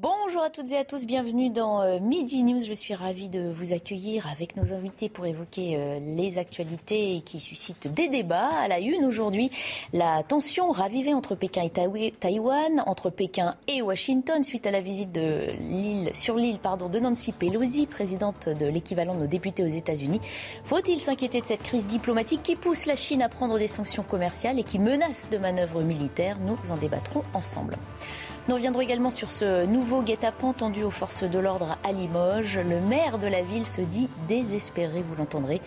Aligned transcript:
Bonjour 0.00 0.44
à 0.44 0.50
toutes 0.50 0.70
et 0.70 0.76
à 0.76 0.84
tous, 0.84 1.06
bienvenue 1.06 1.50
dans 1.50 1.82
euh, 1.82 1.98
Midi 1.98 2.44
News. 2.44 2.60
Je 2.60 2.72
suis 2.72 2.94
ravie 2.94 3.28
de 3.28 3.50
vous 3.50 3.72
accueillir 3.72 4.28
avec 4.28 4.56
nos 4.56 4.72
invités 4.72 5.08
pour 5.08 5.26
évoquer 5.26 5.74
euh, 5.76 5.98
les 5.98 6.38
actualités 6.38 7.20
qui 7.24 7.40
suscitent 7.40 7.92
des 7.92 8.06
débats. 8.06 8.46
À 8.46 8.68
la 8.68 8.78
une 8.78 9.04
aujourd'hui, 9.04 9.50
la 9.92 10.22
tension 10.22 10.70
ravivée 10.70 11.14
entre 11.14 11.34
Pékin 11.34 11.62
et 11.64 12.12
Taïwan, 12.12 12.84
entre 12.86 13.10
Pékin 13.10 13.56
et 13.66 13.82
Washington 13.82 14.44
suite 14.44 14.68
à 14.68 14.70
la 14.70 14.82
visite 14.82 15.10
de 15.10 15.50
l'île, 15.58 16.10
sur 16.14 16.36
l'île 16.36 16.60
pardon, 16.60 16.88
de 16.88 17.00
Nancy 17.00 17.32
Pelosi, 17.32 17.88
présidente 17.88 18.48
de 18.48 18.66
l'équivalent 18.66 19.16
de 19.16 19.22
nos 19.22 19.26
députés 19.26 19.64
aux 19.64 19.66
États-Unis. 19.66 20.20
Faut-il 20.62 21.00
s'inquiéter 21.00 21.40
de 21.40 21.46
cette 21.46 21.64
crise 21.64 21.86
diplomatique 21.86 22.44
qui 22.44 22.54
pousse 22.54 22.86
la 22.86 22.94
Chine 22.94 23.20
à 23.20 23.28
prendre 23.28 23.58
des 23.58 23.66
sanctions 23.66 24.04
commerciales 24.04 24.60
et 24.60 24.62
qui 24.62 24.78
menace 24.78 25.28
de 25.28 25.38
manœuvres 25.38 25.82
militaires? 25.82 26.38
Nous 26.38 26.70
en 26.70 26.76
débattrons 26.76 27.24
ensemble. 27.34 27.76
Nous 28.48 28.54
reviendrons 28.54 28.80
également 28.80 29.10
sur 29.10 29.30
ce 29.30 29.66
nouveau 29.66 30.00
guet-apens 30.00 30.54
tendu 30.54 30.82
aux 30.82 30.90
forces 30.90 31.22
de 31.22 31.38
l'ordre 31.38 31.76
à 31.84 31.92
Limoges. 31.92 32.58
Le 32.58 32.80
maire 32.80 33.18
de 33.18 33.26
la 33.26 33.42
ville 33.42 33.66
se 33.66 33.82
dit 33.82 34.08
désespéré, 34.26 35.02
vous 35.02 35.14
l'entendrez. 35.16 35.60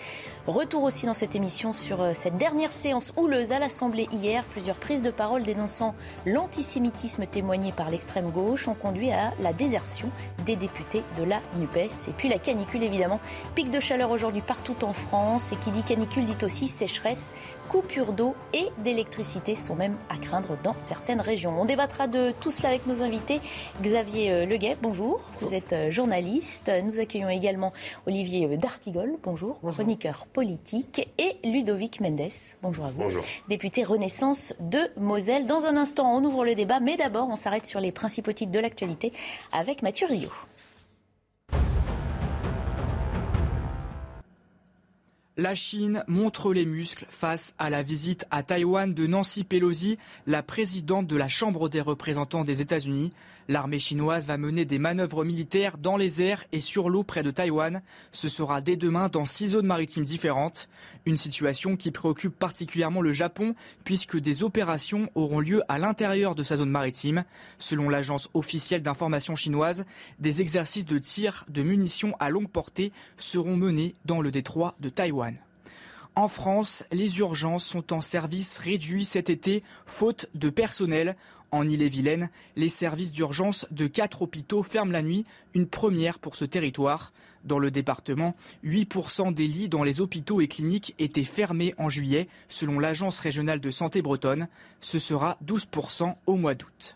Retour 0.48 0.82
aussi 0.82 1.06
dans 1.06 1.14
cette 1.14 1.36
émission 1.36 1.72
sur 1.72 2.02
euh, 2.02 2.14
cette 2.16 2.36
dernière 2.36 2.74
séance 2.74 3.14
houleuse 3.16 3.52
à 3.52 3.60
l'Assemblée 3.60 4.08
hier. 4.12 4.44
Plusieurs 4.46 4.78
prises 4.78 5.04
de 5.04 5.12
parole 5.12 5.44
dénonçant 5.44 5.94
l'antisémitisme 6.26 7.28
témoigné 7.28 7.72
par 7.72 7.92
l'extrême 7.92 8.32
gauche 8.32 8.68
ont 8.68 8.74
conduit 8.74 9.12
à 9.12 9.34
la 9.40 9.54
désertion 9.54 10.10
des 10.48 10.56
députés 10.56 11.04
de 11.20 11.24
la 11.24 11.42
NUPES. 11.58 12.08
Et 12.08 12.14
puis 12.18 12.28
la 12.28 12.40
canicule, 12.40 12.82
évidemment. 12.82 13.20
Pic 13.54 13.70
de 13.70 13.80
chaleur 13.80 14.10
aujourd'hui 14.10 14.42
partout 14.42 14.84
en 14.84 14.94
France. 14.94 15.52
Et 15.52 15.58
qui 15.58 15.70
dit 15.70 15.84
canicule 15.84 16.26
dit 16.26 16.44
aussi 16.44 16.68
sécheresse 16.68 17.36
coupures 17.70 18.12
d'eau 18.12 18.36
et 18.54 18.66
d'électricité 18.80 19.56
sont 19.56 19.76
même 19.76 19.96
à 20.10 20.18
craindre 20.18 20.58
dans 20.62 20.76
certaines 20.80 21.22
régions. 21.22 21.62
On 21.62 21.66
débattra 21.66 22.08
de 22.08 22.34
tout 22.42 22.52
cela 22.52 22.70
avec 22.70 22.88
nos 22.88 23.04
invités. 23.04 23.40
Xavier 23.82 24.32
euh, 24.32 24.46
Leguet, 24.48 24.76
bonjour. 24.82 25.22
Vous 25.40 25.54
êtes 25.54 25.72
euh, 25.72 25.92
journaliste. 25.92 26.70
Nous 26.84 27.00
accueillons 27.00 27.30
également 27.30 27.72
Olivier 28.08 28.58
D'Artigol, 28.58 29.18
bonjour, 29.24 29.60
chroniqueur 29.62 30.26
politique, 30.34 31.10
et 31.18 31.38
Ludovic 31.44 32.00
Mendes, 32.00 32.32
bonjour 32.62 32.86
à 32.86 32.92
vous. 32.92 33.02
Bonjour. 33.02 33.24
Député 33.50 33.84
Renaissance 33.84 34.54
de 34.60 34.80
Moselle. 34.98 35.46
Dans 35.46 35.66
un 35.66 35.78
instant, 35.78 36.16
on 36.16 36.24
ouvre 36.24 36.46
le 36.46 36.56
débat, 36.56 36.80
mais 36.80 36.98
d'abord, 36.98 37.28
on 37.30 37.36
s'arrête 37.36 37.66
sur 37.66 37.80
les 37.80 37.92
principaux 37.92 38.32
titres 38.32 38.52
de 38.52 38.60
l'actualité 38.60 39.12
avec 39.52 39.82
Mathieu 39.82 40.08
Rio. 40.08 40.30
La 45.38 45.56
Chine 45.56 46.04
montre 46.08 46.54
les 46.54 46.66
muscles 46.66 47.08
face 47.10 47.56
à 47.58 47.70
la 47.70 47.84
visite 47.84 48.26
à 48.32 48.44
Taïwan 48.44 48.94
de 48.94 49.08
Nancy 49.08 49.44
Pelosi, 49.44 49.98
la 50.28 50.44
présidente 50.44 51.08
de 51.08 51.16
la 51.16 51.30
Chambre 51.30 51.70
des 51.70 51.82
représentants 51.82 52.44
des 52.44 52.62
États-Unis. 52.62 53.12
L'armée 53.48 53.80
chinoise 53.80 54.26
va 54.26 54.38
mener 54.38 54.66
des 54.66 54.80
manœuvres 54.80 55.26
militaires 55.26 55.78
dans 55.78 55.98
les 55.98 56.22
airs 56.22 56.46
et 56.52 56.62
sur 56.62 56.90
l'eau 56.90 57.04
près 57.04 57.24
de 57.24 57.32
Taïwan. 57.32 57.82
Ce 58.12 58.30
sera 58.30 58.62
dès 58.62 58.76
demain 58.76 59.10
dans 59.10 59.26
six 59.26 59.50
zones 59.50 59.66
maritimes 59.66 60.06
différentes. 60.06 60.70
Une 61.06 61.18
situation 61.18 61.76
qui 61.76 61.92
préoccupe 61.92 62.38
particulièrement 62.38 63.02
le 63.02 63.14
Japon 63.14 63.56
puisque 63.84 64.20
des 64.20 64.44
opérations 64.44 65.10
auront 65.16 65.40
lieu 65.40 65.64
à 65.68 65.80
l'intérieur 65.80 66.36
de 66.36 66.44
sa 66.44 66.58
zone 66.58 66.70
maritime. 66.70 67.24
Selon 67.60 67.90
l'agence 67.90 68.30
officielle 68.34 68.82
d'information 68.82 69.36
chinoise, 69.36 69.86
des 70.20 70.42
exercices 70.42 70.86
de 70.86 70.98
tir 70.98 71.46
de 71.50 71.64
munitions 71.64 72.16
à 72.20 72.30
longue 72.30 72.50
portée 72.50 72.92
seront 73.18 73.58
menés 73.58 73.96
dans 74.06 74.22
le 74.22 74.32
détroit 74.32 74.76
de 74.80 74.90
Taïwan. 74.90 75.38
En 76.16 76.28
France, 76.28 76.84
les 76.92 77.20
urgences 77.20 77.66
sont 77.66 77.94
en 77.94 78.02
service 78.02 78.58
réduit 78.58 79.06
cet 79.06 79.30
été, 79.30 79.64
faute 79.86 80.28
de 80.36 80.50
personnel. 80.50 81.16
En 81.52 81.68
Ille-et-Vilaine, 81.68 82.30
les 82.56 82.70
services 82.70 83.12
d'urgence 83.12 83.68
de 83.72 83.86
quatre 83.86 84.22
hôpitaux 84.22 84.64
ferment 84.64 84.94
la 84.94 85.02
nuit, 85.02 85.26
une 85.54 85.68
première 85.68 86.18
pour 86.18 86.38
ce 86.38 86.46
territoire. 86.46 87.12
Dans 87.44 87.60
le 87.60 87.72
département, 87.72 88.36
8% 88.64 89.34
des 89.34 89.48
lits 89.48 89.68
dans 89.68 89.84
les 89.84 90.00
hôpitaux 90.00 90.40
et 90.40 90.48
cliniques 90.48 90.96
étaient 90.98 91.26
fermés 91.26 91.74
en 91.78 91.90
juillet, 91.90 92.30
selon 92.48 92.80
l'Agence 92.80 93.20
régionale 93.20 93.60
de 93.60 93.70
santé 93.70 94.02
bretonne. 94.02 94.48
Ce 94.80 94.98
sera 94.98 95.38
12% 95.46 96.16
au 96.26 96.36
mois 96.36 96.56
d'août. 96.56 96.96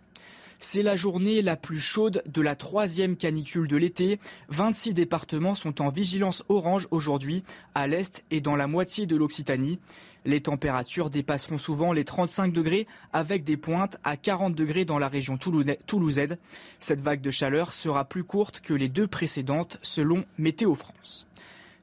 C'est 0.60 0.84
la 0.84 0.96
journée 0.96 1.42
la 1.42 1.58
plus 1.58 1.80
chaude 1.80 2.24
de 2.26 2.42
la 2.42 2.56
troisième 2.56 3.18
canicule 3.18 3.68
de 3.68 3.76
l'été. 3.76 4.20
26 4.50 4.94
départements 4.94 5.54
sont 5.54 5.82
en 5.82 5.90
vigilance 5.90 6.44
orange 6.48 6.88
aujourd'hui, 6.92 7.44
à 7.74 7.88
l'est 7.88 8.24
et 8.32 8.40
dans 8.40 8.56
la 8.56 8.68
moitié 8.68 9.06
de 9.06 9.18
l'Occitanie. 9.18 9.80
Les 10.26 10.42
températures 10.42 11.12
dépasseront 11.12 11.60
souvent 11.60 11.94
les 11.94 12.04
35 12.04 12.52
degrés 12.52 12.88
avec 13.14 13.44
des 13.44 13.58
pointes 13.58 13.98
à 14.04 14.18
40 14.18 14.56
degrés 14.56 14.84
dans 14.84 14.98
la 14.98 15.08
région 15.08 15.38
toulousaine. 15.38 16.38
Cette 16.80 17.02
vague 17.02 17.22
de 17.22 17.32
chaleur 17.32 17.74
sera 17.74 18.06
plus 18.06 18.24
courte 18.24 18.60
que 18.60 18.74
les 18.74 18.90
deux 18.90 19.08
précédentes 19.08 19.78
selon 19.84 20.26
Météo 20.40 20.74
France. 20.74 21.28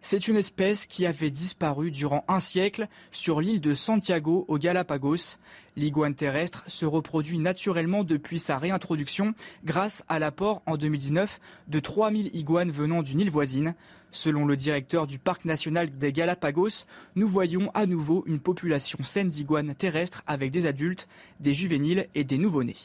C'est 0.05 0.27
une 0.27 0.37
espèce 0.37 0.87
qui 0.87 1.07
avait 1.07 1.31
disparu 1.31 1.93
durant 1.93 2.25
un 2.27 2.41
siècle 2.41 2.89
sur 3.13 3.41
l'île 3.41 3.61
de 3.61 3.73
Santiago 3.73 4.45
aux 4.49 4.59
Galapagos. 4.59 5.39
L'iguane 5.77 6.17
terrestre 6.17 6.65
se 6.67 6.85
reproduit 6.85 7.39
naturellement 7.39 8.03
depuis 8.03 8.41
sa 8.41 8.59
réintroduction 8.59 9.35
grâce 9.65 10.05
à 10.09 10.19
l'apport 10.19 10.61
en 10.67 10.77
2019 10.77 11.39
de 11.69 11.79
3000 11.79 12.35
iguanes 12.35 12.73
venant 12.73 13.03
d'une 13.03 13.21
île 13.21 13.31
voisine. 13.31 13.77
Selon 14.13 14.45
le 14.45 14.57
directeur 14.57 15.07
du 15.07 15.19
parc 15.19 15.47
national 15.47 15.99
des 15.99 16.13
Galapagos, 16.13 16.85
nous 17.17 17.27
voyons 17.27 17.71
à 17.75 17.87
nouveau 17.87 18.23
une 18.27 18.41
population 18.41 18.99
saine 19.03 19.29
d'iguanes 19.29 19.75
terrestres 19.75 20.23
avec 20.27 20.51
des 20.51 20.67
adultes, 20.67 21.09
des 21.41 21.55
juvéniles 21.55 22.07
et 22.15 22.23
des 22.23 22.39
nouveau-nés. 22.39 22.77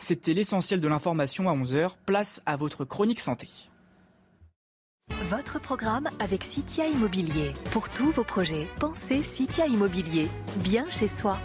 C'était 0.00 0.34
l'essentiel 0.34 0.80
de 0.80 0.88
l'information 0.88 1.48
à 1.48 1.54
11h. 1.54 1.92
Place 2.04 2.42
à 2.44 2.56
votre 2.56 2.84
chronique 2.84 3.20
santé. 3.20 3.48
Votre 5.30 5.60
programme 5.60 6.08
avec 6.18 6.42
Citia 6.42 6.86
Immobilier. 6.86 7.52
Pour 7.70 7.88
tous 7.90 8.10
vos 8.10 8.24
projets, 8.24 8.66
pensez 8.80 9.22
Citia 9.22 9.66
Immobilier. 9.66 10.28
Bien 10.56 10.86
chez 10.90 11.08
soi. 11.08 11.38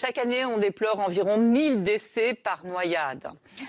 Chaque 0.00 0.16
année, 0.16 0.46
on 0.46 0.56
déplore 0.56 0.98
environ 1.00 1.36
1000 1.36 1.82
décès 1.82 2.32
par 2.32 2.64
noyade. 2.64 3.28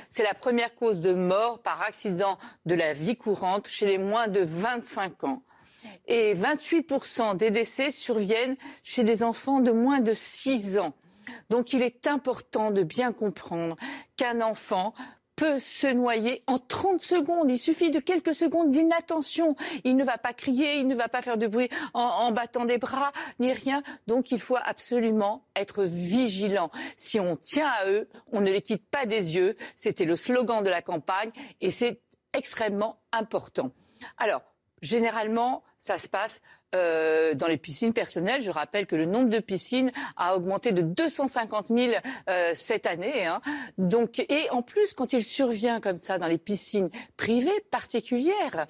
C'est 0.09 0.23
la 0.23 0.33
première 0.33 0.73
cause 0.75 1.01
de 1.01 1.11
mort 1.11 1.59
par 1.59 1.81
accident 1.81 2.37
de 2.65 2.73
la 2.73 2.93
vie 2.93 3.17
courante 3.17 3.67
chez 3.67 3.85
les 3.85 3.97
moins 3.97 4.29
de 4.29 4.39
25 4.39 5.25
ans. 5.25 5.43
Et 6.07 6.33
28% 6.33 7.35
des 7.35 7.51
décès 7.51 7.91
surviennent 7.91 8.55
chez 8.81 9.03
des 9.03 9.23
enfants 9.23 9.59
de 9.59 9.71
moins 9.71 9.99
de 9.99 10.13
6 10.13 10.79
ans. 10.79 10.93
Donc 11.49 11.73
il 11.73 11.81
est 11.81 12.07
important 12.07 12.71
de 12.71 12.83
bien 12.83 13.11
comprendre 13.11 13.75
qu'un 14.15 14.39
enfant 14.39 14.93
peut 15.41 15.57
se 15.57 15.87
noyer 15.87 16.43
en 16.45 16.59
30 16.59 17.01
secondes. 17.01 17.49
Il 17.49 17.57
suffit 17.57 17.89
de 17.89 17.99
quelques 17.99 18.35
secondes 18.35 18.69
d'inattention. 18.69 19.55
Il 19.83 19.95
ne 19.95 20.03
va 20.03 20.19
pas 20.19 20.33
crier, 20.33 20.75
il 20.75 20.85
ne 20.85 20.93
va 20.93 21.07
pas 21.07 21.23
faire 21.23 21.39
de 21.39 21.47
bruit 21.47 21.67
en, 21.95 22.31
battant 22.31 22.65
des 22.65 22.77
bras, 22.77 23.11
ni 23.39 23.51
rien. 23.51 23.81
Donc 24.05 24.31
il 24.31 24.39
faut 24.39 24.57
absolument 24.63 25.43
être 25.55 25.83
vigilant. 25.83 26.69
Si 26.95 27.19
on 27.19 27.37
tient 27.37 27.65
à 27.65 27.87
eux, 27.87 28.07
on 28.31 28.41
ne 28.41 28.51
les 28.51 28.61
quitte 28.61 28.87
pas 28.87 29.07
des 29.07 29.33
yeux. 29.35 29.55
C'était 29.75 30.05
le 30.05 30.15
slogan 30.15 30.63
de 30.63 30.69
la 30.69 30.83
campagne 30.83 31.31
et 31.59 31.71
c'est 31.71 32.01
extrêmement 32.33 33.01
important. 33.11 33.71
Alors, 34.17 34.43
généralement, 34.83 35.63
ça 35.79 35.97
se 35.97 36.07
passe 36.07 36.39
euh, 36.73 37.33
dans 37.33 37.47
les 37.47 37.57
piscines 37.57 37.93
personnelles. 37.93 38.41
Je 38.41 38.51
rappelle 38.51 38.85
que 38.85 38.95
le 38.95 39.05
nombre 39.05 39.29
de 39.29 39.39
piscines 39.39 39.91
a 40.15 40.35
augmenté 40.35 40.71
de 40.71 40.81
250 40.81 41.67
000 41.67 41.93
euh, 42.29 42.53
cette 42.55 42.85
année. 42.85 43.25
Hein. 43.25 43.41
Donc, 43.77 44.19
et 44.19 44.49
en 44.51 44.61
plus, 44.61 44.93
quand 44.93 45.13
il 45.13 45.23
survient 45.23 45.81
comme 45.81 45.97
ça 45.97 46.17
dans 46.17 46.27
les 46.27 46.37
piscines 46.37 46.89
privées 47.17 47.59
particulières, 47.71 48.67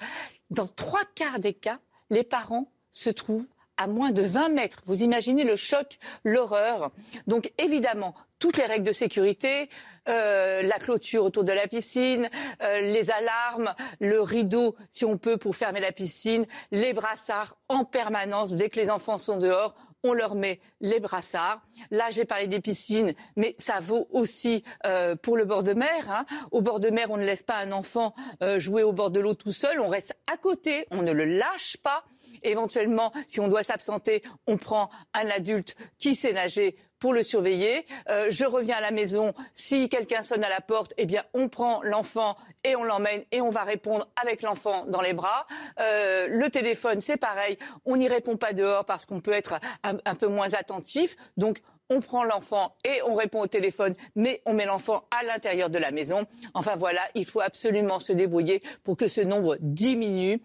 dans 0.49 0.67
trois 0.67 1.03
quarts 1.15 1.39
des 1.39 1.53
cas, 1.53 1.79
les 2.09 2.23
parents 2.23 2.71
se 2.91 3.09
trouvent 3.09 3.47
à 3.81 3.87
moins 3.87 4.11
de 4.11 4.21
20 4.21 4.49
mètres. 4.49 4.81
Vous 4.85 5.03
imaginez 5.03 5.43
le 5.43 5.55
choc, 5.55 5.97
l'horreur. 6.23 6.91
Donc 7.27 7.51
évidemment, 7.57 8.13
toutes 8.37 8.57
les 8.57 8.65
règles 8.65 8.85
de 8.85 8.91
sécurité, 8.91 9.69
euh, 10.07 10.61
la 10.61 10.79
clôture 10.79 11.23
autour 11.23 11.43
de 11.43 11.51
la 11.51 11.67
piscine, 11.67 12.29
euh, 12.61 12.79
les 12.81 13.11
alarmes, 13.11 13.73
le 13.99 14.21
rideau, 14.21 14.75
si 14.89 15.05
on 15.05 15.17
peut, 15.17 15.37
pour 15.37 15.55
fermer 15.55 15.79
la 15.79 15.91
piscine, 15.91 16.45
les 16.71 16.93
brassards 16.93 17.57
en 17.69 17.85
permanence 17.85 18.53
dès 18.53 18.69
que 18.69 18.79
les 18.79 18.89
enfants 18.89 19.17
sont 19.17 19.37
dehors 19.37 19.75
on 20.03 20.13
leur 20.13 20.35
met 20.35 20.59
les 20.79 20.99
brassards. 20.99 21.61
Là, 21.89 22.09
j'ai 22.11 22.25
parlé 22.25 22.47
des 22.47 22.59
piscines, 22.59 23.13
mais 23.35 23.55
ça 23.59 23.79
vaut 23.79 24.07
aussi 24.11 24.63
euh, 24.85 25.15
pour 25.15 25.37
le 25.37 25.45
bord 25.45 25.63
de 25.63 25.73
mer. 25.73 26.09
Hein. 26.09 26.25
Au 26.51 26.61
bord 26.61 26.79
de 26.79 26.89
mer, 26.89 27.11
on 27.11 27.17
ne 27.17 27.25
laisse 27.25 27.43
pas 27.43 27.57
un 27.57 27.71
enfant 27.71 28.13
jouer 28.57 28.83
au 28.83 28.93
bord 28.93 29.11
de 29.11 29.19
l'eau 29.19 29.35
tout 29.35 29.53
seul. 29.53 29.79
On 29.79 29.87
reste 29.87 30.13
à 30.31 30.37
côté, 30.37 30.87
on 30.91 31.01
ne 31.01 31.11
le 31.11 31.25
lâche 31.25 31.77
pas. 31.77 32.03
Éventuellement, 32.43 33.11
si 33.27 33.39
on 33.39 33.47
doit 33.47 33.63
s'absenter, 33.63 34.23
on 34.47 34.57
prend 34.57 34.89
un 35.13 35.27
adulte 35.29 35.75
qui 35.97 36.15
sait 36.15 36.33
nager 36.33 36.75
pour 37.01 37.13
le 37.13 37.23
surveiller. 37.23 37.85
Euh, 38.09 38.27
je 38.29 38.45
reviens 38.45 38.77
à 38.77 38.81
la 38.81 38.91
maison. 38.91 39.33
Si 39.53 39.89
quelqu'un 39.89 40.21
sonne 40.21 40.45
à 40.45 40.49
la 40.49 40.61
porte, 40.61 40.93
eh 40.97 41.05
bien, 41.05 41.25
on 41.33 41.49
prend 41.49 41.81
l'enfant 41.83 42.37
et 42.63 42.77
on 42.77 42.85
l'emmène 42.85 43.23
et 43.33 43.41
on 43.41 43.49
va 43.49 43.63
répondre 43.63 44.07
avec 44.21 44.43
l'enfant 44.43 44.85
dans 44.85 45.01
les 45.01 45.13
bras. 45.13 45.47
Euh, 45.79 46.27
le 46.29 46.49
téléphone, 46.49 47.01
c'est 47.01 47.17
pareil. 47.17 47.57
On 47.83 47.97
n'y 47.97 48.07
répond 48.07 48.37
pas 48.37 48.53
dehors 48.53 48.85
parce 48.85 49.05
qu'on 49.05 49.19
peut 49.19 49.33
être 49.33 49.59
un, 49.83 50.15
peu 50.15 50.27
moins 50.27 50.53
attentif. 50.53 51.17
Donc, 51.37 51.61
on 51.89 52.01
prend 52.01 52.23
l'enfant 52.23 52.71
et 52.85 53.01
on 53.01 53.15
répond 53.15 53.41
au 53.41 53.47
téléphone, 53.47 53.95
mais 54.15 54.41
on 54.45 54.53
met 54.53 54.65
l'enfant 54.65 55.03
à 55.09 55.25
l'intérieur 55.25 55.71
de 55.71 55.79
la 55.79 55.91
maison. 55.91 56.25
Enfin 56.53 56.75
voilà, 56.77 57.01
il 57.15 57.25
faut 57.25 57.41
absolument 57.41 57.99
se 57.99 58.13
débrouiller 58.13 58.61
pour 58.83 58.95
que 58.95 59.07
ce 59.07 59.21
nombre 59.21 59.57
diminue. 59.59 60.39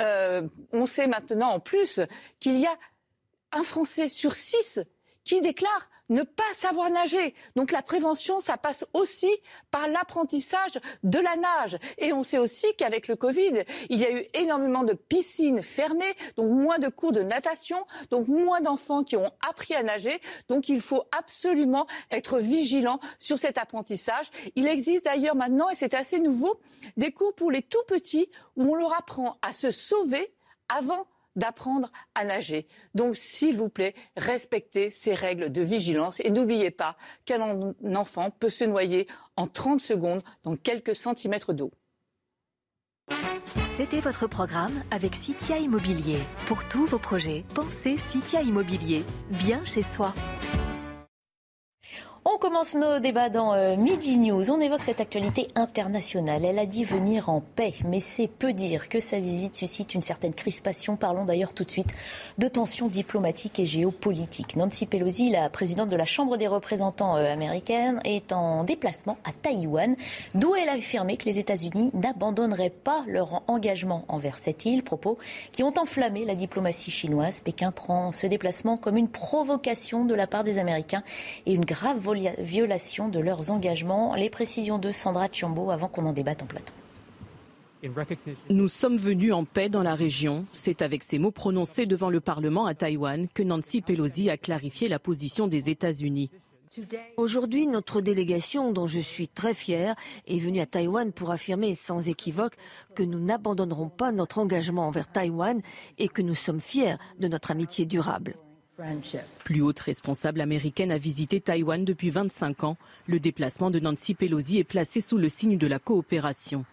Euh, 0.00 0.42
on 0.72 0.86
sait 0.86 1.06
maintenant 1.06 1.52
en 1.52 1.60
plus 1.60 2.00
qu'il 2.40 2.58
y 2.58 2.66
a 2.66 2.76
un 3.52 3.62
Français 3.62 4.08
sur 4.08 4.34
six 4.34 4.80
qui 5.30 5.40
déclare 5.40 5.88
ne 6.08 6.22
pas 6.22 6.42
savoir 6.54 6.90
nager. 6.90 7.34
Donc 7.54 7.70
la 7.70 7.82
prévention, 7.82 8.40
ça 8.40 8.56
passe 8.56 8.84
aussi 8.94 9.30
par 9.70 9.86
l'apprentissage 9.86 10.72
de 11.04 11.20
la 11.20 11.36
nage. 11.36 11.78
Et 11.98 12.12
on 12.12 12.24
sait 12.24 12.38
aussi 12.38 12.66
qu'avec 12.76 13.06
le 13.06 13.14
Covid, 13.14 13.62
il 13.90 14.00
y 14.00 14.04
a 14.04 14.10
eu 14.10 14.26
énormément 14.34 14.82
de 14.82 14.92
piscines 14.92 15.62
fermées, 15.62 16.16
donc 16.36 16.50
moins 16.50 16.80
de 16.80 16.88
cours 16.88 17.12
de 17.12 17.22
natation, 17.22 17.86
donc 18.10 18.26
moins 18.26 18.60
d'enfants 18.60 19.04
qui 19.04 19.16
ont 19.16 19.30
appris 19.48 19.76
à 19.76 19.84
nager. 19.84 20.20
Donc 20.48 20.68
il 20.68 20.80
faut 20.80 21.04
absolument 21.16 21.86
être 22.10 22.40
vigilant 22.40 22.98
sur 23.20 23.38
cet 23.38 23.56
apprentissage. 23.56 24.32
Il 24.56 24.66
existe 24.66 25.04
d'ailleurs 25.04 25.36
maintenant, 25.36 25.70
et 25.70 25.76
c'est 25.76 25.94
assez 25.94 26.18
nouveau, 26.18 26.60
des 26.96 27.12
cours 27.12 27.36
pour 27.36 27.52
les 27.52 27.62
tout 27.62 27.84
petits 27.86 28.28
où 28.56 28.72
on 28.72 28.74
leur 28.74 28.98
apprend 28.98 29.38
à 29.42 29.52
se 29.52 29.70
sauver 29.70 30.34
avant 30.68 31.06
d'apprendre 31.36 31.90
à 32.14 32.24
nager. 32.24 32.66
Donc, 32.94 33.16
s'il 33.16 33.56
vous 33.56 33.68
plaît, 33.68 33.94
respectez 34.16 34.90
ces 34.90 35.14
règles 35.14 35.50
de 35.50 35.62
vigilance 35.62 36.20
et 36.20 36.30
n'oubliez 36.30 36.70
pas 36.70 36.96
qu'un 37.24 37.74
enfant 37.94 38.30
peut 38.30 38.48
se 38.48 38.64
noyer 38.64 39.06
en 39.36 39.46
30 39.46 39.80
secondes 39.80 40.22
dans 40.42 40.56
quelques 40.56 40.94
centimètres 40.94 41.52
d'eau. 41.52 41.72
C'était 43.64 44.00
votre 44.00 44.26
programme 44.26 44.82
avec 44.90 45.14
Citia 45.14 45.58
Immobilier. 45.58 46.18
Pour 46.46 46.68
tous 46.68 46.84
vos 46.84 46.98
projets, 46.98 47.44
pensez 47.54 47.96
Citia 47.96 48.42
Immobilier, 48.42 49.04
bien 49.30 49.64
chez 49.64 49.82
soi. 49.82 50.12
On 52.26 52.36
commence 52.36 52.74
nos 52.74 52.98
débats 52.98 53.30
dans 53.30 53.54
euh, 53.54 53.76
Midi 53.76 54.18
News. 54.18 54.50
On 54.50 54.60
évoque 54.60 54.82
cette 54.82 55.00
actualité 55.00 55.48
internationale. 55.54 56.44
Elle 56.44 56.58
a 56.58 56.66
dit 56.66 56.84
venir 56.84 57.30
en 57.30 57.40
paix, 57.40 57.72
mais 57.86 58.00
c'est 58.00 58.26
peu 58.26 58.52
dire 58.52 58.90
que 58.90 59.00
sa 59.00 59.18
visite 59.18 59.54
suscite 59.54 59.94
une 59.94 60.02
certaine 60.02 60.34
crispation. 60.34 60.96
Parlons 60.96 61.24
d'ailleurs 61.24 61.54
tout 61.54 61.64
de 61.64 61.70
suite 61.70 61.94
de 62.36 62.46
tensions 62.46 62.88
diplomatiques 62.88 63.58
et 63.58 63.64
géopolitiques. 63.64 64.56
Nancy 64.56 64.84
Pelosi, 64.84 65.30
la 65.30 65.48
présidente 65.48 65.88
de 65.88 65.96
la 65.96 66.04
Chambre 66.04 66.36
des 66.36 66.46
représentants 66.46 67.16
euh, 67.16 67.24
américaine, 67.32 68.02
est 68.04 68.32
en 68.32 68.64
déplacement 68.64 69.16
à 69.24 69.32
Taïwan, 69.32 69.96
d'où 70.34 70.54
elle 70.54 70.68
a 70.68 70.74
affirmé 70.74 71.16
que 71.16 71.24
les 71.24 71.38
États-Unis 71.38 71.90
n'abandonneraient 71.94 72.68
pas 72.68 73.02
leur 73.06 73.42
engagement 73.48 74.04
envers 74.08 74.36
cette 74.36 74.66
île, 74.66 74.82
propos 74.82 75.16
qui 75.52 75.62
ont 75.62 75.72
enflammé 75.78 76.26
la 76.26 76.34
diplomatie 76.34 76.90
chinoise. 76.90 77.40
Pékin 77.40 77.72
prend 77.72 78.12
ce 78.12 78.26
déplacement 78.26 78.76
comme 78.76 78.98
une 78.98 79.08
provocation 79.08 80.04
de 80.04 80.14
la 80.14 80.26
part 80.26 80.44
des 80.44 80.58
Américains 80.58 81.02
et 81.46 81.54
une 81.54 81.64
grave 81.64 82.09
violation 82.38 83.08
de 83.08 83.20
leurs 83.20 83.50
engagements. 83.50 84.14
Les 84.14 84.30
précisions 84.30 84.78
de 84.78 84.90
Sandra 84.92 85.28
Chiombo 85.28 85.70
avant 85.70 85.88
qu'on 85.88 86.06
en 86.06 86.12
débatte 86.12 86.42
en 86.42 86.46
plateau. 86.46 86.72
Nous 88.50 88.68
sommes 88.68 88.96
venus 88.96 89.32
en 89.32 89.44
paix 89.44 89.68
dans 89.68 89.82
la 89.82 89.94
région. 89.94 90.44
C'est 90.52 90.82
avec 90.82 91.02
ces 91.02 91.18
mots 91.18 91.30
prononcés 91.30 91.86
devant 91.86 92.10
le 92.10 92.20
Parlement 92.20 92.66
à 92.66 92.74
Taïwan 92.74 93.26
que 93.32 93.42
Nancy 93.42 93.80
Pelosi 93.80 94.28
a 94.28 94.36
clarifié 94.36 94.88
la 94.88 94.98
position 94.98 95.46
des 95.46 95.70
États-Unis. 95.70 96.30
Aujourd'hui, 97.16 97.66
notre 97.66 98.00
délégation, 98.00 98.72
dont 98.72 98.86
je 98.86 99.00
suis 99.00 99.28
très 99.28 99.54
fière, 99.54 99.96
est 100.28 100.38
venue 100.38 100.60
à 100.60 100.66
Taïwan 100.66 101.10
pour 101.12 101.32
affirmer 101.32 101.74
sans 101.74 102.08
équivoque 102.08 102.54
que 102.94 103.02
nous 103.02 103.18
n'abandonnerons 103.18 103.88
pas 103.88 104.12
notre 104.12 104.38
engagement 104.38 104.86
envers 104.86 105.10
Taïwan 105.10 105.60
et 105.98 106.08
que 106.08 106.22
nous 106.22 106.36
sommes 106.36 106.60
fiers 106.60 106.94
de 107.18 107.26
notre 107.26 107.50
amitié 107.50 107.86
durable. 107.86 108.36
Plus 109.44 109.62
haute 109.62 109.80
responsable 109.80 110.40
américaine 110.40 110.92
a 110.92 110.98
visité 110.98 111.40
Taïwan 111.40 111.84
depuis 111.84 112.10
25 112.10 112.64
ans. 112.64 112.76
Le 113.06 113.20
déplacement 113.20 113.70
de 113.70 113.80
Nancy 113.80 114.14
Pelosi 114.14 114.58
est 114.58 114.64
placé 114.64 115.00
sous 115.00 115.18
le 115.18 115.28
signe 115.28 115.58
de 115.58 115.66
la 115.66 115.78
coopération. 115.78 116.64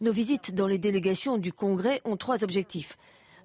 Nos 0.00 0.12
visites 0.12 0.54
dans 0.54 0.66
les 0.66 0.78
délégations 0.78 1.38
du 1.38 1.52
Congrès 1.52 2.00
ont 2.04 2.16
trois 2.16 2.44
objectifs. 2.44 2.96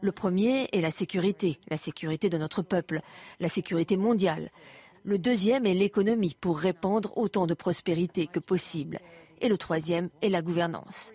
Le 0.01 0.11
premier 0.11 0.69
est 0.71 0.81
la 0.81 0.91
sécurité, 0.91 1.59
la 1.69 1.77
sécurité 1.77 2.29
de 2.29 2.37
notre 2.37 2.61
peuple, 2.61 3.01
la 3.39 3.49
sécurité 3.49 3.97
mondiale. 3.97 4.51
Le 5.03 5.17
deuxième 5.17 5.65
est 5.65 5.73
l'économie 5.73 6.35
pour 6.39 6.59
répandre 6.59 7.17
autant 7.17 7.47
de 7.47 7.53
prospérité 7.53 8.27
que 8.27 8.39
possible. 8.39 8.99
Et 9.41 9.49
le 9.49 9.57
troisième 9.57 10.09
est 10.21 10.29
la 10.29 10.41
gouvernance. 10.41 11.11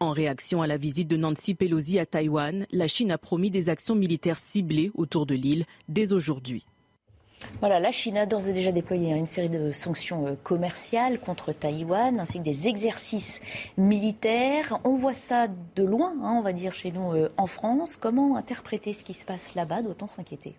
En 0.00 0.12
réaction 0.12 0.62
à 0.62 0.66
la 0.66 0.76
visite 0.76 1.08
de 1.08 1.16
Nancy 1.16 1.54
Pelosi 1.54 1.98
à 1.98 2.06
Taïwan, 2.06 2.66
la 2.70 2.88
Chine 2.88 3.12
a 3.12 3.18
promis 3.18 3.50
des 3.50 3.68
actions 3.68 3.94
militaires 3.94 4.38
ciblées 4.38 4.90
autour 4.94 5.26
de 5.26 5.34
l'île 5.34 5.66
dès 5.88 6.12
aujourd'hui. 6.12 6.64
Voilà, 7.60 7.80
la 7.80 7.90
Chine 7.90 8.18
a 8.18 8.26
d'ores 8.26 8.48
et 8.48 8.52
déjà 8.52 8.72
déployé 8.72 9.12
une 9.14 9.26
série 9.26 9.48
de 9.48 9.72
sanctions 9.72 10.26
euh, 10.26 10.34
commerciales 10.42 11.20
contre 11.20 11.52
Taïwan, 11.52 12.18
ainsi 12.20 12.38
que 12.38 12.42
des 12.42 12.68
exercices 12.68 13.40
militaires. 13.76 14.78
On 14.84 14.94
voit 14.94 15.14
ça 15.14 15.46
de 15.48 15.84
loin, 15.84 16.14
hein, 16.22 16.36
on 16.38 16.42
va 16.42 16.52
dire, 16.52 16.74
chez 16.74 16.90
nous 16.90 17.12
euh, 17.12 17.28
en 17.36 17.46
France. 17.46 17.96
Comment 17.96 18.36
interpréter 18.36 18.92
ce 18.92 19.04
qui 19.04 19.14
se 19.14 19.24
passe 19.24 19.54
là-bas? 19.54 19.82
Doit-on 19.82 20.08
s'inquiéter, 20.08 20.54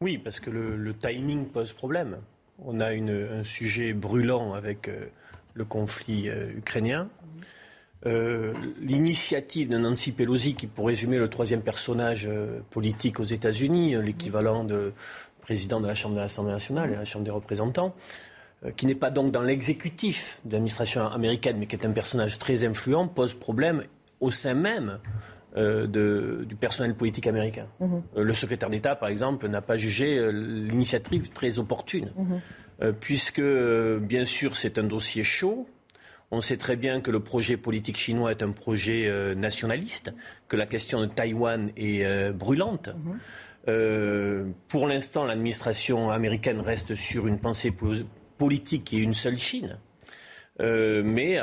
Oui, 0.00 0.18
parce 0.18 0.40
que 0.40 0.50
le, 0.50 0.94
timing 0.94 1.46
pose 1.46 1.72
problème. 1.72 2.18
On 2.64 2.78
a 2.80 2.90
un 2.90 3.42
sujet 3.42 3.92
brûlant 3.92 4.54
avec 4.54 4.88
euh, 4.88 5.06
le 5.54 5.64
conflit 5.64 6.28
euh, 6.28 6.50
ukrainien. 6.56 7.08
Euh, 8.06 8.52
l'initiative 8.80 9.70
de 9.70 9.78
Nancy 9.78 10.12
Pelosi, 10.12 10.54
qui 10.54 10.66
pour 10.66 10.88
résumer 10.88 11.16
le 11.16 11.30
troisième 11.30 11.62
personnage 11.62 12.26
euh, 12.28 12.60
politique 12.70 13.18
aux 13.18 13.24
États-Unis, 13.24 13.96
l'équivalent 14.02 14.64
de 14.64 14.92
président 15.40 15.80
de 15.80 15.86
la 15.86 15.94
Chambre 15.94 16.16
de 16.16 16.20
l'Assemblée 16.20 16.52
nationale 16.52 16.90
et 16.90 16.92
de 16.92 16.98
la 16.98 17.04
Chambre 17.04 17.24
des 17.24 17.30
représentants, 17.30 17.94
qui 18.76 18.86
n'est 18.86 18.94
pas 18.94 19.10
donc 19.10 19.30
dans 19.30 19.42
l'exécutif 19.42 20.40
de 20.46 20.52
l'administration 20.52 21.06
américaine, 21.06 21.56
mais 21.58 21.66
qui 21.66 21.76
est 21.76 21.84
un 21.84 21.92
personnage 21.92 22.38
très 22.38 22.64
influent, 22.64 23.08
pose 23.08 23.34
problème 23.34 23.84
au 24.20 24.30
sein 24.30 24.54
même 24.54 25.00
du 25.54 26.56
personnel 26.58 26.94
politique 26.94 27.26
américain. 27.26 27.66
Mhm. 27.78 28.02
le 28.16 28.34
secrétaire 28.34 28.70
d'État, 28.70 28.96
par 28.96 29.10
exemple, 29.10 29.46
n'a 29.48 29.60
pas 29.60 29.76
jugé 29.76 30.32
l'initiative 30.32 31.28
très 31.30 31.58
opportune. 31.58 32.10
Mhm. 32.16 32.40
Euh, 32.82 32.92
puisque, 32.92 33.38
euh, 33.38 33.98
bien 33.98 34.24
sûr, 34.24 34.56
c'est 34.56 34.78
un 34.78 34.84
dossier 34.84 35.24
chaud. 35.24 35.68
On 36.30 36.40
sait 36.40 36.56
très 36.56 36.76
bien 36.76 37.00
que 37.00 37.10
le 37.10 37.20
projet 37.20 37.56
politique 37.56 37.96
chinois 37.96 38.32
est 38.32 38.42
un 38.42 38.50
projet 38.50 39.06
euh, 39.06 39.34
nationaliste, 39.34 40.12
que 40.48 40.56
la 40.56 40.66
question 40.66 41.00
de 41.00 41.06
Taïwan 41.06 41.70
est 41.76 42.32
brûlante. 42.32 42.88
Mhm. 42.88 44.52
pour 44.68 44.86
l'instant, 44.86 45.24
l'administration 45.24 46.10
américaine 46.10 46.60
reste 46.60 46.94
sur 46.94 47.26
une 47.26 47.38
pensée 47.38 47.72
politique 48.36 48.92
est 48.92 48.98
une 48.98 49.14
seule 49.14 49.38
Chine. 49.38 49.78
mais 50.58 51.38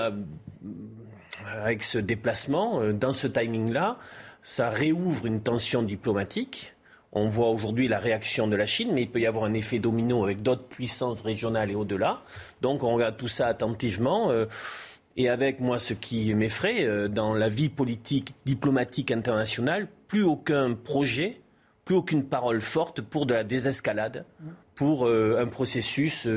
avec 1.48 1.82
ce 1.82 1.98
déplacement, 1.98 2.94
dans 2.94 3.14
ce 3.14 3.26
timing-là, 3.26 3.98
ça 4.44 4.70
réouvre 4.70 5.26
une 5.26 5.42
tension 5.42 5.82
diplomatique 5.82 6.76
on 7.14 7.28
voit 7.28 7.50
aujourd'hui 7.50 7.88
la 7.88 8.00
réaction 8.00 8.48
de 8.48 8.56
la 8.56 8.66
Chine, 8.66 8.92
mais 8.94 9.04
il 9.04 9.10
peut 9.10 9.20
y 9.20 9.26
avoir 9.26 9.44
un 9.46 9.54
effet 9.54 9.80
domino 9.80 10.24
avec 10.24 10.42
d'autres 10.42 10.68
puissances 10.68 11.22
régionales 11.22 11.70
et 11.72 11.76
au-delà. 11.76 12.22
Donc 12.62 12.84
on 12.84 12.94
regarde 12.94 13.18
tout 13.18 13.28
ça 13.28 13.48
attentivement. 13.48 14.32
Euh, 14.32 14.46
et 15.18 15.28
avec 15.28 15.60
moi, 15.60 15.78
ce 15.78 15.94
qui 15.94 16.34
m'effraie, 16.34 16.86
euh, 16.86 17.10
dans 17.10 17.34
la 17.34 17.50
vie 17.50 17.68
politique, 17.68 18.34
diplomatique 18.46 19.12
internationale, 19.12 19.90
plus 20.08 20.24
aucun 20.24 20.74
projet, 20.74 21.42
plus 21.84 21.96
aucune 21.96 22.24
parole 22.24 22.62
forte 22.62 23.02
pour 23.02 23.26
de 23.26 23.34
la 23.34 23.44
désescalade, 23.44 24.26
pour 24.76 25.06
euh, 25.06 25.42
un 25.42 25.48
processus 25.48 26.28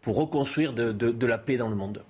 pour 0.00 0.16
reconstruire 0.16 0.72
de, 0.72 1.26
la 1.26 1.38
paix 1.38 1.56
dans 1.56 1.68
le 1.68 1.76
monde. 1.76 2.02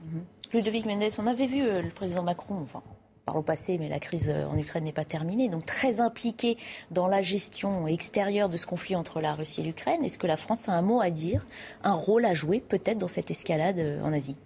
Ludovic 0.55 0.87
Mendes, 0.87 1.13
on 1.19 1.27
avait 1.27 1.47
vu 1.47 1.63
le 1.63 1.91
président 1.91 2.23
Macron, 2.23 2.57
enfin, 2.63 2.83
par 3.25 3.37
le 3.37 3.43
passé, 3.43 3.79
mais 3.79 3.89
la 3.89 4.01
crise 4.01 4.29
en 4.31 4.59
Ukraine 4.59 4.85
n'est 4.85 4.93
pas 4.93 5.05
terminée, 5.05 5.49
donc 5.49 5.65
très 5.65 6.01
impliquée 6.01 6.57
dans 6.91 7.07
la 7.07 7.23
gestion 7.23 7.87
extérieure 7.87 8.49
de 8.49 8.57
ce 8.57 8.67
conflit 8.67 8.97
entre 8.97 9.21
la 9.21 9.35
Russie 9.35 9.61
et 9.61 9.65
l'Ukraine. 9.65 10.05
Est-ce 10.05 10.19
que 10.19 10.27
la 10.27 10.37
France 10.37 10.69
a 10.69 10.73
un 10.73 10.83
mot 10.83 11.01
à 11.01 11.11
dire, 11.11 11.47
un 11.85 11.93
rôle 11.93 12.25
à 12.25 12.35
jouer 12.35 12.61
peut-être 12.61 12.99
dans 12.99 13.09
cette 13.09 13.31
escalade 13.31 13.79
en 14.03 14.13
Asie? 14.13 14.37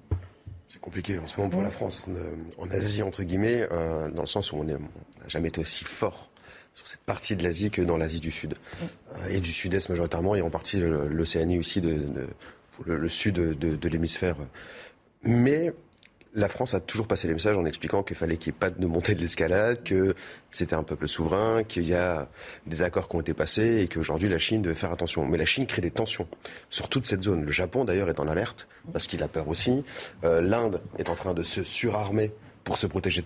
C'est 0.69 0.81
compliqué 0.81 1.19
en 1.19 1.27
ce 1.27 1.39
moment 1.39 1.51
pour 1.51 1.63
la 1.63 1.71
France, 1.71 2.09
en 2.59 2.71
Asie 2.71 3.03
entre 3.03 3.23
guillemets, 3.23 3.67
dans 4.15 4.23
le 4.23 4.27
sens 4.27 4.53
où 4.53 4.57
on 4.57 4.65
n'a 4.65 4.79
jamais 5.29 5.49
été 5.49 5.61
aussi 5.61 5.85
fort 5.85 6.29
sur 6.75 6.87
cette 6.87 7.01
partie 7.01 7.37
de 7.37 7.43
l'Asie 7.43 7.71
que 7.71 7.81
dans 7.81 7.97
l'Asie 7.97 8.21
du 8.21 8.31
Sud. 8.31 8.55
Et 9.31 9.41
du 9.41 9.51
Sud-Est 9.51 9.89
majoritairement, 9.89 10.35
et 10.35 10.43
en 10.43 10.51
partie 10.51 10.79
l'Océanie 10.79 11.59
aussi, 11.59 11.81
de, 11.81 12.29
le, 12.85 13.09
sud 13.09 13.37
de 13.37 13.89
l'hémisphère. 13.89 14.37
Mais 15.23 15.73
la 16.37 16.49
France 16.49 16.75
a 16.75 16.81
toujours 16.81 17.07
passé 17.07 17.27
les 17.27 17.35
messages 17.35 17.57
en 17.57 17.65
expliquant 17.65 18.03
qu'il 18.03 18.17
fallait 18.17 18.37
qu'il 18.37 18.53
n'y 18.53 18.57
ait 18.57 18.61
pas 18.61 18.71
de 18.71 18.87
montée 18.87 19.15
de 19.15 19.21
l'escalade, 19.21 19.83
que 19.83 20.15
c'était 20.51 20.75
un 20.75 20.83
peuple 20.83 21.09
souverain, 21.09 21.65
qu'il 21.65 21.89
y 21.89 21.95
a 21.95 22.29
des 22.67 22.83
accords 22.83 23.09
qui 23.09 23.17
ont 23.17 23.21
été 23.23 23.33
passés 23.33 23.79
et 23.81 23.89
qu'aujourd'hui 23.89 24.29
la 24.29 24.39
Chine 24.39 24.61
devait 24.61 24.75
faire 24.75 24.93
attention. 24.93 25.25
Mais 25.25 25.39
la 25.39 25.47
Chine 25.47 25.67
crée 25.67 25.81
des 25.81 25.91
tensions 25.91 26.29
sur 26.69 26.89
toute 26.89 27.07
cette 27.07 27.23
zone. 27.23 27.43
Le 27.45 27.53
Japon 27.53 27.85
d'ailleurs 27.85 28.11
est 28.11 28.21
en 28.21 28.29
alerte 28.29 28.69
parce 28.93 29.07
qu'il 29.07 29.23
a 29.23 29.29
peur 29.29 29.49
aussi. 29.49 29.83
Euh, 30.25 30.43
L'Inde 30.43 30.83
est 30.99 31.09
en 31.09 31.15
train 31.15 31.33
de 31.33 31.43
se 31.43 31.65
surarmer 31.65 32.33
pour 32.65 32.77
se 32.77 32.87
protéger 32.87 33.25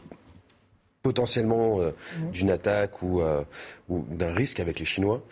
potentiellement 1.03 1.81
euh, 1.81 1.91
mmh. 1.91 2.31
d'une 2.31 2.51
attaque 2.51 3.03
ou, 3.03 3.23
euh, 3.23 3.43
ou 3.89 4.05
d'un 4.09 4.33
risque 4.33 4.61
avec 4.61 4.79
les 4.79 4.85
Chinois. 4.85 5.23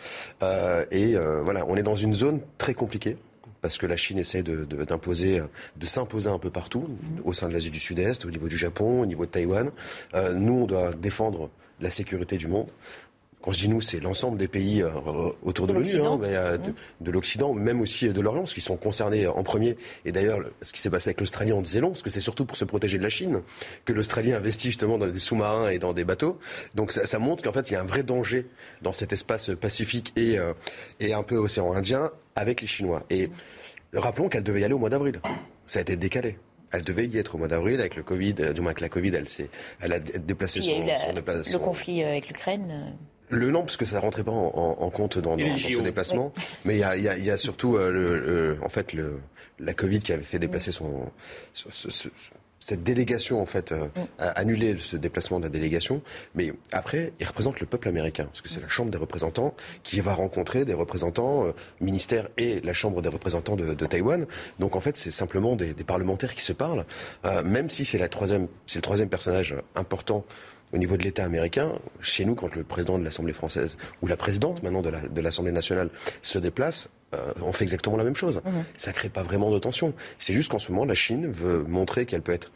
et 0.90 1.14
voilà, 1.44 1.64
on 1.68 1.76
est 1.76 1.82
dans 1.84 1.96
une 1.96 2.14
zone 2.14 2.40
très 2.58 2.74
compliquée 2.74 3.16
parce 3.60 3.78
que 3.78 3.86
la 3.86 3.96
Chine 3.96 4.18
essaie 4.18 4.42
d'imposer, 4.42 5.42
de, 5.76 5.86
s'imposer 5.86 6.28
un 6.30 6.38
peu 6.38 6.50
partout, 6.50 6.88
au 7.24 7.32
sein 7.32 7.48
de 7.48 7.52
l'Asie 7.52 7.70
du 7.70 7.80
Sud-Est, 7.80 8.24
au 8.24 8.30
niveau 8.30 8.48
du 8.48 8.56
Japon, 8.56 9.00
au 9.00 9.06
niveau 9.06 9.26
de 9.26 9.30
Taïwan. 9.30 9.70
Euh, 10.14 10.34
nous, 10.34 10.54
on 10.54 10.66
doit 10.66 10.92
défendre 10.92 11.50
la 11.80 11.90
sécurité 11.90 12.36
du 12.36 12.48
monde. 12.48 12.68
Quand 13.42 13.52
je 13.52 13.58
dis 13.58 13.68
nous, 13.68 13.80
c'est 13.80 14.00
l'ensemble 14.00 14.36
des 14.36 14.48
pays 14.48 14.82
euh, 14.82 14.90
autour 15.42 15.66
de, 15.66 15.72
l'ONU, 15.72 15.96
hein, 16.02 16.18
euh, 16.22 16.58
de, 17.00 17.10
l'Occident, 17.10 17.54
même 17.54 17.80
aussi 17.80 18.08
de 18.08 18.20
l'Orient, 18.20 18.44
qui 18.44 18.60
sont 18.60 18.76
concernés 18.76 19.26
en 19.26 19.42
premier. 19.42 19.76
Et 20.04 20.12
d'ailleurs, 20.12 20.40
ce 20.62 20.72
qui 20.72 20.80
s'est 20.80 20.90
passé 20.90 21.10
avec 21.10 21.20
l'Australie 21.20 21.52
en 21.52 21.62
disait 21.62 21.80
long, 21.80 21.90
parce 21.90 22.02
que 22.02 22.10
c'est 22.10 22.20
surtout 22.20 22.44
pour 22.44 22.56
se 22.56 22.64
protéger 22.64 22.98
de 22.98 23.02
la 23.02 23.08
Chine 23.08 23.42
que 23.84 23.92
l'Australie 23.92 24.32
investit 24.32 24.68
justement 24.68 24.98
dans 24.98 25.06
des 25.06 25.18
sous-marins 25.18 25.68
et 25.68 25.78
dans 25.78 25.92
des 25.92 26.04
bateaux. 26.04 26.38
Donc 26.74 26.92
ça, 26.92 27.06
ça 27.06 27.18
montre 27.18 27.42
qu'en 27.42 27.52
fait, 27.52 27.70
il 27.70 27.74
y 27.74 27.76
a 27.76 27.80
un 27.80 27.86
vrai 27.86 28.02
danger 28.02 28.46
dans 28.82 28.92
cet 28.92 29.12
espace 29.12 29.50
pacifique 29.60 30.12
et, 30.16 30.38
et 31.00 31.14
un 31.14 31.22
peu 31.22 31.36
océan 31.36 31.72
Indien 31.72 32.10
avec 32.34 32.60
les 32.60 32.66
Chinois. 32.66 33.04
Et 33.10 33.30
rappelons 33.92 34.28
qu'elle 34.28 34.42
devait 34.42 34.60
y 34.60 34.64
aller 34.64 34.74
au 34.74 34.78
mois 34.78 34.90
d'avril. 34.90 35.20
Ça 35.66 35.78
a 35.78 35.82
été 35.82 35.96
décalé. 35.96 36.38
Elle 36.70 36.82
devait 36.82 37.06
y 37.06 37.18
être 37.18 37.34
au 37.34 37.38
mois 37.38 37.48
d'avril 37.48 37.80
avec 37.80 37.96
le 37.96 38.02
Covid, 38.02 38.34
euh, 38.40 38.52
du 38.52 38.60
moins 38.60 38.70
avec 38.70 38.80
la 38.80 38.88
Covid, 38.88 39.12
elle, 39.14 39.26
elle 39.80 39.92
a 39.92 40.00
déplacé 40.00 40.60
son, 40.60 40.84
Le 40.84 41.58
conflit 41.58 42.02
euh, 42.02 42.08
avec 42.08 42.28
l'Ukraine 42.28 42.68
euh. 42.70 42.90
Le 43.30 43.50
non, 43.50 43.62
parce 43.62 43.76
que 43.76 43.84
ça 43.84 43.96
ne 43.96 44.00
rentrait 44.00 44.24
pas 44.24 44.32
en, 44.32 44.90
compte 44.90 45.18
dans, 45.18 45.36
dans, 45.36 45.56
ce 45.56 45.80
déplacement. 45.80 46.32
Mais 46.64 46.76
il 46.76 46.80
y 46.80 46.84
a, 46.84 46.96
y 46.96 47.30
a, 47.30 47.38
surtout 47.38 47.76
le, 47.76 48.58
en 48.62 48.68
fait 48.68 48.92
le, 48.92 49.20
la 49.58 49.74
Covid 49.74 50.00
qui 50.00 50.12
avait 50.12 50.22
fait 50.22 50.38
déplacer 50.38 50.72
son, 50.72 51.10
cette 52.68 52.82
délégation, 52.82 53.40
en 53.40 53.46
fait, 53.46 53.72
euh, 53.72 53.86
mm. 53.86 54.00
a 54.18 54.28
annulé 54.30 54.76
ce 54.78 54.96
déplacement 54.96 55.38
de 55.38 55.44
la 55.44 55.50
délégation. 55.50 56.02
Mais 56.34 56.52
après, 56.70 57.14
il 57.18 57.26
représente 57.26 57.60
le 57.60 57.66
peuple 57.66 57.88
américain, 57.88 58.24
parce 58.24 58.42
que 58.42 58.50
c'est 58.50 58.60
la 58.60 58.68
Chambre 58.68 58.90
des 58.90 58.98
représentants 58.98 59.54
qui 59.82 60.00
va 60.00 60.12
rencontrer 60.12 60.66
des 60.66 60.74
représentants, 60.74 61.46
euh, 61.46 61.52
ministères 61.80 62.28
et 62.36 62.60
la 62.60 62.74
Chambre 62.74 63.00
des 63.00 63.08
représentants 63.08 63.56
de, 63.56 63.86
Taïwan. 63.86 64.26
Donc, 64.58 64.76
en 64.76 64.80
fait, 64.80 64.98
c'est 64.98 65.10
simplement 65.10 65.56
des, 65.56 65.72
parlementaires 65.72 66.34
qui 66.34 66.42
se 66.42 66.52
parlent, 66.52 66.84
euh, 67.24 67.42
même 67.42 67.70
si 67.70 67.86
c'est 67.86 67.96
la 67.96 68.08
troisième, 68.08 68.48
c'est 68.66 68.78
le 68.78 68.82
troisième 68.82 69.08
personnage 69.08 69.54
important 69.74 70.26
au 70.72 70.78
niveau 70.78 70.96
de 70.96 71.02
l'État 71.02 71.24
américain, 71.24 71.72
chez 72.00 72.24
nous, 72.24 72.34
quand 72.34 72.54
le 72.54 72.64
président 72.64 72.98
de 72.98 73.04
l'Assemblée 73.04 73.32
française 73.32 73.76
ou 74.02 74.06
la 74.06 74.16
présidente 74.16 74.62
maintenant 74.62 74.82
de 74.82 75.20
l'Assemblée 75.20 75.52
nationale 75.52 75.90
se 76.22 76.38
déplace, 76.38 76.90
euh, 77.14 77.32
on 77.42 77.52
fait 77.52 77.64
exactement 77.64 77.96
la 77.96 78.04
même 78.04 78.16
chose. 78.16 78.40
Mhm. 78.44 78.64
Ça 78.76 78.92
crée 78.92 79.08
pas 79.08 79.22
vraiment 79.22 79.50
de 79.50 79.58
tension. 79.58 79.94
C'est 80.18 80.34
juste 80.34 80.50
qu'en 80.50 80.58
ce 80.58 80.70
moment, 80.70 80.84
la 80.84 80.94
Chine 80.94 81.30
veut 81.30 81.62
montrer 81.64 82.04
qu'elle 82.04 82.22
peut 82.22 82.32
être 82.32 82.52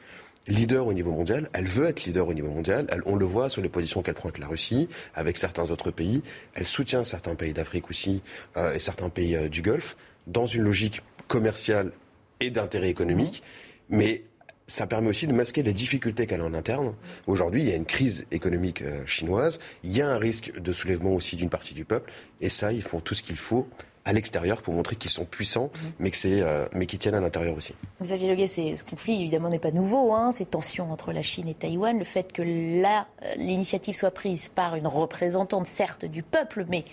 leader 0.47 0.87
au 0.87 0.93
niveau 0.93 1.13
mondial. 1.13 1.49
Elle 1.53 1.67
veut 1.67 1.87
être 1.87 2.05
leader 2.05 2.29
au 2.29 2.35
niveau 2.35 2.49
mondial. 2.49 2.87
on 3.07 3.17
le 3.17 3.25
voit 3.25 3.49
sur 3.49 3.63
les 3.63 3.69
positions 3.69 4.03
qu'elle 4.03 4.15
prend 4.15 4.29
avec 4.29 4.39
la 4.39 4.49
Russie, 4.49 4.89
avec 5.15 5.39
certains 5.39 5.71
autres 5.71 5.91
pays. 5.91 6.23
Elle 6.55 6.67
soutient 6.67 7.05
certains 7.05 7.35
pays 7.35 7.53
d'Afrique 7.53 7.89
aussi 7.89 8.23
euh, 8.57 8.75
et 8.75 8.79
certains 8.79 9.09
pays 9.09 9.37
euh, 9.37 9.49
du 9.49 9.63
Golfe 9.63 9.97
dans 10.27 10.47
une 10.47 10.63
logique 10.63 11.03
commerciale 11.29 11.93
et 12.41 12.51
d'intérêt 12.51 12.91
économique. 12.91 13.43
Mhm. 13.89 13.99
Mais 13.99 14.23
ça 14.67 14.87
permet 14.87 15.09
aussi 15.09 15.27
de 15.27 15.33
masquer 15.33 15.63
les 15.63 15.73
difficultés 15.73 16.27
qu'elle 16.27 16.41
a 16.41 16.45
en 16.45 16.55
interne. 16.55 16.95
Aujourd'hui, 17.27 17.63
il 17.63 17.69
y 17.69 17.73
a 17.73 17.77
une 17.77 17.85
crise 17.85 18.27
économique 18.31 18.83
chinoise, 19.07 19.61
il 19.83 19.97
y 19.97 20.01
a 20.01 20.09
un 20.09 20.19
risque 20.19 20.53
de 20.59 20.73
soulèvement 20.73 21.15
aussi 21.15 21.37
d'une 21.37 21.51
partie 21.51 21.75
du 21.75 21.85
peuple, 21.85 22.13
et 22.41 22.49
ça, 22.49 22.73
ils 22.73 22.83
font 22.83 23.01
tout 23.01 23.15
ce 23.15 23.23
qu'il 23.23 23.37
faut 23.37 23.67
à 24.05 24.13
l'extérieur 24.13 24.63
pour 24.63 24.75
montrer 24.75 24.97
qu'ils 24.97 25.11
sont 25.11 25.25
puissants, 25.25 25.71
mhm. 25.75 25.93
mais, 25.99 26.11
que 26.11 26.17
c'est, 26.17 26.41
euh, 26.43 26.67
mais 26.73 26.87
qu'ils 26.87 26.99
tiennent 26.99 27.15
à 27.15 27.21
l'intérieur 27.21 27.57
aussi. 27.57 27.75
Xavier 28.01 28.29
Leguet, 28.29 28.47
ce 28.47 28.83
conflit 28.85 29.21
évidemment 29.21 29.49
n'est 29.49 29.59
pas 29.59 29.71
nouveau, 29.71 30.13
hein, 30.13 30.33
ces 30.33 30.45
tensions 30.45 30.91
entre 30.91 31.13
la 31.13 31.23
Chine 31.23 31.49
et 31.49 31.55
Taïwan, 31.55 31.99
le 31.99 32.05
fait 32.05 32.33
que 32.33 32.43
là, 32.43 33.07
euh, 33.23 33.35
l'initiative 33.37 33.95
soit 33.95 34.11
prise 34.11 34.49
par 34.49 34.77
une 34.77 34.87
représentante 34.87 35.67
certes 35.67 36.05
du 36.05 36.23
peuple, 36.23 36.67
mais 36.69 36.85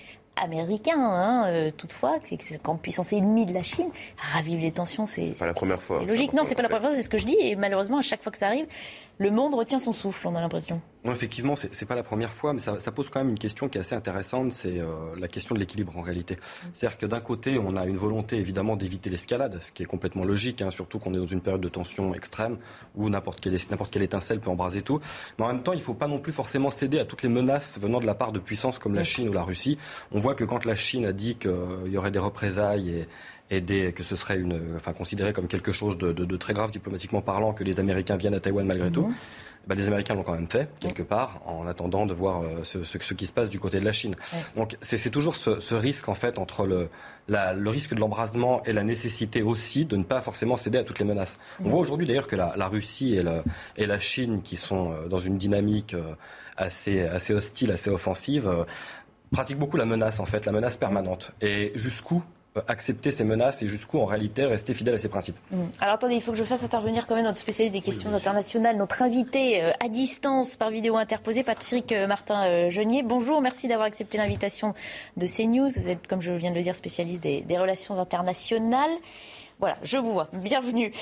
américain, 0.41 1.00
hein, 1.00 1.48
euh, 1.48 1.72
toutefois, 1.75 2.17
c'est 2.24 2.62
quand 2.62 2.75
puissance 2.75 3.13
ennemie 3.13 3.46
de 3.46 3.53
la 3.53 3.63
Chine, 3.63 3.89
ravive 4.17 4.60
les 4.60 4.72
tensions, 4.72 5.05
c'est, 5.05 5.38
pas 5.38 5.46
la 5.46 5.53
première 5.53 5.81
fois. 5.81 6.00
C'est 6.00 6.12
logique. 6.12 6.34
Non, 6.34 6.43
c'est 6.43 6.55
pas 6.55 6.63
la 6.63 6.69
première 6.69 6.89
fois, 6.89 6.96
c'est 6.96 7.03
ce 7.03 7.10
que 7.10 7.17
je 7.17 7.25
dis, 7.25 7.38
et 7.39 7.55
malheureusement, 7.55 7.98
à 7.98 8.01
chaque 8.01 8.24
fois 8.24 8.31
que 8.31 8.38
ça 8.38 8.48
arrive, 8.48 8.65
le 9.19 9.31
monde 9.31 9.53
retient 9.53 9.79
son 9.79 9.91
souffle, 9.91 10.27
on 10.27 10.35
a 10.35 10.41
l'impression. 10.41 10.81
Non, 11.03 11.11
effectivement, 11.11 11.55
c'est 11.55 11.79
n'est 11.79 11.88
pas 11.88 11.95
la 11.95 12.03
première 12.03 12.33
fois, 12.33 12.53
mais 12.53 12.59
ça, 12.59 12.91
pose 12.91 13.09
quand 13.09 13.19
même 13.19 13.29
une 13.29 13.38
question 13.38 13.69
qui 13.69 13.77
est 13.77 13.81
assez 13.81 13.95
intéressante, 13.95 14.51
c'est 14.51 14.79
euh, 14.79 15.15
la 15.17 15.27
question 15.27 15.55
de 15.55 15.59
l'équilibre 15.59 15.97
en 15.97 16.01
réalité. 16.01 16.35
C'est-à-dire 16.73 16.97
que 16.97 17.05
d'un 17.05 17.19
côté, 17.19 17.57
on 17.57 17.75
a 17.75 17.85
une 17.85 17.97
volonté 17.97 18.38
évidemment 18.38 18.75
d'éviter 18.75 19.09
l'escalade, 19.09 19.57
ce 19.61 19.71
qui 19.71 19.83
est 19.83 19.85
complètement 19.85 20.23
logique, 20.23 20.61
hein, 20.61 20.71
surtout 20.71 20.99
qu'on 20.99 21.13
est 21.13 21.17
dans 21.17 21.25
une 21.25 21.41
période 21.41 21.61
de 21.61 21.69
tension 21.69 22.13
extrême 22.13 22.57
où 22.95 23.09
n'importe 23.09 23.39
quelle, 23.39 23.57
quelle 23.91 24.03
étincelle 24.03 24.39
peut 24.39 24.49
embraser 24.49 24.81
tout. 24.81 24.99
Mais 25.38 25.45
en 25.45 25.49
même 25.49 25.63
temps, 25.63 25.73
il 25.73 25.79
ne 25.79 25.83
faut 25.83 25.93
pas 25.93 26.07
non 26.07 26.19
plus 26.19 26.33
forcément 26.33 26.71
céder 26.71 26.99
à 26.99 27.05
toutes 27.05 27.23
les 27.23 27.29
menaces 27.29 27.79
venant 27.79 27.99
de 27.99 28.05
la 28.05 28.15
part 28.15 28.31
de 28.31 28.39
puissances 28.39 28.79
comme 28.79 28.95
la 28.95 29.03
Chine 29.03 29.29
ou 29.29 29.33
la 29.33 29.43
Russie. 29.43 29.77
On 30.11 30.19
voit 30.19 30.35
que 30.35 30.43
quand 30.43 30.65
la 30.65 30.75
Chine 30.75 31.05
a 31.05 31.13
dit 31.13 31.35
qu'il 31.35 31.51
y 31.88 31.97
aurait 31.97 32.11
des 32.11 32.19
représailles 32.19 32.89
et, 32.89 33.07
et 33.51 33.91
que 33.93 34.03
ce 34.03 34.15
serait 34.15 34.37
une, 34.37 34.75
enfin, 34.75 34.93
considéré 34.93 35.33
comme 35.33 35.47
quelque 35.47 35.71
chose 35.71 35.97
de, 35.97 36.37
très 36.37 36.53
grave 36.53 36.71
diplomatiquement 36.71 37.21
parlant 37.21 37.53
que 37.53 37.63
les 37.63 37.79
Américains 37.79 38.17
viennent 38.17 38.35
à 38.35 38.39
Taïwan 38.39 38.65
malgré 38.65 38.91
tout. 38.91 39.13
Bah, 39.67 39.75
les 39.75 39.87
Américains 39.87 40.15
l'ont 40.15 40.23
quand 40.23 40.33
même 40.33 40.49
fait, 40.49 40.67
quelque 40.79 41.03
part, 41.03 41.41
en 41.45 41.67
attendant 41.67 42.07
de 42.07 42.13
voir 42.13 42.41
euh, 42.41 42.63
ce, 42.63 42.83
ce, 42.83 43.13
qui 43.13 43.27
se 43.27 43.33
passe 43.33 43.49
du 43.49 43.59
côté 43.59 43.79
de 43.79 43.85
la 43.85 43.91
Chine. 43.91 44.15
Donc 44.55 44.77
c'est 44.81 45.11
toujours 45.11 45.35
ce, 45.35 45.75
risque, 45.75 46.09
en 46.09 46.15
fait, 46.15 46.39
entre 46.39 46.65
le, 46.65 46.89
le 47.27 47.69
risque 47.69 47.93
de 47.93 47.99
l'embrasement 47.99 48.63
et 48.63 48.73
la 48.73 48.83
nécessité 48.83 49.43
aussi 49.43 49.85
de 49.85 49.95
ne 49.95 50.03
pas 50.03 50.21
forcément 50.21 50.57
céder 50.57 50.79
à 50.79 50.83
toutes 50.83 50.97
les 50.97 51.05
menaces. 51.05 51.37
On 51.63 51.69
voit 51.69 51.79
aujourd'hui 51.79 52.07
d'ailleurs 52.07 52.25
que 52.25 52.35
la, 52.35 52.67
Russie 52.67 53.15
et, 53.15 53.23
et, 53.77 53.85
la 53.85 53.99
Chine, 53.99 54.41
qui 54.41 54.57
sont 54.57 54.91
euh, 54.91 55.07
dans 55.07 55.19
une 55.19 55.37
dynamique 55.37 55.93
euh, 55.93 56.15
assez, 56.57 57.01
assez 57.01 57.33
hostile, 57.33 57.71
assez 57.71 57.91
offensive, 57.91 58.49
pratiquent 59.31 59.59
beaucoup 59.59 59.77
la 59.77 59.85
menace, 59.85 60.19
en 60.19 60.25
fait, 60.25 60.47
la 60.47 60.51
menace 60.51 60.77
permanente. 60.77 61.33
Et 61.41 61.73
jusqu'où 61.75 62.23
accepter 62.67 63.11
ces 63.11 63.23
menaces 63.23 63.61
et 63.61 63.67
jusqu'où 63.67 63.99
en 63.99 64.05
réalité 64.05 64.45
rester 64.45 64.73
fidèle 64.73 64.95
à 64.95 64.97
ses 64.97 65.09
principes. 65.09 65.37
Mm. 65.51 65.63
Alors 65.79 65.95
attendez, 65.95 66.15
il 66.15 66.21
faut 66.21 66.31
que 66.31 66.37
je 66.37 66.43
fasse 66.43 66.63
intervenir 66.63 67.07
quand 67.07 67.15
même 67.15 67.25
notre 67.25 67.37
spécialiste 67.37 67.73
des 67.73 67.81
questions 67.81 68.13
internationales, 68.13 68.75
notre 68.77 69.01
invité 69.01 69.63
euh, 69.63 69.71
à 69.79 69.87
distance 69.87 70.55
par 70.55 70.69
vidéo 70.69 70.97
interposée, 70.97 71.43
Patrick 71.43 71.91
euh, 71.91 72.07
Martin 72.07 72.69
Genier. 72.69 73.03
Bonjour, 73.03 73.41
merci 73.41 73.67
d'avoir 73.67 73.87
accepté 73.87 74.17
l'invitation 74.17 74.73
de 75.17 75.27
CNews. 75.27 75.69
Vous 75.69 75.89
êtes, 75.89 76.07
comme 76.07 76.21
je 76.21 76.31
viens 76.31 76.51
de 76.51 76.55
le 76.55 76.63
dire, 76.63 76.75
spécialiste 76.75 77.21
des, 77.21 77.57
relations 77.57 77.99
internationales. 77.99 78.91
Voilà, 79.59 79.77
je 79.83 79.97
vous 79.97 80.13
vois. 80.13 80.29
Bienvenue. 80.33 80.93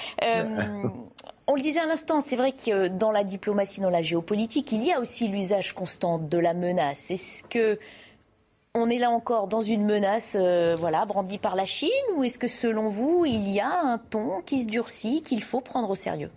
on 1.47 1.55
le 1.55 1.61
disait 1.61 1.79
à 1.79 1.85
l'instant, 1.85 2.19
c'est 2.19 2.35
vrai 2.35 2.51
que 2.51 2.87
dans 2.87 3.11
la 3.11 3.23
diplomatie, 3.23 3.79
dans 3.79 3.91
la 3.91 4.01
géopolitique, 4.01 4.71
il 4.71 4.83
y 4.83 4.91
a 4.91 4.99
aussi 4.99 5.27
l'usage 5.27 5.73
constant 5.73 6.17
de 6.17 6.37
la 6.37 6.53
menace. 6.53 7.11
Est-ce 7.11 7.43
que 7.43 7.79
on 8.73 8.89
est 8.89 8.99
là 8.99 9.09
encore 9.09 9.47
dans 9.47 9.61
une 9.61 9.85
menace 9.85 10.35
euh, 10.39 10.75
voilà, 10.77 11.05
brandie 11.05 11.37
par 11.37 11.55
la 11.55 11.65
Chine 11.65 11.89
ou 12.15 12.23
est-ce 12.23 12.39
que 12.39 12.47
selon 12.47 12.89
vous, 12.89 13.25
il 13.25 13.49
y 13.49 13.59
a 13.59 13.81
un 13.81 13.97
ton 13.97 14.41
qui 14.45 14.63
se 14.63 14.67
durcit 14.67 15.23
qu'il 15.23 15.43
faut 15.43 15.61
prendre 15.61 15.89
au 15.89 15.95
sérieux? 15.95 16.31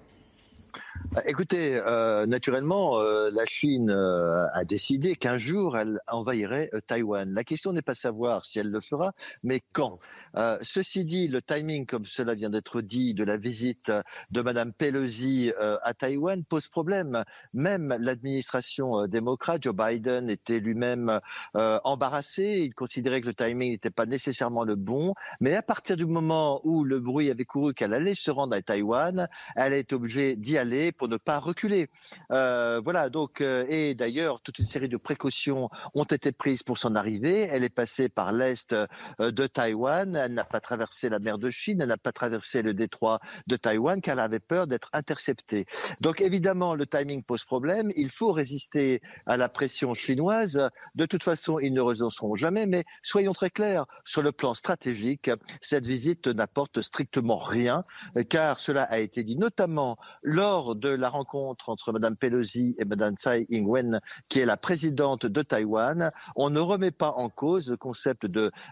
Écoutez, 1.26 1.76
euh, 1.76 2.25
naturellement, 2.26 3.00
euh, 3.00 3.30
la 3.33 3.45
Chine 3.47 3.90
a 3.90 4.64
décidé 4.64 5.16
qu'un 5.16 5.38
jour, 5.38 5.76
elle 5.76 5.99
envahirait 6.09 6.71
Taïwan. 6.87 7.33
La 7.35 7.42
question 7.42 7.73
n'est 7.73 7.83
pas 7.83 7.95
savoir 7.95 8.45
si 8.45 8.59
elle 8.59 8.71
le 8.71 8.80
fera, 8.80 9.12
mais 9.42 9.61
quand. 9.73 9.99
Euh, 10.37 10.59
ceci 10.62 11.04
dit, 11.04 11.26
le 11.26 11.42
timing, 11.42 11.87
comme 11.87 12.04
cela 12.04 12.35
vient 12.35 12.50
d'être 12.50 12.80
dit, 12.83 13.14
de 13.14 13.25
la 13.25 13.37
visite 13.37 13.90
de 14.30 14.42
Madame 14.42 14.73
Pelosi 14.73 15.52
euh, 15.61 15.78
à 15.83 15.95
Taïwan 15.95 16.45
pose 16.45 16.69
problème. 16.69 17.25
Même 17.54 17.97
l'administration 17.99 19.07
démocrate, 19.09 19.64
Joe 19.64 19.75
Biden, 19.75 20.30
était 20.30 20.61
lui-même 20.61 21.21
embarrassé. 21.54 22.62
Il 22.64 22.75
considérait 22.75 23.21
que 23.21 23.26
le 23.26 23.35
timing 23.35 23.73
n'était 23.73 23.90
pas 23.90 24.07
nécessairement 24.07 24.64
le 24.64 24.76
bon. 24.76 25.14
Mais 25.40 25.57
à 25.57 25.62
partir 25.62 25.97
du 25.97 26.07
moment 26.07 26.61
où 26.64 26.85
le 26.85 27.00
bruit 27.00 27.30
avait 27.30 27.45
couru 27.45 27.75
qu'elle 27.75 27.95
allait 27.95 28.14
se 28.14 28.30
rendre 28.30 28.54
à 28.54 28.62
Taïwan, 28.62 29.28
elle 29.57 29.73
est 29.73 29.92
obligée 29.92 30.37
d'y 30.37 30.57
aller 30.59 30.89
pour 30.92 31.09
ne 31.09 31.16
pas 31.16 31.38
reculer. 31.38 31.88
voilà. 32.28 33.09
Donc, 33.11 33.40
et 33.40 33.94
d'ailleurs, 33.94 34.40
toute 34.42 34.59
une 34.59 34.66
série 34.66 34.88
de 34.88 34.97
précautions 34.97 35.68
ont 35.94 36.04
été 36.04 36.32
prises 36.32 36.62
pour 36.62 36.78
son 36.78 36.94
arrivée. 36.94 37.42
Elle 37.50 37.64
est 37.64 37.75
passée 37.75 38.09
par 38.09 38.32
l'est 38.32 38.75
de 39.18 39.47
Taïwan. 39.47 40.16
Elle 40.16 40.35
n'a 40.35 40.44
pas 40.44 40.61
traversé 40.61 41.09
la 41.09 41.18
mer 41.18 41.38
de 41.38 41.50
Chine. 41.50 41.80
Elle 41.80 41.88
n'a 41.88 41.97
pas 41.97 42.12
traversé 42.12 42.62
le 42.62 42.75
détroit 42.75 43.20
de 43.47 43.56
Taïwan 43.56 44.00
car 44.00 44.14
elle 44.14 44.20
avait 44.20 44.40
peur 44.40 44.66
d'être 44.66 44.90
interceptée. 44.92 45.66
Donc 46.00 46.20
évidemment, 46.20 46.75
le 46.75 46.87
timing 46.87 47.23
pose 47.23 47.44
problème. 47.44 47.90
Il 47.97 48.11
faut 48.11 48.32
résister 48.32 49.00
à 49.26 49.37
la 49.37 49.49
pression 49.49 49.94
chinoise. 49.94 50.70
De 50.94 51.06
toute 51.06 51.25
façon, 51.25 51.59
ils 51.59 51.73
ne 51.73 51.80
renonceront 51.80 52.35
jamais. 52.35 52.66
Mais 52.66 52.85
soyons 53.02 53.32
très 53.32 53.50
clairs, 53.50 53.87
sur 54.04 54.23
le 54.23 54.32
plan 54.32 54.54
stratégique, 54.54 55.30
cette 55.61 55.87
visite 55.87 56.26
n'apporte 56.26 56.82
strictement 56.82 57.37
rien, 57.37 57.85
car 58.28 58.61
cela 58.61 58.82
a 58.85 58.99
été 58.99 59.25
dit 59.25 59.37
notamment 59.37 59.97
lors 60.23 60.75
de 60.80 60.88
la 60.88 61.08
rencontre 61.08 61.68
entre 61.68 61.92
Mme 61.92 62.16
Pelosi 62.16 62.75
et 62.78 62.84
Mme 62.84 63.14
Tsai 63.14 63.46
Ing-wen, 63.50 64.00
qui 64.28 64.40
est 64.40 64.46
la 64.46 64.56
présidente 64.56 65.26
de 65.26 65.42
Taïwan. 65.42 66.10
On 66.34 66.50
ne 66.50 66.58
remet 66.58 66.90
pas 66.90 67.12
en 67.12 67.28
cause 67.28 67.70
le 67.70 67.76
concept 67.76 68.26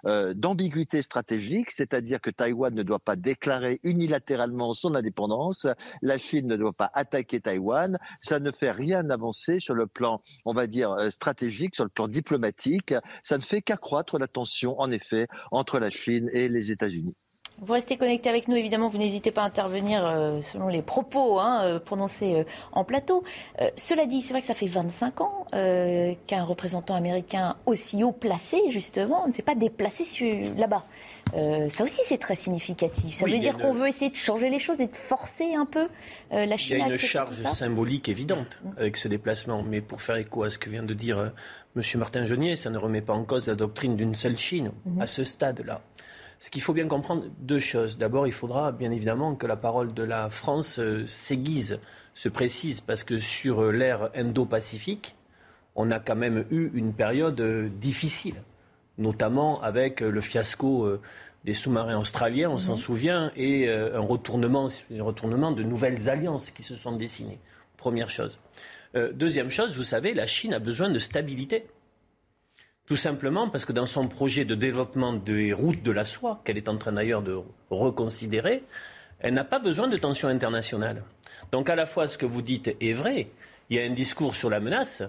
euh, 0.06 0.34
d'ambiguïté 0.34 1.02
stratégique, 1.02 1.70
c'est-à-dire 1.70 2.20
que 2.20 2.30
Taïwan 2.30 2.74
ne 2.74 2.82
doit 2.82 2.98
pas 2.98 3.16
déclarer 3.16 3.80
unilatéralement 3.82 4.72
son 4.72 4.94
indépendance, 4.94 5.66
la 6.02 6.18
Chine 6.18 6.46
ne 6.46 6.56
doit 6.56 6.72
pas 6.72 6.90
attaquer 6.94 7.40
Taïwan, 7.40 7.98
ça 8.20 8.40
ne 8.40 8.50
fait 8.50 8.72
rien 8.72 9.08
avancer 9.10 9.60
sur 9.60 9.74
le 9.74 9.86
plan, 9.86 10.20
on 10.44 10.54
va 10.54 10.66
dire, 10.66 10.92
euh, 10.92 11.10
stratégique, 11.10 11.74
sur 11.74 11.84
le 11.84 11.90
plan 11.90 12.08
diplomatique, 12.08 12.94
ça 13.22 13.36
ne 13.36 13.42
fait 13.42 13.62
qu'accroître 13.62 14.18
la 14.18 14.26
tension, 14.26 14.80
en 14.80 14.90
effet, 14.90 15.26
entre 15.50 15.78
la 15.78 15.90
Chine 15.90 16.30
et 16.32 16.48
les 16.48 16.70
États-Unis. 16.70 17.16
Vous 17.60 17.72
restez 17.72 17.96
connecté 17.96 18.28
avec 18.28 18.46
nous, 18.46 18.54
évidemment, 18.54 18.86
vous 18.86 18.98
n'hésitez 18.98 19.32
pas 19.32 19.42
à 19.42 19.44
intervenir 19.44 20.06
euh, 20.06 20.40
selon 20.42 20.68
les 20.68 20.82
propos 20.82 21.40
hein, 21.40 21.62
euh, 21.64 21.80
prononcés 21.80 22.34
euh, 22.34 22.44
en 22.72 22.84
plateau. 22.84 23.24
cela 23.76 24.06
dit, 24.06 24.22
c'est 24.22 24.32
vrai 24.32 24.40
que 24.40 24.46
ça 24.46 24.54
fait 24.54 24.66
25 24.66 25.20
ans 25.20 25.46
qu'un 25.50 26.44
représentant 26.44 26.94
américain 26.94 27.56
aussi 27.66 28.04
haut 28.04 28.12
placé, 28.12 28.58
justement, 28.70 29.26
ne 29.26 29.32
s'est 29.32 29.42
pas 29.42 29.54
déplacé 29.54 30.04
là-bas. 30.56 30.84
ça 31.32 31.84
aussi, 31.84 32.00
c'est 32.04 32.18
très 32.18 32.36
significatif. 32.36 33.16
Ça 33.16 33.26
veut 33.26 33.38
dire 33.38 33.58
qu'on 33.58 33.72
veut 33.72 33.88
essayer 33.88 34.10
de 34.10 34.16
changer 34.16 34.50
les 34.50 34.58
choses 34.58 34.80
et 34.80 34.86
de 34.86 34.96
forcer 34.96 35.54
un 35.54 35.66
peu 35.66 35.88
la 36.30 36.56
Chine 36.56 36.76
à 36.76 36.78
Il 36.78 36.80
y 36.80 36.90
a 36.90 36.94
une 36.94 36.98
charge 36.98 37.42
symbolique 37.44 38.08
évidente 38.08 38.60
mm. 38.62 38.70
avec 38.78 38.96
ce 38.96 39.08
déplacement. 39.08 39.62
Mais 39.62 39.80
pour 39.80 40.02
faire 40.02 40.16
écho 40.16 40.44
à 40.44 40.50
ce 40.50 40.58
que 40.58 40.70
vient 40.70 40.82
de 40.82 40.94
dire 40.94 41.32
M. 41.76 41.82
Martin 41.96 42.24
Genier, 42.24 42.56
ça 42.56 42.70
ne 42.70 42.78
remet 42.78 43.02
pas 43.02 43.14
en 43.14 43.24
cause 43.24 43.48
la 43.48 43.54
doctrine 43.54 43.96
d'une 43.96 44.14
seule 44.14 44.36
Chine 44.36 44.70
mm-hmm. 44.86 45.02
à 45.02 45.06
ce 45.06 45.24
stade-là. 45.24 45.80
Ce 46.38 46.50
qu'il 46.50 46.62
faut 46.62 46.72
bien 46.72 46.86
comprendre, 46.86 47.24
deux 47.40 47.58
choses. 47.58 47.98
D'abord, 47.98 48.26
il 48.26 48.32
faudra 48.32 48.70
bien 48.70 48.92
évidemment 48.92 49.34
que 49.34 49.46
la 49.46 49.56
parole 49.56 49.92
de 49.92 50.04
la 50.04 50.30
France 50.30 50.78
euh, 50.78 51.04
s'aiguise, 51.04 51.80
se 52.14 52.28
précise, 52.28 52.80
parce 52.80 53.02
que 53.02 53.18
sur 53.18 53.60
euh, 53.60 53.72
l'ère 53.72 54.10
Indo-Pacifique, 54.14 55.16
on 55.74 55.90
a 55.90 55.98
quand 55.98 56.14
même 56.14 56.44
eu 56.50 56.70
une 56.74 56.92
période 56.92 57.40
euh, 57.40 57.68
difficile, 57.68 58.36
notamment 58.98 59.60
avec 59.62 60.00
le 60.00 60.20
fiasco 60.20 60.88
des 61.44 61.54
sous-marins 61.54 61.98
australiens, 61.98 62.50
on 62.50 62.58
s'en 62.58 62.72
mhm. 62.72 62.78
souvient, 62.78 63.32
et 63.36 63.70
un 63.70 64.00
retournement, 64.00 64.66
un 64.92 65.02
retournement 65.04 65.52
de 65.52 65.62
nouvelles 65.62 66.08
alliances 66.08 66.50
qui 66.50 66.64
se 66.64 66.74
sont 66.74 66.96
dessinées. 66.96 67.38
Première 67.76 68.10
chose. 68.10 68.40
deuxième 69.12 69.52
chose, 69.52 69.76
vous 69.76 69.84
savez, 69.84 70.14
la 70.14 70.26
Chine 70.26 70.52
a 70.52 70.58
besoin 70.58 70.90
de 70.90 70.98
stabilité. 70.98 71.66
Tout 72.88 72.96
simplement 72.96 73.50
parce 73.50 73.66
que 73.66 73.72
dans 73.72 73.84
son 73.84 74.08
projet 74.08 74.46
de 74.46 74.54
développement 74.54 75.12
des 75.12 75.52
routes 75.52 75.82
de 75.82 75.90
la 75.90 76.04
soie, 76.04 76.40
qu'elle 76.42 76.56
est 76.56 76.70
en 76.70 76.78
train 76.78 76.92
d'ailleurs 76.92 77.20
de 77.20 77.38
reconsidérer, 77.68 78.64
elle 79.20 79.34
n'a 79.34 79.44
pas 79.44 79.58
besoin 79.58 79.88
de 79.88 79.96
tensions 79.98 80.28
internationales. 80.28 81.02
Donc 81.52 81.68
à 81.68 81.76
la 81.76 81.84
fois 81.84 82.06
ce 82.06 82.16
que 82.16 82.24
vous 82.24 82.40
dites 82.40 82.74
est 82.80 82.94
vrai, 82.94 83.28
il 83.68 83.76
y 83.76 83.80
a 83.80 83.82
un 83.84 83.90
discours 83.92 84.34
sur 84.34 84.48
la 84.48 84.58
menace, 84.58 85.02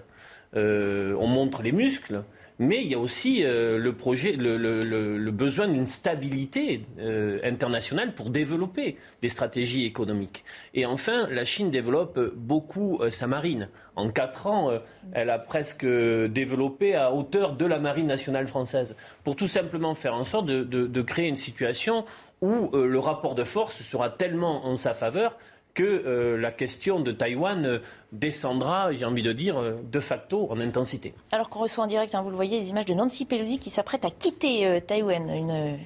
euh, 0.56 1.16
on 1.18 1.26
montre 1.26 1.62
les 1.62 1.72
muscles, 1.72 2.22
mais 2.60 2.82
il 2.82 2.88
y 2.88 2.94
a 2.94 2.98
aussi 2.98 3.42
euh, 3.42 3.78
le, 3.78 3.94
projet, 3.94 4.32
le, 4.32 5.30
besoin 5.30 5.66
d'une 5.66 5.86
stabilité 5.86 6.84
euh, 6.98 7.40
internationale 7.42 8.14
pour 8.14 8.28
développer 8.28 8.98
des 9.22 9.30
stratégies 9.30 9.86
économiques. 9.86 10.44
Et 10.74 10.84
enfin, 10.84 11.26
la 11.30 11.44
Chine 11.44 11.70
développe 11.70 12.20
beaucoup 12.36 12.98
euh, 13.00 13.08
sa 13.08 13.26
marine. 13.26 13.70
En 13.96 14.10
quatre 14.10 14.46
ans, 14.46 14.70
elle 15.12 15.30
a 15.30 15.38
presque 15.38 15.84
développé 15.84 16.94
à 16.94 17.12
hauteur 17.12 17.54
de 17.54 17.66
la 17.66 17.78
marine 17.78 18.06
nationale 18.06 18.46
française, 18.46 18.94
pour 19.24 19.36
tout 19.36 19.48
simplement 19.48 19.94
faire 19.94 20.14
en 20.14 20.24
sorte 20.24 20.46
de 20.46 21.02
créer 21.02 21.28
une 21.28 21.36
situation 21.36 22.04
où 22.40 22.70
le 22.72 22.98
rapport 22.98 23.34
de 23.34 23.44
force 23.44 23.82
sera 23.82 24.08
tellement 24.08 24.64
en 24.64 24.76
sa 24.76 24.94
faveur 24.94 25.36
que 25.74 25.82
euh, 25.82 26.36
la 26.36 26.50
question 26.50 27.00
de 27.00 27.12
Taïwan 27.12 27.64
euh, 27.64 27.78
descendra, 28.12 28.92
j'ai 28.92 29.04
envie 29.04 29.22
de 29.22 29.32
dire, 29.32 29.58
euh, 29.58 29.76
de 29.82 30.00
facto 30.00 30.50
en 30.50 30.60
intensité. 30.60 31.14
Alors 31.32 31.48
qu'on 31.48 31.60
reçoit 31.60 31.84
en 31.84 31.86
direct, 31.86 32.14
hein, 32.14 32.22
vous 32.22 32.30
le 32.30 32.36
voyez, 32.36 32.58
les 32.58 32.70
images 32.70 32.86
de 32.86 32.94
Nancy 32.94 33.24
Pelosi 33.24 33.58
qui 33.58 33.70
s'apprête 33.70 34.04
à 34.04 34.10
quitter 34.10 34.80
Taïwan, 34.86 35.30
une, 35.30 35.78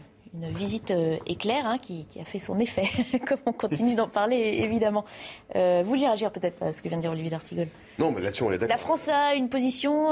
visite 0.52 0.92
éclair 1.26 1.64
hein, 1.64 1.78
qui, 1.78 2.08
a 2.20 2.24
fait 2.24 2.40
son 2.40 2.58
effet, 2.58 2.88
comme 3.28 3.38
on 3.46 3.52
continue 3.52 3.94
d'en 3.94 4.08
parler 4.08 4.58
évidemment. 4.62 5.04
vous 5.54 5.84
vouliez 5.84 6.06
réagir 6.06 6.32
peut-être 6.32 6.60
à 6.62 6.72
ce 6.72 6.82
que 6.82 6.88
vient 6.88 6.96
de 6.96 7.02
dire 7.02 7.12
Olivier 7.12 7.30
D'Artigol? 7.30 7.68
Non, 8.00 8.10
mais 8.10 8.20
là-dessus 8.20 8.42
on 8.42 8.50
est 8.50 8.58
d'accord. 8.58 8.74
La 8.74 8.76
France 8.76 9.08
a 9.08 9.34
une 9.36 9.48
position... 9.48 10.10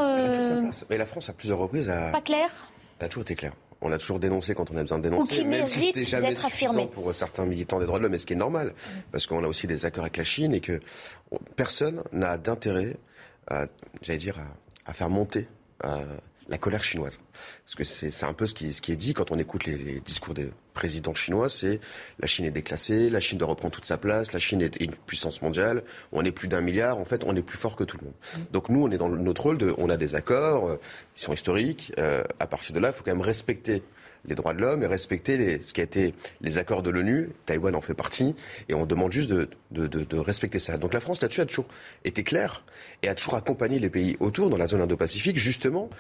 Mais 0.91 0.97
la 0.97 1.07
France 1.07 1.29
à 1.29 1.33
plusieurs 1.33 1.59
reprises 1.59 1.89
a... 1.89 2.13
Pas 2.13 2.21
claire? 2.21 2.71
Elle 3.01 3.07
a 3.07 3.09
toujours 3.09 3.23
été 3.23 3.35
claire 3.35 3.55
on 3.83 3.93
a 3.93 3.99
toujours 3.99 4.21
dénoncé 4.21 4.55
quand 4.55 4.71
on 4.71 4.77
a 4.77 4.83
besoin 4.83 4.99
de 4.99 5.03
dénoncer, 5.03 5.45
même 5.45 5.67
si 5.67 5.81
c'était 5.81 6.05
jamais 6.05 6.35
suffisant 6.35 6.87
pour 6.87 7.15
certains 7.15 7.45
militants 7.45 7.81
des 7.81 7.87
droits 7.87 7.99
de 7.99 8.05
l'homme, 8.05 8.15
et 8.15 8.19
ce 8.19 8.27
qui 8.27 8.33
est 8.33 8.37
normal, 8.37 8.73
parce 9.11 9.27
qu'on 9.27 9.45
a 9.45 9.49
aussi 9.49 9.67
des 9.67 9.85
accords 9.85 10.05
avec 10.05 10.17
la 10.17 10.25
Chine 10.25 10.55
et 10.55 10.61
que 10.61 10.81
personne 11.57 12.03
n'a 12.13 12.39
d'intérêt, 12.39 12.97
j'allais 14.01 14.19
dire, 14.19 14.37
à, 14.87 14.93
faire 14.93 15.11
monter 15.11 15.49
la 16.53 16.59
colère 16.59 16.85
chinoise. 16.85 17.19
Parce 17.65 17.75
que 17.75 17.83
c'est 17.83 18.27
un 18.27 18.35
peu 18.35 18.47
ce 18.47 18.53
qui, 18.55 18.67
est 18.67 18.97
dit 18.97 19.15
quand 19.15 19.31
on 19.31 19.39
écoute 19.39 19.65
les, 19.65 20.01
discours 20.01 20.35
des 20.35 20.51
présidents 20.75 21.15
chinois, 21.15 21.49
c'est 21.49 21.81
la 22.21 22.27
Chine 22.27 22.45
est 22.45 22.51
déclassée, 22.51 23.09
la 23.09 23.21
Chine 23.21 23.39
doit 23.39 23.49
reprendre 23.49 23.73
toute 23.73 23.87
sa 23.87 23.97
place, 23.97 24.35
la 24.35 24.39
Chine 24.39 24.61
est 24.61 24.77
une 24.77 24.91
puissance 24.91 25.41
mondiale, 25.41 25.83
on 26.13 26.25
est 26.27 26.31
plus 26.31 26.49
d'un 26.49 26.61
milliard, 26.61 26.99
en 26.99 27.07
fait 27.07 27.25
on 27.25 27.35
est 27.35 27.43
plus 27.43 27.57
fort 27.57 27.75
que 27.75 27.85
tout 27.85 27.97
le 27.99 28.05
monde. 28.05 28.15
Donc 28.53 28.69
nous 28.69 28.85
on 28.85 28.91
est 28.91 28.99
dans 28.99 29.09
notre 29.09 29.43
rôle 29.43 29.57
de, 29.57 29.75
on 29.79 29.89
a 29.89 29.97
des 29.97 30.15
accords, 30.15 30.69
euh, 30.69 30.81
qui 31.15 31.23
sont 31.23 31.33
historiques, 31.33 31.93
euh, 31.99 32.23
à 32.39 32.47
partir 32.47 32.75
de 32.75 32.81
là 32.81 32.89
il 32.89 32.93
faut 32.93 33.03
quand 33.03 33.13
même 33.13 33.23
respecter 33.23 33.83
les 34.27 34.35
droits 34.35 34.53
de 34.53 34.61
l'homme 34.61 34.83
et 34.83 34.87
respecter 34.87 35.63
ce 35.63 35.73
qui 35.73 35.81
a 35.81 35.85
été 35.85 36.15
les 36.43 36.59
accords 36.59 36.83
de 36.83 36.91
l'ONU. 36.91 37.31
Taïwan 37.47 37.75
en 37.75 37.81
fait 37.81 37.95
partie 37.95 38.37
et 38.69 38.75
on 38.75 38.87
demande 38.87 39.11
juste 39.11 39.31
de, 39.31 39.49
de 39.73 40.19
respecter 40.19 40.61
ça. 40.61 40.79
Donc 40.79 40.95
la 40.95 41.01
France 41.01 41.23
là-dessus 41.23 41.41
a 41.41 41.47
toujours 41.47 41.67
été 42.05 42.23
claire 42.23 42.63
et 43.03 43.09
a 43.09 43.17
toujours 43.17 43.35
accompagné 43.35 43.81
les 43.81 43.91
pays 43.91 44.17
autour 44.21 44.49
dans 44.49 44.59
la 44.59 44.69
zone 44.69 44.81
Indo-Pacifique 44.81 45.39
justement 45.39 45.91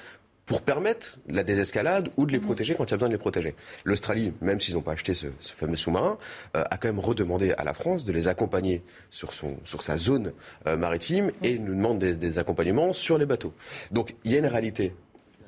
pour 0.46 0.62
permettre 0.62 1.18
la 1.28 1.44
désescalade 1.44 2.10
ou 2.16 2.26
de 2.26 2.32
les 2.32 2.40
protéger 2.40 2.74
quand 2.74 2.84
il 2.84 2.90
y 2.90 2.94
a 2.94 2.96
besoin 2.96 3.08
de 3.08 3.14
les 3.14 3.18
protéger. 3.18 3.54
L'Australie, 3.84 4.32
même 4.40 4.60
s'ils 4.60 4.74
n'ont 4.74 4.82
pas 4.82 4.92
acheté 4.92 5.14
ce, 5.14 5.28
fameux 5.40 5.76
sous-marin, 5.76 6.18
euh, 6.56 6.64
a 6.68 6.76
quand 6.78 6.88
même 6.88 6.98
redemandé 6.98 7.52
à 7.52 7.64
la 7.64 7.74
France 7.74 8.04
de 8.04 8.12
les 8.12 8.28
accompagner 8.28 8.82
sur, 9.10 9.32
son, 9.32 9.56
sur 9.64 9.82
sa 9.82 9.96
zone 9.96 10.32
euh, 10.66 10.76
maritime 10.76 11.30
et 11.42 11.58
nous 11.58 11.74
demande 11.74 11.98
des, 11.98 12.38
accompagnements 12.38 12.92
sur 12.92 13.18
les 13.18 13.26
bateaux. 13.26 13.52
Donc 13.90 14.14
il 14.24 14.32
y 14.32 14.34
a 14.34 14.38
une 14.38 14.46
réalité 14.46 14.94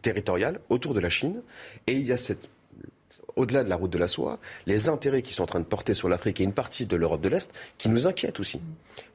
territoriale 0.03 0.61
autour 0.69 0.95
de 0.95 1.01
la 1.01 1.09
Chine 1.09 1.43
et 1.87 1.95
il 1.95 2.07
y 2.07 2.13
a 2.13 2.17
cette 2.17 2.49
au-delà 3.37 3.65
de 3.65 3.69
la 3.69 3.77
route 3.77 3.91
de 3.91 3.99
la 3.99 4.07
soie, 4.07 4.39
les 4.67 4.89
intérêts 4.89 5.23
qui 5.23 5.35
sont 5.35 5.43
en 5.43 5.47
train 5.47 5.61
de 5.61 5.65
porter 5.65 5.95
sur 5.95 6.09
l'Afrique 6.09 6.41
et 6.41 6.45
une 6.45 6.53
partie 6.53 6.87
de 6.87 6.97
l'Europe 6.97 7.21
de 7.21 7.29
l'Est 7.29 7.51
qui 7.79 7.89
nous 7.89 8.07
inquiètent 8.07 8.39
aussi. 8.41 8.61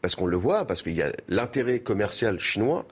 Parce 0.01 0.15
qu'on 0.15 0.25
le 0.25 0.37
voit, 0.37 0.65
parce 0.65 0.81
qu'il 0.81 0.93
y 0.93 1.01
a 1.01 1.13
l'intérêt 1.27 1.79
commercial 1.79 2.39
chinois 2.39 2.85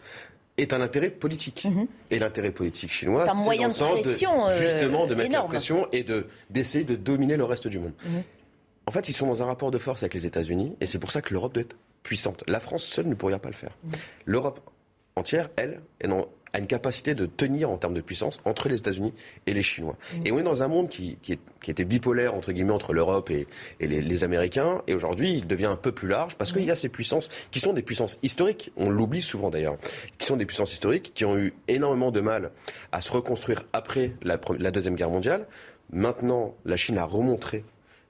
est 0.58 0.74
un 0.74 0.82
intérêt 0.82 1.10
politique. 1.10 1.66
Mhm. 1.70 1.88
Et 2.12 2.20
l'intérêt 2.20 2.52
politique 2.52 2.92
chinois, 2.92 3.28
c'est 3.28 3.58
dans 3.58 3.68
le 3.68 3.72
sens 3.72 4.02
de, 4.02 4.10
euh, 4.10 4.52
justement 4.58 5.08
de 5.08 5.16
mettre 5.16 5.32
la 5.32 5.44
pression 5.44 5.88
et 5.92 6.04
de, 6.04 6.28
d'essayer 6.50 6.84
de 6.84 6.96
dominer 6.96 7.38
le 7.38 7.44
reste 7.44 7.68
du 7.68 7.80
monde. 7.80 7.94
Mhm. 8.06 8.24
En 8.88 8.92
fait, 8.92 9.10
ils 9.10 9.14
sont 9.14 9.28
dans 9.28 9.44
un 9.44 9.46
rapport 9.46 9.72
de 9.72 9.78
force 9.78 10.04
avec 10.04 10.14
les 10.14 10.26
États-Unis, 10.26 10.76
et 10.80 10.86
c'est 10.86 11.00
pour 11.00 11.12
ça 11.12 11.22
que 11.22 11.34
l'Europe 11.34 11.54
doit 11.54 11.62
être 11.62 11.76
puissante. 12.04 12.44
La 12.48 12.60
France 12.60 12.84
seule 12.84 13.08
ne 13.08 13.16
pourrait 13.16 13.38
pas 13.40 13.50
le 13.50 13.56
faire. 13.56 13.78
Mhm. 13.84 13.92
L'Europe 14.26 14.70
entière, 15.16 15.50
elle, 15.58 15.82
est 16.00 16.08
dans 16.08 16.28
a 16.54 16.60
une 16.60 16.68
capacité 16.68 17.14
de 17.14 17.26
tenir 17.26 17.70
en 17.70 17.78
termes 17.78 17.94
de 17.94 18.02
puissance 18.02 18.40
entre 18.46 18.70
les 18.70 18.80
États-Unis 18.80 19.14
et 19.46 19.54
les 19.54 19.64
Chinois. 19.64 19.98
Et 20.26 20.32
on 20.32 20.40
est 20.40 20.44
dans 20.44 20.64
un 20.64 20.68
monde 20.68 20.90
qui, 20.90 21.18
était 21.68 21.86
bipolaire, 21.86 22.34
entre 22.36 22.52
guillemets, 22.52 22.74
entre 22.74 22.94
l'Europe 22.94 23.30
et, 23.30 23.48
les, 23.80 24.24
Américains. 24.24 24.82
Et 24.88 24.94
aujourd'hui, 24.94 25.34
il 25.34 25.48
devient 25.48 25.66
un 25.66 25.76
peu 25.76 25.92
plus 25.92 26.08
large 26.08 26.36
parce 26.36 26.54
qu'il 26.54 26.64
y 26.64 26.72
a 26.72 26.76
ces 26.76 26.90
puissances 26.90 27.30
qui 27.52 27.60
sont 27.60 27.74
des 27.74 27.82
puissances 27.82 28.20
historiques. 28.24 28.72
On 28.78 28.90
l'oublie 28.90 29.22
souvent 29.22 29.50
d'ailleurs. 29.50 29.78
Qui 30.18 30.26
sont 30.26 30.38
des 30.38 30.46
puissances 30.46 30.74
historiques 30.74 31.12
qui 31.14 31.26
ont 31.26 31.38
eu 31.38 31.54
énormément 31.68 32.12
de 32.12 32.22
mal 32.22 32.52
à 32.92 33.02
se 33.02 33.12
reconstruire 33.12 33.64
après 33.74 34.14
la, 34.24 34.40
la 34.58 34.72
Deuxième 34.72 34.96
Guerre 34.96 35.10
mondiale 35.10 35.48
Maintenant, 35.92 36.54
la 36.66 36.76
Chine 36.76 36.98
a 36.98 37.06
remontré 37.06 37.64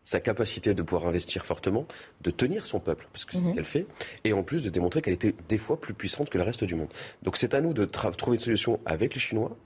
sa 0.07 0.21
capacité 0.21 0.73
de 0.73 0.81
pouvoir 0.83 1.09
investir 1.09 1.45
fortement, 1.45 1.85
de 2.21 2.31
tenir 2.31 2.65
son 2.65 2.79
peuple, 2.79 3.09
parce 3.11 3.25
que 3.25 3.33
c'est 3.33 3.39
ce 3.39 3.43
mhm. 3.43 3.55
qu'elle 3.55 3.65
fait, 3.65 3.85
et 4.23 4.31
en 4.31 4.41
plus 4.41 4.63
de 4.63 4.69
démontrer 4.69 5.01
qu'elle 5.01 5.13
était 5.13 5.35
des 5.49 5.57
fois 5.57 5.81
plus 5.81 5.93
puissante 5.93 6.29
que 6.29 6.37
le 6.37 6.45
reste 6.45 6.63
du 6.63 6.75
monde. 6.75 6.87
Donc 7.23 7.35
c'est 7.35 7.53
à 7.53 7.59
nous 7.59 7.73
de 7.73 7.83
trouver 7.83 8.37
une 8.37 8.41
solution 8.41 8.79
avec 8.85 9.15
les 9.15 9.19
Chinois, 9.19 9.57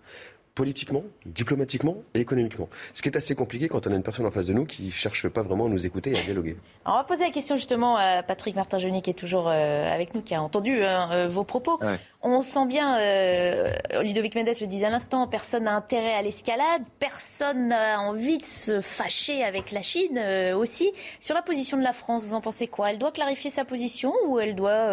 politiquement, 0.56 1.04
diplomatiquement 1.26 1.98
et 2.14 2.20
économiquement. 2.20 2.68
Ce 2.94 3.02
qui 3.02 3.10
est 3.10 3.16
assez 3.16 3.36
compliqué 3.36 3.70
quand 3.70 3.88
on 3.88 3.92
a 3.92 3.96
une 3.96 4.04
personne 4.04 4.26
en 4.26 4.32
face 4.32 4.46
de 4.46 4.54
nous 4.54 4.66
qui 4.66 4.86
ne 4.86 4.92
cherche 4.92 5.28
pas 5.30 5.44
vraiment 5.44 5.66
à 5.66 5.70
nous 5.70 5.86
écouter 5.86 6.12
et 6.12 6.20
à 6.20 6.24
dialoguer. 6.24 6.58
on 6.86 6.94
va 6.94 7.04
poser 7.04 7.24
la 7.24 7.32
question 7.32 7.56
justement 7.56 7.96
à 7.96 8.22
Patrick 8.22 8.56
Martin-Genier 8.56 9.02
qui 9.02 9.10
est 9.10 9.16
toujours 9.16 9.48
euh, 9.48 9.92
avec 9.92 10.14
nous, 10.14 10.22
qui 10.22 10.36
a 10.36 10.42
entendu 10.42 10.84
hein, 10.84 11.10
euh, 11.12 11.28
vos 11.28 11.44
propos. 11.44 11.80
On 12.22 12.42
sent 12.42 12.66
bien, 12.68 13.00
euh, 13.00 13.74
Ludovic 14.02 14.36
Mendes 14.36 14.50
le 14.60 14.68
disait 14.68 14.88
à 14.88 14.90
l'instant, 14.90 15.26
personne 15.28 15.64
n'a 15.64 15.76
intérêt 15.76 16.14
à 16.14 16.22
l'escalade, 16.22 16.84
personne 17.00 17.70
n'a 17.70 18.02
envie 18.02 18.38
de 18.38 18.46
se 18.46 18.82
fâcher 18.82 19.44
avec 19.44 19.72
la 19.72 19.82
Chine 19.82 20.20
aussi. 20.56 20.92
Sur 21.20 21.36
la 21.36 21.42
position 21.42 21.78
de 21.78 21.84
la 21.84 21.94
France, 21.94 22.26
vous 22.26 22.34
en 22.34 22.42
pensez 22.42 22.68
quoi? 22.68 22.92
Elle 22.92 23.00
doit 23.00 23.12
clarifier 23.12 23.50
sa 23.50 23.66
position 23.66 24.14
ou 24.28 24.40
elle 24.40 24.56
doit 24.56 24.92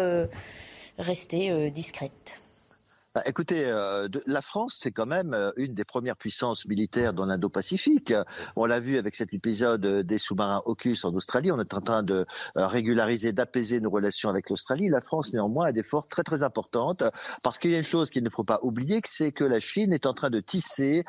rester 0.97 1.69
discrète? 1.71 2.38
Bah, 3.15 3.23
écoutez, 3.25 3.65
euh, 3.65 4.07
la 4.27 4.43
France, 4.43 4.77
c'est 4.79 4.91
quand 4.91 5.07
même 5.07 5.33
euh, 5.33 5.51
une 5.55 5.73
des 5.73 5.83
premières 5.83 6.15
puissances 6.15 6.67
militaires 6.67 7.11
dans 7.11 7.25
l'Indo-Pacifique. 7.25 8.13
On 8.55 8.65
l'a 8.65 8.79
vu 8.79 8.99
avec 8.99 9.15
cet 9.15 9.33
épisode 9.33 9.81
des 9.81 10.17
sous-marins 10.19 10.61
AUKUS 10.67 11.05
en 11.05 11.15
Australie. 11.15 11.51
On 11.51 11.59
est 11.59 11.73
en 11.73 11.81
train 11.81 12.03
de 12.03 12.23
euh, 12.57 12.67
régulariser, 12.67 13.31
d'apaiser 13.31 13.79
nos 13.79 13.89
relations 13.89 14.29
avec 14.29 14.51
l'Australie. 14.51 14.89
La 14.89 15.01
France, 15.01 15.33
néanmoins, 15.33 15.67
a 15.67 15.71
des 15.71 15.81
forces 15.81 16.07
très 16.07 16.21
très 16.21 16.43
importantes 16.43 17.03
parce 17.41 17.57
qu'il 17.57 17.71
y 17.71 17.75
a 17.75 17.79
une 17.79 17.83
chose 17.83 18.11
qu'il 18.11 18.23
ne 18.23 18.29
faut 18.29 18.43
pas 18.43 18.59
oublier, 18.61 19.01
c'est 19.05 19.31
que 19.31 19.43
la 19.43 19.59
Chine 19.59 19.91
est 19.91 20.05
en 20.05 20.13
train 20.13 20.29
de 20.29 20.39
tisser 20.39 21.03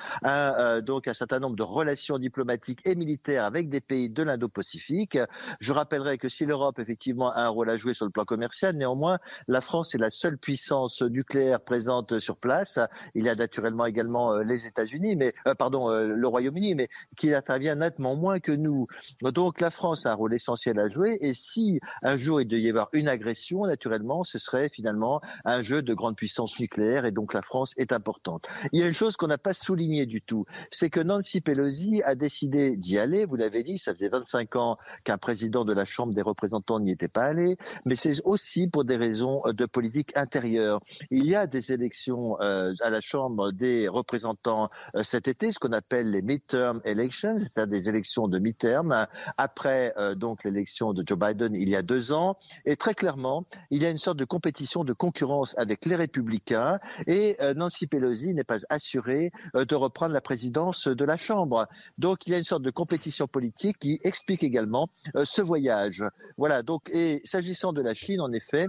donc 0.83 1.07
un 1.07 1.13
certain 1.13 1.39
nombre 1.39 1.57
de 1.57 1.63
relations 1.63 2.19
diplomatiques 2.19 2.81
et 2.87 2.95
militaires 2.95 3.45
avec 3.45 3.69
des 3.69 3.81
pays 3.81 4.09
de 4.09 4.23
l'Indo-Pacifique. 4.23 5.19
Je 5.61 5.73
rappellerai 5.73 6.17
que 6.17 6.29
si 6.29 6.47
l'Europe 6.47 6.79
effectivement 6.79 7.31
a 7.33 7.43
un 7.43 7.49
rôle 7.49 7.69
à 7.69 7.77
jouer 7.77 7.95
sur 7.95 8.07
le 8.07 8.11
plan 8.11 8.25
commercial, 8.25 8.77
néanmoins, 8.77 9.19
la 9.49 9.61
France 9.61 9.95
est 9.95 9.99
la 9.99 10.11
seule 10.11 10.39
puissance 10.39 11.03
nucléaire 11.03 11.61
présente 11.61 11.90
sur 12.19 12.37
place. 12.37 12.79
Il 13.15 13.25
y 13.25 13.29
a 13.29 13.35
naturellement 13.35 13.87
également 13.87 14.33
euh, 14.33 14.43
les 14.43 14.67
États-Unis, 14.67 15.17
mais 15.17 15.33
euh, 15.47 15.55
pardon, 15.55 15.91
euh, 15.91 16.07
le 16.07 16.29
Royaume-Uni, 16.29 16.75
mais 16.75 16.89
qui 17.17 17.35
intervient 17.35 17.75
nettement 17.75 18.17
moins 18.17 18.39
que 18.39 18.53
nous. 18.53 18.87
Donc 19.23 19.61
la 19.61 19.71
France 19.71 20.07
a 20.07 20.13
un 20.13 20.15
rôle 20.15 20.35
essentiel 20.35 20.79
à 20.79 20.89
jouer. 20.89 21.19
Et 21.21 21.35
si 21.35 21.81
un 22.03 22.17
jour 22.17 22.41
il 22.41 22.47
devait 22.47 22.63
y 22.63 22.69
avoir 22.69 22.89
une 22.93 23.09
agression, 23.09 23.67
naturellement, 23.67 24.25
ce 24.25 24.39
serait 24.39 24.69
finalement 24.69 25.21
un 25.45 25.63
jeu 25.63 25.83
de 25.83 25.95
grande 25.95 26.17
puissance 26.17 26.59
nucléaire. 26.61 27.07
Et 27.07 27.11
donc 27.11 27.35
la 27.35 27.43
France 27.43 27.75
est 27.77 27.93
importante. 27.93 28.47
Il 28.73 28.81
y 28.81 28.83
a 28.83 28.87
une 28.87 28.95
chose 28.95 29.17
qu'on 29.17 29.29
n'a 29.29 29.39
pas 29.39 29.55
soulignée 29.55 30.07
du 30.07 30.23
tout, 30.23 30.47
c'est 30.71 30.91
que 30.91 31.01
Nancy 31.01 31.41
Pelosi 31.41 32.03
a 32.05 32.15
décidé 32.15 32.77
d'y 32.77 32.99
aller. 32.99 33.25
Vous 33.25 33.37
l'avez 33.37 33.63
dit, 33.65 33.79
ça 33.79 33.93
faisait 33.93 34.09
25 34.09 34.57
ans 34.57 34.79
qu'un 35.05 35.19
président 35.19 35.65
de 35.65 35.73
la 35.73 35.85
Chambre 35.85 36.15
des 36.15 36.23
représentants 36.23 36.79
n'y 36.79 36.93
était 36.93 37.09
pas 37.09 37.25
allé, 37.25 37.57
mais 37.85 37.97
c'est 37.97 38.21
aussi 38.25 38.69
pour 38.69 38.85
des 38.85 38.97
raisons 38.97 39.43
de 39.47 39.67
politique 39.67 40.17
intérieure. 40.17 40.81
Il 41.11 41.27
y 41.27 41.35
a 41.35 41.47
des 41.47 41.73
élections 41.81 42.41
euh, 42.41 42.73
à 42.81 42.91
la 42.91 43.01
Chambre 43.01 43.53
des 43.53 43.89
représentants 43.89 44.69
euh, 44.95 45.03
cet 45.03 45.29
été, 45.29 45.51
ce 45.51 45.59
qu'on 45.59 45.73
appelle 45.73 46.11
les 46.11 46.23
midterm 46.23 46.81
elections, 46.85 47.39
c'est-à-dire 47.39 47.69
des 47.69 47.89
élections 47.89 48.29
de 48.29 48.39
mi-terme, 48.39 49.07
après 49.39 49.95
euh, 49.97 50.15
donc 50.15 50.45
l'élection 50.45 50.93
de 50.93 51.03
Joe 51.07 51.19
Biden 51.19 51.55
il 51.55 51.69
y 51.69 51.77
a 51.77 51.83
deux 51.83 52.13
ans. 52.13 52.37
Et 52.67 52.77
très 52.77 52.95
clairement, 52.95 53.45
il 53.71 53.83
y 53.83 53.87
a 53.87 53.91
une 53.91 53.99
sorte 53.99 54.19
de 54.19 54.25
compétition, 54.25 54.85
de 54.85 54.93
concurrence 54.93 55.57
avec 55.59 55.87
les 55.87 55.97
républicains. 55.97 56.79
Et 57.07 57.37
Nancy 57.57 57.87
Pelosi 57.87 58.35
n'est 58.35 58.45
pas 58.45 58.59
assurée 58.69 59.33
de 59.55 59.75
reprendre 59.75 60.13
la 60.13 60.21
présidence 60.21 60.87
de 60.87 61.05
la 61.05 61.17
Chambre. 61.17 61.67
Donc 61.99 62.27
il 62.27 62.33
y 62.33 62.35
a 62.35 62.39
une 62.39 62.45
sorte 62.45 62.63
de 62.63 62.71
compétition 62.71 63.27
politique 63.27 63.79
qui 63.79 64.01
explique 64.05 64.43
également 64.43 64.89
ce 65.25 65.43
voyage. 65.43 66.05
Voilà. 66.37 66.63
Donc 66.63 66.91
et 66.93 67.21
s'agissant 67.25 67.73
de 67.73 67.81
la 67.81 67.95
Chine, 67.95 68.21
en 68.21 68.33
effet 68.33 68.69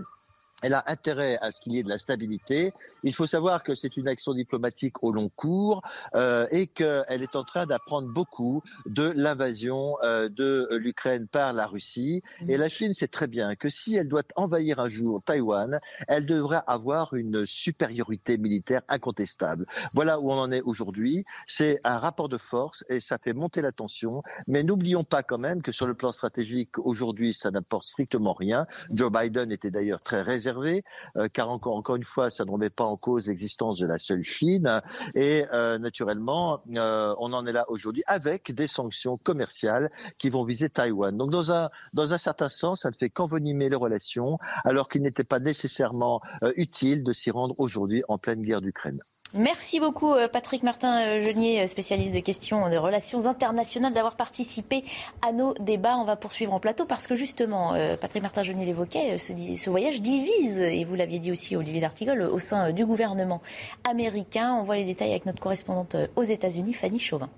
elle 0.61 0.73
a 0.73 0.83
intérêt 0.87 1.37
à 1.41 1.51
ce 1.51 1.59
qu'il 1.61 1.73
y 1.73 1.79
ait 1.79 1.83
de 1.83 1.89
la 1.89 1.97
stabilité. 1.97 2.71
Il 3.03 3.15
faut 3.15 3.25
savoir 3.25 3.63
que 3.63 3.73
c'est 3.73 3.97
une 3.97 4.07
action 4.07 4.33
diplomatique 4.33 5.03
au 5.03 5.11
long 5.11 5.29
cours 5.29 5.81
euh, 6.13 6.47
et 6.51 6.67
qu'elle 6.67 7.23
est 7.23 7.35
en 7.35 7.43
train 7.43 7.65
d'apprendre 7.65 8.07
beaucoup 8.09 8.61
de 8.85 9.11
l'invasion 9.15 9.97
euh, 10.03 10.29
de 10.29 10.67
l'Ukraine 10.71 11.27
par 11.27 11.53
la 11.53 11.65
Russie. 11.65 12.21
Et 12.47 12.57
la 12.57 12.69
Chine 12.69 12.93
sait 12.93 13.07
très 13.07 13.27
bien 13.27 13.55
que 13.55 13.69
si 13.69 13.95
elle 13.95 14.07
doit 14.07 14.23
envahir 14.35 14.79
un 14.79 14.89
jour 14.89 15.21
Taïwan, 15.23 15.79
elle 16.07 16.25
devrait 16.25 16.61
avoir 16.67 17.13
une 17.15 17.45
supériorité 17.45 18.37
militaire 18.37 18.81
incontestable. 18.87 19.65
Voilà 19.93 20.19
où 20.19 20.31
on 20.31 20.35
en 20.35 20.51
est 20.51 20.61
aujourd'hui. 20.61 21.25
C'est 21.47 21.79
un 21.83 21.97
rapport 21.97 22.29
de 22.29 22.37
force 22.37 22.85
et 22.89 22.99
ça 22.99 23.17
fait 23.17 23.33
monter 23.33 23.61
la 23.61 23.71
tension. 23.71 24.21
Mais 24.47 24.61
n'oublions 24.63 25.03
pas 25.03 25.23
quand 25.23 25.39
même 25.39 25.61
que 25.63 25.71
sur 25.71 25.87
le 25.87 25.95
plan 25.95 26.11
stratégique, 26.11 26.77
aujourd'hui, 26.77 27.33
ça 27.33 27.49
n'apporte 27.49 27.85
strictement 27.85 28.33
rien. 28.33 28.65
Joe 28.93 29.11
Biden 29.11 29.51
était 29.51 29.71
d'ailleurs 29.71 30.01
très 30.01 30.21
réservé 30.21 30.50
euh, 30.57 31.27
car 31.31 31.49
encore, 31.49 31.75
encore 31.75 31.95
une 31.95 32.03
fois, 32.03 32.29
ça 32.29 32.45
ne 32.45 32.51
remet 32.51 32.69
pas 32.69 32.83
en 32.83 32.97
cause 32.97 33.27
l'existence 33.27 33.79
de 33.79 33.85
la 33.85 33.97
seule 33.97 34.23
Chine. 34.23 34.81
Et 35.15 35.45
euh, 35.53 35.77
naturellement, 35.77 36.61
euh, 36.75 37.15
on 37.19 37.33
en 37.33 37.45
est 37.45 37.51
là 37.51 37.65
aujourd'hui 37.69 38.03
avec 38.07 38.53
des 38.53 38.67
sanctions 38.67 39.17
commerciales 39.17 39.89
qui 40.17 40.29
vont 40.29 40.43
viser 40.43 40.69
Taïwan. 40.69 41.15
Donc 41.15 41.31
dans 41.31 41.51
un, 41.51 41.69
dans 41.93 42.13
un 42.13 42.17
certain 42.17 42.49
sens, 42.49 42.81
ça 42.81 42.89
ne 42.89 42.95
fait 42.95 43.09
qu'envenimer 43.09 43.69
les 43.69 43.75
relations, 43.75 44.37
alors 44.63 44.89
qu'il 44.89 45.01
n'était 45.01 45.23
pas 45.23 45.39
nécessairement 45.39 46.21
utile 46.55 47.03
de 47.03 47.13
s'y 47.13 47.31
rendre 47.31 47.55
aujourd'hui 47.59 48.03
en 48.07 48.17
pleine 48.17 48.41
guerre 48.41 48.61
d'Ukraine. 48.61 48.99
Merci 49.33 49.79
beaucoup 49.79 50.11
euh, 50.11 50.27
Patrick 50.27 50.61
Martin-Genier, 50.61 51.61
euh, 51.61 51.67
spécialiste 51.67 52.13
de 52.13 52.19
questions 52.19 52.69
de 52.69 52.75
relations 52.75 53.27
internationales, 53.27 53.93
d'avoir 53.93 54.17
participé 54.17 54.83
à 55.21 55.31
nos 55.31 55.53
débats. 55.53 55.95
On 55.95 56.03
va 56.03 56.17
poursuivre 56.17 56.53
en 56.53 56.59
plateau 56.59 56.83
parce 56.83 57.07
que 57.07 57.15
justement, 57.15 57.73
euh, 57.73 57.95
Patrick 57.95 58.23
Martin-Genier 58.23 58.65
l'évoquait, 58.65 59.17
ce, 59.17 59.69
voyage 59.69 60.01
divise, 60.01 60.59
et 60.59 60.83
vous 60.83 60.95
l'aviez 60.95 61.19
dit 61.19 61.31
aussi 61.31 61.55
Olivier 61.55 61.79
D'Artigol, 61.79 62.23
au 62.23 62.39
sein 62.39 62.73
du 62.73 62.85
gouvernement 62.85 63.41
américain. 63.85 64.53
On 64.59 64.63
voit 64.63 64.75
les 64.75 64.83
détails 64.83 65.11
avec 65.11 65.25
notre 65.25 65.39
correspondante 65.39 65.95
aux 66.17 66.23
États-Unis, 66.23 66.73
Fanny 66.73 66.99
Chauvin. 66.99 67.29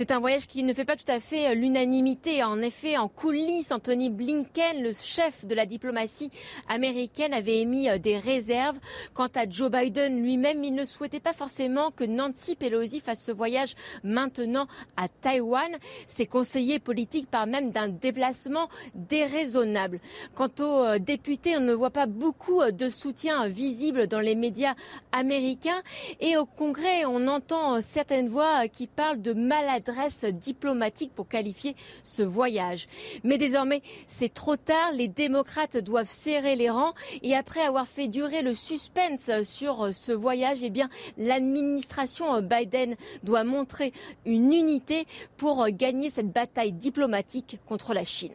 C'est 0.00 0.12
un 0.12 0.18
voyage 0.18 0.46
qui 0.46 0.62
ne 0.62 0.72
fait 0.72 0.86
pas 0.86 0.96
tout 0.96 1.12
à 1.12 1.20
fait 1.20 1.48
euh, 1.48 1.54
l'unanimité. 1.54 2.42
En 2.42 2.62
effet, 2.62 2.96
en 2.96 3.06
coulisses, 3.06 3.70
Anthony 3.70 4.08
Blinken, 4.08 4.82
le 4.82 4.94
chef 4.94 5.44
de 5.44 5.54
la 5.54 5.66
diplomatie 5.66 6.30
américaine, 6.68 7.34
avait 7.34 7.58
émis 7.58 7.90
euh, 7.90 7.98
des 7.98 8.16
réserves. 8.16 8.78
Quant 9.12 9.28
à 9.34 9.46
Joe 9.46 9.70
Biden 9.70 10.22
lui-même, 10.22 10.64
il 10.64 10.74
ne 10.74 10.86
souhaitait 10.86 11.20
pas 11.20 11.34
forcément 11.34 11.90
que 11.90 12.04
Nancy 12.04 12.56
Pelosi 12.56 13.00
fasse 13.00 13.22
ce 13.22 13.30
voyage 13.30 13.74
maintenant 14.02 14.68
à 14.96 15.08
Taïwan. 15.08 15.70
Ses 16.06 16.24
conseillers 16.24 16.78
politiques 16.78 17.30
parlent 17.30 17.50
même 17.50 17.70
d'un 17.70 17.88
déplacement 17.88 18.70
déraisonnable. 18.94 20.00
Quant 20.34 20.48
aux 20.60 20.82
euh, 20.82 20.98
députés, 20.98 21.58
on 21.58 21.60
ne 21.60 21.74
voit 21.74 21.90
pas 21.90 22.06
beaucoup 22.06 22.62
de 22.64 22.88
soutien 22.88 23.48
visible 23.48 24.06
dans 24.06 24.20
les 24.20 24.34
médias 24.34 24.76
américains. 25.12 25.82
Et 26.20 26.38
au 26.38 26.46
Congrès, 26.46 27.04
on 27.04 27.26
entend 27.28 27.82
certaines 27.82 28.28
voix 28.28 28.66
qui 28.66 28.86
parlent 28.86 29.20
de 29.20 29.34
maladresse 29.34 29.89
diplomatique 30.32 31.12
pour 31.14 31.28
qualifier 31.28 31.76
ce 32.02 32.22
voyage. 32.22 32.86
Mais 33.24 33.38
désormais, 33.38 33.82
c'est 34.06 34.32
trop 34.32 34.56
tard. 34.56 34.92
Les 34.92 35.08
démocrates 35.08 35.76
doivent 35.76 36.10
serrer 36.10 36.56
les 36.56 36.70
rangs. 36.70 36.94
Et 37.22 37.34
après 37.34 37.60
avoir 37.60 37.86
fait 37.86 38.08
durer 38.08 38.42
le 38.42 38.54
suspense 38.54 39.30
sur 39.44 39.94
ce 39.94 40.12
voyage, 40.12 40.62
eh 40.62 40.70
bien, 40.70 40.88
l'administration 41.18 42.40
Biden 42.42 42.96
doit 43.22 43.44
montrer 43.44 43.92
une 44.24 44.52
unité 44.52 45.06
pour 45.36 45.68
gagner 45.70 46.10
cette 46.10 46.32
bataille 46.32 46.72
diplomatique 46.72 47.58
contre 47.66 47.94
la 47.94 48.04
Chine. 48.04 48.32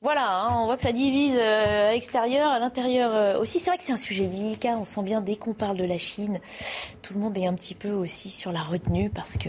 Voilà, 0.00 0.42
hein, 0.42 0.60
on 0.60 0.66
voit 0.66 0.76
que 0.76 0.82
ça 0.82 0.92
divise 0.92 1.34
euh, 1.36 1.88
à 1.88 1.92
l'extérieur, 1.92 2.52
à 2.52 2.60
l'intérieur 2.60 3.12
euh, 3.12 3.40
aussi. 3.40 3.58
C'est 3.58 3.70
vrai 3.70 3.78
que 3.78 3.82
c'est 3.82 3.92
un 3.92 3.96
sujet 3.96 4.26
délicat. 4.26 4.76
On 4.78 4.84
sent 4.84 5.02
bien 5.02 5.20
dès 5.20 5.34
qu'on 5.34 5.54
parle 5.54 5.76
de 5.76 5.84
la 5.84 5.98
Chine, 5.98 6.38
tout 7.02 7.14
le 7.14 7.20
monde 7.20 7.36
est 7.36 7.46
un 7.46 7.54
petit 7.54 7.74
peu 7.74 7.90
aussi 7.90 8.30
sur 8.30 8.52
la 8.52 8.62
retenue 8.62 9.10
parce 9.10 9.36
que, 9.36 9.48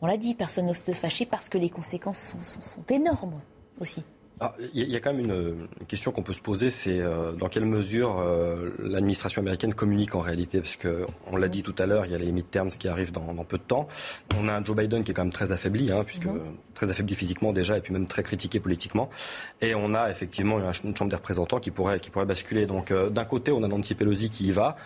on 0.00 0.06
l'a 0.06 0.16
dit, 0.16 0.34
personne 0.34 0.66
n'ose 0.66 0.84
se 0.84 0.92
fâcher 0.92 1.26
parce 1.26 1.48
que 1.48 1.58
les 1.58 1.70
conséquences 1.70 2.36
sont 2.60 2.84
énormes 2.88 3.40
aussi. 3.80 4.04
Ah, 4.40 4.54
il 4.72 4.88
y 4.88 4.94
a 4.94 5.00
quand 5.00 5.12
même 5.12 5.24
une, 5.24 5.68
question 5.88 6.12
qu'on 6.12 6.22
peut 6.22 6.32
se 6.32 6.40
poser, 6.40 6.70
c'est 6.70 7.00
euh, 7.00 7.32
dans 7.32 7.48
quelle 7.48 7.64
mesure 7.64 8.18
euh, 8.20 8.70
l'administration 8.78 9.42
américaine 9.42 9.74
communique 9.74 10.14
en 10.14 10.20
réalité, 10.20 10.60
parce 10.60 10.76
que 10.76 11.06
on 11.26 11.36
l'a 11.36 11.48
dit 11.48 11.62
tout 11.62 11.74
à 11.78 11.86
l'heure, 11.86 12.06
il 12.06 12.12
y 12.12 12.14
a 12.14 12.18
les 12.18 12.30
midterms 12.30 12.68
qui 12.68 12.88
arrivent 12.88 13.10
dans, 13.10 13.22
peu 13.44 13.58
de 13.58 13.62
temps. 13.62 13.88
On 14.38 14.46
a 14.46 14.52
un 14.52 14.64
Joe 14.64 14.76
Biden 14.76 15.02
qui 15.02 15.10
est 15.10 15.14
quand 15.14 15.24
même 15.24 15.32
très 15.32 15.50
affaibli, 15.50 15.90
hein, 15.90 16.04
puisque 16.04 16.28
très 16.74 16.90
affaibli 16.90 17.14
physiquement 17.14 17.52
déjà 17.52 17.76
et 17.76 17.80
puis 17.80 17.92
même 17.92 18.06
très 18.06 18.22
critiqué 18.22 18.60
politiquement. 18.60 19.10
Et 19.60 19.74
on 19.74 19.94
a 19.94 20.10
effectivement 20.10 20.58
une 20.60 20.96
chambre 20.96 21.10
des 21.10 21.16
représentants 21.16 21.58
qui 21.58 21.70
pourrait, 21.70 21.98
qui 21.98 22.10
pourrait 22.10 22.26
basculer. 22.26 22.66
Donc 22.66 22.92
d'un 22.92 23.24
côté, 23.24 23.50
on 23.50 23.62
a 23.62 23.68
Nancy 23.68 23.94
Pelosi 23.94 24.30
qui 24.30 24.46
y 24.46 24.52
va. 24.52 24.76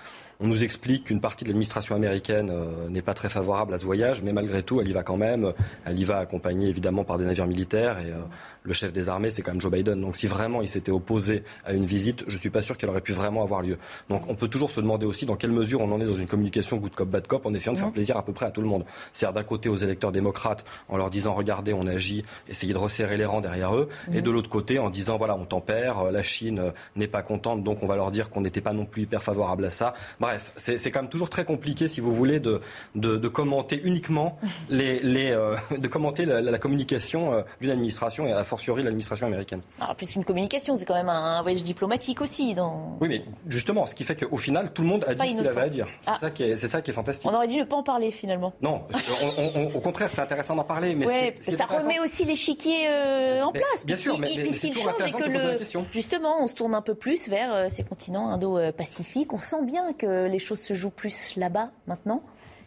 On 0.44 0.48
nous 0.48 0.64
explique 0.64 1.04
qu'une 1.04 1.20
partie 1.20 1.44
de 1.44 1.50
l'administration 1.50 1.94
américaine 1.94 2.50
euh, 2.50 2.88
n'est 2.88 3.00
pas 3.00 3.14
très 3.14 3.28
favorable 3.28 3.74
à 3.74 3.78
ce 3.78 3.84
voyage, 3.84 4.24
mais 4.24 4.32
malgré 4.32 4.64
tout, 4.64 4.80
elle 4.80 4.88
y 4.88 4.92
va 4.92 5.04
quand 5.04 5.16
même. 5.16 5.52
Elle 5.84 6.00
y 6.00 6.02
va 6.02 6.18
accompagnée 6.18 6.66
évidemment 6.66 7.04
par 7.04 7.16
des 7.16 7.24
navires 7.24 7.46
militaires 7.46 8.00
et 8.00 8.10
euh, 8.10 8.16
le 8.64 8.72
chef 8.72 8.92
des 8.92 9.08
armées, 9.08 9.30
c'est 9.30 9.42
quand 9.42 9.52
même 9.52 9.60
Joe 9.60 9.70
Biden. 9.70 10.00
Donc 10.00 10.16
si 10.16 10.26
vraiment 10.26 10.60
il 10.60 10.68
s'était 10.68 10.90
opposé 10.90 11.44
à 11.64 11.72
une 11.72 11.84
visite, 11.84 12.24
je 12.26 12.34
ne 12.34 12.40
suis 12.40 12.50
pas 12.50 12.60
sûr 12.60 12.76
qu'elle 12.76 12.90
aurait 12.90 13.02
pu 13.02 13.12
vraiment 13.12 13.42
avoir 13.44 13.62
lieu. 13.62 13.78
Donc 14.08 14.28
on 14.28 14.34
peut 14.34 14.48
toujours 14.48 14.72
se 14.72 14.80
demander 14.80 15.06
aussi 15.06 15.26
dans 15.26 15.36
quelle 15.36 15.52
mesure 15.52 15.80
on 15.80 15.92
en 15.92 16.00
est 16.00 16.06
dans 16.06 16.16
une 16.16 16.26
communication 16.26 16.76
good 16.78 16.92
cop, 16.92 17.08
bad 17.08 17.28
cop 17.28 17.46
en 17.46 17.54
essayant 17.54 17.74
de 17.74 17.78
faire 17.78 17.92
plaisir 17.92 18.16
à 18.16 18.24
peu 18.24 18.32
près 18.32 18.46
à 18.46 18.50
tout 18.50 18.62
le 18.62 18.68
monde. 18.68 18.84
C'est-à-dire 19.12 19.34
d'un 19.34 19.44
côté 19.44 19.68
aux 19.68 19.76
électeurs 19.76 20.10
démocrates 20.10 20.64
en 20.88 20.96
leur 20.96 21.10
disant 21.10 21.34
regardez, 21.34 21.72
on 21.72 21.86
agit, 21.86 22.24
essayez 22.48 22.72
de 22.72 22.78
resserrer 22.78 23.16
les 23.16 23.26
rangs 23.26 23.42
derrière 23.42 23.76
eux, 23.76 23.88
et 24.12 24.22
de 24.22 24.30
l'autre 24.30 24.50
côté 24.50 24.80
en 24.80 24.90
disant 24.90 25.18
voilà, 25.18 25.36
on 25.36 25.44
tempère, 25.44 26.00
euh, 26.00 26.10
la 26.10 26.24
Chine 26.24 26.72
n'est 26.96 27.06
pas 27.06 27.22
contente, 27.22 27.62
donc 27.62 27.82
on 27.82 27.86
va 27.86 27.94
leur 27.94 28.10
dire 28.10 28.28
qu'on 28.28 28.40
n'était 28.40 28.60
pas 28.60 28.72
non 28.72 28.86
plus 28.86 29.02
hyper 29.02 29.22
favorable 29.22 29.64
à 29.64 29.70
ça. 29.70 29.94
Bref, 30.18 30.31
c'est 30.56 30.90
quand 30.90 31.02
même 31.02 31.10
toujours 31.10 31.30
très 31.30 31.44
compliqué, 31.44 31.88
si 31.88 32.00
vous 32.00 32.12
voulez, 32.12 32.40
de, 32.40 32.60
de, 32.94 33.28
commenter 33.28 33.80
uniquement 33.82 34.38
les, 34.70 35.00
les 35.00 35.30
euh, 35.30 35.56
de 35.76 35.88
commenter 35.88 36.26
la, 36.26 36.58
communication 36.58 37.32
euh, 37.32 37.42
d'une 37.60 37.70
administration 37.70 38.26
et 38.26 38.32
à 38.32 38.44
fortiori 38.44 38.82
l'administration 38.82 39.26
américaine. 39.26 39.62
Alors, 39.80 39.96
plus 39.96 40.10
qu'une 40.12 40.24
communication, 40.24 40.76
c'est 40.76 40.84
quand 40.84 40.94
même 40.94 41.08
un 41.08 41.42
voyage 41.42 41.64
diplomatique 41.64 42.20
aussi. 42.20 42.54
Dans... 42.54 42.98
Oui, 43.00 43.08
mais 43.08 43.24
justement, 43.46 43.86
ce 43.86 43.94
qui 43.94 44.04
fait 44.04 44.16
qu'au 44.16 44.36
final, 44.36 44.72
tout 44.72 44.82
le 44.82 44.88
monde 44.88 45.04
a 45.06 45.14
dit 45.14 45.32
ce 45.32 45.36
qu'il 45.36 45.46
avait 45.46 45.60
à 45.60 45.68
dire. 45.68 45.86
C'est 46.02 46.10
ah. 46.10 46.18
ça, 46.20 46.30
qui 46.30 46.42
est, 46.44 46.56
ça 46.56 46.82
qui 46.82 46.90
est 46.90 46.94
fantastique. 46.94 47.30
On 47.30 47.34
aurait 47.34 47.48
dû 47.48 47.56
ne 47.56 47.64
pas 47.64 47.76
en 47.76 47.82
parler 47.82 48.12
finalement. 48.12 48.52
Non, 48.60 48.82
au 49.74 49.80
contraire, 49.80 50.10
c'est 50.12 50.20
intéressant 50.20 50.56
d'en 50.56 50.64
parler. 50.64 50.94
Mais 50.94 51.36
ça 51.40 51.64
remet 51.66 52.00
aussi 52.00 52.24
l'échiquier 52.24 52.88
euh, 52.88 53.42
en 53.42 53.52
place. 53.52 53.84
Bien 53.84 53.96
sûr, 53.96 54.18
mais, 54.18 54.28
mais 54.36 54.50
c'est 54.50 54.70
toujours 54.70 54.90
intéressant 54.90 55.18
de 55.18 55.24
poser 55.24 55.46
la 55.46 55.54
question. 55.54 55.86
Justement, 55.92 56.42
on 56.42 56.46
se 56.46 56.54
tourne 56.54 56.74
un 56.74 56.82
peu 56.82 56.94
plus 56.94 57.28
vers 57.28 57.70
ces 57.70 57.84
continents 57.84 58.30
indo-pacifiques. 58.30 59.32
On 59.32 59.38
sent 59.38 59.64
bien 59.64 59.92
que 59.92 60.21
les 60.28 60.38
choses 60.38 60.60
se 60.60 60.74
jouent 60.74 60.90
plus 60.90 61.36
là-bas 61.36 61.70
maintenant 61.86 62.22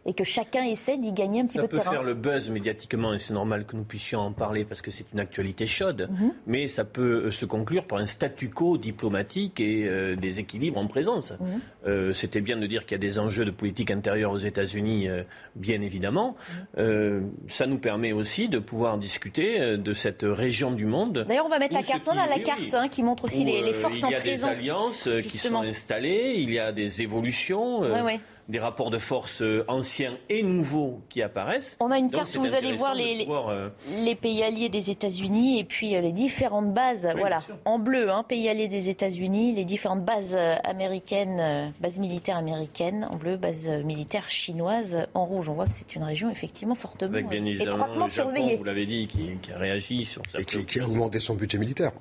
et 0.06 0.14
que 0.14 0.24
chacun 0.24 0.64
essaie 0.64 0.98
d'y 0.98 1.12
gagner 1.12 1.42
un 1.42 1.46
petit 1.46 1.58
peu 1.58 1.64
de 1.64 1.68
terrain. 1.68 1.84
Ça 1.84 1.90
peut 1.90 1.96
faire 1.96 2.04
le 2.04 2.14
buzz 2.14 2.50
médiatiquement 2.52 3.14
et 3.14 3.20
c'est 3.20 3.34
normal 3.34 3.66
que 3.66 3.76
nous 3.76 3.84
puissions 3.84 4.20
en 4.20 4.32
parler 4.32 4.64
parce 4.64 4.82
que 4.84 4.92
c'est 4.92 5.06
une 5.14 5.20
actualité 5.20 5.66
chaude, 5.66 6.08
mhm. 6.12 6.34
mais 6.46 6.68
ça 6.68 6.86
peut 6.86 7.26
euh, 7.26 7.32
se 7.32 7.46
conclure 7.46 7.86
par 7.88 7.98
un 7.98 8.06
statu 8.06 8.50
quo 8.50 8.78
diplomatique 8.78 9.60
et 9.60 9.88
euh, 9.88 10.16
des 10.16 10.40
équilibres 10.40 10.78
en 10.78 10.86
présence. 10.86 11.32
Mhm. 11.32 11.60
Euh, 11.88 12.14
c'était 12.14 12.42
bien 12.42 12.58
de 12.58 12.68
dire 12.68 12.86
qu'il 12.86 12.92
y 12.92 12.96
a 12.96 13.00
des 13.00 13.18
enjeux 13.18 13.46
de 13.46 13.52
politique 13.52 13.90
intérieure 13.90 14.32
aux 14.32 14.38
États-Unis, 14.38 15.08
bien 15.56 15.82
évidemment. 15.82 16.36
Mhm. 16.78 17.32
ça 17.48 17.66
nous 17.66 17.78
permet 17.78 18.12
aussi 18.12 18.48
de 18.48 18.60
pouvoir 18.60 18.98
discuter 18.98 19.78
de 19.78 19.94
cette 19.94 20.24
région 20.24 20.72
du 20.72 20.86
monde. 20.86 21.26
D'ailleurs, 21.28 21.46
on 21.46 21.50
va 21.50 21.60
mettre 21.60 21.76
la 21.76 21.84
carte, 21.84 22.08
on 22.08 22.18
a 22.18 22.28
la 22.28 22.40
carte 22.40 22.74
hein, 22.74 22.88
qui 22.88 23.04
montre 23.04 23.26
aussi 23.26 23.44
les, 23.44 23.74
forces 23.74 24.04
en 24.04 24.10
présence. 24.10 24.26
Il 24.26 24.28
y 24.28 24.32
a 24.32 24.36
des 24.36 24.46
alliances 24.46 25.10
qui 25.24 25.38
sont 25.38 25.62
installées, 25.62 26.36
il 26.38 26.52
y 26.52 26.60
a 26.60 26.72
des 26.72 27.02
évolutions. 27.02 27.80
Ouais, 27.80 28.02
ouais 28.02 28.20
des 28.48 28.60
rapports 28.60 28.92
de 28.92 28.98
force 28.98 29.42
euh, 29.42 29.66
anciens 29.68 30.18
et 30.30 30.44
nouveaux 30.44 31.02
qui 31.10 31.22
apparaissent. 31.22 31.78
On 31.80 31.92
a 31.92 31.98
une 31.98 32.12
carte 32.12 32.36
où 32.36 32.42
vous 32.42 32.54
allez 32.54 32.74
voir 32.74 32.94
les, 32.94 33.26
euh, 33.28 33.70
les, 33.90 34.16
pays 34.16 34.44
alliés 34.44 34.70
des 34.70 34.92
États-Unis 34.92 35.60
et 35.60 35.64
puis 35.64 35.96
euh, 35.96 36.02
les 36.02 36.12
différentes 36.12 36.74
bases, 36.74 37.10
voilà, 37.18 37.40
en 37.66 37.80
bleu, 37.80 38.10
hein, 38.12 38.24
pays 38.28 38.48
alliés 38.48 38.68
des 38.68 38.90
États-Unis, 38.90 39.54
les 39.54 39.66
différentes 39.66 40.06
bases 40.06 40.38
américaines, 40.64 41.74
bases 41.80 42.00
militaires 42.00 42.38
américaines, 42.38 43.08
en 43.10 43.16
bleu, 43.16 43.38
bases 43.38 43.68
militaires 43.84 44.30
chinoises 44.30 45.08
en 45.14 45.26
rouge. 45.26 45.50
On 45.50 45.54
voit 45.54 45.66
que 45.66 45.74
c'est 45.76 45.96
une 45.96 46.04
région 46.04 46.30
effectivement 46.30 46.76
fortement 46.76 47.14
Avec 47.14 47.30
bien 47.30 47.46
évidemment 47.46 48.08
surveillée. 48.08 48.58
Vous 48.58 48.64
l'avez 48.64 48.86
dit, 48.86 49.08
qui, 49.08 49.52
a 49.54 49.58
réagi 49.58 50.06
sur 50.06 50.22
ça. 50.32 50.40
Et 50.40 50.46
qui, 50.46 50.80
a 50.80 50.86
augmenté 50.86 51.20
son 51.20 51.36
budget 51.36 51.58
militaire. 51.58 51.92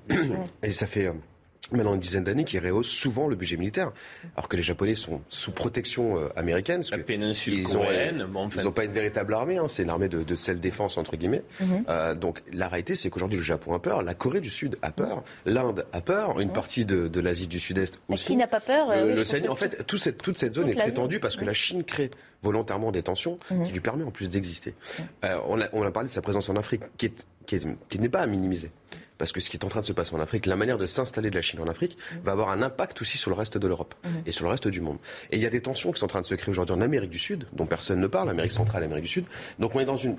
et 0.62 0.72
ça 0.72 0.86
fait 0.86 1.10
maintenant 1.72 1.94
une 1.94 2.00
dizaine 2.00 2.24
d'années 2.24 2.44
qui 2.44 2.58
rehausse 2.58 2.88
souvent 2.88 3.28
le 3.28 3.36
budget 3.36 3.56
militaire, 3.56 3.92
alors 4.36 4.48
que 4.48 4.56
les 4.56 4.62
Japonais 4.62 4.94
sont 4.94 5.20
sous 5.28 5.52
protection 5.52 6.18
euh, 6.18 6.28
américaine. 6.36 6.82
La 6.90 6.98
péninsule 6.98 7.54
ils 7.54 7.64
coréenne, 7.64 8.26
ils 8.56 8.62
n'ont 8.62 8.72
pas 8.72 8.84
une 8.84 8.92
véritable 8.92 9.34
armée, 9.34 9.58
hein, 9.58 9.68
c'est 9.68 9.82
une 9.82 9.90
armée 9.90 10.08
de, 10.08 10.22
de 10.22 10.36
self-défense 10.36 10.98
entre 10.98 11.16
guillemets. 11.16 11.42
Mhm. 11.60 11.84
euh, 11.88 12.14
donc 12.14 12.42
la 12.52 12.68
réalité, 12.68 12.94
c'est 12.94 13.10
qu'aujourd'hui 13.10 13.38
le 13.38 13.44
Japon 13.44 13.74
a 13.74 13.78
peur, 13.78 14.02
la 14.02 14.14
Corée 14.14 14.40
du 14.40 14.50
Sud 14.50 14.78
a 14.82 14.90
peur, 14.90 15.24
l'Inde 15.46 15.86
a 15.92 16.00
peur, 16.00 16.40
une 16.40 16.52
partie 16.52 16.84
de, 16.84 17.08
de 17.08 17.20
l'Asie 17.20 17.48
du 17.48 17.60
Sud-Est 17.60 17.98
aussi. 18.08 18.26
Qui 18.26 18.36
n'a 18.36 18.46
pas 18.46 18.60
peur 18.60 18.88
euh, 18.90 19.22
En 19.48 19.54
fait, 19.54 19.86
toute 19.86 20.00
cette, 20.00 20.22
toute 20.22 20.38
cette 20.38 20.54
zone 20.54 20.68
est 20.68 20.74
très 20.74 20.92
tendue 20.92 21.20
parce 21.20 21.36
que 21.36 21.44
la 21.44 21.52
Chine 21.52 21.84
crée 21.84 22.10
volontairement 22.42 22.92
des 22.92 23.02
tensions 23.02 23.38
qui 23.48 23.72
lui 23.72 23.80
permet 23.80 24.04
en 24.04 24.10
plus 24.10 24.28
d'exister. 24.28 24.74
Euh, 25.24 25.38
on, 25.48 25.60
a, 25.60 25.68
on, 25.72 25.82
a, 25.82 25.90
parlé 25.90 26.08
de 26.08 26.12
sa 26.12 26.22
présence 26.22 26.48
en 26.48 26.56
Afrique 26.56 26.82
qui 26.98 27.98
n'est 27.98 28.08
pas 28.08 28.20
à 28.20 28.26
minimiser 28.26 28.70
parce 29.18 29.32
que 29.32 29.40
ce 29.40 29.50
qui 29.50 29.56
est 29.56 29.64
en 29.64 29.68
train 29.68 29.80
de 29.80 29.86
se 29.86 29.92
passer 29.92 30.14
en 30.14 30.20
Afrique, 30.20 30.46
la 30.46 30.56
manière 30.56 30.78
de 30.78 30.86
s'installer 30.86 31.30
de 31.30 31.36
la 31.36 31.42
Chine 31.42 31.60
en 31.60 31.68
Afrique, 31.68 31.96
va 32.22 32.32
avoir 32.32 32.50
un 32.50 32.62
impact 32.62 33.00
aussi 33.00 33.18
sur 33.18 33.30
le 33.30 33.36
reste 33.36 33.58
de 33.58 33.66
l'Europe 33.66 33.94
mhm. 34.04 34.22
et 34.26 34.32
sur 34.32 34.44
le 34.44 34.50
reste 34.50 34.68
du 34.68 34.80
monde. 34.80 34.98
Et 35.30 35.36
il 35.36 35.42
y 35.42 35.46
a 35.46 35.50
des 35.50 35.60
tensions 35.60 35.92
qui 35.92 36.00
sont 36.00 36.06
en 36.06 36.08
train 36.08 36.20
de 36.20 36.26
se 36.26 36.34
créer 36.34 36.50
aujourd'hui 36.50 36.74
en 36.74 36.80
Amérique 36.80 37.10
du 37.10 37.18
Sud, 37.18 37.46
dont 37.52 37.66
personne 37.66 38.00
ne 38.00 38.06
parle, 38.06 38.30
Amérique 38.30 38.52
centrale, 38.52 38.82
Amérique 38.82 39.04
du 39.04 39.10
Sud. 39.10 39.24
Donc 39.58 39.74
on 39.74 39.80
est 39.80 39.84
dans 39.84 39.96
une 39.96 40.16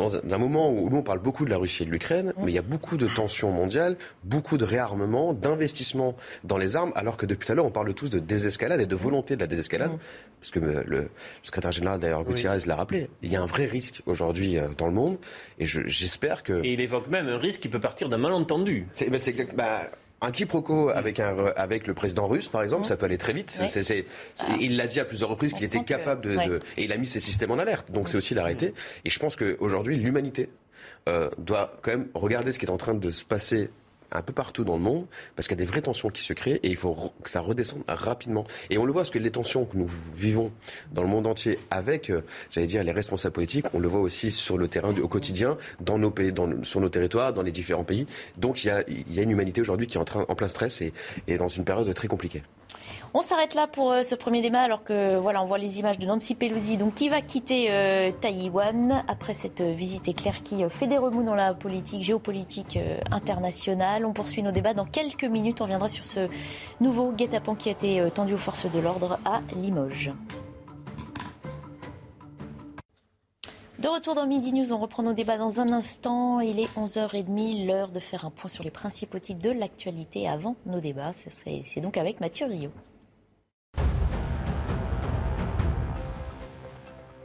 dans 0.00 0.34
un 0.34 0.38
moment 0.38 0.70
où 0.70 0.88
nous 0.88 0.98
on 0.98 1.02
parle 1.02 1.18
beaucoup 1.18 1.44
de 1.44 1.50
la 1.50 1.58
Russie 1.58 1.82
et 1.82 1.86
de 1.86 1.90
l'Ukraine, 1.90 2.32
mais 2.38 2.52
il 2.52 2.54
y 2.54 2.58
a 2.58 2.62
beaucoup 2.62 2.96
de 2.96 3.06
tensions 3.06 3.50
mondiales, 3.50 3.96
beaucoup 4.24 4.58
de 4.58 4.64
réarmement, 4.64 5.32
d'investissement 5.32 6.16
dans 6.44 6.58
les 6.58 6.76
armes, 6.76 6.92
alors 6.94 7.16
que 7.16 7.26
depuis 7.26 7.46
tout 7.46 7.52
à 7.52 7.54
l'heure 7.54 7.66
on 7.66 7.70
parle 7.70 7.92
tous 7.94 8.10
de 8.10 8.18
désescalade 8.18 8.80
et 8.80 8.86
de 8.86 8.94
volonté 8.94 9.36
de 9.36 9.40
la 9.40 9.46
désescalade, 9.46 9.92
parce 10.40 10.50
que 10.50 10.60
euh, 10.60 10.82
le, 10.86 11.10
secrétaire 11.42 11.72
général 11.72 12.00
d'ailleurs 12.00 12.24
Gutiérrez 12.24 12.58
l'a 12.66 12.76
rappelé, 12.76 13.08
il 13.22 13.32
y 13.32 13.36
a 13.36 13.42
un 13.42 13.46
vrai 13.46 13.66
risque 13.66 14.02
aujourd'hui 14.06 14.58
euh, 14.58 14.68
dans 14.76 14.86
le 14.86 14.92
monde, 14.92 15.18
et 15.58 15.66
j'espère 15.66 16.42
que... 16.42 16.64
Et 16.64 16.72
il 16.72 16.80
évoque 16.80 17.08
même 17.08 17.28
un 17.28 17.38
risque 17.38 17.60
qui 17.60 17.68
peut 17.68 17.80
partir 17.80 18.08
d'un 18.08 18.18
malentendu. 18.18 18.86
C'est 18.90 19.10
ben, 19.10 19.20
exact. 19.20 19.54
Bah, 19.54 19.82
un 20.22 20.30
quiproquo 20.30 20.90
avec, 20.90 21.18
un, 21.18 21.46
avec 21.56 21.86
le 21.86 21.94
président 21.94 22.28
russe, 22.28 22.48
par 22.48 22.62
exemple, 22.62 22.84
ça 22.84 22.96
peut 22.96 23.06
aller 23.06 23.18
très 23.18 23.32
vite. 23.32 23.58
Ah. 23.60 23.66
il 24.60 24.76
l'a 24.76 24.86
dit 24.86 25.00
à 25.00 25.04
plusieurs 25.04 25.30
reprises 25.30 25.54
qu'il 25.54 25.64
était 25.64 25.82
capable 25.82 26.20
de, 26.22 26.60
Et 26.76 26.84
il 26.84 26.92
a 26.92 26.98
mis 26.98 27.06
ses 27.06 27.20
systèmes 27.20 27.50
en 27.50 27.58
alerte. 27.58 27.90
Donc 27.90 28.08
c'est 28.08 28.16
aussi 28.16 28.34
l'arrêter. 28.34 28.74
Et 29.04 29.10
je 29.10 29.18
pense 29.18 29.36
qu'aujourd'hui, 29.36 29.96
l'humanité 29.96 30.50
euh, 31.08 31.30
doit 31.38 31.78
quand 31.82 31.92
même 31.92 32.08
regarder 32.14 32.52
ce 32.52 32.58
qui 32.58 32.66
est 32.66 32.70
en 32.70 32.76
train 32.76 32.94
de 32.94 33.10
se 33.10 33.24
passer 33.24 33.70
un 34.12 34.22
peu 34.22 34.32
partout 34.32 34.64
dans 34.64 34.76
le 34.76 34.82
monde, 34.82 35.06
parce 35.36 35.48
qu'il 35.48 35.58
y 35.58 35.62
a 35.62 35.64
des 35.64 35.70
vraies 35.70 35.82
tensions 35.82 36.10
qui 36.10 36.22
se 36.22 36.32
créent 36.32 36.60
et 36.62 36.68
il 36.68 36.76
faut 36.76 37.12
que 37.22 37.30
ça 37.30 37.40
redescende 37.40 37.82
rapidement. 37.88 38.44
Et 38.70 38.78
on 38.78 38.84
le 38.84 38.92
voit, 38.92 39.02
parce 39.02 39.10
que 39.10 39.18
les 39.18 39.30
tensions 39.30 39.64
que 39.64 39.76
nous 39.76 39.88
vivons 40.14 40.52
dans 40.92 41.02
le 41.02 41.08
monde 41.08 41.26
entier 41.26 41.58
avec, 41.70 42.10
euh, 42.10 42.22
j'allais 42.50 42.66
dire, 42.66 42.84
les 42.84 42.92
responsables 42.92 43.34
politiques, 43.34 43.66
on 43.74 43.78
le 43.78 43.88
voit 43.88 44.00
aussi 44.00 44.30
sur 44.30 44.58
le 44.58 44.68
terrain 44.68 44.94
au 44.96 45.08
quotidien, 45.08 45.56
dans 45.80 45.98
nos 45.98 46.10
pays, 46.10 46.32
dans, 46.32 46.48
sur 46.64 46.80
nos 46.80 46.88
territoires, 46.88 47.32
dans 47.32 47.42
les 47.42 47.52
différents 47.52 47.84
pays. 47.84 48.06
Donc 48.36 48.64
il 48.64 48.68
y 48.68 48.70
a, 48.70 49.22
une 49.22 49.30
humanité 49.30 49.60
aujourd'hui 49.60 49.86
qui 49.86 49.96
est 49.96 50.00
en, 50.00 50.34
plein 50.34 50.48
stress 50.48 50.82
et 50.82 50.92
dans 51.38 51.48
une 51.48 51.64
période 51.64 51.92
très 51.94 52.08
compliquée. 52.08 52.42
On 53.12 53.22
s'arrête 53.22 53.54
là 53.54 53.66
pour 53.66 53.90
euh, 53.90 54.02
ce 54.02 54.14
premier 54.14 54.40
débat 54.40 54.60
alors 54.60 54.84
que 54.84 55.16
voilà, 55.16 55.42
on 55.42 55.46
voit 55.46 55.58
les 55.58 55.80
images 55.80 55.98
de 55.98 56.06
Nancy 56.06 56.34
Pelosi 56.34 56.76
donc 56.76 56.94
qui 56.94 57.08
va 57.08 57.22
quitter 57.22 57.66
euh, 57.70 58.10
Taïwan 58.12 59.04
après 59.08 59.34
cette 59.34 59.62
visite 59.62 60.06
éclair 60.06 60.42
qui 60.42 60.62
euh, 60.62 60.68
fait 60.68 60.86
des 60.86 60.98
remous 60.98 61.24
dans 61.24 61.34
la 61.34 61.54
politique 61.54 62.02
géopolitique 62.02 62.78
internationale. 63.10 64.04
On 64.04 64.12
poursuit 64.12 64.42
nos 64.42 64.52
débats 64.52 64.74
dans 64.74 64.84
quelques 64.84 65.24
minutes. 65.24 65.60
On 65.60 65.64
reviendra 65.64 65.88
sur 65.88 66.04
ce 66.04 66.28
nouveau 66.80 67.12
guet-apens 67.12 67.56
qui 67.56 67.68
a 67.68 67.72
été 67.72 68.02
tendu 68.14 68.34
aux 68.34 68.38
forces 68.38 68.70
de 68.70 68.78
l'ordre 68.78 69.18
à 69.24 69.40
Limoges. 69.56 70.12
De 73.80 73.88
retour 73.88 74.14
dans 74.14 74.26
Midi 74.26 74.52
News, 74.52 74.74
on 74.74 74.78
reprend 74.78 75.02
nos 75.02 75.14
débats 75.14 75.38
dans 75.38 75.62
un 75.62 75.72
instant. 75.72 76.40
Il 76.40 76.60
est 76.60 76.68
11h30, 76.76 77.66
l'heure 77.66 77.88
de 77.88 77.98
faire 77.98 78.26
un 78.26 78.30
point 78.30 78.50
sur 78.50 78.62
les 78.62 78.70
principaux 78.70 79.18
titres 79.18 79.40
de 79.40 79.50
l'actualité 79.50 80.28
avant 80.28 80.54
nos 80.66 80.80
débats. 80.80 81.12
C'est 81.14 81.80
donc 81.80 81.96
avec 81.96 82.20
Mathieu 82.20 82.44
Rio. 82.44 82.70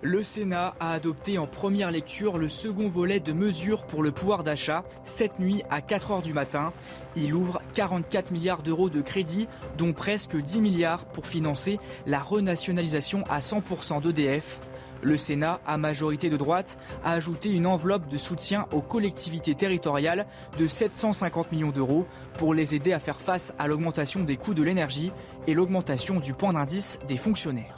Le 0.02 0.24
Sénat 0.24 0.76
a 0.80 0.94
adopté 0.94 1.38
en 1.38 1.46
première 1.46 1.92
lecture 1.92 2.38
le 2.38 2.48
second 2.48 2.88
volet 2.88 3.20
de 3.20 3.34
mesures 3.34 3.86
pour 3.86 4.02
le 4.02 4.12
pouvoir 4.12 4.44
d'achat 4.44 4.86
cette 5.04 5.40
nuit 5.40 5.64
à 5.70 5.82
4 5.82 6.12
heures 6.12 6.22
du 6.22 6.32
matin. 6.32 6.72
Il 7.18 7.34
ouvre 7.34 7.62
44 7.74 8.32
milliards 8.32 8.64
d'euros 8.64 8.90
de 8.90 9.02
crédit, 9.02 9.50
dont 9.78 9.92
presque 9.92 10.38
10 10.38 10.62
milliards 10.62 11.04
pour 11.04 11.28
financer 11.28 11.80
la 12.06 12.20
renationalisation 12.20 13.26
à 13.30 13.40
100% 13.40 14.00
d'EDF. 14.00 14.62
Le 15.06 15.18
Sénat, 15.18 15.62
à 15.68 15.78
majorité 15.78 16.32
de 16.32 16.36
droite, 16.36 16.80
a 17.04 17.12
ajouté 17.12 17.52
une 17.52 17.68
enveloppe 17.68 18.08
de 18.08 18.18
soutien 18.18 18.66
aux 18.72 18.82
collectivités 18.82 19.54
territoriales 19.54 20.26
de 20.58 20.66
750 20.66 21.52
millions 21.52 21.70
d'euros 21.70 22.08
pour 22.40 22.56
les 22.56 22.74
aider 22.74 22.92
à 22.92 22.98
faire 22.98 23.22
face 23.22 23.54
à 23.60 23.68
l'augmentation 23.68 24.24
des 24.24 24.36
coûts 24.36 24.56
de 24.56 24.64
l'énergie 24.64 25.12
et 25.46 25.54
l'augmentation 25.54 26.20
du 26.20 26.34
point 26.34 26.54
d'indice 26.54 26.98
des 27.08 27.18
fonctionnaires. 27.18 27.78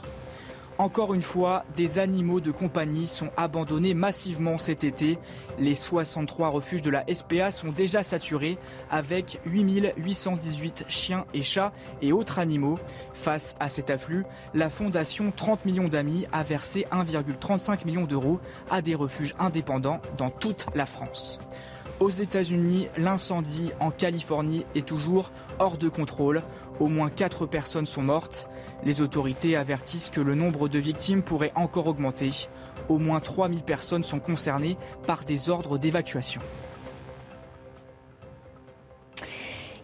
Encore 0.78 1.12
une 1.12 1.22
fois, 1.22 1.64
des 1.74 1.98
animaux 1.98 2.40
de 2.40 2.52
compagnie 2.52 3.08
sont 3.08 3.30
abandonnés 3.36 3.94
massivement 3.94 4.58
cet 4.58 4.84
été. 4.84 5.18
Les 5.58 5.74
63 5.74 6.50
refuges 6.50 6.82
de 6.82 6.90
la 6.90 7.04
SPA 7.12 7.50
sont 7.50 7.72
déjà 7.72 8.04
saturés 8.04 8.58
avec 8.88 9.40
8818 9.44 10.84
chiens 10.86 11.24
et 11.34 11.42
chats 11.42 11.72
et 12.00 12.12
autres 12.12 12.38
animaux. 12.38 12.78
Face 13.12 13.56
à 13.58 13.68
cet 13.68 13.90
afflux, 13.90 14.24
la 14.54 14.70
fondation 14.70 15.32
30 15.34 15.64
millions 15.64 15.88
d'amis 15.88 16.26
a 16.30 16.44
versé 16.44 16.86
1,35 16.92 17.84
million 17.84 18.04
d'euros 18.04 18.38
à 18.70 18.80
des 18.80 18.94
refuges 18.94 19.34
indépendants 19.40 20.00
dans 20.16 20.30
toute 20.30 20.66
la 20.76 20.86
France. 20.86 21.40
Aux 21.98 22.10
États-Unis, 22.10 22.86
l'incendie 22.96 23.72
en 23.80 23.90
Californie 23.90 24.64
est 24.76 24.86
toujours 24.86 25.32
hors 25.58 25.76
de 25.76 25.88
contrôle. 25.88 26.42
Au 26.78 26.86
moins 26.86 27.10
4 27.10 27.46
personnes 27.46 27.86
sont 27.86 28.02
mortes. 28.02 28.48
Les 28.84 29.00
autorités 29.00 29.56
avertissent 29.56 30.10
que 30.10 30.20
le 30.20 30.34
nombre 30.34 30.68
de 30.68 30.78
victimes 30.78 31.22
pourrait 31.22 31.52
encore 31.54 31.88
augmenter. 31.88 32.48
Au 32.88 32.98
moins 32.98 33.20
3000 33.20 33.62
personnes 33.62 34.04
sont 34.04 34.20
concernées 34.20 34.76
par 35.06 35.24
des 35.24 35.50
ordres 35.50 35.78
d'évacuation. 35.78 36.40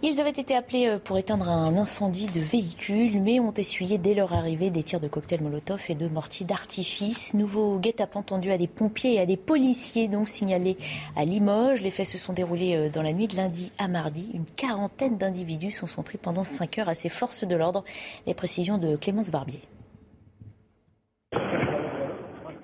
Ils 0.07 0.21
avaient 0.21 0.29
été 0.29 0.55
appelés 0.55 0.87
euh, 0.87 0.99
pour 0.99 1.17
éteindre 1.17 1.49
un 1.49 1.79
incendie 1.79 2.27
de 2.27 2.43
véhicule, 2.43 3.23
mais 3.23 3.40
ont 3.40 3.55
essuyé 3.55 3.97
dès 3.97 4.12
leur 4.12 4.35
arrivée 4.35 4.69
des 4.69 4.83
tirs 4.83 5.01
de 5.01 5.09
cocktails 5.09 5.40
Molotov 5.40 5.83
et 5.88 5.95
de 5.95 6.09
mortiers 6.09 6.45
d'artifice. 6.45 7.33
Nouveau 7.33 7.79
guet-apens 7.79 8.23
tendu 8.23 8.53
à 8.53 8.59
des 8.59 8.67
pompiers 8.67 9.14
et 9.14 9.21
à 9.21 9.25
des 9.25 9.38
policiers, 9.38 10.09
donc 10.09 10.29
signalés 10.29 10.77
à 11.17 11.25
Limoges. 11.25 11.81
Les 11.81 11.90
faits 11.90 12.05
se 12.05 12.19
sont 12.19 12.35
déroulés 12.35 12.77
euh, 12.77 12.90
dans 12.90 13.01
la 13.01 13.14
nuit 13.14 13.29
de 13.29 13.37
lundi 13.37 13.73
à 13.79 13.88
mardi. 13.88 14.31
Une 14.35 14.45
quarantaine 14.45 15.17
d'individus 15.17 15.71
sont, 15.71 15.87
sont 15.87 16.03
pris 16.03 16.19
pendant 16.19 16.45
5 16.45 16.81
heures 16.81 16.90
à 16.90 16.95
ces 16.95 17.09
forces 17.09 17.45
de 17.45 17.57
l'ordre. 17.57 17.83
Les 18.27 18.35
précisions 18.35 18.77
de 18.77 18.97
Clémence 18.97 19.31
Barbier. 19.31 19.62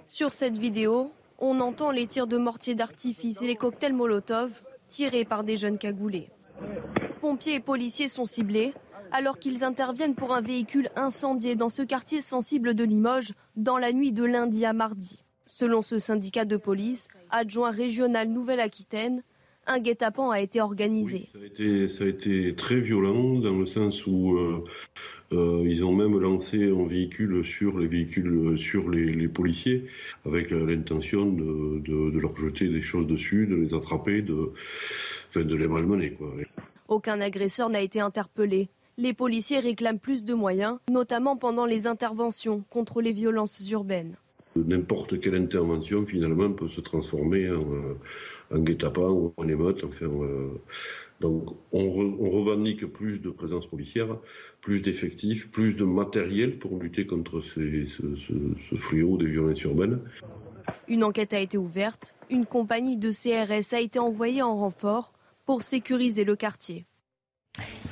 Sur 0.07 0.35
cette 0.35 0.59
vidéo, 0.59 1.11
on 1.39 1.61
entend 1.61 1.91
les 1.91 2.07
tirs 2.07 2.27
de 2.27 2.37
mortiers 2.37 2.75
d'artifice 2.75 3.41
et 3.41 3.47
les 3.47 3.57
cocktails 3.57 3.95
Molotov 3.95 4.51
tirés 4.89 5.25
par 5.25 5.43
des 5.43 5.57
jeunes 5.57 5.79
cagoulés 5.79 6.29
pompiers 7.21 7.55
et 7.57 7.61
policiers 7.61 8.09
sont 8.09 8.25
ciblés 8.25 8.73
alors 9.13 9.39
qu'ils 9.39 9.65
interviennent 9.65 10.15
pour 10.15 10.35
un 10.35 10.41
véhicule 10.41 10.91
incendié 10.97 11.57
dans 11.57 11.69
ce 11.69 11.83
quartier 11.83 12.21
sensible 12.21 12.75
de 12.75 12.85
Limoges 12.85 13.33
dans 13.57 13.79
la 13.79 13.93
nuit 13.93 14.13
de 14.13 14.25
lundi 14.25 14.65
à 14.65 14.73
mardi. 14.73 15.25
Selon 15.47 15.83
ce 15.83 15.99
syndicat 15.99 16.45
de 16.45 16.57
police, 16.57 17.09
adjoint 17.31 17.73
régional 17.73 18.29
Nouvelle-Aquitaine, 18.29 19.23
un 19.67 19.79
guet-apens 19.79 20.31
a 20.31 20.41
été 20.41 20.61
organisé. 20.61 21.29
ça, 21.89 22.05
a 22.05 22.07
été, 22.07 22.55
très 22.55 22.81
violent 22.81 23.39
dans 23.39 23.59
le 23.59 23.67
sens 23.67 24.07
où 24.07 24.37
euh, 24.37 24.65
euh, 25.33 25.65
ils 25.67 25.85
ont 25.85 25.95
même 25.95 26.19
lancé 26.19 26.71
un 26.71 26.87
véhicule 26.87 27.45
sur 27.45 27.79
les 27.79 27.87
véhicules, 27.87 28.57
sur 28.57 28.89
les, 28.91 29.29
policiers, 29.29 29.87
avec 30.25 30.53
euh, 30.53 30.67
l'intention 30.67 31.33
de, 31.33 32.19
leur 32.19 32.37
jeter 32.37 32.69
des 32.69 32.81
choses 32.81 33.07
dessus, 33.07 33.47
de 33.47 33.57
les 33.57 33.75
attraper, 33.75 34.23
de, 34.23 34.53
de 35.37 35.55
les 35.55 35.69
malmener. 35.69 36.17
Aucun 36.91 37.21
agresseur 37.21 37.71
n'a 37.71 37.83
été 37.83 38.01
interpellé. 38.01 38.69
Les 38.99 39.13
policiers 39.15 39.61
réclament 39.61 40.01
plus 40.01 40.25
de 40.25 40.35
moyens, 40.35 40.79
notamment 40.91 41.37
pendant 41.37 41.65
les 41.65 41.87
interventions 41.87 42.65
contre 42.69 43.01
les 43.01 43.13
violences 43.13 43.71
urbaines. 43.71 44.17
N'importe 44.57 45.21
quelle 45.21 45.37
intervention, 45.37 46.05
finalement, 46.05 46.51
peut 46.51 46.67
se 46.67 46.81
transformer 46.81 47.49
en, 47.49 47.65
euh, 48.53 48.59
guet-apens 48.59 49.09
ou 49.09 49.33
en 49.37 49.47
émeute. 49.47 49.85
Enfin, 49.85 50.07
euh, 50.07 50.49
donc, 51.21 51.51
on, 51.71 51.89
revendique 52.29 52.85
plus 52.87 53.23
de 53.23 53.31
présence 53.31 53.69
policière, 53.69 54.19
plus 54.61 54.83
d'effectifs, 54.83 55.49
plus 55.53 55.77
de 55.77 55.85
matériel 55.85 56.59
pour 56.59 56.77
lutter 56.77 57.07
contre 57.07 57.41
ce, 57.41 57.85
ce 57.85 58.75
fléau 58.75 59.17
des 59.17 59.27
violences 59.27 59.63
urbaines. 59.63 60.01
Une 60.89 61.05
enquête 61.05 61.35
a 61.35 61.39
été 61.39 61.57
ouverte. 61.57 62.17
Une 62.31 62.47
compagnie 62.47 62.97
de 62.97 63.11
CRS 63.13 63.75
a 63.75 63.81
été 63.81 64.01
envoyée 64.01 64.43
en 64.43 64.57
renfort 64.57 65.13
pour 65.51 65.65
sécuriser 65.65 66.23
le 66.23 66.37
quartier. 66.37 66.87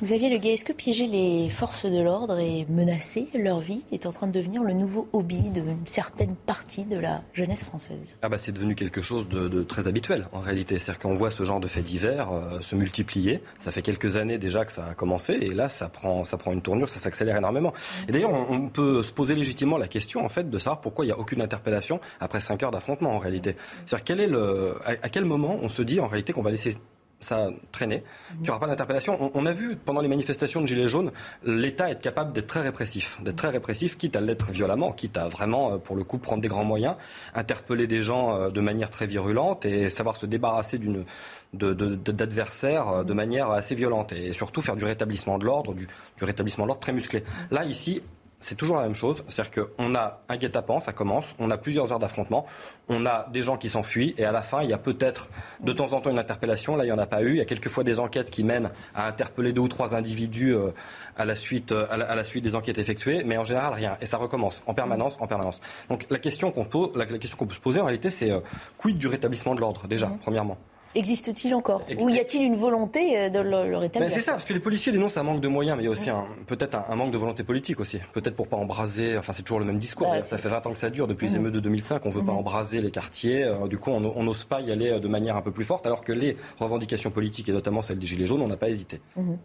Xavier 0.01 0.29
Leguet, 0.29 0.53
est-ce 0.53 0.63
que 0.63 0.71
piéger 0.71 1.07
les 1.07 1.49
forces 1.49 1.85
de 1.85 1.99
l'ordre 1.99 2.39
et 2.39 2.65
menacer 2.69 3.27
leur 3.33 3.59
vie 3.59 3.83
est 3.91 4.05
en 4.05 4.13
train 4.13 4.27
de 4.27 4.31
devenir 4.31 4.63
le 4.63 4.71
nouveau 4.71 5.09
hobby 5.11 5.49
d'une 5.49 5.85
certaine 5.85 6.37
partie 6.37 6.85
de 6.85 6.97
la 6.97 7.21
jeunesse 7.33 7.65
française? 7.65 8.17
Ah 8.21 8.29
bah 8.29 8.37
C'est 8.37 8.53
devenu 8.53 8.75
quelque 8.75 9.01
chose 9.01 9.27
de, 9.27 9.61
très 9.63 9.89
habituel 9.89 10.29
en 10.31 10.39
réalité. 10.39 10.79
C'est-à-dire 10.79 10.99
qu'on 11.01 11.13
voit 11.13 11.31
ce 11.31 11.43
genre 11.43 11.59
de 11.59 11.67
faits 11.67 11.83
divers 11.83 12.31
euh, 12.31 12.61
se 12.61 12.77
multiplier. 12.77 13.43
Ça 13.57 13.71
fait 13.71 13.81
quelques 13.81 14.15
années 14.15 14.37
déjà 14.37 14.63
que 14.63 14.71
ça 14.71 14.85
a 14.85 14.93
commencé 14.93 15.33
et 15.33 15.53
là 15.53 15.67
ça 15.67 15.89
prend, 15.89 16.23
ça 16.23 16.37
prend 16.37 16.53
une 16.53 16.61
tournure, 16.61 16.87
ça 16.87 16.99
s'accélère 16.99 17.35
énormément. 17.35 17.73
Et 18.07 18.13
d'ailleurs 18.13 18.31
on, 18.31 18.69
peut 18.69 19.03
se 19.03 19.11
poser 19.11 19.35
légitimement 19.35 19.77
la 19.77 19.89
question 19.89 20.23
en 20.23 20.29
fait 20.29 20.49
de 20.49 20.59
savoir 20.59 20.79
pourquoi 20.79 21.03
il 21.03 21.09
n'y 21.09 21.13
a 21.13 21.19
aucune 21.19 21.41
interpellation 21.41 21.99
après 22.21 22.39
5 22.39 22.63
heures 22.63 22.71
d'affrontement 22.71 23.11
en 23.11 23.19
réalité. 23.19 23.57
C'est-à-dire 23.85 24.05
quel 24.05 24.21
est 24.21 24.27
le, 24.27 24.75
à 24.85 25.09
quel 25.09 25.25
moment 25.25 25.57
on 25.61 25.67
se 25.67 25.81
dit 25.81 25.99
en 25.99 26.07
réalité 26.07 26.31
qu'on 26.31 26.41
va 26.41 26.51
laisser 26.51 26.77
ça 27.21 27.49
traînait, 27.71 28.03
qu'il 28.29 28.43
n'y 28.43 28.49
aura 28.49 28.59
pas 28.59 28.67
d'interpellation. 28.67 29.31
On, 29.33 29.45
a 29.45 29.51
vu 29.51 29.75
pendant 29.75 30.01
les 30.01 30.07
manifestations 30.07 30.61
de 30.61 30.67
Gilets 30.67 30.87
jaunes 30.87 31.11
l'État 31.43 31.89
être 31.91 32.01
capable 32.01 32.33
d'être 32.33 32.47
très 32.47 32.61
répressif, 32.61 33.17
d'être 33.21 33.35
très 33.35 33.49
répressif, 33.49 33.97
quitte 33.97 34.15
à 34.15 34.21
l'être 34.21 34.51
violemment, 34.51 34.91
quitte 34.91 35.17
à 35.17 35.27
vraiment, 35.27 35.73
euh, 35.73 35.77
pour 35.77 35.95
le 35.95 36.03
coup, 36.03 36.17
prendre 36.17 36.41
des 36.41 36.47
grands 36.47 36.63
moyens, 36.63 36.95
interpeller 37.35 37.87
des 37.87 38.01
gens 38.01 38.35
euh, 38.35 38.49
de 38.49 38.61
manière 38.61 38.89
très 38.89 39.05
virulente 39.05 39.65
et 39.65 39.89
savoir 39.89 40.15
se 40.15 40.25
débarrasser 40.25 40.77
d'une 40.77 41.05
d'adversaires 41.51 42.89
euh, 42.89 43.03
de, 43.03 43.13
manière 43.13 43.49
assez 43.49 43.75
violente 43.75 44.13
et 44.13 44.33
surtout 44.33 44.61
faire 44.61 44.75
du 44.75 44.85
rétablissement 44.85 45.37
de 45.37 45.45
l'ordre, 45.45 45.73
du, 45.73 45.87
du 46.17 46.23
rétablissement 46.23 46.65
de 46.65 46.69
l'ordre 46.69 46.81
très 46.81 46.93
musclé. 46.93 47.23
Là, 47.51 47.65
ici, 47.65 48.01
c'est 48.39 48.55
toujours 48.55 48.77
la 48.77 48.83
même 48.83 48.95
chose. 48.95 49.23
C'est-à-dire 49.27 49.65
qu'on 49.77 49.95
a 49.95 50.21
un 50.29 50.37
guet-apens, 50.37 50.81
ça 50.81 50.93
commence, 50.93 51.35
on 51.39 51.49
a 51.51 51.57
plusieurs 51.57 51.91
heures 51.91 51.99
d'affrontement, 51.99 52.45
on 52.87 53.05
a 53.05 53.27
des 53.31 53.41
gens 53.41 53.57
qui 53.57 53.69
s'enfuient, 53.69 54.15
et 54.17 54.25
à 54.25 54.31
la 54.31 54.41
fin, 54.41 54.63
il 54.63 54.69
y 54.69 54.73
a 54.73 54.77
peut-être 54.77 55.29
de 55.61 55.71
temps 55.73 55.93
en 55.93 56.01
temps 56.01 56.09
une 56.09 56.19
interpellation. 56.19 56.75
Là, 56.75 56.85
il 56.85 56.87
n'y 56.87 56.93
en 56.93 56.99
a 56.99 57.05
pas 57.05 57.21
eu. 57.21 57.31
Il 57.31 57.37
y 57.37 57.41
a 57.41 57.45
quelquefois 57.45 57.83
des 57.83 57.99
enquêtes 57.99 58.29
qui 58.29 58.43
mènent 58.43 58.71
à 58.95 59.07
interpeller 59.07 59.53
deux 59.53 59.61
ou 59.61 59.67
trois 59.67 59.95
individus 59.95 60.53
euh, 60.53 60.71
à, 61.17 61.25
la 61.25 61.35
suite, 61.35 61.71
euh, 61.71 61.87
à, 61.89 62.15
la, 62.15 62.23
suite 62.23 62.43
des 62.43 62.55
enquêtes 62.55 62.77
effectuées, 62.77 63.23
mais 63.23 63.37
en 63.37 63.45
général, 63.45 63.73
rien. 63.73 63.97
Et 64.01 64.05
ça 64.05 64.17
recommence 64.17 64.63
en 64.67 64.73
permanence, 64.73 65.17
en 65.19 65.27
permanence. 65.27 65.61
Donc 65.89 66.05
la 66.09 66.19
question 66.19 66.51
qu'on 66.51 66.67
la, 66.95 67.05
question 67.05 67.37
qu'on 67.37 67.47
peut 67.47 67.55
se 67.55 67.59
poser 67.59 67.81
en 67.81 67.85
réalité, 67.85 68.09
c'est 68.09 68.31
euh, 68.31 68.39
quid 68.77 68.97
du 68.97 69.07
rétablissement 69.07 69.55
de 69.55 69.59
l'ordre, 69.59 69.87
déjà, 69.87 70.11
premièrement 70.21 70.57
Existe-t-il 70.95 71.53
encore 71.53 71.85
Ou 71.99 72.09
y 72.09 72.19
a-t-il 72.19 72.43
une 72.43 72.55
volonté 72.55 73.17
euh, 73.17 73.29
de 73.29 73.39
le, 73.39 73.77
rétablir 73.77 74.11
C'est 74.11 74.21
ça, 74.21 74.33
parce 74.33 74.45
que 74.45 74.53
les 74.53 74.59
policiers 74.59 74.91
dénoncent 74.91 75.17
un 75.17 75.23
manque 75.23 75.41
de 75.41 75.47
moyens, 75.47 75.77
mais 75.77 75.83
il 75.83 75.85
y 75.85 75.89
a 75.89 75.91
aussi 75.91 76.09
peut-être 76.47 76.77
un, 76.89 76.95
manque 76.95 77.11
de 77.11 77.17
volonté 77.17 77.43
politique 77.43 77.79
aussi. 77.79 77.99
Peut-être 78.13 78.35
pour 78.35 78.47
pas 78.47 78.57
embraser, 78.57 79.17
enfin 79.17 79.33
c'est 79.33 79.43
toujours 79.43 79.59
le 79.59 79.65
même 79.65 79.77
discours, 79.77 80.09
bah, 80.09 80.21
ça 80.21 80.37
fait 80.37 80.49
20 80.49 80.65
ans 80.65 80.71
que 80.71 80.79
ça 80.79 80.89
dure, 80.89 81.07
depuis 81.07 81.27
les 81.27 81.33
mhm. 81.33 81.41
émeutes 81.41 81.53
de 81.53 81.59
2005, 81.59 82.05
on 82.05 82.09
veut 82.09 82.23
pas 82.23 82.31
mhm. 82.31 82.39
embraser 82.39 82.81
les 82.81 82.91
quartiers, 82.91 83.43
euh, 83.43 83.67
du 83.67 83.77
coup 83.77 83.91
on 83.91 84.23
n'ose 84.23 84.45
pas 84.45 84.61
y 84.61 84.71
aller 84.71 84.89
euh, 84.89 84.99
de 84.99 85.07
manière 85.07 85.35
un 85.35 85.41
peu 85.41 85.51
plus 85.51 85.65
forte, 85.65 85.85
alors 85.85 86.03
que 86.03 86.11
les 86.11 86.37
revendications 86.59 87.11
politiques, 87.11 87.49
et 87.49 87.53
notamment 87.53 87.81
celles 87.81 87.99
des 87.99 88.07
Gilets 88.07 88.25
jaunes, 88.25 88.41
on 88.41 88.47
n'a 88.47 88.57
pas 88.57 88.69
hésité. 88.69 88.99
Mhm. 89.15 89.37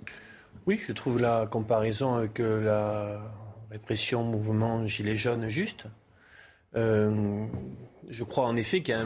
Oui, 0.67 0.81
je 0.83 0.93
trouve 0.93 1.21
la 1.21 1.47
comparaison 1.47 2.15
avec 2.15 2.39
la 2.39 3.21
répression 3.71 4.23
mouvement 4.25 4.87
Gilets 4.87 5.17
jaunes 5.17 5.49
juste. 5.49 5.87
Euh, 6.77 7.47
je 8.11 8.25
crois 8.25 8.47
en 8.47 8.57
effet 8.57 8.83
qu'il 8.83 8.95
y 8.95 8.99
a 8.99 9.05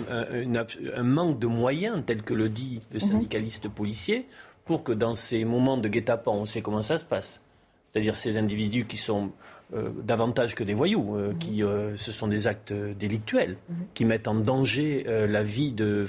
un, 0.97 1.03
manque 1.03 1.39
de 1.39 1.47
moyens, 1.47 2.03
tel 2.05 2.23
que 2.23 2.35
le 2.35 2.49
dit 2.49 2.81
le 2.91 2.97
mhm. 2.97 3.01
syndicaliste 3.01 3.69
policier, 3.69 4.27
pour 4.65 4.83
que 4.85 4.93
dans 4.93 5.15
ces 5.15 5.45
moments 5.45 5.77
de 5.77 5.89
guet-apens, 5.89 6.33
on 6.33 6.45
sait 6.45 6.63
comment 6.63 6.83
ça 6.83 6.99
se 6.99 7.05
passe. 7.05 7.45
C'est-à-dire 7.85 8.17
ces 8.17 8.37
individus 8.37 8.85
qui 8.87 8.99
sont 8.99 9.31
euh, 9.73 9.91
davantage 10.03 10.55
que 10.55 10.65
des 10.65 10.75
voyous, 10.75 11.17
euh, 11.17 11.31
mhm. 11.31 11.39
qui 11.39 11.63
ce 11.97 12.13
sont 12.13 12.27
des 12.27 12.47
actes 12.47 12.73
délictuels, 12.73 13.57
mhm. 13.69 13.77
qui 13.95 14.05
mettent 14.05 14.29
en 14.29 14.35
danger 14.35 15.05
la 15.07 15.43
vie 15.43 15.73
de 15.73 16.07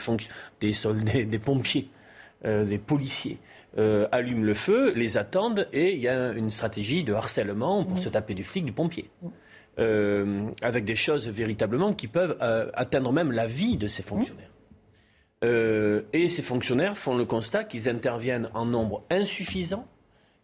des 0.59 0.73
soldats, 0.73 1.23
des 1.23 1.39
pompiers, 1.39 1.89
des 2.43 2.77
policiers. 2.77 3.37
allument 4.11 4.43
le 4.43 4.53
feu, 4.53 4.93
les 4.95 5.17
attendent 5.17 5.67
et 5.71 5.93
il 5.93 6.01
y 6.01 6.07
a 6.07 6.31
une 6.31 6.51
stratégie 6.51 7.03
de 7.03 7.13
harcèlement 7.13 7.85
pour 7.85 7.99
se 7.99 8.09
taper 8.09 8.33
du 8.33 8.43
flic, 8.43 8.65
du 8.65 8.73
pompier. 8.73 9.09
Euh, 9.79 10.49
avec 10.61 10.83
des 10.83 10.95
choses 10.95 11.29
véritablement 11.29 11.93
qui 11.93 12.07
peuvent 12.07 12.37
euh, 12.41 12.69
atteindre 12.73 13.13
même 13.13 13.31
la 13.31 13.47
vie 13.47 13.77
de 13.77 13.87
ces 13.87 14.03
fonctionnaires. 14.03 14.49
Euh, 15.45 16.01
et 16.11 16.27
ces 16.27 16.41
fonctionnaires 16.41 16.97
font 16.97 17.15
le 17.15 17.23
constat 17.23 17.63
qu'ils 17.63 17.87
interviennent 17.87 18.49
en 18.53 18.65
nombre 18.65 19.05
insuffisant 19.09 19.87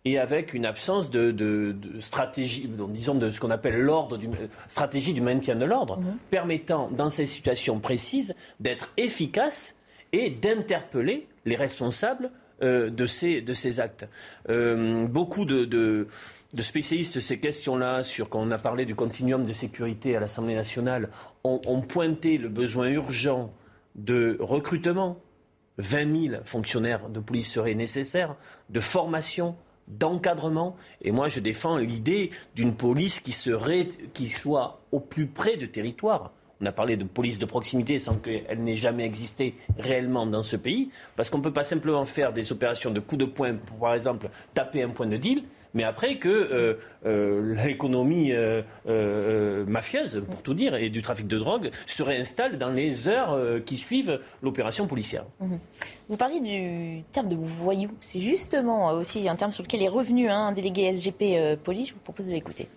et 0.05 0.19
avec 0.19 0.53
une 0.53 0.65
absence 0.65 1.09
de, 1.09 1.75
stratégie, 1.99 2.69
disons 2.89 3.15
de 3.15 3.29
ce 3.29 3.41
qu'on 3.41 3.49
appelle 3.49 3.77
l'ordre, 3.81 4.17
du, 4.17 4.29
stratégie 4.69 5.13
du 5.13 5.19
maintien 5.19 5.55
de 5.57 5.65
l'ordre, 5.65 5.97
mhm. 5.97 6.17
permettant 6.29 6.89
dans 6.91 7.09
ces 7.09 7.25
situations 7.25 7.79
précises 7.79 8.35
d'être 8.61 8.89
efficace 8.95 9.77
et 10.13 10.29
d'interpeller 10.29 11.27
les 11.43 11.57
responsables 11.57 12.31
de, 12.61 13.05
ces, 13.05 13.41
de 13.41 13.51
ces 13.51 13.81
actes. 13.81 14.07
beaucoup 14.47 15.43
de, 15.43 15.65
de 15.65 16.07
spécialistes 16.61 17.19
ces 17.19 17.39
questions-là, 17.39 18.03
sur 18.03 18.29
quand 18.29 18.41
on 18.41 18.51
a 18.51 18.57
parlé 18.57 18.85
du 18.85 18.95
continuum 18.95 19.45
de 19.45 19.53
sécurité 19.53 20.15
à 20.15 20.19
l'Assemblée 20.19 20.55
nationale, 20.55 21.09
ont, 21.43 21.81
pointé 21.81 22.37
le 22.37 22.49
besoin 22.49 22.87
urgent 22.87 23.53
de 23.95 24.37
recrutement. 24.39 25.17
20 25.77 26.29
000 26.29 26.43
fonctionnaires 26.45 27.09
de 27.09 27.19
police 27.19 27.51
seraient 27.51 27.73
nécessaires, 27.73 28.37
de 28.69 28.79
formation 28.79 29.55
d'encadrement. 29.89 30.77
Et 31.01 31.11
moi, 31.11 31.27
je 31.27 31.41
défends 31.41 31.77
l'idée 31.77 32.31
d'une 32.55 32.75
police 32.75 33.19
qui, 33.19 33.33
soit 33.33 34.81
au 34.93 34.99
plus 35.01 35.27
près 35.27 35.57
du 35.57 35.69
territoire. 35.69 36.31
On 36.61 36.65
a 36.65 36.71
parlé 36.71 36.95
de 36.95 37.03
police 37.03 37.37
de 37.37 37.45
proximité 37.45 37.99
sans 37.99 38.15
qu'elle 38.15 38.63
n'ait 38.63 38.75
jamais 38.75 39.03
existé 39.03 39.55
réellement 39.77 40.25
dans 40.25 40.41
ce 40.41 40.55
pays, 40.55 40.89
parce 41.17 41.29
qu'on 41.29 41.39
ne 41.39 41.43
peut 41.43 41.51
pas 41.51 41.65
simplement 41.65 42.05
faire 42.05 42.31
des 42.31 42.53
opérations 42.53 42.91
de 42.91 43.01
coup 43.01 43.17
de 43.17 43.25
poing 43.25 43.55
pour, 43.55 43.77
par 43.77 43.93
exemple, 43.93 44.29
taper 44.53 44.81
un 44.81 44.89
point 44.89 45.07
de 45.07 45.17
deal, 45.17 45.43
mais 45.75 45.83
après 45.83 46.17
que 46.17 46.29
euh, 46.29 46.79
euh, 47.05 47.53
l'économie 47.63 48.31
euh, 48.31 49.65
mafieuse, 49.67 50.23
pour 50.25 50.41
tout 50.41 50.55
dire, 50.55 50.73
et 50.73 50.89
du 50.89 51.03
trafic 51.03 51.27
de 51.27 51.37
drogue 51.37 51.69
se 51.85 52.01
réinstalle 52.01 52.57
dans 52.57 52.71
les 52.71 53.07
heures 53.07 53.37
qui 53.65 53.75
suivent 53.75 54.19
l'opération 54.41 54.87
policière. 54.87 55.25
Mhm. 55.39 55.59
Vous 56.09 56.17
parliez 56.17 56.39
du 56.39 57.03
terme 57.11 57.27
de 57.27 57.35
voyou. 57.35 57.91
C'est 57.99 58.19
justement 58.19 58.93
aussi 58.93 59.27
un 59.27 59.35
terme 59.35 59.51
sur 59.51 59.63
lequel 59.63 59.83
est 59.83 59.89
revenu 59.89 60.29
hein, 60.29 60.47
un 60.47 60.51
délégué 60.53 60.95
SGP 60.95 61.59
Poli. 61.63 61.85
Je 61.85 61.93
vous 61.93 61.99
propose 61.99 62.27
de 62.27 62.31
l'écouter. 62.31 62.67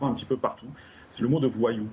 un 0.00 0.14
petit 0.14 0.24
peu 0.24 0.38
partout, 0.38 0.66
c'est 1.10 1.20
le 1.20 1.28
mot 1.28 1.38
de 1.38 1.46
voyou. 1.46 1.86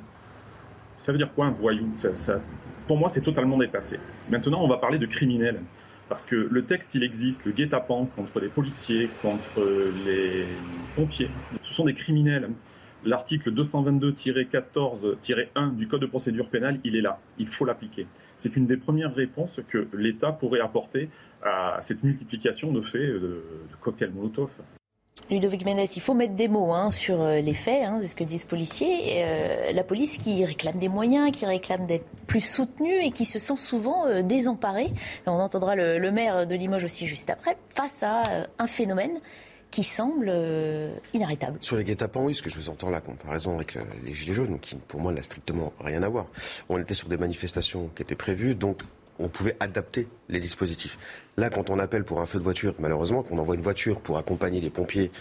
Ça 0.98 1.12
veut 1.12 1.18
dire 1.18 1.34
quoi 1.34 1.48
un 1.48 1.52
voyou? 1.52 1.90
Ça, 1.96 2.40
Pour 2.88 2.98
moi, 2.98 3.10
c'est 3.10 3.22
totalement 3.22 3.58
dépassé. 3.58 4.00
Maintenant, 4.30 4.64
on 4.64 4.70
va 4.70 4.78
parler 4.78 4.98
de 4.98 5.06
criminel. 5.06 5.62
Parce 6.10 6.26
que 6.26 6.36
le 6.36 6.66
texte, 6.66 6.96
il 6.96 7.04
existe, 7.04 7.46
le 7.46 7.52
guet-apens 7.52 8.08
contre 8.16 8.40
les 8.40 8.50
policiers, 8.50 9.12
contre 9.22 9.64
les 9.64 10.58
pompiers. 10.96 11.30
Ce 11.62 11.76
sont 11.76 11.86
des 11.86 11.94
criminels. 11.94 12.50
L'article 13.06 13.54
222-14-1 13.54 15.76
du 15.76 15.88
Code 15.88 16.02
de 16.02 16.08
procédure 16.08 16.50
pénale, 16.50 16.80
il 16.84 16.96
est 16.96 17.02
là. 17.02 17.20
Il 17.38 17.46
faut 17.48 17.64
l'appliquer. 17.64 18.08
C'est 18.38 18.56
une 18.58 18.66
des 18.66 18.78
premières 18.78 19.14
réponses 19.14 19.60
que 19.70 19.88
l'État 19.94 20.32
pourrait 20.32 20.62
apporter 20.62 21.10
à 21.44 21.78
cette 21.82 22.02
multiplication 22.04 22.74
de 22.74 22.82
faits 22.82 23.02
de, 23.02 23.20
de 23.20 23.76
cocktails 23.80 24.12
Molotov. 24.12 24.50
Ludovic 25.30 25.66
Mendes, 25.66 25.88
il 25.96 26.02
faut 26.02 26.16
mettre 26.16 26.34
des 26.34 26.48
mots 26.48 26.74
hein, 26.74 26.90
sur 26.92 27.22
euh, 27.22 27.40
les 27.40 27.54
faits, 27.54 27.84
hein, 27.84 28.00
c'est 28.02 28.08
ce 28.08 28.16
que 28.16 28.24
disent 28.24 28.44
les 28.44 28.50
policiers. 28.50 29.24
Euh, 29.24 29.72
la 29.72 29.84
police 29.84 30.18
qui 30.18 30.44
réclame 30.44 30.80
des 30.80 30.90
moyens, 30.90 31.32
qui 31.32 31.46
réclame 31.46 31.86
d'être 31.86 32.06
plus 32.26 32.42
soutenue 32.42 33.04
et 33.04 33.12
qui 33.12 33.26
se 33.26 33.38
sent 33.38 33.58
souvent 33.58 34.08
euh, 34.08 34.24
désemparée. 34.24 34.88
on 35.28 35.34
entendra 35.34 35.76
le, 35.76 36.12
maire 36.12 36.48
de 36.48 36.56
Limoges 36.56 36.86
aussi 36.86 37.06
juste 37.06 37.30
après, 37.30 37.58
face 37.70 38.02
à 38.02 38.48
un 38.58 38.68
phénomène 38.68 39.20
qui 39.70 39.84
semble 39.84 40.34
inarrêtable. 41.14 41.60
Sur 41.62 41.76
les 41.76 41.84
guet-apens, 41.84 42.24
oui, 42.24 42.34
ce 42.34 42.42
que 42.42 42.50
je 42.50 42.56
vous 42.56 42.70
entends 42.70 42.90
la 42.90 43.02
comparaison 43.02 43.54
avec 43.54 43.78
les 44.04 44.14
Gilets 44.14 44.34
jaunes, 44.34 44.60
qui 44.60 44.76
pour 44.76 45.00
moi 45.00 45.14
n'a 45.14 45.22
strictement 45.22 45.72
rien 45.80 46.02
à 46.02 46.10
voir. 46.10 46.26
On 46.70 46.80
était 46.80 46.96
sur 46.96 47.08
des 47.08 47.18
manifestations 47.18 47.92
qui 47.96 48.02
étaient 48.02 48.16
prévues, 48.16 48.56
donc 48.56 48.82
on 49.20 49.28
pouvait 49.28 49.56
adapter 49.60 50.08
les 50.30 50.40
dispositifs. 50.40 50.98
Là, 51.38 51.50
quand 51.50 51.70
on 51.70 51.80
appelle 51.80 52.04
pour 52.04 52.20
un 52.20 52.26
feu 52.26 52.40
de 52.40 52.44
voiture, 52.44 52.74
malheureusement, 52.80 53.24
qu'on 53.24 53.38
envoie 53.38 53.56
une 53.56 53.62
voiture 53.62 54.00
pour 54.00 54.18
accompagner 54.18 54.62
les 54.62 54.70
pompiers 54.70 55.12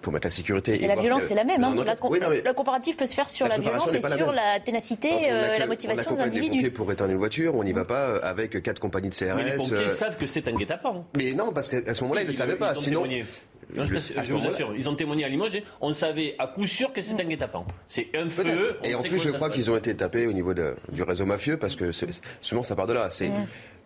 pour 0.00 0.12
mettre 0.12 0.26
la 0.26 0.30
sécurité. 0.30 0.82
Et, 0.82 0.86
la 0.86 0.96
violence, 0.96 1.22
c'est 1.22 1.34
la 1.34 1.44
même. 1.44 1.62
Hein. 1.64 1.74
Le 1.74 2.52
comparatif 2.52 2.96
peut 2.96 3.06
se 3.06 3.14
faire 3.14 3.28
sur 3.28 3.48
la, 3.48 3.58
violence 3.58 3.92
et 3.92 4.00
sur 4.00 4.32
la, 4.32 4.60
ténacité, 4.60 5.30
euh, 5.30 5.58
la 5.58 5.66
motivation 5.66 6.10
des 6.12 6.20
individus. 6.20 6.56
pompiers 6.56 6.70
pour 6.70 6.92
éteindre 6.92 7.10
une 7.10 7.18
voiture, 7.18 7.54
on 7.54 7.64
n'y 7.64 7.72
va 7.72 7.84
pas 7.84 8.16
avec 8.18 8.62
quatre 8.62 8.78
compagnies 8.78 9.08
de 9.08 9.14
CRS. 9.14 9.34
Mais 9.36 9.44
les 9.44 9.56
pompiers 9.56 9.76
euh, 9.76 9.88
savent 9.88 10.16
que 10.16 10.26
c'est 10.26 10.46
un 10.48 10.52
guet-apens. 10.52 11.04
Mais 11.16 11.32
non, 11.32 11.52
parce 11.52 11.68
qu'à 11.68 11.94
ce 11.94 12.02
moment-là, 12.02 12.22
ils 12.22 12.24
ne 12.24 12.30
le 12.30 12.36
savaient 12.36 12.56
pas. 12.56 12.74
Sinon, 12.74 13.06
je, 13.74 14.32
vous 14.32 14.46
assure, 14.46 14.74
ils 14.76 14.88
ont 14.88 14.94
témoigné 14.94 15.24
à 15.24 15.28
Limoges. 15.28 15.62
On 15.80 15.92
savait 15.92 16.34
à 16.38 16.46
coup 16.46 16.66
sûr 16.66 16.92
que 16.92 17.00
c'est 17.00 17.20
un 17.20 17.24
guet-apens. 17.24 17.66
C'est 17.86 18.08
un 18.14 18.28
feu. 18.28 18.78
Et 18.84 18.94
en 18.94 19.02
plus, 19.02 19.18
je 19.18 19.30
crois 19.30 19.50
qu'ils 19.50 19.70
ont 19.70 19.76
été 19.76 19.94
tapés 19.94 20.26
au 20.26 20.32
niveau 20.32 20.54
du 20.54 21.02
réseau 21.02 21.26
mafieux 21.26 21.56
parce 21.56 21.76
que 21.76 21.90
souvent 22.40 22.62
ça 22.62 22.76
part 22.76 22.86
de 22.86 22.92
là. 22.92 23.08
C'est 23.10 23.30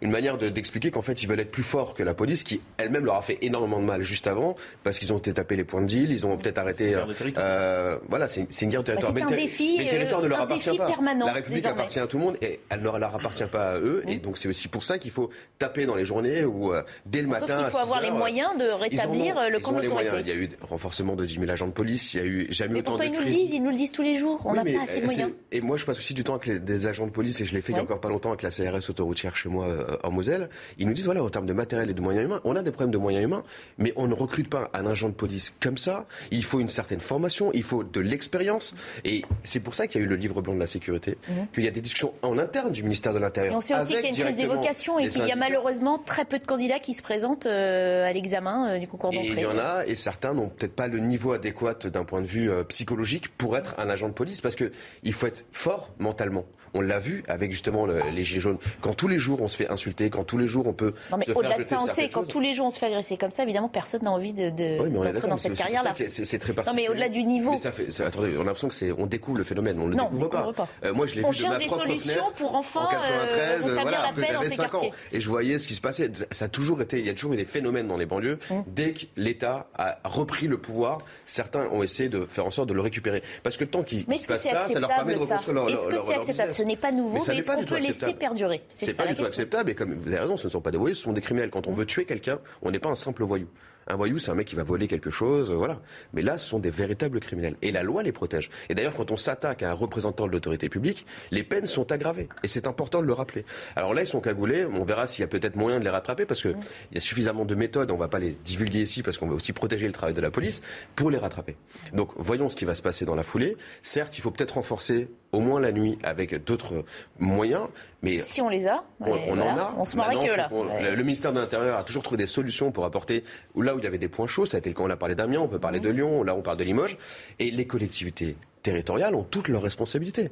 une 0.01 0.11
manière 0.11 0.38
d'expliquer 0.38 0.90
qu'en 0.90 1.03
fait 1.03 1.22
ils 1.22 1.26
veulent 1.26 1.40
être 1.40 1.51
plus 1.51 1.62
forts 1.62 1.94
que 1.94 2.03
la 2.03 2.14
police 2.14 2.44
qui 2.44 2.61
elle-même 2.76 3.05
leur 3.05 3.16
a 3.16 3.22
fait 3.22 3.38
énormément 3.42 3.80
de 3.80 3.84
mal 3.84 4.03
juste 4.03 4.26
avant 4.26 4.55
parce 4.84 4.99
qu'ils 4.99 5.12
ont 5.12 5.18
été 5.18 5.32
tapés 5.32 5.57
les 5.57 5.64
points 5.64 5.80
de 5.80 5.86
deal, 5.86 6.12
ils 6.12 6.26
ont 6.26 6.36
peut-être 6.36 6.59
arrêté. 6.59 6.94
Euh, 7.36 7.99
voilà, 8.09 8.28
c'est 8.28 8.46
une 8.62 8.70
guerre 8.70 8.82
de 8.82 8.86
territoire. 8.86 9.12
Bah, 9.12 9.22
mais, 9.28 9.34
un 9.34 9.36
défi, 9.36 9.78
le 9.78 9.88
territoire 9.88 10.22
ne 10.22 10.28
leur 10.28 10.40
appartient 10.42 10.76
pas. 10.76 10.86
Permanent, 10.86 11.26
la 11.26 11.32
République 11.32 11.66
appartient 11.66 11.99
à 11.99 12.07
tout 12.07 12.18
le 12.18 12.24
monde 12.24 12.36
et 12.42 12.61
elle 12.68 12.80
ne 12.80 12.84
leur 12.84 13.14
appartient 13.14 13.44
pas 13.51 13.72
à 13.72 13.78
eux. 13.78 14.03
Et 14.07 14.16
donc 14.16 14.38
c'est 14.38 14.49
aussi 14.49 14.68
pour 14.68 14.84
ça 14.84 14.99
qu'il 14.99 15.11
faut 15.11 15.30
taper 15.59 15.86
dans 15.86 15.94
les 15.94 16.05
journées 16.05 16.44
ou 16.44 16.72
euh, 16.72 16.82
dès 17.07 17.22
le 17.22 17.28
matin. 17.28 17.46
Sauf 17.46 17.57
qu'il 17.57 17.66
faut 17.66 17.78
avoir 17.78 18.01
les 18.01 18.11
moyens 18.11 18.57
de 18.57 18.66
rétablir 18.66 19.36
euh, 19.36 19.49
le 19.49 19.59
camp 19.59 19.72
d'autorité. 19.72 20.16
Il 20.20 20.28
y 20.28 20.32
a 20.32 20.34
eu 20.34 20.49
renforcement 20.62 21.16
de 21.16 21.24
10 21.24 21.34
000 21.34 21.51
agents 21.51 21.66
de 21.66 21.72
police, 21.72 22.14
il 22.14 22.20
y 22.20 22.22
a 22.22 22.26
eu 22.26 22.46
jamais 22.51 22.74
mais 22.74 22.78
autant 22.80 22.92
pourtant, 22.92 23.05
ils 23.05 23.12
nous 23.12 23.20
le 23.20 23.26
disent, 23.26 23.53
ils 23.53 23.62
nous 23.62 23.70
le 23.70 23.76
disent 23.76 23.92
tous 23.92 24.03
les 24.03 24.14
jours. 24.14 24.40
On 24.44 24.55
n'a 24.55 24.64
pas 24.64 24.82
assez 24.84 25.01
de 25.01 25.07
moyens. 25.07 25.32
Et 25.53 25.61
moi, 25.61 25.76
je 25.76 25.84
passe 25.84 25.99
aussi 25.99 26.14
du 26.14 26.24
temps 26.24 26.36
avec 26.36 26.64
des 26.64 26.86
agents 26.86 27.07
de 27.07 27.11
police 27.11 27.40
et 27.40 27.46
je 27.46 27.55
l'ai 27.55 27.61
fait 27.61 27.72
il 27.72 27.76
y 27.76 27.78
a 27.78 27.82
encore 27.82 28.01
pas 28.01 28.09
longtemps 28.09 28.30
avec 28.30 28.42
la 28.42 28.51
CRS 28.51 28.90
autoroutière 28.90 29.36
chez 29.36 29.49
moi 29.49 29.66
en 30.03 30.11
Moselle. 30.11 30.49
Ils 30.78 30.86
nous 30.86 30.93
disent, 30.93 31.07
voilà, 31.07 31.22
en 31.22 31.30
termes 31.30 31.47
de 31.47 31.53
matériel 31.53 31.91
et 31.91 31.95
de 31.95 32.01
moyens 32.01 32.24
humains, 32.26 32.41
on 32.45 32.57
a 32.57 32.62
des 32.62 32.70
problèmes 32.70 32.91
de 32.91 32.99
moyens 32.99 33.24
humains, 33.24 33.45
mais 33.78 33.93
on 33.97 34.07
ne 34.07 34.14
recrute 34.14 34.49
pas 34.49 34.70
un 34.74 34.86
agent 34.86 35.09
de 35.09 35.14
police 35.14 35.55
comme 35.61 35.78
ça. 35.78 36.07
Il 36.30 36.45
faut 36.45 36.61
une 36.61 36.68
certaine 36.68 37.01
formation, 37.01 37.51
il 37.53 37.62
faut 37.62 37.84
de 37.84 38.01
l'expérience. 38.01 38.74
Et 39.05 39.22
c'est 39.45 39.61
pour 39.61 39.74
ça 39.74 39.86
qu'il 39.86 40.01
y 40.01 40.05
a 40.05 40.07
eu 40.07 40.09
le 40.09 40.16
livre 40.16 40.43
blanc 40.43 40.55
de 40.55 40.61
la 40.61 40.66
sécurité, 40.66 41.18
mhm. 41.28 41.47
qu'il 41.55 41.64
y 41.64 41.68
a 41.68 41.70
des 41.70 41.80
discussions 41.80 42.12
en 42.22 42.39
interne 42.39 42.72
du 42.72 42.82
ministère 42.82 43.12
de 43.14 43.18
l'Intérieur. 43.18 43.55
On 43.55 43.61
sait 43.61 43.74
aussi 43.74 43.95
qu'il 43.95 44.03
y 44.03 44.07
a 44.07 44.09
une 44.09 44.14
crise 44.14 44.36
des 44.36 44.47
vocations 44.47 44.99
et 44.99 45.09
qu'il 45.09 45.26
y 45.26 45.32
a 45.32 45.36
malheureusement 45.36 45.99
très 45.99 46.24
peu 46.24 46.39
de 46.39 46.45
candidats 46.45 46.78
qui 46.78 46.95
se 46.95 47.03
présentent 47.03 47.47
euh, 47.47 48.09
à 48.09 48.12
l'examen 48.12 48.70
euh, 48.70 48.78
du 48.78 48.89
concours 48.89 49.11
d'entrée. 49.11 49.34
Il 49.36 49.41
y 49.41 49.47
en 49.47 49.59
a, 49.59 49.84
et 49.86 49.95
certains 49.95 50.34
n'ont 50.34 50.49
peut-être 50.49 50.74
pas 50.74 50.89
le 50.89 50.99
niveau 50.99 51.32
adéquat 51.32 51.74
d'un 51.84 52.05
point 52.05 52.20
de 52.20 52.26
vue 52.26 52.51
euh, 52.51 52.64
psychologique 52.64 53.28
pour 53.36 53.57
être 53.57 53.74
un 53.78 53.89
agent 53.89 54.09
de 54.09 54.14
police, 54.14 54.41
parce 54.41 54.57
qu'il 54.57 55.12
faut 55.12 55.26
être 55.26 55.45
fort 55.53 55.91
mentalement. 55.99 56.45
On 56.79 56.81
l'a 56.81 57.01
vu 57.01 57.24
avec 57.26 57.51
justement 57.51 57.87
les 57.87 58.22
gilets 58.22 58.41
jaunes. 58.41 58.59
Quand 58.81 58.95
tous 58.95 59.09
les 59.09 59.18
jours 59.18 59.43
on 59.43 59.49
se 59.49 59.57
fait 59.57 59.68
insulter, 59.68 60.11
quand 60.11 60.22
tous 60.22 60.39
les 60.39 60.47
jours 60.47 60.68
on 60.68 60.72
peut. 60.72 60.95
Non, 61.11 61.16
mais 61.16 61.29
au-delà 61.35 61.59
de 61.59 61.64
ça, 61.64 61.79
on 61.81 61.87
sait, 61.89 62.09
quand 62.09 62.22
tous 62.22 62.39
les 62.39 62.55
jours 62.55 62.66
on 62.66 62.70
se 62.70 62.79
fait 62.79 62.87
agresser 62.87 63.16
comme 63.16 63.33
ça, 63.33 63.43
évidemment, 63.43 63.68
personne 63.68 64.03
n'a 64.03 64.12
envie 64.12 64.33
de, 64.33 64.51
d'entrer 64.51 65.26
dans 65.26 65.37
cette 65.37 65.55
carrière-là. 65.55 65.93
C'est 65.97 66.39
très 66.39 66.53
particulier. 66.53 66.83
Non, 66.87 66.89
mais 66.89 66.89
au-delà 66.89 67.09
du 67.09 67.24
niveau. 67.24 67.57
ça 67.57 67.72
fait, 67.72 67.89
attendez, 68.01 68.37
on 68.37 68.43
a 68.43 68.45
l'impression 68.45 68.68
que 68.68 68.74
c'est, 68.74 68.93
on 68.93 69.07
découvre 69.07 69.39
le 69.39 69.45
phénomène, 69.45 69.81
on 69.81 69.89
ne 69.89 69.97
le 69.97 69.97
découvre 69.97 70.53
pas. 70.53 70.68
Euh, 70.85 70.95
moi, 70.95 71.07
je 71.07 71.16
l'ai 71.16 71.22
vu 71.22 71.29
de 71.29 71.49
ma 71.49 71.59
propre 71.59 71.87
des 71.89 71.99
solutions 71.99 72.24
pour 72.37 72.55
enfin 72.55 72.83
en 72.83 72.91
93, 72.91 73.66
euh, 73.66 73.79
voilà, 73.81 74.12
dans 74.33 74.43
ces 74.45 74.51
5 74.51 74.70
quartiers. 74.70 74.91
Ans, 74.91 74.95
et 75.12 75.20
je 75.20 75.29
voyais 75.29 75.59
ce 75.59 75.66
qui 75.66 75.74
se 75.74 75.81
passait. 75.81 76.12
Ça 76.31 76.45
a 76.45 76.49
toujours 76.49 76.81
été, 76.81 77.01
il 77.01 77.07
y 77.07 77.11
a 77.11 77.14
toujours 77.14 77.33
eu 77.33 77.37
des 77.37 77.45
phénomènes 77.45 77.89
dans 77.89 77.97
les 77.97 78.07
banlieues. 78.07 78.39
Hum. 78.51 78.62
Dès 78.68 78.93
que 78.93 79.07
l'État 79.16 79.66
a 79.76 79.99
repris 80.05 80.47
le 80.47 80.59
pouvoir, 80.59 80.99
certains 81.24 81.66
ont 81.72 81.83
essayé 81.83 82.09
de 82.09 82.24
faire 82.29 82.47
en 82.47 82.51
sorte 82.51 82.68
de 82.68 82.74
le 82.74 82.81
récupérer. 82.81 83.22
Parce 83.43 83.57
que 83.57 83.64
tant 83.64 83.83
qu'ils 83.83 84.05
fassent 84.05 84.43
ça, 84.43 84.61
ça 84.61 84.81
leur 84.81 84.89
permet 84.89 85.14
de 85.14 85.18
reconstruire 85.18 85.55
leur 85.55 85.68
Est-ce 85.68 85.87
que 85.89 85.99
c'est 85.99 86.14
acceptable 86.14 86.51
Ce 86.51 86.62
n'est 86.69 86.77
pas 86.77 86.93
nouveau 86.93 87.19
est-ce 87.19 87.51
qu'on 87.51 87.64
peut 87.64 87.79
laisser 87.79 88.14
perdurer? 88.14 88.62
C'est 88.69 88.97
pas 88.97 89.07
du 89.07 89.14
tout 89.14 89.25
acceptable. 89.25 89.71
Et 89.71 89.75
comme 89.75 89.95
vous 89.95 90.09
avez 90.09 90.21
raison, 90.21 90.37
ce 90.37 90.47
ne 90.47 90.53
sont 90.53 90.61
pas 90.61 90.71
des 90.71 90.79
voyous, 90.79 90.95
ce 90.95 91.03
sont 91.03 91.12
des 91.12 91.21
criminels. 91.21 91.51
Quand 91.51 91.66
on 91.66 91.73
veut 91.73 91.87
tuer 91.87 92.05
quelqu'un, 92.05 92.39
on 92.62 92.71
n'est 92.71 92.79
pas 92.79 92.91
un 92.91 92.95
simple 92.95 93.25
voyou. 93.25 93.49
Un 93.91 93.97
voyou, 93.97 94.19
c'est 94.19 94.31
un 94.31 94.35
mec 94.35 94.47
qui 94.47 94.55
va 94.55 94.64
voler 94.64 94.87
quelque 94.87 95.09
chose, 95.09 95.51
voilà. 95.51 95.81
Mais 96.12 96.21
là, 96.21 96.37
ce 96.37 96.47
sont 96.47 96.59
des 96.59 96.71
véritables 96.71 97.21
criminels. 97.21 97.57
Et 97.62 97.73
la 97.73 97.83
loi 97.83 98.03
les 98.03 98.12
protège. 98.12 98.51
Et 98.69 98.75
d'ailleurs, 98.75 98.95
quand 98.95 99.11
on 99.11 99.16
s'attaque 99.16 99.62
à 99.62 99.71
un 99.71 99.73
représentant 99.73 100.27
de 100.27 100.33
l'autorité 100.33 100.69
publique, 100.69 101.07
les 101.31 101.43
peines 101.43 101.64
sont 101.64 101.91
aggravées. 101.91 102.29
Et 102.43 102.49
c'est 102.49 102.66
important 102.66 103.01
de 103.01 103.07
le 103.07 103.14
rappeler. 103.14 103.47
Alors 103.77 103.95
là, 103.95 104.03
ils 104.03 104.07
sont 104.07 104.21
cagoulés. 104.21 104.66
On 104.66 104.85
verra 104.85 105.07
s'il 105.07 105.23
y 105.23 105.25
a 105.25 105.29
peut-être 105.29 105.57
moyen 105.57 105.79
de 105.79 105.85
les 105.85 105.91
rattraper 105.91 106.27
parce 106.27 106.43
qu'il 106.43 106.55
y 106.93 106.99
a 106.99 107.01
suffisamment 107.01 107.47
de 107.47 107.55
méthodes. 107.55 107.91
On 107.91 107.95
ne 107.95 107.99
va 108.01 108.09
pas 108.09 108.19
les 108.19 108.33
divulguer 108.45 108.83
ici 108.83 109.03
parce 109.03 109.16
qu'on 109.16 109.27
veut 109.27 109.37
aussi 109.37 109.55
protéger 109.55 109.87
le 109.87 109.95
travail 109.95 110.14
de 110.14 110.21
la 110.21 110.31
police 110.31 110.61
pour 110.95 111.11
les 111.11 111.16
rattraper. 111.16 111.57
Donc, 111.95 112.11
voyons 112.16 112.51
ce 112.51 112.57
qui 112.57 112.66
va 112.66 112.75
se 112.75 112.83
passer 112.83 113.07
dans 113.07 113.14
la 113.14 113.23
foulée. 113.23 113.57
Certes, 113.81 114.19
il 114.19 114.21
faut 114.21 114.31
peut-être 114.31 114.57
renforcer 114.57 115.09
au 115.33 115.41
moins 115.41 115.61
la 115.61 115.72
nuit 115.72 115.99
avec 116.03 116.45
d'autres 116.45 116.85
moyens. 117.18 117.68
Mais 118.03 118.18
si 118.18 118.41
on 118.41 118.49
les 118.49 118.68
a, 118.68 118.85
on, 119.01 119.12
en 119.12 119.59
a. 119.59 119.74
On 119.76 119.85
se 119.85 119.97
marrait 119.97 120.16
que 120.16 120.37
là. 120.37 120.51
Le 120.51 121.03
ministère 121.03 121.33
de 121.33 121.41
l'Intérieur 121.41 121.79
a 121.79 121.85
toujours 121.85 122.03
trouvé 122.03 122.18
des 122.18 122.26
solutions 122.26 122.72
pour 122.72 122.85
apporter 122.85 123.24
là 123.57 123.74
où 123.74 123.79
il 123.79 123.85
y 123.85 123.87
avait 123.87 123.99
des 123.99 124.09
points 124.09 124.26
chauds. 124.26 124.47
Ça 124.47 124.57
a 124.57 124.61
été 124.61 124.72
cas, 124.72 124.83
on 124.83 124.91
a 124.91 124.97
parlé 124.97 125.14
d'Amiens, 125.14 125.41
on 125.41 125.49
peut 125.49 125.59
parler 125.59 125.81
de 125.81 125.89
Lyon, 125.89 126.22
là 126.22 126.35
on 126.35 126.43
parle 126.43 126.57
de 126.57 126.64
Limoges. 126.64 126.99
Et 127.39 127.51
les 127.51 127.66
collectivités 127.66 128.37
territoriales 128.62 129.14
ont 129.14 129.24
toutes 129.24 129.49
leurs 129.49 129.62
responsabilités. 129.62 130.31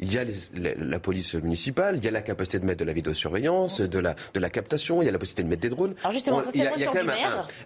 Il 0.00 0.12
y 0.12 0.18
a 0.18 0.24
la, 0.54 1.00
police 1.00 1.34
municipale, 1.34 1.96
il 1.96 2.04
y 2.04 2.06
a 2.06 2.12
la 2.12 2.22
capacité 2.22 2.60
de 2.60 2.64
mettre 2.64 2.78
de 2.78 2.84
la 2.84 2.92
vidéosurveillance, 2.92 3.80
de 3.80 3.98
la, 3.98 4.14
de 4.32 4.38
la 4.38 4.48
captation, 4.48 5.02
il 5.02 5.06
y 5.06 5.08
a 5.08 5.10
la 5.10 5.18
possibilité 5.18 5.42
de 5.42 5.48
mettre 5.48 5.62
des 5.62 5.70
drones. 5.70 5.94
Alors 6.02 6.12
justement, 6.12 6.40
ça, 6.40 6.50
il 6.54 6.62
y 6.62 6.66
a, 6.66 6.72
il 6.76 6.80
y 6.80 6.84
a 6.84 6.86
quand 6.86 7.04
même 7.04 7.10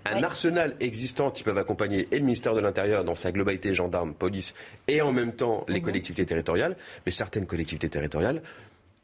un, 0.07 0.23
arsenal 0.23 0.75
existant 0.81 1.31
qui 1.31 1.43
peuvent 1.43 1.59
accompagner 1.59 2.09
et 2.11 2.17
le 2.17 2.25
ministère 2.25 2.55
de 2.55 2.61
l'Intérieur 2.61 3.05
dans 3.05 3.17
sa 3.17 3.33
globalité 3.33 3.75
gendarme, 3.75 4.15
police, 4.15 4.55
et 4.89 5.03
en 5.03 5.13
même 5.13 5.35
temps 5.35 5.67
les 5.69 5.81
mhm. 5.81 5.85
collectivités 5.85 6.25
territoriales. 6.25 6.75
Mais 7.05 7.13
certaines 7.13 7.45
collectivités 7.47 7.91
territoriales 7.91 8.41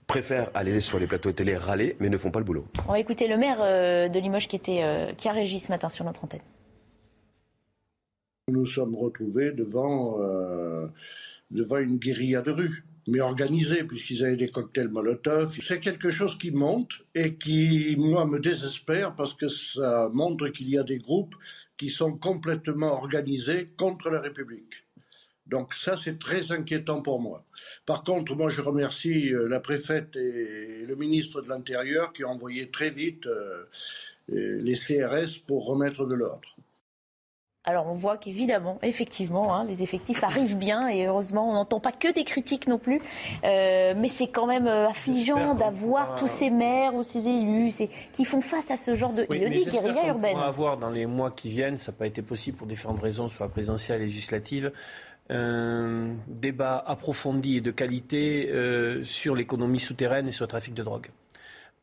préfèrent 0.07 0.51
aller 0.55 0.81
sur 0.81 0.99
les 0.99 1.07
plateaux 1.07 1.29
de 1.29 1.35
télé 1.35 1.55
râler, 1.55 1.97
mais 2.01 2.09
ne 2.09 2.17
font 2.17 2.31
pas 2.31 2.39
le 2.39 2.47
boulot. 2.47 2.67
On 2.89 2.93
va 2.93 2.99
écouter 2.99 3.29
le 3.29 3.37
maire 3.37 3.59
euh, 3.61 4.09
de 4.09 4.19
Limoges 4.19 4.49
qui, 4.49 4.57
était, 4.57 4.83
euh, 4.83 5.13
qui 5.13 5.29
a 5.29 5.33
régi 5.33 5.61
ce 5.61 5.71
matin 5.71 5.91
sur 5.91 6.07
notre 6.07 6.25
antenne. 6.25 6.41
Nous 8.49 8.61
nous 8.61 8.67
sommes 8.67 8.97
retrouvés 8.97 9.53
devant, 9.53 10.19
euh, 10.23 10.87
devant 11.51 11.77
une 11.77 11.99
guérilla 11.99 12.41
de 12.41 12.53
rue 12.53 12.85
mais 13.09 13.21
organisée, 13.21 13.85
puisqu'ils 13.85 14.23
avaient 14.23 14.37
des 14.37 14.51
cocktails 14.51 14.91
Molotov. 14.91 15.57
C'est 15.61 15.81
quelque 15.81 16.11
chose 16.11 16.37
qui 16.37 16.51
monte 16.51 16.93
et 17.15 17.37
qui, 17.37 17.97
moi, 17.99 18.27
me 18.27 18.39
désespère 18.39 19.15
parce 19.15 19.33
que 19.33 19.49
ça 19.49 20.11
montre 20.13 20.49
qu'il 20.49 20.69
y 20.69 20.77
a 20.77 20.83
des 20.83 20.99
groupes 20.99 21.35
qui 21.79 21.89
sont 21.89 22.13
complètement 22.13 22.93
organisés 22.93 23.67
contre 23.79 24.11
la 24.11 24.21
République. 24.21 24.85
Donc 25.47 25.73
ça, 25.73 25.97
c'est 25.97 26.19
très 26.19 26.53
inquiétant 26.53 27.01
pour 27.01 27.23
moi. 27.23 27.47
Par 27.87 28.05
contre, 28.05 28.37
moi, 28.37 28.51
je 28.51 28.61
remercie 28.61 29.33
euh, 29.33 29.49
la 29.49 29.61
préfète 29.61 30.15
et 30.17 30.85
le 30.87 30.95
ministre 30.95 31.41
de 31.41 31.49
l'Intérieur 31.49 32.13
qui 32.13 32.25
ont 32.25 32.33
envoyé 32.33 32.71
très 32.71 32.91
vite 32.91 33.27
euh, 33.27 33.65
les 34.29 34.75
CRS 34.75 35.39
pour 35.47 35.67
remettre 35.67 36.05
de 36.05 36.15
l'ordre. 36.15 36.57
Alors 37.69 37.87
on 37.87 37.93
voit 37.93 38.17
qu'évidemment, 38.17 38.79
effectivement, 38.83 39.55
hein, 39.55 39.67
les 39.67 39.83
effectifs 39.83 40.25
arrivent 40.25 40.57
bien 40.57 40.89
et 40.89 41.07
heureusement 41.07 41.51
on 41.51 41.53
n'entend 41.53 41.81
pas 41.81 41.93
que 41.93 42.11
des 42.11 42.25
critiques 42.25 42.67
non 42.67 42.79
plus. 42.79 42.99
Euh, 43.45 43.93
mais 43.95 44.09
c'est 44.09 44.29
quand 44.29 44.47
même 44.47 44.67
euh, 44.67 44.89
affligeant 44.89 45.55
d'avoir 45.55 46.15
tous 46.15 46.29
ces 46.29 46.49
maires 46.49 46.95
ou 46.95 47.03
ces 47.03 47.29
élus 47.29 47.75
qui 48.13 48.25
font 48.25 48.41
face 48.41 48.71
à 48.71 48.79
ce 48.79 48.95
genre 48.95 49.13
de, 49.13 49.27
il 49.31 49.41
le 49.43 49.51
dit, 49.51 49.67
guérilla 49.67 50.07
urbaine. 50.07 50.37
On 50.37 50.41
va 50.41 50.47
avoir 50.47 50.79
dans 50.79 50.89
les 50.89 51.05
mois 51.05 51.31
qui 51.31 51.51
viennent, 51.51 51.77
ça 51.77 51.93
n'a 51.93 51.99
pas 51.99 52.07
été 52.07 52.23
possible 52.23 52.57
pour 52.57 52.67
différentes 52.67 53.01
raisons, 53.01 53.29
soit 53.29 53.49
présidentielle, 53.49 54.01
législative, 54.01 54.73
un 55.29 56.15
débat 56.27 56.83
approfondi 56.87 57.59
et 57.59 57.61
de 57.61 57.71
qualité 57.71 58.49
euh, 58.51 59.03
sur 59.03 59.35
l'économie 59.35 59.79
souterraine 59.79 60.27
et 60.27 60.31
sur 60.31 60.45
le 60.45 60.49
trafic 60.49 60.73
de 60.73 60.83
drogue 60.83 61.09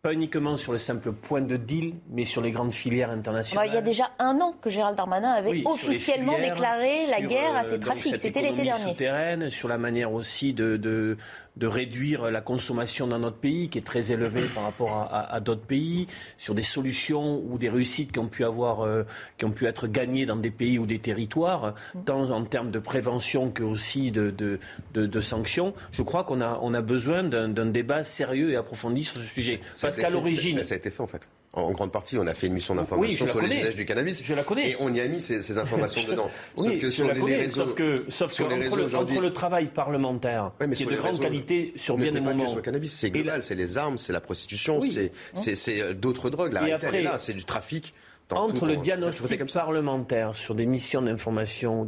pas 0.06 0.14
uniquement 0.14 0.56
sur 0.56 0.72
le 0.72 0.78
simple 0.78 1.14
point 1.14 1.42
de 1.42 1.58
deal, 1.58 1.96
mais 2.12 2.26
sur 2.26 2.40
les 2.40 2.52
grandes 2.52 2.74
filières 2.74 3.10
internationales. 3.10 3.68
il 3.70 3.74
y 3.74 3.78
a 3.78 3.82
déjà 3.82 4.12
un 4.20 4.40
an 4.40 4.54
que 4.62 4.70
Gérald 4.70 4.96
Darmanin 4.96 5.32
avait 5.32 5.64
officiellement 5.66 6.38
déclaré 6.38 7.08
la 7.10 7.22
guerre 7.22 7.56
à 7.56 7.64
ces 7.64 7.80
trafics. 7.80 8.16
C'était 8.16 8.44
l'été 8.44 8.62
dernier. 8.66 9.50
sur 9.50 9.68
la 9.68 9.80
manière 9.80 10.14
aussi 10.14 10.54
de, 10.54 10.78
de, 10.78 11.18
de, 11.58 11.68
réduire 11.68 12.32
la 12.32 12.42
consommation 12.42 13.08
dans 13.08 13.20
notre 13.20 13.38
pays, 13.38 13.70
qui 13.70 13.78
est 13.78 13.86
très 13.86 14.12
élevée 14.12 14.46
par 14.54 14.64
rapport 14.64 15.10
à, 15.12 15.40
d'autres 15.40 15.66
pays, 15.66 16.08
sur 16.38 16.56
des 16.56 16.62
solutions 16.62 17.42
ou 17.46 17.58
des 17.58 17.70
réussites 17.70 18.12
qui 18.12 18.20
ont 18.20 18.28
pu 18.28 18.44
avoir, 18.44 18.82
euh, 18.82 19.04
qui 19.38 19.46
ont 19.46 19.52
pu 19.52 19.66
être 19.66 19.88
gagnées 19.88 20.26
dans 20.26 20.36
des 20.36 20.52
pays 20.52 20.80
ou 20.80 20.86
des 20.86 21.00
territoires, 21.00 21.74
mm. 21.94 22.04
tant 22.06 22.30
en 22.32 22.44
termes 22.46 22.72
de 22.72 22.80
prévention 22.80 23.52
que 23.52 23.64
aussi 23.64 24.12
de, 24.12 24.32
de, 24.32 24.60
de 24.94 25.22
sanctions. 25.22 25.74
Je 25.92 26.04
crois 26.04 26.24
qu'on 26.24 26.42
a, 26.42 26.60
on 26.62 26.74
a 26.74 26.82
besoin 26.82 27.24
d'un 27.24 27.66
débat 27.66 28.04
sérieux 28.04 28.52
et 28.52 28.56
approfondi 28.56 29.04
sur 29.04 29.18
ce 29.18 29.24
sujet. 29.24 29.62
Parce 29.82 29.98
qu'à 29.98 30.10
l'origine. 30.10 30.64
Ça, 30.64 30.74
a 30.74 30.78
été 30.78 30.90
fait 30.90 31.02
en 31.02 31.08
fait. 31.08 31.28
En 31.56 31.72
grande 31.72 31.92
partie, 31.92 32.18
on 32.18 32.28
a 32.28 32.34
fait 32.34 32.48
une 32.48 32.54
mission 32.54 32.76
d'information 32.76 33.28
sur 33.28 33.42
les 33.42 33.56
usages 33.56 33.76
du 33.76 33.86
cannabis. 33.86 34.24
Je 34.26 34.34
la 34.34 34.44
connais. 34.44 34.72
Et 34.72 34.76
on 34.80 34.94
y 34.94 35.00
a 35.00 35.08
mis 35.08 35.22
ces, 35.22 35.58
informations 35.58 36.08
dedans. 36.08 36.30
Sauf 36.58 36.78
que 36.78 36.90
sur 36.90 37.12
les, 37.14 37.36
réseaux, 37.36 37.66
sauf 37.66 37.76
que, 37.76 38.06
sauf 38.10 38.32
sur 38.32 38.50
les 38.50 38.56
réseaux 38.56 38.84
aujourd'hui, 38.84 39.20
le 39.20 39.32
travail 39.32 39.68
parlementaire, 39.68 40.52
qui 40.74 40.84
est 40.84 40.86
de 40.86 40.96
grande 40.96 41.20
qualité 41.20 41.74
sur 41.76 41.98
bien 41.98 42.12
des 42.12 42.20
moments. 42.20 42.48
Sur 42.48 42.58
le 42.58 42.62
cannabis, 42.62 42.94
c'est 42.94 43.10
global, 43.10 43.42
c'est 43.44 43.56
les 43.56 43.78
armes, 43.78 43.98
c'est 43.98 44.14
la 44.14 44.22
prostitution, 44.22 44.82
c'est 44.82 45.82
euh, 45.82 45.94
d'autres 45.94 46.30
drogues. 46.30 46.54
La 46.54 46.62
réalité 46.62 46.98
est 46.98 47.02
là, 47.04 47.18
c'est 47.18 47.34
du 47.34 47.46
trafic. 47.46 47.94
Entre 48.32 48.66
le 48.66 48.78
diagnostic 48.78 49.46
parlementaire 49.54 50.36
sur 50.36 50.56
des 50.56 50.66
missions 50.66 51.02
d'information 51.02 51.86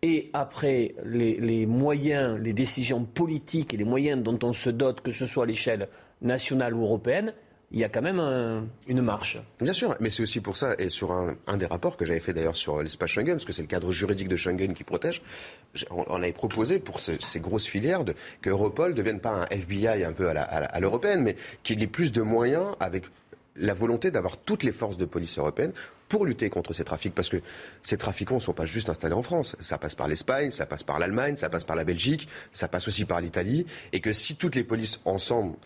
et 0.00 0.30
après 0.32 0.94
les, 1.04 1.36
les, 1.36 1.66
moyens, 1.66 2.40
les 2.40 2.52
décisions 2.52 3.04
politiques 3.04 3.74
et 3.74 3.76
les 3.76 3.84
moyens 3.84 4.22
dont 4.22 4.38
on 4.42 4.52
se 4.52 4.70
dote, 4.70 5.00
que 5.00 5.12
ce 5.12 5.26
soit 5.26 5.44
à 5.44 5.46
l'échelle 5.46 5.88
nationale 6.22 6.74
ou 6.74 6.82
européenne, 6.82 7.34
il 7.72 7.80
y 7.80 7.84
a 7.84 7.88
quand 7.88 8.02
même 8.02 8.20
une 8.86 9.02
marche. 9.02 9.38
Bien 9.60 9.72
sûr, 9.72 9.96
mais 10.00 10.10
c'est 10.10 10.22
aussi 10.22 10.40
pour 10.40 10.56
ça, 10.56 10.74
et 10.78 10.90
sur 10.90 11.12
un, 11.12 11.56
des 11.56 11.66
rapports 11.66 11.96
que 11.96 12.04
j'avais 12.04 12.20
fait 12.20 12.32
d'ailleurs 12.32 12.56
sur 12.56 12.82
l'espace 12.82 13.10
Schengen, 13.10 13.34
parce 13.34 13.44
que 13.44 13.52
c'est 13.52 13.62
le 13.62 13.68
cadre 13.68 13.92
juridique 13.92 14.28
de 14.28 14.36
Schengen 14.36 14.74
qui 14.74 14.84
protège, 14.84 15.22
on, 15.90 16.22
avait 16.22 16.32
proposé 16.32 16.78
pour 16.78 17.00
ces 17.00 17.40
grosses 17.40 17.66
filières 17.66 18.04
de, 18.04 18.14
que 18.42 18.50
Europol 18.50 18.90
ne 18.90 18.96
devienne 18.96 19.20
pas 19.20 19.30
un 19.30 19.46
FBI 19.46 20.04
un 20.04 20.12
peu 20.12 20.28
à 20.28 20.80
l'européenne, 20.80 21.22
mais 21.22 21.36
qu'il 21.62 21.82
ait 21.82 21.86
plus 21.86 22.12
de 22.12 22.22
moyens 22.22 22.76
avec 22.78 23.04
la 23.56 23.74
volonté 23.74 24.10
d'avoir 24.10 24.36
toutes 24.36 24.62
les 24.62 24.72
forces 24.72 24.96
de 24.96 25.04
police 25.04 25.38
européennes 25.38 25.72
pour 26.08 26.26
lutter 26.26 26.50
contre 26.50 26.72
ces 26.72 26.84
trafics. 26.84 27.14
Parce 27.14 27.28
que 27.28 27.38
ces 27.82 27.98
trafiquants 27.98 28.36
ne 28.36 28.40
sont 28.40 28.52
pas 28.52 28.66
juste 28.66 28.88
installés 28.88 29.14
en 29.14 29.22
France. 29.22 29.56
Ça 29.60 29.78
passe 29.78 29.94
par 29.94 30.08
l'Espagne, 30.08 30.50
ça 30.50 30.66
passe 30.66 30.82
par 30.82 30.98
l'Allemagne, 30.98 31.36
ça 31.36 31.48
passe 31.48 31.64
par 31.64 31.76
la 31.76 31.84
Belgique, 31.84 32.28
ça 32.52 32.68
passe 32.68 32.88
aussi 32.88 33.04
par 33.04 33.20
l'Italie. 33.20 33.66
Et 33.92 34.00
que 34.00 34.12
si 34.12 34.36
toutes 34.36 34.54
les 34.54 34.64
polices 34.64 35.00
ensemble 35.04 35.56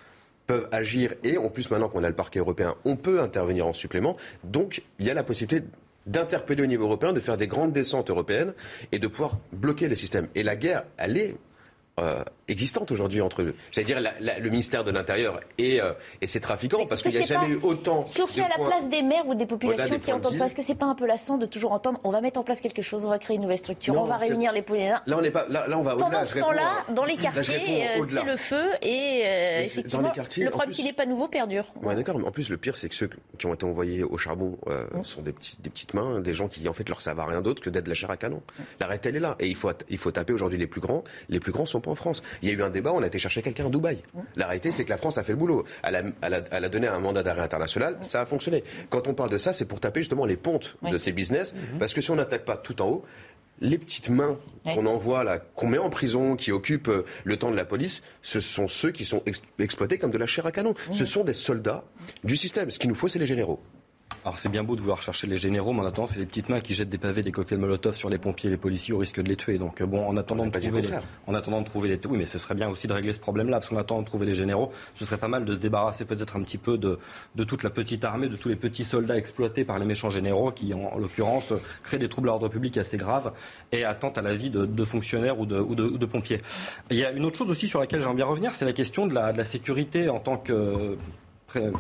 peuvent 0.46 0.68
agir 0.72 1.14
et 1.24 1.38
en 1.38 1.48
plus 1.48 1.70
maintenant 1.70 1.88
qu'on 1.88 2.04
a 2.04 2.08
le 2.08 2.14
parquet 2.14 2.38
européen, 2.38 2.74
on 2.84 2.96
peut 2.96 3.20
intervenir 3.20 3.66
en 3.66 3.72
supplément. 3.72 4.16
Donc 4.44 4.82
il 4.98 5.06
y 5.06 5.10
a 5.10 5.14
la 5.14 5.22
possibilité 5.22 5.66
d'interpeller 6.06 6.62
au 6.62 6.66
niveau 6.66 6.84
européen, 6.84 7.12
de 7.12 7.20
faire 7.20 7.36
des 7.36 7.48
grandes 7.48 7.72
descentes 7.72 8.10
européennes 8.10 8.54
et 8.92 8.98
de 8.98 9.06
pouvoir 9.08 9.38
bloquer 9.52 9.88
les 9.88 9.96
systèmes. 9.96 10.28
Et 10.34 10.42
la 10.42 10.56
guerre, 10.56 10.84
elle 10.96 11.16
est 11.16 11.34
euh, 11.98 12.22
existante 12.46 12.92
aujourd'hui 12.92 13.22
entre, 13.22 13.54
j'allais 13.70 13.86
dire, 13.86 13.98
le 14.20 14.50
ministère 14.50 14.84
de 14.84 14.90
l'Intérieur 14.90 15.40
et, 15.56 15.80
euh, 15.80 15.94
et 16.20 16.26
ses 16.26 16.40
trafiquants, 16.42 16.84
parce 16.86 17.00
qu'il 17.00 17.10
n'y 17.10 17.16
a 17.16 17.22
jamais 17.22 17.54
eu 17.54 17.58
autant. 17.62 18.06
Si 18.06 18.20
on 18.20 18.26
se 18.26 18.38
met 18.38 18.44
à 18.44 18.48
la 18.48 18.66
place 18.66 18.90
des 18.90 19.00
maires 19.00 19.26
ou 19.26 19.34
des 19.34 19.46
populations 19.46 19.98
qui 19.98 20.12
entendent 20.12 20.36
ça, 20.36 20.44
est-ce 20.44 20.54
que 20.54 20.60
c'est 20.60 20.74
pas 20.74 20.84
un 20.84 20.94
peu 20.94 21.06
lassant 21.06 21.38
de 21.38 21.46
toujours 21.46 21.72
entendre 21.72 21.98
on 22.04 22.10
va 22.10 22.20
mettre 22.20 22.38
en 22.38 22.42
place 22.42 22.60
quelque 22.60 22.82
chose, 22.82 23.06
on 23.06 23.08
va 23.08 23.18
créer 23.18 23.36
une 23.36 23.42
nouvelle 23.42 23.56
structure, 23.56 23.96
on 23.96 24.04
va 24.04 24.18
réunir 24.18 24.52
les 24.52 24.62
Là, 24.66 25.00
on 25.16 25.22
n'est 25.22 25.30
pas. 25.30 25.46
Là, 25.48 25.78
on 25.78 25.82
va 25.82 25.96
Pendant 25.96 26.22
ce 26.22 26.38
temps-là, 26.38 26.84
dans 26.94 27.04
les 27.04 27.16
quartiers, 27.16 27.88
euh, 27.88 28.02
c'est 28.06 28.24
le 28.24 28.36
feu 28.36 28.64
et 28.82 29.62
effectivement, 29.64 30.12
le 30.12 30.50
problème 30.50 30.74
qui 30.74 30.84
n'est 30.84 30.92
pas 30.92 31.06
nouveau 31.06 31.28
perdure. 31.28 31.64
Ouais, 31.82 31.94
d'accord. 31.94 32.18
Mais 32.18 32.26
en 32.26 32.32
plus, 32.32 32.50
le 32.50 32.58
pire, 32.58 32.76
c'est 32.76 32.90
que 32.90 32.94
ceux 32.94 33.08
qui 33.38 33.46
ont 33.46 33.54
été 33.54 33.64
envoyés 33.64 34.02
au 34.04 34.18
charbon 34.18 34.58
mmh. 34.66 35.02
sont 35.02 35.22
des, 35.22 35.32
petits, 35.32 35.56
des 35.62 35.70
petites 35.70 35.94
mains, 35.94 36.20
des 36.20 36.34
gens 36.34 36.48
qui 36.48 36.68
en 36.68 36.74
fait 36.74 36.88
leur 36.88 37.00
savent 37.00 37.20
à 37.20 37.24
rien 37.24 37.40
d'autre 37.40 37.62
que 37.62 37.70
d'être 37.70 37.84
de 37.84 37.88
la 37.88 37.94
chair 37.94 38.10
à 38.10 38.18
canon. 38.18 38.42
Mmh. 38.58 38.62
La 38.80 38.88
elle 39.02 39.16
est 39.16 39.20
là, 39.20 39.36
et 39.38 39.46
il 39.46 39.54
faut 39.54 39.70
il 39.88 39.98
faut 39.98 40.10
taper 40.10 40.32
aujourd'hui 40.32 40.58
les 40.58 40.66
plus 40.66 40.80
grands. 40.80 41.04
Les 41.28 41.40
plus 41.40 41.52
grands 41.52 41.66
sont 41.66 41.80
en 41.88 41.94
France. 41.94 42.22
Il 42.42 42.48
y 42.48 42.52
a 42.52 42.54
eu 42.54 42.62
un 42.62 42.70
débat, 42.70 42.92
on 42.92 43.02
a 43.02 43.06
été 43.06 43.18
chercher 43.18 43.42
quelqu'un 43.42 43.66
à 43.66 43.68
Dubaï. 43.68 43.98
La 44.36 44.46
réalité, 44.46 44.70
c'est 44.70 44.84
que 44.84 44.90
la 44.90 44.96
France 44.96 45.18
a 45.18 45.22
fait 45.22 45.32
le 45.32 45.38
boulot. 45.38 45.64
Elle 45.82 45.94
a, 46.22 46.68
donné 46.68 46.86
un 46.86 46.98
mandat 46.98 47.22
d'arrêt 47.22 47.42
international, 47.42 47.96
ça 48.00 48.20
a 48.20 48.26
fonctionné. 48.26 48.64
Quand 48.90 49.08
on 49.08 49.14
parle 49.14 49.30
de 49.30 49.38
ça, 49.38 49.52
c'est 49.52 49.66
pour 49.66 49.80
taper 49.80 50.00
justement 50.00 50.26
les 50.26 50.36
pontes 50.36 50.76
de 50.82 50.98
ces 50.98 51.12
business, 51.12 51.54
mhm. 51.54 51.78
parce 51.78 51.94
que 51.94 52.00
si 52.00 52.10
on 52.10 52.16
n'attaque 52.16 52.44
pas 52.44 52.56
tout 52.56 52.80
en 52.82 52.88
haut, 52.88 53.04
les 53.60 53.78
petites 53.78 54.10
mains 54.10 54.38
qu'on 54.64 54.86
envoie 54.86 55.24
là, 55.24 55.38
qu'on 55.38 55.68
met 55.68 55.78
en 55.78 55.90
prison, 55.90 56.36
qui 56.36 56.52
occupent 56.52 56.88
euh, 56.88 57.04
le 57.24 57.38
temps 57.38 57.50
de 57.50 57.56
la 57.56 57.64
police, 57.64 58.02
ce 58.22 58.40
sont 58.40 58.68
ceux 58.68 58.90
qui 58.90 59.04
sont 59.04 59.22
exploités 59.58 59.98
comme 59.98 60.10
de 60.10 60.18
la 60.18 60.26
chair 60.26 60.44
à 60.46 60.52
canon. 60.52 60.74
Ce 60.92 61.04
sont 61.04 61.24
des 61.24 61.34
soldats 61.34 61.84
du 62.24 62.36
système. 62.36 62.70
Ce 62.70 62.78
qu'il 62.78 62.90
nous 62.90 62.96
faut, 62.96 63.08
c'est 63.08 63.18
les 63.18 63.26
généraux. 63.26 63.60
Alors 64.26 64.40
c'est 64.40 64.48
bien 64.48 64.64
beau 64.64 64.74
de 64.74 64.80
vouloir 64.80 65.02
chercher 65.02 65.28
les 65.28 65.36
généraux, 65.36 65.72
mais 65.72 65.82
en 65.82 65.86
attendant, 65.86 66.08
c'est 66.08 66.18
les 66.18 66.26
petites 66.26 66.48
mains 66.48 66.58
qui 66.58 66.74
jettent 66.74 66.88
des 66.88 66.98
pavés, 66.98 67.22
des 67.22 67.30
cocktails 67.30 67.60
Molotov 67.60 67.94
sur 67.94 68.10
les 68.10 68.18
pompiers 68.18 68.48
et 68.48 68.50
les 68.50 68.56
policiers 68.56 68.92
au 68.92 68.98
risque 68.98 69.22
de 69.22 69.28
les 69.28 69.36
tuer. 69.36 69.56
Donc 69.56 69.80
bon, 69.84 70.04
en 70.04 70.16
attendant, 70.16 70.46
de 70.46 70.50
trouver, 70.50 70.82
les, 70.82 70.88
en 71.28 71.34
attendant 71.34 71.60
de 71.60 71.66
trouver 71.66 71.88
les... 71.88 72.00
Oui, 72.08 72.18
mais 72.18 72.26
ce 72.26 72.38
serait 72.38 72.56
bien 72.56 72.68
aussi 72.68 72.88
de 72.88 72.92
régler 72.92 73.12
ce 73.12 73.20
problème-là, 73.20 73.58
parce 73.58 73.68
qu'en 73.68 73.76
attendant 73.76 74.02
de 74.02 74.06
trouver 74.06 74.26
les 74.26 74.34
généraux, 74.34 74.72
ce 74.94 75.04
serait 75.04 75.16
pas 75.16 75.28
mal 75.28 75.44
de 75.44 75.52
se 75.52 75.58
débarrasser 75.58 76.04
peut-être 76.04 76.36
un 76.36 76.42
petit 76.42 76.58
peu 76.58 76.76
de, 76.76 76.98
de 77.36 77.44
toute 77.44 77.62
la 77.62 77.70
petite 77.70 78.04
armée, 78.04 78.28
de 78.28 78.34
tous 78.34 78.48
les 78.48 78.56
petits 78.56 78.82
soldats 78.82 79.16
exploités 79.16 79.64
par 79.64 79.78
les 79.78 79.84
méchants 79.84 80.10
généraux 80.10 80.50
qui, 80.50 80.74
en, 80.74 80.98
l'occurrence, 80.98 81.52
créent 81.84 81.98
des 81.98 82.08
troubles 82.08 82.28
à 82.28 82.32
l'ordre 82.32 82.48
public 82.48 82.76
assez 82.78 82.96
graves 82.96 83.32
et 83.70 83.84
attendent 83.84 84.18
à 84.18 84.22
la 84.22 84.34
vie 84.34 84.50
de, 84.50 84.84
fonctionnaires 84.84 85.38
ou 85.38 85.46
de, 85.46 85.60
ou, 85.60 85.76
de, 85.76 86.06
pompiers. 86.06 86.42
Il 86.90 86.96
y 86.96 87.04
a 87.04 87.12
une 87.12 87.24
autre 87.24 87.38
chose 87.38 87.50
aussi 87.50 87.68
sur 87.68 87.78
laquelle 87.78 88.00
j'aimerais 88.00 88.16
bien 88.16 88.26
revenir, 88.26 88.54
c'est 88.54 88.64
la 88.64 88.72
question 88.72 89.06
de 89.06 89.14
la, 89.14 89.32
de 89.32 89.38
la 89.38 89.44
sécurité 89.44 90.08
en 90.08 90.18
tant 90.18 90.36
que 90.36 90.96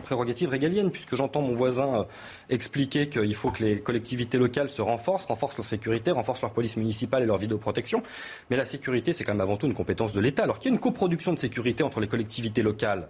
prérogative 0.02 0.50
régalienne, 0.50 0.90
puisque 0.90 1.16
j'entends 1.16 1.42
mon 1.42 1.52
voisin 1.52 2.00
euh, 2.00 2.04
expliquer 2.50 3.08
qu'il 3.08 3.34
faut 3.34 3.50
que 3.50 3.62
les 3.62 3.80
collectivités 3.80 4.38
locales 4.38 4.70
se 4.70 4.82
renforcent, 4.82 5.26
renforcent 5.26 5.56
leur 5.56 5.66
sécurité, 5.66 6.10
renforcent 6.10 6.42
leur 6.42 6.52
police 6.52 6.76
municipale 6.76 7.22
et 7.22 7.26
leur 7.26 7.38
vidéoprotection. 7.38 8.02
Mais 8.50 8.56
la 8.56 8.64
sécurité, 8.64 9.12
c'est 9.12 9.24
quand 9.24 9.32
même 9.32 9.40
avant 9.40 9.56
tout 9.56 9.66
une 9.66 9.74
compétence 9.74 10.12
de 10.12 10.20
l'État. 10.20 10.44
Alors 10.44 10.58
qu'il 10.58 10.70
y 10.70 10.72
a 10.72 10.74
une 10.74 10.80
coproduction 10.80 11.32
de 11.32 11.38
sécurité 11.38 11.82
entre 11.82 12.00
les 12.00 12.08
collectivités 12.08 12.62
locales 12.62 13.08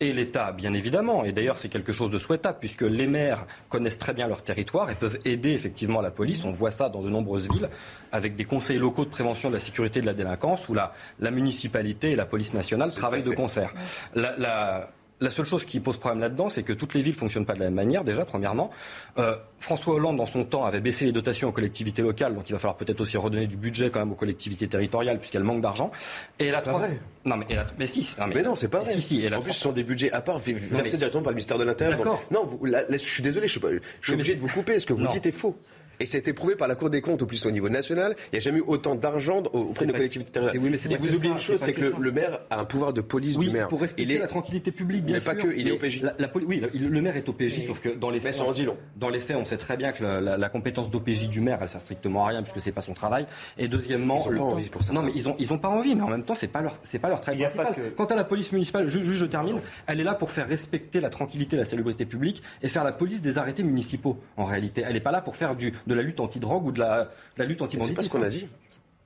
et 0.00 0.12
l'État, 0.12 0.52
bien 0.52 0.74
évidemment. 0.74 1.24
Et 1.24 1.32
d'ailleurs, 1.32 1.58
c'est 1.58 1.68
quelque 1.68 1.92
chose 1.92 2.10
de 2.10 2.18
souhaitable, 2.18 2.58
puisque 2.60 2.82
les 2.82 3.06
maires 3.06 3.46
connaissent 3.68 3.98
très 3.98 4.14
bien 4.14 4.28
leur 4.28 4.42
territoire 4.42 4.90
et 4.90 4.94
peuvent 4.94 5.18
aider 5.24 5.52
effectivement 5.52 6.00
la 6.00 6.10
police. 6.10 6.44
On 6.44 6.52
voit 6.52 6.70
ça 6.70 6.88
dans 6.88 7.02
de 7.02 7.10
nombreuses 7.10 7.48
villes, 7.50 7.68
avec 8.12 8.36
des 8.36 8.44
conseils 8.44 8.78
locaux 8.78 9.04
de 9.04 9.10
prévention 9.10 9.48
de 9.48 9.54
la 9.54 9.60
sécurité 9.60 9.98
et 9.98 10.02
de 10.02 10.06
la 10.06 10.14
délinquance, 10.14 10.68
où 10.68 10.74
la, 10.74 10.92
la 11.18 11.30
municipalité 11.30 12.12
et 12.12 12.16
la 12.16 12.26
police 12.26 12.54
nationale 12.54 12.92
travaillent 12.92 13.22
de 13.22 13.32
concert. 13.32 13.72
La, 14.14 14.36
la, 14.36 14.88
la 15.20 15.30
seule 15.30 15.46
chose 15.46 15.64
qui 15.64 15.80
pose 15.80 15.98
problème 15.98 16.20
là-dedans, 16.20 16.48
c'est 16.48 16.62
que 16.62 16.72
toutes 16.72 16.94
les 16.94 17.02
villes 17.02 17.14
ne 17.14 17.18
fonctionnent 17.18 17.46
pas 17.46 17.54
de 17.54 17.58
la 17.58 17.66
même 17.66 17.74
manière, 17.74 18.04
déjà, 18.04 18.24
premièrement. 18.24 18.70
Euh, 19.18 19.36
François 19.58 19.94
Hollande, 19.94 20.16
dans 20.16 20.26
son 20.26 20.44
temps, 20.44 20.64
avait 20.64 20.80
baissé 20.80 21.04
les 21.04 21.12
dotations 21.12 21.48
aux 21.48 21.52
collectivités 21.52 22.02
locales, 22.02 22.34
donc 22.34 22.48
il 22.48 22.52
va 22.52 22.58
falloir 22.58 22.76
peut-être 22.76 23.00
aussi 23.00 23.16
redonner 23.16 23.46
du 23.46 23.56
budget 23.56 23.90
quand 23.90 23.98
même 23.98 24.12
aux 24.12 24.16
collectivités 24.16 24.68
territoriales, 24.68 25.18
puisqu'elles 25.18 25.44
manquent 25.44 25.60
d'argent. 25.60 25.90
Et 26.38 26.50
la 26.50 26.60
troisième. 26.60 26.98
Non, 27.24 27.36
mais, 27.36 27.46
mais 27.78 27.86
si. 27.86 28.08
mais, 28.32 28.42
non, 28.42 28.54
c'est 28.54 28.68
pas 28.68 28.80
vrai. 28.80 28.92
Si, 28.92 29.02
si, 29.02 29.26
et 29.26 29.34
en 29.34 29.42
plus, 29.42 29.52
ce 29.52 29.60
sont 29.60 29.72
des 29.72 29.82
budgets 29.82 30.12
à 30.12 30.20
part 30.20 30.38
versés 30.38 30.96
directement 30.96 31.22
par 31.22 31.32
le 31.32 31.36
ministère 31.36 31.58
de 31.58 31.64
l'Intérieur. 31.64 32.20
Non, 32.30 32.48
je 32.90 32.96
suis 32.96 33.22
désolé, 33.22 33.48
je 33.48 33.58
suis, 34.00 34.12
obligé 34.12 34.34
de 34.34 34.40
vous 34.40 34.48
couper. 34.48 34.78
Ce 34.78 34.86
que 34.86 34.92
vous 34.92 35.06
dites 35.08 35.26
est 35.26 35.32
faux. 35.32 35.56
Et 36.00 36.06
ça 36.06 36.16
a 36.16 36.20
été 36.20 36.32
prouvé 36.32 36.56
par 36.56 36.68
la 36.68 36.74
Cour 36.74 36.90
des 36.90 37.00
comptes 37.00 37.22
au 37.22 37.26
plus 37.26 37.44
au 37.46 37.50
niveau 37.50 37.68
national. 37.68 38.14
Il 38.32 38.34
n'y 38.34 38.38
a 38.38 38.40
jamais 38.40 38.58
eu 38.58 38.64
autant 38.66 38.94
d'argent 38.94 39.42
auprès 39.52 39.86
des 39.86 39.92
collectivités 39.92 40.30
territoriales. 40.30 40.74
et 40.74 40.96
vous 40.96 41.14
oubliez 41.14 41.32
une 41.32 41.38
chose, 41.38 41.60
c'est 41.60 41.72
que 41.72 41.92
le, 41.98 42.12
maire 42.12 42.40
a 42.50 42.60
un 42.60 42.64
pouvoir 42.64 42.92
de 42.92 43.00
police 43.00 43.38
du 43.38 43.50
maire. 43.50 43.68
pour 43.68 43.80
respecter 43.80 44.14
est... 44.14 44.18
la 44.18 44.26
tranquillité 44.26 44.70
publique, 44.72 45.04
bien 45.04 45.16
mais 45.16 45.24
pas 45.24 45.34
que, 45.34 45.48
il 45.56 45.68
est 45.68 45.72
OPJ. 45.72 46.02
La, 46.18 46.30
oui, 46.34 46.62
le 46.74 47.00
maire 47.00 47.16
est 47.16 47.28
OPJ, 47.28 47.66
sauf 47.66 47.80
que 47.80 47.90
dans 47.90 48.10
les 48.10 48.20
faits, 48.20 48.40
on, 48.40 48.52
dans 48.96 49.08
les 49.08 49.20
faits, 49.20 49.36
on 49.36 49.44
sait 49.44 49.56
très 49.56 49.76
bien 49.76 49.92
que 49.92 50.04
la, 50.04 50.48
compétence 50.48 50.90
d'OPJ 50.90 51.28
du 51.28 51.40
maire, 51.40 51.58
elle 51.60 51.68
sert 51.68 51.80
strictement 51.80 52.24
à 52.24 52.28
rien 52.28 52.42
puisque 52.42 52.60
c'est 52.60 52.72
pas 52.72 52.80
son 52.80 52.94
travail. 52.94 53.26
Et 53.58 53.68
deuxièmement, 53.68 54.18
ils 54.24 54.32
ont 54.32 54.48
pas 54.48 54.54
envie 54.54 54.68
pour 54.68 54.84
ça. 54.84 54.92
Non, 54.92 55.02
mais 55.02 55.12
ils 55.14 55.28
ont, 55.28 55.36
ils 55.38 55.52
ont 55.52 55.58
pas 55.58 55.68
envie, 55.68 55.94
mais 55.94 56.02
en 56.02 56.08
même 56.08 56.24
temps, 56.24 56.34
c'est 56.34 56.48
pas 56.48 56.62
leur, 56.62 56.78
c'est 56.82 56.98
pas 56.98 57.08
leur 57.08 57.20
travail 57.20 57.42
principal. 57.42 57.74
Quant 57.96 58.06
à 58.06 58.16
la 58.16 58.24
police 58.24 58.52
municipale, 58.52 58.88
je, 58.88 59.02
je, 59.02 59.24
termine, 59.24 59.60
elle 59.86 60.00
est 60.00 60.04
là 60.04 60.14
pour 60.14 60.30
faire 60.30 60.48
respecter 60.48 61.00
la 61.00 61.10
tranquillité, 61.10 61.56
la 61.56 61.64
salubrité 61.64 62.06
publique 62.06 62.42
et 62.62 62.68
faire 62.68 62.84
la 62.84 62.92
police 62.92 63.20
des 63.20 63.38
arrêtés 63.38 63.62
municipaux. 63.62 64.18
En 64.36 64.44
réalité, 64.44 64.82
elle 64.86 64.94
n'est 64.94 65.00
pas 65.00 65.12
là 65.12 65.20
pour 65.20 65.36
faire 65.36 65.54
du, 65.56 65.72
de 65.88 65.94
la 65.94 66.02
lutte 66.02 66.20
anti-drogue 66.20 66.66
ou 66.66 66.72
de 66.72 66.78
la, 66.78 67.08
lutte 67.38 67.62
anti 67.62 67.78
C'est 67.80 67.94
pas 67.94 68.02
ce 68.02 68.08
qu'on 68.08 68.22
a 68.22 68.28
dit. 68.28 68.46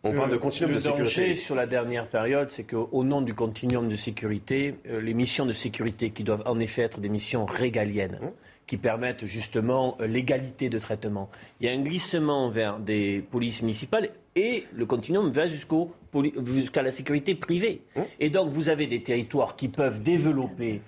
On 0.05 0.13
parle 0.13 0.33
de 0.33 0.37
continuum 0.37 0.75
de 0.75 0.81
sécurité. 0.81 1.37
sur 1.37 1.55
la 1.55 1.67
dernière 1.67 2.09
période, 2.09 2.51
c'est 2.51 2.65
qu'au 2.65 3.05
nom 3.05 3.23
du 3.23 3.35
continuum 3.35 3.89
de 3.89 3.95
sécurité, 3.95 4.75
euh, 4.89 5.01
les 5.01 5.15
missions 5.15 5.47
de 5.47 5.53
sécurité 5.53 6.11
qui 6.11 6.25
doivent 6.25 6.43
en 6.45 6.59
effet 6.59 6.83
être 6.83 6.99
des 6.99 7.09
missions 7.09 7.47
régaliennes, 7.47 8.19
mmh. 8.21 8.27
qui 8.67 8.79
permettent 8.79 9.25
justement 9.27 9.97
euh, 10.01 10.09
l'égalité 10.09 10.69
de 10.69 10.81
traitement. 10.81 11.31
Il 11.61 11.67
y 11.67 11.71
a 11.71 11.73
un 11.73 11.81
glissement 11.81 12.49
vers 12.51 12.81
des 12.81 13.25
polices 13.31 13.63
municipales 13.63 14.11
et 14.35 14.67
le 14.75 14.87
continuum 14.87 15.31
va 15.31 15.45
jusqu'à 15.47 16.83
la 16.83 16.91
sécurité 16.91 17.37
privée. 17.37 17.83
Mmh. 17.95 18.01
Et 18.19 18.31
donc 18.31 18.49
vous 18.51 18.71
avez 18.71 18.89
des 18.89 19.05
territoires 19.05 19.55
qui 19.55 19.69
peuvent 19.69 20.03
développer. 20.03 20.83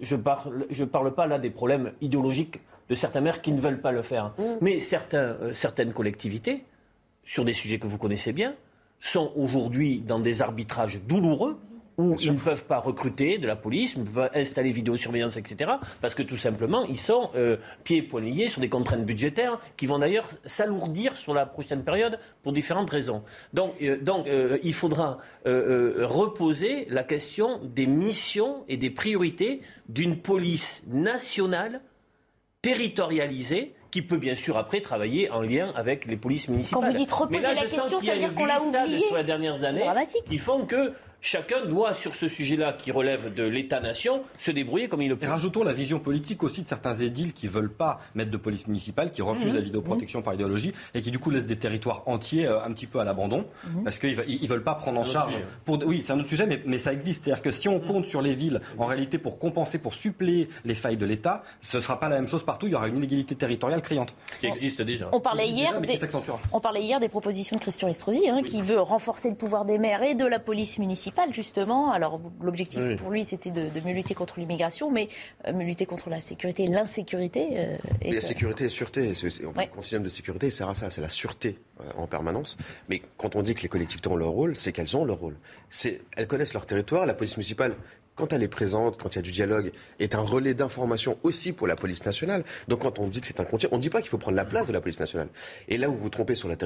Je 0.00 0.14
ne 0.14 0.20
parle, 0.20 0.66
je 0.70 0.84
parle 0.84 1.12
pas 1.14 1.26
là 1.26 1.40
des 1.40 1.50
problèmes 1.50 1.94
idéologiques 2.00 2.60
de 2.88 2.94
certains 2.94 3.20
maires 3.20 3.42
qui 3.42 3.52
ne 3.52 3.60
veulent 3.60 3.80
pas 3.80 3.92
le 3.92 4.02
faire, 4.02 4.34
mmh. 4.38 4.42
mais 4.60 4.80
certains, 4.80 5.36
euh, 5.40 5.52
certaines 5.52 5.92
collectivités 5.92 6.64
sur 7.24 7.44
des 7.44 7.52
sujets 7.52 7.78
que 7.78 7.86
vous 7.86 7.98
connaissez 7.98 8.32
bien, 8.32 8.54
sont 9.00 9.32
aujourd'hui 9.36 10.00
dans 10.00 10.20
des 10.20 10.42
arbitrages 10.42 11.00
douloureux 11.06 11.58
où 11.98 12.14
ils 12.20 12.32
ne 12.32 12.38
peuvent 12.38 12.66
pas 12.66 12.78
recruter 12.78 13.38
de 13.38 13.46
la 13.46 13.56
police, 13.56 13.96
ne 13.96 14.04
peuvent 14.04 14.30
pas 14.30 14.38
installer 14.38 14.70
vidéosurveillance, 14.70 15.36
etc. 15.36 15.72
Parce 16.00 16.14
que 16.14 16.22
tout 16.22 16.36
simplement, 16.36 16.84
ils 16.84 16.98
sont 16.98 17.30
euh, 17.34 17.56
pieds 17.84 18.06
et 18.06 18.20
liés 18.20 18.48
sur 18.48 18.60
des 18.60 18.68
contraintes 18.68 19.04
budgétaires 19.04 19.58
qui 19.76 19.86
vont 19.86 19.98
d'ailleurs 19.98 20.28
s'alourdir 20.44 21.16
sur 21.16 21.32
la 21.32 21.46
prochaine 21.46 21.84
période 21.84 22.18
pour 22.42 22.52
différentes 22.52 22.90
raisons. 22.90 23.22
Donc, 23.54 23.74
euh, 23.80 23.98
donc 24.00 24.26
euh, 24.26 24.58
il 24.62 24.74
faudra 24.74 25.18
reposer 25.44 26.86
la 26.90 27.04
question 27.04 27.60
des 27.62 27.86
missions 27.86 28.64
et 28.68 28.76
des 28.76 28.90
priorités 28.90 29.62
d'une 29.88 30.18
police 30.18 30.84
nationale 30.88 31.80
territorialisée 32.66 33.74
qui 33.92 34.02
peut 34.02 34.16
bien 34.16 34.34
sûr 34.34 34.58
après 34.58 34.80
travailler 34.80 35.30
en 35.30 35.40
lien 35.40 35.72
avec 35.76 36.04
les 36.04 36.16
polices 36.16 36.48
municipales. 36.48 36.82
Quand 36.82 36.90
vous 36.90 36.96
dites 36.96 37.12
reposer 37.12 37.40
la 37.40 37.54
question, 37.54 38.00
ça 38.00 38.12
veut 38.12 38.18
dire 38.18 38.34
qu'on 38.34 38.44
l'a 38.44 38.60
oublié. 38.60 39.06
sur 39.06 39.16
les 39.16 39.24
dernières 39.24 39.62
années 39.62 39.86
qui 40.28 40.38
font 40.38 40.66
que 40.66 40.92
chacun 41.26 41.66
doit, 41.66 41.92
sur 41.92 42.14
ce 42.14 42.28
sujet-là 42.28 42.72
qui 42.72 42.92
relève 42.92 43.34
de 43.34 43.42
l'État-nation, 43.42 44.22
se 44.38 44.52
débrouiller 44.52 44.86
comme 44.88 45.02
il 45.02 45.08
le 45.08 45.16
peut. 45.16 45.26
Et 45.26 45.28
rajoutons 45.28 45.64
la 45.64 45.72
vision 45.72 45.98
politique 45.98 46.44
aussi 46.44 46.62
de 46.62 46.68
certains 46.68 46.94
édiles 46.94 47.32
qui 47.32 47.46
ne 47.46 47.50
veulent 47.50 47.72
pas 47.72 47.98
mettre 48.14 48.30
de 48.30 48.36
police 48.36 48.68
municipale, 48.68 49.10
qui 49.10 49.22
refusent 49.22 49.48
mhm. 49.48 49.56
la 49.56 49.60
vidéoprotection 49.60 50.22
par 50.22 50.34
idéologie 50.34 50.72
et 50.94 51.02
qui 51.02 51.10
du 51.10 51.18
coup 51.18 51.30
laissent 51.30 51.46
des 51.46 51.58
territoires 51.58 52.04
entiers 52.06 52.46
euh, 52.46 52.62
un 52.62 52.72
petit 52.72 52.86
peu 52.86 53.00
à 53.00 53.04
l'abandon 53.04 53.44
mhm. 53.64 53.82
parce 53.82 53.98
qu'ils 53.98 54.16
ne 54.16 54.46
veulent 54.46 54.62
pas 54.62 54.76
prendre 54.76 55.00
en 55.00 55.04
charge. 55.04 55.40
Pour, 55.64 55.84
oui, 55.84 56.04
c'est 56.06 56.12
un 56.12 56.20
autre 56.20 56.28
sujet, 56.28 56.46
mais, 56.64 56.78
ça 56.78 56.92
existe. 56.92 57.24
C'est-à-dire 57.24 57.42
que 57.42 57.50
si 57.50 57.68
on 57.68 57.80
mhm. 57.80 57.86
compte 57.86 58.06
sur 58.06 58.22
les 58.22 58.36
villes, 58.36 58.60
en 58.78 58.86
réalité, 58.86 59.18
pour 59.18 59.40
compenser, 59.40 59.78
pour 59.78 59.94
suppléer 59.94 60.48
les 60.64 60.76
failles 60.76 60.96
de 60.96 61.06
l'État, 61.06 61.42
ce 61.60 61.78
ne 61.78 61.82
sera 61.82 61.98
pas 61.98 62.08
la 62.08 62.16
même 62.16 62.28
chose 62.28 62.44
partout. 62.44 62.66
Il 62.66 62.72
y 62.72 62.76
aura 62.76 62.86
une 62.86 62.98
inégalité 62.98 63.34
territoriale 63.34 63.82
criante. 63.82 64.14
Qui 64.40 64.46
existe 64.46 64.80
déjà. 64.82 65.08
On 65.12 65.20
parlait, 65.20 65.48
hier, 65.48 65.80
des, 65.80 65.98
on 66.52 66.60
parlait 66.60 66.82
hier 66.82 67.00
des 67.00 67.08
propositions 67.08 67.56
de 67.56 67.62
Christian 67.62 67.88
Estrosi, 67.88 68.28
hein, 68.28 68.42
qui 68.44 68.62
veut 68.62 68.80
renforcer 68.80 69.30
le 69.30 69.34
pouvoir 69.34 69.64
des 69.64 69.78
maires 69.78 70.02
et 70.04 70.14
de 70.14 70.24
la 70.24 70.38
police 70.38 70.78
municipale, 70.78 71.15
justement 71.30 71.92
alors 71.92 72.20
l'objectif 72.40 72.96
pour 72.96 73.10
lui, 73.10 73.24
c'était 73.24 73.50
de, 73.50 73.68
mieux 73.84 73.94
lutter 73.94 74.14
contre 74.14 74.38
l'immigration, 74.38 74.90
mais 74.90 75.08
euh, 75.46 75.52
mieux 75.52 75.64
lutter 75.64 75.86
contre 75.86 76.10
la 76.10 76.20
sécurité 76.20 76.64
et 76.64 76.66
l'insécurité. 76.66 77.48
Euh, 77.52 77.76
la 78.02 78.20
sécurité 78.20 78.64
et 78.64 78.66
la 78.68 78.72
sûreté, 78.72 79.12
on 79.44 79.58
ouais. 79.58 79.68
continuum 79.68 80.04
de 80.04 80.08
sécurité, 80.08 80.50
sert 80.50 80.68
à 80.68 80.74
ça, 80.74 80.90
c'est 80.90 81.00
la 81.00 81.08
sûreté 81.08 81.58
euh, 81.80 81.84
en 81.96 82.06
permanence. 82.06 82.56
Mais 82.88 83.02
quand 83.16 83.36
on 83.36 83.42
dit 83.42 83.54
que 83.54 83.62
les 83.62 83.68
collectivités 83.68 84.08
ont 84.08 84.16
leur 84.16 84.30
rôle, 84.30 84.56
c'est 84.56 84.72
qu'elles 84.72 84.96
ont 84.96 85.04
leur 85.04 85.18
rôle. 85.18 85.36
Elles 86.16 86.26
connaissent 86.26 86.54
leur 86.54 86.66
territoire, 86.66 87.06
la 87.06 87.14
police 87.14 87.36
municipale 87.36 87.74
quand 88.16 88.32
elle 88.32 88.42
est 88.42 88.48
présente, 88.48 88.96
quand 88.98 89.14
il 89.14 89.16
y 89.16 89.18
a 89.18 89.22
du 89.22 89.30
dialogue, 89.30 89.70
est 90.00 90.14
un 90.14 90.20
relais 90.20 90.54
d'information 90.54 91.18
aussi 91.22 91.52
pour 91.52 91.66
la 91.66 91.76
police 91.76 92.04
nationale. 92.04 92.44
Donc 92.66 92.80
quand 92.80 92.98
on 92.98 93.06
dit 93.06 93.20
que 93.20 93.26
c'est 93.26 93.40
un 93.40 93.44
continuum, 93.44 93.74
on 93.74 93.76
ne 93.76 93.82
dit 93.82 93.90
pas 93.90 94.00
qu'il 94.00 94.08
faut 94.08 94.18
prendre 94.18 94.36
la 94.36 94.46
place 94.46 94.66
de 94.66 94.72
la 94.72 94.80
police 94.80 94.98
nationale. 94.98 95.28
Et 95.68 95.76
là 95.76 95.88
où 95.90 95.92
vous 95.92 95.98
vous 95.98 96.08
trompez 96.08 96.34
sur 96.34 96.48
la, 96.48 96.56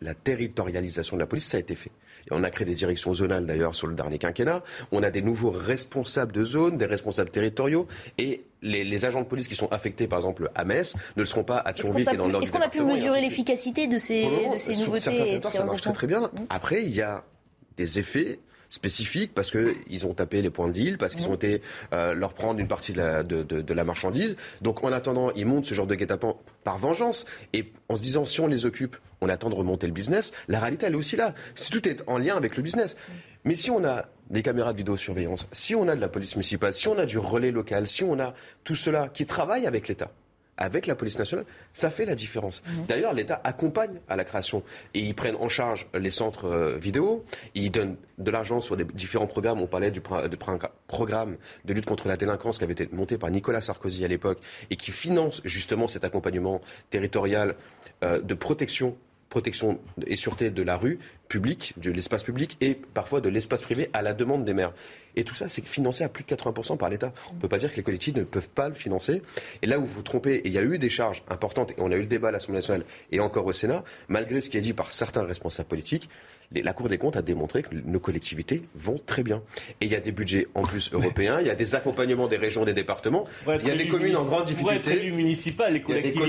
la 0.00 0.14
territorialisation 0.14 1.16
de 1.16 1.20
la 1.20 1.26
police, 1.26 1.46
ça 1.46 1.56
a 1.56 1.60
été 1.60 1.74
fait. 1.74 1.90
Et 2.28 2.32
on 2.32 2.42
a 2.44 2.50
créé 2.50 2.64
des 2.64 2.74
directions 2.74 3.12
zonales 3.12 3.46
d'ailleurs 3.46 3.74
sur 3.74 3.88
le 3.88 3.94
dernier 3.94 4.18
quinquennat. 4.18 4.62
On 4.92 5.02
a 5.02 5.10
des 5.10 5.22
nouveaux 5.22 5.50
responsables 5.50 6.32
de 6.32 6.44
zone, 6.44 6.78
des 6.78 6.86
responsables 6.86 7.30
territoriaux 7.30 7.88
et 8.18 8.42
les, 8.62 9.04
agents 9.04 9.20
de 9.20 9.26
police 9.26 9.48
qui 9.48 9.54
sont 9.54 9.70
affectés, 9.72 10.06
par 10.06 10.18
exemple, 10.20 10.50
à 10.54 10.64
Metz, 10.64 10.94
ne 11.16 11.22
le 11.22 11.26
seront 11.26 11.44
pas 11.44 11.58
à 11.58 11.72
Thionville 11.72 12.08
et 12.12 12.16
dans 12.16 12.28
le 12.28 12.42
Est-ce 12.42 12.52
qu'on 12.52 12.60
a 12.60 12.68
pu 12.68 12.80
mesurer 12.80 13.20
l'efficacité 13.20 13.86
de 13.86 13.98
ces, 13.98 14.24
de 14.24 14.58
ces 14.58 14.74
nouveautés 14.74 15.00
Sur 15.00 15.12
certains 15.12 15.24
territoires, 15.24 15.52
ça 15.52 15.64
marche 15.64 15.82
très 15.82 15.92
très 15.92 16.06
bien. 16.06 16.22
Mmh. 16.22 16.46
Après, 16.50 16.82
il 16.82 16.94
y 16.94 17.02
a 17.02 17.24
des 17.76 17.98
effets 17.98 18.40
spécifiques 18.70 19.32
parce 19.34 19.50
qu'ils 19.50 20.06
ont 20.06 20.14
tapé 20.14 20.42
les 20.42 20.50
points 20.50 20.68
de 20.68 20.72
deal, 20.72 20.98
parce 20.98 21.14
qu'ils 21.14 21.28
ont 21.28 21.34
été 21.34 21.62
euh, 21.92 22.14
leur 22.14 22.32
prendre 22.34 22.60
une 22.60 22.68
partie 22.68 22.92
de 22.92 22.98
la, 22.98 23.22
de, 23.22 23.42
de, 23.42 23.74
la, 23.74 23.84
marchandise. 23.84 24.36
Donc 24.62 24.84
en 24.84 24.92
attendant, 24.92 25.30
ils 25.32 25.46
montent 25.46 25.66
ce 25.66 25.74
genre 25.74 25.86
de 25.86 25.94
guet-apens 25.94 26.36
par 26.64 26.78
vengeance 26.78 27.26
et 27.52 27.72
en 27.88 27.96
se 27.96 28.02
disant 28.02 28.24
si 28.24 28.40
on 28.40 28.46
les 28.46 28.66
occupe, 28.66 28.96
on 29.20 29.28
attend 29.28 29.50
de 29.50 29.54
remonter 29.54 29.86
le 29.86 29.92
business. 29.92 30.32
La 30.48 30.60
réalité, 30.60 30.86
elle 30.86 30.94
est 30.94 30.96
aussi 30.96 31.16
là. 31.16 31.34
Si 31.54 31.70
tout 31.70 31.88
est 31.88 32.02
en 32.06 32.18
lien 32.18 32.36
avec 32.36 32.56
le 32.56 32.62
business. 32.62 32.96
Mais 33.44 33.54
si 33.54 33.70
on 33.70 33.84
a 33.84 34.06
des 34.30 34.42
caméras 34.42 34.72
de 34.72 34.78
vidéosurveillance, 34.78 35.46
si 35.52 35.74
on 35.74 35.86
a 35.88 35.94
de 35.94 36.00
la 36.00 36.08
police 36.08 36.34
municipale, 36.34 36.72
si 36.72 36.88
on 36.88 36.98
a 36.98 37.06
du 37.06 37.18
relais 37.18 37.52
local, 37.52 37.86
si 37.86 38.02
on 38.02 38.18
a 38.18 38.34
tout 38.64 38.74
cela 38.74 39.08
qui 39.08 39.24
travaille 39.24 39.66
avec 39.66 39.86
l'État, 39.86 40.10
avec 40.56 40.86
la 40.86 40.94
police 40.94 41.18
nationale, 41.18 41.44
ça 41.72 41.90
fait 41.90 42.06
la 42.06 42.14
différence. 42.14 42.62
D'ailleurs, 42.88 43.12
l'État 43.12 43.40
accompagne 43.44 44.00
à 44.08 44.16
la 44.16 44.24
création 44.24 44.62
et 44.94 45.00
ils 45.00 45.14
prennent 45.14 45.36
en 45.36 45.48
charge 45.48 45.86
les 45.94 46.10
centres 46.10 46.46
euh, 46.46 46.76
vidéo, 46.78 47.24
ils 47.54 47.70
donnent 47.70 47.96
de 48.18 48.30
l'argent 48.30 48.60
sur 48.60 48.76
des 48.76 48.84
différents 48.84 49.26
programmes. 49.26 49.60
On 49.60 49.66
parlait 49.66 49.90
du 49.90 50.00
programme 50.00 51.36
de 51.64 51.74
lutte 51.74 51.86
contre 51.86 52.08
la 52.08 52.16
délinquance 52.16 52.58
qui 52.58 52.64
avait 52.64 52.72
été 52.72 52.88
monté 52.92 53.18
par 53.18 53.30
Nicolas 53.30 53.60
Sarkozy 53.60 54.04
à 54.04 54.08
l'époque 54.08 54.38
et 54.70 54.76
qui 54.76 54.90
finance 54.90 55.42
justement 55.44 55.88
cet 55.88 56.04
accompagnement 56.04 56.60
territorial 56.90 57.56
euh, 58.02 58.20
de 58.20 58.34
protection 58.34 58.96
protection 59.28 59.80
et 60.06 60.16
sûreté 60.16 60.50
de 60.50 60.62
la 60.62 60.76
rue 60.76 60.98
publique, 61.28 61.74
de 61.78 61.90
l'espace 61.90 62.24
public 62.24 62.56
et 62.60 62.74
parfois 62.74 63.20
de 63.20 63.28
l'espace 63.28 63.62
privé 63.62 63.90
à 63.92 64.02
la 64.02 64.14
demande 64.14 64.44
des 64.44 64.54
maires. 64.54 64.72
Et 65.16 65.24
tout 65.24 65.34
ça, 65.34 65.48
c'est 65.48 65.66
financé 65.66 66.04
à 66.04 66.08
plus 66.08 66.24
de 66.24 66.28
80% 66.28 66.76
par 66.76 66.90
l'État. 66.90 67.12
On 67.30 67.34
ne 67.34 67.40
peut 67.40 67.48
pas 67.48 67.58
dire 67.58 67.70
que 67.70 67.76
les 67.76 67.82
collectivités 67.82 68.20
ne 68.20 68.24
peuvent 68.24 68.50
pas 68.50 68.68
le 68.68 68.74
financer. 68.74 69.22
Et 69.62 69.66
là 69.66 69.78
où 69.78 69.82
vous 69.82 69.94
vous 69.94 70.02
trompez, 70.02 70.36
et 70.36 70.46
il 70.46 70.52
y 70.52 70.58
a 70.58 70.62
eu 70.62 70.78
des 70.78 70.90
charges 70.90 71.22
importantes, 71.28 71.72
et 71.72 71.76
on 71.78 71.90
a 71.90 71.96
eu 71.96 72.00
le 72.00 72.06
débat 72.06 72.28
à 72.28 72.32
l'Assemblée 72.32 72.58
nationale 72.58 72.84
et 73.12 73.20
encore 73.20 73.46
au 73.46 73.52
Sénat, 73.52 73.82
malgré 74.08 74.40
ce 74.40 74.50
qui 74.50 74.58
est 74.58 74.60
dit 74.60 74.74
par 74.74 74.92
certains 74.92 75.24
responsables 75.24 75.68
politiques, 75.68 76.10
la 76.54 76.72
Cour 76.72 76.88
des 76.88 76.98
comptes 76.98 77.16
a 77.16 77.22
démontré 77.22 77.62
que 77.62 77.74
nos 77.74 77.98
collectivités 77.98 78.62
vont 78.74 79.00
très 79.04 79.22
bien. 79.22 79.42
Et 79.80 79.86
il 79.86 79.90
y 79.90 79.96
a 79.96 80.00
des 80.00 80.12
budgets 80.12 80.46
en 80.54 80.62
plus 80.62 80.92
européens, 80.92 81.40
il 81.40 81.46
y 81.46 81.50
a 81.50 81.54
des 81.54 81.74
accompagnements 81.74 82.28
des 82.28 82.36
régions, 82.36 82.64
des 82.64 82.74
départements, 82.74 83.24
il 83.48 83.66
y 83.66 83.70
a 83.70 83.74
des 83.74 83.88
communes 83.88 84.16
en 84.16 84.24
grande 84.24 84.44
difficulté. 84.44 84.96
les 84.96 85.10
municipales, 85.10 85.72
les 85.72 85.80
collectivités, 85.80 86.28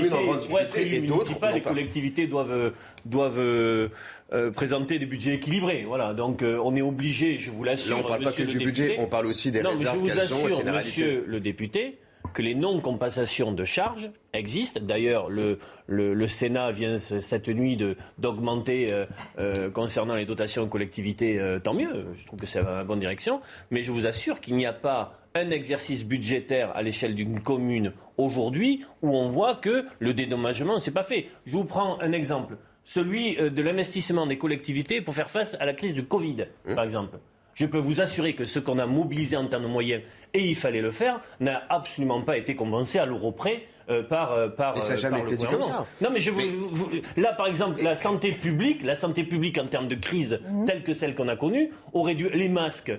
il 0.80 0.94
et 0.94 0.98
d'autres. 1.00 1.38
Les 1.54 1.62
collectivités 1.62 2.26
doivent, 2.26 2.72
doivent 3.04 3.90
euh, 4.32 4.50
présenter 4.50 4.98
des 4.98 5.06
budgets 5.06 5.34
équilibrés. 5.34 5.84
Voilà. 5.86 6.12
Donc 6.12 6.42
euh, 6.42 6.60
on 6.62 6.76
est 6.76 6.82
obligé, 6.82 7.38
je 7.38 7.50
vous 7.50 7.64
l'assure. 7.64 7.96
Là, 7.96 8.02
on 8.02 8.04
ne 8.04 8.08
parle 8.08 8.24
pas 8.24 8.32
que 8.32 8.42
du 8.42 8.58
budget, 8.58 8.96
on 8.98 9.06
parle 9.06 9.24
aussi 9.26 9.50
des 9.50 9.62
réserves 9.62 10.06
qu'elles 10.06 10.34
ont. 10.34 10.48
C'est 10.48 10.64
Monsieur 10.64 11.24
le 11.26 11.40
député, 11.40 11.98
que 12.34 12.42
les 12.42 12.54
non-compensations 12.54 13.52
de 13.52 13.64
charges 13.64 14.10
existent. 14.34 14.80
D'ailleurs, 14.82 15.30
le, 15.30 15.58
le, 15.86 16.28
Sénat 16.28 16.72
vient 16.72 16.98
cette 16.98 17.48
nuit 17.48 17.78
d'augmenter 18.18 18.88
euh, 19.38 19.70
concernant 19.70 20.14
les 20.14 20.26
dotations 20.26 20.64
aux 20.64 20.68
collectivités, 20.68 21.40
tant 21.64 21.72
mieux. 21.72 22.08
Je 22.12 22.26
trouve 22.26 22.38
que 22.38 22.46
c'est 22.46 22.62
la 22.62 22.84
bonne 22.84 23.00
direction. 23.00 23.40
Mais 23.70 23.80
je 23.80 23.90
vous 23.90 24.06
assure 24.06 24.40
qu'il 24.40 24.56
n'y 24.56 24.66
a 24.66 24.74
pas 24.74 25.14
un 25.34 25.48
exercice 25.50 26.04
budgétaire 26.04 26.76
à 26.76 26.82
l'échelle 26.82 27.14
d'une 27.14 27.40
commune 27.40 27.92
aujourd'hui 28.18 28.84
où 29.00 29.16
on 29.16 29.28
voit 29.28 29.54
que 29.54 29.86
le 29.98 30.12
dédommagement 30.12 30.74
ne 30.74 30.80
s'est 30.80 30.90
pas 30.90 31.02
fait. 31.02 31.28
Je 31.46 31.52
vous 31.52 31.64
prends 31.64 31.98
un 32.00 32.12
exemple 32.12 32.56
celui 32.88 33.36
euh, 33.38 33.50
de 33.50 33.60
l'investissement 33.60 34.26
des 34.26 34.38
collectivités 34.38 35.02
pour 35.02 35.14
faire 35.14 35.28
face 35.28 35.58
à 35.60 35.66
la 35.66 35.74
crise 35.74 35.92
du 35.92 36.04
Covid, 36.04 36.46
mmh. 36.64 36.74
par 36.74 36.84
exemple. 36.84 37.18
Je 37.52 37.66
peux 37.66 37.78
vous 37.78 38.00
assurer 38.00 38.34
que 38.34 38.46
ce 38.46 38.58
qu'on 38.58 38.78
a 38.78 38.86
mobilisé 38.86 39.36
en 39.36 39.46
termes 39.46 39.64
de 39.64 39.68
moyens, 39.68 40.02
et 40.32 40.48
il 40.48 40.54
fallait 40.54 40.80
le 40.80 40.90
faire, 40.90 41.20
n'a 41.38 41.62
absolument 41.68 42.22
pas 42.22 42.38
été 42.38 42.54
compensé 42.54 42.98
à 42.98 43.04
l'euro 43.04 43.30
près 43.32 43.64
euh, 43.90 44.02
par, 44.02 44.32
euh, 44.32 44.48
par. 44.48 44.74
Et 44.78 44.80
ça 44.80 44.94
n'a 44.94 45.00
jamais 45.00 45.20
été 45.20 45.36
dit 45.36 45.46
comme 45.46 45.60
ça. 45.60 45.86
Non, 46.00 46.08
mais 46.10 46.20
je 46.20 46.30
vous, 46.30 46.90
là, 47.18 47.34
par 47.34 47.46
exemple, 47.46 47.82
la 47.82 47.94
santé 47.94 48.32
publique, 48.32 48.82
la 48.82 48.94
santé 48.94 49.22
publique 49.22 49.58
en 49.58 49.66
termes 49.66 49.88
de 49.88 49.94
crise 49.94 50.40
mmh. 50.48 50.64
telle 50.64 50.82
que 50.82 50.94
celle 50.94 51.14
qu'on 51.14 51.28
a 51.28 51.36
connue, 51.36 51.70
aurait 51.92 52.14
dû 52.14 52.30
les 52.30 52.48
masques 52.48 52.92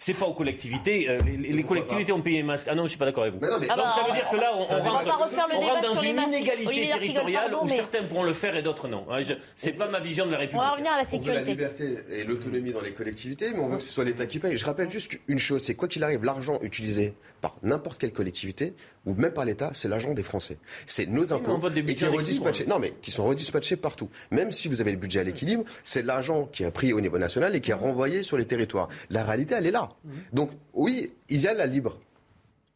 c'est 0.00 0.14
pas 0.14 0.24
aux 0.24 0.32
collectivités. 0.32 1.10
Euh, 1.10 1.18
les, 1.38 1.62
collectivités 1.62 2.10
ont 2.10 2.22
payé 2.22 2.38
les 2.38 2.42
masques. 2.42 2.66
Ah 2.70 2.74
non, 2.74 2.84
je 2.84 2.88
suis 2.88 2.98
pas 2.98 3.04
d'accord 3.04 3.24
avec 3.24 3.34
vous. 3.34 3.40
Donc 3.40 3.50
ça 3.50 4.04
veut 4.06 4.14
dire 4.14 4.28
que 4.30 4.36
là, 4.36 4.52
on, 4.54 4.60
rentre, 4.62 5.82
dans 5.82 6.00
une 6.00 6.18
inégalité 6.18 6.88
territoriale 6.88 7.54
où 7.62 7.68
certains 7.68 8.04
pourront 8.04 8.22
le 8.22 8.32
faire 8.32 8.56
et 8.56 8.62
d'autres 8.62 8.88
non. 8.88 9.06
C'est 9.54 9.72
pas 9.72 9.88
ma 9.88 10.00
vision 10.00 10.24
de 10.24 10.32
la 10.32 10.38
République. 10.38 10.62
On 10.62 10.64
va 10.64 10.72
revenir 10.72 10.92
à 10.92 10.96
la 10.96 11.04
sécurité. 11.04 11.30
On 11.30 11.34
veut 11.34 11.44
la 11.44 11.50
liberté 11.50 11.98
et 12.10 12.24
l'autonomie 12.24 12.72
dans 12.72 12.80
les 12.80 12.92
collectivités, 12.92 13.50
mais 13.52 13.60
on 13.60 13.68
veut 13.68 13.76
que 13.76 13.82
ce 13.82 13.92
soit 13.92 14.04
l'État 14.04 14.24
qui 14.24 14.38
paye. 14.38 14.56
Je 14.56 14.64
rappelle 14.64 14.88
juste 14.88 15.18
une 15.28 15.38
chose, 15.38 15.62
c'est 15.62 15.74
quoi 15.74 15.86
qu'il 15.86 16.02
arrive, 16.02 16.24
l'argent 16.24 16.58
utilisé 16.62 17.12
par 17.42 17.56
n'importe 17.62 17.98
quelle 17.98 18.12
collectivité 18.12 18.74
ou 19.06 19.14
même 19.14 19.32
par 19.32 19.44
l'État, 19.44 19.70
c'est 19.72 19.88
l'argent 19.88 20.12
des 20.12 20.22
Français. 20.22 20.58
C'est 20.86 21.06
nos 21.06 21.32
impôts 21.32 21.58
et 21.68 21.94
qui, 21.94 22.04
redispatchés, 22.04 22.66
non, 22.66 22.78
mais 22.78 22.94
qui 23.00 23.10
sont 23.10 23.24
redispatchés 23.24 23.76
partout. 23.76 24.10
Même 24.30 24.52
si 24.52 24.68
vous 24.68 24.80
avez 24.80 24.92
le 24.92 24.98
budget 24.98 25.20
à 25.20 25.24
l'équilibre, 25.24 25.64
c'est 25.84 26.02
l'argent 26.02 26.48
qui 26.52 26.64
a 26.64 26.70
pris 26.70 26.92
au 26.92 27.00
niveau 27.00 27.18
national 27.18 27.54
et 27.56 27.60
qui 27.60 27.70
est 27.70 27.74
renvoyé 27.74 28.22
sur 28.22 28.36
les 28.36 28.46
territoires. 28.46 28.88
La 29.08 29.24
réalité, 29.24 29.54
elle 29.56 29.66
est 29.66 29.70
là. 29.70 29.89
Donc 30.32 30.50
oui, 30.74 31.12
il 31.28 31.40
y 31.40 31.46
a 31.46 31.54
la 31.54 31.66
libre 31.66 31.98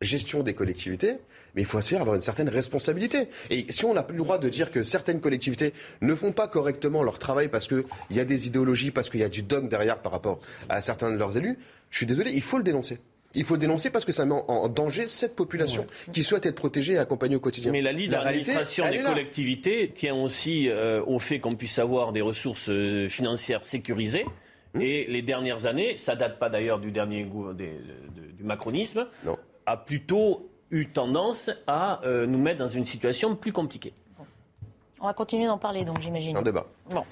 gestion 0.00 0.42
des 0.42 0.54
collectivités, 0.54 1.18
mais 1.54 1.62
il 1.62 1.64
faut 1.64 1.78
aussi 1.78 1.96
avoir 1.96 2.14
une 2.14 2.22
certaine 2.22 2.48
responsabilité. 2.48 3.28
Et 3.50 3.66
si 3.70 3.84
on 3.84 3.94
n'a 3.94 4.02
plus 4.02 4.16
le 4.16 4.22
droit 4.22 4.38
de 4.38 4.48
dire 4.48 4.70
que 4.70 4.82
certaines 4.82 5.20
collectivités 5.20 5.72
ne 6.00 6.14
font 6.14 6.32
pas 6.32 6.48
correctement 6.48 7.02
leur 7.02 7.18
travail 7.18 7.48
parce 7.48 7.66
qu'il 7.66 7.84
y 8.10 8.20
a 8.20 8.24
des 8.24 8.46
idéologies, 8.46 8.90
parce 8.90 9.10
qu'il 9.10 9.20
y 9.20 9.24
a 9.24 9.28
du 9.28 9.42
dogme 9.42 9.68
derrière 9.68 9.98
par 9.98 10.12
rapport 10.12 10.40
à 10.68 10.80
certains 10.80 11.10
de 11.10 11.16
leurs 11.16 11.36
élus, 11.36 11.58
je 11.90 11.98
suis 11.98 12.06
désolé, 12.06 12.32
il 12.32 12.42
faut 12.42 12.58
le 12.58 12.64
dénoncer. 12.64 12.98
Il 13.36 13.42
faut 13.42 13.54
le 13.54 13.60
dénoncer 13.60 13.90
parce 13.90 14.04
que 14.04 14.12
ça 14.12 14.24
met 14.24 14.34
en 14.34 14.68
danger 14.68 15.08
cette 15.08 15.34
population 15.34 15.86
qui 16.12 16.22
souhaite 16.22 16.46
être 16.46 16.54
protégée 16.54 16.92
et 16.94 16.98
accompagnée 16.98 17.34
au 17.34 17.40
quotidien. 17.40 17.72
Mais 17.72 17.82
la 17.82 17.90
ligne 17.90 18.10
d'administration 18.10 18.88
des 18.88 19.02
collectivités 19.02 19.88
tient 19.88 20.14
aussi 20.14 20.68
euh, 20.68 21.02
au 21.04 21.18
fait 21.18 21.40
qu'on 21.40 21.50
puisse 21.50 21.80
avoir 21.80 22.12
des 22.12 22.20
ressources 22.20 22.68
euh, 22.70 23.08
financières 23.08 23.64
sécurisées. 23.64 24.24
Hum. 24.74 24.80
Et 24.80 25.06
les 25.06 25.22
dernières 25.22 25.66
années, 25.66 25.96
ça 25.96 26.16
date 26.16 26.38
pas 26.38 26.48
d'ailleurs 26.48 26.78
du 26.78 26.90
dernier 26.90 27.24
du 27.24 28.44
macronisme, 28.44 29.06
a 29.66 29.76
plutôt 29.76 30.48
eu 30.70 30.88
tendance 30.88 31.50
à 31.66 32.04
euh, 32.04 32.26
nous 32.26 32.38
mettre 32.38 32.58
dans 32.58 32.68
une 32.68 32.84
situation 32.84 33.36
plus 33.36 33.52
compliquée. 33.52 33.92
On 35.00 35.06
va 35.06 35.14
continuer 35.14 35.46
d'en 35.46 35.58
parler, 35.58 35.84
donc 35.84 36.00
j'imagine. 36.00 36.36
Un 36.36 36.42
débat. 36.42 36.66
Bon. 36.90 37.02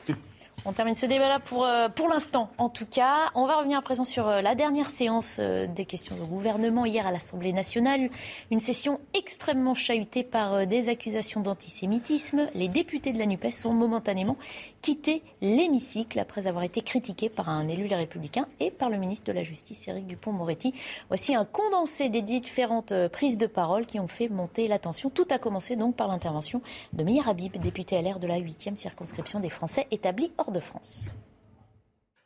On 0.64 0.72
termine 0.72 0.94
ce 0.94 1.06
débat-là 1.06 1.40
pour, 1.40 1.66
euh, 1.66 1.88
pour 1.88 2.08
l'instant, 2.08 2.48
en 2.56 2.68
tout 2.68 2.86
cas. 2.86 3.32
On 3.34 3.46
va 3.46 3.56
revenir 3.56 3.78
à 3.78 3.82
présent 3.82 4.04
sur 4.04 4.28
euh, 4.28 4.40
la 4.42 4.54
dernière 4.54 4.86
séance 4.86 5.38
euh, 5.40 5.66
des 5.66 5.84
questions 5.84 6.14
de 6.14 6.22
gouvernement 6.22 6.86
hier 6.86 7.04
à 7.04 7.10
l'Assemblée 7.10 7.52
nationale. 7.52 8.10
Une 8.52 8.60
session 8.60 9.00
extrêmement 9.12 9.74
chahutée 9.74 10.22
par 10.22 10.68
des 10.68 10.88
accusations 10.88 11.40
d'antisémitisme. 11.40 12.46
Les 12.54 12.68
députés 12.68 13.12
de 13.12 13.18
la 13.18 13.26
NUPES 13.26 13.64
ont 13.64 13.72
momentanément 13.72 14.36
quitté 14.82 15.24
l'hémicycle 15.40 16.20
après 16.20 16.46
avoir 16.46 16.62
été 16.62 16.80
critiqués 16.80 17.28
par 17.28 17.48
un 17.48 17.66
élu 17.66 17.88
les 17.88 17.96
Républicains 17.96 18.46
et 18.60 18.70
par 18.70 18.88
le 18.88 18.98
ministre 18.98 19.26
de 19.26 19.32
la 19.32 19.42
Justice, 19.42 19.88
Éric 19.88 20.06
Dupont-Moretti. 20.06 20.74
Voici 21.08 21.34
un 21.34 21.44
condensé 21.44 22.08
des 22.08 22.22
différentes 22.22 22.92
prises 23.08 23.38
de 23.38 23.48
parole 23.48 23.84
qui 23.84 23.98
ont 23.98 24.06
fait 24.06 24.28
monter 24.28 24.68
la 24.68 24.78
tension. 24.78 25.10
Tout 25.10 25.26
a 25.30 25.38
commencé 25.38 25.74
donc 25.74 25.96
par 25.96 26.06
l'intervention 26.06 26.62
de 26.92 27.02
Meir 27.02 27.28
Habib, 27.28 27.56
député 27.56 28.00
LR 28.00 28.20
de 28.20 28.28
la 28.28 28.38
8e 28.38 28.76
circonscription 28.76 29.40
des 29.40 29.50
Français 29.50 29.88
établis 29.90 30.30
hors 30.38 30.51
de 30.52 30.60
France. 30.60 31.14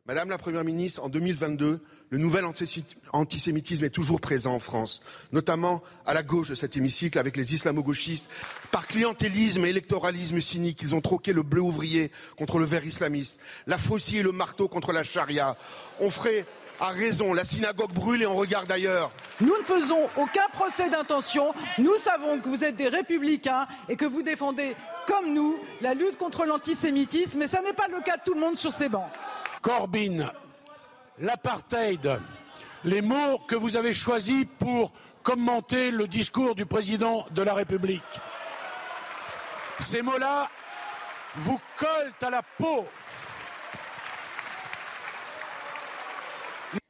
Madame 0.07 0.29
la 0.29 0.39
Première 0.39 0.63
ministre, 0.63 1.03
en 1.03 1.09
2022, 1.09 1.81
le 2.11 2.19
nouvel 2.19 2.45
antisémitisme 3.13 3.85
est 3.85 3.91
toujours 3.91 4.21
présent 4.21 4.55
en 4.55 4.61
France, 4.61 5.03
notamment 5.33 5.83
à 6.05 6.15
la 6.15 6.23
gauche 6.23 6.51
de 6.51 6.55
cet 6.55 6.77
hémicycle 6.77 7.19
avec 7.19 7.37
les 7.37 7.55
islamo-gauchistes. 7.55 8.31
Par 8.71 8.87
clientélisme 8.87 9.65
et 9.65 9.71
électoralisme 9.71 10.41
cynique, 10.41 10.81
ils 10.83 10.95
ont 10.95 11.01
troqué 11.01 11.33
le 11.33 11.43
bleu 11.43 11.61
ouvrier 11.61 12.13
contre 12.39 12.61
le 12.61 12.65
vert 12.65 12.87
islamiste, 12.87 13.41
la 13.67 13.79
faucille 13.79 14.19
et 14.19 14.23
le 14.23 14.31
marteau 14.31 14.69
contre 14.69 14.93
la 14.93 15.03
charia. 15.03 15.57
On 15.99 16.09
ferait 16.09 16.47
a 16.81 16.89
raison, 16.89 17.33
la 17.33 17.45
synagogue 17.45 17.93
brûle 17.93 18.23
et 18.23 18.27
on 18.27 18.37
regarde 18.37 18.71
ailleurs. 18.71 19.11
Nous 19.41 19.57
ne 19.57 19.63
faisons 19.63 20.09
aucun 20.17 20.47
procès 20.53 20.91
d'intention. 20.91 21.55
Nous 21.79 21.97
savons 21.97 22.39
que 22.41 22.49
vous 22.49 22.65
êtes 22.65 22.77
des 22.77 22.89
républicains 22.89 23.67
et 23.89 23.97
que 23.97 24.05
vous 24.05 24.23
défendez, 24.23 24.77
comme 25.07 25.33
nous, 25.33 25.59
la 25.81 25.95
lutte 25.95 26.17
contre 26.17 26.45
l'antisémitisme, 26.45 27.39
mais 27.39 27.49
ce 27.49 27.57
n'est 27.63 27.73
pas 27.73 27.89
le 27.89 28.01
cas 28.01 28.17
de 28.17 28.23
tout 28.25 28.35
le 28.35 28.41
monde 28.41 28.57
sur 28.57 28.73
ces 28.73 28.89
bancs. 28.89 29.11
Corbyn, 29.63 30.31
l'apartheid, 31.19 32.21
les 32.85 33.03
mots 33.03 33.39
que 33.47 33.57
vous 33.57 33.77
avez 33.77 33.95
choisis 33.95 34.45
pour 34.59 34.93
commenter 35.23 35.91
le 35.91 36.07
discours 36.07 36.55
du 36.55 36.67
président 36.67 37.27
de 37.33 37.43
la 37.43 37.55
République. 37.55 38.03
Ces 39.81 40.03
mots-là 40.03 40.49
vous 41.37 41.61
collent 41.77 42.13
à 42.23 42.31
la 42.31 42.43
peau. 42.43 42.87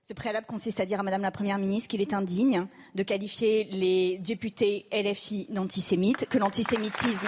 Ce 0.08 0.14
préalable 0.14 0.46
consiste 0.46 0.78
à 0.78 0.86
dire 0.86 1.00
à 1.00 1.02
Madame 1.02 1.22
la 1.22 1.32
Première 1.32 1.58
ministre 1.58 1.88
qu'il 1.88 2.00
est 2.00 2.14
indigne 2.14 2.68
de 2.94 3.02
qualifier 3.02 3.64
les 3.72 4.18
députés 4.18 4.86
LFI 4.92 5.48
d'antisémites, 5.50 6.28
que 6.28 6.38
l'antisémitisme 6.38 7.26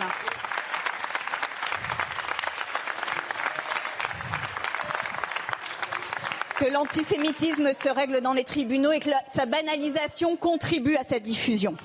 que 6.57 6.72
l'antisémitisme 6.72 7.72
se 7.72 7.89
règle 7.89 8.20
dans 8.20 8.33
les 8.33 8.45
tribunaux 8.45 8.93
et 8.93 9.01
que 9.01 9.11
sa 9.26 9.47
banalisation 9.47 10.37
contribue 10.37 10.95
à 10.95 11.03
cette 11.03 11.24
diffusion. 11.24 11.76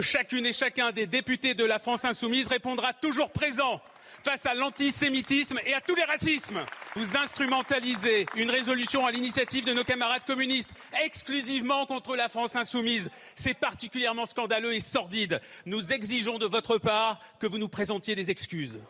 Chacune 0.00 0.44
et 0.46 0.52
chacun 0.52 0.90
des 0.90 1.06
députés 1.06 1.54
de 1.54 1.64
la 1.64 1.78
France 1.78 2.04
insoumise 2.04 2.48
répondra 2.48 2.92
toujours 2.94 3.30
présent 3.30 3.80
face 4.22 4.46
à 4.46 4.54
l'antisémitisme 4.54 5.58
et 5.66 5.74
à 5.74 5.80
tous 5.80 5.94
les 5.94 6.04
racismes. 6.04 6.60
Vous 6.96 7.16
instrumentalisez 7.16 8.26
une 8.36 8.50
résolution 8.50 9.06
à 9.06 9.10
l'initiative 9.10 9.64
de 9.64 9.72
nos 9.72 9.84
camarades 9.84 10.24
communistes 10.24 10.72
exclusivement 11.04 11.86
contre 11.86 12.16
la 12.16 12.28
France 12.28 12.56
insoumise. 12.56 13.10
C'est 13.34 13.54
particulièrement 13.54 14.26
scandaleux 14.26 14.74
et 14.74 14.80
sordide. 14.80 15.40
Nous 15.66 15.92
exigeons 15.92 16.38
de 16.38 16.46
votre 16.46 16.78
part 16.78 17.18
que 17.38 17.46
vous 17.46 17.58
nous 17.58 17.68
présentiez 17.68 18.14
des 18.14 18.30
excuses. 18.30 18.80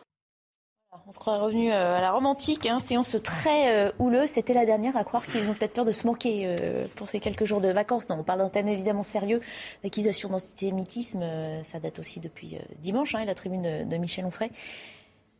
On 1.07 1.11
se 1.11 1.17
croit 1.17 1.39
revenu 1.39 1.71
euh, 1.71 1.97
à 1.97 2.01
la 2.01 2.11
romantique, 2.11 2.67
hein, 2.67 2.77
séance 2.77 3.17
très 3.23 3.87
euh, 3.87 3.91
houleuse. 3.97 4.29
C'était 4.29 4.53
la 4.53 4.65
dernière 4.65 4.95
à 4.95 5.03
croire 5.03 5.25
qu'ils 5.25 5.49
ont 5.49 5.53
peut-être 5.53 5.73
peur 5.73 5.85
de 5.85 5.91
se 5.91 6.05
manquer 6.05 6.45
euh, 6.45 6.85
pour 6.95 7.09
ces 7.09 7.19
quelques 7.19 7.45
jours 7.45 7.61
de 7.61 7.69
vacances. 7.69 8.09
Non, 8.09 8.17
on 8.19 8.23
parle 8.23 8.39
d'un 8.39 8.49
thème 8.49 8.67
évidemment 8.67 9.01
sérieux. 9.01 9.41
L'accusation 9.83 10.29
d'antisémitisme, 10.29 11.23
ça 11.63 11.79
date 11.79 11.97
aussi 11.97 12.19
depuis 12.19 12.59
dimanche, 12.77 13.15
hein, 13.15 13.25
la 13.25 13.33
tribune 13.33 13.89
de 13.89 13.97
Michel 13.97 14.25
Onfray. 14.25 14.51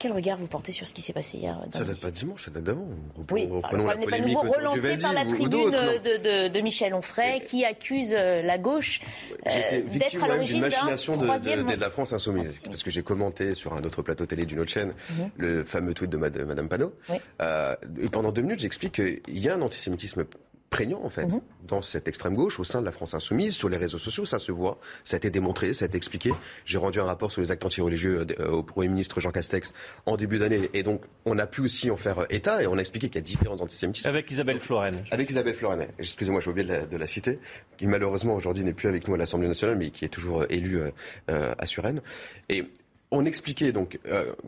Quel 0.03 0.11
regard 0.11 0.37
vous 0.37 0.47
portez 0.47 0.73
sur 0.73 0.85
ce 0.85 0.93
qui 0.93 1.01
s'est 1.01 1.13
passé 1.13 1.37
hier 1.37 1.57
Ça 1.71 1.85
date 1.85 2.01
pas 2.01 2.11
dimanche, 2.11 2.43
ça 2.43 2.51
date 2.51 2.65
d'avant. 2.65 2.85
Oui, 3.31 3.47
reprenons 3.49 3.85
la 3.87 3.95
polémique 3.95 4.35
pas 4.35 4.43
nouveau, 4.43 4.51
relancé 4.51 4.97
par 4.97 5.13
la 5.13 5.23
tribune 5.23 5.71
de, 5.71 6.49
de, 6.49 6.59
Michel 6.59 6.93
Onfray, 6.93 7.41
qui 7.41 7.63
accuse 7.63 8.13
euh, 8.13 8.41
la 8.41 8.57
gauche 8.57 8.99
euh, 9.47 9.81
d'être 9.93 10.21
à 10.21 10.27
l'origine 10.27 10.59
d'une 10.59 10.69
machination 10.69 11.13
de, 11.13 11.79
la 11.79 11.89
France 11.89 12.11
insoumise. 12.11 12.63
Parce 12.65 12.83
que 12.83 12.91
j'ai 12.91 13.01
commenté 13.01 13.53
sur 13.53 13.71
un 13.75 13.83
autre 13.85 14.01
plateau 14.01 14.25
télé 14.25 14.45
d'une 14.45 14.59
autre 14.59 14.71
chaîne 14.71 14.89
mhm. 15.11 15.29
le 15.37 15.63
fameux 15.63 15.93
tweet 15.93 16.09
de 16.09 16.17
Madame 16.17 16.67
Panot. 16.67 16.93
Euh, 17.41 17.73
et 18.01 18.09
pendant 18.09 18.33
deux 18.33 18.41
minutes, 18.41 18.59
j'explique 18.59 18.95
qu'il 18.95 19.39
y 19.39 19.47
a 19.47 19.55
un 19.55 19.61
antisémitisme 19.61 20.25
prégnant, 20.73 21.01
en 21.03 21.09
fait, 21.09 21.27
mhm. 21.27 21.39
dans 21.67 21.83
cette 21.83 22.07
extrême 22.07 22.33
gauche, 22.33 22.59
au 22.59 22.63
sein 22.63 22.81
de 22.81 22.85
la 22.85 22.91
France 22.91 23.13
insoumise, 23.13 23.53
sur 23.53 23.69
les 23.69 23.77
réseaux 23.77 23.99
sociaux, 23.99 24.25
ça 24.25 24.39
se 24.39 24.51
voit, 24.51 24.79
ça 25.03 25.15
a 25.15 25.17
été 25.17 25.29
démontré, 25.29 25.71
ça 25.71 25.85
a 25.85 25.87
été 25.87 25.97
expliqué. 25.97 26.33
J'ai 26.65 26.79
rendu 26.79 26.99
un 26.99 27.03
rapport 27.03 27.31
sur 27.31 27.41
les 27.41 27.51
actes 27.51 27.63
anti-religieux 27.63 28.25
euh, 28.39 28.49
au 28.49 28.63
Premier 28.63 28.87
ministre 28.87 29.21
Jean 29.21 29.31
Castex 29.31 29.71
en 30.07 30.17
début 30.17 30.39
d'année, 30.39 30.71
et 30.73 30.81
donc 30.81 31.03
on 31.25 31.37
a 31.37 31.45
pu 31.45 31.61
aussi 31.61 31.91
en 31.91 31.95
faire 31.95 32.19
euh, 32.19 32.25
état, 32.31 32.63
et 32.63 32.65
on 32.65 32.75
a 32.75 32.79
expliqué 32.79 33.07
qu'il 33.07 33.17
y 33.17 33.19
a 33.19 33.21
différents 33.21 33.61
antisémitismes. 33.61 34.09
Avec 34.09 34.31
Isabelle 34.31 34.59
Floren. 34.59 35.03
Avec 35.11 35.29
Isabelle 35.29 35.53
Floren, 35.53 35.87
excusez-moi, 35.99 36.41
j'ai 36.41 36.49
oublié 36.49 36.67
de 36.67 36.97
la, 36.97 37.05
citer, 37.07 37.37
qui 37.77 37.85
malheureusement 37.85 38.33
aujourd'hui 38.33 38.63
n'est 38.63 38.73
plus 38.73 38.87
avec 38.87 39.07
nous 39.07 39.13
à 39.13 39.17
l'Assemblée 39.17 39.47
nationale, 39.47 39.77
mais 39.77 39.91
qui 39.91 40.05
est 40.05 40.09
toujours 40.09 40.41
euh, 40.41 40.47
élue 40.49 40.79
à 41.27 41.65
Suresnes. 41.67 42.01
Et 42.49 42.65
on 43.11 43.25
expliquait 43.25 43.71
donc 43.71 43.99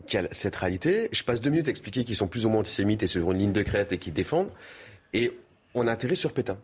qu'il 0.06 0.20
y 0.20 0.24
a 0.24 0.28
cette 0.32 0.56
réalité. 0.56 1.08
Je 1.12 1.22
passe 1.22 1.40
deux 1.40 1.50
minutes 1.50 1.68
à 1.68 1.70
expliquer 1.70 2.02
qu'ils 2.02 2.16
sont 2.16 2.26
plus 2.26 2.46
ou 2.46 2.48
moins 2.48 2.60
antisémites 2.60 3.04
et 3.04 3.06
sur 3.06 3.30
une 3.30 3.38
ligne 3.38 3.52
de 3.52 3.62
crête 3.62 3.92
et 3.92 3.98
qu'ils 3.98 4.12
défendent. 4.12 4.50
Et 5.12 5.32
on 5.76 5.86
a 5.86 5.92
atterri 5.92 6.16
sur 6.16 6.32
Pétain. 6.32 6.58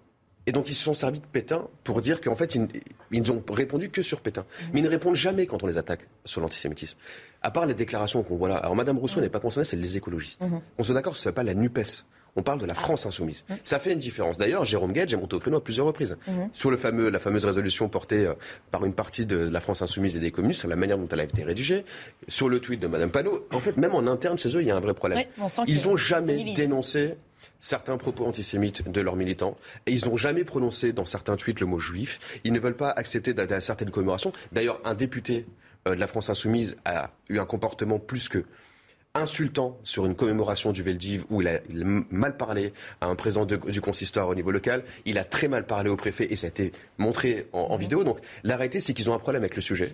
Et 0.46 0.52
donc 0.52 0.68
ils 0.68 0.74
se 0.74 0.82
sont 0.82 0.94
servis 0.94 1.20
de 1.20 1.26
Pétain 1.26 1.68
pour 1.84 2.00
dire 2.00 2.20
qu'en 2.20 2.34
fait, 2.34 2.56
ils, 2.56 3.22
n'ont 3.22 3.42
répondu 3.48 3.90
que 3.90 4.02
sur 4.02 4.20
Pétain. 4.20 4.44
Mais 4.72 4.80
ils 4.80 4.82
ne 4.82 4.88
répondent 4.88 5.14
jamais 5.14 5.46
quand 5.46 5.62
on 5.62 5.66
les 5.66 5.78
attaque 5.78 6.08
sur 6.24 6.40
l'antisémitisme. 6.40 6.98
À 7.42 7.50
part 7.50 7.66
les 7.66 7.74
déclarations 7.74 8.22
qu'on 8.22 8.36
voit 8.36 8.48
là. 8.48 8.56
Alors 8.56 8.74
Madame 8.74 8.98
Rousseau 8.98 9.20
n'est 9.20 9.28
pas 9.28 9.40
concernée, 9.40 9.64
c'est 9.64 9.76
les 9.76 9.96
écologistes. 9.96 10.42
Mhm. 10.42 10.60
On 10.78 10.84
se 10.84 10.92
d'accord, 10.92 11.16
ce 11.16 11.28
n'est 11.28 11.34
pas 11.34 11.44
la 11.44 11.54
NUPES. 11.54 12.04
On 12.34 12.42
parle 12.42 12.60
de 12.60 12.66
la 12.66 12.72
France 12.72 13.04
insoumise. 13.04 13.44
Ça 13.62 13.78
fait 13.78 13.92
une 13.92 13.98
différence. 13.98 14.38
D'ailleurs, 14.38 14.64
Jérôme 14.64 14.92
Guedj 14.92 15.12
est 15.12 15.18
monté 15.18 15.36
au 15.36 15.38
créneau 15.38 15.58
à 15.58 15.62
plusieurs 15.62 15.84
reprises. 15.84 16.16
Mhm. 16.26 16.48
Sur 16.54 16.70
le 16.70 16.78
fameux, 16.78 17.10
la 17.10 17.18
fameuse 17.18 17.44
résolution 17.44 17.90
portée 17.90 18.26
euh, 18.26 18.32
par 18.70 18.86
une 18.86 18.94
partie 18.94 19.26
de 19.26 19.36
la 19.36 19.60
France 19.60 19.82
insoumise 19.82 20.16
et 20.16 20.18
des 20.18 20.30
communistes, 20.30 20.60
sur 20.60 20.68
la 20.68 20.76
manière 20.76 20.96
dont 20.96 21.08
elle 21.08 21.20
a 21.20 21.24
été 21.24 21.44
rédigée, 21.44 21.84
sur 22.28 22.48
le 22.48 22.58
tweet 22.58 22.80
de 22.80 22.86
Madame 22.86 23.10
Panot. 23.10 23.46
En 23.52 23.60
fait, 23.60 23.76
même 23.76 23.94
en 23.94 24.06
interne 24.06 24.38
chez 24.38 24.48
eux, 24.56 24.62
il 24.62 24.66
y 24.66 24.70
a 24.70 24.76
un 24.76 24.80
vrai 24.80 24.94
problème. 24.94 25.22
Ils 25.66 25.82
n'ont 25.86 25.98
jamais 25.98 26.42
dénoncé 26.54 27.16
certains 27.62 27.96
propos 27.96 28.26
antisémites 28.26 28.90
de 28.90 29.00
leurs 29.00 29.16
militants. 29.16 29.56
Et 29.86 29.92
ils 29.92 30.04
n'ont 30.04 30.18
jamais 30.18 30.44
prononcé 30.44 30.92
dans 30.92 31.06
certains 31.06 31.36
tweets 31.36 31.60
le 31.60 31.66
mot 31.66 31.78
juif. 31.78 32.20
Ils 32.44 32.52
ne 32.52 32.60
veulent 32.60 32.76
pas 32.76 32.90
accepter 32.90 33.34
certaines 33.60 33.90
commémorations. 33.90 34.32
D'ailleurs, 34.50 34.80
un 34.84 34.94
député 34.94 35.46
euh, 35.88 35.94
de 35.94 36.00
la 36.00 36.06
France 36.06 36.28
insoumise 36.28 36.76
a 36.84 37.10
eu 37.30 37.38
un 37.38 37.46
comportement 37.46 37.98
plus 37.98 38.28
que 38.28 38.44
insultant 39.14 39.78
sur 39.84 40.06
une 40.06 40.14
commémoration 40.14 40.72
du 40.72 40.82
Veldiv 40.82 41.26
où 41.28 41.42
il 41.42 41.48
a, 41.48 41.60
mal 42.10 42.36
parlé 42.36 42.72
à 43.02 43.06
un 43.08 43.14
président 43.14 43.44
du 43.44 43.80
consistoire 43.82 44.28
au 44.28 44.34
niveau 44.34 44.50
local. 44.50 44.84
Il 45.04 45.18
a 45.18 45.24
très 45.24 45.48
mal 45.48 45.66
parlé 45.66 45.90
au 45.90 45.96
préfet 45.96 46.32
et 46.32 46.36
ça 46.36 46.46
a 46.46 46.48
été 46.48 46.72
montré 46.96 47.46
en, 47.52 47.60
en 47.60 47.76
vidéo. 47.76 48.04
Donc 48.04 48.18
la 48.42 48.56
réalité, 48.56 48.80
c'est 48.80 48.94
qu'ils 48.94 49.10
ont 49.10 49.14
un 49.14 49.18
problème 49.18 49.42
avec 49.42 49.54
le 49.54 49.60
sujet 49.60 49.84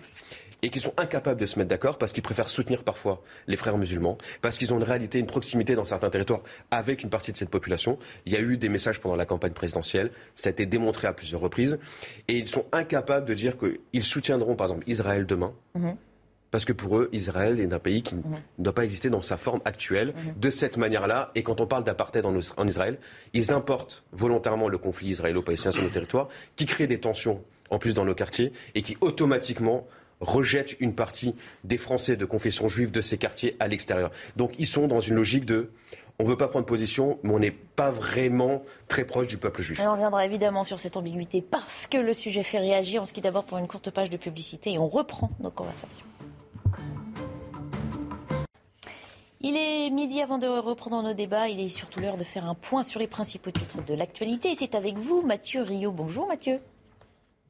et 0.61 0.69
qui 0.69 0.79
sont 0.79 0.93
incapables 0.97 1.39
de 1.39 1.45
se 1.45 1.57
mettre 1.57 1.69
d'accord 1.69 1.97
parce 1.97 2.11
qu'ils 2.11 2.23
préfèrent 2.23 2.49
soutenir 2.49 2.83
parfois 2.83 3.21
les 3.47 3.55
frères 3.55 3.77
musulmans, 3.77 4.17
parce 4.41 4.57
qu'ils 4.57 4.73
ont 4.73 4.77
une 4.77 4.83
réalité, 4.83 5.19
une 5.19 5.25
proximité 5.25 5.75
dans 5.75 5.85
certains 5.85 6.09
territoires 6.09 6.41
avec 6.71 7.03
une 7.03 7.09
partie 7.09 7.31
de 7.31 7.37
cette 7.37 7.49
population. 7.49 7.97
Il 8.25 8.33
y 8.33 8.35
a 8.35 8.41
eu 8.41 8.57
des 8.57 8.69
messages 8.69 8.99
pendant 8.99 9.15
la 9.15 9.25
campagne 9.25 9.53
présidentielle, 9.53 10.11
ça 10.35 10.49
a 10.49 10.51
été 10.51 10.65
démontré 10.65 11.07
à 11.07 11.13
plusieurs 11.13 11.41
reprises, 11.41 11.79
et 12.27 12.37
ils 12.37 12.47
sont 12.47 12.65
incapables 12.71 13.25
de 13.25 13.33
dire 13.33 13.55
qu'ils 13.57 14.03
soutiendront 14.03 14.55
par 14.55 14.67
exemple 14.67 14.83
Israël 14.87 15.25
demain. 15.25 15.53
Mhm. 15.75 15.95
Parce 16.51 16.65
que 16.65 16.73
pour 16.73 16.97
eux, 16.97 17.09
Israël 17.11 17.59
est 17.59 17.71
un 17.71 17.79
pays 17.79 18.01
qui 18.01 18.15
mhm. 18.15 18.23
ne 18.57 18.63
doit 18.63 18.73
pas 18.73 18.83
exister 18.83 19.09
dans 19.09 19.21
sa 19.21 19.37
forme 19.37 19.61
actuelle, 19.65 20.13
mhm. 20.15 20.39
de 20.39 20.49
cette 20.49 20.77
manière-là. 20.77 21.31
Et 21.35 21.43
quand 21.43 21.61
on 21.61 21.67
parle 21.67 21.83
d'apartheid 21.83 22.25
en, 22.25 22.33
en, 22.33 22.67
Israël, 22.67 22.97
ils 23.33 23.53
importent 23.53 24.03
volontairement 24.11 24.67
le 24.67 24.79
conflit 24.79 25.09
israélo-palestinien 25.09 25.71
sur 25.71 25.83
le 25.83 25.91
territoire, 25.91 26.27
qui 26.55 26.65
crée 26.65 26.87
des 26.87 26.99
tensions 26.99 27.43
en 27.69 27.77
plus 27.77 27.93
dans 27.93 28.03
nos 28.03 28.15
quartiers, 28.15 28.51
et 28.73 28.81
qui 28.81 28.97
automatiquement 28.99 29.87
rejettent 30.21 30.75
une 30.79 30.93
partie 30.93 31.35
des 31.63 31.77
Français 31.77 32.15
de 32.15 32.25
confession 32.25 32.67
juive 32.67 32.91
de 32.91 33.01
ces 33.01 33.17
quartiers 33.17 33.55
à 33.59 33.67
l'extérieur. 33.67 34.11
Donc 34.35 34.53
ils 34.59 34.67
sont 34.67 34.87
dans 34.87 34.99
une 34.99 35.15
logique 35.15 35.45
de 35.45 35.71
on 36.21 36.25
ne 36.25 36.29
veut 36.29 36.37
pas 36.37 36.49
prendre 36.49 36.65
position, 36.65 37.17
mais 37.23 37.33
on 37.33 37.39
n'est 37.39 37.51
pas 37.51 37.91
vraiment 37.91 38.63
très 38.89 39.05
proche 39.05 39.27
du 39.27 39.37
peuple 39.37 39.61
juif. 39.61 39.79
on 39.81 39.93
reviendra 39.93 40.25
évidemment 40.25 40.65
sur 40.65 40.77
cette 40.77 40.97
ambiguïté 40.97 41.41
parce 41.41 41.87
que 41.87 41.97
le 41.97 42.13
sujet 42.13 42.43
fait 42.43 42.59
réagir. 42.59 43.01
On 43.01 43.05
se 43.05 43.13
quitte 43.13 43.23
d'abord 43.23 43.45
pour 43.45 43.57
une 43.57 43.67
courte 43.67 43.89
page 43.89 44.09
de 44.09 44.17
publicité 44.17 44.73
et 44.73 44.77
on 44.77 44.89
reprend 44.89 45.31
notre 45.39 45.55
conversation. 45.55 46.05
Il 49.39 49.55
est 49.55 49.89
midi 49.89 50.21
avant 50.21 50.37
de 50.37 50.47
reprendre 50.47 51.01
nos 51.01 51.13
débats. 51.13 51.47
Il 51.47 51.61
est 51.61 51.69
surtout 51.69 52.01
l'heure 52.01 52.17
de 52.17 52.25
faire 52.25 52.45
un 52.45 52.55
point 52.55 52.83
sur 52.83 52.99
les 52.99 53.07
principaux 53.07 53.51
titres 53.51 53.81
de 53.85 53.93
l'actualité. 53.93 54.53
C'est 54.55 54.75
avec 54.75 54.97
vous, 54.97 55.21
Mathieu 55.21 55.61
Rio. 55.61 55.93
Bonjour, 55.93 56.27
Mathieu. 56.27 56.59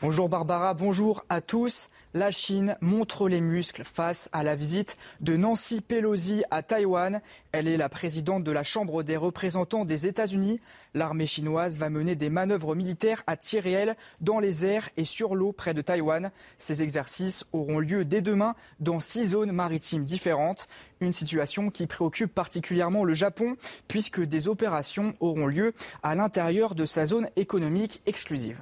Bonjour 0.02 0.30
Barbara, 0.30 0.74
bonjour 0.74 1.26
à 1.28 1.42
tous. 1.42 1.90
La 2.16 2.32
Chine 2.32 2.76
montre 2.82 3.30
les 3.30 3.40
muscles 3.40 3.84
face 3.84 4.30
à 4.34 4.42
la 4.42 4.56
visite 4.56 4.98
de 5.22 5.38
Nancy 5.38 5.80
Pelosi 5.80 6.44
à 6.50 6.64
Taïwan. 6.64 7.22
Elle 7.52 7.68
est 7.68 7.78
la 7.78 7.88
présidente 7.88 8.44
de 8.44 8.52
la 8.52 8.64
Chambre 8.64 9.04
des 9.04 9.16
représentants 9.16 9.86
des 9.86 10.08
États-Unis. 10.08 10.60
L'armée 10.96 11.28
chinoise 11.28 11.78
va 11.78 11.92
mener 11.92 12.16
des 12.16 12.32
manœuvres 12.32 12.74
militaires 12.74 13.22
à 13.28 13.38
tir 13.38 13.62
réel 13.62 13.96
dans 14.22 14.40
les 14.40 14.66
airs 14.66 14.90
et 14.98 15.06
sur 15.06 15.36
l'eau 15.36 15.52
près 15.52 15.76
de 15.76 15.84
Taïwan. 15.84 16.32
Ces 16.58 16.82
exercices 16.82 17.46
auront 17.54 17.78
lieu 17.78 18.06
dès 18.06 18.22
demain 18.22 18.56
dans 18.80 19.00
six 19.00 19.28
zones 19.28 19.52
maritimes 19.52 20.04
différentes. 20.04 20.68
Une 21.02 21.14
situation 21.14 21.70
qui 21.70 21.86
préoccupe 21.86 22.34
particulièrement 22.34 23.04
le 23.04 23.14
Japon 23.14 23.56
puisque 23.88 24.22
des 24.22 24.48
opérations 24.48 25.14
auront 25.20 25.46
lieu 25.46 25.74
à 26.02 26.16
l'intérieur 26.16 26.74
de 26.74 26.88
sa 26.88 27.06
zone 27.06 27.30
économique 27.36 28.02
exclusive. 28.08 28.58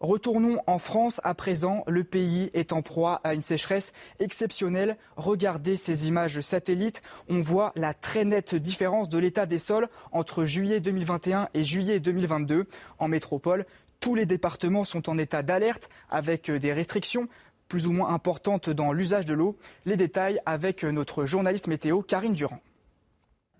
Retournons 0.00 0.60
en 0.66 0.78
France 0.78 1.22
à 1.24 1.34
présent. 1.34 1.82
Le 1.86 2.04
pays 2.04 2.50
est 2.52 2.74
en 2.74 2.82
proie 2.82 3.22
à 3.24 3.32
une 3.32 3.40
sécheresse 3.40 3.94
exceptionnelle. 4.20 4.98
Regardez 5.16 5.76
ces 5.76 6.06
images 6.06 6.40
satellites. 6.40 7.00
On 7.30 7.40
voit 7.40 7.72
la 7.76 7.94
très 7.94 8.26
nette 8.26 8.54
différence 8.54 9.08
de 9.08 9.18
l'état 9.18 9.46
des 9.46 9.58
sols 9.58 9.88
entre 10.12 10.44
juillet 10.44 10.80
2021 10.80 11.48
et 11.54 11.64
juillet 11.64 11.98
2022. 11.98 12.66
En 12.98 13.08
métropole, 13.08 13.64
tous 13.98 14.14
les 14.14 14.26
départements 14.26 14.84
sont 14.84 15.08
en 15.08 15.16
état 15.16 15.42
d'alerte 15.42 15.88
avec 16.10 16.50
des 16.50 16.74
restrictions 16.74 17.26
plus 17.68 17.86
ou 17.86 17.92
moins 17.92 18.12
importantes 18.12 18.68
dans 18.68 18.92
l'usage 18.92 19.24
de 19.24 19.32
l'eau. 19.32 19.56
Les 19.86 19.96
détails 19.96 20.40
avec 20.44 20.84
notre 20.84 21.24
journaliste 21.24 21.68
météo 21.68 22.02
Karine 22.02 22.34
Durand. 22.34 22.60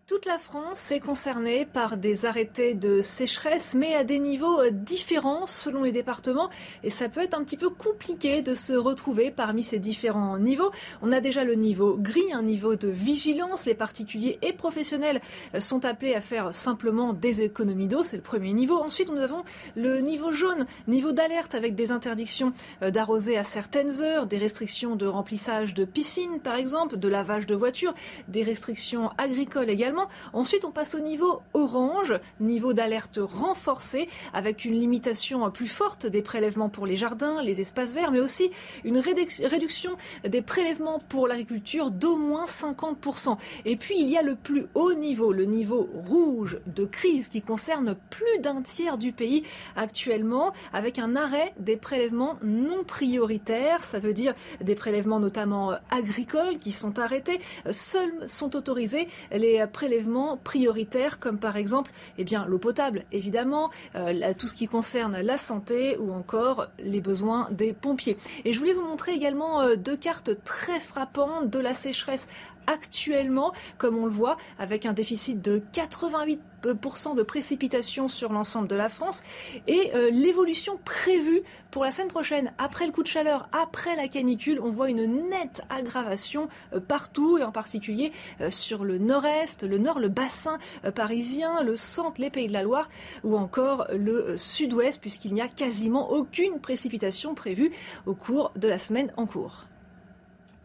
Toute 0.07 0.27
la 0.27 0.39
France 0.39 0.93
est 0.93 1.01
concernée 1.01 1.67
par 1.67 1.97
des 1.97 2.27
arrêtés 2.27 2.75
de 2.75 3.01
sécheresse, 3.01 3.75
mais 3.75 3.93
à 3.97 4.05
des 4.05 4.21
niveaux 4.21 4.61
euh, 4.61 4.71
différents 4.71 5.47
selon 5.47 5.83
les 5.83 5.91
départements. 5.91 6.49
Et 6.85 6.91
ça 6.91 7.09
peut 7.09 7.23
être 7.23 7.35
un 7.35 7.43
petit 7.43 7.57
peu 7.57 7.71
compliqué 7.71 8.41
de 8.41 8.55
se 8.55 8.73
retrouver 8.73 9.33
parmi 9.33 9.65
ces 9.65 9.81
différents 9.81 10.39
niveaux. 10.39 10.71
On 11.03 11.11
a 11.11 11.21
déjà 11.21 11.43
le 11.43 11.57
niveau 11.57 11.97
gris, 11.97 12.33
un 12.33 12.45
niveau 12.45 12.77
de 12.77 12.87
vigilance. 12.87 13.67
Les 13.67 13.75
particuliers 13.75 14.39
et 14.43 14.53
professionnels 14.53 15.21
euh, 15.57 15.61
sont 15.61 15.85
appelés 15.85 16.15
à 16.15 16.21
faire 16.21 16.55
simplement 16.55 17.13
des 17.13 17.43
économies 17.43 17.89
d'eau. 17.89 18.05
C'est 18.05 18.17
le 18.17 18.23
premier 18.23 18.53
niveau. 18.53 18.77
Ensuite, 18.77 19.11
nous 19.11 19.21
avons 19.21 19.43
le 19.75 20.03
niveau 20.03 20.31
jaune, 20.31 20.67
niveau 20.87 21.11
d'alerte 21.11 21.57
avec 21.57 21.75
des 21.75 21.91
interdictions 21.91 22.53
euh, 22.83 22.93
d'arroser 22.93 23.37
à 23.37 23.43
certaines 23.43 24.03
heures, 24.03 24.29
des 24.29 24.39
restrictions 24.39 24.95
de 24.95 25.07
remplissage 25.07 25.75
de 25.75 25.85
piscines, 25.85 26.39
par 26.39 26.55
exemple, 26.55 26.97
de 26.97 27.09
lavage 27.09 27.49
de 27.49 27.57
voitures, 27.57 27.95
des 28.29 28.45
restrictions 28.45 29.11
agricoles 29.19 29.69
également 29.69 29.95
Ensuite, 30.32 30.64
on 30.64 30.70
passe 30.70 30.94
au 30.94 31.01
niveau 31.01 31.40
orange, 31.55 32.14
niveau 32.40 32.72
d'alerte 32.72 33.18
renforcé, 33.22 34.09
avec 34.32 34.64
une 34.64 34.78
limitation 34.78 35.51
plus 35.51 35.68
forte 35.68 36.07
des 36.07 36.22
prélèvements 36.22 36.68
pour 36.68 36.86
les 36.86 36.97
jardins, 36.97 37.42
les 37.42 37.61
espaces 37.61 37.92
verts, 37.92 38.11
mais 38.11 38.20
aussi 38.20 38.51
une 38.84 38.99
réduction 38.99 39.92
des 40.26 40.42
prélèvements 40.42 41.01
pour 41.09 41.28
l'agriculture 41.28 41.90
d'au 41.90 42.16
moins 42.16 42.44
50%. 42.47 43.36
Et 43.64 43.76
puis, 43.76 43.97
il 43.99 44.09
y 44.09 44.18
a 44.18 44.22
le 44.22 44.34
plus 44.34 44.66
haut 44.74 44.94
niveau, 44.94 45.32
le 45.32 45.44
niveau 45.44 45.88
rouge 45.94 46.59
de 46.66 46.84
crise 46.84 47.28
qui 47.28 47.42
concerne 47.42 47.97
plus 48.11 48.38
d'un 48.40 48.62
tiers 48.62 48.99
du 48.99 49.12
pays 49.12 49.44
actuellement, 49.76 50.53
avec 50.72 50.99
un 50.99 51.16
arrêt 51.16 51.55
des 51.59 51.76
prélèvements 51.76 52.38
non 52.42 52.84
prioritaires. 52.84 53.84
Ça 53.84 53.99
veut 53.99 54.12
dire 54.12 54.34
des 54.61 54.74
prélèvements 54.74 55.20
notamment 55.20 55.72
agricoles 55.90 56.59
qui 56.59 56.72
sont 56.72 56.99
arrêtés. 56.99 57.40
Seuls 57.70 58.12
sont 58.26 58.57
autorisés 58.57 59.09
les 59.30 59.64
prélèvements 59.66 59.86
prélèvements 59.87 60.37
prioritaires 60.37 61.20
comme 61.20 61.39
par 61.39 61.57
exemple 61.57 61.93
eh 62.18 62.24
bien 62.24 62.45
l'eau 62.47 62.59
potable 62.59 63.05
évidemment, 63.12 63.70
euh, 63.95 64.32
tout 64.37 64.49
ce 64.49 64.55
qui 64.57 64.66
concerne 64.66 65.20
la 65.20 65.39
santé 65.39 65.97
ou 65.99 66.12
encore 66.12 66.66
les 66.80 67.01
besoins 67.01 67.49
des 67.53 67.72
pompiers. 67.72 68.16
Et 68.45 68.53
je 68.53 68.59
voulais 68.59 68.72
vous 68.72 68.84
montrer 68.84 69.12
également 69.12 69.61
euh, 69.61 69.76
deux 69.76 69.97
cartes 69.97 70.43
très 70.43 70.80
frappantes 70.80 71.51
de 71.51 71.61
la 71.61 71.72
sécheresse 71.72 72.26
actuellement, 72.67 73.53
comme 73.79 73.97
on 73.97 74.07
le 74.07 74.12
voit, 74.12 74.37
avec 74.59 74.87
un 74.87 74.93
déficit 74.93 75.43
de 75.43 75.62
88% 75.73 77.14
de 77.14 77.23
précipitations 77.23 78.09
sur 78.09 78.33
l'ensemble 78.33 78.69
de 78.69 78.75
la 78.75 78.89
France 78.89 79.23
et 79.67 79.93
euh, 79.95 80.11
l'évolution 80.11 80.79
prévue 80.85 81.43
pour 81.71 81.85
la 81.85 81.93
semaine 81.93 82.09
prochaine, 82.09 82.53
après 82.59 82.87
le 82.87 82.93
coup 82.93 83.03
de 83.03 83.09
chaleur, 83.09 83.49
après 83.53 83.97
la 83.97 84.09
canicule, 84.09 84.61
on 84.61 84.71
voit 84.71 84.91
une 84.91 85.29
nette 85.29 85.62
aggravation 85.69 86.49
euh, 86.73 86.81
partout 86.81 87.39
et 87.39 87.45
en 87.45 87.53
particulier 87.53 88.12
euh, 88.41 88.51
sur 88.51 88.85
le 88.85 88.99
nord-est, 88.99 89.62
le 89.62 89.79
nord, 89.79 89.99
le 89.99 90.09
bassin 90.09 90.59
parisien, 90.95 91.62
le 91.62 91.77
centre, 91.77 92.21
les 92.21 92.31
Pays 92.31 92.49
de 92.49 92.53
la 92.53 92.62
Loire 92.62 92.89
ou 93.25 93.37
encore 93.37 93.87
le 93.95 94.37
sud-ouest 94.37 95.01
puisqu'il 95.01 95.35
n'y 95.35 95.41
a 95.41 95.49
quasiment 95.49 96.11
aucune 96.11 96.61
précipitation 96.61 97.35
prévue 97.35 97.73
au 98.07 98.14
cours 98.14 98.53
de 98.57 98.69
la 98.69 98.79
semaine 98.79 99.12
en 99.17 99.27
cours. 99.27 99.67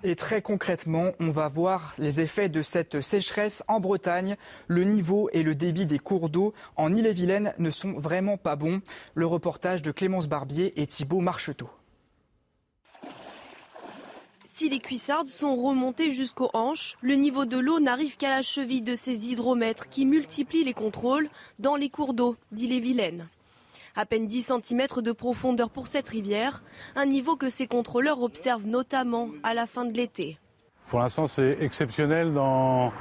Et 0.03 0.15
très 0.15 0.41
concrètement, 0.41 1.11
on 1.19 1.29
va 1.29 1.47
voir 1.47 1.93
les 1.99 2.21
effets 2.21 2.49
de 2.49 2.63
cette 2.63 3.01
sécheresse 3.01 3.63
en 3.67 3.79
Bretagne. 3.79 4.35
Le 4.67 4.83
niveau 4.83 5.29
et 5.31 5.43
le 5.43 5.53
débit 5.53 5.85
des 5.85 5.99
cours 5.99 6.29
d'eau 6.29 6.55
en 6.75 6.91
Ille-et-Vilaine 6.91 7.53
ne 7.59 7.69
sont 7.69 7.93
vraiment 7.93 8.37
pas 8.37 8.55
bons. 8.55 8.81
Le 9.13 9.27
reportage 9.27 9.83
de 9.83 9.91
Clémence 9.91 10.27
Barbier 10.27 10.81
et 10.81 10.87
Thibault 10.87 11.19
Marcheteau. 11.19 11.69
Si 14.45 14.69
les 14.69 14.79
cuissardes 14.79 15.27
sont 15.27 15.55
remontées 15.55 16.11
jusqu'aux 16.11 16.49
hanches, 16.53 16.95
le 17.01 17.15
niveau 17.15 17.45
de 17.45 17.57
l'eau 17.57 17.79
n'arrive 17.79 18.17
qu'à 18.17 18.29
la 18.29 18.41
cheville 18.41 18.81
de 18.81 18.95
ces 18.95 19.27
hydromètres 19.27 19.89
qui 19.89 20.05
multiplient 20.05 20.63
les 20.63 20.73
contrôles 20.73 21.29
dans 21.59 21.75
les 21.75 21.89
cours 21.89 22.13
d'eau 22.13 22.35
d'Ille-et-Vilaine. 22.51 23.27
À 23.95 24.05
peine 24.05 24.25
10 24.25 24.53
cm 24.63 25.01
de 25.01 25.11
profondeur 25.11 25.69
pour 25.69 25.87
cette 25.87 26.07
rivière, 26.07 26.63
un 26.95 27.05
niveau 27.05 27.35
que 27.35 27.49
ces 27.49 27.67
contrôleurs 27.67 28.21
observent 28.21 28.65
notamment 28.65 29.29
à 29.43 29.53
la 29.53 29.67
fin 29.67 29.83
de 29.83 29.91
l'été. 29.91 30.37
Pour 30.87 30.99
l'instant, 30.99 31.27
c'est 31.27 31.57
exceptionnel 31.61 32.33
dans, 32.33 32.91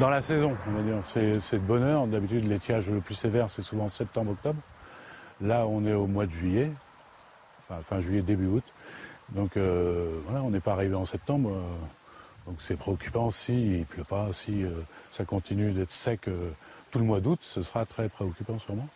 la 0.00 0.22
saison. 0.22 0.56
C'est 1.04 1.58
de 1.58 1.58
bonheur. 1.58 2.06
D'habitude, 2.06 2.48
l'étiage 2.48 2.88
le 2.88 3.00
plus 3.00 3.14
sévère, 3.14 3.50
c'est 3.50 3.62
souvent 3.62 3.88
septembre-octobre. 3.88 4.60
Là, 5.40 5.66
on 5.66 5.84
est 5.84 5.94
au 5.94 6.06
mois 6.06 6.26
de 6.26 6.32
juillet, 6.32 6.70
enfin 7.62 7.82
fin 7.82 8.00
juillet, 8.00 8.22
début 8.22 8.46
août. 8.46 8.64
Donc 9.30 9.56
euh, 9.56 10.20
voilà, 10.24 10.42
on 10.42 10.50
n'est 10.50 10.60
pas 10.60 10.72
arrivé 10.72 10.94
en 10.94 11.04
septembre. 11.04 11.50
Euh, 11.50 11.60
donc 12.46 12.56
c'est 12.60 12.76
préoccupant 12.76 13.30
s'il 13.30 13.80
ne 13.80 13.84
pleut 13.84 14.04
pas, 14.04 14.32
si 14.32 14.62
euh, 14.62 14.70
ça 15.10 15.24
continue 15.24 15.72
d'être 15.72 15.92
sec 15.92 16.28
tout 16.90 16.98
le 16.98 17.04
mois 17.04 17.20
d'août, 17.20 17.38
ce 17.42 17.62
sera 17.62 17.86
très 17.86 18.08
préoccupant 18.08 18.58
sûrement. 18.58 18.88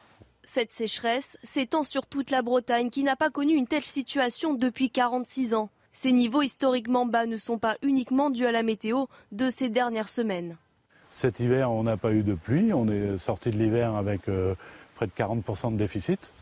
Cette 0.51 0.73
sécheresse 0.73 1.37
s'étend 1.43 1.85
sur 1.85 2.07
toute 2.07 2.31
la 2.31 2.41
Bretagne 2.41 2.89
qui 2.89 3.03
n'a 3.03 3.17
pas 3.17 3.29
connu 3.29 3.53
une 3.53 3.67
telle 3.67 3.85
situation 3.85 4.55
depuis 4.55 4.89
46 4.89 5.53
ans. 5.53 5.69
Ces 5.93 6.11
niveaux 6.11 6.41
historiquement 6.41 7.05
bas 7.05 7.27
ne 7.27 7.37
sont 7.37 7.59
pas 7.59 7.77
uniquement 7.83 8.31
dus 8.31 8.47
à 8.47 8.51
la 8.51 8.63
météo 8.63 9.05
de 9.31 9.51
ces 9.51 9.69
dernières 9.69 10.09
semaines. 10.09 10.57
Cet 11.11 11.39
hiver, 11.39 11.71
on 11.71 11.83
n'a 11.83 11.99
pas 11.99 12.13
eu 12.13 12.23
de 12.23 12.33
pluie. 12.33 12.73
On 12.73 12.89
est 12.89 13.19
sorti 13.19 13.51
de 13.51 13.59
l'hiver 13.59 13.95
avec 13.95 14.27
euh, 14.31 14.55
près 14.95 15.07
de 15.07 15.13
40% 15.13 15.75
de 15.75 15.77
déficit. 15.77 16.33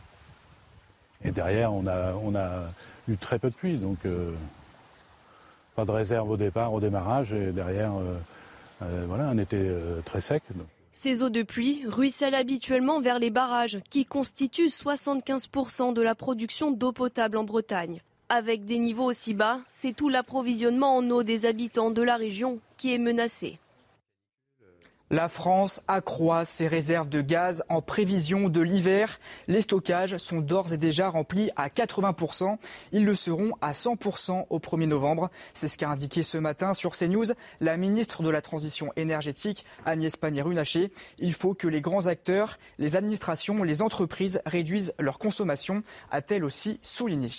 Et 1.25 1.33
derrière, 1.33 1.73
on 1.73 1.85
a, 1.89 2.63
eu 3.09 3.17
très 3.17 3.41
peu 3.41 3.51
de 3.51 3.57
pluie. 3.57 3.77
Donc, 3.77 3.99
euh, 4.07 4.31
pas 5.75 5.85
de 5.85 5.91
réserve 5.91 6.31
au 6.31 6.37
départ, 6.37 6.73
au 6.73 6.79
démarrage. 6.79 7.33
Et 7.33 7.51
derrière, 7.51 7.95
euh, 8.83 9.05
voilà, 9.09 9.27
un 9.27 9.39
été 9.39 9.69
très 10.05 10.21
sec. 10.21 10.45
Ces 10.99 11.23
eaux 11.23 11.29
de 11.29 11.43
pluie 11.43 11.83
ruissellent 11.87 12.35
habituellement 12.35 13.01
vers 13.01 13.19
les 13.19 13.29
barrages 13.29 13.81
qui 13.91 14.07
constituent 14.07 14.69
75% 14.69 15.93
de 15.93 16.01
la 16.01 16.15
production 16.15 16.71
d'eau 16.71 16.91
potable 16.91 17.37
en 17.37 17.45
Bretagne. 17.45 18.01
Avec 18.31 18.65
des 18.65 18.79
niveaux 18.79 19.05
aussi 19.05 19.35
bas, 19.35 19.61
c'est 19.71 19.95
tout 19.95 20.09
l'approvisionnement 20.09 20.97
en 20.97 21.09
eau 21.11 21.23
des 21.23 21.45
habitants 21.45 21.91
de 21.91 22.01
la 22.01 22.17
région 22.17 22.61
qui 22.79 22.95
est 22.95 22.99
menacé. 22.99 23.59
La 25.11 25.29
France 25.29 25.83
accroît 25.87 26.45
ses 26.45 26.67
réserves 26.67 27.11
de 27.11 27.21
gaz 27.21 27.63
en 27.69 27.81
prévision 27.81 28.49
de 28.49 28.61
l'hiver. 28.61 29.21
Les 29.47 29.61
stockages 29.61 30.17
sont 30.17 30.41
d'ores 30.41 30.73
et 30.73 30.79
déjà 30.79 31.09
remplis 31.09 31.49
à 31.55 31.69
80%. 31.69 32.59
Ils 32.91 33.05
le 33.05 33.15
seront 33.15 33.53
à 33.61 33.71
100% 33.71 34.47
au 34.51 34.59
1er 34.59 34.87
novembre. 34.87 35.31
C'est 35.55 35.69
ce 35.69 35.79
qu'a 35.79 35.91
indiqué 35.91 36.25
ce 36.25 36.39
matin 36.39 36.75
sur 36.75 36.97
CNews 36.97 37.27
la 37.61 37.77
ministre 37.77 38.25
de 38.25 38.31
la 38.31 38.43
Transition 38.43 38.93
énergétique, 38.97 39.65
Agnès 39.85 40.17
Pannier-Runacher. 40.17 40.91
Il 41.21 41.35
faut 41.35 41.55
que 41.55 41.69
les 41.69 41.81
grands 41.81 42.09
acteurs, 42.09 42.59
les 42.79 42.97
administrations, 42.97 43.63
les 43.63 43.83
entreprises 43.83 44.41
réduisent 44.45 44.93
leur 44.99 45.21
consommation, 45.21 45.83
a-t-elle 46.11 46.43
aussi 46.43 46.81
souligné. 46.83 47.31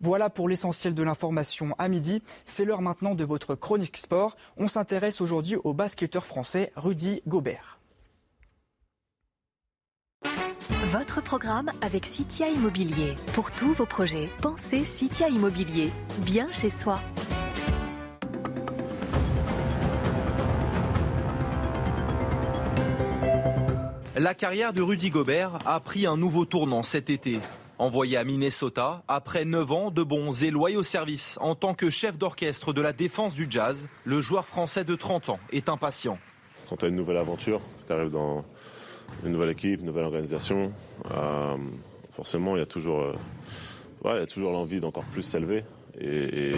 Voilà 0.00 0.30
pour 0.30 0.48
l'essentiel 0.48 0.94
de 0.94 1.02
l'information 1.02 1.74
à 1.78 1.88
midi. 1.88 2.22
C'est 2.44 2.64
l'heure 2.64 2.82
maintenant 2.82 3.14
de 3.14 3.24
votre 3.24 3.54
chronique 3.54 3.96
sport. 3.96 4.36
On 4.56 4.68
s'intéresse 4.68 5.20
aujourd'hui 5.20 5.56
au 5.64 5.74
basketteur 5.74 6.24
français 6.24 6.72
Rudy 6.76 7.22
Gobert. 7.26 7.78
Votre 10.90 11.22
programme 11.22 11.70
avec 11.82 12.06
Citia 12.06 12.48
Immobilier. 12.48 13.14
Pour 13.34 13.52
tous 13.52 13.72
vos 13.72 13.84
projets, 13.84 14.30
pensez 14.40 14.84
Citia 14.84 15.28
Immobilier. 15.28 15.90
Bien 16.18 16.50
chez 16.50 16.70
soi. 16.70 17.00
La 24.16 24.34
carrière 24.34 24.72
de 24.72 24.82
Rudy 24.82 25.10
Gobert 25.10 25.58
a 25.64 25.78
pris 25.78 26.06
un 26.06 26.16
nouveau 26.16 26.44
tournant 26.44 26.82
cet 26.82 27.10
été. 27.10 27.38
Envoyé 27.78 28.16
à 28.16 28.24
Minnesota, 28.24 29.04
après 29.06 29.44
9 29.44 29.70
ans 29.70 29.90
de 29.92 30.02
bons 30.02 30.42
et 30.42 30.50
loyaux 30.50 30.82
services 30.82 31.38
en 31.40 31.54
tant 31.54 31.74
que 31.74 31.90
chef 31.90 32.18
d'orchestre 32.18 32.72
de 32.72 32.80
la 32.80 32.92
défense 32.92 33.34
du 33.34 33.46
jazz, 33.48 33.86
le 34.04 34.20
joueur 34.20 34.46
français 34.46 34.82
de 34.82 34.96
30 34.96 35.28
ans 35.28 35.38
est 35.52 35.68
impatient. 35.68 36.18
Quand 36.68 36.78
tu 36.78 36.86
as 36.86 36.88
une 36.88 36.96
nouvelle 36.96 37.18
aventure, 37.18 37.60
tu 37.86 37.92
arrives 37.92 38.10
dans 38.10 38.44
une 39.24 39.30
nouvelle 39.30 39.50
équipe, 39.50 39.78
une 39.78 39.86
nouvelle 39.86 40.06
organisation, 40.06 40.72
euh, 41.12 41.56
forcément 42.10 42.56
il 42.56 42.58
y 42.58 42.62
a 42.62 42.66
toujours, 42.66 43.14
euh, 44.04 44.26
toujours 44.26 44.50
l'envie 44.50 44.80
d'encore 44.80 45.04
plus 45.04 45.22
s'élever 45.22 45.62
et, 46.00 46.54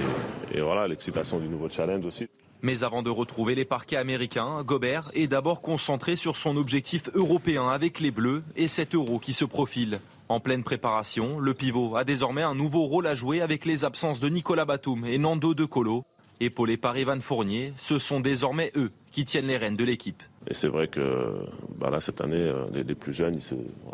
et 0.54 0.60
voilà 0.62 0.88
l'excitation 0.88 1.38
du 1.38 1.48
nouveau 1.48 1.68
challenge 1.68 2.06
aussi. 2.06 2.28
Mais 2.62 2.82
avant 2.82 3.02
de 3.02 3.10
retrouver 3.10 3.54
les 3.54 3.66
parquets 3.66 3.96
américains, 3.96 4.62
Gobert 4.64 5.10
est 5.12 5.26
d'abord 5.26 5.60
concentré 5.60 6.16
sur 6.16 6.36
son 6.36 6.56
objectif 6.56 7.10
européen 7.12 7.68
avec 7.68 8.00
les 8.00 8.10
Bleus 8.10 8.42
et 8.56 8.68
cet 8.68 8.94
euro 8.94 9.18
qui 9.18 9.34
se 9.34 9.44
profile. 9.44 10.00
En 10.31 10.39
pleine 10.39 10.62
préparation, 10.62 11.41
le 11.41 11.55
pivot 11.55 11.97
a 11.97 12.05
désormais 12.05 12.43
un 12.43 12.55
nouveau 12.55 12.85
rôle 12.85 13.09
à 13.09 13.16
jouer 13.16 13.41
avec 13.41 13.64
les 13.64 13.85
absences 13.85 14.20
de 14.20 14.28
Nicolas 14.28 14.64
Batum 14.64 15.05
et 15.05 15.18
Nando 15.18 15.55
De 15.55 15.64
Colo. 15.64 16.05
Épaulés 16.39 16.76
par 16.76 16.97
Evan 16.97 17.20
Fournier, 17.20 17.72
ce 17.74 17.99
sont 17.99 18.20
désormais 18.20 18.70
eux 18.76 18.93
qui 19.11 19.24
tiennent 19.24 19.49
les 19.49 19.57
rênes 19.57 19.74
de 19.74 19.83
l'équipe. 19.83 20.22
Et 20.47 20.55
c'est 20.55 20.68
vrai 20.68 20.87
que 20.87 21.35
bah 21.76 21.91
là, 21.91 22.01
cette 22.01 22.20
année, 22.20 22.37
euh, 22.37 22.66
les, 22.72 22.95
plus 22.95 23.12
jeunes, 23.12 23.41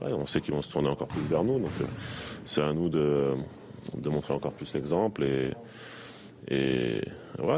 on 0.02 0.26
sait 0.26 0.42
qu'ils 0.42 0.52
vont 0.52 0.60
se 0.60 0.70
tourner 0.70 0.90
encore 0.90 1.08
plus 1.08 1.22
vers 1.22 1.42
nous. 1.42 1.58
Donc 1.58 1.70
euh, 1.80 1.86
c'est 2.44 2.60
à 2.60 2.74
nous 2.74 2.90
de, 2.90 3.34
montrer 4.04 4.34
encore 4.34 4.52
plus 4.52 4.74
l'exemple 4.74 5.24
et, 5.24 7.00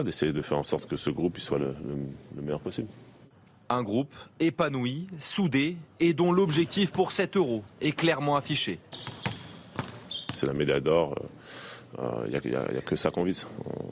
d'essayer 0.05 0.33
de 0.33 0.41
faire 0.41 0.59
en 0.59 0.62
sorte 0.62 0.87
que 0.87 0.97
ce 0.97 1.11
groupe 1.11 1.41
soit 1.41 1.59
le 1.59 1.74
meilleur 2.41 2.61
possible. 2.61 2.87
Un 3.70 3.82
groupe 3.82 4.14
épanoui, 4.40 5.06
soudé 5.18 5.76
et 6.00 6.14
dont 6.14 6.32
l'objectif 6.32 6.90
pour 6.90 7.12
7 7.12 7.36
euros 7.36 7.62
est 7.80 7.92
clairement 7.92 8.36
affiché. 8.36 8.78
C'est 10.32 10.46
la 10.46 10.54
médaille 10.54 10.82
d'or. 10.82 11.14
Il 11.96 12.04
euh, 12.34 12.40
n'y 12.44 12.78
a, 12.78 12.80
que 12.82 12.96
ça 12.96 13.10
qu'on 13.10 13.24
vise. 13.24 13.46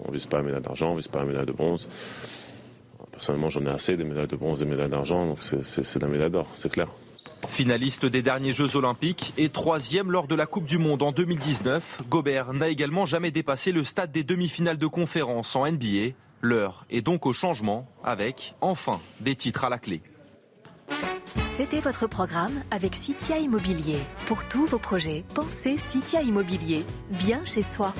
On 0.05 0.09
ne 0.09 0.13
vise 0.13 0.27
pas 0.27 0.39
la 0.39 0.43
médaille 0.45 0.63
d'argent, 0.63 0.89
on 0.89 0.93
ne 0.93 0.99
vise 0.99 1.09
pas 1.09 1.21
la 1.21 1.25
médaille 1.25 1.47
de 1.47 1.53
bronze. 1.53 1.89
Personnellement, 3.13 3.49
j'en 3.49 3.65
ai 3.65 3.71
assez 3.71 3.97
des 3.97 4.05
médailles 4.05 4.27
de 4.27 4.37
bronze 4.37 4.63
et 4.63 4.65
des 4.65 4.71
médailles 4.71 4.91
d'argent, 4.91 5.27
donc 5.27 5.39
c'est 5.43 6.03
la 6.03 6.09
médaille 6.09 6.31
d'or, 6.31 6.47
c'est 6.55 6.71
clair. 6.71 6.89
Finaliste 7.49 8.05
des 8.07 8.23
derniers 8.23 8.53
Jeux 8.53 8.77
Olympiques 8.77 9.33
et 9.39 9.49
troisième 9.49 10.11
lors 10.11 10.27
de 10.27 10.35
la 10.35 10.47
Coupe 10.47 10.67
du 10.67 10.79
Monde 10.79 11.03
en 11.03 11.13
2019, 11.13 12.03
Gobert 12.09 12.53
n'a 12.53 12.69
également 12.69 13.07
jamais 13.07 13.31
dépassé 13.31 13.73
le 13.73 13.85
stade 13.85 14.13
des 14.13 14.25
demi-finales 14.25 14.79
de 14.79 14.87
conférence 14.87 15.57
en 15.57 15.71
NBA. 15.71 16.13
L'heure 16.43 16.85
est 16.91 17.01
donc 17.01 17.27
au 17.27 17.33
changement 17.33 17.89
avec, 18.05 18.55
enfin, 18.61 19.01
des 19.21 19.35
titres 19.35 19.65
à 19.65 19.71
la 19.71 19.79
clé. 19.79 20.03
C'était 21.45 21.81
votre 21.81 22.07
programme 22.07 22.63
avec 22.71 22.95
Citia 22.95 23.39
Immobilier. 23.39 23.99
Pour 24.27 24.47
tous 24.47 24.67
vos 24.67 24.79
projets, 24.79 25.25
pensez 25.35 25.79
Citia 25.79 26.21
Immobilier, 26.21 26.85
bien 27.11 27.43
chez 27.45 27.63
soi. 27.63 27.95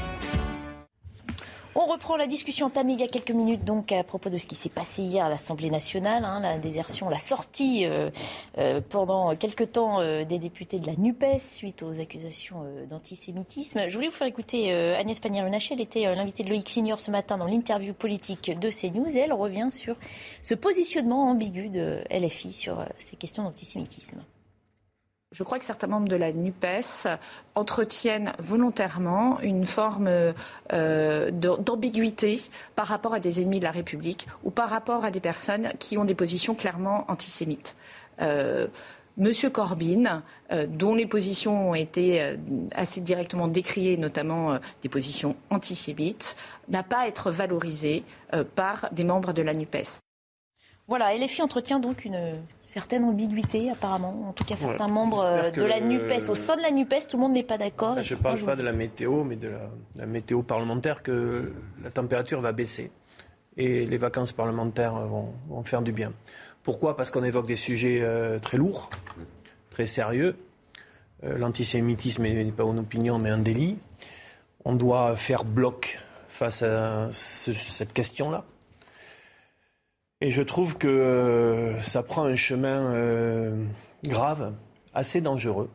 On 1.79 1.85
reprend 1.85 2.17
la 2.17 2.27
discussion 2.27 2.71
Tammy 2.71 2.95
il 2.95 3.01
y 3.01 3.03
a 3.03 3.07
quelques 3.07 3.33
minutes 3.33 3.63
donc 3.63 3.93
à 3.93 4.03
propos 4.03 4.31
de 4.31 4.39
ce 4.39 4.47
qui 4.47 4.55
s'est 4.55 4.71
passé 4.71 5.03
hier 5.03 5.27
à 5.27 5.29
l'Assemblée 5.29 5.69
nationale, 5.69 6.25
hein, 6.25 6.41
la 6.41 6.57
désertion, 6.57 7.11
la 7.11 7.19
sortie 7.19 7.85
euh, 7.85 8.09
euh, 8.57 8.81
pendant 8.81 9.37
quelques 9.37 9.73
temps 9.73 10.01
euh, 10.01 10.25
des 10.25 10.39
députés 10.39 10.79
de 10.79 10.87
la 10.87 10.95
NUPES 10.97 11.39
suite 11.39 11.83
aux 11.83 12.01
accusations 12.01 12.65
d'antisémitisme. 12.89 13.89
Je 13.89 13.95
voulais 13.95 14.09
vous 14.09 14.15
faire 14.15 14.27
écouter 14.27 14.73
Agnès 14.73 15.21
Pannier-Runacher, 15.21 15.75
elle 15.75 15.83
était 15.83 16.15
l'invitée 16.15 16.45
de 16.45 16.49
Loïc 16.49 16.67
Signor 16.67 16.99
ce 16.99 17.11
matin 17.11 17.37
dans 17.37 17.45
l'interview 17.45 17.93
politique 17.93 18.59
de 18.59 18.71
CNews 18.71 19.15
et 19.15 19.21
elle 19.21 19.35
revient 19.35 19.69
sur 19.71 19.97
ce 20.41 20.55
positionnement 20.55 21.29
ambigu 21.29 21.69
de 21.69 22.01
LFI 22.11 22.55
sur 22.55 22.87
ces 22.99 23.17
questions 23.17 23.43
d'antisémitisme. 23.43 24.23
Je 25.37 25.43
crois 25.43 25.59
que 25.59 25.67
certains 25.67 25.87
membres 25.87 26.09
de 26.09 26.17
la 26.17 26.33
NUPES 26.33 27.09
entretiennent 27.57 28.33
volontairement 28.39 29.39
une 29.41 29.67
forme 29.67 30.09
euh, 30.73 31.31
d'ambiguïté 31.31 32.41
par 32.75 32.87
rapport 32.87 33.13
à 33.13 33.21
des 33.21 33.43
ennemis 33.43 33.59
de 33.59 33.65
la 33.65 33.71
République 33.71 34.27
ou 34.45 34.51
par 34.51 34.71
rapport 34.71 35.05
à 35.05 35.11
des 35.11 35.21
personnes 35.21 35.73
qui 35.79 35.99
ont 35.99 36.07
des 36.07 36.15
positions 36.15 36.55
clairement 36.55 37.05
antisémites. 37.09 37.77
Euh, 38.23 38.67
Monsieur 39.19 39.51
Corbyn, 39.51 40.23
euh, 40.53 40.67
dont 40.67 40.95
les 40.95 41.07
positions 41.07 41.73
ont 41.73 41.75
été 41.75 42.35
assez 42.75 43.03
directement 43.03 43.47
décriées, 43.47 43.99
notamment 43.99 44.59
des 44.81 44.89
positions 44.89 45.37
antisémites, 45.51 46.35
n'a 46.71 46.83
pas 46.83 47.01
à 47.01 47.09
être 47.09 47.31
valorisé 47.31 48.05
par 48.55 48.89
des 48.93 49.05
membres 49.05 49.35
de 49.35 49.43
la 49.43 49.53
NUPES. 49.53 50.01
Voilà, 50.89 51.17
LFI 51.17 51.43
entretient 51.43 51.81
donc 51.81 52.05
une 52.05 52.39
certaine 52.65 53.03
ambiguïté 53.03 53.71
apparemment, 53.71 54.29
en 54.29 54.33
tout 54.33 54.45
cas 54.45 54.55
certains 54.55 54.87
membres 54.87 55.25
euh, 55.25 55.51
de 55.51 55.65
la 55.65 55.81
NUPES. 55.81 56.29
Au 56.29 56.37
sein 56.37 56.57
de 56.57 56.63
la 56.63 56.71
NUPES, 56.71 57.09
tout 57.09 57.17
le 57.17 57.23
monde 57.23 57.33
n'est 57.33 57.43
pas 57.43 57.59
d'accord. 57.59 58.01
je 58.01 58.15
ne 58.15 58.21
parle 58.21 58.41
pas 58.45 58.55
de 58.55 58.63
la 58.63 58.73
météo, 58.73 59.25
mais 59.25 59.35
de 59.35 59.51
la, 59.97 60.07
météo 60.07 60.43
parlementaire, 60.43 61.03
que 61.03 61.53
la 61.83 61.91
température 61.91 62.41
va 62.41 62.53
baisser. 62.53 62.93
Et 63.57 63.85
les 63.85 63.97
vacances 63.97 64.33
parlementaires 64.33 64.95
vont, 64.95 65.65
faire 65.65 65.83
du 65.83 65.91
bien. 65.91 66.13
Pourquoi? 66.63 66.97
Parce 66.97 67.11
qu'on 67.11 67.25
évoque 67.25 67.47
des 67.47 67.57
sujets 67.57 68.01
euh, 68.03 68.39
très 68.39 68.57
lourds, 68.57 68.91
très 69.71 69.87
sérieux. 69.87 70.37
Euh, 71.25 71.37
l'antisémitisme 71.37 72.23
n'est 72.23 72.45
pas 72.53 72.65
une 72.65 72.79
opinion, 72.79 73.19
mais 73.19 73.31
un 73.31 73.39
délit. 73.39 73.77
On 74.65 74.75
doit 74.75 75.17
faire 75.17 75.45
bloc 75.45 75.99
face 76.29 76.63
à 76.63 77.09
cette 77.11 77.93
question-là. 77.93 78.45
Et 80.23 80.31
je 80.31 80.43
trouve 80.43 80.79
que 80.79 80.89
euh, 80.89 81.81
ça 81.83 82.03
prend 82.03 82.25
un 82.25 82.37
chemin 82.37 82.95
euh, 82.95 83.65
grave, 84.03 84.55
assez 84.95 85.21
dangereux. 85.21 85.69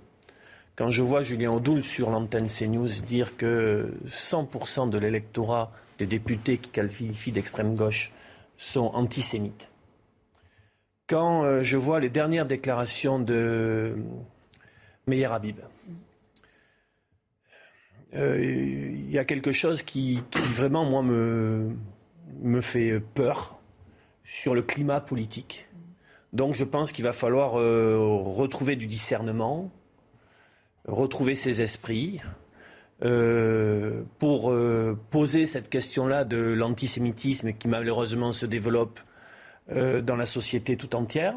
Quand 0.76 0.90
je 0.90 1.04
vois 1.04 1.22
Julien 1.22 1.52
Audoul 1.52 1.84
sur 1.84 2.10
l'antenne 2.10 2.48
CNews 2.48 2.88
dire 3.06 3.38
que 3.38 3.94
100% 4.08 4.90
de 4.90 4.98
l'électorat 4.98 5.72
des 6.00 6.08
députés 6.08 6.58
qui 6.58 6.72
qualifient 6.72 7.32
d'extrême 7.32 7.76
gauche 7.76 8.12
sont 8.58 8.88
antisémites. 8.96 9.70
Quand 11.08 11.44
euh, 11.44 11.62
je 11.62 11.78
vois 11.78 12.00
les 12.00 12.10
dernières 12.10 12.48
déclarations 12.48 13.20
de 13.20 13.96
Meyer 15.06 15.26
Habib, 15.26 15.58
il 18.14 19.10
y 19.10 19.20
a 19.20 19.24
quelque 19.24 19.52
chose 19.54 19.84
qui, 19.84 20.22
qui 20.32 20.40
vraiment, 20.40 20.84
moi, 20.84 21.02
me, 21.02 21.70
me 22.42 22.60
fait 22.60 23.00
peur 23.14 23.61
sur 24.32 24.56
le 24.56 24.62
climat 24.62 25.02
politique. 25.02 25.68
Donc 26.32 26.56
je 26.56 26.64
pense 26.64 26.94
qu'il 26.94 27.04
va 27.04 27.12
falloir 27.12 27.60
euh, 27.60 27.98
retrouver 28.00 28.78
du 28.78 28.88
discernement, 28.88 29.70
retrouver 30.88 31.36
ses 31.36 31.62
esprits, 31.62 32.18
euh, 33.04 34.04
pour 34.20 34.52
euh, 34.52 34.98
poser 35.10 35.46
cette 35.46 35.70
question-là 35.70 36.24
de 36.24 36.38
l'antisémitisme 36.38 37.52
qui 37.52 37.68
malheureusement 37.68 38.32
se 38.32 38.46
développe 38.46 39.02
dans 39.70 40.18
la 40.18 40.26
société 40.26 40.76
tout 40.76 40.96
entière. 40.98 41.34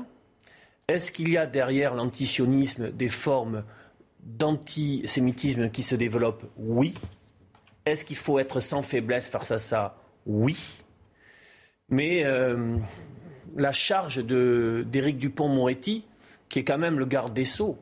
Est-ce 0.88 1.12
qu'il 1.12 1.28
y 1.28 1.36
a 1.36 1.47
derrière 1.47 1.95
l'antisionisme 1.95 2.90
des 2.90 3.09
formes 3.09 3.62
d'antisémitisme 4.24 5.70
qui 5.70 5.84
se 5.84 5.95
développent? 5.95 6.45
Oui. 6.57 6.95
Est-ce 7.86 8.05
qu'il 8.05 8.16
faut 8.16 8.40
être 8.40 8.59
sans 8.59 8.82
faiblesse 8.82 9.28
face 9.28 9.53
à 9.53 9.59
ça? 9.61 9.99
Oui. 10.26 10.84
Mais 11.95 12.24
euh, 12.24 12.76
la 13.57 13.72
charge 13.72 14.24
d'Éric 14.24 15.16
Dupont-Moretti, 15.16 16.05
qui 16.49 16.59
est 16.59 16.64
quand 16.64 16.76
même 16.76 16.99
le 16.99 17.07
garde 17.07 17.32
des 17.32 17.45
Sceaux, 17.45 17.78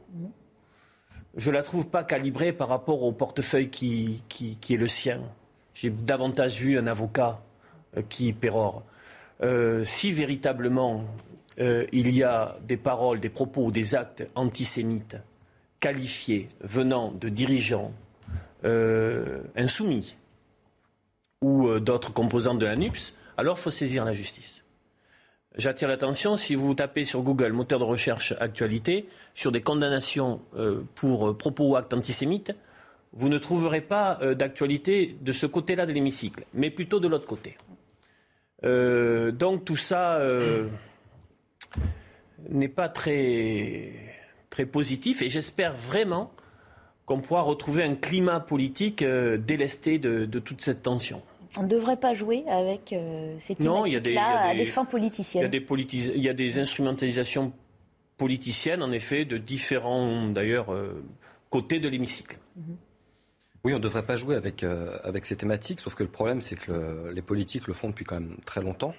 je 1.35 1.51
ne 1.51 1.55
la 1.55 1.63
trouve 1.63 1.89
pas 1.89 2.05
calibrée 2.05 2.53
par 2.53 2.69
rapport 2.69 3.03
au 3.05 3.13
portefeuille 3.13 3.71
qui, 3.71 4.23
est 4.69 4.77
le 4.77 4.87
sien. 4.87 5.23
J'ai 5.73 5.89
davantage 5.89 6.61
vu 6.61 6.79
un 6.79 6.87
avocat 6.89 7.41
euh, 7.97 8.03
qui 8.07 8.35
pérore. 8.35 8.83
Euh, 9.43 9.83
si 9.83 10.13
véritablement 10.13 11.07
il 11.59 12.15
y 12.15 12.23
a 12.23 12.57
des 12.67 12.79
paroles, 12.79 13.21
des 13.21 13.29
propos, 13.29 13.71
des 13.71 13.95
actes 13.95 14.27
antisémites 14.35 15.17
qualifiés 15.81 16.49
venant 16.61 17.13
de 17.13 17.29
dirigeants 17.29 17.93
insoumis 19.55 20.17
ou 21.43 21.79
d'autres 21.79 22.13
composantes 22.13 22.59
de 22.59 22.67
la 22.67 22.75
NUPS, 22.75 23.15
alors 23.37 23.57
il 23.59 23.61
faut 23.61 23.71
saisir 23.71 24.05
la 24.05 24.13
justice. 24.13 24.65
J'attire 25.57 25.89
l'attention, 25.89 26.37
si 26.37 26.55
vous 26.55 26.73
tapez 26.75 27.05
sur 27.05 27.23
Google, 27.23 27.53
moteur 27.53 27.79
de 27.79 27.85
recherche 27.85 28.35
actualité, 28.41 29.07
sur 29.35 29.53
des 29.53 29.61
condamnations 29.61 30.41
pour 30.95 31.37
propos 31.37 31.69
ou 31.69 31.77
actes 31.77 31.93
antisémites, 31.93 32.55
vous 33.13 33.29
ne 33.29 33.37
trouverez 33.37 33.83
pas 33.83 34.19
d'actualité 34.35 35.15
de 35.21 35.31
ce 35.31 35.45
côté-là 35.45 35.85
de 35.85 35.93
l'hémicycle, 35.93 36.47
mais 36.55 36.71
plutôt 36.71 37.01
de 37.01 37.09
l'autre 37.09 37.27
côté. 37.27 37.59
donc 38.63 39.67
tout 39.67 39.77
ça 39.77 40.19
n'est 42.49 42.69
pas 42.69 42.89
très, 42.89 43.93
très 44.51 44.67
positif 44.67 45.23
et 45.23 45.29
j'espère 45.29 45.75
vraiment 45.75 46.33
qu'on 47.07 47.21
pourra 47.21 47.43
retrouver 47.43 47.83
un 47.83 47.95
climat 47.95 48.41
politique 48.41 49.03
euh, 49.03 49.37
délesté 49.37 49.99
de, 49.99 50.27
toute 50.39 50.63
cette 50.63 50.83
tension. 50.83 51.23
On 51.59 51.65
ne 51.65 51.69
devrait 51.69 51.99
pas 51.99 52.15
jouer 52.15 52.45
avec 52.49 52.93
euh, 52.93 53.37
ces 53.41 53.55
thématiques-là 53.55 54.49
à 54.49 54.55
des 54.55 54.67
fins 54.67 54.85
politiciennes. 54.85 55.51
Il 55.53 56.23
y, 56.23 56.29
a 56.29 56.33
des 56.33 56.59
instrumentalisations 56.59 57.53
politiciennes, 58.17 58.83
en 58.83 58.93
effet, 58.93 59.25
de 59.25 59.37
différents, 59.37 60.29
d'ailleurs, 60.29 60.73
euh, 60.73 61.05
côtés 61.51 61.81
de 61.81 61.89
l'hémicycle. 61.89 62.39
Mhm. 62.57 62.77
Oui, 63.65 63.73
on 63.73 63.77
ne 63.77 63.83
devrait 63.83 64.03
pas 64.03 64.17
jouer 64.17 64.35
avec, 64.35 64.65
euh, 64.65 64.97
avec 65.05 65.25
ces 65.25 65.37
thématiques, 65.37 65.79
sauf 65.79 65.95
que 65.95 66.03
le 66.03 66.09
problème, 66.09 66.41
c'est 66.41 66.57
que 66.57 67.13
les 67.15 67.23
politiques 67.23 67.69
le 67.69 67.75
font 67.75 67.91
depuis 67.91 68.05
quand 68.05 68.17
même 68.17 68.35
très 68.45 68.61
longtemps, 68.61 68.93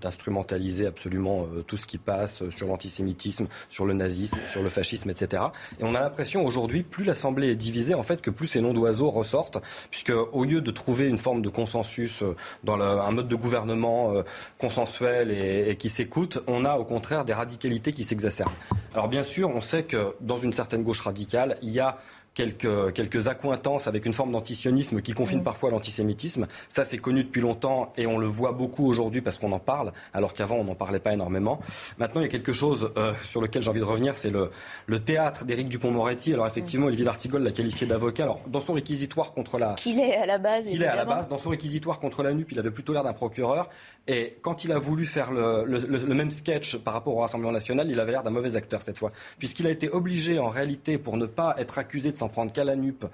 d'instrumentaliser 0.00 0.86
absolument 0.86 1.44
euh, 1.44 1.62
tout 1.62 1.76
ce 1.76 1.86
qui 1.86 1.98
passe 1.98 2.42
sur 2.50 2.66
l'antisémitisme, 2.66 3.46
sur 3.68 3.86
le 3.86 3.94
nazisme, 3.94 4.38
sur 4.48 4.64
le 4.64 4.70
fascisme, 4.70 5.08
etc. 5.08 5.44
Et 5.78 5.84
on 5.84 5.94
a 5.94 6.00
l'impression 6.00 6.44
aujourd'hui, 6.44 6.82
plus 6.82 7.04
l'Assemblée 7.04 7.50
est 7.50 7.54
divisée, 7.54 7.94
en 7.94 8.02
fait, 8.02 8.20
que 8.20 8.30
plus 8.30 8.48
ces 8.48 8.60
noms 8.60 8.72
d'oiseaux 8.72 9.08
ressortent, 9.08 9.58
puisque 9.92 10.10
au 10.10 10.44
lieu 10.44 10.62
de 10.62 10.70
trouver 10.72 11.06
une 11.06 11.18
forme 11.18 11.40
de 11.40 11.48
consensus 11.48 12.24
euh, 12.24 12.34
dans 12.64 12.80
un 12.80 13.10
mode 13.12 13.28
de 13.28 13.36
gouvernement 13.36 14.14
consensuel 14.58 15.30
et, 15.30 15.70
et 15.70 15.76
qui 15.76 15.90
s'écoute, 15.90 16.42
on 16.48 16.64
a 16.64 16.76
au 16.76 16.84
contraire 16.84 17.24
des 17.24 17.34
radicalités 17.34 17.92
qui 17.92 18.02
s'exacerbent. 18.02 18.50
Alors 18.94 19.08
bien 19.08 19.22
sûr, 19.22 19.48
on 19.50 19.60
sait 19.60 19.84
que 19.84 20.14
dans 20.20 20.38
une 20.38 20.52
certaine 20.52 20.82
gauche 20.82 21.00
radicale, 21.00 21.56
il 21.62 21.70
y 21.70 21.78
a 21.78 21.98
quelques, 22.38 22.92
quelques 22.92 23.26
accointances 23.26 23.88
avec 23.88 24.06
une 24.06 24.12
forme 24.12 24.30
d'antisionisme 24.30 25.02
qui 25.02 25.12
confine 25.12 25.40
mm. 25.40 25.44
parfois 25.44 25.70
l'antisémitisme. 25.70 26.46
Ça, 26.68 26.84
c'est 26.84 26.98
connu 26.98 27.24
depuis 27.24 27.40
longtemps 27.40 27.92
et 27.96 28.06
on 28.06 28.16
le 28.16 28.28
voit 28.28 28.52
beaucoup 28.52 28.86
aujourd'hui 28.86 29.20
parce 29.20 29.38
qu'on 29.38 29.50
en 29.50 29.58
parle, 29.58 29.92
alors 30.14 30.34
qu'avant, 30.34 30.54
on 30.54 30.64
n'en 30.64 30.76
parlait 30.76 31.00
pas 31.00 31.12
énormément. 31.12 31.58
Maintenant, 31.98 32.20
il 32.20 32.24
y 32.24 32.28
a 32.28 32.30
quelque 32.30 32.52
chose 32.52 32.92
euh, 32.96 33.12
sur 33.28 33.40
lequel 33.40 33.62
j'ai 33.62 33.70
envie 33.70 33.80
de 33.80 33.84
revenir, 33.84 34.14
c'est 34.14 34.30
le, 34.30 34.50
le 34.86 35.00
théâtre 35.00 35.44
d'Éric 35.44 35.68
Dupont-Moretti. 35.68 36.32
Alors, 36.32 36.46
effectivement, 36.46 36.86
mm. 36.86 36.88
Olivier 36.88 37.04
D'Artigol 37.06 37.42
l'a 37.42 37.50
qualifié 37.50 37.88
d'avocat. 37.88 38.22
Alors, 38.22 38.40
dans 38.46 38.60
son 38.60 38.74
réquisitoire 38.74 39.32
contre 39.32 39.58
la... 39.58 39.74
Qu'il 39.74 39.98
est 39.98 40.16
à 40.16 40.26
la 40.26 40.38
base, 40.38 40.66
Qu'il 40.68 40.80
est 40.80 40.86
à 40.86 40.94
la 40.94 41.04
base. 41.04 41.28
Dans 41.28 41.38
son 41.38 41.50
réquisitoire 41.50 41.98
contre 41.98 42.22
la 42.22 42.32
NUP, 42.32 42.52
il 42.52 42.58
avait 42.60 42.70
plutôt 42.70 42.92
l'air 42.92 43.02
d'un 43.02 43.14
procureur. 43.14 43.68
Et 44.06 44.38
quand 44.42 44.64
il 44.64 44.70
a 44.70 44.78
voulu 44.78 45.06
faire 45.06 45.32
le, 45.32 45.64
le, 45.64 45.80
le, 45.80 46.14
même 46.14 46.30
sketch 46.30 46.76
par 46.76 46.94
rapport 46.94 47.16
au 47.16 47.20
Rassemblement 47.20 47.52
national, 47.52 47.90
il 47.90 47.98
avait 47.98 48.12
l'air 48.12 48.22
d'un 48.22 48.30
mauvais 48.30 48.54
acteur 48.54 48.80
cette 48.80 48.96
fois. 48.96 49.10
Puisqu'il 49.38 49.66
a 49.66 49.70
été 49.70 49.90
obligé, 49.90 50.38
en 50.38 50.48
réalité, 50.48 50.98
pour 50.98 51.16
ne 51.16 51.26
pas 51.26 51.56
être 51.58 51.78
accusé 51.78 52.12
de 52.12 52.16
s'en 52.16 52.27
prendre 52.28 52.52
qu'à 52.52 52.64
la 52.64 52.76
NUP, 52.76 53.04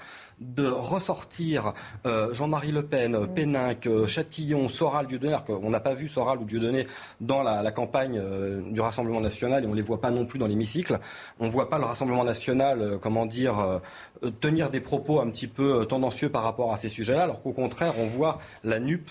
de 0.40 0.66
ressortir 0.66 1.72
euh, 2.06 2.32
Jean-Marie 2.34 2.72
Le 2.72 2.84
Pen, 2.84 3.16
mm. 3.16 3.34
Péninck, 3.34 3.86
euh, 3.86 4.06
Châtillon, 4.06 4.68
Soral, 4.68 5.06
Dieudonné. 5.06 5.36
On 5.48 5.70
n'a 5.70 5.80
pas 5.80 5.94
vu 5.94 6.08
Soral 6.08 6.38
ou 6.38 6.44
Dieudonné 6.44 6.86
dans 7.20 7.42
la, 7.42 7.70
campagne 7.72 8.18
euh, 8.18 8.62
du 8.70 8.80
Rassemblement 8.80 9.20
national 9.20 9.64
et 9.64 9.66
on 9.66 9.70
ne 9.70 9.76
les 9.76 9.82
voit 9.82 10.00
pas 10.00 10.10
non 10.10 10.26
plus 10.26 10.38
dans 10.38 10.46
l'hémicycle. 10.46 10.98
On 11.40 11.44
ne 11.44 11.50
voit 11.50 11.68
pas 11.68 11.78
le 11.78 11.84
Rassemblement 11.84 12.24
national, 12.24 12.98
comment 13.00 13.26
dire, 13.26 13.80
tenir 14.40 14.70
des 14.70 14.80
propos 14.80 15.20
un 15.20 15.30
petit 15.30 15.46
peu 15.46 15.86
tendancieux 15.86 16.28
par 16.28 16.42
rapport 16.42 16.72
à 16.72 16.76
ces 16.76 16.88
sujets-là, 16.88 17.24
alors 17.24 17.42
qu'au 17.42 17.52
contraire, 17.52 17.94
on 17.98 18.06
voit 18.06 18.38
la 18.62 18.78
NUP 18.80 19.10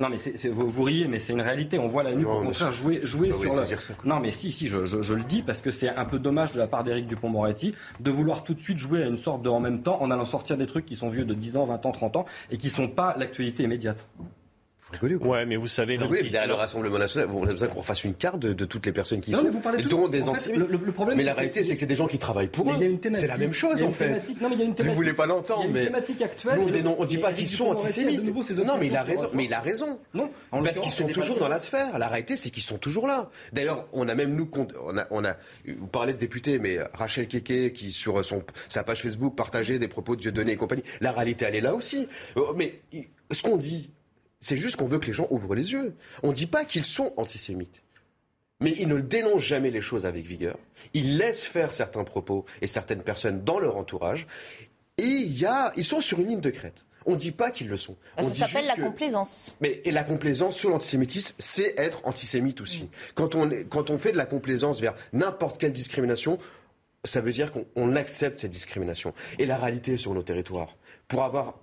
non, 0.00 0.08
mais 0.08 0.16
vous, 0.50 0.82
riez, 0.82 1.06
mais 1.06 1.18
c'est 1.18 1.32
une 1.32 1.40
réalité. 1.40 1.78
On 1.78 1.86
voit 1.86 2.02
la 2.02 2.14
nuque, 2.14 2.28
au 2.28 2.42
contraire, 2.42 2.72
jouer, 2.72 3.00
jouer 3.02 3.30
sur 3.30 3.54
le. 3.54 4.08
non, 4.08 4.18
mais 4.20 4.32
si, 4.32 4.50
si, 4.50 4.66
je, 4.66 4.84
je, 4.84 5.14
le 5.14 5.22
dis 5.22 5.42
parce 5.42 5.60
que 5.60 5.70
c'est 5.70 5.88
un 5.88 6.04
peu 6.04 6.18
dommage 6.18 6.52
de 6.52 6.58
la 6.58 6.66
part 6.66 6.84
d'Éric 6.84 7.06
Dupont-Moretti 7.06 7.74
de 8.00 8.10
vouloir 8.10 8.44
tout 8.44 8.54
de 8.54 8.60
suite 8.60 8.78
jouer 8.78 9.02
à 9.02 9.06
une 9.06 9.18
sorte 9.18 9.42
de 9.42 9.48
en 9.48 9.60
même 9.60 9.82
temps 9.82 10.00
en 10.02 10.10
allant 10.10 10.24
sortir 10.24 10.56
des 10.56 10.66
trucs 10.66 10.86
qui 10.86 10.96
sont 10.96 11.08
vieux 11.08 11.24
de 11.24 11.34
10 11.34 11.56
ans, 11.56 11.64
20 11.66 11.86
ans, 11.86 11.92
30 11.92 12.16
ans 12.16 12.24
et 12.50 12.56
qui 12.56 12.66
ne 12.68 12.72
sont 12.72 12.88
pas 12.88 13.14
l'actualité 13.16 13.62
immédiate 13.62 14.08
rigoler 14.92 15.16
Ouais, 15.16 15.44
mais 15.46 15.56
vous 15.56 15.68
savez. 15.68 15.96
Vous 15.96 16.12
le 16.12 16.52
Rassemblement 16.54 16.98
national, 16.98 17.28
on 17.34 17.46
a 17.46 17.52
besoin 17.52 17.68
qu'on 17.68 17.82
fasse 17.82 18.04
une 18.04 18.14
carte 18.14 18.38
de, 18.38 18.64
toutes 18.64 18.86
les 18.86 18.92
personnes 18.92 19.20
qui 19.20 19.32
sont. 19.32 19.42
Mais 19.42 19.50
vous 19.50 19.60
parlez 19.60 19.82
de 19.82 19.88
des 20.08 20.22
en 20.28 20.32
le, 20.32 20.92
problème, 20.92 21.18
mais 21.18 21.24
la 21.24 21.34
réalité, 21.34 21.62
c'est 21.62 21.74
que 21.74 21.80
c'est 21.80 21.86
des 21.86 21.96
gens 21.96 22.06
qui 22.06 22.18
travaillent 22.18 22.48
pour 22.48 22.70
eux. 22.70 22.76
C'est 23.12 23.26
la 23.26 23.38
même 23.38 23.52
chose, 23.52 23.82
en 23.82 23.92
fait. 23.92 24.22
Non, 24.40 24.48
mais 24.48 24.56
il 24.56 24.58
y 24.58 24.62
a 24.62 24.64
une 24.64 24.74
thématique. 24.74 24.86
Vous 24.86 24.94
voulez 24.94 25.14
pas 25.14 25.26
l'entendre, 25.26 25.68
mais. 25.70 25.84
thématique 25.84 26.22
actuelle. 26.22 26.58
on 26.86 27.04
dit 27.04 27.18
pas 27.18 27.32
qu'ils 27.32 27.48
sont 27.48 27.70
antisémites. 27.70 28.26
Non, 28.64 28.76
mais 28.78 28.86
il 28.86 28.96
a 28.96 29.02
raison. 29.02 29.28
Mais 29.34 29.44
il 29.44 29.54
a 29.54 29.60
raison. 29.60 29.98
Non. 30.14 30.30
Parce 30.50 30.80
qu'ils 30.80 30.92
sont 30.92 31.08
toujours 31.08 31.38
dans 31.38 31.48
la 31.48 31.58
sphère. 31.58 31.98
La 31.98 32.08
réalité, 32.08 32.36
c'est 32.36 32.50
qu'ils 32.50 32.62
sont 32.62 32.78
toujours 32.78 33.06
là. 33.06 33.30
D'ailleurs, 33.52 33.86
on 33.92 34.08
a 34.08 34.14
même 34.14 34.34
nous, 34.34 34.48
on 34.84 34.96
a, 34.96 35.06
on 35.10 35.24
a, 35.24 35.36
vous 35.66 35.86
parlez 35.86 36.12
de 36.12 36.18
députés, 36.18 36.58
mais 36.58 36.78
Rachel 36.94 37.28
Keke 37.28 37.72
qui 37.72 37.92
sur 37.92 38.24
son 38.24 38.42
sa 38.68 38.84
page 38.84 39.02
Facebook 39.02 39.34
partageait 39.36 39.78
des 39.78 39.88
propos 39.88 40.16
de 40.16 40.20
Dieudonné 40.20 40.52
et 40.52 40.56
compagnie. 40.56 40.82
La 41.00 41.12
réalité, 41.12 41.46
elle 41.46 41.56
est 41.56 41.60
là 41.60 41.74
aussi. 41.74 42.08
Oh, 42.36 42.52
mais 42.56 42.80
ce 43.30 43.42
qu'on 43.42 43.56
dit, 43.56 43.90
c'est 44.42 44.56
juste 44.56 44.74
qu'on 44.74 44.88
veut 44.88 44.98
que 44.98 45.06
les 45.06 45.12
gens 45.12 45.28
ouvrent 45.30 45.54
les 45.54 45.70
yeux. 45.70 45.94
On 46.24 46.30
ne 46.30 46.34
dit 46.34 46.46
pas 46.46 46.64
qu'ils 46.64 46.84
sont 46.84 47.14
antisémites. 47.16 47.80
Mais 48.60 48.72
ils 48.72 48.88
ne 48.88 49.00
dénoncent 49.00 49.42
jamais 49.42 49.70
les 49.70 49.80
choses 49.80 50.04
avec 50.04 50.26
vigueur. 50.26 50.58
Ils 50.94 51.16
laissent 51.16 51.44
faire 51.44 51.72
certains 51.72 52.02
propos 52.02 52.44
et 52.60 52.66
certaines 52.66 53.02
personnes 53.02 53.44
dans 53.44 53.60
leur 53.60 53.76
entourage. 53.76 54.26
Et 54.98 55.04
il 55.04 55.38
y 55.38 55.46
a, 55.46 55.72
ils 55.76 55.84
sont 55.84 56.00
sur 56.00 56.18
une 56.18 56.26
ligne 56.26 56.40
de 56.40 56.50
crête. 56.50 56.84
On 57.06 57.12
ne 57.12 57.16
dit 57.16 57.30
pas 57.30 57.52
qu'ils 57.52 57.68
le 57.68 57.76
sont. 57.76 57.96
ça 58.18 58.24
s'appelle 58.24 58.66
la 58.66 58.82
complaisance. 58.82 59.54
Mais 59.60 59.80
et 59.84 59.92
la 59.92 60.02
complaisance 60.02 60.56
sur 60.56 60.70
l'antisémitisme, 60.70 61.36
c'est 61.38 61.74
être 61.78 62.04
antisémite 62.04 62.60
aussi. 62.60 62.88
Quand, 63.14 63.36
on, 63.36 63.48
quand 63.68 63.90
on 63.90 63.98
fait 63.98 64.12
de 64.12 64.16
la 64.16 64.26
complaisance 64.26 64.80
vers 64.80 64.94
n'importe 65.12 65.60
quelle 65.60 65.72
discrimination, 65.72 66.38
ça 67.04 67.20
veut 67.20 67.32
dire 67.32 67.52
qu'on 67.52 67.94
accepte 67.94 68.40
cette 68.40 68.50
discrimination. 68.50 69.14
Et 69.38 69.46
la 69.46 69.56
réalité 69.56 69.96
sur 69.96 70.14
nos 70.14 70.22
territoires, 70.22 70.76
pour 71.06 71.22
avoir 71.22 71.60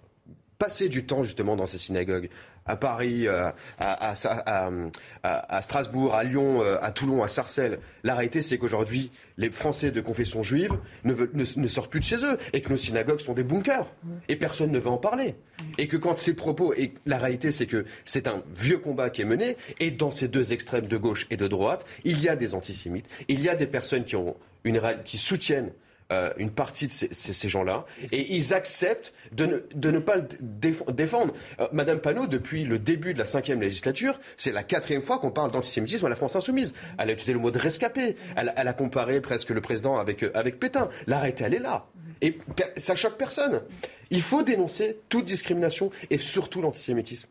passé 0.59 0.89
du 0.89 1.05
temps 1.05 1.23
justement 1.23 1.55
dans 1.55 1.65
ces 1.65 1.77
synagogues, 1.77 2.29
à 2.69 2.75
Paris, 2.75 3.27
euh, 3.27 3.49
à, 3.79 5.61
Strasbourg, 5.61 6.13
à 6.13 6.23
Lyon, 6.23 6.61
euh, 6.61 6.77
à 6.81 6.91
Toulon, 6.91 7.23
à 7.23 7.27
Sarcelles. 7.27 7.79
La 8.03 8.13
réalité, 8.13 8.41
c'est 8.43 8.59
qu'aujourd'hui, 8.59 9.11
les 9.37 9.49
Français 9.49 9.91
de 9.91 10.01
confession 10.01 10.43
juive 10.43 10.73
ne, 11.03 11.67
sortent 11.67 11.89
plus 11.89 11.99
de 11.99 12.05
chez 12.05 12.23
eux 12.23 12.37
et 12.53 12.61
que 12.61 12.69
nos 12.69 12.77
synagogues 12.77 13.19
sont 13.19 13.33
des 13.33 13.43
bunkers. 13.43 13.87
Et 14.27 14.35
personne 14.35 14.71
ne 14.71 14.77
veut 14.77 14.89
en 14.89 14.97
parler. 14.97 15.35
Et 15.77 15.87
que 15.87 15.97
quand 15.97 16.19
ces 16.19 16.35
propos. 16.35 16.73
Et 16.73 16.93
la 17.05 17.17
réalité, 17.17 17.51
c'est 17.51 17.65
que 17.65 17.85
c'est 18.05 18.27
un 18.27 18.43
vieux 18.55 18.77
combat 18.77 19.09
qui 19.09 19.23
est 19.23 19.25
mené. 19.25 19.57
Et 19.79 19.89
dans 19.89 20.11
ces 20.11 20.27
deux 20.27 20.53
extrêmes 20.53 20.85
de 20.85 20.97
gauche 20.97 21.25
et 21.31 21.37
de 21.37 21.47
droite, 21.47 21.85
il 22.03 22.21
y 22.21 22.29
a 22.29 22.35
des 22.35 22.53
antisémites, 22.53 23.07
il 23.27 23.41
y 23.41 23.49
a 23.49 23.55
des 23.55 23.67
personnes 23.67 24.05
qui 24.05 25.17
soutiennent 25.17 25.71
euh, 26.11 26.31
une 26.37 26.49
partie 26.49 26.87
de 26.87 26.91
ces, 26.91 27.49
gens-là, 27.49 27.85
et 28.11 28.35
ils 28.35 28.55
acceptent 28.55 29.13
de 29.31 29.45
ne, 29.45 29.57
de 29.75 29.91
ne 29.91 29.99
pas 29.99 30.15
le 30.15 30.27
défendre. 30.91 31.33
Euh, 31.59 31.67
Madame 31.71 31.99
Panot, 31.99 32.25
depuis 32.25 32.63
le 32.63 32.79
début 32.79 33.13
de 33.13 33.19
la 33.19 33.25
cinquième 33.25 33.61
législature, 33.61 34.19
c'est 34.35 34.51
la 34.51 34.63
quatrième 34.63 35.03
fois 35.03 35.19
qu'on 35.19 35.29
parle 35.29 35.51
d'antisémitisme 35.51 36.07
à 36.07 36.09
la 36.09 36.15
France 36.15 36.35
insoumise. 36.35 36.73
Elle 36.97 37.11
a 37.11 37.13
utilisé 37.13 37.33
le 37.33 37.39
mot 37.39 37.51
de 37.51 37.59
rescapé. 37.59 38.15
Elle, 38.35 38.49
a 38.55 38.73
comparé 38.73 39.21
presque 39.21 39.51
le 39.51 39.61
président 39.61 39.99
avec, 39.99 40.23
euh, 40.23 40.31
avec 40.33 40.59
Pétain. 40.59 40.89
L'arrêté, 41.05 41.43
elle 41.43 41.53
est 41.53 41.59
là. 41.59 41.85
Et 42.21 42.39
ça 42.75 42.95
choque 42.95 43.17
personne. 43.17 43.61
Il 44.09 44.23
faut 44.23 44.41
dénoncer 44.41 44.97
toute 45.09 45.25
discrimination 45.25 45.91
et 46.09 46.17
surtout 46.17 46.61
l'antisémitisme. 46.61 47.29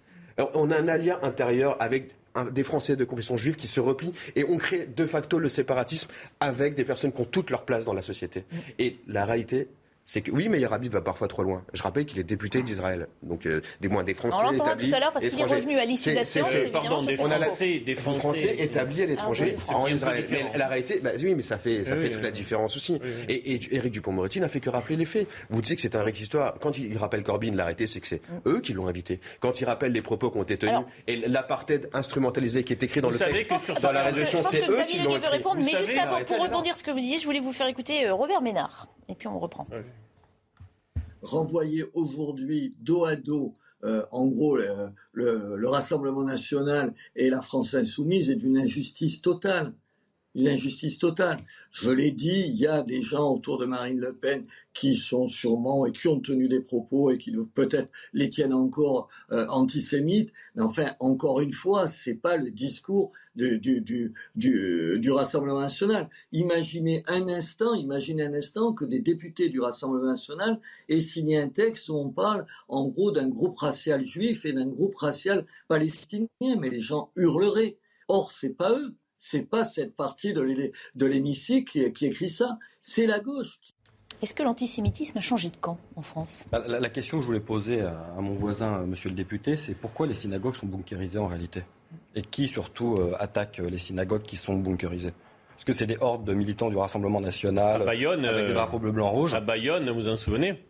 On 0.54 0.70
a 0.70 0.78
un 0.78 0.86
allié 0.86 1.14
intérieur 1.22 1.76
avec 1.80 2.14
des 2.44 2.62
Français 2.62 2.96
de 2.96 3.04
confession 3.04 3.36
juive 3.36 3.56
qui 3.56 3.66
se 3.66 3.80
replient 3.80 4.12
et 4.36 4.44
on 4.44 4.56
crée 4.56 4.86
de 4.86 5.06
facto 5.06 5.38
le 5.38 5.48
séparatisme 5.48 6.10
avec 6.40 6.74
des 6.74 6.84
personnes 6.84 7.12
qui 7.12 7.20
ont 7.20 7.26
toute 7.26 7.50
leur 7.50 7.64
place 7.64 7.84
dans 7.84 7.94
la 7.94 8.02
société. 8.02 8.40
Mm. 8.40 8.56
Et 8.78 8.98
la 9.06 9.24
réalité, 9.24 9.68
c'est 10.08 10.22
que 10.22 10.30
oui, 10.30 10.48
Meir 10.48 10.72
Habib 10.72 10.90
va 10.90 11.02
parfois 11.02 11.28
trop 11.28 11.42
loin. 11.42 11.62
Je 11.74 11.82
rappelle 11.82 12.06
qu'il 12.06 12.18
est 12.18 12.24
député 12.24 12.62
d'Israël, 12.62 13.08
donc 13.22 13.44
euh, 13.44 13.60
des 13.82 13.88
moins 13.88 14.04
des 14.04 14.14
Français 14.14 14.42
on 14.42 14.52
établis. 14.52 14.88
tout 14.88 14.96
à 14.96 15.00
l'heure 15.00 15.12
parce 15.12 15.28
qu'il 15.28 15.38
est 15.38 15.44
revenu 15.44 15.78
à 15.78 15.84
l'issue 15.84 16.12
de 16.12 16.14
la 16.14 16.24
séance. 16.24 16.50
Pardon, 16.72 17.02
des 17.02 17.12
Français, 17.12 17.82
des 17.84 17.94
Français, 17.94 18.56
établis 18.58 19.02
à 19.02 19.06
l'étranger 19.06 19.56
ah, 19.68 19.74
en 19.76 19.86
Israël. 19.86 20.24
Mais 20.30 20.56
la 20.56 20.68
réalité, 20.68 21.00
bah, 21.02 21.10
oui, 21.22 21.34
mais 21.34 21.42
ça 21.42 21.58
fait 21.58 21.84
ça 21.84 21.94
fait 21.94 22.10
toute 22.10 22.22
la 22.22 22.30
différence 22.30 22.74
aussi. 22.74 22.98
Et, 23.28 23.52
et 23.52 23.76
Éric 23.76 23.92
Dupond-Moretti 23.92 24.40
n'a 24.40 24.48
fait 24.48 24.60
que 24.60 24.70
rappeler 24.70 24.96
les 24.96 25.04
faits. 25.04 25.28
Vous 25.50 25.60
dites 25.60 25.76
que 25.76 25.82
c'est 25.82 25.94
un 25.94 26.02
réquisitoire. 26.02 26.54
Quand 26.58 26.78
il 26.78 26.96
rappelle 26.96 27.22
Corbyn, 27.22 27.54
l'arrêté, 27.54 27.86
c'est 27.86 28.00
que 28.00 28.06
c'est 28.06 28.22
mm. 28.30 28.48
eux 28.48 28.60
qui 28.60 28.72
l'ont 28.72 28.88
invité. 28.88 29.20
Quand 29.40 29.60
il 29.60 29.66
rappelle 29.66 29.92
les 29.92 30.00
propos 30.00 30.30
qui 30.30 30.38
ont 30.38 30.42
été 30.42 30.56
tenus 30.56 30.86
et 31.06 31.16
l'apartheid 31.16 31.90
instrumentalisé 31.92 32.64
qui 32.64 32.72
est 32.72 32.82
écrit 32.82 33.02
dans 33.02 33.10
le 33.10 33.18
texte, 33.18 33.82
dans 33.82 33.92
la 33.92 34.04
résolution, 34.04 34.42
c'est 34.42 34.70
eux 34.70 34.84
qui 34.86 35.00
l'ont 35.00 35.20
répondre, 35.20 35.60
mais 35.62 35.76
juste 35.76 35.98
avant, 35.98 36.24
pour 36.24 36.40
rebondir 36.40 36.78
ce 36.78 36.82
que 36.82 36.90
vous 36.90 37.00
disiez, 37.00 37.18
je 37.18 37.26
voulais 37.26 37.40
vous 37.40 37.52
faire 37.52 37.66
écouter 37.66 38.06
euh, 38.06 38.14
Robert 38.14 38.40
Ménard. 38.40 38.88
Et 39.10 39.14
puis 39.14 39.28
on 39.28 39.38
reprend 39.38 39.66
renvoyer 41.22 41.84
aujourd'hui 41.94 42.74
dos 42.80 43.04
à 43.04 43.16
dos 43.16 43.54
euh, 43.84 44.04
en 44.10 44.26
gros, 44.26 44.58
le, 45.12 45.68
Rassemblement 45.68 46.24
national 46.24 46.94
et 47.14 47.30
la 47.30 47.42
France 47.42 47.74
insoumise 47.74 48.30
est 48.30 48.36
d'une 48.36 48.58
injustice 48.58 49.22
totale. 49.22 49.72
une 50.34 50.48
injustice 50.48 50.98
totale. 50.98 51.38
Je 51.70 51.90
l'ai 51.90 52.10
dit, 52.10 52.44
il 52.48 52.56
y 52.56 52.66
a 52.66 52.82
des 52.82 53.02
gens 53.02 53.32
autour 53.32 53.58
de 53.58 53.66
Marine 53.66 54.00
Le 54.00 54.14
Pen 54.14 54.42
qui 54.72 54.96
sont 54.96 55.26
sûrement 55.26 55.86
et 55.86 55.92
qui 55.92 56.08
ont 56.08 56.20
tenu 56.20 56.48
des 56.48 56.60
propos 56.60 57.10
et 57.10 57.18
qui 57.18 57.34
peut-être 57.54 57.90
les 58.12 58.28
tiennent 58.28 58.54
encore 58.54 59.08
euh, 59.32 59.46
antisémites. 59.48 60.32
Mais 60.54 60.62
enfin, 60.62 60.94
encore 61.00 61.40
une 61.40 61.52
fois, 61.52 61.88
c'est 61.88 62.14
pas 62.14 62.36
le 62.36 62.50
discours 62.50 63.12
du, 63.38 63.58
du, 63.58 64.12
du, 64.34 64.98
du, 64.98 65.10
Rassemblement 65.10 65.60
national. 65.60 66.08
Imaginez 66.32 67.04
un 67.06 67.28
instant, 67.28 67.74
imaginez 67.74 68.24
un 68.24 68.34
instant 68.34 68.72
que 68.72 68.84
des 68.84 69.00
députés 69.00 69.48
du 69.48 69.60
Rassemblement 69.60 70.08
national 70.08 70.60
aient 70.88 71.00
signé 71.00 71.38
un 71.38 71.48
texte 71.48 71.88
où 71.88 71.94
on 71.94 72.10
parle 72.10 72.46
en 72.68 72.86
gros 72.88 73.12
d'un 73.12 73.28
groupe 73.28 73.56
racial 73.56 74.04
juif 74.04 74.44
et 74.44 74.52
d'un 74.52 74.66
groupe 74.66 74.96
racial 74.96 75.46
palestinien, 75.68 76.26
mais 76.58 76.68
les 76.68 76.80
gens 76.80 77.10
hurleraient. 77.16 77.76
Or, 78.08 78.32
c'est 78.32 78.54
pas 78.54 78.72
eux, 78.72 78.94
c'est 79.16 79.42
pas 79.42 79.64
cette 79.64 79.94
partie 79.94 80.32
de 80.32 81.06
l'hémicycle 81.06 81.92
qui, 81.92 82.06
écrit 82.06 82.30
ça, 82.30 82.58
c'est 82.80 83.06
la 83.06 83.20
gauche. 83.20 83.60
Est-ce 84.20 84.34
que 84.34 84.42
l'antisémitisme 84.42 85.16
a 85.18 85.20
changé 85.20 85.48
de 85.48 85.56
camp 85.56 85.78
en 85.94 86.02
France? 86.02 86.44
Bah, 86.50 86.64
la, 86.66 86.90
question 86.90 87.18
que 87.18 87.22
je 87.22 87.26
voulais 87.28 87.40
poser 87.40 87.82
à, 87.82 88.16
mon 88.18 88.34
voisin, 88.34 88.80
monsieur 88.80 89.10
le 89.10 89.14
député, 89.14 89.56
c'est 89.56 89.74
pourquoi 89.74 90.08
les 90.08 90.14
synagogues 90.14 90.56
sont 90.56 90.66
bunkérisées 90.66 91.18
en 91.18 91.28
réalité? 91.28 91.62
Et 92.14 92.22
qui 92.22 92.48
surtout 92.48 92.96
euh, 92.96 93.14
attaque 93.18 93.58
les 93.58 93.78
synagogues 93.78 94.22
qui 94.22 94.36
sont 94.36 94.54
bunkérisées 94.54 95.08
Est-ce 95.56 95.64
que 95.64 95.72
c'est 95.72 95.86
des 95.86 95.96
hordes 96.00 96.24
de 96.24 96.34
militants 96.34 96.68
du 96.68 96.76
Rassemblement 96.76 97.20
national 97.20 97.82
avec 97.82 97.98
des 98.00 98.06
euh, 98.06 98.52
drapeaux 98.52 98.78
bleu, 98.78 98.92
blanc, 98.92 99.10
rouge. 99.10 99.34
À 99.34 99.40
Bayonne, 99.40 99.90
vous 99.90 100.08
en 100.08 100.16
souvenez? 100.16 100.62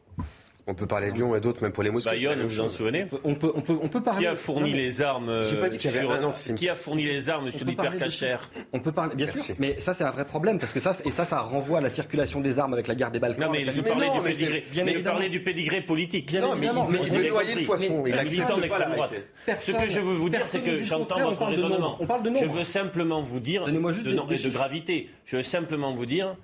On 0.68 0.74
peut 0.74 0.86
parler 0.86 1.10
de 1.10 1.16
Lyon 1.16 1.34
et 1.34 1.40
d'autres, 1.40 1.62
même 1.62 1.72
pour 1.72 1.82
les 1.82 1.90
mosquées. 1.90 2.10
Bayonne, 2.10 2.42
vous 2.42 2.48
vous 2.48 2.60
en 2.60 2.68
souvenez 2.68 3.06
on 3.24 3.34
peut, 3.34 3.50
on, 3.54 3.60
peut, 3.62 3.78
on 3.80 3.88
peut 3.88 4.02
parler. 4.02 4.20
Qui 4.20 4.26
a 4.26 4.36
fourni 4.36 4.72
les 4.72 5.02
armes 5.02 5.42
pas 5.60 5.68
dit 5.68 5.78
qu'il 5.78 5.90
y 5.90 5.96
avait 5.96 6.06
un 6.06 6.32
Qui 6.32 6.68
a 6.68 6.74
fourni 6.74 7.04
les 7.04 7.30
armes 7.30 7.50
sur 7.50 7.66
l'hypercachère 7.66 8.50
On 8.72 8.80
peut 8.80 8.92
parler, 8.92 9.16
bien 9.16 9.26
sûr. 9.26 9.54
Mais 9.58 9.80
ça, 9.80 9.94
c'est 9.94 10.04
un 10.04 10.10
vrai 10.10 10.26
problème 10.26 10.58
parce 10.58 10.72
que 10.72 10.80
ça, 10.80 10.94
et 11.04 11.10
ça, 11.10 11.24
ça 11.24 11.40
renvoie 11.40 11.78
à 11.78 11.80
la 11.80 11.90
circulation 11.90 12.40
des 12.40 12.58
armes 12.58 12.74
avec 12.74 12.86
la 12.86 12.94
guerre 12.94 13.10
des 13.10 13.18
Balkans. 13.18 13.46
Non, 13.46 13.52
mais 13.52 13.64
je 13.64 13.80
parlais 13.80 14.10
du 14.10 14.20
pédigré. 14.20 14.64
Bien 14.70 14.86
je 14.86 14.98
parlais 14.98 15.28
du 15.28 15.42
pédigré 15.42 15.80
politique. 15.80 16.26
Bien 16.26 16.52
évidemment. 16.52 16.86
Mais 16.88 16.98
il 17.02 17.10
veut 17.10 17.28
noyer 17.28 17.54
le 17.54 17.64
poisson. 17.64 18.04
Il 18.06 18.14
militant 18.14 18.58
d'extrême 18.58 18.92
droite. 18.92 19.28
Ce 19.60 19.72
que 19.72 19.86
je 19.86 20.00
veux 20.00 20.14
vous 20.14 20.28
dire, 20.28 20.46
c'est 20.46 20.60
que 20.60 20.78
j'entends 20.78 21.20
votre 21.20 21.44
raisonnement. 21.46 21.96
On 22.00 22.06
parle 22.06 22.22
de 22.22 22.34
Je 22.34 22.46
veux 22.46 22.64
simplement 22.64 23.22
vous 23.22 23.40
dire 23.40 23.64
de 23.64 23.72
de 23.72 24.50
gravité. 24.50 25.08
Je 25.24 25.38
veux 25.38 25.42
simplement 25.42 25.94
vous 25.94 26.06
dire 26.06 26.36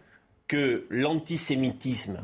que 0.48 0.86
l'antisémitisme 0.90 2.20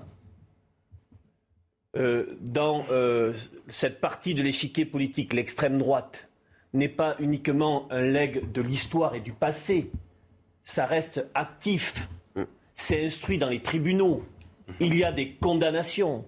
euh, 1.97 2.37
dans 2.41 2.85
euh, 2.91 3.35
cette 3.67 4.01
partie 4.01 4.35
de 4.35 4.43
l'échiquier 4.43 4.85
politique, 4.85 5.33
l'extrême 5.33 5.77
droite, 5.79 6.29
n'est 6.73 6.89
pas 6.89 7.17
uniquement 7.19 7.89
un 7.91 8.03
legs 8.03 8.53
de 8.53 8.63
l'histoire 8.63 9.17
et 9.17 9.21
du 9.21 9.33
passé. 9.33 9.91
Ça 10.63 10.87
reste 10.87 11.27
actif. 11.35 12.09
C'est 12.77 13.05
instruit 13.05 13.39
dans 13.39 13.49
les 13.49 13.61
tribunaux. 13.61 14.23
Il 14.79 14.97
y 14.97 15.03
a 15.03 15.11
des 15.11 15.33
condamnations. 15.35 16.25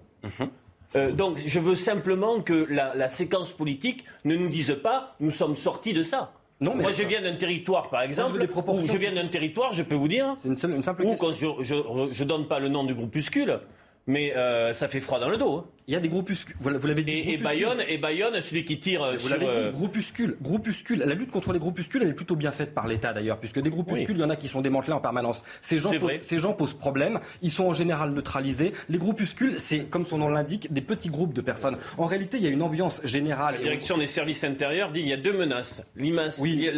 Euh, 0.95 1.11
donc 1.11 1.39
je 1.43 1.59
veux 1.59 1.75
simplement 1.75 2.41
que 2.41 2.53
la, 2.69 3.07
séquence 3.07 3.51
politique 3.51 4.03
ne 4.25 4.35
nous 4.35 4.49
dise 4.49 4.77
pas 4.83 5.15
nous 5.19 5.31
sommes 5.31 5.55
sortis 5.55 5.93
de 5.93 6.03
ça. 6.03 6.33
Non, 6.61 6.75
Moi, 6.75 6.91
je 6.91 7.03
viens 7.03 7.21
d'un 7.21 7.35
territoire, 7.35 7.89
par 7.89 8.03
exemple, 8.03 8.39
je, 8.39 8.91
je 8.91 8.97
viens 8.97 9.11
d'un 9.11 9.27
territoire, 9.27 9.73
je 9.73 9.83
peux 9.83 9.95
vous 9.95 10.07
dire, 10.07 10.35
une, 10.45 10.55
simple 10.55 11.03
où 11.03 11.15
quand 11.15 11.31
je 11.33 11.45
ne 11.45 12.27
donne 12.27 12.47
pas 12.47 12.59
le 12.59 12.69
nom 12.69 12.83
du 12.83 12.93
groupuscule, 12.93 13.59
mais 14.07 14.35
euh, 14.35 14.73
ça 14.73 14.87
fait 14.87 14.99
froid 14.99 15.19
dans 15.19 15.29
le 15.29 15.37
dos. 15.37 15.57
Hein. 15.57 15.65
Il 15.87 15.93
y 15.93 15.97
a 15.97 15.99
des 15.99 16.07
groupuscules. 16.07 16.55
Vous 16.61 16.69
l'avez 16.69 17.03
dit. 17.03 17.23
Et, 17.27 17.37
Bayonne, 17.37 17.83
et 17.87 17.97
Bayonne, 17.97 18.39
celui 18.39 18.63
qui 18.63 18.79
tire 18.79 19.11
vous 19.11 19.17
sur. 19.17 19.27
Vous 19.27 19.33
l'avez 19.33 19.45
dit. 19.45 19.51
Euh, 19.51 19.71
groupuscules, 19.71 20.37
groupuscules. 20.41 20.99
La 20.99 21.13
lutte 21.13 21.31
contre 21.31 21.51
les 21.51 21.59
groupuscules, 21.59 22.01
elle 22.03 22.09
est 22.09 22.13
plutôt 22.13 22.37
bien 22.37 22.51
faite 22.51 22.73
par 22.73 22.87
l'État 22.87 23.11
d'ailleurs, 23.11 23.39
puisque 23.39 23.59
des 23.59 23.69
groupuscules, 23.69 24.15
il 24.15 24.21
y 24.21 24.23
en 24.23 24.29
a 24.29 24.37
qui 24.37 24.47
sont 24.47 24.61
démantelés 24.61 24.93
en 24.93 25.01
permanence. 25.01 25.43
Ces 25.61 25.79
gens, 25.79 25.91
posent, 25.91 26.11
ces 26.21 26.39
gens 26.39 26.53
posent 26.53 26.73
problème. 26.73 27.19
Ils 27.41 27.51
sont 27.51 27.65
en 27.65 27.73
général 27.73 28.11
neutralisés. 28.11 28.71
Les 28.87 28.97
groupuscules, 28.97 29.55
c'est 29.57 29.89
comme 29.89 30.05
son 30.05 30.19
nom 30.19 30.29
l'indique, 30.29 30.71
des 30.71 30.81
petits 30.81 31.09
groupes 31.09 31.33
de 31.33 31.41
personnes. 31.41 31.77
En 31.97 32.05
réalité, 32.05 32.37
il 32.37 32.43
y 32.43 32.47
a 32.47 32.49
une 32.49 32.63
ambiance 32.63 33.01
générale. 33.03 33.55
La 33.55 33.61
direction 33.61 33.97
des 33.97 34.07
services 34.07 34.43
intérieurs 34.43 34.91
dit 34.91 35.01
il 35.01 35.07
y 35.07 35.13
a 35.13 35.17
deux 35.17 35.33
menaces. 35.33 35.91
L'IMAS, 35.97 36.39
oui. 36.39 36.69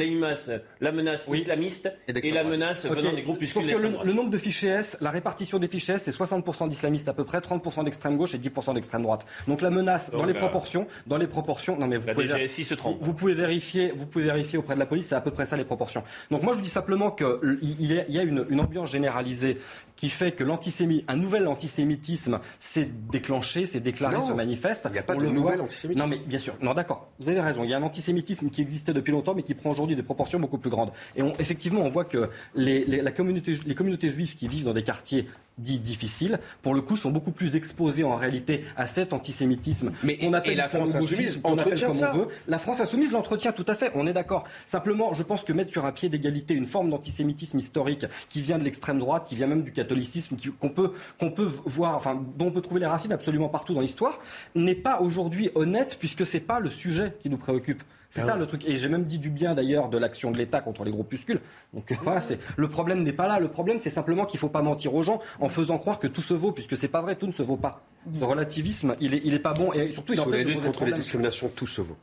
la 0.82 0.92
menace 0.92 1.28
islamiste 1.32 1.92
et, 2.08 2.32
la 2.32 2.44
menace 2.44 2.86
venant 2.88 3.14
des 3.14 3.22
groupuscules. 3.22 3.64
Sauf 3.64 3.72
que 3.72 4.06
le, 4.06 4.14
nombre 4.14 4.32
de 4.32 4.38
fichiers 4.38 4.70
S, 4.70 4.98
la 5.00 5.12
répartition 5.12 5.60
des 5.60 5.68
fichiers 5.68 5.96
S, 5.96 6.02
c'est 6.06 6.16
60% 6.16 6.70
d'islamistes 6.70 7.08
à 7.08 7.14
peu 7.14 7.24
près, 7.24 7.40
30% 7.40 7.84
d'extrême 7.84 8.18
gauche 8.18 8.34
et 8.34 8.40
10% 8.40 8.74
d'extrême 8.74 8.95
droite. 9.00 9.26
Donc 9.48 9.62
la 9.62 9.70
menace 9.70 10.12
dans 10.12 10.26
les 10.26 10.34
proportions, 10.34 10.88
dans 11.08 11.18
les 11.18 11.28
proportions. 11.28 11.78
Non 11.78 11.88
mais 11.88 11.98
vous 11.98 12.08
pouvez, 12.08 12.48
se 12.48 12.74
trompe. 12.74 12.98
Vous, 13.02 13.14
pouvez 13.14 13.34
vérifier, 13.34 13.94
vous 13.96 14.06
pouvez 14.06 14.26
vérifier 14.26 14.58
auprès 14.58 14.76
de 14.76 14.80
la 14.80 14.86
police, 14.86 15.08
c'est 15.08 15.16
à 15.16 15.22
peu 15.22 15.32
près 15.32 15.46
ça 15.46 15.58
les 15.58 15.66
proportions. 15.66 16.04
Donc 16.32 16.44
moi 16.44 16.54
je 16.54 16.58
vous 16.58 16.64
dis 16.64 16.70
simplement 16.70 17.12
qu'il 17.12 18.08
y 18.10 18.20
a 18.20 18.24
une, 18.24 18.46
une 18.50 18.60
ambiance 18.60 18.92
généralisée 18.92 19.58
qui 19.96 20.10
fait 20.10 20.32
que 20.34 20.44
l'antisémitisme, 20.44 21.06
un 21.12 21.16
nouvel 21.16 21.48
antisémitisme 21.48 22.40
s'est 22.60 22.90
déclenché, 23.12 23.66
s'est 23.66 23.80
déclaré, 23.80 24.18
se 24.22 24.34
manifeste. 24.34 24.86
Il 24.90 24.94
n'y 24.94 25.00
a 25.00 25.04
pas 25.04 25.16
de 25.16 25.26
nouvel 25.26 25.62
antisémitisme. 25.62 26.08
Non, 26.08 26.10
mais 26.10 26.22
bien 26.26 26.40
sûr. 26.40 26.56
Non, 26.62 26.74
d'accord. 26.74 27.08
Vous 27.20 27.30
avez 27.30 27.40
raison. 27.40 27.64
Il 27.64 27.70
y 27.70 27.74
a 27.74 27.78
un 27.78 27.84
antisémitisme 27.84 28.50
qui 28.50 28.62
existait 28.62 28.94
depuis 28.94 29.12
longtemps, 29.12 29.34
mais 29.34 29.44
qui 29.44 29.54
prend 29.54 29.72
aujourd'hui 29.72 29.96
des 29.96 30.04
proportions 30.04 30.40
beaucoup 30.40 30.58
plus 30.58 30.70
grandes. 30.70 30.92
Et 31.16 31.22
on, 31.22 31.34
effectivement, 31.38 31.82
on 31.82 31.90
voit 31.90 32.06
que 32.06 32.30
les, 32.56 32.86
la 32.86 33.12
communauté, 33.12 33.58
les 33.66 33.76
communautés 33.76 34.10
juives 34.10 34.36
qui 34.36 34.48
vivent 34.48 34.66
dans 34.66 34.74
des 34.74 34.84
quartiers 34.84 35.28
dits 35.58 35.80
difficiles, 35.80 36.40
pour 36.62 36.74
le 36.74 36.82
coup, 36.82 36.98
sont 36.98 37.12
beaucoup 37.12 37.32
plus 37.32 37.56
exposés 37.56 38.04
en 38.04 38.16
réalité 38.16 38.66
à 38.76 38.85
cet 38.88 39.14
antisémitisme. 39.14 39.92
Mais 40.04 40.18
on 40.22 40.34
appelle 40.34 40.58
la 40.58 40.70
France 40.70 40.96
insoumise 40.96 41.40
on 41.44 41.58
appelle 41.58 41.80
comme 41.80 41.92
on 41.92 42.18
veut. 42.18 42.28
La 42.48 42.60
France 42.60 42.80
insoumise 42.80 43.12
l'entretient 43.12 43.52
tout 43.52 43.66
à 43.68 43.76
fait. 43.76 43.92
On 43.96 44.08
est 44.08 44.14
d'accord. 44.14 44.46
Simplement, 44.68 45.14
je 45.14 45.24
pense 45.24 45.44
que 45.44 45.54
mettre 45.54 45.72
sur 45.72 45.86
un 45.86 45.92
pied 45.92 46.10
d'égalité 46.10 46.54
une 46.54 46.66
forme 46.66 46.90
d'antisémitisme 46.90 47.58
historique 47.58 48.06
qui 48.30 48.42
vient 48.42 48.58
de 48.58 48.64
l'extrême 48.64 49.00
droite, 49.00 49.26
qui 49.28 49.36
vient 49.36 49.48
même 49.48 49.64
du 49.64 49.72
catholicisme, 49.72 50.38
qu'on 50.60 50.70
peut 50.70 50.92
qu'on 51.20 51.32
peut 51.32 51.50
voir, 51.66 51.96
enfin 51.96 52.22
dont 52.38 52.48
on 52.48 52.52
peut 52.52 52.62
trouver 52.62 52.80
les 52.80 52.86
racines 52.86 53.14
absolument 53.14 53.50
partout 53.50 53.74
dans 53.74 53.82
l'histoire, 53.82 54.20
n'est 54.56 54.76
pas 54.76 55.02
aujourd'hui 55.02 55.50
honnête 55.56 55.98
puisque 56.00 56.26
c'est 56.26 56.40
pas 56.40 56.60
le 56.60 56.70
sujet 56.70 57.14
qui 57.20 57.30
nous 57.30 57.38
préoccupe. 57.38 57.84
C'est 58.16 58.22
ah 58.22 58.28
ça 58.28 58.38
le 58.38 58.48
truc. 58.48 58.66
Et 58.66 58.78
j'ai 58.78 58.88
même 58.88 59.04
dit 59.04 59.20
du 59.20 59.30
bien 59.30 59.54
d'ailleurs 59.54 59.90
de 59.90 59.98
l'action 59.98 60.32
de 60.32 60.38
l'État 60.38 60.62
contre 60.62 60.86
les 60.86 60.92
groupuscules. 60.92 61.42
Donc 61.74 61.92
voilà, 62.02 62.22
c'est 62.22 62.40
le 62.56 62.70
problème 62.70 63.04
n'est 63.04 63.12
pas 63.12 63.28
là. 63.28 63.42
Le 63.42 63.50
problème, 63.50 63.80
c'est 63.82 63.90
simplement 63.90 64.26
qu'il 64.26 64.38
ne 64.38 64.40
faut 64.40 64.50
pas 64.50 64.62
mentir 64.62 64.96
aux 64.96 65.02
gens 65.02 65.20
en 65.42 65.50
faisant 65.50 65.78
croire 65.78 66.00
que 66.00 66.08
tout 66.08 66.22
se 66.22 66.34
vaut, 66.34 66.54
puisque 66.54 66.78
c'est 66.78 66.88
pas 66.88 67.02
vrai, 67.02 67.18
tout 67.18 67.28
ne 67.28 67.34
se 67.34 67.44
vaut 67.44 67.58
pas. 67.58 67.84
Ce 68.18 68.24
relativisme, 68.24 68.96
il 69.02 69.16
est, 69.16 69.22
il 69.26 69.34
est 69.34 69.40
pas 69.40 69.54
bon 69.54 69.74
et 69.74 69.92
surtout 69.92 70.14
il 70.14 70.20
Sur 70.20 70.30
les 70.30 70.46
luttes 70.46 70.62
contre 70.62 70.86
les 70.86 70.94
discriminations, 70.94 71.52
tout 71.54 71.68
se 71.68 71.82
vaut. 71.82 71.98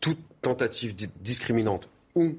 Toute 0.00 0.18
tentative 0.42 0.94
discriminante 1.22 1.88
ou 2.14 2.34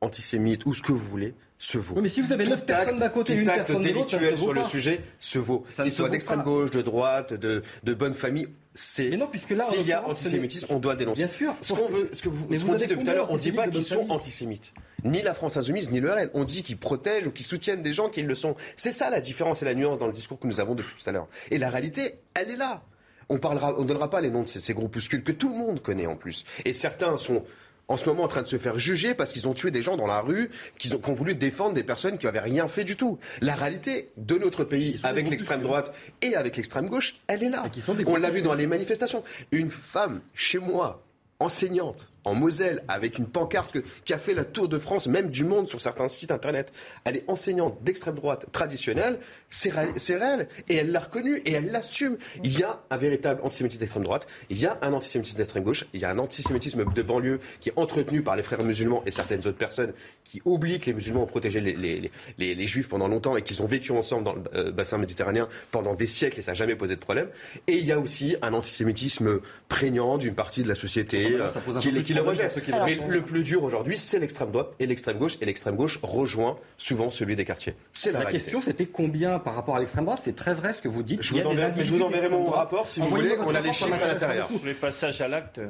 antisémite 0.00 0.66
ou 0.66 0.74
ce 0.74 0.82
que 0.82 0.90
vous 0.90 0.98
voulez 0.98 1.34
se 1.58 1.78
vaut. 1.78 2.00
mais 2.00 2.08
si 2.08 2.20
vous 2.20 2.32
avez 2.32 2.46
neuf 2.46 2.66
personnes 2.66 2.98
d'un 2.98 3.08
côté 3.08 3.34
une 3.34 3.44
personne 3.44 3.80
de 3.80 3.88
l'autre, 3.90 4.10
sur 4.36 4.52
le 4.52 4.64
sujet 4.64 5.00
se 5.18 5.38
vaut. 5.38 5.64
Qu'il 5.82 5.92
soit 5.92 6.08
d'extrême 6.08 6.42
gauche, 6.42 6.70
de 6.70 6.82
droite, 6.82 7.34
de, 7.34 7.62
de 7.82 7.94
bonne 7.94 8.14
famille, 8.14 8.48
c'est. 8.74 9.08
Mais 9.08 9.16
non, 9.16 9.26
puisque 9.26 9.50
là, 9.50 9.64
s'il 9.64 9.86
y 9.86 9.92
a 9.92 10.06
antisémitisme, 10.06 10.66
on 10.70 10.78
doit 10.78 10.96
dénoncer. 10.96 11.24
Bien 11.24 11.32
sûr. 11.32 11.54
Ce 11.62 11.72
qu'on 11.72 11.88
veut, 11.88 12.10
ce 12.12 12.22
que 12.22 12.28
vous, 12.28 12.54
ce 12.54 12.64
qu'on 12.64 12.74
dit 12.74 12.86
depuis 12.86 13.04
tout 13.04 13.10
à 13.10 13.14
l'heure, 13.14 13.30
on 13.30 13.36
dit 13.36 13.52
pas 13.52 13.68
qu'ils 13.68 13.82
sont 13.82 14.06
antisémites. 14.10 14.72
Ni 15.04 15.22
la 15.22 15.34
France 15.34 15.56
insoumise, 15.56 15.90
ni 15.90 16.00
le 16.00 16.12
RN. 16.12 16.30
On 16.34 16.44
dit 16.44 16.62
qu'ils 16.62 16.78
protègent 16.78 17.26
ou 17.26 17.30
qu'ils 17.30 17.46
soutiennent 17.46 17.82
des 17.82 17.92
gens 17.92 18.08
qui 18.08 18.22
le 18.22 18.34
sont. 18.34 18.54
C'est 18.76 18.92
ça 18.92 19.08
la 19.10 19.20
différence 19.20 19.62
et 19.62 19.64
la 19.64 19.74
nuance 19.74 19.98
dans 19.98 20.06
le 20.06 20.12
discours 20.12 20.38
que 20.38 20.46
nous 20.46 20.60
avons 20.60 20.74
depuis 20.74 20.94
tout 21.02 21.08
à 21.08 21.12
l'heure. 21.12 21.28
Et 21.50 21.58
la 21.58 21.70
réalité, 21.70 22.16
elle 22.34 22.50
est 22.50 22.56
là. 22.56 22.82
On 23.28 23.38
parlera, 23.38 23.74
on 23.78 23.84
donnera 23.84 24.08
pas 24.08 24.20
les 24.20 24.30
noms 24.30 24.42
de 24.42 24.48
ces, 24.48 24.60
ces 24.60 24.74
groupuscules 24.74 25.24
que 25.24 25.32
tout 25.32 25.48
le 25.48 25.56
monde 25.56 25.82
connaît 25.82 26.06
en 26.06 26.16
plus. 26.16 26.44
Et 26.64 26.72
certains 26.72 27.16
sont 27.16 27.44
en 27.88 27.96
ce 27.96 28.08
moment 28.08 28.24
en 28.24 28.28
train 28.28 28.42
de 28.42 28.46
se 28.46 28.58
faire 28.58 28.78
juger 28.78 29.14
parce 29.14 29.32
qu'ils 29.32 29.48
ont 29.48 29.54
tué 29.54 29.70
des 29.70 29.82
gens 29.82 29.96
dans 29.96 30.06
la 30.06 30.20
rue, 30.20 30.50
qu'ils 30.78 30.94
ont, 30.94 31.00
voulu 31.14 31.34
défendre 31.34 31.74
des 31.74 31.84
personnes 31.84 32.18
qui 32.18 32.26
n'avaient 32.26 32.40
rien 32.40 32.68
fait 32.68 32.84
du 32.84 32.96
tout. 32.96 33.18
La 33.40 33.54
réalité 33.54 34.10
de 34.16 34.36
notre 34.36 34.64
pays, 34.64 35.00
avec 35.02 35.30
l'extrême 35.30 35.62
droite 35.62 35.94
et 36.22 36.34
avec 36.34 36.56
l'extrême 36.56 36.88
gauche, 36.88 37.14
elle 37.26 37.42
est 37.42 37.48
là. 37.48 37.64
On 38.06 38.16
l'a 38.16 38.30
vu 38.30 38.42
dans 38.42 38.54
les 38.54 38.66
manifestations. 38.66 39.22
Une 39.52 39.70
femme, 39.70 40.20
chez 40.34 40.58
moi, 40.58 41.02
enseignante, 41.38 42.10
en 42.26 42.34
Moselle 42.34 42.82
avec 42.88 43.18
une 43.18 43.26
pancarte 43.26 43.78
qui 44.04 44.12
a 44.12 44.18
fait 44.18 44.34
la 44.34 44.44
tour 44.44 44.68
de 44.68 44.78
France, 44.78 45.06
même 45.06 45.30
du 45.30 45.44
monde 45.44 45.68
sur 45.68 45.80
certains 45.80 46.08
sites 46.08 46.32
internet. 46.32 46.72
Elle 47.04 47.16
est 47.16 47.24
enseignante 47.28 47.82
d'extrême 47.82 48.16
droite 48.16 48.46
traditionnelle, 48.52 49.18
c'est 49.48 49.70
réel, 49.70 50.48
et 50.68 50.76
elle 50.76 50.90
l'a 50.90 51.00
reconnu 51.00 51.38
et 51.38 51.52
elle 51.52 51.70
l'assume. 51.70 52.18
Il 52.42 52.58
y 52.58 52.64
a 52.64 52.82
un 52.90 52.96
véritable 52.96 53.40
antisémitisme 53.42 53.80
d'extrême 53.80 54.02
droite, 54.02 54.26
il 54.50 54.58
y 54.58 54.66
a 54.66 54.76
un 54.82 54.92
antisémitisme 54.92 55.38
d'extrême 55.38 55.62
gauche, 55.62 55.86
il 55.94 56.00
y 56.00 56.04
a 56.04 56.10
un 56.10 56.18
antisémitisme 56.18 56.84
de 56.92 57.02
banlieue 57.02 57.40
qui 57.60 57.68
est 57.68 57.74
entretenu 57.76 58.22
par 58.22 58.34
les 58.34 58.42
frères 58.42 58.62
musulmans 58.64 59.02
et 59.06 59.12
certaines 59.12 59.40
autres 59.40 59.52
personnes 59.52 59.92
qui 60.24 60.42
oublient 60.44 60.80
que 60.80 60.86
les 60.86 60.94
musulmans 60.94 61.22
ont 61.22 61.26
protégé 61.26 61.60
les, 61.60 62.10
les, 62.38 62.66
juifs 62.66 62.88
pendant 62.88 63.06
longtemps 63.06 63.36
et 63.36 63.42
qu'ils 63.42 63.62
ont 63.62 63.66
vécu 63.66 63.92
ensemble 63.92 64.24
dans 64.24 64.32
le 64.32 64.42
euh, 64.56 64.72
bassin 64.72 64.98
méditerranéen 64.98 65.48
pendant 65.70 65.94
des 65.94 66.08
siècles 66.08 66.40
et 66.40 66.42
ça 66.42 66.50
n'a 66.50 66.56
jamais 66.56 66.74
posé 66.74 66.96
de 66.96 67.00
problème. 67.00 67.28
Et 67.68 67.74
il 67.74 67.86
y 67.86 67.92
a 67.92 68.00
aussi 68.00 68.36
un 68.42 68.52
antisémitisme 68.52 69.40
prégnant 69.68 70.18
d'une 70.18 70.34
partie 70.34 70.64
de 70.64 70.68
la 70.68 70.74
société 70.74 71.36
euh, 71.38 71.48
qui, 71.80 72.02
qui 72.02 72.15
le 72.22 72.84
Mais 72.84 72.98
le 73.08 73.22
plus 73.22 73.42
dur 73.42 73.62
aujourd'hui, 73.64 73.96
c'est 73.96 74.18
l'extrême 74.18 74.50
droite 74.50 74.72
et 74.78 74.86
l'extrême 74.86 75.18
gauche. 75.18 75.36
Et 75.40 75.46
l'extrême 75.46 75.76
gauche 75.76 75.98
rejoint 76.02 76.56
souvent 76.76 77.10
celui 77.10 77.36
des 77.36 77.44
quartiers. 77.44 77.74
C'est 77.92 78.12
la, 78.12 78.24
la 78.24 78.30
question, 78.30 78.60
c'était 78.60 78.86
combien 78.86 79.38
par 79.38 79.54
rapport 79.54 79.76
à 79.76 79.80
l'extrême 79.80 80.04
droite? 80.04 80.20
C'est 80.22 80.36
très 80.36 80.54
vrai 80.54 80.72
ce 80.72 80.80
que 80.80 80.88
vous 80.88 81.02
dites. 81.02 81.22
Je 81.22 81.34
vous, 81.34 81.46
enverrai, 81.46 81.84
je 81.84 81.90
vous 81.92 82.02
enverrai 82.02 82.28
mon 82.28 82.50
rapport 82.50 82.88
si 82.88 83.00
vous 83.00 83.08
voulez. 83.08 83.36
On 83.38 83.54
a 83.54 83.60
les 83.60 83.72
chiffres 83.72 84.02
à 84.02 84.08
l'intérieur. 84.08 84.48
Les 84.64 84.74
passages 84.74 85.20
à 85.20 85.28
l'acte. 85.28 85.60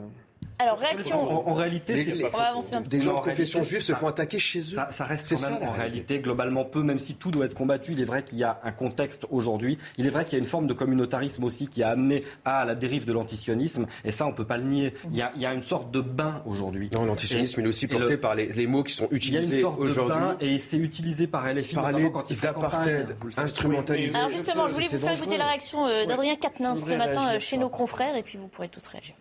Alors, 0.59 0.79
réaction. 0.79 1.49
En, 1.49 1.53
réalité, 1.53 2.03
c'est 2.03 2.13
pas 2.19 2.29
on 2.33 2.39
va 2.39 2.45
avancer 2.45 2.75
un 2.77 2.81
peu. 2.83 2.89
Des 2.89 3.03
gens 3.03 3.13
de 3.13 3.19
En 3.19 3.21
confession 3.21 3.59
réalité, 3.59 3.77
juive 3.77 3.83
se 3.85 3.93
font 3.93 4.07
attaquer 4.07 4.39
chez 4.39 4.61
eux. 4.61 4.63
Ça, 4.77 4.89
ça 4.91 5.05
reste 5.05 5.27
C'est 5.27 5.35
quand 5.35 5.43
même 5.51 5.59
ça, 5.59 5.61
la 5.61 5.69
en 5.69 5.73
réalité. 5.73 5.99
réalité 5.99 6.21
globalement 6.21 6.65
peu, 6.65 6.83
même 6.83 6.99
si 6.99 7.15
tout 7.15 7.31
doit 7.31 7.45
être 7.45 7.53
combattu. 7.55 7.93
Il 7.93 8.01
est 8.01 8.05
vrai 8.07 8.23
qu'il 8.23 8.39
y 8.39 8.45
a 8.45 8.59
un 8.65 8.73
contexte 8.73 9.27
aujourd'hui. 9.31 9.77
Il 9.99 10.07
est 10.07 10.11
vrai 10.11 10.25
qu'il 10.25 10.33
y 10.33 10.37
a 10.37 10.39
une 10.39 10.47
forme 10.49 10.67
de 10.67 10.73
communautarisme 10.73 11.45
aussi 11.45 11.69
qui 11.69 11.83
a 11.83 11.91
amené 11.91 12.25
à 12.47 12.65
la 12.65 12.75
dérive 12.75 13.05
de 13.05 13.13
l'antisionisme. 13.13 13.85
Et 14.03 14.13
ça, 14.13 14.27
on 14.27 14.33
peut 14.33 14.47
pas 14.47 14.57
le 14.57 14.65
nier. 14.65 14.95
Il 15.11 15.17
y 15.17 15.21
a, 15.21 15.31
il 15.37 15.43
y 15.43 15.47
a 15.47 15.53
une 15.53 15.63
sorte 15.63 15.91
de 15.91 16.01
bain 16.01 16.43
aujourd'hui. 16.47 16.89
Non, 16.91 17.05
l'antisionisme, 17.05 17.61
il 17.61 17.67
est 17.67 17.69
aussi 17.69 17.87
porté 17.87 18.13
le- 18.13 18.21
par 18.21 18.35
les, 18.35 18.47
les 18.47 18.67
mots 18.67 18.83
qui 18.83 18.95
sont 18.95 19.09
Il 19.11 19.13
y 19.13 19.15
a 19.15 19.17
utilisés 19.41 19.57
une 19.57 19.63
sorte 19.63 19.79
de 19.79 19.85
aujourd'hui. 19.85 20.17
bain 20.17 20.37
et 20.41 20.59
c'est 20.59 20.79
utilisé 20.79 21.27
par 21.27 21.53
LFI 21.53 21.75
Parler 21.75 22.11
quand 22.11 22.31
il 22.31 22.41
d'apartheid, 22.41 23.15
instrumentalisé. 23.37 24.17
Alors 24.17 24.31
justement, 24.31 24.67
je 24.69 24.73
voulais 24.73 24.87
vous 24.87 24.99
faire 24.99 25.13
écouter 25.17 25.37
la 25.37 25.49
réaction 25.49 25.87
euh, 25.87 26.07
d'Adrien 26.07 26.35
Quatennens 26.37 26.83
ce 26.89 26.95
matin 26.95 27.35
euh, 27.35 27.41
chez 27.41 27.59
nos 27.59 27.69
confrères 27.69 28.17
et 28.17 28.23
puis 28.23 28.39
vous 28.39 28.49
pourrez 28.49 28.71
tous 28.71 28.87
réagir. 28.87 29.15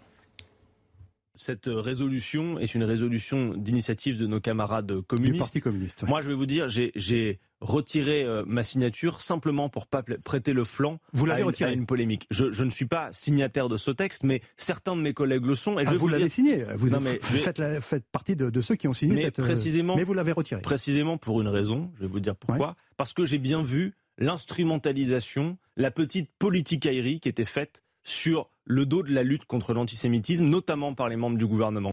Cette 1.37 1.65
résolution 1.67 2.57
est 2.59 2.73
une 2.75 2.83
résolution 2.83 3.53
d'initiative 3.55 4.17
de 4.17 4.27
nos 4.27 4.39
camarades 4.39 4.91
Du 4.91 5.03
communistes. 5.03 5.39
Parti 5.39 5.61
communiste. 5.61 6.03
ouais. 6.03 6.09
Moi, 6.09 6.21
je 6.21 6.27
vais 6.29 6.33
vous 6.33 6.45
dire, 6.45 6.67
j'ai- 6.69 7.39
retiré 7.61 8.23
euh, 8.23 8.43
ma 8.45 8.61
signature 8.63 9.21
simplement 9.21 9.69
pour 9.69 9.87
pas 9.87 10.03
prêter 10.23 10.53
le 10.53 10.65
flanc 10.65 10.99
Vous 11.13 11.25
à, 11.31 11.39
une, 11.39 11.45
retiré 11.45 11.71
à 11.71 11.73
une 11.73 11.85
polémique. 11.87 12.27
Je, 12.29 12.51
je 12.51 12.63
ne 12.63 12.69
suis 12.69 12.85
pas 12.85 13.09
signataire 13.11 13.69
de 13.69 13.77
ce 13.77 13.89
texte, 13.91 14.23
mais 14.23 14.41
certains 14.57 14.95
de 14.95 15.01
mes 15.01 15.13
collègues 15.13 15.45
le 15.45 15.55
sont. 15.55 15.79
Et 15.79 15.83
je 15.83 15.87
Ah, 15.87 15.91
vais 15.91 15.97
vous 15.97 16.01
vous 16.01 16.07
l'avez 16.09 16.25
dire- 16.25 16.31
signé. 16.33 16.63
Vous 16.75 16.89
Non, 16.89 16.99
mais 16.99 17.19
je 17.23 17.37
faites, 17.37 17.57
la- 17.57 17.79
faites 17.81 18.03
partie 18.11 18.35
de, 18.35 18.49
de 18.49 18.61
ceux 18.61 18.75
qui 18.75 18.87
ont 18.87 18.93
signé 18.93 19.15
mais 19.15 19.21
cette. 19.23 19.39
euh, 19.39 19.43
précisément, 19.43 19.95
mais 19.95 20.03
vous 20.03 20.13
l'avez 20.13 20.33
retiré. 20.33 20.61
Précisément 20.61 21.17
pour 21.17 21.41
une 21.41 21.47
raison, 21.47 21.91
je 21.95 22.01
vais 22.01 22.07
vous 22.07 22.19
dire 22.19 22.35
pourquoi. 22.35 22.75
Parce 22.97 23.13
que 23.13 23.25
j'ai 23.25 23.39
bien 23.39 23.63
vu 23.63 23.93
l'instrumentalisation, 24.19 25.57
la 25.77 25.91
petite 25.91 26.29
politicaillerie 26.37 27.19
qui 27.19 27.29
était 27.29 27.45
faite 27.45 27.83
sur 28.05 28.49
le 28.63 28.85
dos 28.85 29.03
de 29.03 29.11
la 29.11 29.23
lutte 29.23 29.43
contre 29.45 29.73
l'antisémitisme, 29.73 30.45
notamment 30.45 30.93
par 30.93 31.09
les 31.09 31.17
membres 31.17 31.37
du 31.37 31.45
gouvernement. 31.45 31.91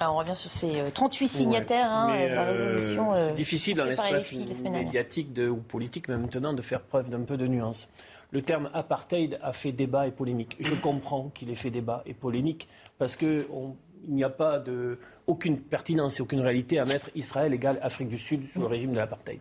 Alors, 0.00 0.16
on 0.16 0.18
revient 0.18 0.34
sur 0.36 0.50
ces 0.50 0.80
euh, 0.80 0.90
38 0.90 1.28
signataires 1.28 1.90
hein, 1.90 2.08
de 2.08 2.34
la 2.34 2.42
euh, 2.42 2.50
résolution. 2.50 3.12
euh, 3.12 3.28
c'est 3.28 3.34
difficile 3.34 3.76
dans 3.76 3.84
l'espace 3.84 4.32
médiatique 4.32 5.32
de, 5.32 5.48
ou 5.48 5.56
politique 5.58 6.08
maintenant 6.08 6.52
de 6.54 6.62
faire 6.62 6.80
preuve 6.80 7.08
d'un 7.10 7.22
peu 7.22 7.36
de 7.36 7.46
nuance. 7.46 7.88
Le 8.30 8.42
terme 8.42 8.70
apartheid 8.74 9.38
a 9.42 9.52
fait 9.52 9.72
débat 9.72 10.06
et 10.06 10.10
polémique. 10.10 10.56
Je 10.60 10.74
comprends 10.74 11.30
qu'il 11.34 11.50
ait 11.50 11.54
fait 11.54 11.70
débat 11.70 12.02
et 12.06 12.14
polémique 12.14 12.68
parce 12.98 13.16
que 13.16 13.46
on- 13.52 13.74
il 14.08 14.14
n'y 14.14 14.24
a 14.24 14.30
pas 14.30 14.58
de, 14.58 14.98
aucune 15.30 15.60
pertinence 15.60 16.18
et 16.18 16.22
aucune 16.22 16.40
réalité 16.40 16.78
à 16.78 16.84
mettre 16.84 17.10
Israël 17.14 17.54
égale 17.54 17.78
Afrique 17.82 18.08
du 18.08 18.18
Sud 18.18 18.48
sous 18.48 18.60
le 18.60 18.66
régime 18.66 18.92
de 18.92 18.96
l'apartheid. 18.96 19.40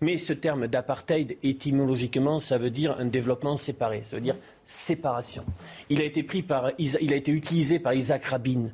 Mais 0.00 0.18
ce 0.18 0.32
terme 0.32 0.66
d'apartheid, 0.66 1.38
étymologiquement, 1.42 2.40
ça 2.40 2.58
veut 2.58 2.70
dire 2.70 2.96
un 2.98 3.04
développement 3.04 3.56
séparé, 3.56 4.00
ça 4.02 4.16
veut 4.16 4.22
dire 4.22 4.36
séparation. 4.64 5.44
Il 5.88 6.02
a 6.02 6.04
été 6.04 6.22
pris 6.22 6.42
par, 6.42 6.72
il 6.78 7.12
a 7.12 7.16
été 7.16 7.32
utilisé 7.32 7.78
par 7.78 7.94
Isaac 7.94 8.24
Rabin. 8.24 8.70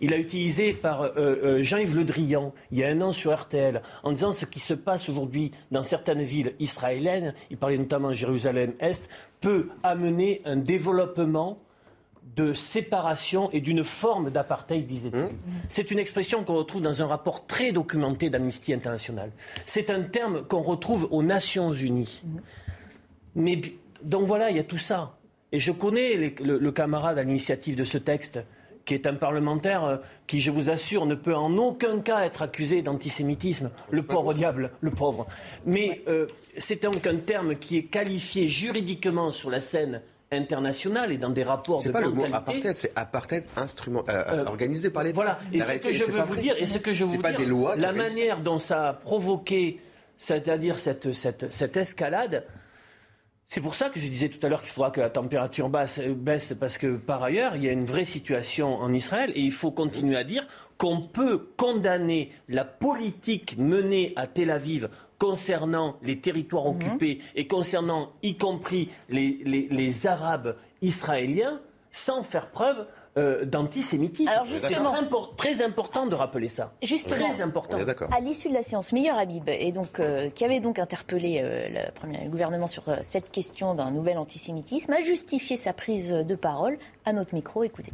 Il 0.00 0.14
a 0.14 0.16
utilisé 0.16 0.72
par 0.72 1.02
euh, 1.02 1.10
euh, 1.16 1.62
Jean-Yves 1.62 1.96
Le 1.96 2.04
Drian 2.04 2.54
il 2.70 2.78
y 2.78 2.84
a 2.84 2.88
un 2.88 3.00
an 3.00 3.12
sur 3.12 3.36
RTL 3.36 3.82
en 4.02 4.12
disant 4.12 4.32
ce 4.32 4.46
qui 4.46 4.60
se 4.60 4.74
passe 4.74 5.08
aujourd'hui 5.08 5.50
dans 5.70 5.82
certaines 5.82 6.22
villes 6.22 6.54
israéliennes, 6.60 7.34
il 7.50 7.56
parlait 7.56 7.78
notamment 7.78 8.08
de 8.08 8.14
Jérusalem-Est, 8.14 9.10
peut 9.40 9.68
amener 9.82 10.40
un 10.44 10.56
développement 10.56 11.58
de 12.34 12.52
séparation 12.54 13.50
et 13.52 13.60
d'une 13.60 13.84
forme 13.84 14.30
d'apartheid, 14.30 14.86
disait-il. 14.86 15.28
C'est 15.68 15.90
une 15.90 15.98
expression 15.98 16.44
qu'on 16.44 16.54
retrouve 16.56 16.82
dans 16.82 17.02
un 17.02 17.06
rapport 17.06 17.46
très 17.46 17.72
documenté 17.72 18.28
d'Amnesty 18.30 18.72
International. 18.74 19.30
C'est 19.64 19.90
un 19.90 20.02
terme 20.02 20.42
qu'on 20.44 20.62
retrouve 20.62 21.08
aux 21.10 21.22
Nations 21.22 21.72
Unies. 21.72 22.22
Mais 23.34 23.56
bi- 23.56 23.76
donc 24.02 24.26
voilà, 24.26 24.50
il 24.50 24.56
y 24.56 24.60
a 24.60 24.64
tout 24.64 24.78
ça. 24.78 25.16
Et 25.52 25.58
je 25.58 25.72
connais 25.72 26.16
les- 26.16 26.34
le, 26.42 26.58
le 26.58 26.72
camarade 26.72 27.18
à 27.18 27.22
l'initiative 27.22 27.76
de 27.76 27.84
ce 27.84 27.98
texte, 27.98 28.40
qui 28.84 28.94
est 28.94 29.06
un 29.06 29.14
parlementaire 29.14 29.84
euh, 29.84 29.96
qui, 30.26 30.40
je 30.40 30.50
vous 30.50 30.68
assure, 30.70 31.06
ne 31.06 31.14
peut 31.14 31.34
en 31.34 31.56
aucun 31.56 32.00
cas 32.00 32.20
être 32.24 32.42
accusé 32.42 32.82
d'antisémitisme. 32.82 33.70
Le 33.90 34.02
pauvre 34.02 34.34
diable, 34.34 34.70
le 34.80 34.90
pauvre. 34.90 35.26
Mais 35.64 36.02
euh, 36.08 36.26
c'est 36.58 36.82
donc 36.82 37.06
un 37.06 37.16
terme 37.16 37.56
qui 37.56 37.78
est 37.78 37.84
qualifié 37.84 38.46
juridiquement 38.48 39.30
sur 39.30 39.50
la 39.50 39.60
scène 39.60 40.02
internationale 40.32 41.12
et 41.12 41.18
dans 41.18 41.30
des 41.30 41.44
rapports 41.44 41.80
C'est 41.80 41.88
de 41.88 41.92
pas 41.92 42.00
le 42.00 42.10
mot 42.10 42.22
qualité. 42.22 42.36
apartheid, 42.36 42.76
c'est 42.76 42.92
apartheid 42.96 43.44
instrument, 43.56 44.04
euh, 44.08 44.24
Euh, 44.32 44.44
organisé 44.46 44.90
par 44.90 45.04
l'État. 45.04 45.14
Voilà, 45.14 45.38
et 45.52 45.60
ce 45.60 45.72
que 45.74 45.92
je 45.92 46.04
veux 46.04 46.22
vous 46.22 46.36
dire, 46.36 46.54
et 46.58 46.66
ce 46.66 46.78
que 46.78 46.92
je 46.92 47.04
veux 47.04 47.18
pas 47.18 47.30
dire, 47.30 47.40
des 47.40 47.46
lois 47.46 47.76
la 47.76 47.92
manière 47.92 48.40
dont 48.40 48.58
ça 48.58 48.88
a 48.88 48.92
provoqué, 48.92 49.80
c'est-à-dire 50.16 50.78
cette, 50.78 51.12
cette, 51.12 51.52
cette 51.52 51.76
escalade, 51.76 52.44
c'est 53.44 53.60
pour 53.60 53.76
ça 53.76 53.90
que 53.90 54.00
je 54.00 54.08
disais 54.08 54.28
tout 54.28 54.44
à 54.44 54.48
l'heure 54.48 54.62
qu'il 54.62 54.72
faudra 54.72 54.90
que 54.90 55.00
la 55.00 55.10
température 55.10 55.68
basse, 55.68 56.00
euh, 56.00 56.14
baisse, 56.14 56.54
parce 56.58 56.78
que 56.78 56.96
par 56.96 57.22
ailleurs, 57.22 57.54
il 57.54 57.62
y 57.62 57.68
a 57.68 57.72
une 57.72 57.84
vraie 57.84 58.04
situation 58.04 58.74
en 58.76 58.90
Israël, 58.92 59.30
et 59.36 59.40
il 59.40 59.52
faut 59.52 59.70
continuer 59.70 60.16
à 60.16 60.24
dire 60.24 60.46
qu'on 60.78 61.00
peut 61.00 61.50
condamner 61.56 62.32
la 62.48 62.64
politique 62.64 63.56
menée 63.56 64.12
à 64.16 64.26
Tel 64.26 64.50
Aviv 64.50 64.88
concernant 65.18 65.96
les 66.02 66.20
territoires 66.20 66.66
occupés 66.66 67.18
et 67.34 67.46
concernant 67.46 68.10
y 68.22 68.36
compris 68.36 68.90
les, 69.08 69.40
les- 69.44 69.68
les 69.70 70.06
Arabes 70.06 70.56
israéliens 70.82 71.60
sans 71.90 72.22
faire 72.22 72.50
preuve 72.50 72.86
euh, 73.18 73.46
d'antisémitisme. 73.46 74.28
Alors, 74.28 74.44
C'est 74.46 74.52
justement- 74.58 74.90
très, 74.92 75.00
impor- 75.02 75.34
très 75.36 75.62
important 75.62 76.04
de 76.06 76.14
rappeler 76.14 76.48
ça. 76.48 76.74
Justement, 76.82 77.30
Très 77.30 77.40
important. 77.40 77.78
À 78.10 78.20
l'issue 78.20 78.50
de 78.50 78.54
la 78.54 78.62
séance, 78.62 78.92
Meilleur 78.92 79.16
Habib, 79.16 79.48
et 79.48 79.72
donc, 79.72 80.00
euh, 80.00 80.28
qui 80.28 80.44
avait 80.44 80.60
donc 80.60 80.78
interpellé 80.78 81.40
euh, 81.42 81.66
le, 81.70 81.92
premier- 81.92 82.24
le 82.24 82.28
gouvernement 82.28 82.66
sur 82.66 82.86
euh, 82.90 82.96
cette 83.00 83.30
question 83.30 83.74
d'un 83.74 83.90
nouvel 83.90 84.18
antisémitisme, 84.18 84.92
a 84.92 85.00
justifié 85.00 85.56
sa 85.56 85.72
prise 85.72 86.10
de 86.12 86.34
parole 86.34 86.76
à 87.06 87.14
notre 87.14 87.34
micro. 87.34 87.64
Écoutez. 87.64 87.90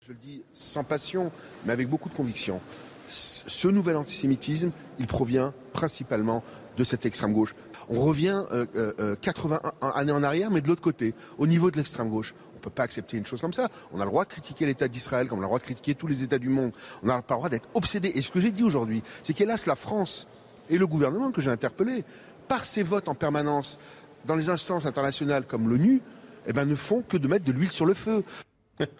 Je 0.00 0.12
le 0.12 0.18
dis 0.18 0.42
sans 0.52 0.84
passion, 0.84 1.30
mais 1.64 1.72
avec 1.72 1.88
beaucoup 1.88 2.10
de 2.10 2.14
conviction. 2.14 2.60
Ce 3.08 3.68
nouvel 3.68 3.96
antisémitisme, 3.96 4.70
il 4.98 5.06
provient 5.06 5.54
principalement 5.72 6.42
de 6.76 6.84
cette 6.84 7.06
extrême 7.06 7.32
gauche. 7.32 7.54
On 7.88 8.00
revient 8.00 8.44
euh, 8.52 8.66
euh, 8.76 8.92
euh, 9.00 9.16
81 9.20 9.88
années 9.88 10.12
en 10.12 10.22
arrière, 10.22 10.50
mais 10.50 10.60
de 10.60 10.68
l'autre 10.68 10.82
côté, 10.82 11.14
au 11.38 11.46
niveau 11.46 11.70
de 11.70 11.76
l'extrême 11.76 12.08
gauche. 12.08 12.34
On 12.54 12.58
ne 12.58 12.62
peut 12.62 12.70
pas 12.70 12.82
accepter 12.82 13.16
une 13.16 13.26
chose 13.26 13.40
comme 13.40 13.52
ça. 13.52 13.68
On 13.92 14.00
a 14.00 14.04
le 14.04 14.10
droit 14.10 14.24
de 14.24 14.30
critiquer 14.30 14.66
l'État 14.66 14.88
d'Israël, 14.88 15.28
comme 15.28 15.38
on 15.38 15.42
a 15.42 15.44
le 15.44 15.48
droit 15.48 15.58
de 15.58 15.64
critiquer 15.64 15.94
tous 15.94 16.06
les 16.06 16.22
États 16.22 16.38
du 16.38 16.48
monde. 16.48 16.72
On 17.02 17.06
n'a 17.06 17.22
pas 17.22 17.34
le 17.34 17.38
droit 17.38 17.48
d'être 17.48 17.68
obsédé. 17.74 18.12
Et 18.14 18.20
ce 18.20 18.30
que 18.30 18.40
j'ai 18.40 18.50
dit 18.50 18.64
aujourd'hui, 18.64 19.02
c'est 19.22 19.32
qu'hélas, 19.32 19.64
la 19.66 19.76
France 19.76 20.26
et 20.68 20.76
le 20.76 20.86
gouvernement 20.86 21.30
que 21.30 21.40
j'ai 21.40 21.50
interpellé, 21.50 22.04
par 22.48 22.64
ses 22.64 22.82
votes 22.82 23.08
en 23.08 23.14
permanence 23.14 23.78
dans 24.24 24.34
les 24.34 24.50
instances 24.50 24.86
internationales 24.86 25.44
comme 25.46 25.68
l'ONU, 25.68 26.02
eh 26.46 26.52
ben, 26.52 26.64
ne 26.64 26.74
font 26.74 27.02
que 27.02 27.16
de 27.16 27.28
mettre 27.28 27.44
de 27.44 27.52
l'huile 27.52 27.70
sur 27.70 27.86
le 27.86 27.94
feu. 27.94 28.24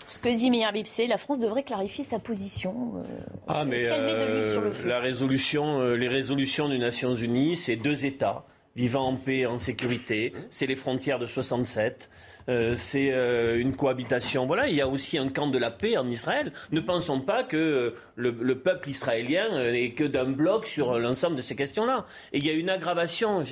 Ce 0.09 0.19
que 0.19 0.29
dit 0.35 0.65
Habib, 0.65 0.87
c'est 0.87 1.07
la 1.07 1.19
France 1.19 1.41
devrait 1.41 1.63
clarifier 1.63 2.05
sa 2.05 2.19
position. 2.19 2.95
euh, 2.97 3.03
Ah, 3.47 3.65
mais 3.65 3.85
de 3.85 4.45
sur 4.45 4.61
le 4.61 4.69
euh, 4.71 4.73
la 4.87 4.99
résolution, 5.01 5.81
euh, 5.81 5.95
les 5.97 6.09
résolutions 6.09 6.69
des 6.69 6.79
Nations 6.79 7.15
Unies, 7.15 7.57
c'est 7.57 7.77
deux 7.77 8.07
États 8.07 8.45
vivant 8.77 9.03
en 9.03 9.17
paix 9.17 9.39
et 9.39 9.47
en 9.47 9.59
sécurité. 9.59 10.33
C'est 10.51 10.67
les 10.67 10.77
frontières 10.77 11.19
de 11.19 11.27
67. 11.27 12.11
Euh, 12.49 12.75
c'est 12.77 13.11
euh, 13.13 13.59
une 13.61 13.77
cohabitation. 13.77 14.47
Voilà, 14.47 14.69
il 14.69 14.75
y 14.75 14.81
a 14.81 14.89
aussi 14.89 15.19
un 15.19 15.29
camp 15.29 15.49
de 15.49 15.59
la 15.59 15.71
paix 15.71 15.97
en 15.99 16.09
Israël. 16.09 16.53
Ne 16.73 16.81
pensons 16.81 17.21
pas 17.21 17.43
que 17.45 17.57
euh, 17.57 17.95
le, 18.17 18.31
le 18.31 18.59
peuple 18.59 18.89
israélien 18.89 19.71
n'est 19.71 19.91
que 19.91 20.05
d'un 20.05 20.25
bloc 20.31 20.67
sur 20.67 20.99
l'ensemble 20.99 21.37
de 21.37 21.43
ces 21.43 21.57
questions-là. 21.57 22.07
Et 22.33 22.39
il 22.39 22.47
y 22.47 22.51
a 22.51 22.55
une 22.55 22.71
aggravation. 22.71 23.43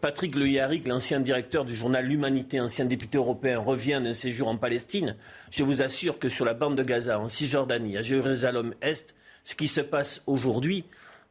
Patrick 0.00 0.36
Le 0.36 0.48
Yarrick, 0.48 0.86
l'ancien 0.86 1.20
directeur 1.20 1.64
du 1.64 1.74
journal 1.74 2.06
L'Humanité, 2.06 2.60
ancien 2.60 2.84
député 2.84 3.18
européen, 3.18 3.58
revient 3.58 4.00
d'un 4.02 4.12
séjour 4.12 4.48
en 4.48 4.56
Palestine. 4.56 5.16
Je 5.50 5.64
vous 5.64 5.82
assure 5.82 6.18
que 6.18 6.28
sur 6.28 6.44
la 6.44 6.54
bande 6.54 6.76
de 6.76 6.82
Gaza, 6.82 7.18
en 7.18 7.28
Cisjordanie, 7.28 7.96
à 7.96 8.02
Jérusalem-Est, 8.02 9.14
ce 9.44 9.54
qui 9.54 9.66
se 9.66 9.80
passe 9.80 10.22
aujourd'hui 10.26 10.84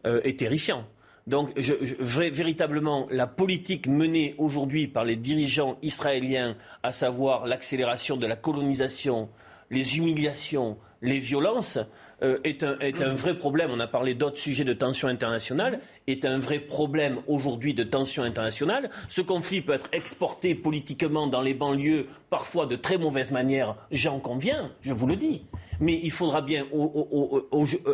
euh, 0.05 0.21
est 0.23 0.39
terrifiant. 0.39 0.85
Donc, 1.27 1.57
véritablement, 1.57 3.07
la 3.09 3.27
politique 3.27 3.87
menée 3.87 4.35
aujourd'hui 4.37 4.87
par 4.87 5.05
les 5.05 5.15
dirigeants 5.15 5.77
israéliens, 5.81 6.57
à 6.83 6.91
savoir 6.91 7.45
l'accélération 7.45 8.17
de 8.17 8.25
la 8.25 8.35
colonisation, 8.35 9.29
les 9.69 9.97
humiliations, 9.97 10.77
les 11.01 11.19
violences, 11.19 11.79
euh, 12.23 12.39
est, 12.43 12.63
un, 12.63 13.13
vrai 13.13 13.37
problème. 13.37 13.71
On 13.71 13.79
a 13.79 13.87
parlé 13.87 14.13
d'autres 14.13 14.37
sujets 14.37 14.63
de 14.63 14.73
tension 14.73 15.07
internationale, 15.07 15.79
est 16.07 16.25
un 16.25 16.37
vrai 16.37 16.59
problème 16.59 17.19
aujourd'hui 17.27 17.73
de 17.73 17.83
tension 17.83 18.23
internationale. 18.23 18.89
Ce 19.07 19.21
conflit 19.21 19.61
peut 19.61 19.73
être 19.73 19.89
exporté 19.91 20.53
politiquement 20.55 21.27
dans 21.27 21.41
les 21.41 21.53
banlieues, 21.53 22.07
parfois 22.29 22.65
de 22.65 22.75
très 22.75 22.97
mauvaise 22.97 23.31
manière, 23.31 23.75
j'en 23.91 24.19
conviens, 24.19 24.71
je 24.81 24.93
vous 24.93 25.07
le 25.07 25.15
dis. 25.15 25.41
Mais 25.79 25.99
il 26.03 26.11
faudra 26.11 26.41
bien 26.41 26.65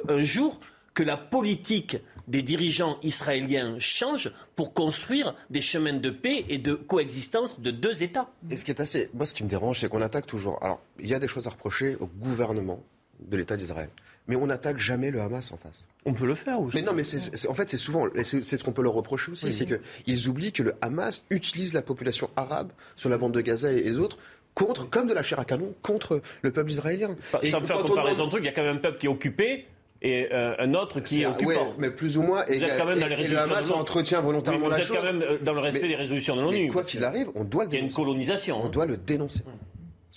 un 0.10 0.22
jour 0.22 0.60
que 0.94 1.04
la 1.04 1.16
politique 1.16 1.98
des 2.28 2.42
dirigeants 2.42 2.98
israéliens 3.04 3.76
change 3.80 4.32
pour 4.56 4.74
construire 4.74 5.36
des 5.50 5.62
chemins 5.62 5.94
de 5.94 6.10
paix 6.10 6.44
et 6.50 6.58
de 6.58 6.74
coexistence 6.74 7.60
de 7.62 7.72
deux 7.72 8.04
États. 8.04 8.30
Et 8.50 8.58
ce 8.58 8.66
qui 8.66 8.72
est 8.72 8.82
assez. 8.82 9.10
Moi, 9.14 9.26
ce 9.26 9.34
qui 9.34 9.44
me 9.44 9.50
dérange, 9.50 9.80
c'est 9.80 9.90
qu'on 9.90 10.02
attaque 10.02 10.28
toujours. 10.28 10.62
Alors, 10.62 10.82
il 11.00 11.08
y 11.08 11.14
a 11.14 11.20
des 11.20 11.28
choses 11.28 11.48
à 11.48 11.52
reprocher 11.52 11.96
au 11.96 12.08
gouvernement 12.08 12.84
de 13.20 13.38
l'État 13.38 13.56
d'Israël. 13.56 13.90
Mais 14.28 14.36
on 14.36 14.48
n'attaque 14.48 14.80
jamais 14.80 15.12
le 15.12 15.22
Hamas 15.22 15.52
en 15.52 15.58
face. 15.58 15.88
On 16.06 16.14
peut 16.14 16.26
le 16.26 16.36
faire 16.36 16.60
aussi. 16.60 16.78
Mais 16.78 16.84
non, 16.84 16.94
mais 16.94 17.04
en 17.04 17.54
fait, 17.54 17.70
c'est 17.70 17.78
souvent. 17.78 18.08
et 18.14 18.24
C'est 18.24 18.44
ce 18.44 18.64
qu'on 18.64 18.74
peut 18.74 18.84
leur 18.84 18.94
reprocher 18.94 19.32
aussi. 19.32 19.46
Oui. 19.46 19.54
C'est 19.54 19.66
qu'ils 20.06 20.30
oublient 20.30 20.52
que 20.52 20.64
le 20.64 20.74
Hamas 20.82 21.24
utilise 21.30 21.74
la 21.74 21.82
population 21.82 22.30
arabe 22.36 22.72
sur 22.96 23.10
la 23.10 23.18
bande 23.18 23.34
de 23.34 23.42
Gaza 23.42 23.72
et 23.72 23.82
les 23.82 23.98
autres 23.98 24.18
contre, 24.58 24.90
comme 24.90 25.08
de 25.08 25.14
la 25.14 25.22
chair 25.22 25.40
à 25.40 25.46
canon 25.46 25.74
contre 25.84 26.22
le 26.42 26.52
peuple 26.52 26.72
israélien. 26.72 27.16
Et 27.44 27.50
Sans 27.50 27.62
faire 27.62 27.78
comparaison 27.78 28.28
truc, 28.28 28.42
il 28.44 28.48
y 28.48 28.50
a 28.50 28.54
quand 28.54 28.64
même 28.64 28.78
un 28.78 28.80
peuple 28.80 29.00
qui 29.00 29.06
est 29.06 29.10
occupé 29.10 29.66
et 30.02 30.28
euh, 30.32 30.56
un 30.60 30.74
autre 30.74 31.00
qui 31.00 31.22
est, 31.22 31.26
occupant. 31.26 31.74
mais 31.78 31.90
plus 31.90 32.18
ou 32.18 32.24
moins. 32.24 32.44
Vous 32.46 32.54
êtes 32.54 32.78
quand 32.78 32.86
même 32.86 33.00
dans 33.00 33.08
les 33.08 33.16
résolutions 33.16 33.46
et 33.46 33.48
le 33.48 33.54
Hamas 33.54 33.72
entretient 33.72 34.22
volontairement 34.22 34.66
oui, 34.66 34.72
la 34.72 34.80
chose. 34.80 34.90
Vous 34.90 34.96
êtes 34.96 35.02
quand 35.02 35.14
même 35.14 35.38
dans 35.42 35.54
le 35.54 35.60
respect 35.60 35.84
mais, 35.84 35.88
des 35.90 35.96
résolutions 35.96 36.36
de 36.36 36.42
l'ONU. 36.42 36.70
Quoi 36.70 36.84
qu'il 36.84 37.04
arrive, 37.04 37.30
on 37.36 37.44
doit 37.44 37.64
le 37.64 37.70
dénoncer. 37.70 37.76
Il 37.76 37.80
y 37.80 37.82
a 37.82 37.86
une 37.86 38.06
colonisation. 38.06 38.62
On 38.64 38.70
doit 38.70 38.86
le 38.86 38.98
dénoncer. 38.98 39.42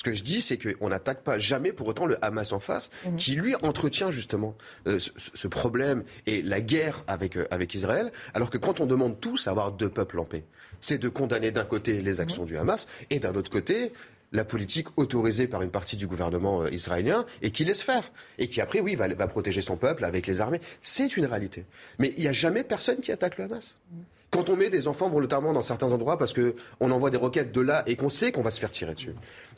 Ce 0.01 0.03
que 0.03 0.15
je 0.15 0.23
dis, 0.23 0.41
c'est 0.41 0.57
qu'on 0.57 0.89
n'attaque 0.89 1.23
pas 1.23 1.39
jamais 1.39 1.75
pour 1.75 1.87
autant 1.87 2.07
le 2.07 2.17
Hamas 2.25 2.55
en 2.55 2.59
face, 2.59 2.89
mmh. 3.05 3.17
qui 3.17 3.33
lui 3.33 3.55
entretient 3.57 4.11
justement 4.11 4.57
euh, 4.87 4.99
ce, 4.99 5.11
ce, 5.35 5.47
problème 5.47 6.05
et 6.27 6.41
la 6.41 6.63
guerre 6.63 7.05
avec, 7.07 7.37
euh, 7.37 7.47
avec 7.51 7.75
Israël, 7.75 8.11
alors 8.33 8.49
que 8.49 8.57
quand 8.57 8.81
on 8.81 8.87
demande 8.87 9.21
tous 9.21 9.47
à 9.47 9.51
avoir 9.51 9.73
deux 9.73 9.91
peuples 9.91 10.19
en 10.19 10.25
paix, 10.25 10.45
c'est 10.81 10.97
de 10.97 11.11
condamner 11.11 11.51
d'un 11.51 11.67
côté 11.67 12.01
les 12.01 12.19
actions 12.19 12.45
mmh. 12.45 12.47
du 12.47 12.57
Hamas 12.57 12.89
et 13.11 13.19
d'un 13.19 13.35
autre 13.35 13.51
côté 13.51 13.93
la 14.33 14.47
politique 14.47 14.87
autorisée 14.97 15.47
par 15.47 15.61
une 15.61 15.71
partie 15.71 15.99
du 15.99 16.07
gouvernement 16.07 16.63
euh, 16.63 16.71
israélien 16.71 17.27
et 17.43 17.51
qui 17.51 17.67
laisse 17.67 17.83
faire. 17.83 18.11
Et 18.39 18.49
qui 18.49 18.63
après, 18.63 18.81
oui, 18.81 18.95
va, 18.95 19.07
va 19.07 19.27
protéger 19.27 19.61
son 19.61 19.77
peuple 19.77 20.07
avec 20.07 20.27
les 20.27 20.41
armées. 20.41 20.63
C'est 20.81 21.19
une 21.19 21.27
réalité. 21.27 21.67
Mais 21.99 22.15
il 22.17 22.23
n'y 22.23 22.29
a 22.29 22.33
jamais 22.33 22.65
personne 22.65 23.01
qui 23.01 23.13
attaque 23.13 23.37
le 23.37 23.45
Hamas. 23.45 23.77
Quand 24.31 24.49
on 24.49 24.57
met 24.57 24.71
des 24.71 24.87
enfants 24.87 25.09
volontairement 25.09 25.53
dans 25.53 25.63
certains 25.63 25.91
endroits 25.91 26.17
parce 26.17 26.33
qu'on 26.33 26.91
envoie 26.91 27.11
des 27.11 27.17
roquettes 27.17 27.53
de 27.53 27.61
là 27.61 27.83
et 27.87 27.97
qu'on 27.97 28.09
sait 28.09 28.31
qu'on 28.31 28.43
va 28.43 28.53
se 28.53 28.61
faire 28.61 28.71
tirer 28.71 28.95
dessus, 28.95 29.15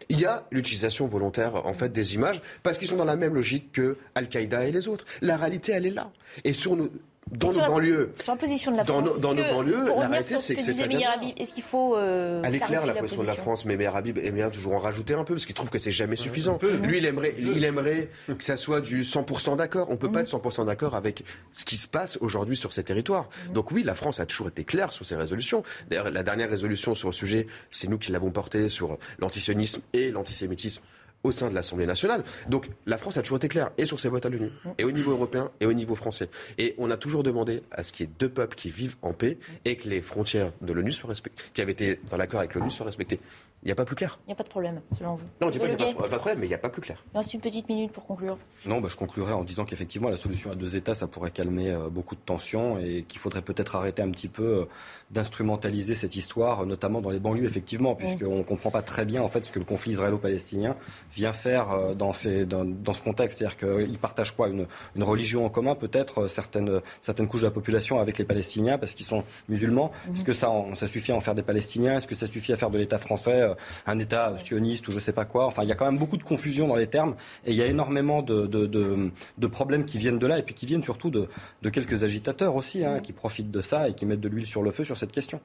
il 0.08 0.18
y 0.18 0.24
a 0.24 0.46
l'utilisation 0.50 1.06
volontaire 1.06 1.66
en 1.66 1.74
fait 1.74 1.92
des 1.92 2.14
images 2.14 2.40
parce 2.62 2.78
qu'ils 2.78 2.88
sont 2.88 2.96
dans 2.96 3.04
la 3.04 3.16
même 3.16 3.34
logique 3.34 3.72
que 3.72 3.98
Al-Qaïda 4.14 4.66
et 4.66 4.72
les 4.72 4.88
autres. 4.88 5.04
La 5.20 5.36
réalité, 5.36 5.72
elle 5.72 5.86
est 5.86 5.90
là. 5.90 6.10
Et 6.44 6.54
sur 6.54 6.74
nos, 6.74 6.88
dans 7.30 7.52
nos 7.52 7.60
banlieues, 7.60 8.12
sur 8.22 8.32
la 8.32 8.38
position 8.38 8.72
de 8.72 8.76
la 8.76 8.84
dans, 8.84 9.04
France, 9.04 9.18
dans 9.18 9.34
nos 9.34 9.42
banlieues, 9.42 9.86
la 9.86 10.08
réalité 10.08 10.38
c'est 10.38 10.54
que, 10.54 10.62
c'est 10.62 10.72
ça 10.72 10.86
Est-ce 10.86 11.52
qu'il 11.52 11.62
faut 11.62 11.96
euh, 11.96 12.42
Elle 12.44 12.54
est 12.54 12.60
claire 12.60 12.84
la 12.84 12.94
position 12.94 13.22
de 13.22 13.26
la 13.26 13.34
France, 13.34 13.64
mais 13.64 13.76
Meir 13.76 13.96
Habib 13.96 14.18
aime 14.18 14.34
bien 14.34 14.50
toujours 14.50 14.74
en 14.74 14.78
rajouter 14.78 15.14
un 15.14 15.24
peu 15.24 15.34
parce 15.34 15.46
qu'il 15.46 15.54
trouve 15.54 15.70
que 15.70 15.78
c'est 15.78 15.92
jamais 15.92 16.16
suffisant. 16.16 16.58
Lui, 16.82 16.98
il 16.98 17.06
aimerait, 17.06 17.34
il 17.38 17.64
aimerait 17.64 18.10
que 18.26 18.44
ça 18.44 18.56
soit 18.56 18.80
du 18.80 19.02
100% 19.02 19.56
d'accord. 19.56 19.88
On 19.90 19.96
peut 19.96 20.10
pas 20.10 20.20
être 20.20 20.30
100% 20.30 20.66
d'accord 20.66 20.94
avec 20.94 21.24
ce 21.52 21.64
qui 21.64 21.76
se 21.76 21.88
passe 21.88 22.18
aujourd'hui 22.20 22.56
sur 22.56 22.72
ces 22.72 22.84
territoires. 22.84 23.28
Donc 23.54 23.70
oui, 23.70 23.82
la 23.82 23.94
France 23.94 24.20
a 24.20 24.26
toujours 24.26 24.48
été 24.48 24.64
claire 24.64 24.92
sur 24.92 25.06
ses 25.06 25.16
résolutions. 25.16 25.62
D'ailleurs, 25.88 26.10
la 26.10 26.22
dernière 26.22 26.50
résolution 26.50 26.94
sur 26.94 27.08
le 27.08 27.14
sujet, 27.14 27.46
c'est 27.70 27.88
nous 27.88 27.98
qui 27.98 28.12
l'avons 28.12 28.30
portée 28.30 28.68
sur 28.68 28.98
l'antisionisme 29.18 29.80
et 29.92 30.10
l'antisémitisme 30.10 30.82
au 31.24 31.30
sein 31.30 31.48
de 31.50 31.54
l'Assemblée 31.54 31.86
nationale. 31.86 32.24
Donc 32.48 32.68
la 32.86 32.98
France 32.98 33.16
a 33.16 33.22
toujours 33.22 33.36
été 33.36 33.48
claire, 33.48 33.70
et 33.78 33.86
sur 33.86 34.00
ses 34.00 34.08
votes 34.08 34.26
à 34.26 34.28
l'ONU, 34.28 34.50
et 34.78 34.84
au 34.84 34.90
niveau 34.90 35.12
européen, 35.12 35.50
et 35.60 35.66
au 35.66 35.72
niveau 35.72 35.94
français. 35.94 36.28
Et 36.58 36.74
on 36.78 36.90
a 36.90 36.96
toujours 36.96 37.22
demandé 37.22 37.62
à 37.70 37.82
ce 37.82 37.92
qu'il 37.92 38.06
y 38.06 38.08
ait 38.08 38.12
deux 38.18 38.28
peuples 38.28 38.56
qui 38.56 38.70
vivent 38.70 38.96
en 39.02 39.12
paix 39.12 39.38
et 39.64 39.76
que 39.76 39.88
les 39.88 40.02
frontières 40.02 40.52
de 40.60 40.72
l'ONU 40.72 40.90
soient 40.90 41.08
respectées, 41.08 41.42
qui 41.54 41.62
avaient 41.62 41.72
été 41.72 42.00
dans 42.10 42.16
l'accord 42.16 42.40
avec 42.40 42.54
l'ONU 42.54 42.70
soient 42.70 42.86
respectées. 42.86 43.20
Il 43.62 43.66
n'y 43.66 43.72
a 43.72 43.76
pas 43.76 43.84
plus 43.84 43.94
clair. 43.94 44.18
Il 44.26 44.30
n'y 44.30 44.32
a 44.32 44.36
pas 44.36 44.42
de 44.42 44.48
problème, 44.48 44.80
selon 44.98 45.14
vous. 45.14 45.24
Non, 45.40 45.46
on 45.46 45.50
dit 45.50 45.60
pas 45.60 45.68
qu'il 45.68 45.76
n'y 45.76 45.92
a 45.92 45.94
pas, 45.94 46.08
de 46.08 46.16
problème, 46.16 46.38
mais 46.40 46.46
il 46.46 46.48
n'y 46.48 46.54
a 46.54 46.58
pas 46.58 46.68
plus 46.68 46.82
clair. 46.82 47.04
Il 47.14 47.16
reste 47.16 47.32
une 47.32 47.40
petite 47.40 47.68
minute 47.68 47.92
pour 47.92 48.04
conclure. 48.04 48.36
Non, 48.66 48.80
bah, 48.80 48.88
je 48.90 48.96
conclurai 48.96 49.32
en 49.32 49.44
disant 49.44 49.64
qu'effectivement, 49.64 50.08
la 50.08 50.16
solution 50.16 50.50
à 50.50 50.56
deux 50.56 50.74
États, 50.74 50.96
ça 50.96 51.06
pourrait 51.06 51.30
calmer 51.30 51.70
euh, 51.70 51.88
beaucoup 51.88 52.16
de 52.16 52.20
tensions 52.20 52.78
et 52.78 53.04
qu'il 53.06 53.20
faudrait 53.20 53.42
peut-être 53.42 53.76
arrêter 53.76 54.02
un 54.02 54.10
petit 54.10 54.26
peu 54.26 54.42
euh, 54.42 54.64
d'instrumentaliser 55.12 55.94
cette 55.94 56.16
histoire, 56.16 56.66
notamment 56.66 57.00
dans 57.00 57.10
les 57.10 57.20
banlieues, 57.20 57.44
effectivement, 57.44 57.94
puisqu'on 57.94 58.38
ne 58.38 58.42
comprend 58.42 58.72
pas 58.72 58.82
très 58.82 59.04
bien 59.04 59.22
en 59.22 59.28
fait 59.28 59.44
ce 59.44 59.52
que 59.52 59.60
le 59.60 59.64
conflit 59.64 59.92
israélo-palestinien 59.92 60.74
vient 61.14 61.32
faire 61.32 61.70
euh, 61.70 61.94
dans, 61.94 62.12
ces, 62.12 62.44
dans, 62.44 62.64
dans, 62.64 62.92
ce 62.92 63.02
contexte. 63.02 63.38
C'est-à-dire 63.38 63.56
qu'ils 63.56 63.98
partagent 63.98 64.34
quoi? 64.34 64.48
Une, 64.48 64.66
une, 64.96 65.02
religion 65.02 65.44
en 65.44 65.48
commun, 65.48 65.74
peut-être 65.74 66.26
certaines, 66.26 66.80
certaines 67.00 67.28
couches 67.28 67.42
de 67.42 67.46
la 67.46 67.52
population 67.52 68.00
avec 68.00 68.18
les 68.18 68.24
Palestiniens 68.24 68.78
parce 68.78 68.94
qu'ils 68.94 69.06
sont 69.06 69.24
musulmans. 69.48 69.90
Mm-hmm. 69.90 70.14
Est-ce 70.14 70.24
que 70.24 70.32
ça, 70.32 70.50
ça 70.74 70.86
suffit 70.86 71.12
à 71.12 71.16
en 71.16 71.20
faire 71.20 71.34
des 71.34 71.42
Palestiniens? 71.42 71.98
Est-ce 71.98 72.06
que 72.06 72.14
ça 72.14 72.26
suffit 72.26 72.52
à 72.52 72.56
faire 72.56 72.70
de 72.70 72.78
l'État 72.78 72.98
français 72.98 73.42
un 73.86 73.98
État 73.98 74.34
sioniste 74.38 74.86
ou 74.88 74.92
je 74.92 74.98
sais 74.98 75.12
pas 75.12 75.24
quoi? 75.24 75.46
Enfin, 75.46 75.62
il 75.62 75.68
y 75.68 75.72
a 75.72 75.74
quand 75.74 75.86
même 75.86 75.98
beaucoup 75.98 76.16
de 76.16 76.24
confusion 76.24 76.68
dans 76.68 76.76
les 76.76 76.86
termes 76.86 77.14
et 77.44 77.50
il 77.50 77.56
y 77.56 77.62
a 77.62 77.66
énormément 77.66 78.22
de, 78.22 78.46
de, 78.46 78.66
de, 78.66 79.10
de 79.38 79.46
problèmes 79.46 79.84
qui 79.84 79.98
viennent 79.98 80.18
de 80.18 80.26
là 80.26 80.38
et 80.38 80.42
puis 80.42 80.54
qui 80.54 80.66
viennent 80.66 80.82
surtout 80.82 81.10
de, 81.10 81.28
quelques 81.70 82.04
agitateurs 82.04 82.54
aussi 82.56 82.84
hein, 82.84 83.00
qui 83.00 83.12
profitent 83.12 83.50
de 83.50 83.60
ça 83.60 83.88
et 83.88 83.94
qui 83.94 84.06
mettent 84.06 84.20
de 84.20 84.28
l'huile 84.28 84.46
sur 84.46 84.62
le 84.62 84.70
feu 84.70 84.84
sur 84.84 84.98
cette 84.98 85.12
question. 85.12 85.40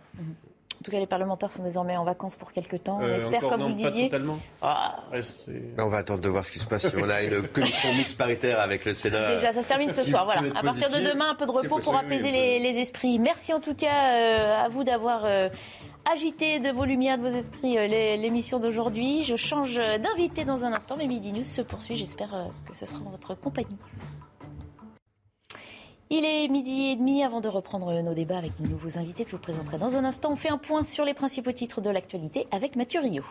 En 0.79 0.83
tout 0.83 0.91
cas, 0.91 0.99
les 0.99 1.07
parlementaires 1.07 1.51
sont 1.51 1.63
désormais 1.63 1.97
en 1.97 2.03
vacances 2.03 2.35
pour 2.35 2.51
quelques 2.51 2.83
temps. 2.83 2.99
On 3.01 3.05
euh, 3.05 3.15
espère, 3.15 3.41
comme 3.41 3.61
vous 3.61 3.69
le 3.69 3.73
disiez. 3.73 4.11
Ah. 4.61 5.03
Ben, 5.11 5.83
on 5.83 5.87
va 5.87 5.97
attendre 5.97 6.21
de 6.21 6.29
voir 6.29 6.45
ce 6.45 6.51
qui 6.51 6.59
se 6.59 6.67
passe. 6.67 6.87
on 6.95 7.09
a 7.09 7.23
une 7.23 7.47
commission 7.53 7.93
mixte 7.95 8.17
paritaire 8.17 8.59
avec 8.59 8.85
le 8.85 8.93
Sénat. 8.93 9.35
Déjà, 9.35 9.53
ça 9.53 9.63
se 9.63 9.67
termine 9.67 9.89
ce 9.89 10.03
soir. 10.03 10.25
Voilà. 10.25 10.41
À 10.55 10.61
partir 10.61 10.89
de 10.89 11.09
demain, 11.09 11.31
un 11.31 11.35
peu 11.35 11.47
de 11.47 11.51
repos 11.51 11.79
pour 11.79 11.95
apaiser 11.95 12.31
les, 12.31 12.59
les, 12.59 12.77
esprits. 12.77 13.17
Merci 13.17 13.53
en 13.53 13.59
tout 13.59 13.73
cas 13.73 14.13
euh, 14.13 14.65
à 14.65 14.69
vous 14.69 14.83
d'avoir 14.83 15.25
euh, 15.25 15.49
agité 16.11 16.59
de 16.59 16.69
vos 16.69 16.85
lumières, 16.85 17.17
de 17.17 17.27
vos 17.27 17.35
esprits 17.35 17.75
l'émission 17.87 18.59
d'aujourd'hui. 18.59 19.23
Je 19.23 19.35
change 19.35 19.77
d'invité 19.77 20.45
dans 20.45 20.63
un 20.63 20.73
instant, 20.73 20.95
mais 20.97 21.07
Midi 21.07 21.33
News 21.33 21.43
se 21.43 21.61
poursuit. 21.61 21.95
J'espère 21.95 22.29
que 22.69 22.75
ce 22.75 22.85
sera 22.85 23.01
en 23.01 23.09
votre 23.09 23.33
compagnie. 23.33 23.77
Il 26.09 26.23
est 26.23 26.47
midi 26.47 26.91
et 26.91 26.95
demi 26.95 27.21
avant 27.21 27.41
de 27.41 27.49
reprendre 27.49 28.01
nos 28.01 28.13
débats 28.13 28.37
avec 28.37 28.57
nos 28.61 28.69
nouveaux 28.69 28.97
invités 28.97 29.25
que 29.25 29.31
je 29.31 29.35
vous 29.35 29.41
présenterai 29.41 29.77
dans 29.77 29.97
un 29.97 30.05
instant. 30.05 30.31
On 30.31 30.35
fait 30.37 30.49
un 30.49 30.57
point 30.57 30.81
sur 30.81 31.03
les 31.03 31.13
principaux 31.13 31.51
titres 31.51 31.81
de 31.81 31.89
l'actualité 31.89 32.47
avec 32.49 32.77
Mathieu 32.77 33.01
Rio. 33.01 33.23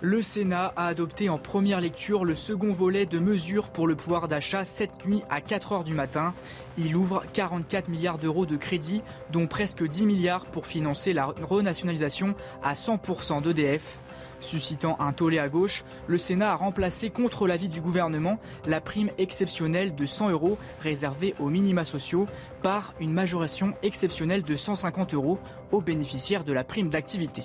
Le 0.00 0.20
Sénat 0.20 0.72
a 0.74 0.88
adopté 0.88 1.28
en 1.28 1.38
première 1.38 1.80
lecture 1.80 2.24
le 2.24 2.34
second 2.34 2.72
volet 2.72 3.06
de 3.06 3.20
mesures 3.20 3.68
pour 3.68 3.86
le 3.86 3.94
pouvoir 3.94 4.26
d'achat 4.26 4.64
cette 4.64 5.06
nuit 5.06 5.22
à 5.30 5.40
4 5.40 5.72
heures 5.72 5.84
du 5.84 5.94
matin. 5.94 6.34
Il 6.76 6.96
ouvre 6.96 7.22
44 7.32 7.88
milliards 7.88 8.18
d'euros 8.18 8.46
de 8.46 8.56
crédit, 8.56 9.02
dont 9.30 9.46
presque 9.46 9.86
10 9.86 10.06
milliards 10.06 10.46
pour 10.46 10.66
financer 10.66 11.12
la 11.12 11.26
renationalisation 11.26 12.34
à 12.64 12.74
100% 12.74 13.42
d'EDF. 13.42 14.00
Suscitant 14.40 14.96
un 15.00 15.12
tollé 15.12 15.38
à 15.38 15.48
gauche, 15.48 15.84
le 16.06 16.18
Sénat 16.18 16.52
a 16.52 16.56
remplacé 16.56 17.10
contre 17.10 17.46
l'avis 17.46 17.68
du 17.68 17.80
gouvernement 17.80 18.38
la 18.66 18.80
prime 18.80 19.10
exceptionnelle 19.18 19.94
de 19.94 20.06
100 20.06 20.30
euros 20.30 20.58
réservée 20.82 21.34
aux 21.38 21.50
minima 21.50 21.84
sociaux 21.84 22.26
par 22.62 22.94
une 23.00 23.12
majoration 23.12 23.74
exceptionnelle 23.82 24.42
de 24.42 24.56
150 24.56 25.14
euros 25.14 25.38
aux 25.72 25.82
bénéficiaires 25.82 26.44
de 26.44 26.52
la 26.52 26.64
prime 26.64 26.88
d'activité. 26.88 27.42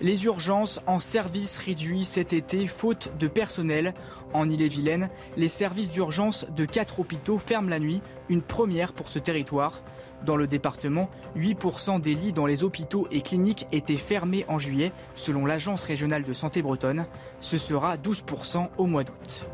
Les 0.00 0.24
urgences 0.26 0.80
en 0.86 1.00
service 1.00 1.58
réduit 1.58 2.04
cet 2.04 2.32
été 2.32 2.68
faute 2.68 3.10
de 3.18 3.26
personnel. 3.26 3.94
En 4.32 4.48
Ille-et-Vilaine, 4.48 5.08
les 5.36 5.48
services 5.48 5.90
d'urgence 5.90 6.46
de 6.54 6.64
quatre 6.64 7.00
hôpitaux 7.00 7.38
ferment 7.38 7.68
la 7.68 7.80
nuit, 7.80 8.00
une 8.28 8.42
première 8.42 8.92
pour 8.92 9.08
ce 9.08 9.18
territoire. 9.18 9.82
Dans 10.24 10.36
le 10.36 10.46
département, 10.46 11.08
8% 11.36 12.00
des 12.00 12.14
lits 12.14 12.32
dans 12.32 12.46
les 12.46 12.64
hôpitaux 12.64 13.06
et 13.10 13.20
cliniques 13.20 13.66
étaient 13.72 13.96
fermés 13.96 14.44
en 14.48 14.58
juillet, 14.58 14.92
selon 15.14 15.46
l'Agence 15.46 15.84
régionale 15.84 16.22
de 16.22 16.32
santé 16.32 16.62
bretonne. 16.62 17.06
Ce 17.40 17.58
sera 17.58 17.96
12% 17.96 18.68
au 18.78 18.86
mois 18.86 19.04
d'août. 19.04 19.48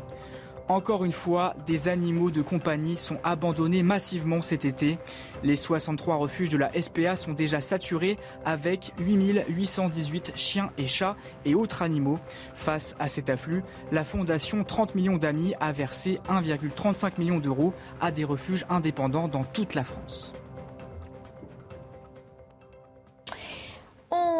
Encore 0.67 1.05
une 1.05 1.11
fois, 1.11 1.53
des 1.67 1.87
animaux 1.89 2.31
de 2.31 2.41
compagnie 2.41 2.95
sont 2.95 3.19
abandonnés 3.23 3.83
massivement 3.83 4.41
cet 4.41 4.65
été. 4.65 4.97
Les 5.43 5.55
63 5.55 6.15
refuges 6.15 6.49
de 6.49 6.57
la 6.57 6.71
SPA 6.81 7.15
sont 7.15 7.33
déjà 7.33 7.61
saturés 7.61 8.17
avec 8.45 8.91
8818 8.99 10.31
chiens 10.35 10.71
et 10.79 10.87
chats 10.87 11.17
et 11.45 11.53
autres 11.53 11.83
animaux. 11.83 12.17
Face 12.55 12.95
à 12.97 13.09
cet 13.09 13.29
afflux, 13.29 13.61
la 13.91 14.03
fondation 14.03 14.63
30 14.63 14.95
millions 14.95 15.17
d'amis 15.17 15.53
a 15.59 15.71
versé 15.71 16.19
1,35 16.29 17.19
million 17.19 17.37
d'euros 17.37 17.73
à 18.01 18.09
des 18.09 18.23
refuges 18.23 18.65
indépendants 18.67 19.27
dans 19.27 19.43
toute 19.43 19.75
la 19.75 19.83
France. 19.83 20.33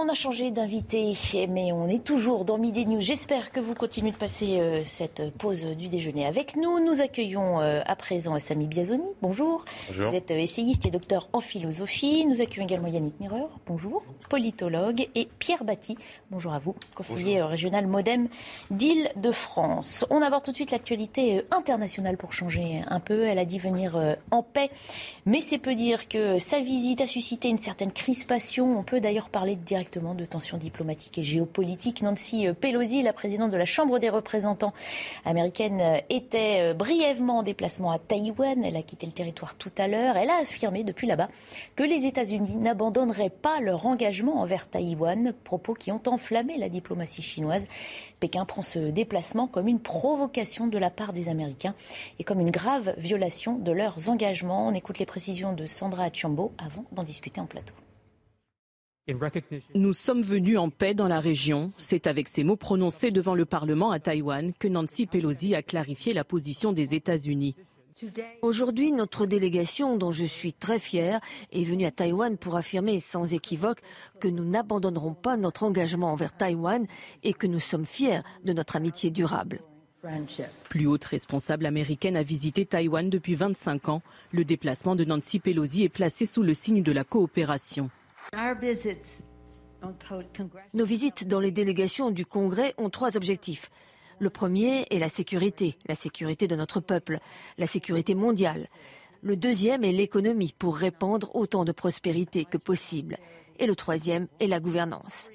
On 0.06 0.10
a 0.10 0.14
changé 0.14 0.52
d'invité, 0.52 1.18
mais 1.50 1.72
on 1.72 1.90
est 1.90 2.04
toujours 2.04 2.46
dans 2.46 2.60
Midi 2.60 2.86
News. 2.86 3.02
J'espère 3.02 3.52
que 3.52 3.60
vous 3.60 3.74
continuez 3.74 4.12
de 4.12 4.16
passer 4.16 4.60
euh, 4.60 4.84
cette 4.86 5.36
pause 5.36 5.66
du 5.66 5.88
déjeuner 5.88 6.28
avec 6.28 6.56
nous. 6.56 6.80
Nous 6.80 7.02
accueillons 7.02 7.60
euh, 7.60 7.82
à 7.84 7.96
présent 7.96 8.38
Samy 8.38 8.68
Biazoni. 8.68 9.02
Bonjour. 9.24 9.66
Bonjour. 9.88 10.10
Vous 10.12 10.16
êtes 10.16 10.30
euh, 10.30 10.38
essayiste 10.38 10.86
et 10.86 10.92
docteur 10.92 11.28
en 11.34 11.40
philosophie. 11.40 12.24
Nous 12.28 12.40
accueillons 12.40 12.68
également 12.68 12.88
Yannick 12.88 13.20
Mireur. 13.20 13.50
Bonjour. 13.66 14.04
Politologue. 14.30 15.08
Et 15.16 15.28
Pierre 15.40 15.64
Batty. 15.64 15.98
Bonjour 16.30 16.54
à 16.54 16.60
vous, 16.60 16.76
conseiller 16.94 17.42
régional 17.42 17.88
Modem 17.88 18.28
d'Île-de-France. 18.70 20.06
On 20.12 20.22
aborde 20.22 20.44
tout 20.44 20.52
de 20.52 20.58
suite 20.58 20.70
l'actualité 20.70 21.46
internationale 21.50 22.18
pour 22.18 22.32
changer 22.32 22.84
un 22.88 23.00
peu. 23.00 23.24
Elle 23.24 23.40
a 23.40 23.46
dit 23.46 23.58
venir 23.58 23.98
en 24.30 24.44
paix, 24.44 24.70
mais 25.26 25.42
c'est 25.42 25.58
peu 25.58 25.74
dire 25.74 26.08
que 26.08 26.38
sa 26.38 26.60
visite 26.60 27.02
a 27.02 27.08
suscité 27.08 27.48
une 27.48 27.58
certaine 27.58 27.92
crispation. 27.92 28.78
On 28.78 28.84
peut 28.84 29.00
d'ailleurs 29.00 29.30
parler 29.30 29.56
de 29.96 30.26
tensions 30.26 30.58
diplomatiques 30.58 31.18
et 31.18 31.24
géopolitiques. 31.24 32.02
Nancy 32.02 32.48
Pelosi, 32.60 33.02
la 33.02 33.14
présidente 33.14 33.52
de 33.52 33.58
la 33.58 33.66
Chambre 33.66 34.00
des 34.00 34.10
représentants 34.10 34.74
américaine, 35.24 36.02
était 36.10 36.60
euh, 36.62 36.74
brièvement 36.74 37.40
en 37.40 37.44
déplacement 37.44 37.92
à 37.92 38.00
Taïwan. 38.00 38.64
Elle 38.64 38.76
a 38.76 38.82
quitté 38.82 39.06
le 39.06 39.14
territoire 39.14 39.56
tout 39.56 39.72
à 39.78 39.88
l'heure. 39.88 40.18
Elle 40.18 40.30
a 40.30 40.38
affirmé 40.42 40.84
depuis 40.84 41.08
là-bas 41.08 41.30
que 41.76 41.84
les 41.84 42.06
États-Unis 42.06 42.58
n'abandonneraient 42.58 43.30
pas 43.30 43.60
leur 43.62 43.86
engagement 43.86 44.42
envers 44.42 44.68
Taïwan, 44.68 45.34
propos 45.44 45.74
qui 45.74 45.92
ont 45.92 46.02
enflammé 46.08 46.58
la 46.58 46.68
diplomatie 46.68 47.22
chinoise. 47.22 47.68
Pékin 48.20 48.46
prend 48.46 48.62
ce 48.62 48.80
déplacement 48.80 49.48
comme 49.48 49.68
une 49.68 49.80
provocation 49.80 50.68
de 50.68 50.78
la 50.78 50.90
part 50.90 51.14
des 51.14 51.30
Américains 51.30 51.76
et 52.20 52.24
comme 52.24 52.42
une 52.42 52.52
grave 52.52 52.94
violation 52.98 53.58
de 53.58 53.72
leurs 53.72 54.10
engagements. 54.10 54.68
On 54.68 54.74
écoute 54.74 55.00
les 55.00 55.06
précisions 55.06 55.54
de 55.54 55.66
Sandra 55.66 56.10
Chambo 56.12 56.52
avant 56.58 56.86
d'en 56.92 57.04
discuter 57.04 57.40
en 57.40 57.46
plateau. 57.46 57.74
Nous 59.76 59.94
sommes 59.94 60.22
venus 60.22 60.58
en 60.58 60.70
paix 60.70 60.96
dans 60.96 61.08
la 61.08 61.20
région. 61.20 61.72
C'est 61.78 62.08
avec 62.08 62.28
ces 62.28 62.44
mots 62.44 62.56
prononcés 62.56 63.12
devant 63.12 63.36
le 63.36 63.46
Parlement 63.46 63.92
à 63.92 64.00
Taïwan 64.00 64.52
que 64.58 64.68
Nancy 64.68 65.06
Pelosi 65.06 65.54
a 65.54 65.62
clarifié 65.62 66.14
la 66.14 66.24
position 66.24 66.74
des 66.74 66.96
États-Unis. 66.96 67.56
Aujourd'hui, 68.42 68.92
notre 68.92 69.26
délégation, 69.26 69.96
dont 69.96 70.12
je 70.12 70.26
suis 70.26 70.54
très 70.54 70.80
fière, 70.80 71.22
est 71.52 71.64
venue 71.64 71.86
à 71.86 71.92
Taïwan 71.92 72.38
pour 72.38 72.58
affirmer 72.58 73.00
sans 73.00 73.32
équivoque 73.34 73.80
que 74.20 74.28
nous 74.28 74.44
n'abandonnerons 74.44 75.14
pas 75.14 75.38
notre 75.38 75.64
engagement 75.64 76.12
envers 76.12 76.36
Taïwan 76.36 76.88
et 77.24 77.34
que 77.34 77.48
nous 77.48 77.62
sommes 77.62 77.86
fiers 77.86 78.22
de 78.44 78.54
notre 78.54 78.76
amitié 78.76 79.12
durable. 79.12 79.62
Plus 80.70 80.88
haute 80.88 81.06
responsable 81.06 81.66
américaine 81.66 82.18
a 82.18 82.24
visité 82.24 82.66
Taïwan 82.66 83.10
depuis 83.10 83.36
25 83.36 83.90
ans. 83.90 84.02
Le 84.32 84.44
déplacement 84.44 84.96
de 84.96 85.06
Nancy 85.06 85.40
Pelosi 85.40 85.84
est 85.84 85.90
placé 85.90 86.26
sous 86.26 86.44
le 86.44 86.54
signe 86.54 86.84
de 86.84 86.92
la 86.92 87.04
coopération. 87.04 87.90
Nos 90.74 90.86
visites 90.86 91.28
dans 91.28 91.40
les 91.40 91.52
délégations 91.52 92.12
du 92.12 92.26
Congrès 92.26 92.74
ont 92.78 92.90
trois 92.90 93.18
objectifs. 93.18 93.70
Le 94.20 94.30
premier 94.30 94.86
est 94.90 95.00
la 95.00 95.10
sécurité, 95.10 95.78
la 95.88 95.96
sécurité 95.96 96.48
de 96.48 96.56
notre 96.56 96.80
peuple, 96.80 97.20
la 97.58 97.68
sécurité 97.68 98.16
mondiale. 98.16 98.70
Le 99.22 99.36
deuxième 99.36 99.84
est 99.84 99.92
l'économie 99.92 100.54
pour 100.58 100.78
répandre 100.78 101.36
autant 101.36 101.66
de 101.66 101.72
prospérité 101.72 102.46
que 102.46 102.58
possible. 102.58 103.18
Et 103.60 103.66
le 103.66 103.76
troisième 103.76 104.28
est 104.40 104.48
la 104.48 104.60
gouvernance. 104.60 105.30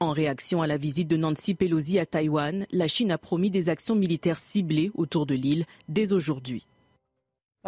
En 0.00 0.12
réaction 0.12 0.62
à 0.62 0.66
la 0.66 0.76
visite 0.76 1.08
de 1.08 1.16
Nancy 1.16 1.54
Pelosi 1.54 1.98
à 1.98 2.06
Taïwan, 2.06 2.66
la 2.70 2.88
Chine 2.88 3.12
a 3.12 3.18
promis 3.18 3.50
des 3.50 3.68
actions 3.68 3.96
militaires 3.96 4.38
ciblées 4.38 4.90
autour 4.94 5.26
de 5.26 5.34
l'île 5.34 5.66
dès 5.88 6.12
aujourd'hui. 6.12 6.67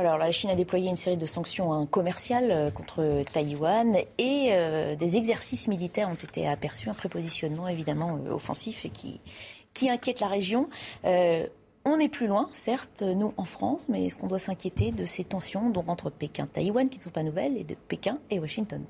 Alors, 0.01 0.17
la 0.17 0.33
Chine 0.33 0.49
a 0.49 0.55
déployé 0.55 0.89
une 0.89 0.97
série 0.97 1.19
de 1.19 1.27
sanctions 1.27 1.75
hein, 1.75 1.85
commerciales 1.85 2.51
euh, 2.51 2.71
contre 2.71 3.23
Taïwan 3.31 3.99
et 4.17 4.49
euh, 4.53 4.97
des 4.97 5.19
exercices 5.19 5.69
militaires 5.69 6.09
ont 6.09 6.15
été 6.15 6.49
aperçus, 6.49 6.89
un 6.89 6.95
prépositionnement 6.95 7.69
évidemment 7.69 8.19
euh, 8.25 8.33
offensif 8.33 8.87
et 8.87 8.89
qui, 8.89 9.21
qui 9.75 9.91
inquiète 9.91 10.21
la 10.21 10.29
région. 10.29 10.71
on 11.05 12.01
est 12.01 12.09
plus 12.09 12.29
loin, 12.29 12.49
certes, 12.53 13.03
nous 13.03 13.35
en 13.37 13.45
France, 13.45 13.89
mais 13.91 14.07
est-ce 14.07 14.17
qu'on 14.17 14.27
doit 14.27 14.39
s'inquiéter 14.39 14.91
de 14.91 15.05
ces 15.05 15.23
tensions 15.23 15.69
dont 15.69 15.85
entre 15.89 16.09
Pékin, 16.09 16.47
Taïwan, 16.47 16.89
qui 16.89 16.97
ne 16.99 17.05
sont 17.05 17.11
pas 17.11 17.23
nouvelles, 17.23 17.59
et 17.59 17.65
de 17.65 17.75
Pékin 17.75 18.21
et 18.31 18.39
Washington? 18.39 18.83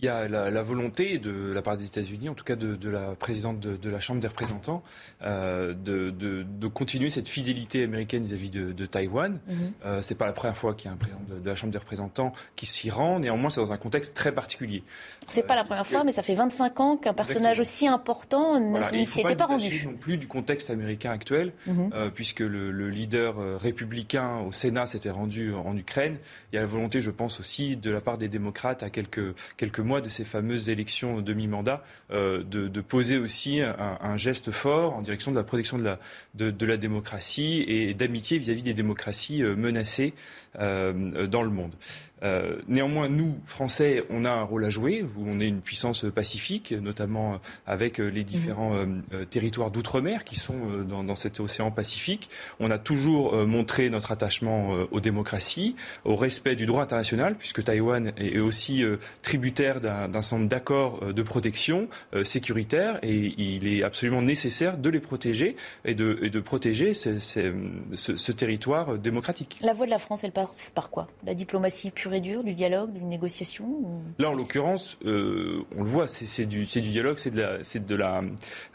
Il 0.00 0.06
y 0.06 0.08
a 0.08 0.28
la, 0.28 0.62
volonté 0.62 1.18
de 1.18 1.52
la 1.52 1.62
part 1.62 1.76
des 1.76 1.86
États-Unis, 1.86 2.28
en 2.28 2.34
tout 2.34 2.44
cas 2.44 2.56
de, 2.56 2.88
la 2.88 3.14
présidente 3.14 3.60
de, 3.60 3.90
la 3.90 4.00
Chambre 4.00 4.20
des 4.20 4.28
représentants, 4.28 4.82
euh, 5.22 5.72
de, 5.72 6.68
continuer 6.68 7.10
cette 7.10 7.28
fidélité 7.28 7.84
américaine 7.84 8.24
vis-à-vis 8.24 8.50
de, 8.50 8.86
Taïwan. 8.86 9.38
Ce 9.46 9.52
mhm. 9.52 9.60
n'est 9.60 9.72
euh, 9.86 10.02
c'est 10.02 10.16
pas 10.16 10.26
la 10.26 10.32
première 10.32 10.56
fois 10.56 10.74
qu'il 10.74 10.86
y 10.86 10.88
a 10.90 10.92
un 10.92 10.96
président 10.96 11.20
de, 11.28 11.48
la 11.48 11.56
Chambre 11.56 11.72
des 11.72 11.78
représentants 11.78 12.32
qui 12.56 12.66
s'y 12.66 12.90
rend. 12.90 13.20
Néanmoins, 13.20 13.50
c'est 13.50 13.60
dans 13.60 13.72
un 13.72 13.76
contexte 13.76 14.14
très 14.14 14.32
particulier. 14.32 14.82
C'est 15.26 15.44
pas 15.44 15.54
la 15.54 15.64
première 15.64 15.86
fois, 15.86 16.04
mais 16.04 16.12
ça 16.12 16.22
fait 16.22 16.34
25 16.34 16.80
ans 16.80 16.96
qu'un 16.96 17.14
personnage 17.14 17.60
aussi 17.60 17.86
important 17.86 18.60
ne 18.60 18.82
s'y 18.82 19.20
était 19.20 19.36
pas, 19.36 19.46
rendu. 19.46 19.86
Non 19.86 19.94
plus 19.94 20.16
du 20.16 20.26
contexte 20.26 20.70
américain 20.70 21.12
actuel, 21.12 21.52
mhm. 21.66 21.90
euh, 21.94 22.10
puisque 22.10 22.40
le, 22.40 22.70
le, 22.70 22.90
leader 22.90 23.60
républicain 23.60 24.38
au 24.38 24.52
Sénat 24.52 24.86
s'était 24.86 25.10
rendu 25.10 25.54
en 25.54 25.76
Ukraine. 25.76 26.18
Il 26.52 26.56
y 26.56 26.58
a 26.58 26.62
la 26.62 26.66
volonté, 26.66 27.00
je 27.00 27.10
pense 27.10 27.40
aussi, 27.40 27.76
de 27.76 27.90
la 27.90 28.00
part 28.00 28.18
des 28.18 28.28
démocrates 28.28 28.82
à 28.82 28.90
quelques 28.90 29.34
quelques 29.56 29.83
mois 29.84 30.00
de 30.00 30.08
ces 30.08 30.24
fameuses 30.24 30.68
élections 30.68 31.20
demi-mandat, 31.20 31.84
euh, 32.10 32.42
de, 32.42 32.80
poser 32.80 33.16
aussi 33.18 33.60
un, 33.60 34.16
geste 34.16 34.50
fort 34.50 34.94
en 34.94 35.02
direction 35.02 35.30
de 35.30 35.36
la 35.36 35.44
protection 35.44 35.78
de 35.78 36.66
la, 36.66 36.76
démocratie 36.76 37.64
et 37.68 37.94
d'amitié 37.94 38.38
vis-à-vis 38.38 38.62
des 38.62 38.74
démocraties 38.74 39.42
euh, 39.42 39.54
menacées 39.54 40.14
euh, 40.58 41.26
dans 41.26 41.42
le 41.42 41.50
monde. 41.50 41.72
Euh, 42.24 42.56
néanmoins, 42.68 43.08
nous, 43.08 43.36
Français, 43.44 44.04
on 44.10 44.24
a 44.24 44.30
un 44.30 44.42
rôle 44.42 44.64
à 44.64 44.70
jouer. 44.70 45.04
On 45.18 45.40
est 45.40 45.48
une 45.48 45.60
puissance 45.60 46.06
pacifique, 46.14 46.72
notamment 46.72 47.40
avec 47.66 47.98
les 47.98 48.24
différents 48.24 48.84
territoires 49.30 49.70
d'outre-mer 49.70 50.24
qui 50.24 50.36
sont 50.36 50.54
dans, 50.88 51.16
cet 51.16 51.40
océan 51.40 51.70
Pacifique. 51.70 52.30
On 52.60 52.70
a 52.70 52.78
toujours 52.78 53.34
montré 53.46 53.90
notre 53.90 54.12
attachement 54.12 54.70
aux 54.90 55.00
démocraties, 55.00 55.76
au 56.04 56.16
respect 56.16 56.56
du 56.56 56.66
droit 56.66 56.82
international, 56.82 57.36
puisque 57.36 57.64
Taïwan 57.64 58.12
est 58.16 58.38
aussi 58.38 58.84
tributaire 59.22 59.80
d'un 59.80 60.22
certain 60.22 60.44
d'accords 60.44 61.12
de 61.12 61.22
protection 61.22 61.88
sécuritaire 62.22 62.98
et 63.02 63.34
il 63.36 63.66
est 63.68 63.82
absolument 63.82 64.22
nécessaire 64.22 64.78
de 64.78 64.88
les 64.88 65.00
protéger 65.00 65.56
et 65.84 65.94
de, 65.94 66.18
et 66.22 66.30
de 66.30 66.40
protéger 66.40 66.94
ce, 66.94 67.18
ce, 67.18 68.32
territoire 68.32 68.98
démocratique. 68.98 69.58
La 69.62 69.72
voix 69.72 69.86
de 69.86 69.90
la 69.90 69.98
France, 69.98 70.24
elle 70.24 70.32
passe 70.32 70.70
par 70.74 70.90
quoi? 70.90 71.08
La 71.24 71.34
diplomatie 71.34 71.90
pure 71.90 72.13
du 72.20 72.54
dialogue, 72.54 72.92
d'une 72.92 73.08
négociation 73.08 73.64
Là, 74.18 74.30
en 74.30 74.34
l'occurrence, 74.34 74.98
euh, 75.04 75.62
on 75.76 75.82
le 75.82 75.88
voit, 75.88 76.06
c'est 76.06 76.46
du, 76.46 76.64
dialogue, 76.64 77.18
c'est 77.18 77.34
de, 77.34 77.94
la, 77.94 78.22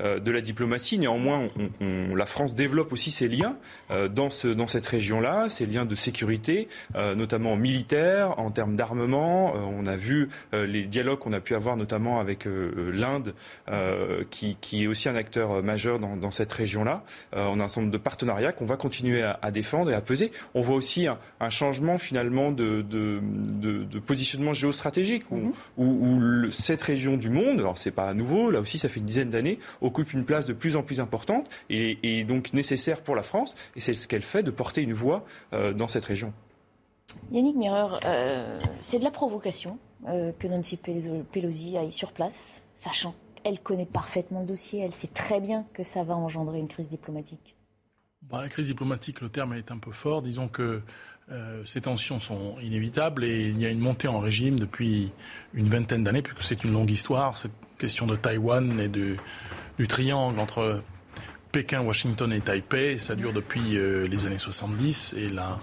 euh, 0.02 0.42
diplomatie. 0.42 0.98
Néanmoins, 0.98 1.48
la 1.80 2.26
France 2.26 2.56
développe 2.56 2.92
aussi 2.92 3.12
ses 3.12 3.28
liens 3.28 3.58
euh, 3.92 4.08
dans, 4.08 4.30
ce, 4.30 4.48
dans 4.48 4.68
cette 4.68 4.86
région-là, 4.86 5.50
ses 5.50 5.66
liens 5.66 5.86
de 5.86 5.96
sécurité, 5.96 6.68
notamment 6.96 7.56
militaires, 7.56 8.40
en 8.40 8.52
termes 8.52 8.76
d'armement. 8.76 9.54
on 9.54 9.86
a 9.86 9.96
vu 9.96 10.30
les 10.54 10.84
dialogues 10.84 11.20
qu'on 11.20 11.34
a 11.34 11.40
pu 11.40 11.56
avoir 11.56 11.78
notamment 11.78 12.20
avec 12.20 12.46
l'Inde, 12.46 13.34
qui, 14.30 14.84
est 14.84 14.88
aussi 14.88 15.10
un 15.10 15.16
acteur 15.16 15.64
majeur 15.64 16.00
dans, 16.00 16.32
cette 16.32 16.52
région-là. 16.52 17.04
on 17.34 17.60
a 17.60 17.64
un 17.64 17.68
nombre 17.78 17.92
de 17.92 17.98
partenariats 17.98 18.52
qu'on 18.52 18.66
va 18.66 18.78
continuer 18.78 19.24
à, 19.24 19.52
défendre 19.52 19.92
et 19.92 19.94
à 19.94 20.02
peser. 20.02 20.32
On 20.54 20.62
voit 20.62 20.76
aussi 20.76 21.08
un, 21.08 21.50
changement 21.50 21.98
finalement 21.98 22.52
de, 22.52 23.19
de, 23.22 24.00
positionnement 24.00 24.54
géostratégique 24.54 25.24
où, 25.32 25.52
mhm. 25.78 26.52
cette 26.52 26.82
région 26.82 27.18
du 27.18 27.30
monde, 27.30 27.60
alors 27.60 27.78
c'est 27.78 27.92
pas 27.92 28.14
nouveau, 28.14 28.52
là 28.52 28.60
aussi 28.60 28.78
ça 28.78 28.90
fait 28.90 29.00
une 29.00 29.06
dizaine 29.06 29.30
d'années, 29.30 29.60
occupe 29.82 30.14
une 30.14 30.26
place 30.26 30.46
de 30.46 30.54
plus 30.54 30.76
en 30.76 30.84
plus 30.84 31.00
importante 31.00 31.50
et, 31.70 32.24
donc 32.24 32.54
nécessaire 32.54 33.02
pour 33.02 33.16
la 33.16 33.24
France. 33.24 33.56
Et 33.76 33.82
c'est 33.82 33.94
ce 33.94 34.08
qu'elle 34.08 34.22
fait 34.22 34.44
de 34.44 34.52
porter 34.52 34.82
une 34.82 34.94
voix 34.94 35.26
euh, 35.54 35.74
dans 35.74 35.88
cette 35.88 36.06
région. 36.06 36.34
Yannick 37.32 37.56
Mireur, 37.56 38.00
euh, 38.06 38.60
c'est 38.82 39.00
de 39.00 39.04
la 39.04 39.12
provocation 39.12 39.80
euh, 40.08 40.32
que 40.38 40.48
Nancy 40.48 40.78
Pelosi 40.78 41.78
aille 41.78 41.92
sur 41.92 42.12
place, 42.12 42.64
sachant 42.76 43.16
qu'elle 43.36 43.60
connaît 43.60 43.86
parfaitement 43.86 44.42
le 44.42 44.48
dossier, 44.48 44.82
elle 44.82 44.94
sait 44.94 45.08
très 45.08 45.40
bien 45.40 45.66
que 45.74 45.84
ça 45.84 46.04
va 46.04 46.16
engendrer 46.16 46.60
une 46.60 46.68
crise 46.68 46.90
diplomatique. 46.90 47.56
Bah, 48.24 48.42
la 48.42 48.50
crise 48.50 48.68
diplomatique, 48.68 49.22
le 49.22 49.30
terme 49.30 49.54
est 49.54 49.72
un 49.72 49.78
peu 49.78 49.92
fort. 49.92 50.22
Disons 50.22 50.48
que 50.48 50.82
euh, 51.32 51.62
ces 51.66 51.82
tensions 51.82 52.20
sont 52.20 52.56
inévitables 52.62 53.24
et 53.24 53.50
il 53.50 53.60
y 53.60 53.66
a 53.66 53.70
une 53.70 53.80
montée 53.80 54.08
en 54.08 54.20
régime 54.20 54.60
depuis 54.60 55.12
une 55.54 55.70
vingtaine 55.70 56.04
d'années, 56.04 56.22
puisque 56.22 56.44
c'est 56.44 56.64
une 56.64 56.74
longue 56.74 56.90
histoire, 56.90 57.38
cette 57.38 57.52
question 57.78 58.08
de 58.08 58.16
Taïwan 58.16 58.80
et 58.80 58.88
du 58.88 59.18
triangle 59.88 60.40
entre 60.40 60.82
Pékin, 61.52 61.82
Washington 61.82 62.32
et 62.34 62.42
Taipei. 62.42 62.98
Ça 62.98 63.16
dure 63.16 63.34
depuis 63.34 63.78
euh, 63.78 64.08
les 64.08 64.26
années 64.26 64.38
70 64.38 65.16
et 65.18 65.30
là 65.30 65.60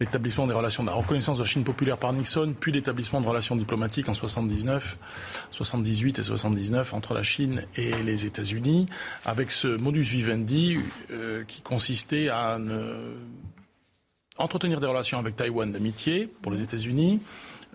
l'établissement 0.00 0.46
des 0.46 0.52
relations 0.52 0.82
de 0.82 0.88
la 0.88 0.94
reconnaissance 0.94 1.38
de 1.38 1.42
la 1.42 1.48
Chine 1.48 1.64
populaire 1.64 1.96
par 1.96 2.12
Nixon, 2.12 2.54
puis 2.58 2.70
l'établissement 2.70 3.20
de 3.20 3.26
relations 3.26 3.56
diplomatiques 3.56 4.08
en 4.08 4.14
79, 4.14 4.98
78 5.50 6.18
et 6.18 6.22
79 6.22 6.92
entre 6.92 7.14
la 7.14 7.22
Chine 7.22 7.64
et 7.76 7.92
les 8.02 8.26
États-Unis, 8.26 8.86
avec 9.24 9.50
ce 9.50 9.68
modus 9.68 10.02
vivendi 10.02 10.78
euh, 11.10 11.44
qui 11.44 11.62
consistait 11.62 12.28
à 12.28 12.58
entretenir 14.38 14.80
des 14.80 14.86
relations 14.86 15.18
avec 15.18 15.36
Taïwan 15.36 15.70
d'amitié 15.70 16.26
pour 16.42 16.52
les 16.52 16.62
États-Unis, 16.62 17.20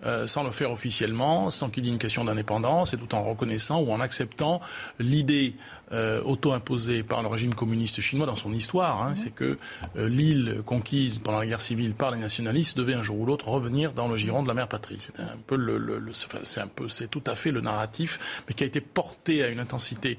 euh, 0.04 0.26
sans 0.26 0.42
le 0.42 0.50
faire 0.50 0.72
officiellement, 0.72 1.48
sans 1.50 1.70
qu'il 1.70 1.84
y 1.84 1.88
ait 1.88 1.92
une 1.92 1.98
question 1.98 2.24
d'indépendance, 2.24 2.92
et 2.92 2.96
tout 2.96 3.14
en 3.14 3.22
reconnaissant 3.22 3.80
ou 3.80 3.92
en 3.92 4.00
acceptant 4.00 4.60
l'idée 4.98 5.54
euh, 5.92 6.20
auto-imposée 6.24 7.04
par 7.04 7.22
le 7.22 7.28
régime 7.28 7.54
communiste 7.54 8.00
chinois 8.00 8.26
dans 8.26 8.34
son 8.34 8.52
histoire, 8.52 9.00
hein, 9.00 9.14
c'est 9.14 9.30
que 9.30 9.58
euh, 9.96 10.08
l'île 10.08 10.62
conquise 10.66 11.20
pendant 11.20 11.38
la 11.38 11.46
guerre 11.46 11.60
civile 11.60 11.94
par 11.94 12.10
les 12.10 12.18
nationalistes 12.18 12.76
devait 12.76 12.94
un 12.94 13.02
jour 13.02 13.20
ou 13.20 13.26
l'autre 13.26 13.48
revenir 13.48 13.92
dans 13.92 14.08
le 14.08 14.16
giron 14.16 14.42
de 14.42 14.48
la 14.48 14.54
mère 14.54 14.66
patrie. 14.66 14.96
C'est 14.98 15.20
un 15.20 15.38
peu 15.46 15.54
le, 15.54 15.78
le, 15.78 16.02
c'est 16.12 16.60
un 16.60 16.66
peu, 16.66 16.88
c'est 16.88 17.08
tout 17.08 17.22
à 17.26 17.36
fait 17.36 17.52
le 17.52 17.60
narratif, 17.60 18.42
mais 18.48 18.54
qui 18.54 18.64
a 18.64 18.66
été 18.66 18.80
porté 18.80 19.44
à 19.44 19.48
une 19.48 19.60
intensité 19.60 20.18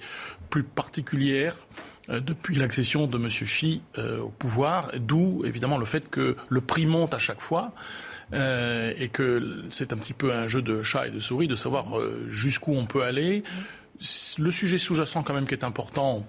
plus 0.49 0.63
particulière 0.63 1.57
depuis 2.09 2.55
l'accession 2.55 3.07
de 3.07 3.17
M. 3.17 3.27
Xi 3.27 3.81
au 3.97 4.29
pouvoir, 4.29 4.91
d'où 4.97 5.43
évidemment 5.45 5.77
le 5.77 5.85
fait 5.85 6.09
que 6.09 6.35
le 6.49 6.61
prix 6.61 6.85
monte 6.85 7.13
à 7.13 7.19
chaque 7.19 7.39
fois. 7.39 7.73
Euh, 8.33 8.93
et 8.97 9.09
que 9.09 9.63
c'est 9.69 9.93
un 9.93 9.97
petit 9.97 10.13
peu 10.13 10.33
un 10.33 10.47
jeu 10.47 10.61
de 10.61 10.81
chat 10.81 11.07
et 11.07 11.11
de 11.11 11.19
souris 11.19 11.47
de 11.47 11.55
savoir 11.55 11.99
euh, 11.99 12.25
jusqu'où 12.29 12.73
on 12.73 12.85
peut 12.85 13.03
aller. 13.03 13.43
Le 14.39 14.51
sujet 14.51 14.77
sous-jacent 14.77 15.21
quand 15.23 15.33
même 15.33 15.47
qui 15.47 15.53
est 15.53 15.63
important 15.63 16.25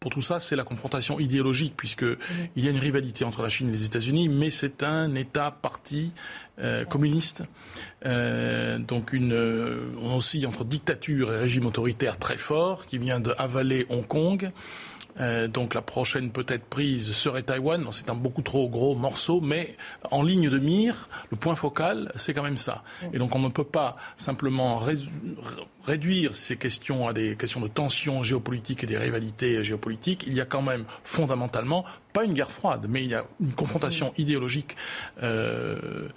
pour 0.00 0.10
tout 0.10 0.22
ça, 0.22 0.40
c'est 0.40 0.56
la 0.56 0.64
confrontation 0.64 1.18
idéologique, 1.18 1.74
puisqu'il 1.76 2.18
il 2.56 2.64
y 2.64 2.68
a 2.68 2.70
une 2.70 2.78
rivalité 2.78 3.24
entre 3.24 3.42
la 3.42 3.48
Chine 3.48 3.68
et 3.68 3.72
les 3.72 3.84
États-Unis, 3.84 4.28
mais 4.28 4.50
c'est 4.50 4.82
un 4.82 5.14
État 5.14 5.50
parti 5.50 6.12
euh, 6.58 6.84
communiste, 6.84 7.42
donc 8.04 9.12
une, 9.12 9.32
oscille 10.02 10.46
entre 10.46 10.64
dictature 10.64 11.32
et 11.32 11.38
régime 11.38 11.66
autoritaire 11.66 12.18
très 12.18 12.36
fort, 12.36 12.86
qui 12.86 12.98
vient 12.98 13.20
de 13.20 13.34
avaler 13.38 13.86
Hong 13.88 14.06
Kong, 14.06 14.52
Euh, 15.20 15.48
donc 15.48 15.74
la 15.74 15.82
prochaine 15.82 16.30
peut-être 16.30 16.64
prise 16.64 17.12
serait 17.12 17.42
Taïwan. 17.42 17.86
C'est 17.90 18.10
un 18.10 18.14
beaucoup 18.14 18.42
trop 18.42 18.68
gros 18.68 18.94
morceau, 18.94 19.40
mais 19.40 19.76
en 20.10 20.22
ligne 20.22 20.50
de 20.50 20.58
mire, 20.58 21.08
le 21.30 21.36
point 21.36 21.56
focal, 21.56 22.12
c'est 22.16 22.34
quand 22.34 22.42
même 22.42 22.56
ça. 22.56 22.82
Et 23.12 23.18
donc 23.18 23.34
on 23.34 23.38
ne 23.38 23.48
peut 23.48 23.64
pas 23.64 23.96
simplement 24.16 24.80
réduire 25.86 26.34
ces 26.34 26.56
questions 26.56 27.08
à 27.08 27.12
des 27.12 27.36
questions 27.36 27.60
de 27.60 27.68
tensions 27.68 28.22
géopolitiques 28.22 28.84
et 28.84 28.86
des 28.86 28.98
rivalités 28.98 29.62
géopolitiques. 29.64 30.24
Il 30.26 30.34
y 30.34 30.40
a 30.40 30.44
quand 30.44 30.62
même 30.62 30.84
fondamentalement 31.04 31.84
pas 32.12 32.24
une 32.24 32.32
guerre 32.32 32.50
froide, 32.50 32.86
mais 32.88 33.04
il 33.04 33.10
y 33.10 33.14
a 33.14 33.24
une 33.40 33.52
confrontation 33.52 34.12
idéologique 34.16 34.76
euh, 35.22 36.08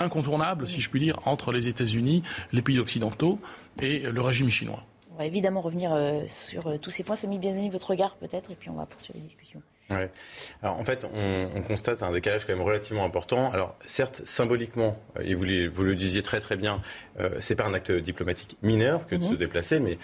incontournable, 0.00 0.66
si 0.66 0.80
je 0.80 0.90
puis 0.90 1.00
dire, 1.00 1.18
entre 1.26 1.52
les 1.52 1.68
États-Unis, 1.68 2.22
les 2.52 2.62
pays 2.62 2.80
occidentaux 2.80 3.38
et 3.80 4.00
le 4.00 4.20
régime 4.20 4.50
chinois. 4.50 4.84
Va 5.22 5.26
évidemment 5.26 5.60
revenir 5.60 5.92
euh, 5.92 6.24
sur 6.26 6.66
euh, 6.66 6.78
tous 6.78 6.90
ces 6.90 7.04
points. 7.04 7.14
Samy 7.14 7.38
Bienvenu, 7.38 7.70
votre 7.70 7.90
regard 7.90 8.16
peut-être, 8.16 8.50
et 8.50 8.56
puis 8.56 8.70
on 8.70 8.74
va 8.74 8.86
poursuivre 8.86 9.20
les 9.20 9.24
discussions. 9.24 9.62
Ouais. 9.90 10.10
Alors 10.62 10.78
en 10.78 10.84
fait, 10.84 11.04
on, 11.04 11.60
constate 11.62 12.02
un 12.02 12.12
décalage 12.12 12.46
quand 12.46 12.52
même 12.54 12.62
relativement 12.62 13.04
important. 13.04 13.52
Alors 13.52 13.76
certes, 13.86 14.22
symboliquement, 14.24 14.98
euh, 15.18 15.22
et 15.24 15.34
vous, 15.34 15.44
vous 15.70 15.82
le 15.84 15.94
disiez 15.94 16.22
très 16.22 16.40
très 16.40 16.56
bien, 16.56 16.80
euh, 17.20 17.30
c'est 17.40 17.54
pas 17.54 17.66
un 17.66 17.74
acte 17.74 17.92
diplomatique 17.92 18.56
mineur 18.62 19.06
que 19.06 19.14
de 19.14 19.22
se 19.22 19.32
mhm. 19.32 19.36
déplacer, 19.36 19.80
mais 19.80 19.98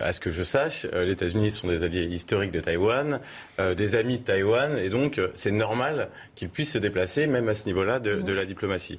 à 0.00 0.12
ce 0.12 0.20
que 0.20 0.30
je 0.30 0.44
sache, 0.44 0.86
les 0.92 1.10
États-Unis 1.10 1.50
sont 1.50 1.66
des 1.66 1.82
alliés 1.82 2.06
historiques 2.06 2.52
de 2.52 2.60
Taïwan, 2.60 3.20
des 3.58 3.96
amis 3.96 4.18
de 4.18 4.22
Taïwan, 4.22 4.78
et 4.78 4.88
donc 4.88 5.20
c'est 5.34 5.50
normal 5.50 6.10
qu'ils 6.36 6.48
puissent 6.48 6.74
se 6.74 6.78
déplacer, 6.78 7.26
même 7.26 7.48
à 7.48 7.56
ce 7.56 7.66
niveau-là 7.66 7.98
de, 7.98 8.22
de, 8.22 8.32
la 8.32 8.44
diplomatie. 8.44 8.98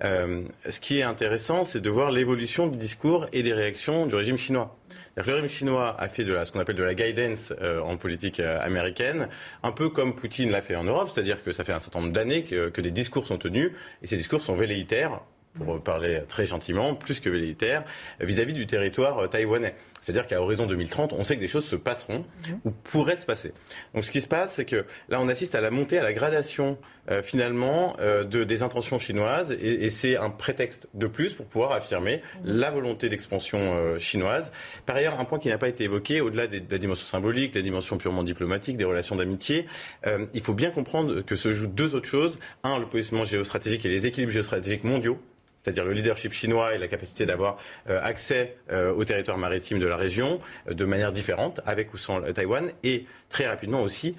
ce 0.00 0.80
qui 0.80 1.00
est 1.00 1.02
intéressant, 1.02 1.64
c'est 1.64 1.80
de 1.80 1.90
voir 1.90 2.10
l'évolution 2.10 2.68
du 2.68 2.78
discours 2.78 3.26
et 3.34 3.42
des 3.42 3.52
réactions 3.52 4.06
du 4.06 4.14
régime 4.14 4.38
chinois. 4.38 4.78
Le 5.26 5.34
régime 5.34 5.48
chinois 5.48 5.96
a 5.98 6.08
fait 6.08 6.24
de 6.24 6.32
la, 6.32 6.44
ce 6.44 6.52
qu'on 6.52 6.60
appelle 6.60 6.76
de 6.76 6.84
la 6.84 6.94
guidance 6.94 7.52
euh, 7.60 7.80
en 7.80 7.96
politique 7.96 8.38
euh, 8.38 8.60
américaine, 8.60 9.28
un 9.64 9.72
peu 9.72 9.88
comme 9.88 10.14
Poutine 10.14 10.50
l'a 10.50 10.62
fait 10.62 10.76
en 10.76 10.84
Europe, 10.84 11.10
c'est-à-dire 11.12 11.42
que 11.42 11.50
ça 11.50 11.64
fait 11.64 11.72
un 11.72 11.80
certain 11.80 12.00
nombre 12.00 12.12
d'années 12.12 12.44
que, 12.44 12.68
que 12.68 12.80
des 12.80 12.92
discours 12.92 13.26
sont 13.26 13.36
tenus, 13.36 13.72
et 14.00 14.06
ces 14.06 14.16
discours 14.16 14.42
sont 14.42 14.54
velléitaires 14.54 15.20
pour 15.58 15.82
parler 15.82 16.22
très 16.28 16.46
gentiment, 16.46 16.94
plus 16.94 17.18
que 17.18 17.28
velléitaires, 17.28 17.84
vis-à-vis 18.20 18.52
du 18.52 18.66
territoire 18.66 19.18
euh, 19.18 19.26
taïwanais. 19.26 19.74
C'est-à-dire 20.08 20.26
qu'à 20.26 20.40
horizon 20.40 20.66
2030, 20.66 21.12
on 21.12 21.22
sait 21.22 21.36
que 21.36 21.40
des 21.42 21.48
choses 21.48 21.66
se 21.66 21.76
passeront 21.76 22.24
mhm. 22.48 22.60
ou 22.64 22.70
pourraient 22.70 23.18
se 23.18 23.26
passer. 23.26 23.52
Donc 23.94 24.06
ce 24.06 24.10
qui 24.10 24.22
se 24.22 24.26
passe, 24.26 24.54
c'est 24.54 24.64
que 24.64 24.86
là, 25.10 25.20
on 25.20 25.28
assiste 25.28 25.54
à 25.54 25.60
la 25.60 25.70
montée, 25.70 25.98
à 25.98 26.02
la 26.02 26.14
gradation 26.14 26.78
euh, 27.10 27.22
finalement 27.22 27.94
euh, 28.00 28.24
de, 28.24 28.42
des 28.42 28.62
intentions 28.62 28.98
chinoises 28.98 29.52
et, 29.52 29.84
et 29.84 29.90
c'est 29.90 30.16
un 30.16 30.30
prétexte 30.30 30.88
de 30.94 31.06
plus 31.08 31.34
pour 31.34 31.44
pouvoir 31.44 31.72
affirmer 31.72 32.22
mhm. 32.42 32.58
la 32.58 32.70
volonté 32.70 33.10
d'expansion 33.10 33.58
euh, 33.60 33.98
chinoise. 33.98 34.50
Par 34.86 34.96
ailleurs, 34.96 35.20
un 35.20 35.26
point 35.26 35.38
qui 35.38 35.48
n'a 35.48 35.58
pas 35.58 35.68
été 35.68 35.84
évoqué, 35.84 36.22
au-delà 36.22 36.46
de 36.46 36.62
la 36.70 36.78
dimension 36.78 37.04
symbolique, 37.04 37.52
de 37.52 37.58
la 37.58 37.62
dimension 37.62 37.98
purement 37.98 38.22
diplomatique, 38.22 38.78
des 38.78 38.84
relations 38.84 39.16
d'amitié, 39.16 39.66
il 40.32 40.40
faut 40.40 40.54
bien 40.54 40.70
comprendre 40.70 41.20
que 41.20 41.36
se 41.36 41.52
jouent 41.52 41.66
deux 41.66 41.94
autres 41.94 42.08
choses. 42.08 42.38
Un, 42.64 42.78
le 42.78 42.86
positionnement 42.86 43.26
géostratégique 43.26 43.84
et 43.84 43.90
les 43.90 44.06
équilibres 44.06 44.32
géostratégiques 44.32 44.84
mondiaux 44.84 45.18
c'est-à-dire 45.62 45.84
le 45.84 45.92
leadership 45.92 46.32
chinois 46.32 46.74
et 46.74 46.78
la 46.78 46.88
capacité 46.88 47.26
d'avoir 47.26 47.58
euh, 47.88 48.00
accès 48.02 48.56
euh, 48.70 48.92
au 48.94 49.04
territoire 49.04 49.38
maritime 49.38 49.78
de 49.78 49.86
la 49.86 49.96
région 49.96 50.40
euh, 50.68 50.74
de 50.74 50.84
manière 50.84 51.12
différente, 51.12 51.60
avec 51.66 51.92
ou 51.92 51.96
sans 51.96 52.20
Taïwan, 52.32 52.70
et 52.82 53.06
très 53.28 53.46
rapidement 53.46 53.82
aussi, 53.82 54.16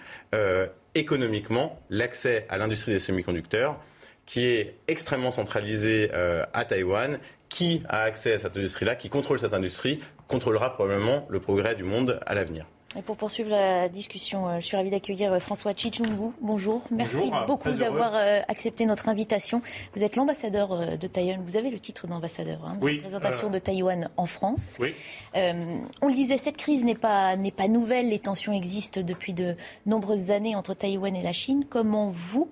économiquement, 0.94 1.82
l'accès 1.90 2.45
à 2.49 2.57
l'industrie 2.57 2.91
des 2.91 2.99
semi-conducteurs, 2.99 3.80
qui 4.26 4.45
est 4.45 4.76
extrêmement 4.88 5.32
centralisée 5.32 6.11
à 6.11 6.66
Taïwan, 6.66 7.20
qui 7.48 7.82
a 7.90 8.03
accès 8.03 8.34
à 8.34 8.40
cette 8.40 8.56
industrie-là, 8.56 8.95
qui 8.95 9.10
contrôle 9.10 9.40
cette 9.40 9.53
industrie, 9.53 9.99
contrôlera 10.28 10.74
probablement 10.74 11.26
le 11.30 11.40
progrès 11.40 11.76
du 11.76 11.84
monde 11.84 12.20
à 12.26 12.36
l'avenir. 12.36 12.66
Et 12.98 13.03
pour 13.03 13.18
poursuivre 13.18 13.52
la 13.52 13.88
discussion, 13.88 14.49
euh, 14.49 14.60
je 14.60 14.66
suis 14.66 14.76
ravie 14.76 14.90
d'accueillir 14.90 15.32
euh, 15.32 15.40
François 15.40 15.74
Chichungu. 15.76 16.32
Bonjour. 16.41 16.82
Merci 16.90 17.30
beaucoup 17.45 17.70
d'avoir 17.70 18.16
euh, 18.16 18.41
accepté 18.48 18.88
notre 18.88 19.10
invitation. 19.10 19.61
Vous 19.95 20.03
êtes 20.03 20.16
l'ambassadeur 20.16 20.98
de 20.98 21.07
Taïwan. 21.07 21.40
Vous 21.44 21.56
avez 21.56 21.70
le 21.70 21.78
titre 21.78 22.07
d'ambassadeur. 22.07 22.66
Hein, 22.66 22.80
oui, 22.82 22.98
représentation 22.98 23.52
de 23.52 23.60
Taïwan 23.60 24.10
en 24.18 24.26
France. 24.26 24.78
Oui. 24.80 24.95
on 25.36 26.07
le 26.07 26.14
disait, 26.14 26.40
cette 26.40 26.57
crise 26.57 26.84
n'est 26.84 26.95
pas, 26.95 27.36
n'est 27.36 27.52
pas 27.52 27.68
nouvelle. 27.68 28.10
Les 28.10 28.20
tensions 28.20 28.53
existent 28.53 29.02
depuis 29.02 29.34
de 29.34 29.56
nombreuses 29.86 30.32
années 30.32 30.56
entre 30.56 30.74
Taïwan 30.74 31.16
et 31.16 31.22
la 31.22 31.34
Chine. 31.34 31.66
Comment 31.70 32.10
vous, 32.10 32.49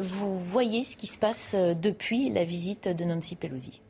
vous 0.00 0.38
voyez 0.38 0.84
ce 0.84 0.96
qui 0.96 1.06
se 1.06 1.18
passe 1.18 1.54
depuis 1.54 2.30
la 2.30 2.44
visite 2.44 2.88
de 2.88 3.04
Nancy 3.04 3.36
Pelosi? 3.36 3.82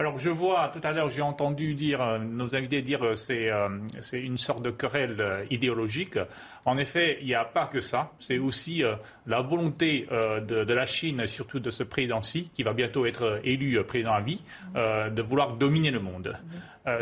Alors 0.00 0.16
je 0.16 0.30
vois, 0.30 0.70
tout 0.72 0.80
à 0.84 0.92
l'heure 0.92 1.08
j'ai 1.08 1.22
entendu 1.22 1.74
dire, 1.74 2.00
euh, 2.00 2.18
nos 2.18 2.54
invités 2.54 2.82
dire 2.82 3.00
que 3.00 3.14
c'est 3.16 3.50
euh, 3.50 3.68
c'est 4.00 4.20
une 4.20 4.38
sorte 4.38 4.62
de 4.62 4.70
querelle 4.70 5.16
euh, 5.20 5.44
idéologique. 5.50 6.18
En 6.64 6.78
effet, 6.78 7.18
il 7.20 7.26
n'y 7.26 7.34
a 7.34 7.44
pas 7.44 7.66
que 7.66 7.80
ça. 7.80 8.12
C'est 8.18 8.38
aussi 8.38 8.82
la 9.26 9.40
volonté 9.40 10.06
de, 10.10 10.72
la 10.72 10.86
Chine, 10.86 11.26
surtout 11.26 11.60
de 11.60 11.70
ce 11.70 11.82
président-ci, 11.82 12.50
qui 12.54 12.62
va 12.62 12.72
bientôt 12.72 13.06
être 13.06 13.40
élu 13.44 13.82
président 13.84 14.12
à 14.12 14.20
vie, 14.20 14.42
de 14.74 15.22
vouloir 15.22 15.54
dominer 15.54 15.90
le 15.90 16.00
monde. 16.00 16.36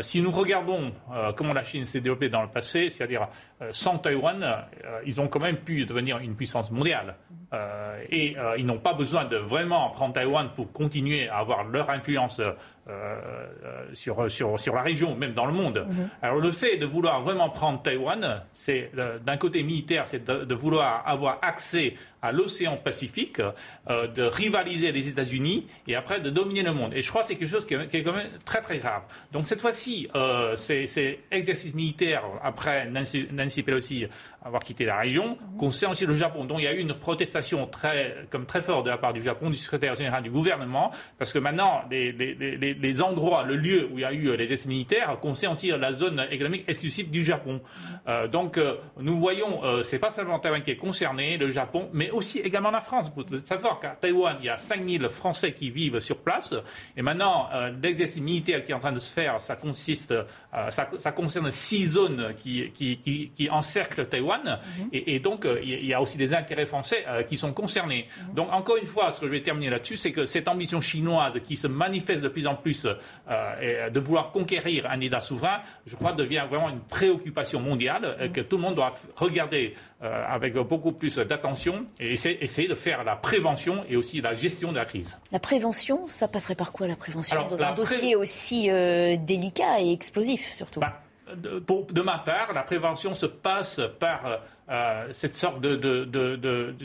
si 0.01 0.21
nous 0.21 0.31
regardons 0.31 0.93
comment 1.35 1.53
la 1.53 1.63
Chine 1.63 1.85
s'est 1.85 2.01
développée 2.01 2.29
dans 2.29 2.41
le 2.41 2.49
passé, 2.49 2.89
c'est-à-dire 2.89 3.27
sans 3.71 3.97
Taïwan, 3.97 4.63
ils 5.05 5.19
ont 5.19 5.27
quand 5.27 5.39
même 5.39 5.57
pu 5.57 5.85
devenir 5.85 6.19
une 6.19 6.35
puissance 6.35 6.71
mondiale. 6.71 7.15
et 8.09 8.35
ils 8.57 8.65
n'ont 8.65 8.79
pas 8.79 8.93
besoin 8.93 9.25
de 9.25 9.37
vraiment 9.37 9.89
prendre 9.89 10.13
Taïwan 10.13 10.49
pour 10.55 10.71
continuer 10.71 11.27
à 11.29 11.37
avoir 11.37 11.65
leur 11.65 11.89
influence 11.89 12.41
euh, 12.89 13.15
sur, 13.91 14.31
sur, 14.31 14.57
sur, 14.57 14.73
la 14.73 14.81
région, 14.81 15.13
même 15.13 15.33
dans 15.33 15.45
le 15.45 15.51
monde. 15.51 15.85
Mhm. 15.89 16.09
Alors 16.21 16.37
le 16.37 16.51
fait 16.51 16.77
de 16.77 16.85
vouloir 16.85 17.21
vraiment 17.21 17.49
prendre 17.49 17.81
Taïwan, 17.81 18.43
c'est 18.53 18.91
euh, 18.97 19.19
d'un 19.19 19.35
côté 19.35 19.46
militaire, 19.55 20.07
c'est 20.07 20.23
de, 20.25 20.53
vouloir 20.55 21.03
avoir 21.07 21.39
accès 21.41 21.95
à 22.21 22.31
l'océan 22.31 22.77
Pacifique, 22.77 23.41
euh, 23.89 24.07
de 24.07 24.23
rivaliser 24.23 24.91
les 24.91 25.09
États-Unis 25.09 25.67
et 25.87 25.95
après 25.95 26.19
de 26.19 26.29
dominer 26.29 26.63
le 26.63 26.73
monde. 26.73 26.93
Et 26.93 27.01
je 27.01 27.09
crois 27.09 27.21
que 27.21 27.27
c'est 27.27 27.35
quelque 27.35 27.49
chose 27.49 27.65
qui 27.65 27.73
est, 27.73 28.03
quand 28.03 28.13
même 28.13 28.29
très 28.45 28.61
très 28.61 28.79
grave. 28.79 29.03
Donc 29.31 29.45
cette 29.45 29.61
fois-ci, 29.61 30.07
euh, 30.15 30.55
c'est 30.55 31.19
exercice 31.31 31.73
militaire 31.73 32.23
après 32.43 32.89
Nancy, 32.89 33.63
Pelosi 33.63 34.07
avoir 34.43 34.63
quitté 34.63 34.85
la 34.85 34.97
région 34.97 35.37
concerne 35.57 35.91
aussi 35.91 36.05
le 36.05 36.15
Japon. 36.15 36.45
Donc 36.45 36.59
il 36.59 36.63
y 36.63 36.67
a 36.67 36.73
eu 36.73 36.79
une 36.79 36.93
protestation 36.93 37.67
très, 37.67 38.25
comme 38.29 38.45
très 38.45 38.61
forte 38.61 38.85
de 38.85 38.89
la 38.89 38.97
part 38.97 39.13
du 39.13 39.21
Japon, 39.21 39.49
du 39.49 39.57
secrétaire 39.57 39.95
général 39.95 40.23
du 40.23 40.31
gouvernement, 40.31 40.91
parce 41.17 41.33
que 41.33 41.39
maintenant 41.39 41.81
les, 41.91 42.11
les, 42.11 42.33
les, 42.33 42.73
les 42.73 43.01
endroits, 43.01 43.43
le 43.43 43.57
lieu 43.57 43.89
où 43.91 43.97
il 43.97 44.01
y 44.01 44.05
a 44.05 44.13
eu 44.13 44.35
les 44.37 44.51
essais 44.51 44.69
militaires 44.69 45.19
concernent 45.19 45.53
aussi 45.53 45.67
la 45.69 45.93
zone 45.93 46.25
économique 46.31 46.63
exclusive 46.67 47.09
du 47.09 47.23
Japon. 47.23 47.61
Euh, 48.07 48.27
donc 48.27 48.57
euh, 48.57 48.75
nous 48.99 49.19
voyons, 49.19 49.63
euh, 49.63 49.83
c'est 49.83 49.99
pas 49.99 50.11
seulement 50.11 50.39
Taïwan 50.39 50.61
qui 50.61 50.71
est 50.71 50.77
concerné, 50.77 51.37
le 51.37 51.49
Japon, 51.49 51.89
mais 51.93 52.06
aussi 52.11 52.39
également 52.39 52.71
la 52.71 52.81
France. 52.81 53.11
Vous 53.15 53.23
devez 53.23 53.41
savoir 53.41 53.79
qu'à 53.79 53.89
Taïwan, 53.89 54.37
il 54.39 54.45
y 54.45 54.49
a 54.49 54.57
5000 54.57 55.09
Français 55.09 55.53
qui 55.53 55.69
vivent 55.69 55.99
sur 55.99 56.17
place. 56.17 56.53
Et 56.95 57.01
maintenant, 57.01 57.49
l'exercice 57.81 58.21
militaire 58.21 58.63
qui 58.63 58.71
est 58.71 58.75
en 58.75 58.79
train 58.79 58.91
de 58.91 58.99
se 58.99 59.11
faire, 59.11 59.39
ça 59.41 59.55
consiste, 59.55 60.13
ça, 60.69 60.89
ça, 60.97 61.11
concerne 61.11 61.51
six 61.51 61.87
zones 61.87 62.33
qui, 62.35 62.69
qui, 62.71 62.97
qui, 62.97 63.31
qui 63.35 63.49
encerclent 63.49 64.05
Taïwan. 64.05 64.59
Mhm. 64.79 64.89
et, 64.93 65.15
et, 65.15 65.19
donc, 65.19 65.47
il 65.63 65.85
y 65.85 65.93
a 65.93 66.01
aussi 66.01 66.17
des 66.17 66.33
intérêts 66.33 66.65
français 66.65 67.05
qui 67.27 67.37
sont 67.37 67.53
concernés. 67.53 68.07
Mhm. 68.29 68.33
Donc, 68.35 68.51
encore 68.51 68.77
une 68.77 68.85
fois, 68.85 69.11
ce 69.11 69.21
que 69.21 69.27
je 69.27 69.31
vais 69.31 69.41
terminer 69.41 69.69
là-dessus, 69.69 69.97
c'est 69.97 70.11
que 70.11 70.25
cette 70.25 70.47
ambition 70.47 70.81
chinoise 70.81 71.39
qui 71.43 71.55
se 71.55 71.67
manifeste 71.67 72.21
de 72.21 72.27
plus 72.27 72.47
en 72.47 72.55
plus 72.55 72.85
de 72.85 73.99
vouloir 73.99 74.31
conquérir 74.31 74.89
un 74.89 74.99
État 74.99 75.21
souverain, 75.21 75.61
je 75.85 75.95
crois, 75.95 76.13
devient 76.13 76.45
vraiment 76.49 76.69
une 76.69 76.81
préoccupation 76.81 77.59
mondiale 77.59 78.17
mhm. 78.19 78.31
que 78.31 78.41
tout 78.41 78.57
le 78.57 78.63
monde 78.63 78.75
doit 78.75 78.93
regarder 79.15 79.73
euh, 80.03 80.25
avec 80.29 80.53
beaucoup 80.53 80.91
plus 80.91 81.15
d'attention 81.17 81.87
et 81.99 82.13
essayer, 82.13 82.67
de 82.67 82.75
faire 82.75 83.03
la 83.03 83.15
prévention 83.15 83.83
et 83.89 83.95
aussi 83.95 84.21
la 84.21 84.35
gestion 84.35 84.71
de 84.71 84.77
la 84.77 84.85
crise. 84.85 85.17
La 85.31 85.39
prévention, 85.39 86.05
ça 86.05 86.27
passerait 86.27 86.53
par 86.53 86.71
quoi 86.71 86.85
la 86.85 86.95
prévention 86.95 87.47
dans 87.47 87.63
un 87.63 87.73
dossier 87.73 88.15
aussi 88.15 88.69
euh, 88.69 89.15
délicat 89.17 89.81
et 89.81 89.91
explosif 89.91 90.46
bah, 90.77 91.01
de, 91.35 91.59
de, 91.59 92.01
ma 92.01 92.19
part, 92.19 92.53
la 92.53 92.63
prévention 92.63 93.13
se 93.13 93.25
passe 93.25 93.81
par 93.99 94.39
euh, 94.69 95.07
cette 95.11 95.33
sorte 95.33 95.61
de, 95.61 95.77
de, 95.77 96.03
de, 96.03 96.35
de, 96.35 96.75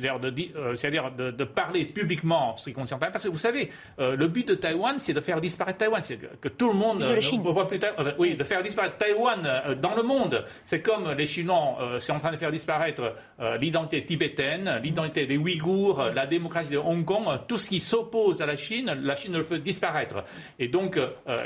euh, 0.57 0.77
c'est-à-dire 0.77 1.11
de, 1.11 1.33
de, 1.33 1.45
parler 1.45 1.85
publiquement 1.85 2.53
en 2.53 2.57
ce 2.57 2.67
qui 2.71 2.75
concerne 2.75 3.01
Taïwan. 3.01 3.13
Parce 3.13 3.25
que 3.25 3.29
vous 3.29 3.39
savez, 3.39 3.71
euh, 3.99 4.15
le 4.15 4.29
but 4.29 4.47
de 4.47 4.55
Taïwan, 4.55 5.01
c'est 5.01 5.13
de 5.13 5.21
faire 5.21 5.41
disparaître 5.41 5.79
Taïwan. 5.79 6.01
C'est 6.01 6.17
que, 6.17 6.49
tout 6.49 6.69
le 6.69 6.77
monde 6.79 7.01
ne 7.01 7.51
voit 7.53 7.67
plus 7.67 7.81
Taïwan. 7.81 8.15
oui, 8.19 8.37
de 8.37 8.45
faire 8.45 8.63
disparaître 8.63 8.99
Taïwan 8.99 9.79
dans 9.81 9.97
le 9.97 10.05
monde. 10.05 10.45
C'est 10.65 10.81
comme 10.81 11.11
les 11.11 11.27
Chinois, 11.27 11.99
c'est 11.99 12.13
en 12.13 12.21
train 12.21 12.31
de 12.31 12.37
faire 12.37 12.53
disparaître 12.53 13.15
l'identité 13.61 14.05
tibétaine, 14.05 14.81
l'identité 14.83 15.27
des 15.27 15.37
Ouïghours, 15.37 16.11
la 16.15 16.27
démocratie 16.27 16.71
de 16.71 16.79
Hong 16.79 17.05
Kong, 17.05 17.25
tout 17.49 17.57
ce 17.57 17.69
qui 17.69 17.81
s'oppose 17.81 18.41
à 18.41 18.47
la 18.47 18.57
Chine, 18.57 18.97
la 19.03 19.17
Chine 19.17 19.37
le 19.37 19.43
fait 19.43 19.59
disparaître. 19.59 20.23
Et 20.61 20.69
donc, 20.69 20.99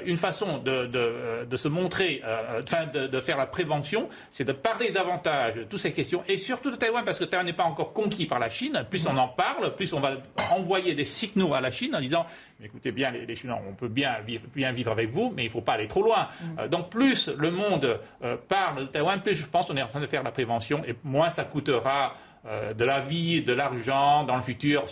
une 0.04 0.18
façon 0.18 0.58
de, 0.58 0.86
de, 0.86 1.44
de 1.48 1.56
se 1.56 1.68
montrer, 1.68 2.22
enfin, 2.62 2.86
de, 2.92 3.20
faire 3.20 3.38
la 3.38 3.46
prévention, 3.46 4.08
c'est 4.30 4.44
de 4.44 4.52
parler 4.52 4.90
davantage 4.90 5.54
de 5.54 5.64
toutes 5.64 5.80
ces 5.80 5.92
questions, 5.92 6.22
et 6.28 6.36
surtout 6.36 6.70
de 6.70 6.76
Taïwan, 6.76 7.04
parce 7.04 7.18
que 7.18 7.24
Taïwan 7.24 7.46
n'est 7.46 7.52
pas 7.52 7.64
encore 7.64 7.92
conquis 7.92 8.26
par 8.26 8.38
la 8.38 8.48
Chine. 8.48 8.84
Plus 8.88 9.06
on 9.06 9.16
en 9.16 9.28
parle, 9.28 9.74
plus 9.74 9.92
on 9.92 10.00
va 10.00 10.12
envoyer 10.52 10.94
des 10.94 11.04
signaux 11.04 11.54
à 11.54 11.60
la 11.60 11.70
Chine 11.70 11.94
en 11.94 12.00
disant 12.00 12.26
écoutez 12.62 12.92
bien, 12.92 13.10
les, 13.10 13.36
Chinois, 13.36 13.60
on 13.68 13.74
peut 13.74 13.88
bien 13.88 14.20
vivre, 14.26 14.44
bien 14.54 14.72
vivre 14.72 14.90
avec 14.90 15.10
vous, 15.10 15.32
mais 15.34 15.42
il 15.42 15.46
ne 15.46 15.50
faut 15.50 15.60
pas 15.60 15.74
aller 15.74 15.88
trop 15.88 16.02
loin. 16.02 16.28
Mm. 16.40 16.58
Euh, 16.58 16.68
donc 16.68 16.90
plus 16.90 17.28
le 17.28 17.50
monde 17.50 18.00
euh, 18.22 18.36
parle 18.48 18.80
de 18.80 18.86
Taïwan, 18.86 19.20
plus 19.20 19.34
je 19.34 19.46
pense 19.46 19.66
qu'on 19.66 19.76
est 19.76 19.82
en 19.82 19.88
train 19.88 20.00
de 20.00 20.06
faire 20.06 20.22
la 20.22 20.32
prévention, 20.32 20.82
et 20.86 20.94
moins 21.04 21.30
ça 21.30 21.44
coûtera 21.44 22.14
euh, 22.46 22.72
de 22.72 22.84
la 22.84 23.00
vie, 23.00 23.42
de 23.42 23.52
l'argent 23.52 24.24
dans 24.24 24.36
le 24.36 24.42
futur 24.42 24.84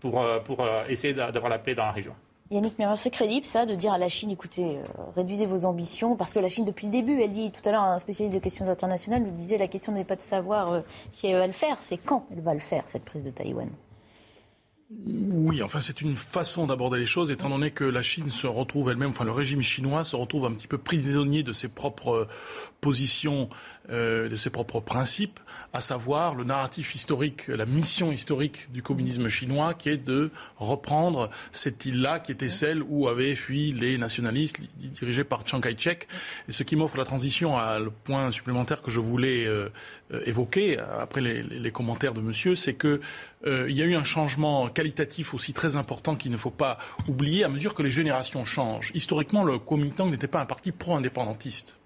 pour, 0.00 0.24
pour 0.44 0.68
essayer 0.88 1.14
d'avoir 1.14 1.48
la 1.48 1.58
paix 1.58 1.74
dans 1.74 1.86
la 1.86 1.92
région. 1.92 2.14
Yannick 2.50 2.78
Merrier, 2.78 2.96
c'est 2.96 3.10
crédible 3.10 3.44
ça 3.44 3.66
de 3.66 3.74
dire 3.74 3.92
à 3.92 3.98
la 3.98 4.08
Chine, 4.08 4.30
écoutez, 4.30 4.78
réduisez 5.14 5.46
vos 5.46 5.64
ambitions, 5.64 6.16
parce 6.16 6.32
que 6.32 6.38
la 6.38 6.48
Chine 6.48 6.64
depuis 6.64 6.86
le 6.86 6.92
début, 6.92 7.20
elle 7.20 7.32
dit 7.32 7.50
tout 7.50 7.66
à 7.68 7.72
l'heure, 7.72 7.82
un 7.82 7.98
spécialiste 7.98 8.34
des 8.34 8.40
questions 8.40 8.68
internationales 8.68 9.22
nous 9.22 9.32
disait 9.32 9.58
la 9.58 9.68
question 9.68 9.92
n'est 9.92 10.04
pas 10.04 10.16
de 10.16 10.22
savoir 10.22 10.82
si 11.10 11.26
elle 11.26 11.38
va 11.38 11.46
le 11.46 11.52
faire, 11.52 11.78
c'est 11.82 11.98
quand 11.98 12.26
elle 12.30 12.42
va 12.42 12.54
le 12.54 12.60
faire, 12.60 12.86
cette 12.86 13.04
prise 13.04 13.24
de 13.24 13.30
Taïwan. 13.30 13.68
Oui, 14.88 15.64
enfin 15.64 15.80
c'est 15.80 16.00
une 16.00 16.14
façon 16.14 16.68
d'aborder 16.68 17.00
les 17.00 17.06
choses, 17.06 17.32
étant 17.32 17.48
donné 17.48 17.72
que 17.72 17.82
la 17.82 18.02
Chine 18.02 18.30
se 18.30 18.46
retrouve 18.46 18.88
elle-même, 18.90 19.10
enfin 19.10 19.24
le 19.24 19.32
régime 19.32 19.60
chinois 19.60 20.04
se 20.04 20.14
retrouve 20.14 20.44
un 20.44 20.52
petit 20.52 20.68
peu 20.68 20.78
prisonnier 20.78 21.42
de 21.42 21.52
ses 21.52 21.66
propres 21.66 22.28
positions, 22.80 23.48
euh, 23.90 24.28
de 24.28 24.36
ses 24.36 24.50
propres 24.50 24.80
principes, 24.80 25.38
à 25.72 25.80
savoir 25.80 26.34
le 26.34 26.44
narratif 26.44 26.94
historique, 26.94 27.46
la 27.48 27.66
mission 27.66 28.10
historique 28.10 28.72
du 28.72 28.82
communisme 28.82 29.28
chinois, 29.28 29.74
qui 29.74 29.90
est 29.90 29.96
de 29.96 30.30
reprendre 30.56 31.30
cette 31.52 31.86
île-là, 31.86 32.18
qui 32.18 32.32
était 32.32 32.48
celle 32.48 32.82
où 32.82 33.08
avaient 33.08 33.34
fui 33.34 33.72
les 33.72 33.96
nationalistes 33.98 34.60
dirigés 34.76 35.24
par 35.24 35.46
Chiang 35.46 35.60
Kai-shek, 35.60 36.08
et 36.48 36.52
ce 36.52 36.62
qui 36.62 36.76
m'offre 36.76 36.96
la 36.96 37.04
transition 37.04 37.56
à 37.56 37.78
le 37.78 37.90
point 37.90 38.30
supplémentaire 38.30 38.82
que 38.82 38.90
je 38.90 39.00
voulais 39.00 39.46
euh, 39.46 39.68
évoquer 40.24 40.78
après 40.78 41.20
les, 41.20 41.42
les, 41.42 41.70
commentaires 41.70 42.14
de 42.14 42.20
Monsieur, 42.20 42.54
c'est 42.54 42.74
que 42.74 43.00
euh, 43.46 43.66
il 43.68 43.76
y 43.76 43.82
a 43.82 43.84
eu 43.84 43.94
un 43.94 44.04
changement 44.04 44.68
qualitatif 44.68 45.34
aussi 45.34 45.52
très 45.52 45.76
important 45.76 46.16
qu'il 46.16 46.32
ne 46.32 46.36
faut 46.36 46.50
pas 46.50 46.78
oublier 47.06 47.44
à 47.44 47.48
mesure 47.48 47.74
que 47.74 47.82
les 47.82 47.90
générations 47.90 48.44
changent. 48.44 48.90
Historiquement, 48.94 49.44
le 49.44 49.58
Kuomintang 49.58 50.10
n'était 50.10 50.26
pas 50.26 50.40
un 50.40 50.46
parti 50.46 50.72
pro-indépendantiste. 50.72 51.76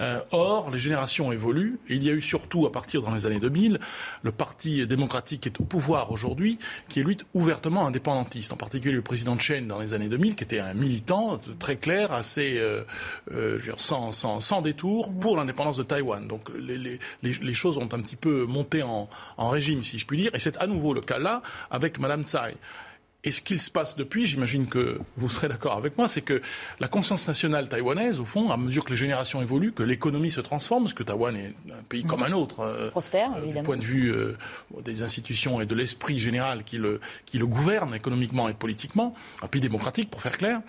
Euh, 0.00 0.20
or, 0.30 0.70
les 0.70 0.78
générations 0.78 1.32
évoluent 1.32 1.78
et 1.88 1.96
il 1.96 2.02
y 2.02 2.08
a 2.08 2.12
eu 2.12 2.22
surtout, 2.22 2.66
à 2.66 2.72
partir 2.72 3.02
dans 3.02 3.14
les 3.14 3.26
années 3.26 3.40
2000, 3.40 3.78
le 4.22 4.32
Parti 4.32 4.86
démocratique 4.86 5.42
qui 5.42 5.48
est 5.50 5.60
au 5.60 5.64
pouvoir 5.64 6.10
aujourd'hui, 6.10 6.58
qui 6.88 7.00
est 7.00 7.02
lui 7.02 7.18
ouvertement 7.34 7.86
indépendantiste. 7.86 8.54
En 8.54 8.56
particulier 8.56 8.94
le 8.94 9.02
président 9.02 9.38
Chen 9.38 9.68
dans 9.68 9.78
les 9.78 9.92
années 9.92 10.08
2000, 10.08 10.34
qui 10.34 10.44
était 10.44 10.60
un 10.60 10.72
militant 10.72 11.38
très 11.58 11.76
clair, 11.76 12.12
assez 12.12 12.58
euh, 12.58 12.84
euh, 13.32 13.60
sans, 13.76 14.12
sans, 14.12 14.62
détour 14.62 15.12
pour 15.12 15.36
l'indépendance 15.36 15.76
de 15.76 15.82
Taïwan. 15.82 16.26
Donc 16.26 16.48
les, 16.58 17.54
choses 17.54 17.76
ont 17.76 17.88
un 17.92 18.00
petit 18.00 18.16
peu 18.16 18.46
monté 18.46 18.82
en, 18.82 19.10
en 19.36 19.48
régime, 19.50 19.84
si 19.84 19.98
je 19.98 20.06
puis 20.06 20.16
dire, 20.16 20.30
et 20.34 20.38
c'est 20.38 20.56
à 20.56 20.66
nouveau 20.66 20.94
le 20.94 21.02
cas 21.02 21.18
là 21.18 21.42
avec 21.70 21.98
Madame 21.98 22.22
Tsai. 22.22 22.56
Et 23.24 23.30
ce 23.30 23.40
qu'il 23.40 23.60
se 23.60 23.70
passe 23.70 23.94
depuis, 23.94 24.26
j'imagine 24.26 24.66
que 24.66 24.98
vous 25.16 25.28
serez 25.28 25.46
d'accord 25.46 25.76
avec 25.76 25.96
moi, 25.96 26.08
c'est 26.08 26.22
que 26.22 26.42
la 26.80 26.88
conscience 26.88 27.28
nationale 27.28 27.68
taïwanaise, 27.68 28.18
au 28.18 28.24
fond, 28.24 28.50
à 28.50 28.56
mesure 28.56 28.84
que 28.84 28.90
les 28.90 28.96
générations 28.96 29.40
évoluent, 29.40 29.72
que 29.72 29.84
l'économie 29.84 30.32
se 30.32 30.40
transforme, 30.40 30.84
parce 30.84 30.94
que 30.94 31.04
Taïwan 31.04 31.36
est 31.36 31.54
un 31.70 31.82
pays 31.88 32.02
comme 32.02 32.24
un 32.24 32.32
autre, 32.32 32.60
euh, 32.60 32.90
Prospère, 32.90 33.30
euh, 33.36 33.52
du 33.52 33.62
point 33.62 33.76
de 33.76 33.84
vue 33.84 34.12
euh, 34.12 34.36
des 34.84 35.04
institutions 35.04 35.60
et 35.60 35.66
de 35.66 35.74
l'esprit 35.76 36.18
général 36.18 36.64
qui 36.64 36.78
le, 36.78 37.00
qui 37.24 37.38
le 37.38 37.46
gouverne 37.46 37.94
économiquement 37.94 38.48
et 38.48 38.54
politiquement, 38.54 39.14
un 39.40 39.46
pays 39.46 39.60
démocratique, 39.60 40.10
pour 40.10 40.20
faire 40.20 40.36
clair. 40.36 40.60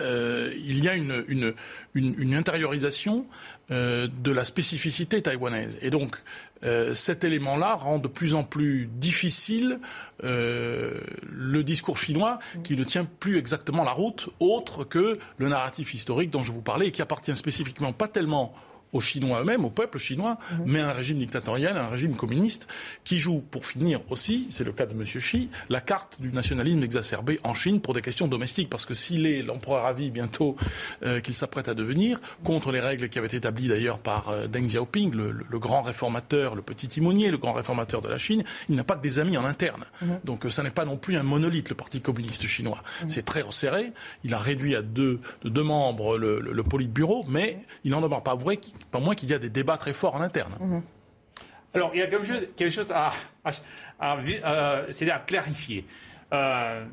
Euh, 0.00 0.52
il 0.56 0.82
y 0.82 0.88
a 0.88 0.94
une, 0.94 1.54
une, 1.94 2.34
intériorisation 2.34 3.26
euh, 3.70 4.08
de 4.22 4.32
la 4.32 4.44
spécificité 4.44 5.22
taïwanaise. 5.22 5.78
Et 5.82 5.90
donc, 5.90 6.16
euh, 6.64 6.94
cet 6.94 7.22
élément-là 7.22 7.74
rend 7.74 7.98
de 7.98 8.08
plus 8.08 8.34
en 8.34 8.42
plus 8.42 8.88
difficile 8.90 9.78
le 10.22 11.62
discours 11.62 11.98
chinois 11.98 12.38
qui 12.62 12.76
ne 12.76 12.84
tient 12.84 13.04
plus 13.04 13.36
exactement 13.36 13.84
la 13.84 13.92
route, 13.92 14.30
autre 14.40 14.84
que 14.84 15.18
le 15.36 15.48
narratif 15.48 15.92
historique 15.92 16.30
dont 16.30 16.42
je 16.42 16.50
vous 16.50 16.62
parlais 16.62 16.88
et 16.88 16.92
qui 16.92 17.02
appartient 17.02 17.34
spécifiquement 17.36 17.92
pas 17.92 18.08
tellement 18.08 18.54
aux 18.94 19.00
Chinois 19.00 19.42
eux-mêmes, 19.42 19.64
au 19.64 19.70
peuple 19.70 19.98
chinois, 19.98 20.38
mhm. 20.52 20.62
mais 20.66 20.80
un 20.80 20.92
régime 20.92 21.18
dictatorial, 21.18 21.76
un 21.76 21.88
régime 21.88 22.14
communiste, 22.14 22.68
qui 23.02 23.18
joue, 23.18 23.40
pour 23.50 23.66
finir 23.66 24.00
aussi, 24.08 24.46
c'est 24.50 24.64
le 24.64 24.72
cas 24.72 24.86
de 24.86 24.92
M. 24.92 25.02
Xi, 25.02 25.50
la 25.68 25.80
carte 25.80 26.20
du 26.20 26.32
nationalisme 26.32 26.82
exacerbé 26.82 27.40
en 27.42 27.54
Chine 27.54 27.80
pour 27.80 27.92
des 27.92 28.02
questions 28.02 28.28
domestiques. 28.28 28.70
Parce 28.70 28.86
que 28.86 28.94
s'il 28.94 29.26
est 29.26 29.42
l'empereur 29.42 29.84
à 29.84 29.92
vie 29.92 30.10
bientôt 30.10 30.56
euh, 31.02 31.20
qu'il 31.20 31.34
s'apprête 31.34 31.68
à 31.68 31.74
devenir, 31.74 32.20
contre 32.44 32.70
les 32.70 32.80
règles 32.80 33.08
qui 33.08 33.18
avaient 33.18 33.26
été 33.26 33.38
établies 33.38 33.68
d'ailleurs 33.68 33.98
par 33.98 34.28
euh, 34.28 34.46
Deng 34.46 34.66
Xiaoping, 34.66 35.12
le, 35.14 35.58
grand 35.58 35.82
réformateur, 35.82 36.54
le 36.54 36.62
petit 36.62 36.88
timonier, 36.88 37.30
le 37.30 37.38
grand 37.38 37.52
réformateur 37.52 38.00
de 38.00 38.08
la 38.08 38.18
Chine, 38.18 38.44
il 38.68 38.76
n'a 38.76 38.84
pas 38.84 38.94
que 38.94 39.02
des 39.02 39.18
amis 39.18 39.36
en 39.36 39.44
interne. 39.44 39.84
Mhm. 40.02 40.20
Donc 40.24 40.46
euh, 40.46 40.50
ça 40.50 40.62
n'est 40.62 40.70
pas 40.70 40.84
non 40.84 40.96
plus 40.96 41.16
un 41.16 41.22
monolithe, 41.24 41.70
le 41.70 41.74
Parti 41.74 42.00
communiste 42.00 42.46
chinois. 42.46 42.82
Mhm. 43.02 43.08
C'est 43.08 43.24
très 43.24 43.42
resserré. 43.42 43.92
Il 44.22 44.34
a 44.34 44.38
réduit 44.38 44.76
à 44.76 44.82
deux, 44.82 45.20
de 45.42 45.48
deux 45.48 45.62
membres 45.64 46.16
le, 46.16 46.40
le, 46.40 46.52
le 46.52 46.62
Politburo, 46.62 47.24
mais 47.28 47.58
il 47.84 47.90
n'en 47.90 48.00
demeure 48.00 48.22
pas 48.22 48.34
vrai 48.34 48.58
pas 48.90 49.00
moins 49.00 49.14
qu'il 49.14 49.28
y 49.28 49.34
a 49.34 49.38
des 49.38 49.50
débats 49.50 49.76
très 49.76 49.92
forts 49.92 50.14
en 50.14 50.20
interne. 50.20 50.54
Mhm. 50.60 50.82
Alors, 51.74 51.90
il 51.92 51.98
y 51.98 52.02
a 52.02 52.06
quelque 52.06 52.24
chose, 52.24 52.42
quelque 52.56 52.70
chose 52.72 52.92
à, 52.92 53.12
euh, 54.02 54.92
à 55.10 55.18
clarifier. 55.18 55.84
Euh, 56.32 56.84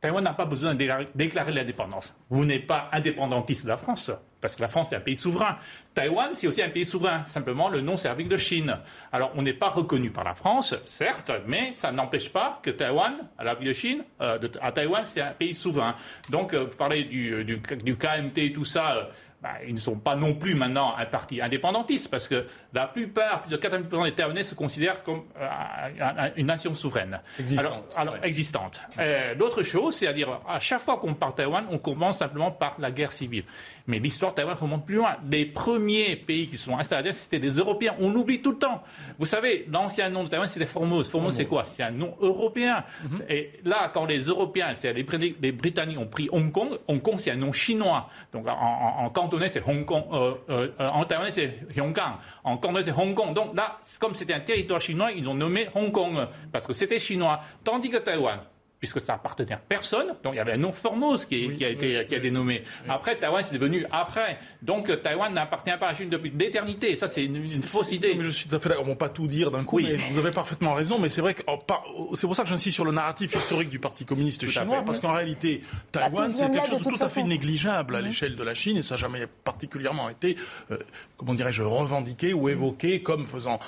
Taïwan 0.00 0.22
n'a 0.22 0.34
pas 0.34 0.44
besoin 0.44 0.74
de 0.74 0.86
déclarer 1.14 1.52
l'indépendance. 1.52 2.14
Vous 2.30 2.44
n'êtes 2.44 2.66
pas 2.66 2.88
indépendantiste 2.92 3.64
de 3.64 3.70
la 3.70 3.76
France, 3.76 4.12
parce 4.40 4.54
que 4.54 4.62
la 4.62 4.68
France 4.68 4.92
est 4.92 4.96
un 4.96 5.00
pays 5.00 5.16
souverain. 5.16 5.56
Taïwan, 5.94 6.30
c'est 6.34 6.46
aussi 6.46 6.62
un 6.62 6.68
pays 6.68 6.84
souverain. 6.84 7.24
Simplement, 7.24 7.68
le 7.68 7.80
nom 7.80 7.96
servique 7.96 8.28
de 8.28 8.36
Chine. 8.36 8.76
Alors, 9.10 9.32
on 9.34 9.42
n'est 9.42 9.54
pas 9.54 9.70
reconnu 9.70 10.10
par 10.10 10.22
la 10.22 10.34
France, 10.34 10.74
certes, 10.84 11.32
mais 11.48 11.72
ça 11.72 11.90
n'empêche 11.90 12.28
pas 12.28 12.60
que 12.62 12.70
Taïwan, 12.70 13.14
à 13.38 13.42
la 13.42 13.56
de 13.56 13.72
Chine, 13.72 14.04
euh, 14.20 14.36
à 14.60 14.70
Taïwan, 14.70 15.04
c'est 15.04 15.22
un 15.22 15.32
pays 15.32 15.54
souverain. 15.54 15.96
Donc, 16.30 16.54
vous 16.54 16.76
parlez 16.76 17.04
du, 17.04 17.44
du, 17.44 17.56
du 17.58 17.96
KMT 17.96 18.38
et 18.38 18.52
tout 18.52 18.64
ça 18.66 19.08
bah, 19.46 19.58
ils 19.64 19.74
ne 19.74 19.78
sont 19.78 19.96
pas 19.96 20.16
non 20.16 20.34
plus 20.34 20.56
maintenant 20.56 20.94
un 20.98 21.06
parti 21.06 21.40
indépendantiste, 21.40 22.10
parce 22.10 22.26
que 22.26 22.46
la 22.72 22.88
plupart, 22.88 23.42
plus 23.42 23.50
de 23.50 23.56
80% 23.56 24.04
des 24.04 24.12
Taïwanais 24.12 24.42
se 24.42 24.56
considèrent 24.56 25.04
comme 25.04 25.22
euh, 25.40 26.28
une 26.36 26.46
nation 26.46 26.74
souveraine. 26.74 27.20
Existante. 27.38 27.94
Alors, 27.96 28.16
existante. 28.24 28.80
Euh, 28.98 29.34
l'autre 29.34 29.62
chose, 29.62 29.94
c'est 29.94 30.08
à 30.08 30.58
chaque 30.58 30.80
fois 30.80 30.96
qu'on 30.96 31.14
parle 31.14 31.36
Taïwan, 31.36 31.64
on 31.70 31.78
commence 31.78 32.18
simplement 32.18 32.50
par 32.50 32.74
la 32.80 32.90
guerre 32.90 33.12
civile. 33.12 33.44
Mais 33.86 34.00
l'histoire 34.00 34.32
de 34.32 34.36
Taïwan 34.36 34.56
remonte 34.56 34.84
plus 34.84 34.96
loin. 34.96 35.16
Les 35.30 35.46
premiers 35.46 36.16
pays 36.16 36.48
qui 36.48 36.58
sont 36.58 36.76
installés, 36.76 37.12
c'était 37.12 37.38
des 37.38 37.52
Européens. 37.52 37.94
On 38.00 38.10
l'oublie 38.10 38.42
tout 38.42 38.50
le 38.50 38.58
temps. 38.58 38.82
Vous 39.18 39.26
savez, 39.26 39.64
l'ancien 39.70 40.10
nom 40.10 40.24
de 40.24 40.28
Taïwan, 40.28 40.48
c'était 40.48 40.66
Formose. 40.66 41.08
Formose, 41.08 41.36
c'est 41.36 41.46
quoi? 41.46 41.62
C'est 41.62 41.84
un 41.84 41.92
nom 41.92 42.16
européen. 42.20 42.82
Mhm. 43.04 43.22
Et 43.28 43.52
là, 43.64 43.92
quand 43.94 44.06
les 44.06 44.22
Européens, 44.22 44.74
c'est 44.74 44.92
les, 44.92 45.52
Britanniques 45.52 45.98
ont 45.98 46.06
pris 46.06 46.28
Hong 46.32 46.50
Kong, 46.50 46.78
Hong 46.88 47.00
Kong, 47.00 47.14
c'est 47.18 47.30
un 47.30 47.36
nom 47.36 47.52
chinois. 47.52 48.10
Donc 48.32 48.48
en, 48.48 49.04
en, 49.04 49.10
cantonais, 49.36 49.48
c'est 49.48 49.62
Hong 49.66 49.84
Kong. 49.84 50.04
Euh, 50.12 50.34
euh, 50.50 50.88
en 50.88 51.04
taïwanais, 51.04 51.30
c'est 51.30 51.60
Hongkong. 51.78 52.14
En 52.44 52.56
cantonais, 52.56 52.82
c'est 52.82 52.92
Hong 52.92 53.14
Kong. 53.14 53.34
Donc 53.34 53.54
là, 53.54 53.78
comme 53.98 54.14
c'était 54.14 54.34
un 54.34 54.40
territoire 54.40 54.80
chinois, 54.80 55.12
ils 55.12 55.28
ont 55.28 55.34
nommé 55.34 55.68
Hong 55.74 55.92
Kong 55.92 56.26
parce 56.52 56.66
que 56.66 56.72
c'était 56.72 56.98
chinois. 56.98 57.40
Tandis 57.64 57.90
que 57.90 57.98
Taïwan, 57.98 58.40
puisque 58.78 59.00
ça 59.00 59.14
appartenait 59.14 59.54
à 59.54 59.56
personne. 59.56 60.08
Donc 60.22 60.34
il 60.34 60.36
y 60.36 60.40
avait 60.40 60.52
un 60.52 60.58
nom 60.58 60.72
Formose 60.72 61.24
qui, 61.24 61.54
qui 61.54 61.64
a 61.64 61.70
été 61.70 62.06
qui 62.06 62.14
a 62.14 62.20
dénommé. 62.20 62.62
Après 62.88 63.16
Taïwan 63.16 63.42
c'est 63.42 63.54
devenu 63.54 63.86
après. 63.90 64.38
Donc 64.62 64.90
Taïwan 65.02 65.32
n'appartient 65.32 65.70
pas 65.78 65.86
à 65.86 65.92
la 65.92 65.94
Chine 65.94 66.10
depuis 66.10 66.32
l'éternité. 66.36 66.96
Ça 66.96 67.08
c'est 67.08 67.24
une, 67.24 67.44
fausse 67.46 67.92
idée. 67.92 68.14
Mais 68.16 68.24
je 68.24 68.30
suis 68.30 68.48
tout 68.48 68.56
à 68.56 68.60
fait 68.60 68.68
d'accord. 68.68 68.84
On 68.84 68.88
ne 68.88 68.92
va 68.92 68.98
pas 68.98 69.08
tout 69.08 69.26
dire 69.26 69.50
d'un 69.50 69.64
coup. 69.64 69.80
Mais 69.80 69.96
vous 69.96 70.18
avez 70.18 70.30
parfaitement 70.30 70.74
raison. 70.74 70.98
Mais 70.98 71.08
c'est 71.08 71.20
vrai 71.20 71.34
que 71.34 71.42
oh, 71.46 72.14
c'est 72.14 72.26
pour 72.26 72.36
ça 72.36 72.42
que 72.42 72.48
j'insiste 72.48 72.74
sur 72.74 72.84
le 72.84 72.92
narratif 72.92 73.34
historique 73.34 73.70
du 73.70 73.78
Parti 73.78 74.04
communiste 74.04 74.46
chinois, 74.46 74.82
parce 74.84 75.00
qu'en 75.00 75.12
réalité 75.12 75.62
bah, 75.92 76.10
Taïwan 76.10 76.32
c'est 76.32 76.50
quelque 76.50 76.68
chose 76.68 76.82
de 76.82 76.90
tout 76.90 77.02
à 77.02 77.08
fait 77.08 77.22
négligeable 77.22 77.96
à 77.96 78.00
mhm. 78.00 78.06
l'échelle 78.06 78.36
de 78.36 78.42
la 78.42 78.54
Chine 78.54 78.76
et 78.76 78.82
ça 78.82 78.94
n'a 78.94 79.00
jamais 79.00 79.26
particulièrement 79.44 80.08
été, 80.08 80.36
euh, 80.70 80.78
comment 81.16 81.34
dirais-je, 81.34 81.62
revendiqué 81.62 82.32
ou 82.32 82.48
évoqué 82.48 83.02
comme 83.02 83.26
faisant 83.26 83.58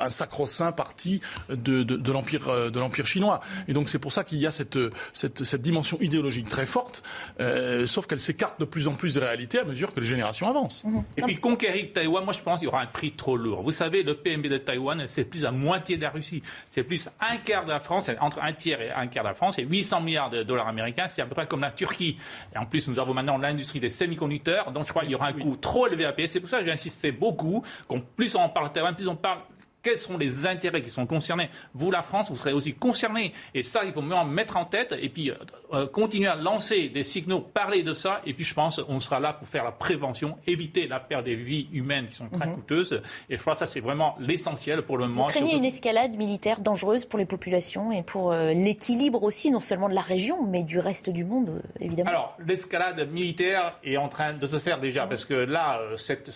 un 0.00 0.10
sacro-saint 0.10 0.72
parti 0.72 1.20
de, 1.48 1.82
de, 1.82 2.12
l'empire 2.12 2.48
euh, 2.48 2.70
de 2.70 2.78
l'empire 2.78 3.06
chinois. 3.06 3.40
Et 3.66 3.72
donc 3.72 3.88
c'est 3.88 3.98
pour 3.98 4.12
ça 4.12 4.24
qu'il 4.24 4.38
y 4.38 4.46
a 4.46 4.50
cette, 4.50 4.78
cette, 5.12 5.44
cette, 5.44 5.62
dimension 5.62 5.98
idéologique 6.00 6.48
très 6.48 6.66
forte, 6.66 7.02
euh, 7.40 7.86
sauf 7.86 8.06
qu'elle 8.06 8.20
s'écarte 8.20 8.60
de 8.60 8.64
plus 8.64 8.88
en 8.88 8.92
plus 8.92 9.14
de 9.14 9.20
réalité 9.20 9.58
à 9.58 9.64
mesure 9.64 9.92
que 9.92 10.00
les 10.00 10.06
générations 10.06 10.48
avancent. 10.48 10.84
Mhm. 10.84 11.04
Et 11.16 11.22
puis 11.22 11.36
conquérir 11.36 11.92
Taïwan, 11.92 12.24
moi 12.24 12.32
je 12.32 12.40
pense 12.40 12.58
qu'il 12.58 12.66
y 12.66 12.68
aura 12.68 12.82
un 12.82 12.86
prix 12.86 13.12
trop 13.12 13.36
lourd. 13.36 13.62
Vous 13.62 13.72
savez, 13.72 14.02
le 14.02 14.14
PNB 14.14 14.46
de 14.48 14.58
Taïwan, 14.58 15.04
c'est 15.08 15.24
plus 15.24 15.42
la 15.42 15.52
moitié 15.52 15.96
de 15.96 16.02
la 16.02 16.10
Russie, 16.10 16.42
c'est 16.66 16.82
plus 16.82 17.08
un 17.20 17.36
quart 17.38 17.64
de 17.64 17.70
la 17.70 17.80
France, 17.80 18.10
entre 18.20 18.42
un 18.42 18.52
tiers 18.52 18.80
et 18.80 18.90
un 18.90 19.06
quart 19.06 19.24
de 19.24 19.28
la 19.28 19.34
France, 19.34 19.58
et 19.58 19.62
800 19.62 20.00
milliards 20.00 20.30
de 20.30 20.42
dollars 20.42 20.68
américains, 20.68 21.08
c'est 21.08 21.22
à 21.22 21.26
peu 21.26 21.34
près 21.34 21.46
comme 21.46 21.60
la 21.60 21.70
Turquie. 21.70 22.16
Et 22.54 22.58
en 22.58 22.66
plus, 22.66 22.88
nous 22.88 22.98
avons 22.98 23.14
maintenant 23.14 23.38
l'industrie 23.38 23.80
des 23.80 23.88
semi-conducteurs, 23.88 24.72
donc 24.72 24.86
je 24.86 24.90
crois 24.90 25.02
qu'il 25.02 25.12
y 25.12 25.14
aura 25.14 25.28
un 25.28 25.32
coût 25.32 25.56
trop 25.56 25.86
élevé 25.86 26.04
à 26.04 26.12
payer. 26.12 26.28
C'est 26.28 26.40
pour 26.40 26.48
ça 26.48 26.58
que 26.58 26.64
j'ai 26.64 26.72
insisté 26.72 27.12
beaucoup, 27.12 27.62
qu'on 27.86 28.00
plus 28.00 28.34
on 28.34 28.48
parle 28.48 28.68
de 28.68 28.72
Taïwan, 28.74 28.94
plus 28.94 29.08
on 29.08 29.16
parle 29.16 29.38
quels 29.82 29.98
sont 29.98 30.18
les 30.18 30.46
intérêts 30.46 30.82
qui 30.82 30.90
sont 30.90 31.06
concernés. 31.06 31.50
Vous, 31.74 31.90
la 31.90 32.02
France, 32.02 32.30
vous 32.30 32.36
serez 32.36 32.52
aussi 32.52 32.74
concernés. 32.74 33.32
Et 33.54 33.62
ça, 33.62 33.84
il 33.84 33.92
faut 33.92 34.02
mettre 34.02 34.56
en 34.56 34.64
tête 34.64 34.94
et 35.00 35.08
puis 35.08 35.30
euh, 35.30 35.34
euh, 35.72 35.86
continuer 35.86 36.28
à 36.28 36.36
lancer 36.36 36.88
des 36.88 37.04
signaux, 37.04 37.40
parler 37.40 37.82
de 37.82 37.94
ça. 37.94 38.20
Et 38.26 38.34
puis, 38.34 38.44
je 38.44 38.54
pense 38.54 38.80
on 38.88 39.00
sera 39.00 39.20
là 39.20 39.32
pour 39.32 39.46
faire 39.48 39.64
la 39.64 39.72
prévention, 39.72 40.38
éviter 40.46 40.86
la 40.86 41.00
perte 41.00 41.24
des 41.24 41.36
vies 41.36 41.68
humaines 41.72 42.06
qui 42.06 42.14
sont 42.14 42.28
très 42.28 42.46
mhm. 42.46 42.54
coûteuses. 42.56 43.02
Et 43.30 43.36
je 43.36 43.40
crois 43.40 43.54
que 43.54 43.60
ça, 43.60 43.66
c'est 43.66 43.80
vraiment 43.80 44.16
l'essentiel 44.18 44.82
pour 44.82 44.98
le 44.98 45.06
moment. 45.06 45.26
Vous 45.26 45.32
craignez 45.32 45.56
une 45.56 45.64
escalade 45.64 46.16
militaire 46.16 46.60
dangereuse 46.60 47.04
pour 47.04 47.18
les 47.18 47.26
populations 47.26 47.92
et 47.92 48.02
pour 48.02 48.32
euh, 48.32 48.52
l'équilibre 48.52 49.22
aussi, 49.22 49.50
non 49.50 49.60
seulement 49.60 49.88
de 49.88 49.94
la 49.94 50.00
région, 50.00 50.44
mais 50.44 50.62
du 50.62 50.78
reste 50.78 51.10
du 51.10 51.24
monde, 51.24 51.62
évidemment 51.80 52.10
Alors, 52.10 52.36
l'escalade 52.44 53.08
militaire 53.10 53.76
est 53.84 53.96
en 53.96 54.08
train 54.08 54.34
de 54.34 54.46
se 54.46 54.58
faire 54.58 54.78
déjà, 54.78 55.06
parce 55.06 55.24
que 55.24 55.34
là, 55.34 55.80
cette, 55.96 56.30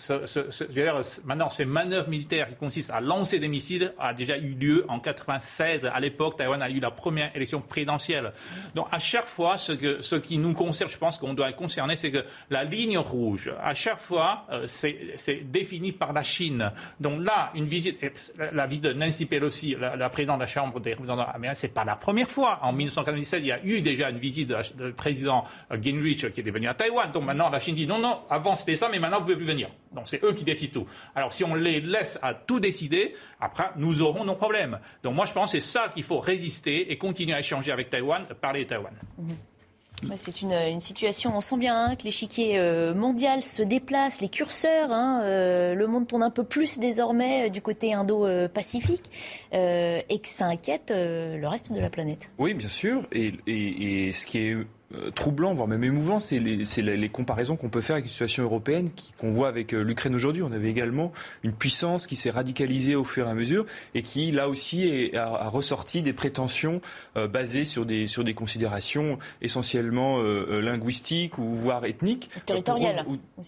maintenant, 1.25 1.49
ces 1.49 1.65
manœuvres 1.65 2.09
militaires 2.09 2.49
qui 2.49 2.55
consistent 2.55 2.91
à 2.91 3.01
lancer 3.01 3.39
missiles 3.47 3.93
a 3.99 4.13
déjà 4.13 4.37
eu 4.37 4.53
lieu 4.53 4.85
en 4.87 4.99
96. 4.99 5.85
À 5.85 5.99
l'époque, 5.99 6.37
Taïwan 6.37 6.61
a 6.61 6.69
eu 6.69 6.79
la 6.79 6.91
première 6.91 7.35
élection 7.35 7.61
présidentielle. 7.61 8.33
Donc 8.75 8.87
à 8.91 8.99
chaque 8.99 9.27
fois, 9.27 9.57
ce 9.57 10.15
qui 10.15 10.37
nous 10.37 10.53
concerne, 10.53 10.89
je 10.89 10.97
pense 10.97 11.17
qu'on 11.17 11.33
doit 11.33 11.49
être 11.49 11.57
concerné, 11.57 11.95
c'est 11.95 12.11
que 12.11 12.23
la 12.49 12.63
ligne 12.63 12.97
rouge, 12.97 13.51
à 13.61 13.73
chaque 13.73 13.99
fois, 13.99 14.45
euh, 14.51 14.67
c'est 14.67 15.51
défini 15.51 15.91
par 15.91 16.13
la 16.13 16.23
Chine. 16.23 16.71
Donc 16.99 17.23
là, 17.23 17.51
une 17.55 17.65
visite, 17.65 17.99
la, 18.37 18.65
visite 18.67 18.83
de 18.83 18.93
Nancy 18.93 19.25
Pelosi, 19.25 19.75
la, 19.79 20.09
présidente 20.09 20.37
de 20.37 20.43
la 20.43 20.47
Chambre 20.47 20.79
des 20.79 20.93
représentants 20.93 21.23
américains, 21.23 21.59
c'est 21.59 21.73
pas 21.73 21.83
la 21.83 21.95
première 21.95 22.29
fois. 22.29 22.59
En 22.61 22.73
1997, 22.73 23.39
il 23.41 23.47
y 23.47 23.51
a 23.51 23.63
eu 23.63 23.81
déjà 23.81 24.09
une 24.09 24.17
visite 24.17 24.53
du 24.75 24.93
président 24.93 25.45
euh, 25.71 25.77
Gingrich 25.81 26.31
qui 26.31 26.41
était 26.41 26.51
venu 26.51 26.67
à 26.67 26.73
Taïwan. 26.73 27.11
Donc 27.11 27.23
maintenant, 27.23 27.49
la 27.49 27.59
Chine 27.59 27.75
dit 27.75 27.87
non, 27.87 27.99
non, 27.99 28.19
avant 28.29 28.55
c'était 28.55 28.75
ça, 28.75 28.89
mais 28.91 28.99
maintenant 28.99 29.17
vous 29.17 29.25
pouvez 29.25 29.37
plus 29.37 29.45
venir. 29.45 29.69
Donc 29.93 30.07
c'est 30.07 30.23
eux 30.23 30.33
qui 30.33 30.43
décident 30.43 30.81
tout. 30.81 30.87
Alors 31.15 31.33
si 31.33 31.43
on 31.43 31.55
les 31.55 31.81
laisse 31.81 32.17
à 32.21 32.33
tout 32.33 32.59
décider, 32.59 33.15
après 33.39 33.71
nous 33.75 34.01
aurons 34.01 34.25
nos 34.25 34.35
problèmes. 34.35 34.79
Donc 35.03 35.15
moi 35.15 35.25
je 35.25 35.33
pense 35.33 35.51
que 35.51 35.59
c'est 35.59 35.65
ça 35.65 35.89
qu'il 35.93 36.03
faut 36.03 36.19
résister 36.19 36.91
et 36.91 36.97
continuer 36.97 37.33
à 37.33 37.39
échanger 37.39 37.71
avec 37.71 37.89
Taïwan, 37.89 38.25
parler 38.41 38.63
de 38.63 38.69
Taïwan. 38.69 38.93
Mhm. 39.17 39.35
C'est 40.15 40.41
une, 40.41 40.79
situation, 40.79 41.35
on 41.35 41.41
sent 41.41 41.57
bien 41.57 41.85
hein, 41.85 41.95
que 41.95 42.03
l'échiquier 42.03 42.59
euh, 42.59 42.93
mondial 42.93 43.41
se 43.41 43.63
déplace, 43.63 44.21
les 44.21 44.29
curseurs, 44.29 44.91
hein, 44.91 45.21
euh, 45.23 45.75
le 45.75 45.87
monde 45.87 46.07
tourne 46.07 46.23
un 46.23 46.29
peu 46.29 46.43
plus 46.43 46.79
désormais 46.79 47.47
euh, 47.47 47.49
du 47.49 47.61
côté 47.61 47.93
indo-pacifique 47.93 49.09
et 49.53 50.19
que 50.21 50.27
ça 50.27 50.45
inquiète 50.45 50.91
le 50.95 51.45
reste 51.45 51.71
de 51.71 51.79
la 51.79 51.89
planète. 51.89 52.31
Oui, 52.37 52.53
bien 52.53 52.67
sûr. 52.67 53.03
Et, 53.11 53.33
et 53.47 54.11
ce 54.11 54.25
qui 54.25 54.39
est 54.39 54.57
troublant, 55.15 55.53
voire 55.53 55.67
même 55.67 55.83
émouvant, 55.83 56.19
c'est 56.19 56.39
les, 56.39 56.57
les, 56.57 57.09
comparaisons 57.09 57.55
qu'on 57.55 57.69
peut 57.69 57.81
faire 57.81 57.95
avec 57.95 58.05
la 58.05 58.11
situation 58.11 58.43
européenne 58.43 58.89
qu'on 59.17 59.31
voit 59.31 59.47
avec 59.47 59.73
euh, 59.73 59.81
l'Ukraine 59.81 60.15
aujourd'hui. 60.15 60.43
On 60.43 60.51
avait 60.51 60.69
également 60.69 61.11
une 61.43 61.53
puissance 61.53 62.07
qui 62.07 62.15
s'est 62.15 62.29
radicalisée 62.29 62.95
au 62.95 63.03
fur 63.03 63.27
et 63.27 63.29
à 63.29 63.33
mesure 63.33 63.65
et 63.95 64.03
qui, 64.03 64.31
là 64.31 64.49
aussi, 64.49 64.87
est, 64.87 65.15
a, 65.15 65.49
ressorti 65.49 66.01
des 66.01 66.13
prétentions 66.13 66.81
euh, 67.17 67.27
basées 67.27 67.65
sur 67.65 67.85
des, 67.85 68.07
sur 68.07 68.23
des 68.23 68.33
considérations 68.33 69.17
essentiellement 69.41 70.21
linguistiques 70.23 71.37
ou 71.37 71.49
voire 71.55 71.85
ethniques. 71.85 72.29
Territoriales. 72.45 73.05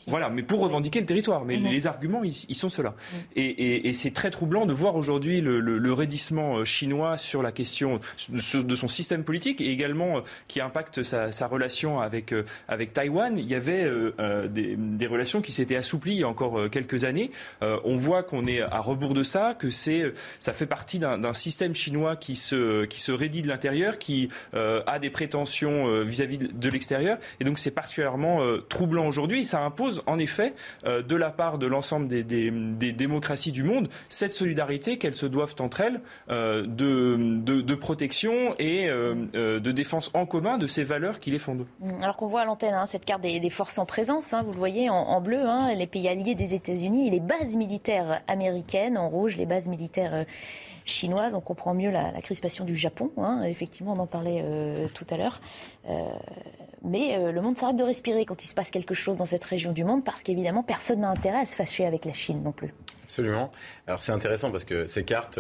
voilà, 0.08 0.30
mais 0.30 0.44
pour 0.44 0.60
revendiquer 0.60 1.00
le 1.00 1.06
territoire. 1.06 1.46
Mais 1.46 1.58
mhm. 1.58 1.68
les 1.68 1.88
arguments, 1.88 2.24
ils, 2.24 2.56
sont 2.56 2.70
ceux-là. 2.70 2.96
Et, 3.36 3.88
et, 3.88 3.94
c'est 3.94 4.12
très 4.12 4.32
troublant 4.32 4.66
de 4.66 4.74
voir 4.74 4.96
aujourd'hui 4.96 5.42
le, 5.42 5.60
le, 5.60 5.94
raidissement 5.94 6.66
chinois 6.66 7.18
sur 7.18 7.42
la 7.42 7.52
question 7.52 8.00
de 8.30 8.76
son 8.76 8.88
système 8.88 9.24
politique 9.24 9.62
et 9.62 9.72
également 9.72 10.22
qui 10.48 10.62
impacte 10.62 11.04
sa 11.04 11.32
sa 11.36 11.48
relation 11.48 12.00
avec, 12.00 12.32
euh, 12.32 12.44
avec 12.68 12.94
Taïwan, 12.94 13.38
il 13.38 13.48
y 13.48 13.56
avait 13.56 13.84
euh, 13.84 14.14
euh, 14.20 14.48
des, 14.48 15.08
relations 15.08 15.42
qui 15.42 15.52
s'étaient 15.52 15.76
assouplies 15.76 16.16
il 16.16 16.20
y 16.22 16.24
a 16.24 16.28
encore 16.28 16.70
quelques 16.72 17.04
années. 17.04 17.30
on 17.62 17.96
voit 17.96 18.24
qu'on 18.24 18.48
est 18.48 18.62
à 18.62 18.80
rebours 18.80 19.14
de 19.14 19.24
ça, 19.24 19.54
que 19.54 19.70
ça 19.70 20.54
fait 20.54 20.66
partie 20.66 20.98
d'un 20.98 21.34
système 21.34 21.76
chinois 21.76 22.16
qui 22.16 22.36
se, 22.36 22.86
qui 22.86 23.00
se 23.00 23.12
raidit 23.12 23.44
de 23.44 23.48
l'intérieur, 23.48 24.00
qui 24.00 24.30
a 24.54 25.00
des 25.00 25.12
prétentions 25.12 26.02
vis-à-vis 26.04 26.40
de 26.40 26.70
l'extérieur. 26.70 27.20
Et 27.40 27.44
donc 27.44 27.60
c'est 27.60 27.72
particulièrement 27.72 28.42
troublant 28.68 29.08
aujourd'hui. 29.08 29.42
Et 29.42 29.44
ça 29.44 29.62
impose 29.62 30.02
en 30.08 30.18
effet, 30.18 30.54
de 30.86 31.16
la 31.16 31.30
part 31.30 31.60
de 31.60 31.68
l'ensemble 31.68 32.08
des, 32.08 32.24
démocraties 32.92 33.52
du 33.52 33.64
monde, 33.64 33.88
cette 34.10 34.34
solidarité 34.34 34.98
qu'elles 34.98 35.14
se 35.14 35.28
doivent 35.28 35.56
entre 35.60 35.82
elles 35.82 36.02
de, 36.28 37.40
de, 37.62 37.76
protection 37.76 38.56
et 38.58 38.88
de 38.88 39.72
défense 39.72 40.10
en 40.14 40.26
commun 40.26 40.58
de 40.58 40.68
ces 40.68 40.84
valeurs 40.84 41.15
qui 41.20 41.32
les 41.32 41.40
fondent. 41.40 41.66
Mm, 41.80 42.04
alors 42.04 42.18
qu'on 42.18 42.26
voit 42.26 42.42
à 42.42 42.46
l'antenne 42.46 42.74
hein, 42.74 42.86
cette 42.86 43.06
carte 43.06 43.22
des, 43.22 43.50
forces 43.50 43.78
en 43.78 43.86
présence, 43.86 44.34
hein, 44.34 44.44
vous 44.44 44.52
le 44.52 44.58
voyez 44.58 44.90
en, 44.90 45.22
bleu, 45.22 45.42
hein, 45.42 45.74
les 45.74 45.88
pays 45.88 46.08
alliés 46.08 46.36
des 46.36 46.54
États-Unis 46.54 47.08
et 47.08 47.12
les 47.12 47.20
bases 47.20 47.56
militaires 47.56 48.22
américaines, 48.28 48.98
en 48.98 49.10
rouge 49.10 49.38
les 49.38 49.46
bases 49.46 49.68
militaires 49.68 50.14
euh, 50.14 50.24
chinoises. 50.86 51.34
On 51.36 51.42
comprend 51.42 51.74
mieux 51.74 51.92
la, 51.92 52.12
crispation 52.22 52.66
du 52.66 52.76
Japon, 52.76 53.12
effectivement 53.44 53.94
on 53.94 54.00
en 54.00 54.08
parlait 54.08 54.42
euh, 54.44 54.88
tout 54.94 55.06
à 55.10 55.18
l'heure. 55.18 55.42
Euh, 55.90 56.10
mais 56.84 57.32
le 57.32 57.42
monde 57.42 57.58
s'arrête 57.58 57.78
de 57.78 57.84
respirer 57.84 58.26
quand 58.26 58.44
il 58.44 58.48
se 58.48 58.54
passe 58.54 58.70
quelque 58.70 58.94
chose 58.94 59.18
dans 59.18 59.26
cette 59.26 59.44
région 59.44 59.72
du 59.72 59.84
monde 59.84 60.04
parce 60.04 60.22
qu'évidemment 60.22 60.62
personne 60.62 61.00
n'a 61.00 61.10
intérêt 61.10 61.40
à 61.40 61.46
se 61.48 61.56
fâcher 61.56 61.84
avec 61.84 62.06
la 62.06 62.14
Chine 62.14 62.44
non 62.44 62.52
plus. 62.52 62.76
Absolument. 63.06 63.50
Alors 63.88 64.02
c'est 64.02 64.12
intéressant 64.12 64.52
parce 64.52 64.66
que 64.66 64.86
ces 64.86 65.04
cartes, 65.04 65.40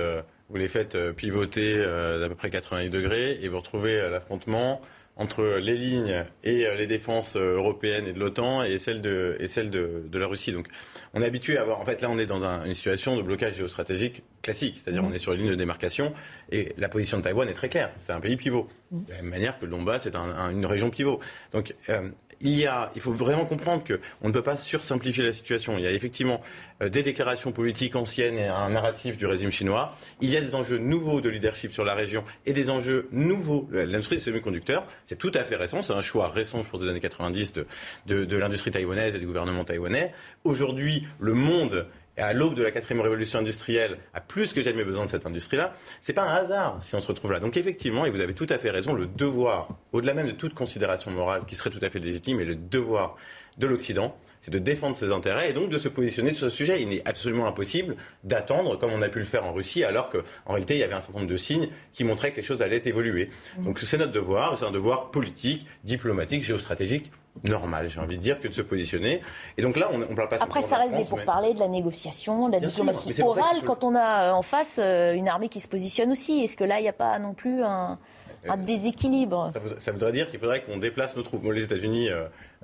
vous 0.50 0.56
les 0.56 0.68
faites 0.68 0.98
pivoter 1.12 1.78
d'à 1.78 2.28
peu 2.28 2.34
près 2.34 2.50
90 2.50 2.90
degrés 2.90 3.38
et 3.44 3.48
vous 3.48 3.58
retrouvez 3.58 4.10
l'affrontement 4.10 4.82
entre 5.18 5.60
les 5.62 5.76
lignes 5.76 6.26
et 6.44 6.68
les 6.76 6.88
défenses 6.88 7.38
européennes 7.38 8.06
et 8.08 8.14
de 8.14 8.20
l'OTAN 8.20 8.64
et 8.64 8.78
celles 8.80 9.02
de, 9.02 9.38
et 9.40 9.48
celles 9.48 9.70
de, 9.70 10.04
de, 10.10 10.20
la 10.20 10.28
Russie. 10.28 10.52
Donc 10.52 10.68
on 11.14 11.22
est 11.22 11.26
habitué 11.26 11.58
à 11.58 11.62
avoir, 11.62 11.80
en 11.80 11.86
fait 11.86 12.02
là 12.02 12.10
on 12.10 12.18
est 12.18 12.26
dans 12.26 12.44
une 12.66 12.74
situation 12.74 13.16
de 13.16 13.22
blocage 13.22 13.56
géostratégique 13.56 14.24
classique, 14.42 14.82
c'est-à-dire 14.84 15.04
mmh. 15.04 15.08
on 15.08 15.14
est 15.14 15.20
sur 15.20 15.32
les 15.32 15.38
lignes 15.38 15.52
de 15.52 15.56
démarcation 15.56 16.14
et 16.52 16.74
la 16.78 16.90
position 16.90 17.18
de 17.18 17.24
Taïwan 17.24 17.48
est 17.48 17.54
très 17.54 17.70
claire, 17.70 17.92
c'est 17.98 18.12
un 18.12 18.20
pays 18.20 18.36
pivot, 18.36 18.68
de 18.92 19.12
la 19.12 19.22
même 19.22 19.32
manière 19.32 19.58
que 19.58 19.66
le 19.66 19.72
Donbass 19.72 20.06
est 20.06 20.16
une 20.16 20.66
région 20.66 20.90
pivot. 20.90 21.20
Donc 21.54 21.74
euh, 21.90 22.10
il, 22.46 23.02
faut 23.02 23.12
vraiment 23.12 23.46
comprendre 23.46 23.84
qu'on 23.84 24.28
ne 24.28 24.34
peut 24.34 24.42
pas 24.42 24.58
sursimplifier 24.58 25.24
la 25.24 25.34
situation. 25.34 25.78
Il 25.78 25.84
y 25.84 25.88
a 25.88 25.92
effectivement 25.92 26.42
euh, 26.82 26.90
des 26.90 27.04
déclarations 27.04 27.52
politiques 27.52 27.96
anciennes 27.96 28.38
et 28.38 28.48
un 28.48 28.70
narratif 28.70 29.18
du 29.18 29.26
régime 29.26 29.52
chinois. 29.52 29.96
Il 30.22 30.30
y 30.30 30.38
a 30.38 30.42
des 30.42 30.56
enjeux 30.56 30.78
nouveaux 30.78 31.22
de 31.22 31.30
leadership 31.30 31.72
sur 31.72 31.84
la 31.84 31.94
région 31.94 32.24
et 32.46 32.54
des 32.54 32.70
enjeux 32.70 33.08
nouveaux. 33.12 33.68
L'industrie 33.72 34.18
des 34.18 34.22
semi-conducteurs, 34.22 34.88
c'est 35.06 35.18
tout 35.18 35.32
à 35.34 35.44
fait 35.44 35.56
récent. 35.56 35.82
C'est 35.82 35.94
un 35.94 36.02
choix 36.02 36.28
récent, 36.28 36.64
pour 36.64 36.80
des 36.80 36.90
années 36.90 37.00
90 37.00 37.54
de, 37.54 37.68
de, 38.08 38.26
de 38.26 38.38
l'industrie 38.38 38.72
taïwanaise 38.72 39.16
et 39.16 39.20
du 39.20 39.26
gouvernement 39.26 39.64
taïwanais. 39.64 40.14
Aujourd'hui, 40.44 41.08
le 41.20 41.34
monde 41.34 41.88
et 42.18 42.22
à 42.22 42.34
l'aube 42.34 42.56
de 42.56 42.64
la 42.64 42.72
quatrième 42.72 43.02
révolution 43.02 43.40
industrielle, 43.40 43.98
a 44.14 44.22
plus 44.22 44.54
que 44.54 44.62
jamais 44.62 44.84
besoin 44.84 45.06
de 45.06 45.10
cette 45.10 45.26
industrie-là, 45.26 45.74
c'est 46.02 46.14
pas 46.14 46.24
un 46.24 46.34
hasard 46.34 46.78
si 46.82 46.96
on 46.96 47.00
se 47.00 47.08
retrouve 47.08 47.32
là. 47.32 47.40
Donc 47.40 47.58
effectivement, 47.58 48.06
et 48.06 48.10
vous 48.10 48.22
avez 48.22 48.34
tout 48.34 48.48
à 48.50 48.58
fait 48.58 48.70
raison, 48.70 48.94
le 48.94 49.06
devoir, 49.06 49.68
au-delà 49.92 50.14
même 50.14 50.28
de 50.28 50.32
toute 50.32 50.54
considération 50.54 51.12
morale 51.12 51.44
qui 51.46 51.56
serait 51.56 51.70
tout 51.70 51.80
à 51.82 51.90
fait 51.90 52.00
légitime, 52.00 52.40
et 52.40 52.46
le 52.46 52.56
devoir 52.56 53.18
de 53.58 53.68
l'Occident, 53.68 54.18
c'est 54.42 54.52
de 54.52 54.60
défendre 54.60 54.96
ses 54.96 55.12
intérêts 55.12 55.50
et 55.50 55.54
donc 55.54 55.70
de 55.70 55.78
se 55.78 55.88
positionner 55.88 56.34
sur 56.34 56.50
ce 56.52 56.56
sujet. 56.56 56.82
Il 56.82 56.90
n'est 56.90 57.02
absolument 57.08 57.48
impossible 57.48 57.96
d'attendre, 58.24 58.78
comme 58.78 58.92
on 58.92 59.02
a 59.02 59.10
pu 59.10 59.20
le 59.20 59.26
faire 59.26 59.44
en 59.46 59.54
Russie, 59.54 59.84
alors 59.84 60.10
qu'en 60.10 60.52
réalité, 60.54 60.76
il 60.76 60.80
y 60.80 60.84
avait 60.84 60.94
un 60.94 61.02
certain 61.02 61.20
nombre 61.20 61.32
de 61.32 61.38
signes 61.38 61.70
qui 61.94 62.04
montraient 62.04 62.32
que 62.32 62.38
les 62.38 62.44
choses 62.44 62.62
allaient 62.62 62.82
évoluer. 62.86 63.30
Mmh. 63.58 63.64
Donc 63.64 63.80
c'est 63.80 63.98
notre 63.98 64.12
devoir, 64.12 64.58
c'est 64.58 64.66
un 64.66 64.72
devoir 64.72 65.10
politique, 65.10 65.66
diplomatique, 65.84 66.44
géostratégique, 66.44 67.12
normal, 67.44 67.90
j'ai 67.90 68.00
envie 68.00 68.18
de 68.18 68.22
dire, 68.22 68.40
que 68.40 68.48
de 68.48 68.54
se 68.54 68.62
positionner. 68.62 69.22
Et 69.58 69.62
donc 69.62 69.78
là, 69.78 69.90
on 69.92 69.98
ne 69.98 70.06
parle 70.06 70.30
pas 70.30 70.38
Après, 70.42 70.62
ça 70.62 70.78
reste 70.78 70.96
des 70.96 71.06
pourparlers, 71.06 71.54
de 71.54 71.60
la 71.60 71.68
négociation, 71.68 72.48
de 72.48 72.54
la 72.54 72.60
diplomatie 72.60 73.22
orale, 73.22 73.62
quand 73.66 73.84
on 73.84 73.96
a 73.96 74.30
euh, 74.30 74.32
en 74.32 74.42
face 74.42 74.80
euh, 74.82 75.14
une 75.14 75.28
armée 75.28 75.50
qui 75.50 75.60
se 75.60 75.68
positionne 75.68 76.12
aussi. 76.12 76.44
Est-ce 76.44 76.58
que 76.58 76.64
là, 76.64 76.80
il 76.80 76.84
n'y 76.84 76.90
a 76.90 76.94
pas 76.94 77.20
non 77.20 77.34
plus 77.34 77.64
un, 77.64 78.00
euh, 78.48 78.56
déséquilibre? 78.58 79.50
ça, 79.78 79.92
voudrait 79.92 80.12
dire 80.12 80.30
qu'il 80.30 80.40
faudrait 80.40 80.64
qu'on 80.64 80.78
déplace 80.78 81.16
nos 81.16 81.24
troupes. 81.24 81.44
les 81.52 81.64
États-Unis 81.64 82.10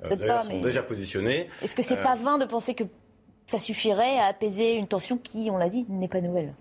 sont 0.08 0.60
déjà 0.60 0.82
positionnés. 0.82 1.48
Est-ce 1.62 1.74
que 1.76 1.82
c'est 1.82 2.02
pas 2.02 2.14
vain 2.14 2.38
de 2.38 2.44
penser 2.44 2.74
que 2.74 2.84
ça 3.46 3.58
suffirait 3.58 4.18
à 4.18 4.26
apaiser 4.26 4.76
une 4.76 4.86
tension 4.86 5.18
qui, 5.18 5.48
on 5.50 5.56
l'a 5.56 5.68
dit, 5.68 5.84
n'est 5.88 6.08
pas 6.08 6.20
nouvelle? 6.20 6.54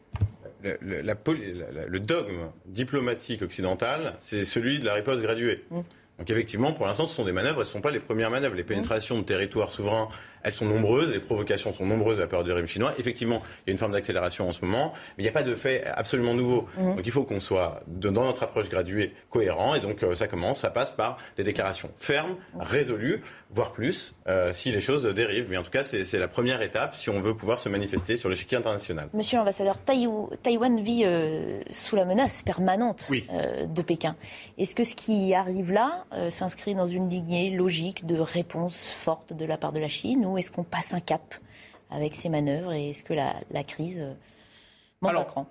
Le, 0.64 1.02
le, 1.02 2.00
dogme 2.00 2.52
diplomatique 2.68 3.42
occidental, 3.42 4.14
c'est 4.20 4.44
celui 4.44 4.78
de 4.78 4.86
la 4.86 4.94
riposte 4.94 5.24
graduée. 5.24 5.66
Mmh. 5.72 5.80
Donc 6.20 6.30
effectivement, 6.30 6.74
pour 6.74 6.86
l'instant, 6.86 7.06
ce 7.06 7.16
sont 7.16 7.26
des 7.26 7.32
manœuvres, 7.32 7.62
elles 7.62 7.68
ne 7.68 7.72
sont 7.72 7.82
pas 7.82 7.92
les 7.92 8.00
premières 8.00 8.30
manœuvres. 8.30 8.56
Les 8.56 8.64
pénétrations 8.64 9.18
de 9.18 9.24
territoires 9.24 9.72
souverains 9.72 10.08
elles 10.44 10.54
sont 10.54 10.66
nombreuses, 10.66 11.10
les 11.10 11.20
provocations 11.20 11.74
sont 11.74 11.86
nombreuses 11.86 12.18
à 12.18 12.22
la 12.22 12.28
période 12.28 12.48
du 12.48 12.54
régime 12.54 12.68
chinois. 12.68 12.94
Effectivement, 12.98 13.42
il 13.66 13.70
y 13.70 13.72
a 13.72 13.74
une 13.74 13.78
forme 13.78 13.94
d'accélération 13.94 14.48
en 14.48 14.52
ce 14.52 14.64
moment, 14.64 14.94
mais 15.18 15.24
il 15.24 15.26
n'y 15.26 15.30
a 15.30 15.34
pas 15.34 15.44
de 15.44 15.56
fait 15.56 15.86
absolument 15.86 16.34
nouveau. 16.34 16.68
Mmh. 16.78 16.96
Donc 16.96 17.06
il 17.06 17.12
faut 17.12 17.24
qu'on 17.24 17.40
soit 17.40 17.82
dans 17.88 18.12
notre 18.12 18.44
approche 18.44 18.70
graduée 18.70 19.14
cohérent, 19.30 19.76
et 19.76 19.80
donc 19.80 20.04
euh, 20.04 20.16
ça 20.16 20.28
commence, 20.28 20.60
ça 20.60 20.70
passe 20.70 20.92
par 20.92 21.18
des 21.38 21.44
déclarations 21.44 21.90
fermes, 21.98 22.36
résolues, 22.60 23.22
voire 23.50 23.72
plus, 23.72 24.14
euh, 24.28 24.52
si 24.54 24.72
les 24.72 24.82
choses 24.82 25.06
dérivent. 25.06 25.48
Mais 25.50 25.58
en 25.58 25.64
tout 25.64 25.72
cas, 25.72 25.84
c'est 25.84 26.18
la 26.18 26.28
première 26.28 26.62
étape 26.62 26.96
si 26.96 27.10
on 27.10 27.20
veut 27.20 27.36
pouvoir 27.36 27.60
se 27.60 27.70
manifester 27.70 28.18
sur 28.18 28.30
l'échiquier 28.30 28.58
international. 28.58 29.10
Monsieur 29.14 29.38
l'ambassadeur, 29.38 29.78
Taïwan 29.84 30.82
vit 30.82 31.04
euh, 31.06 31.62
sous 31.72 31.96
la 31.96 32.06
menace 32.06 32.42
permanente 32.42 33.12
de 33.12 33.82
Pékin. 33.82 34.16
Est-ce 34.58 34.76
que 34.76 34.84
ce 34.84 34.96
qui 34.96 35.34
arrive 35.34 35.72
là 35.72 36.06
s'inscrit 36.30 36.76
dans 36.76 36.88
une 36.88 37.10
lignée 37.10 37.52
logique 37.52 38.06
de 38.06 38.18
réponse 38.20 38.92
forte 38.92 39.34
de 39.34 39.46
la 39.46 39.58
part 39.58 39.72
de 39.72 39.80
la 39.80 39.90
Chine 39.90 40.26
est-ce 40.38 40.52
qu'on 40.52 40.64
passe 40.64 40.94
un 40.94 41.00
cap 41.00 41.36
avec 41.90 42.16
ces 42.16 42.30
manœuvres 42.30 42.74
et 42.74 42.92
est-ce 42.92 43.04
que 43.04 43.14
la, 43.14 43.64
crise 43.64 44.04
Alors, 45.04 45.46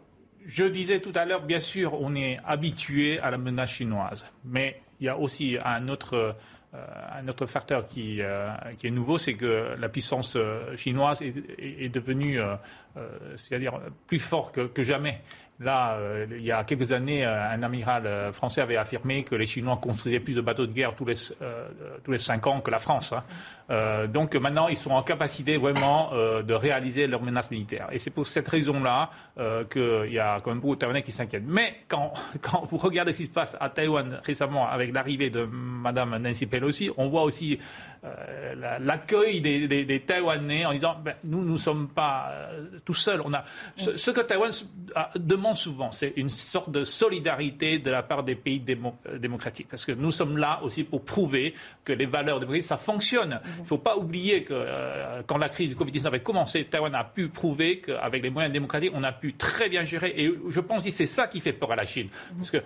je 0.47 0.65
disais 0.65 1.01
tout 1.01 1.13
à 1.15 1.25
l'heure, 1.25 1.43
bien 1.43 1.61
sûr, 1.61 1.95
on 2.01 2.15
est 2.15 2.37
habitué 2.45 3.21
à 3.21 3.31
la 3.31 3.39
menace 3.39 3.71
chinoise, 3.71 4.27
mais 4.45 4.81
il 5.01 5.07
y 5.07 5.09
a 5.09 5.19
aussi 5.19 5.59
un 5.65 5.89
autre, 5.89 6.37
euh, 6.75 6.87
un 7.13 7.27
autre 7.29 7.47
facteur 7.47 7.87
qui, 7.87 8.21
euh, 8.21 8.51
qui 8.79 8.87
est 8.87 8.91
nouveau, 8.91 9.19
c'est 9.19 9.35
que 9.35 9.75
la 9.79 9.89
puissance 9.89 10.37
euh, 10.37 10.77
chinoise 10.77 11.21
est, 11.23 11.35
est, 11.59 11.85
est 11.85 11.89
devenue, 11.89 12.41
c'est-à-dire 13.37 13.81
plus 14.07 14.19
forte 14.19 14.55
que, 14.55 14.67
que 14.67 14.83
jamais. 14.83 15.21
Là, 15.61 15.97
euh, 15.99 16.27
il 16.39 16.45
y 16.45 16.53
a 16.53 16.65
quelques 16.65 16.91
années, 16.91 17.27
euh, 17.27 17.51
un 17.53 17.63
amiral 17.63 18.07
euh, 18.07 18.33
français 18.33 18.63
avait 18.63 18.79
affirmé 18.79 19.25
que 19.25 19.35
les 19.35 19.45
Chinois 19.45 19.79
construisaient 19.81 20.19
plus 20.19 20.35
de 20.35 20.41
bateaux 20.41 20.67
de 20.67 20.73
guerre 20.73 20.95
tous 20.95 21.05
les, 21.05 21.15
tous 22.03 22.13
les 22.13 22.19
cinq 22.19 22.47
ans 22.47 22.63
que 22.63 22.71
la 22.71 22.79
France. 22.79 23.13
Hein. 23.13 24.07
donc 24.07 24.35
maintenant, 24.37 24.69
ils 24.69 24.77
sont 24.77 24.91
en 24.91 25.03
capacité 25.03 25.59
vraiment 25.59 26.11
de 26.13 26.55
réaliser 26.55 27.07
leur 27.07 27.23
menace 27.23 27.51
militaire. 27.51 27.89
Et 27.93 27.99
c'est 27.99 28.11
pour 28.11 28.27
cette 28.27 28.49
raison-là 28.49 29.11
qu'il 29.71 30.13
y 30.13 30.19
a 30.19 30.41
quand 30.41 30.51
même 30.51 30.61
beaucoup 30.61 30.75
de 30.75 30.81
Taïwanais 30.81 31.03
qui 31.03 31.13
s'inquiètent. 31.13 31.47
Mais 31.47 31.77
quand, 31.89 32.15
quand, 32.41 32.67
vous 32.71 32.79
regardez 32.79 33.13
ce 33.13 33.19
qui 33.19 33.27
se 33.27 33.33
passe 33.33 33.57
à 33.61 33.69
Taïwan 33.69 34.21
récemment 34.25 34.69
avec 34.69 34.93
l'arrivée 34.95 35.31
de 35.31 35.45
Mme 35.45 36.17
Nancy 36.19 36.47
Pelosi, 36.47 36.91
on 36.97 37.09
voit 37.09 37.23
aussi 37.23 37.59
l'accueil 38.81 39.41
des, 39.41 39.69
des, 39.69 39.85
des, 39.85 40.01
Taïwanais 40.01 40.65
en 40.65 40.73
disant 40.73 40.97
ben, 41.05 41.15
nous, 41.25 41.43
nous 41.43 41.53
ne 41.53 41.59
sommes 41.59 41.89
pas 41.89 42.33
tout 42.85 42.95
seuls. 42.95 43.21
On 43.25 43.35
a, 43.35 43.45
ce, 43.77 43.97
ce 43.97 44.11
que 44.11 44.21
Taïwan 44.21 44.53
demande 45.17 45.57
souvent, 45.57 45.93
c'est 45.93 46.13
une 46.17 46.29
sorte 46.29 46.71
de 46.71 46.85
solidarité 46.85 47.79
de 47.79 47.91
la 47.91 48.03
part 48.03 48.23
des 48.23 48.35
pays 48.35 48.63
euh, 48.69 49.19
démocratiques. 49.19 49.69
Parce 49.69 49.85
que 49.85 49.93
nous 49.93 50.11
sommes 50.11 50.37
là 50.37 50.61
aussi 50.63 50.85
pour 50.85 51.05
prouver 51.05 51.55
que 51.85 51.93
les 51.93 52.07
valeurs 52.07 52.41
démocratiques, 52.41 52.67
ça 52.69 52.77
fonctionne. 52.77 53.41
Il 53.59 53.63
ne 53.63 53.67
faut 53.67 53.79
pas 53.79 53.97
oublier 53.97 54.45
que 54.45 54.55
euh, 54.55 55.23
quand 55.27 55.39
la 55.39 55.49
crise 55.49 55.71
du 55.71 55.75
Covid-19 55.77 56.07
avait 56.07 56.23
commencé, 56.23 56.65
Taïwan 56.65 56.95
a 56.95 57.05
pu 57.05 57.29
prouver 57.29 57.81
qu'avec 57.81 58.23
les 58.23 58.31
moyens 58.31 58.53
démocratiques, 58.53 58.93
on 58.95 59.05
a 59.05 59.13
pu 59.13 59.35
très 59.35 59.69
bien 59.69 59.85
gérer. 59.85 60.15
Et 60.17 60.33
je 60.49 60.61
pense 60.61 60.85
que 60.85 60.91
c'est 60.91 61.07
ça 61.07 61.27
qui 61.27 61.41
fait 61.41 61.53
peur 61.53 61.73
à 61.73 61.77
la 61.77 61.85
Chine. 61.85 62.09
Parce 62.37 62.51
que 62.51 62.59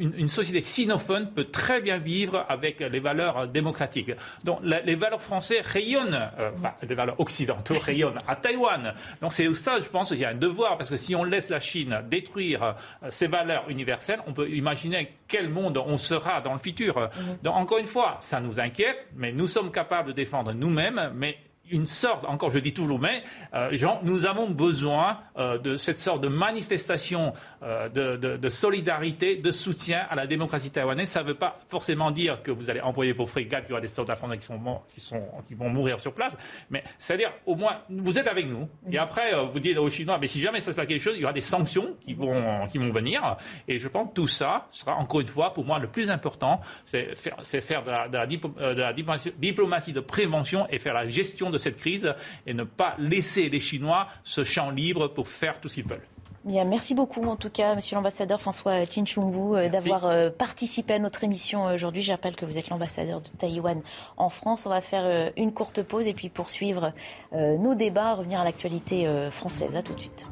une, 0.00 0.28
société 0.28 0.60
sinophone 0.60 1.30
peut 1.34 1.44
très 1.44 1.80
bien 1.80 1.98
vivre 1.98 2.44
avec 2.48 2.80
les 2.80 3.00
valeurs 3.00 3.46
démocratiques. 3.48 4.10
Donc 4.46 4.60
les 4.62 4.94
valeurs 4.94 5.20
françaises 5.20 5.66
rayonnent, 5.66 6.30
euh, 6.38 6.52
enfin 6.54 6.72
les 6.88 6.94
valeurs 6.94 7.18
occidentaux 7.18 7.78
rayonnent 7.82 8.20
à 8.28 8.36
Taïwan. 8.36 8.94
Donc 9.20 9.32
c'est 9.32 9.52
ça, 9.54 9.80
je 9.80 9.88
pense, 9.88 10.10
qu'il 10.10 10.20
y 10.20 10.24
a 10.24 10.30
un 10.30 10.34
devoir. 10.34 10.78
Parce 10.78 10.88
que 10.88 10.96
si 10.96 11.16
on 11.16 11.24
laisse 11.24 11.48
la 11.48 11.60
Chine 11.60 12.00
détruire 12.08 12.76
ces 13.10 13.26
euh, 13.26 13.28
valeurs 13.28 13.68
universelles, 13.68 14.20
on 14.28 14.32
peut 14.32 14.48
imaginer 14.48 15.14
quel 15.26 15.48
monde 15.48 15.82
on 15.84 15.98
sera 15.98 16.40
dans 16.40 16.52
le 16.52 16.60
futur. 16.60 16.96
Mhm. 16.96 17.38
Donc, 17.42 17.56
encore 17.56 17.78
une 17.78 17.86
fois, 17.86 18.18
ça 18.20 18.40
nous 18.40 18.60
inquiète, 18.60 19.08
mais 19.16 19.32
nous 19.32 19.48
sommes 19.48 19.72
capables 19.72 20.08
de 20.08 20.14
défendre 20.14 20.52
nous-mêmes, 20.52 21.10
mais 21.14 21.38
une 21.70 21.86
sorte, 21.86 22.24
encore 22.26 22.50
je 22.50 22.58
dis 22.58 22.72
toujours 22.72 22.98
mais, 22.98 23.22
euh, 23.54 23.76
nous 24.02 24.26
avons 24.26 24.50
besoin 24.50 25.18
euh, 25.36 25.58
de 25.58 25.76
cette 25.76 25.98
sorte 25.98 26.20
de 26.20 26.28
manifestation 26.28 27.32
euh, 27.62 27.88
de, 27.88 28.48
solidarité, 28.48 29.36
de 29.36 29.50
soutien 29.50 30.06
à 30.08 30.14
la 30.14 30.26
démocratie 30.26 30.70
taïwanaise. 30.70 31.08
Ça 31.08 31.22
ne 31.22 31.28
veut 31.28 31.34
pas 31.34 31.58
forcément 31.68 32.10
dire 32.10 32.42
que 32.42 32.50
vous 32.50 32.70
allez 32.70 32.80
envoyer 32.80 33.12
vos 33.12 33.26
frégates, 33.26 33.64
qu'il 33.64 33.70
y 33.70 33.72
aura 33.72 33.80
des 33.80 33.88
soldats 33.88 34.16
français 34.16 34.38
qui, 34.38 34.46
qui, 34.88 35.00
sont, 35.00 35.22
qui 35.48 35.54
vont 35.54 35.68
mourir 35.68 35.98
sur 36.00 36.14
place, 36.14 36.36
mais 36.70 36.84
c'est-à-dire 36.98 37.32
au 37.46 37.56
moins 37.56 37.78
vous 37.88 38.18
êtes 38.18 38.28
avec 38.28 38.46
nous. 38.46 38.68
Et 38.90 38.98
après, 38.98 39.32
vous 39.52 39.58
dites 39.58 39.76
aux 39.78 39.90
Chinois, 39.90 40.18
mais 40.20 40.28
si 40.28 40.40
jamais 40.40 40.60
ça 40.60 40.70
se 40.70 40.76
passe 40.76 40.86
quelque 40.86 41.02
chose, 41.02 41.14
il 41.16 41.22
y 41.22 41.24
aura 41.24 41.32
des 41.32 41.40
sanctions 41.40 41.96
qui 42.00 42.14
vont, 42.14 42.66
qui 42.68 42.78
vont 42.78 42.92
venir. 42.92 43.36
Et 43.66 43.78
je 43.78 43.88
pense 43.88 44.10
que 44.10 44.14
tout 44.14 44.28
ça 44.28 44.66
sera 44.70 44.94
encore 44.94 45.20
une 45.20 45.26
fois, 45.26 45.52
pour 45.52 45.64
moi, 45.64 45.78
le 45.78 45.88
plus 45.88 46.10
important, 46.10 46.60
c'est 46.84 47.16
faire, 47.16 47.36
faire 47.42 47.82
de, 47.82 47.90
la, 47.90 48.08
de 48.08 48.80
la 48.80 48.92
diplomatie 48.92 49.92
de 49.92 50.00
prévention 50.00 50.66
et 50.70 50.78
faire 50.78 50.94
la 50.94 51.08
gestion 51.08 51.50
de 51.50 51.56
de 51.56 51.58
cette 51.58 51.76
crise 51.76 52.14
et 52.46 52.54
ne 52.54 52.64
pas 52.64 52.94
laisser 52.98 53.48
les 53.48 53.60
Chinois 53.60 54.06
ce 54.22 54.44
champ 54.44 54.70
libre 54.70 55.08
pour 55.08 55.26
faire 55.28 55.58
tout 55.60 55.68
ce 55.68 55.76
qu'ils 55.76 55.88
veulent. 55.88 56.06
Bien, 56.46 56.64
merci 56.64 56.94
beaucoup 56.94 57.24
en 57.24 57.34
tout 57.34 57.50
cas, 57.50 57.74
Monsieur 57.74 57.96
l'ambassadeur 57.96 58.40
François 58.40 58.84
Chinchungu, 58.84 59.56
euh, 59.56 59.68
d'avoir 59.68 60.04
euh, 60.04 60.30
participé 60.30 60.94
à 60.94 61.00
notre 61.00 61.24
émission 61.24 61.64
aujourd'hui. 61.64 62.02
Je 62.02 62.12
rappelle 62.12 62.36
que 62.36 62.46
vous 62.46 62.56
êtes 62.56 62.68
l'ambassadeur 62.68 63.20
de 63.20 63.26
Taïwan 63.36 63.82
en 64.16 64.28
France. 64.28 64.64
On 64.64 64.70
va 64.70 64.80
faire 64.80 65.02
euh, 65.04 65.30
une 65.36 65.52
courte 65.52 65.82
pause 65.82 66.06
et 66.06 66.14
puis 66.14 66.28
poursuivre 66.28 66.92
nos 67.32 67.74
débats, 67.74 68.14
revenir 68.14 68.40
à 68.40 68.44
l'actualité 68.44 69.06
française. 69.30 69.76
À 69.76 69.82
tout 69.82 69.92
de 69.92 69.98
suite. 69.98 70.28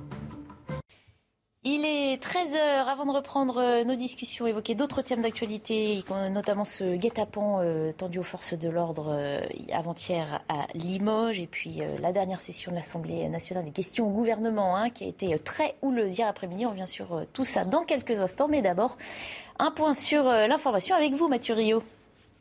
Il 1.66 1.86
est 1.86 2.23
13h 2.23 2.85
avant 2.86 3.07
de 3.07 3.11
reprendre 3.11 3.57
euh, 3.57 3.85
nos 3.85 3.95
discussions, 3.95 4.47
évoquer 4.47 4.74
d'autres 4.74 5.01
thèmes 5.01 5.23
d'actualité, 5.23 6.05
notamment 6.31 6.66
ce 6.66 6.97
guet-apens 6.97 7.62
euh, 7.62 7.91
tendu 7.93 8.19
aux 8.19 8.23
forces 8.23 8.53
de 8.53 8.69
l'ordre 8.69 9.07
euh, 9.09 9.41
avant-hier 9.73 10.43
à 10.51 10.66
Limoges, 10.74 11.41
et 11.41 11.47
puis 11.47 11.81
la 12.03 12.12
dernière 12.12 12.39
session 12.39 12.70
de 12.70 12.77
l'Assemblée 12.77 13.31
nationale 13.31 13.65
des 13.65 13.70
questions 13.70 14.07
au 14.07 14.11
gouvernement, 14.11 14.77
hein, 14.77 14.91
qui 14.91 15.05
a 15.05 15.07
été 15.07 15.39
très 15.39 15.74
houleuse 15.81 16.19
hier 16.19 16.28
après-midi. 16.28 16.66
On 16.66 16.70
revient 16.70 16.86
sur 16.86 17.24
tout 17.32 17.47
ça 17.47 17.65
dans 17.65 17.85
quelques 17.85 18.20
instants, 18.20 18.49
mais 18.49 18.61
d'abord, 18.61 18.99
un 19.59 19.70
point 19.70 19.95
sur 19.95 20.24
l'information 20.24 20.95
avec 20.95 21.15
vous, 21.15 21.28
Mathieu 21.28 21.55
Rio. 21.55 21.82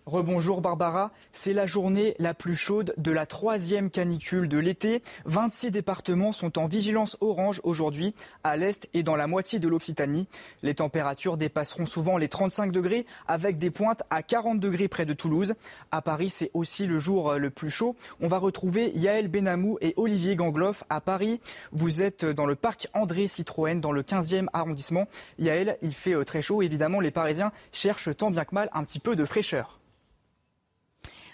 Rebonjour 0.06 0.60
Barbara, 0.60 1.12
c'est 1.32 1.54
la 1.54 1.66
journée 1.66 2.14
la 2.20 2.34
plus 2.34 2.56
chaude 2.56 2.94
de 2.98 3.12
la 3.12 3.26
troisième 3.26 3.90
canicule 3.90 4.50
de 4.50 4.58
l'été. 4.58 5.02
26 5.24 5.72
départements 5.72 6.34
sont 6.34 6.60
en 6.60 6.68
vigilance 6.68 7.16
orange 7.22 7.62
aujourd'hui, 7.64 8.14
à 8.44 8.58
l'est 8.58 8.90
et 8.94 9.02
dans 9.02 9.16
la 9.16 9.28
moitié 9.28 9.60
de 9.60 9.70
l'Occitanie. 9.70 10.28
Les 10.62 10.76
températures 10.76 11.38
dépasseront 11.38 11.86
souvent 11.86 12.18
les 12.18 12.28
35 12.28 12.74
degrés, 12.74 13.06
avec 13.28 13.58
des 13.58 13.72
pointes 13.72 14.04
à 14.10 14.24
40 14.24 14.60
degrés 14.60 14.90
près 14.90 15.06
de 15.06 15.14
Toulouse. 15.14 15.56
À 15.92 16.02
Paris, 16.02 16.30
c'est 16.30 16.52
aussi 16.54 16.86
le 16.86 17.00
jour 17.00 17.36
le 17.36 17.50
plus 17.50 17.70
chaud. 17.70 17.96
On 18.20 18.28
va 18.28 18.40
retrouver 18.40 18.92
Yaël 18.96 19.30
Benamou 19.30 19.78
et 19.80 19.94
Olivier 19.96 20.36
Gangloff 20.36 20.84
à 20.90 21.00
Paris. 21.00 21.40
Vous 21.72 22.02
êtes 22.02 22.26
dans 22.26 22.46
le 22.46 22.56
parc 22.56 22.88
André 22.94 23.28
Citroën, 23.28 23.80
dans 23.80 23.94
le 23.94 24.04
15e 24.04 24.48
arrondissement. 24.52 25.08
Yaël, 25.40 25.78
il 25.82 25.94
fait 25.94 26.14
euh, 26.14 26.26
très 26.26 26.42
chaud. 26.42 26.62
Évidemment, 26.62 27.00
les 27.00 27.12
Parisiens 27.12 27.54
cherchent 27.72 28.16
tant 28.18 28.32
bien 28.32 28.44
que 28.44 28.54
mal 28.54 28.70
un 28.74 28.84
petit 28.84 29.00
peu 29.00 29.16
de 29.16 29.24
fraîcheur. 29.24 29.80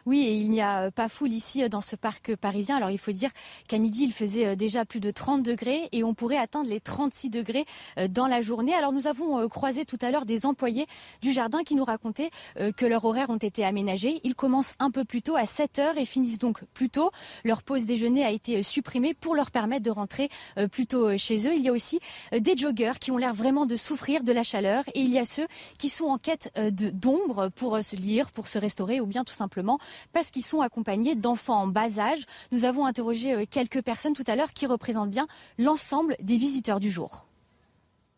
Oui, 0.10 0.22
et 0.22 0.34
il 0.34 0.50
n'y 0.50 0.60
a 0.60 0.86
euh, 0.86 0.90
pas 0.90 1.08
foule 1.08 1.32
ici 1.32 1.62
euh, 1.62 1.70
dans 1.70 1.82
ce 1.82 1.96
parc 1.96 2.36
parisien. 2.36 2.76
Alors 2.76 2.90
il 2.90 2.98
faut 2.98 3.12
dire 3.12 3.30
qu'à 3.68 3.78
midi, 3.78 4.04
il 4.04 4.12
faisait 4.12 4.48
euh, 4.48 4.56
déjà 4.56 4.84
plus 4.84 5.00
de 5.00 5.12
30 5.12 5.44
degrés 5.44 5.88
et 5.92 6.04
on 6.04 6.16
pourrait 6.16 6.40
atteindre 6.40 6.68
les 6.68 6.80
36 6.80 7.30
degrés 7.30 7.66
dans 8.10 8.26
la 8.26 8.42
journée. 8.42 8.74
Alors 8.74 8.92
nous 8.92 9.06
avons 9.06 9.48
croisé 9.48 9.86
tout 9.86 10.00
à 10.02 10.10
l'heure 10.10 10.26
des 10.26 10.48
employés 10.48 10.88
du 11.22 11.32
jardin 11.32 11.64
qui 11.64 11.76
nous 11.76 11.84
racontaient 11.84 12.32
que 12.76 12.86
leurs 12.88 13.06
horaires 13.06 13.30
ont 13.30 13.38
été 13.38 13.64
aménagés. 13.64 14.20
Ils 14.24 14.34
commencent 14.34 14.74
un 14.80 14.90
peu 14.90 15.06
plus 15.06 15.22
tôt 15.22 15.36
à 15.36 15.46
7 15.46 15.78
heures 15.78 15.98
et 15.98 16.06
finissent 16.06 16.40
donc 16.40 16.64
plus 16.74 16.90
tôt. 16.90 17.12
Leur 17.44 17.62
pause 17.62 17.86
déjeuner 17.86 18.26
a 18.26 18.32
été 18.32 18.64
supprimée 18.64 19.14
pour 19.14 19.36
leur 19.36 19.52
permettre 19.52 19.84
de 19.84 19.92
rentrer 19.92 20.30
plus 20.72 20.88
tôt 20.88 21.18
chez 21.18 21.48
eux. 21.48 21.54
Il 21.54 21.62
y 21.62 21.70
a 21.70 21.72
aussi 21.72 22.00
des 22.32 22.58
joggeurs 22.58 22.98
qui 23.00 23.12
ont 23.12 23.18
l'air 23.18 23.34
vraiment 23.34 23.66
de 23.66 23.76
souffrir 23.76 24.24
de 24.24 24.32
la 24.32 24.44
chaleur 24.44 24.84
et 24.96 25.02
il 25.02 25.12
y 25.12 25.20
a 25.20 25.26
ceux 25.26 25.48
qui 25.78 25.90
sont 25.90 26.06
en 26.06 26.18
quête 26.18 26.52
d'ombre 26.94 27.50
pour 27.56 27.84
se 27.84 27.96
lire, 27.96 28.32
pour 28.32 28.48
se 28.48 28.58
restaurer 28.58 29.00
ou 29.02 29.06
bien 29.06 29.24
tout 29.24 29.34
simplement 29.34 29.80
parce 30.14 30.32
qu'ils 30.32 30.46
sont 30.46 30.62
accompagnés 30.62 31.16
d'enfants 31.16 31.62
en 31.62 31.68
bas 31.68 32.00
âge. 32.00 32.26
Nous 32.52 32.66
avons 32.66 32.86
interrogé 32.86 33.34
euh, 33.34 33.46
quelques 33.50 33.82
personnes 33.82 34.14
tout 34.14 34.24
à 34.28 34.36
l'heure 34.36 34.52
qui 34.52 34.66
représentent 34.66 35.12
bien 35.12 35.28
l'ensemble 35.58 36.16
des 36.22 36.38
visiteurs 36.38 36.80
du 36.80 36.90
jour. 36.90 37.26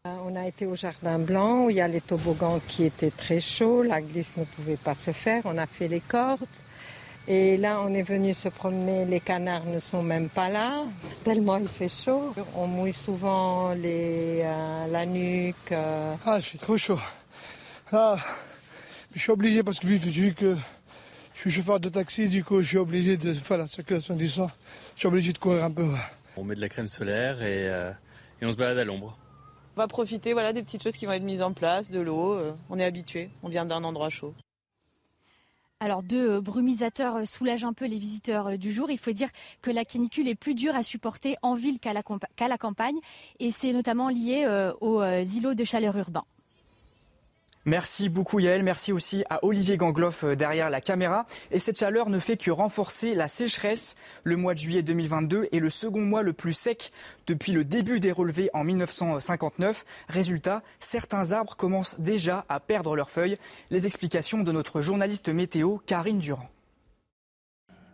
Euh, 0.07 0.15
on 0.25 0.35
a 0.35 0.47
été 0.47 0.65
au 0.65 0.75
Jardin 0.75 1.19
Blanc 1.19 1.65
où 1.65 1.69
il 1.69 1.75
y 1.75 1.81
a 1.81 1.87
les 1.87 2.01
toboggans 2.01 2.59
qui 2.67 2.85
étaient 2.85 3.11
très 3.11 3.39
chauds, 3.39 3.83
la 3.83 4.01
glisse 4.01 4.35
ne 4.35 4.45
pouvait 4.45 4.77
pas 4.77 4.95
se 4.95 5.11
faire, 5.11 5.43
on 5.45 5.59
a 5.59 5.67
fait 5.67 5.87
les 5.87 5.99
cordes. 5.99 6.47
Et 7.27 7.55
là, 7.57 7.79
on 7.85 7.93
est 7.93 8.01
venu 8.01 8.33
se 8.33 8.49
promener, 8.49 9.05
les 9.05 9.19
canards 9.19 9.65
ne 9.65 9.77
sont 9.77 10.01
même 10.01 10.29
pas 10.29 10.49
là, 10.49 10.85
tellement 11.23 11.57
il 11.57 11.67
fait 11.67 11.87
chaud. 11.87 12.33
On 12.55 12.65
mouille 12.65 12.93
souvent 12.93 13.73
les, 13.73 14.41
euh, 14.41 14.87
la 14.87 15.05
nuque. 15.05 15.71
Ah, 15.71 16.39
je 16.39 16.45
suis 16.47 16.57
trop 16.57 16.77
chaud. 16.77 16.99
Ah, 17.91 18.17
je 19.13 19.19
suis 19.19 19.31
obligé 19.31 19.61
parce 19.61 19.79
que 19.79 19.85
vu 19.85 20.33
que 20.33 20.57
je 21.43 21.49
suis 21.49 21.59
chauffeur 21.59 21.79
de 21.79 21.89
taxi, 21.89 22.27
du 22.27 22.43
coup, 22.43 22.61
je 22.61 22.67
suis 22.67 22.77
obligé 22.77 23.17
de 23.17 23.33
faire 23.33 23.57
la 23.57 23.65
circulation 23.65 24.15
du 24.15 24.27
sang. 24.27 24.51
Je 24.93 24.99
suis 24.99 25.07
obligé 25.07 25.33
de 25.33 25.39
courir 25.39 25.63
un 25.63 25.71
peu. 25.71 25.87
On 26.37 26.43
met 26.43 26.53
de 26.53 26.61
la 26.61 26.69
crème 26.69 26.87
solaire 26.87 27.41
et, 27.41 27.67
euh, 27.67 27.91
et 28.39 28.45
on 28.45 28.51
se 28.51 28.57
balade 28.57 28.77
à 28.77 28.85
l'ombre. 28.85 29.17
On 29.75 29.79
va 29.79 29.87
profiter 29.87 30.33
voilà, 30.33 30.53
des 30.53 30.61
petites 30.61 30.83
choses 30.83 30.95
qui 30.95 31.07
vont 31.07 31.13
être 31.13 31.23
mises 31.23 31.41
en 31.41 31.51
place, 31.51 31.89
de 31.89 31.99
l'eau. 31.99 32.33
Euh, 32.33 32.53
on 32.69 32.77
est 32.77 32.85
habitué, 32.85 33.31
on 33.41 33.49
vient 33.49 33.65
d'un 33.65 33.83
endroit 33.83 34.11
chaud. 34.11 34.35
Alors 35.79 36.03
deux 36.03 36.33
euh, 36.33 36.41
brumisateurs 36.41 37.27
soulagent 37.27 37.65
un 37.65 37.73
peu 37.73 37.87
les 37.87 37.97
visiteurs 37.97 38.59
du 38.59 38.71
jour. 38.71 38.91
Il 38.91 38.99
faut 38.99 39.11
dire 39.11 39.29
que 39.63 39.71
la 39.71 39.83
canicule 39.83 40.27
est 40.27 40.35
plus 40.35 40.53
dure 40.53 40.75
à 40.75 40.83
supporter 40.83 41.37
en 41.41 41.55
ville 41.55 41.79
qu'à 41.79 41.93
la, 41.93 42.03
la, 42.47 42.57
campagne 42.59 42.99
et 43.39 43.49
c'est 43.49 43.73
notamment 43.73 44.09
lié 44.09 44.45
aux 44.79 45.01
îlots 45.03 45.55
de 45.55 45.63
chaleur 45.63 45.97
urbains. 45.97 46.25
Merci 47.65 48.09
beaucoup 48.09 48.39
Yael, 48.39 48.63
merci 48.63 48.91
aussi 48.91 49.23
à 49.29 49.45
Olivier 49.45 49.77
Gangloff 49.77 50.23
euh, 50.23 50.35
derrière 50.35 50.71
la 50.71 50.81
caméra. 50.81 51.27
Et 51.51 51.59
cette 51.59 51.77
chaleur 51.77 52.09
ne 52.09 52.17
fait 52.17 52.35
que 52.35 52.49
renforcer 52.49 53.13
la 53.13 53.27
sécheresse. 53.27 53.95
Le 54.23 54.35
mois 54.35 54.55
de 54.55 54.59
juillet 54.59 54.81
2022 54.81 55.47
est 55.51 55.59
le 55.59 55.69
second 55.69 56.01
mois 56.01 56.23
le 56.23 56.33
plus 56.33 56.53
sec 56.53 56.91
depuis 57.27 57.51
le 57.51 57.63
début 57.63 57.99
des 57.99 58.11
relevés 58.11 58.49
en 58.53 58.63
1959. 58.63 59.85
Résultat, 60.09 60.63
certains 60.79 61.33
arbres 61.33 61.55
commencent 61.55 61.99
déjà 61.99 62.45
à 62.49 62.59
perdre 62.59 62.95
leurs 62.95 63.11
feuilles. 63.11 63.37
Les 63.69 63.85
explications 63.85 64.39
de 64.39 64.51
notre 64.51 64.81
journaliste 64.81 65.29
météo 65.29 65.77
Karine 65.85 66.17
Durand. 66.17 66.49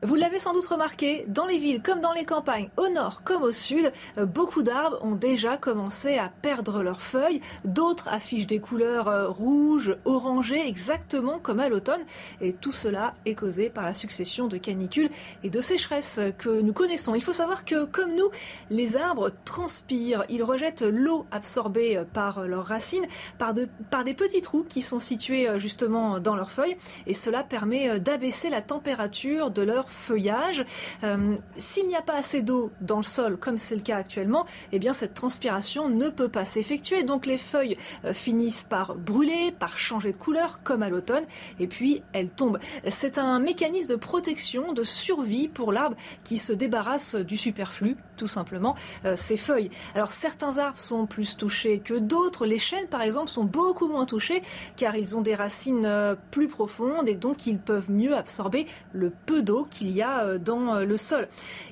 Vous 0.03 0.13
l'avez 0.13 0.37
sans 0.37 0.53
doute 0.53 0.67
remarqué, 0.67 1.25
dans 1.27 1.47
les 1.47 1.57
villes 1.57 1.81
comme 1.81 2.01
dans 2.01 2.13
les 2.13 2.23
campagnes, 2.23 2.69
au 2.77 2.87
nord 2.87 3.23
comme 3.23 3.41
au 3.41 3.51
sud, 3.51 3.91
euh, 4.19 4.27
beaucoup 4.27 4.61
d'arbres 4.61 4.99
ont 5.01 5.15
déjà 5.15 5.57
commencé 5.57 6.19
à 6.19 6.29
perdre 6.29 6.83
leurs 6.83 7.01
feuilles. 7.01 7.41
D'autres 7.65 8.07
affichent 8.07 8.45
des 8.45 8.59
couleurs 8.59 9.07
euh, 9.07 9.27
rouges, 9.27 9.97
orangées, 10.05 10.67
exactement 10.67 11.39
comme 11.39 11.59
à 11.59 11.67
l'automne. 11.67 12.01
Et 12.41 12.53
tout 12.53 12.71
cela 12.71 13.15
est 13.25 13.33
causé 13.33 13.71
par 13.71 13.85
la 13.85 13.95
succession 13.95 14.45
de 14.45 14.57
canicules 14.57 15.09
et 15.43 15.49
de 15.49 15.59
sécheresses 15.59 16.19
que 16.37 16.61
nous 16.61 16.73
connaissons. 16.73 17.15
Il 17.15 17.23
faut 17.23 17.33
savoir 17.33 17.65
que, 17.65 17.85
comme 17.85 18.13
nous, 18.13 18.29
les 18.69 18.97
arbres 18.97 19.31
transpirent. 19.45 20.25
Ils 20.29 20.43
rejettent 20.43 20.83
l'eau 20.83 21.25
absorbée 21.31 22.03
par 22.13 22.41
leurs 22.43 22.65
racines, 22.65 23.07
par, 23.39 23.55
de, 23.55 23.67
par 23.89 24.03
des 24.03 24.13
petits 24.13 24.43
trous 24.43 24.63
qui 24.63 24.83
sont 24.83 24.99
situés 24.99 25.49
euh, 25.49 25.57
justement 25.57 26.19
dans 26.19 26.35
leurs 26.35 26.51
feuilles. 26.51 26.77
Et 27.07 27.15
cela 27.15 27.43
permet 27.43 27.99
d'abaisser 27.99 28.51
la 28.51 28.61
température 28.61 29.49
de 29.49 29.63
leur 29.63 29.86
feuillage. 29.89 30.65
Euh, 31.03 31.35
s'il 31.57 31.87
n'y 31.87 31.95
a 31.95 32.01
pas 32.01 32.15
assez 32.15 32.41
d'eau 32.41 32.71
dans 32.81 32.97
le 32.97 33.03
sol, 33.03 33.37
comme 33.37 33.57
c'est 33.57 33.75
le 33.75 33.81
cas 33.81 33.97
actuellement, 33.97 34.45
eh 34.71 34.79
bien 34.79 34.93
cette 34.93 35.13
transpiration 35.13 35.89
ne 35.89 36.09
peut 36.09 36.29
pas 36.29 36.45
s'effectuer. 36.45 37.03
Donc 37.03 37.25
les 37.25 37.37
feuilles 37.37 37.77
euh, 38.05 38.13
finissent 38.13 38.63
par 38.63 38.95
brûler, 38.95 39.53
par 39.57 39.77
changer 39.77 40.11
de 40.11 40.17
couleur, 40.17 40.61
comme 40.63 40.83
à 40.83 40.89
l'automne, 40.89 41.25
et 41.59 41.67
puis 41.67 42.03
elles 42.13 42.29
tombent. 42.29 42.59
C'est 42.89 43.17
un 43.17 43.39
mécanisme 43.39 43.89
de 43.89 43.95
protection, 43.95 44.73
de 44.73 44.83
survie 44.83 45.47
pour 45.47 45.71
l'arbre 45.71 45.95
qui 46.23 46.37
se 46.37 46.53
débarrasse 46.53 47.15
du 47.15 47.37
superflu, 47.37 47.97
tout 48.15 48.27
simplement, 48.27 48.75
euh, 49.05 49.15
ces 49.15 49.37
feuilles. 49.37 49.69
Alors 49.95 50.11
certains 50.11 50.57
arbres 50.57 50.77
sont 50.77 51.05
plus 51.05 51.37
touchés 51.37 51.79
que 51.79 51.93
d'autres. 51.93 52.45
Les 52.45 52.59
chênes, 52.59 52.87
par 52.87 53.01
exemple, 53.01 53.29
sont 53.29 53.43
beaucoup 53.43 53.87
moins 53.87 54.05
touchés 54.05 54.41
car 54.75 54.95
ils 54.95 55.17
ont 55.17 55.21
des 55.21 55.35
racines 55.35 56.17
plus 56.31 56.47
profondes 56.47 57.07
et 57.07 57.15
donc 57.15 57.47
ils 57.47 57.59
peuvent 57.59 57.91
mieux 57.91 58.15
absorber 58.15 58.67
le 58.93 59.11
peu 59.25 59.41
d'eau 59.41 59.67
qu'il 59.77 59.91
y 59.91 60.01
a 60.01 60.23
euh, 60.23 60.37
dans 60.37 60.75
euh, 60.75 60.83
le 60.83 60.97
sol. 60.97 61.27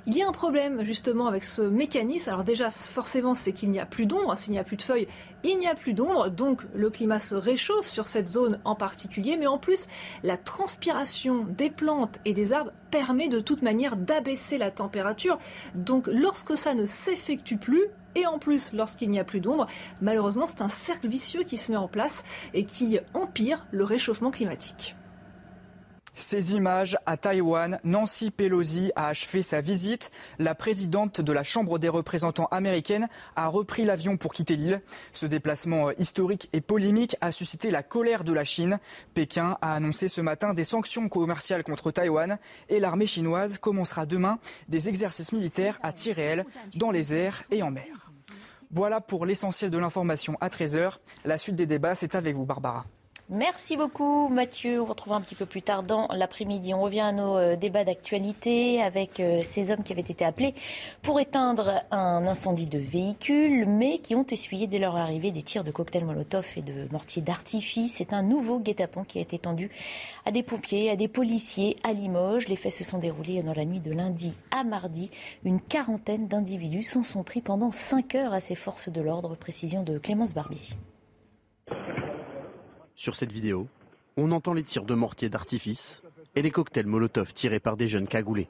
Il 0.05 0.15
y 0.15 0.21
a 0.21 0.27
un 0.27 0.31
problème 0.31 0.83
justement 0.83 1.27
avec 1.27 1.43
ce 1.43 1.61
mécanisme. 1.61 2.29
Alors 2.29 2.43
déjà, 2.43 2.69
forcément, 2.69 3.35
c'est 3.35 3.51
qu'il 3.51 3.71
n'y 3.71 3.79
a 3.79 3.85
plus 3.85 4.05
d'ombre. 4.05 4.37
S'il 4.37 4.51
n'y 4.51 4.59
a 4.59 4.63
plus 4.63 4.77
de 4.77 4.81
feuilles, 4.81 5.07
il 5.43 5.57
n'y 5.57 5.67
a 5.67 5.75
plus 5.75 5.93
d'ombre. 5.93 6.29
Donc 6.29 6.61
le 6.75 6.89
climat 6.89 7.19
se 7.19 7.35
réchauffe 7.35 7.87
sur 7.87 8.07
cette 8.07 8.27
zone 8.27 8.59
en 8.63 8.75
particulier. 8.75 9.37
Mais 9.37 9.47
en 9.47 9.57
plus, 9.57 9.87
la 10.23 10.37
transpiration 10.37 11.45
des 11.49 11.69
plantes 11.69 12.19
et 12.25 12.33
des 12.33 12.53
arbres 12.53 12.71
permet 12.91 13.27
de 13.27 13.39
toute 13.39 13.63
manière 13.63 13.97
d'abaisser 13.97 14.57
la 14.57 14.69
température. 14.69 15.39
Donc 15.73 16.07
lorsque 16.07 16.57
ça 16.57 16.75
ne 16.75 16.85
s'effectue 16.85 17.57
plus, 17.57 17.85
et 18.15 18.25
en 18.27 18.39
plus 18.39 18.71
lorsqu'il 18.71 19.09
n'y 19.09 19.19
a 19.19 19.25
plus 19.25 19.41
d'ombre, 19.41 19.67
malheureusement 20.01 20.47
c'est 20.47 20.61
un 20.61 20.69
cercle 20.69 21.07
vicieux 21.07 21.43
qui 21.43 21.57
se 21.57 21.71
met 21.71 21.77
en 21.77 21.89
place 21.89 22.23
et 22.53 22.63
qui 22.63 22.99
empire 23.13 23.65
le 23.71 23.83
réchauffement 23.83 24.31
climatique. 24.31 24.95
Ces 26.15 26.53
images 26.53 26.97
à 27.05 27.17
Taïwan, 27.17 27.79
Nancy 27.83 28.31
Pelosi 28.31 28.91
a 28.95 29.07
achevé 29.07 29.41
sa 29.41 29.59
visite. 29.59 30.11
La 30.39 30.55
présidente 30.55 31.19
de 31.19 31.33
la 31.33 31.43
Chambre 31.43 31.77
des 31.77 31.89
représentants 31.89 32.47
américaine 32.51 33.09
a 33.35 33.47
repris 33.47 33.83
l'avion 33.83 34.15
pour 34.15 34.31
quitter 34.31 34.55
l'île. 34.55 34.81
Ce 35.11 35.25
déplacement 35.25 35.91
historique 35.91 36.49
et 36.53 36.61
polémique 36.61 37.17
a 37.19 37.33
suscité 37.33 37.69
la 37.69 37.83
colère 37.83 38.23
de 38.23 38.31
la 38.31 38.45
Chine. 38.45 38.79
Pékin 39.13 39.57
a 39.61 39.75
annoncé 39.75 40.07
ce 40.07 40.21
matin 40.21 40.53
des 40.53 40.63
sanctions 40.63 41.09
commerciales 41.09 41.63
contre 41.63 41.91
Taïwan 41.91 42.37
et 42.69 42.79
l'armée 42.79 43.07
chinoise 43.07 43.57
commencera 43.57 44.05
demain 44.05 44.39
des 44.69 44.87
exercices 44.87 45.33
militaires 45.33 45.79
à 45.83 45.91
tir 45.91 46.15
réel 46.15 46.45
dans 46.75 46.91
les 46.91 47.13
airs 47.13 47.43
et 47.51 47.61
en 47.61 47.71
mer. 47.71 48.11
Voilà 48.71 49.01
pour 49.01 49.25
l'essentiel 49.25 49.69
de 49.69 49.77
l'information 49.77 50.37
à 50.39 50.47
13h. 50.47 50.93
La 51.25 51.37
suite 51.37 51.55
des 51.55 51.65
débats, 51.65 51.95
c'est 51.95 52.15
avec 52.15 52.35
vous, 52.35 52.45
Barbara. 52.45 52.85
Merci 53.31 53.75
beaucoup 53.75 54.27
Mathieu. 54.27 54.79
On 54.79 54.83
vous 54.83 54.91
retrouve 54.91 55.13
un 55.13 55.21
petit 55.21 55.33
peu 55.33 55.47
plus 55.47 55.63
tard 55.63 55.81
dans 55.81 56.07
l'après-midi. 56.13 56.75
On 56.75 56.81
revient 56.81 56.99
à 56.99 57.11
nos 57.11 57.35
euh, 57.37 57.55
débats 57.55 57.83
d'actualité 57.83 58.83
avec 58.83 59.19
euh, 59.19 59.41
ces 59.43 59.71
hommes 59.71 59.81
qui 59.81 59.93
avaient 59.93 60.01
été 60.01 60.23
appelés 60.23 60.53
pour 61.01 61.19
éteindre 61.19 61.81
un 61.89 62.27
incendie 62.27 62.67
de 62.67 62.77
véhicule, 62.77 63.65
mais 63.65 63.97
qui 63.97 64.13
ont 64.13 64.27
essuyé 64.29 64.67
dès 64.67 64.77
leur 64.77 64.95
arrivée 64.95 65.31
des 65.31 65.41
tirs 65.41 65.63
de 65.63 65.71
cocktails 65.71 66.05
Molotov 66.05 66.47
et 66.55 66.61
de 66.61 66.87
mortiers 66.91 67.23
d'artifice. 67.23 67.95
C'est 67.95 68.13
un 68.13 68.21
nouveau 68.21 68.59
guet-apens 68.59 69.05
qui 69.05 69.17
a 69.17 69.21
été 69.21 69.39
tendu 69.39 69.71
à 70.25 70.31
des 70.31 70.43
pompiers, 70.43 70.91
à 70.91 70.95
des 70.95 71.07
policiers 71.07 71.77
à 71.83 71.93
Limoges. 71.93 72.47
Les 72.47 72.55
faits 72.55 72.73
se 72.73 72.83
sont 72.83 72.99
déroulés 72.99 73.41
dans 73.41 73.55
la 73.55 73.65
nuit 73.65 73.79
de 73.79 73.91
lundi 73.91 74.35
à 74.51 74.63
mardi. 74.63 75.09
Une 75.43 75.59
quarantaine 75.59 76.27
d'individus 76.27 76.83
sont 76.83 77.23
pris 77.23 77.41
pendant 77.41 77.71
5 77.71 78.13
heures 78.13 78.33
à 78.33 78.39
ces 78.39 78.53
forces 78.53 78.89
de 78.89 79.01
l'ordre. 79.01 79.35
Précision 79.35 79.81
de 79.81 79.97
Clémence 79.97 80.35
Barbier. 80.35 80.61
Sur 82.95 83.15
cette 83.15 83.31
vidéo, 83.31 83.67
on 84.15 84.31
entend 84.31 84.53
les 84.53 84.63
tirs 84.63 84.85
de 84.85 84.93
mortier 84.93 85.27
d'artifice 85.27 86.01
et 86.35 86.41
les 86.41 86.51
cocktails 86.51 86.85
Molotov 86.85 87.33
tirés 87.33 87.59
par 87.59 87.75
des 87.75 87.89
jeunes 87.89 88.07
cagoulés. 88.07 88.47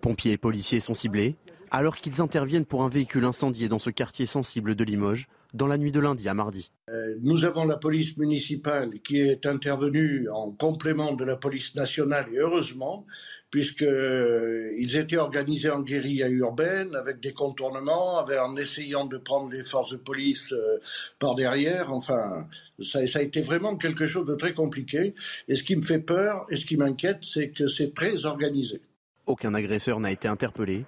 Pompiers 0.00 0.32
et 0.32 0.38
policiers 0.38 0.80
sont 0.80 0.94
ciblés 0.94 1.36
alors 1.70 1.96
qu'ils 1.96 2.22
interviennent 2.22 2.64
pour 2.64 2.82
un 2.82 2.88
véhicule 2.88 3.24
incendié 3.24 3.68
dans 3.68 3.78
ce 3.78 3.90
quartier 3.90 4.24
sensible 4.24 4.74
de 4.74 4.84
Limoges 4.84 5.28
dans 5.54 5.66
la 5.66 5.78
nuit 5.78 5.92
de 5.92 6.00
lundi 6.00 6.28
à 6.28 6.34
mardi. 6.34 6.70
Euh, 6.88 7.16
nous 7.20 7.44
avons 7.44 7.64
la 7.64 7.76
police 7.76 8.16
municipale 8.16 9.00
qui 9.02 9.18
est 9.20 9.46
intervenue 9.46 10.28
en 10.30 10.50
complément 10.50 11.12
de 11.12 11.24
la 11.24 11.36
police 11.36 11.74
nationale 11.74 12.26
et 12.32 12.38
heureusement 12.38 13.06
puisqu'ils 13.50 13.86
euh, 13.86 15.00
étaient 15.00 15.16
organisés 15.16 15.70
en 15.70 15.80
guérilla 15.80 16.28
urbaine 16.28 16.94
avec 16.94 17.20
des 17.20 17.32
contournements, 17.32 18.18
en 18.18 18.56
essayant 18.56 19.06
de 19.06 19.16
prendre 19.18 19.50
les 19.50 19.62
forces 19.62 19.90
de 19.90 19.96
police 19.96 20.52
euh, 20.52 20.78
par 21.18 21.34
derrière. 21.34 21.92
Enfin, 21.92 22.46
ça, 22.82 23.06
ça, 23.06 23.20
a 23.20 23.22
été 23.22 23.40
vraiment 23.40 23.76
quelque 23.76 24.06
chose 24.06 24.26
de 24.26 24.34
très 24.34 24.52
compliqué. 24.52 25.14
Et 25.48 25.54
ce 25.54 25.62
qui 25.62 25.76
me 25.76 25.82
fait 25.82 26.00
peur 26.00 26.44
et 26.50 26.56
ce 26.56 26.66
qui 26.66 26.76
m'inquiète, 26.76 27.18
c'est 27.22 27.50
que 27.50 27.68
c'est 27.68 27.94
très 27.94 28.24
organisé. 28.24 28.80
Aucun 29.26 29.54
agresseur 29.54 30.00
n'a 30.00 30.10
été 30.10 30.28
interpellé. 30.28 30.84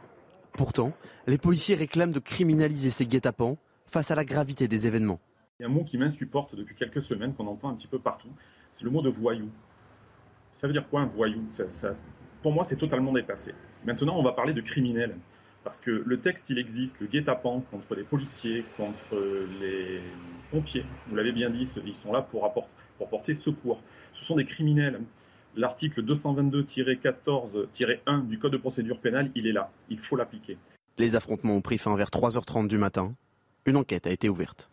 Pourtant, 0.52 0.92
les 1.26 1.38
policiers 1.38 1.74
réclament 1.74 2.12
de 2.12 2.18
criminaliser 2.18 2.90
ces 2.90 3.06
guet-apens 3.06 3.56
face 3.86 4.10
à 4.10 4.14
la 4.14 4.24
gravité 4.24 4.68
des 4.68 4.86
événements. 4.86 5.20
Il 5.58 5.64
y 5.64 5.66
a 5.66 5.68
un 5.68 5.72
mot 5.72 5.84
qui 5.84 5.98
m'insupporte 5.98 6.54
depuis 6.54 6.74
quelques 6.74 7.02
semaines, 7.02 7.34
qu'on 7.34 7.46
entend 7.46 7.70
un 7.70 7.74
petit 7.74 7.86
peu 7.86 7.98
partout, 7.98 8.30
c'est 8.72 8.84
le 8.84 8.90
mot 8.90 9.02
de 9.02 9.10
voyou. 9.10 9.50
Ça 10.54 10.66
veut 10.66 10.72
dire 10.72 10.88
quoi 10.88 11.02
un 11.02 11.06
voyou? 11.06 11.44
Ça, 11.50 11.94
pour 12.42 12.52
moi, 12.52 12.64
c'est 12.64 12.76
totalement 12.76 13.12
dépassé. 13.12 13.54
Maintenant, 13.84 14.18
on 14.18 14.22
va 14.22 14.32
parler 14.32 14.52
de 14.52 14.60
criminels. 14.60 15.16
Parce 15.62 15.82
que 15.82 15.90
le 15.90 16.20
texte, 16.20 16.48
il 16.48 16.58
existe, 16.58 16.98
le 17.00 17.06
guet-apens 17.06 17.62
contre 17.70 17.94
les 17.94 18.02
policiers, 18.02 18.64
contre 18.78 19.14
les 19.60 20.00
pompiers. 20.50 20.86
Vous 21.08 21.16
l'avez 21.16 21.32
bien 21.32 21.50
dit, 21.50 21.70
ils 21.84 21.94
sont 21.94 22.12
là 22.12 22.22
pour, 22.22 22.46
apporter, 22.46 22.70
pour 22.96 23.08
porter 23.08 23.34
secours. 23.34 23.82
Ce 24.14 24.24
sont 24.24 24.36
des 24.36 24.46
criminels. 24.46 25.02
L'article 25.56 26.02
222-14-1 26.02 28.26
du 28.26 28.38
Code 28.38 28.52
de 28.52 28.56
procédure 28.56 29.00
pénale, 29.00 29.30
il 29.34 29.46
est 29.46 29.52
là. 29.52 29.70
Il 29.90 29.98
faut 29.98 30.16
l'appliquer. 30.16 30.56
Les 30.96 31.14
affrontements 31.14 31.54
ont 31.54 31.60
pris 31.60 31.76
fin 31.76 31.94
vers 31.94 32.08
3h30 32.08 32.66
du 32.66 32.78
matin. 32.78 33.14
Une 33.66 33.76
enquête 33.76 34.06
a 34.06 34.10
été 34.10 34.30
ouverte. 34.30 34.70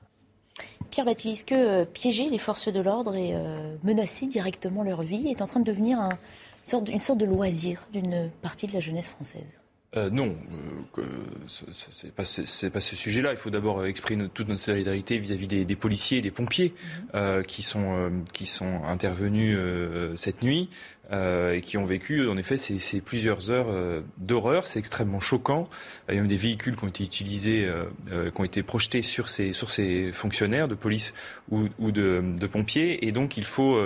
Pierre 0.90 1.06
Batu, 1.06 1.30
est-ce 1.30 1.44
que 1.44 1.54
euh, 1.54 1.86
piéger 1.86 2.30
les 2.30 2.38
forces 2.38 2.72
de 2.72 2.80
l'ordre 2.80 3.16
et 3.16 3.32
euh, 3.34 3.76
menacer 3.84 4.26
directement 4.26 4.84
leur 4.84 5.02
vie 5.02 5.28
est 5.28 5.42
en 5.42 5.46
train 5.46 5.60
de 5.60 5.66
devenir 5.66 6.00
un, 6.00 6.18
une 6.74 7.02
sorte 7.02 7.20
de 7.20 7.26
loisir 7.26 7.88
d'une 7.94 8.30
partie 8.42 8.68
de 8.68 8.74
la 8.74 8.80
jeunesse 8.80 9.10
française 9.10 9.62
euh, 9.96 10.10
non, 10.10 10.36
euh, 10.98 11.04
c'est 11.48 12.12
pas, 12.12 12.24
pas 12.24 12.82
ce 12.82 12.96
sujet-là. 12.96 13.32
Il 13.32 13.38
faut 13.38 13.50
d'abord 13.50 13.86
exprimer 13.86 14.28
toute 14.34 14.50
notre 14.50 14.60
solidarité 14.60 15.18
vis-à-vis 15.18 15.48
des, 15.48 15.76
policiers 15.78 16.18
et 16.18 16.22
des 16.22 16.32
pompiers 16.32 16.74
mhm. 16.76 17.08
euh, 17.16 17.42
qui 17.42 17.62
sont 17.62 18.12
qui 18.34 18.46
sont 18.46 18.84
intervenus 18.84 19.58
cette 20.16 20.42
nuit. 20.42 20.70
Euh, 21.14 21.54
et 21.54 21.62
qui 21.62 21.78
ont 21.78 21.86
vécu 21.86 22.28
en 22.28 22.36
effet 22.36 22.58
ces, 22.58 22.80
ces 22.80 23.00
plusieurs 23.00 23.50
heures 23.50 23.68
euh, 23.70 24.02
d'horreur. 24.18 24.68
C'est 24.68 24.80
extrêmement 24.80 25.22
choquant. 25.22 25.70
Il 26.10 26.16
y 26.16 26.18
a 26.18 26.22
même 26.22 26.28
des 26.28 26.36
véhicules 26.36 26.76
qui 26.76 26.84
ont 26.84 26.90
été 26.90 27.02
utilisés, 27.04 27.66
euh, 27.66 28.30
qui 28.30 28.42
ont 28.42 28.44
été 28.44 28.62
projetés 28.62 29.02
sur 29.02 29.30
ces, 29.30 29.54
sur 29.54 29.70
ces 29.70 30.12
fonctionnaires 30.12 30.68
de 30.68 30.76
police 30.76 31.14
ou, 31.50 31.70
ou 31.80 31.92
de, 31.92 32.22
de, 32.38 32.48
pompiers. 32.48 33.08
Et 33.08 33.14
donc 33.14 33.38
il 33.38 33.46
faut 33.46 33.80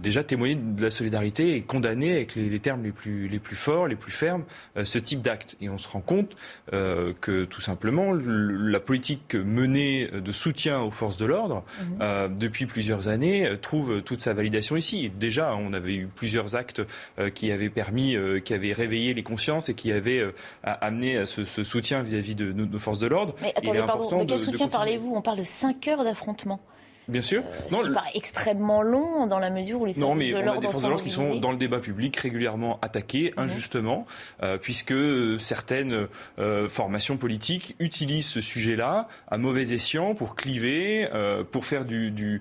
déjà 0.00 0.22
témoigner 0.22 0.54
de 0.54 0.82
la 0.82 0.90
solidarité 0.90 1.56
et 1.56 1.62
condamner 1.62 2.12
avec 2.12 2.36
les, 2.36 2.48
les, 2.48 2.60
termes 2.60 2.84
les 2.84 2.92
plus, 2.92 3.26
les 3.26 3.40
plus 3.40 3.56
forts, 3.56 3.88
les 3.88 3.96
plus 3.96 4.12
fermes, 4.12 4.44
ce 4.82 4.98
type 4.98 5.22
d'acte. 5.22 5.56
Et 5.60 5.68
on 5.68 5.78
se 5.78 5.88
rend 5.88 6.00
compte 6.00 6.36
que 6.70 7.44
tout 7.44 7.60
simplement 7.60 8.12
la 8.12 8.80
politique 8.80 9.34
menée 9.34 10.08
de 10.08 10.32
soutien 10.32 10.80
aux 10.80 10.90
forces 10.90 11.16
de 11.16 11.24
l'ordre 11.24 11.64
mmh. 11.80 12.34
depuis 12.38 12.66
plusieurs 12.66 13.08
années 13.08 13.50
trouve 13.60 14.02
toute 14.02 14.22
sa 14.22 14.34
validation 14.34 14.76
ici. 14.76 15.10
Déjà, 15.10 15.54
on 15.56 15.72
avait 15.72 15.94
eu 15.94 16.06
plusieurs 16.06 16.43
actes 16.52 16.82
euh, 17.18 17.30
qui 17.30 17.50
avaient 17.52 17.70
permis, 17.70 18.16
euh, 18.16 18.40
qui 18.40 18.54
avaient 18.54 18.72
réveillé 18.72 19.14
les 19.14 19.22
consciences 19.22 19.68
et 19.68 19.74
qui 19.74 19.92
avaient 19.92 20.20
euh, 20.20 20.32
amené 20.62 21.26
ce, 21.26 21.44
ce 21.44 21.64
soutien 21.64 22.02
vis-à-vis 22.02 22.34
de, 22.34 22.52
nos 22.52 22.78
forces 22.78 22.98
de 22.98 23.06
l'ordre. 23.06 23.34
Mais 23.42 23.52
attendez, 23.56 23.82
pardon, 23.86 24.24
de 24.24 24.30
quel 24.30 24.40
soutien 24.40 24.68
parlez-vous? 24.68 25.14
On 25.14 25.22
parle 25.22 25.38
de 25.38 25.44
5 25.44 25.88
heures 25.88 26.04
d'affrontement. 26.04 26.60
Bien 27.08 27.22
sûr. 27.22 27.42
Euh, 27.42 27.70
non, 27.70 27.92
paraît 27.92 28.10
extrêmement 28.14 28.82
long 28.82 29.26
dans 29.26 29.38
la 29.38 29.50
mesure 29.50 29.80
où 29.80 29.86
les 29.86 29.98
non, 29.98 30.14
mais 30.14 30.30
de 30.30 30.36
on 30.36 30.52
a 30.52 30.58
des 30.58 30.66
forces 30.66 30.82
de 30.82 30.88
l'ordre 30.88 31.02
qui 31.02 31.10
sont 31.10 31.36
dans 31.36 31.50
le 31.50 31.56
débat 31.56 31.78
public 31.78 32.16
régulièrement 32.16 32.78
attaquées 32.80 33.32
mhm. 33.36 33.44
injustement, 33.44 34.06
euh, 34.42 34.58
puisque 34.58 34.92
euh, 34.92 35.38
certaines 35.38 36.08
euh, 36.38 36.68
formations 36.68 37.16
politiques 37.16 37.76
utilisent 37.78 38.28
ce 38.28 38.40
sujet-là 38.40 39.08
à 39.28 39.38
mauvais 39.38 39.72
escient 39.72 40.14
pour 40.14 40.34
cliver, 40.34 41.08
euh, 41.12 41.44
pour 41.44 41.66
faire 41.66 41.84
du, 41.84 42.10
du 42.10 42.40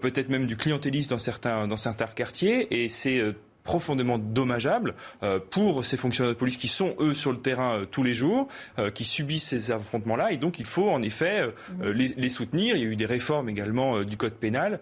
peut-être 0.00 0.28
même 0.28 0.46
du 0.46 0.56
clientélisme 0.56 1.10
dans 1.10 1.18
certains 1.18 1.68
dans 1.68 1.76
certains 1.76 2.06
quartiers, 2.06 2.82
et 2.82 2.88
c'est 2.88 3.22
profondément 3.64 4.18
dommageable 4.18 4.94
euh, 5.22 5.38
pour 5.38 5.84
ces 5.84 5.96
fonctionnaires 5.96 6.32
de 6.32 6.38
police 6.38 6.56
qui 6.56 6.68
sont, 6.68 6.94
eux, 6.98 7.14
sur 7.14 7.32
le 7.32 7.38
terrain 7.38 7.80
euh, 7.80 7.84
tous 7.84 8.02
les 8.02 8.14
jours, 8.14 8.48
euh, 8.78 8.90
qui 8.90 9.04
subissent 9.04 9.48
ces 9.48 9.70
affrontements-là. 9.70 10.32
Et 10.32 10.36
donc, 10.36 10.58
il 10.58 10.66
faut, 10.66 10.90
en 10.90 11.02
effet, 11.02 11.42
Mhm. 11.70 11.90
les, 11.90 12.08
les 12.08 12.28
soutenir. 12.28 12.76
Il 12.76 12.82
y 12.82 12.86
a 12.86 12.88
eu 12.88 12.96
des 12.96 13.06
réformes 13.06 13.48
également 13.48 14.00
du 14.02 14.16
code 14.16 14.32
pénal 14.34 14.80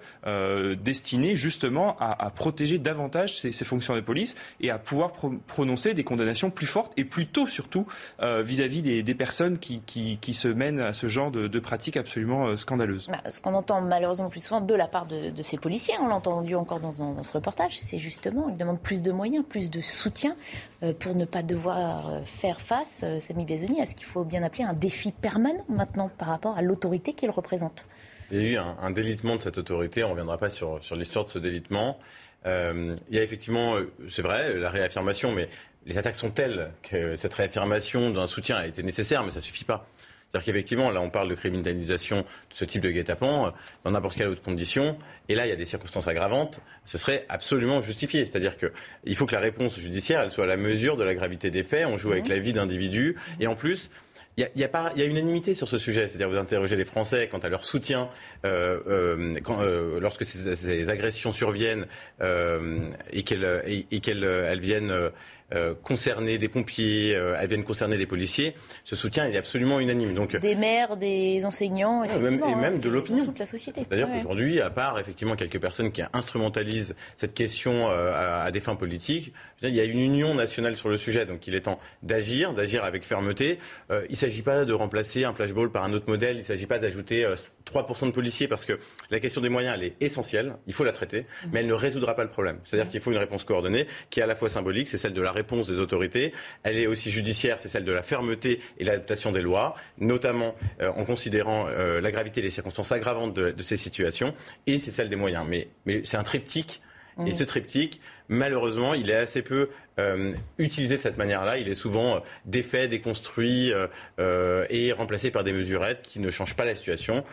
destinées, 0.83 1.37
justement, 1.37 1.97
à, 1.99 2.27
à 2.27 2.31
protéger 2.31 2.79
davantage 2.79 3.39
ces, 3.39 3.53
ces, 3.53 3.65
fonctionnaires 3.65 4.03
de 4.03 4.07
police 4.07 4.37
et 4.61 4.71
à 4.71 4.79
pouvoir 4.79 5.13
pro 5.13 5.33
prononcer 5.47 5.95
des 5.95 6.05
condamnations 6.05 6.51
plus 6.51 6.67
fortes 6.67 6.93
et 6.97 7.05
plus 7.05 7.27
tôt, 7.27 7.47
surtout, 7.47 7.87
vis-à-vis 8.21 8.81
-vis 8.81 8.83
des, 8.83 9.03
des, 9.03 9.15
personnes 9.15 9.59
qui, 9.59 9.81
qui, 9.83 10.19
qui, 10.21 10.35
se 10.35 10.49
mènent 10.49 10.81
à 10.81 10.93
ce 10.93 11.07
genre 11.07 11.31
de, 11.31 11.47
de 11.49 11.59
pratiques 11.61 11.97
absolument 11.97 12.57
scandaleuses. 12.57 13.09
Bah, 13.09 13.31
ce 13.31 13.41
qu'on 13.41 13.55
entend 13.55 13.81
malheureusement 13.81 14.29
plus 14.31 14.41
souvent 14.45 14.61
de 14.61 14.75
la 14.75 14.87
part 14.87 15.07
de, 15.07 15.31
de 15.31 15.43
ces 15.43 15.59
policiers, 15.59 15.95
on 16.01 16.09
l'a 16.09 16.15
entendu 16.15 16.55
encore 16.55 16.81
dans, 16.81 16.93
dans, 16.93 17.23
ce 17.23 17.33
reportage, 17.33 17.79
c'est 17.79 17.99
justement, 17.99 18.49
ils 18.49 18.57
plus 18.77 19.03
de 19.03 19.13
moyens, 19.13 19.45
plus 19.49 19.71
de 19.71 19.81
soutien 19.81 20.35
euh, 20.83 20.93
pour 20.93 21.15
ne 21.15 21.25
pas 21.25 21.43
devoir 21.43 22.15
euh, 22.15 22.21
faire 22.25 22.61
face, 22.61 23.03
euh, 23.05 23.21
Samy 23.21 23.45
Bezoni, 23.45 23.81
à 23.81 23.87
ce 23.87 23.95
qu'il 23.95 24.07
faut 24.07 24.25
bien 24.25 24.43
appeler 24.43 24.65
un 24.65 24.73
défi 24.73 25.13
permanent 25.13 25.65
maintenant 25.69 26.11
par 26.19 26.29
rapport 26.29 26.57
à 26.57 26.63
l'autorité 26.63 27.13
qu'il 27.13 27.31
représente. 27.31 27.87
Il 28.31 28.41
y 28.41 28.45
a 28.45 28.51
eu 28.51 28.57
un, 28.57 28.91
délitement 28.91 29.37
de 29.37 29.43
cette 29.43 29.59
autorité, 29.59 30.05
on 30.05 30.09
ne 30.09 30.13
reviendra 30.13 30.37
pas 30.37 30.51
sur, 30.51 30.83
sur 30.85 30.97
l'histoire 30.97 31.25
de 31.25 31.31
ce 31.31 31.39
délitement. 31.39 31.99
Il 32.45 32.99
y 33.11 33.19
a 33.19 33.23
effectivement, 33.23 33.77
c'est 34.07 34.23
vrai, 34.23 34.55
la 34.55 34.71
réaffirmation, 34.71 35.33
mais 35.33 35.49
les 35.87 35.97
attaques 35.97 36.15
sont 36.15 36.31
telles 36.31 36.71
que 36.83 37.17
cette 37.17 37.33
réaffirmation 37.33 38.11
d'un 38.11 38.27
soutien 38.27 38.57
a 38.57 38.67
été 38.67 38.83
nécessaire, 38.83 39.25
mais 39.25 39.31
ça 39.31 39.39
ne 39.39 39.43
suffit 39.43 39.65
pas. 39.65 39.87
C'est-à-dire 40.31 40.45
qu'effectivement, 40.45 40.91
là, 40.91 41.01
on 41.01 41.09
parle 41.09 41.29
de 41.29 41.35
criminalisation 41.35 42.19
de 42.19 42.25
ce 42.51 42.67
type 42.67 42.83
de 42.83 42.91
guet-apens 42.91 43.55
dans 43.85 43.91
n'importe 43.91 44.17
quelle 44.17 44.29
autre 44.29 44.43
condition. 44.43 44.99
Et 45.31 45.35
là, 45.35 45.47
il 45.47 45.49
y 45.49 45.53
a 45.53 45.57
des 45.57 45.65
circonstances 45.65 46.07
aggravantes. 46.07 46.61
Ce 46.85 46.99
serait 46.99 47.25
absolument 47.31 47.81
justifié. 47.81 48.27
C'est-à-dire 48.27 48.57
qu'il 48.59 49.17
faut 49.17 49.25
que 49.25 49.35
la 49.35 49.41
réponse 49.41 49.79
judiciaire, 49.79 50.21
elle 50.21 50.31
soit 50.31 50.45
à 50.45 50.49
la 50.49 50.59
mesure 50.59 50.99
de 50.99 51.05
la 51.05 51.15
gravité 51.15 51.51
des 51.51 51.63
faits. 51.63 51.87
On 51.87 51.97
joue 51.97 52.13
avec 52.13 52.29
la 52.29 52.39
vie 52.39 52.53
d'individus. 52.53 53.17
Et 53.41 53.47
en 53.47 53.55
plus, 53.55 53.89
il 54.37 54.43
y, 54.43 54.45
a, 54.45 54.51
il, 54.55 54.61
y 54.61 54.65
a 54.65 54.69
pas, 54.69 54.93
il 54.95 55.01
y 55.01 55.05
a 55.05 55.07
unanimité 55.07 55.55
sur 55.55 55.67
ce 55.67 55.79
sujet. 55.79 56.07
C'est-à-dire, 56.07 56.29
vous 56.29 56.37
interrogez 56.37 56.77
les 56.77 56.85
Français 56.85 57.29
quant 57.29 57.39
à 57.39 57.49
leur 57.49 57.65
soutien 57.65 58.09
euh, 58.45 58.79
euh, 58.87 59.35
quand, 59.43 59.63
euh, 59.63 59.99
lorsque 59.99 60.25
ces, 60.25 60.55
ces, 60.55 60.89
agressions 60.91 61.33
surviennent 61.33 61.87
euh, 62.21 62.81
et 63.13 63.23
qu'elles 63.25 64.61
viennent. 64.61 65.11
Euh, 65.55 65.75
concerner 65.83 66.37
des 66.37 66.49
pompiers, 66.49 67.17
euh, 67.17 67.35
elles 67.41 67.49
viennent 67.49 67.65
concerner 67.65 67.97
des 67.97 68.05
policiers, 68.05 68.55
ce 68.85 68.95
soutien 68.95 69.27
est 69.27 69.37
absolument 69.39 69.81
unanime. 69.81 70.13
Donc, 70.13 70.37
des 70.37 70.55
maires, 70.55 70.99
des 70.99 71.43
enseignants, 71.47 72.05
et 72.05 72.19
même, 72.19 72.35
et 72.47 72.55
même 72.55 72.75
hein, 72.75 72.79
de 72.79 72.89
l'opinion. 72.91 73.25
Toute 73.25 73.39
la 73.39 73.47
société. 73.47 73.87
D'ailleurs, 73.89 74.11
ouais. 74.11 74.19
aujourd'hui, 74.19 74.61
à 74.61 74.69
part 74.69 74.99
effectivement 74.99 75.37
quelques 75.37 75.59
personnes 75.59 75.91
qui 75.91 76.03
instrumentalisent 76.13 76.95
cette 77.17 77.33
question 77.33 77.89
euh, 77.89 78.13
à, 78.13 78.43
à, 78.43 78.51
des 78.51 78.61
fins 78.61 78.75
politiques, 78.75 79.33
il 79.63 79.75
y 79.75 79.81
a 79.81 79.85
une 79.85 79.99
union 79.99 80.35
nationale 80.35 80.77
sur 80.77 80.89
le 80.89 80.97
sujet. 80.97 81.27
Donc, 81.27 81.47
il 81.47 81.55
est 81.55 81.63
temps 81.63 81.79
d'agir, 82.03 82.53
d'agir 82.53 82.85
avec 82.85 83.05
fermeté. 83.05 83.59
Euh, 83.91 84.05
il 84.09 84.13
ne 84.13 84.17
s'agit 84.17 84.43
pas 84.43 84.65
de 84.65 84.73
remplacer 84.73 85.25
un 85.25 85.33
flashball 85.33 85.71
par 85.71 85.85
un 85.85 85.93
autre 85.93 86.09
modèle. 86.09 86.37
Il 86.37 86.41
ne 86.41 86.45
s'agit 86.45 86.67
pas 86.67 86.79
d'ajouter 86.79 87.27
3% 87.67 88.07
de 88.07 88.11
policiers 88.13 88.49
parce 88.49 88.65
que 88.67 88.79
la 89.11 89.21
question 89.21 89.41
des 89.41 89.49
moyens, 89.49 89.77
elle 89.77 89.85
est 89.85 89.97
essentielle. 90.01 90.57
Il 90.67 90.73
faut 90.73 90.85
la 90.85 90.93
traiter, 90.93 91.23
mmh. 91.23 91.49
mais 91.53 91.61
elle 91.61 91.67
ne 91.67 91.73
résoudra 91.73 92.15
pas 92.15 92.25
le 92.25 92.31
problème. 92.31 92.59
C'est-à-dire 92.65 92.87
mmh. 92.87 92.91
qu'il 92.91 93.01
faut 93.01 93.13
une 93.13 93.19
réponse 93.19 93.45
coordonnée 93.45 93.87
qui 94.11 94.21
est 94.21 94.23
à 94.23 94.27
la 94.27 94.37
fois 94.37 94.49
symbolique, 94.49 94.89
c'est 94.89 94.99
celle 94.99 95.13
de 95.13 95.23
la 95.23 95.33
réponse 95.33 95.69
des 95.69 95.81
autorités. 95.81 96.33
Elle 96.63 96.79
est 96.79 96.87
aussi 96.87 97.11
judiciaire, 97.11 97.59
c'est 97.61 97.69
celle 97.69 97.85
de 97.85 97.93
la 97.93 98.03
fermeté 98.03 98.61
et 98.79 98.85
l'adaptation 98.85 99.33
des 99.33 99.41
lois, 99.41 99.75
notamment 99.99 100.55
euh, 100.81 100.91
en 100.91 101.05
considérant 101.05 101.67
euh, 101.69 102.01
la 102.01 102.11
gravité 102.11 102.41
et 102.41 102.43
les 102.43 102.51
circonstances 102.51 102.93
aggravantes 102.93 103.35
de, 103.35 103.51
de 103.51 103.63
ces 103.63 103.77
situations. 103.77 104.35
Et 104.67 104.79
c'est 104.79 104.91
celle 104.91 105.09
des 105.09 105.17
moyens. 105.17 105.45
Mais, 105.49 105.69
mais 105.87 106.03
c'est 106.05 106.17
un 106.17 106.23
triptyque. 106.23 106.81
Mmh. 107.17 107.27
Et 107.27 107.33
ce 107.33 107.45
triptyque, 107.45 108.01
malheureusement, 108.29 108.95
il 108.95 109.11
est 109.11 109.17
assez 109.17 109.43
peu 109.43 109.71
euh, 109.99 110.33
utilisé 110.59 110.97
de 110.97 111.03
cette 111.03 111.19
manière-là. 111.19 111.59
Il 111.59 111.69
est 111.69 111.75
souvent 111.75 112.17
euh, 112.17 112.21
défait, 112.45 112.89
déconstruit 112.89 113.73
euh, 113.73 114.67
et 114.71 114.93
remplacé 114.93 115.31
par 115.31 115.45
des 115.45 115.53
mesurettes 115.53 116.03
qui 116.03 116.21
ne 116.21 116.31
changent 116.31 116.57
pas 116.57 116.65
la 116.65 116.75
situation, 116.75 117.25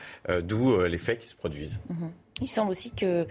d'où 0.43 0.77
les 0.85 0.97
faits 0.97 1.19
qui 1.19 1.27
se 1.27 1.35
produisent. 1.35 1.79
Mmh. 1.89 2.07
Il 2.41 2.47
semble 2.47 2.71
aussi 2.71 2.91
que 2.91 3.27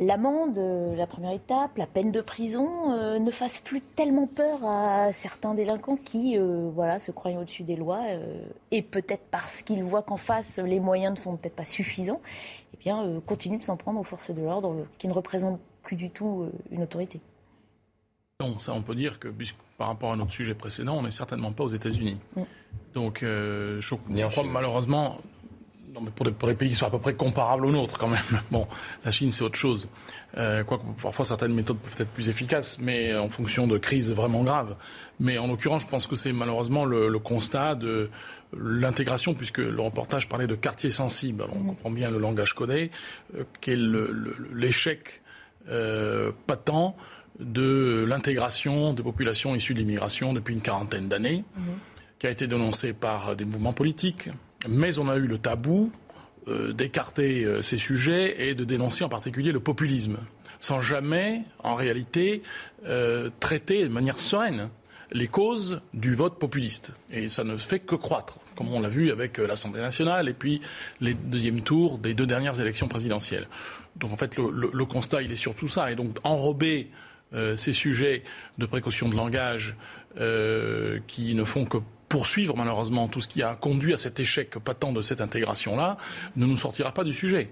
l'amende, 0.00 0.58
la 0.96 1.06
première 1.06 1.32
étape, 1.32 1.76
la 1.76 1.86
peine 1.86 2.12
de 2.12 2.20
prison 2.20 3.18
ne 3.18 3.30
fasse 3.30 3.60
plus 3.60 3.80
tellement 3.80 4.26
peur 4.26 4.64
à 4.64 5.12
certains 5.12 5.54
délinquants 5.54 5.96
qui, 5.96 6.36
voilà, 6.74 6.98
se 6.98 7.10
croient 7.10 7.32
au-dessus 7.32 7.62
des 7.62 7.76
lois 7.76 8.02
et 8.70 8.82
peut-être 8.82 9.24
parce 9.30 9.62
qu'ils 9.62 9.84
voient 9.84 10.02
qu'en 10.02 10.16
face 10.16 10.58
les 10.58 10.80
moyens 10.80 11.18
ne 11.18 11.22
sont 11.22 11.36
peut-être 11.36 11.56
pas 11.56 11.64
suffisants, 11.64 12.20
eh 12.74 12.76
bien, 12.78 13.20
continuent 13.26 13.58
de 13.58 13.64
s'en 13.64 13.76
prendre 13.76 14.00
aux 14.00 14.04
forces 14.04 14.30
de 14.30 14.42
l'ordre 14.42 14.86
qui 14.98 15.08
ne 15.08 15.12
représentent 15.12 15.60
plus 15.88 15.96
du 15.96 16.10
tout 16.10 16.52
une 16.70 16.82
autorité. 16.82 17.18
Non, 18.40 18.58
ça 18.58 18.74
on 18.74 18.82
peut 18.82 18.94
dire 18.94 19.18
que 19.18 19.28
par 19.78 19.88
rapport 19.88 20.12
à 20.12 20.16
notre 20.16 20.32
sujet 20.32 20.54
précédent, 20.54 20.96
on 20.98 21.02
n'est 21.02 21.10
certainement 21.10 21.50
pas 21.50 21.64
aux 21.64 21.68
États-Unis. 21.68 22.18
Donc, 22.92 23.20
je 23.22 24.28
crois 24.28 24.44
malheureusement 24.44 25.18
non, 25.94 26.02
mais 26.02 26.10
pour, 26.10 26.26
des, 26.26 26.32
pour 26.32 26.46
des 26.46 26.54
pays 26.54 26.68
qui 26.68 26.74
sont 26.74 26.86
à 26.86 26.90
peu 26.90 26.98
près 26.98 27.14
comparables 27.14 27.64
aux 27.64 27.72
nôtres 27.72 27.98
quand 27.98 28.08
même. 28.08 28.20
Bon, 28.50 28.66
la 29.04 29.10
Chine 29.10 29.32
c'est 29.32 29.42
autre 29.42 29.56
chose. 29.56 29.88
Euh, 30.36 30.62
quoique 30.62 30.84
parfois 31.00 31.24
certaines 31.24 31.54
méthodes 31.54 31.78
peuvent 31.78 31.96
être 31.98 32.10
plus 32.10 32.28
efficaces, 32.28 32.78
mais 32.78 33.16
en 33.16 33.30
fonction 33.30 33.66
de 33.66 33.78
crises 33.78 34.10
vraiment 34.10 34.42
graves. 34.42 34.76
Mais 35.18 35.38
en 35.38 35.46
l'occurrence, 35.46 35.82
je 35.82 35.88
pense 35.88 36.06
que 36.06 36.16
c'est 36.16 36.32
malheureusement 36.32 36.84
le, 36.84 37.08
le, 37.08 37.18
constat 37.18 37.74
de 37.74 38.10
l'intégration, 38.56 39.34
puisque 39.34 39.58
le 39.58 39.80
reportage 39.80 40.28
parlait 40.28 40.46
de 40.46 40.54
quartiers 40.54 40.90
sensibles. 40.90 41.42
Alors, 41.42 41.56
on 41.56 41.64
comprend 41.64 41.90
bien 41.90 42.10
le 42.10 42.18
langage 42.18 42.54
codé, 42.54 42.90
euh, 43.36 43.44
qu'est 43.60 43.78
l'échec 44.54 45.22
euh, 45.68 46.32
patent 46.46 46.96
de 47.38 48.04
l'intégration 48.08 48.92
des 48.94 49.02
populations 49.02 49.54
issues 49.54 49.74
de 49.74 49.78
l'immigration 49.78 50.32
depuis 50.32 50.54
une 50.54 50.60
quarantaine 50.60 51.06
d'années, 51.06 51.44
qui 52.18 52.26
a 52.26 52.30
été 52.30 52.46
dénoncé 52.46 52.92
par 52.92 53.36
des 53.36 53.44
mouvements 53.44 53.72
politiques, 53.72 54.28
mais 54.68 54.98
on 54.98 55.08
a 55.08 55.16
eu 55.16 55.26
le 55.26 55.38
tabou 55.38 55.92
euh, 56.48 56.72
d'écarter 56.72 57.44
euh, 57.44 57.62
ces 57.62 57.78
sujets 57.78 58.48
et 58.48 58.54
de 58.54 58.64
dénoncer 58.64 59.04
en 59.04 59.08
particulier 59.08 59.52
le 59.52 59.60
populisme, 59.60 60.16
sans 60.58 60.80
jamais, 60.80 61.42
en 61.62 61.76
réalité, 61.76 62.42
traiter 63.38 63.84
de 63.84 63.88
manière 63.88 64.18
sereine 64.18 64.68
les 65.12 65.28
causes 65.28 65.80
du 65.94 66.14
vote 66.14 66.38
populiste. 66.38 66.92
Et 67.10 67.28
ça 67.28 67.44
ne 67.44 67.56
fait 67.56 67.80
que 67.80 67.94
croître, 67.94 68.38
comme 68.56 68.68
on 68.68 68.80
l'a 68.80 68.88
vu 68.88 69.10
avec 69.10 69.38
l'Assemblée 69.38 69.80
nationale 69.80 70.28
et 70.28 70.34
puis 70.34 70.60
les 71.00 71.14
deuxièmes 71.14 71.62
tours 71.62 71.98
des 71.98 72.14
deux 72.14 72.26
dernières 72.26 72.60
élections 72.60 72.88
présidentielles. 72.88 73.48
Donc 73.96 74.12
en 74.12 74.16
fait, 74.16 74.36
le, 74.36 74.84
constat, 74.84 75.22
il 75.22 75.32
est 75.32 75.36
sur 75.36 75.54
tout 75.54 75.68
ça. 75.68 75.90
Et 75.90 75.96
donc 75.96 76.16
enrober 76.24 76.90
euh, 77.34 77.56
ces 77.56 77.72
sujets 77.72 78.22
de 78.58 78.66
précaution 78.66 79.08
de 79.08 79.16
langage 79.16 79.76
euh, 80.20 80.98
qui 81.06 81.34
ne 81.34 81.44
font 81.44 81.64
que 81.64 81.78
poursuivre 82.08 82.56
malheureusement 82.56 83.08
tout 83.08 83.20
ce 83.20 83.28
qui 83.28 83.42
a 83.42 83.54
conduit 83.54 83.92
à 83.92 83.98
cet 83.98 84.18
échec 84.18 84.58
patent 84.58 84.92
de 84.92 85.02
cette 85.02 85.20
intégration-là 85.20 85.98
ne 86.36 86.46
nous 86.46 86.56
sortira 86.56 86.92
pas 86.92 87.04
du 87.04 87.12
sujet. 87.12 87.50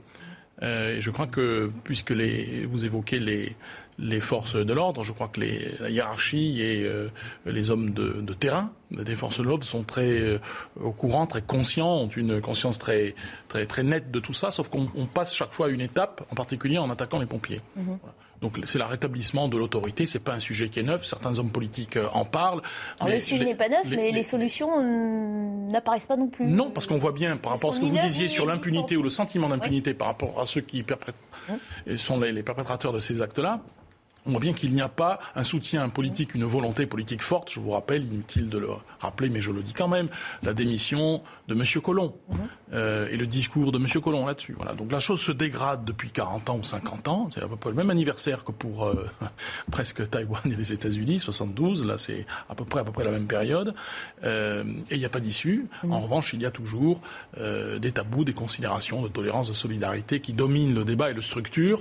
Euh, 0.62 0.96
et 0.96 1.00
je 1.00 1.10
crois 1.10 1.26
que, 1.26 1.70
puisque 1.84 2.10
les, 2.10 2.64
vous 2.66 2.84
évoquez 2.86 3.18
les, 3.18 3.54
les 3.98 4.20
forces 4.20 4.56
de 4.56 4.72
l'ordre, 4.72 5.04
je 5.04 5.12
crois 5.12 5.28
que 5.28 5.40
les, 5.40 5.74
la 5.80 5.90
hiérarchie 5.90 6.62
et 6.62 6.84
euh, 6.84 7.08
les 7.44 7.70
hommes 7.70 7.90
de, 7.90 8.22
de, 8.22 8.32
terrain 8.32 8.72
des 8.90 9.14
forces 9.14 9.38
de 9.38 9.44
l'ordre 9.44 9.64
sont 9.64 9.82
très 9.82 10.18
euh, 10.18 10.38
au 10.80 10.92
courant, 10.92 11.26
très 11.26 11.42
conscients, 11.42 11.96
ont 11.96 12.08
une 12.08 12.40
conscience 12.40 12.78
très, 12.78 13.14
très, 13.48 13.66
très 13.66 13.82
nette 13.82 14.10
de 14.10 14.20
tout 14.20 14.32
ça, 14.32 14.50
sauf 14.50 14.68
qu'on 14.70 15.06
passe 15.06 15.34
chaque 15.34 15.52
fois 15.52 15.66
à 15.66 15.68
une 15.68 15.82
étape, 15.82 16.26
en 16.30 16.34
particulier 16.34 16.78
en 16.78 16.88
attaquant 16.88 17.20
les 17.20 17.26
pompiers. 17.26 17.60
Mmh. 17.76 17.82
Voilà. 17.84 18.14
Donc 18.40 18.60
c'est 18.64 18.78
le 18.78 18.84
rétablissement 18.84 19.48
de 19.48 19.56
l'autorité, 19.56 20.06
c'est 20.06 20.22
pas 20.22 20.34
un 20.34 20.40
sujet 20.40 20.68
qui 20.68 20.80
est 20.80 20.82
neuf, 20.82 21.04
certains 21.04 21.38
hommes 21.38 21.50
politiques 21.50 21.98
en 22.12 22.24
parlent. 22.24 22.62
Alors, 23.00 23.14
le 23.14 23.20
sujet 23.20 23.44
n'est 23.44 23.54
pas 23.54 23.68
neuf, 23.68 23.88
les, 23.88 23.96
mais 23.96 24.10
les, 24.12 24.22
solutions 24.22 24.82
n'apparaissent 25.70 26.06
pas 26.06 26.16
non 26.16 26.28
plus. 26.28 26.46
Non, 26.46 26.70
parce 26.70 26.86
qu'on 26.86 26.98
voit 26.98 27.12
bien, 27.12 27.36
par 27.36 27.52
rapport 27.52 27.70
à 27.70 27.72
ce 27.72 27.80
que 27.80 27.86
vous 27.86 27.98
disiez 27.98 28.28
sur 28.28 28.46
l'impunité 28.46 28.96
ou 28.96 29.02
le 29.02 29.10
sentiment 29.10 29.48
d'impunité 29.48 29.90
oui. 29.90 29.96
par 29.96 30.08
rapport 30.08 30.40
à 30.40 30.46
ceux 30.46 30.60
qui 30.60 30.82
mmh. 30.82 31.96
sont 31.96 32.20
les, 32.20 32.32
les 32.32 32.42
perpétrateurs 32.42 32.92
de 32.92 32.98
ces 32.98 33.22
actes-là, 33.22 33.60
on 34.26 34.32
voit 34.32 34.40
bien 34.40 34.52
qu'il 34.52 34.72
n'y 34.72 34.80
a 34.80 34.88
pas 34.88 35.20
un 35.34 35.44
soutien 35.44 35.88
politique, 35.88 36.34
une 36.34 36.44
volonté 36.44 36.86
politique 36.86 37.22
forte. 37.22 37.50
Je 37.50 37.60
vous 37.60 37.70
rappelle, 37.70 38.04
inutile 38.04 38.48
de 38.48 38.58
le 38.58 38.68
rappeler, 39.00 39.28
mais 39.28 39.40
je 39.40 39.52
le 39.52 39.62
dis 39.62 39.72
quand 39.72 39.88
même, 39.88 40.08
la 40.42 40.52
démission 40.52 41.22
de 41.48 41.54
M. 41.54 41.62
Collomb 41.82 42.14
euh, 42.72 43.08
et 43.08 43.16
le 43.16 43.26
discours 43.26 43.70
de 43.70 43.78
M. 43.78 43.86
Collomb 44.02 44.26
là-dessus. 44.26 44.54
Voilà. 44.56 44.74
Donc 44.74 44.90
la 44.90 45.00
chose 45.00 45.20
se 45.20 45.32
dégrade 45.32 45.84
depuis 45.84 46.10
40 46.10 46.50
ans 46.50 46.58
ou 46.58 46.64
50 46.64 47.08
ans. 47.08 47.28
C'est 47.30 47.42
à 47.42 47.48
peu 47.48 47.56
près 47.56 47.70
le 47.70 47.76
même 47.76 47.90
anniversaire 47.90 48.44
que 48.44 48.52
pour 48.52 48.86
euh, 48.86 49.08
presque 49.70 50.08
Taïwan 50.10 50.42
et 50.46 50.56
les 50.56 50.72
États-Unis, 50.72 51.20
72. 51.20 51.86
Là, 51.86 51.96
c'est 51.96 52.26
à 52.48 52.54
peu 52.54 52.64
près 52.64 52.80
à 52.80 52.84
peu 52.84 52.92
près 52.92 53.04
la 53.04 53.12
même 53.12 53.28
période. 53.28 53.74
Euh, 54.24 54.64
et 54.90 54.96
il 54.96 54.98
n'y 54.98 55.04
a 55.04 55.10
pas 55.10 55.20
d'issue. 55.20 55.66
Mmh. 55.84 55.92
En 55.92 56.00
revanche, 56.00 56.32
il 56.32 56.42
y 56.42 56.46
a 56.46 56.50
toujours 56.50 57.00
des 57.36 57.92
tabous, 57.92 58.24
des 58.24 58.32
considérations 58.32 59.02
de 59.02 59.08
tolérance, 59.08 59.48
de 59.48 59.54
solidarité 59.54 60.20
qui 60.20 60.32
dominent 60.32 60.74
le 60.74 60.84
débat 60.84 61.10
et 61.10 61.14
le 61.14 61.20
structure, 61.20 61.80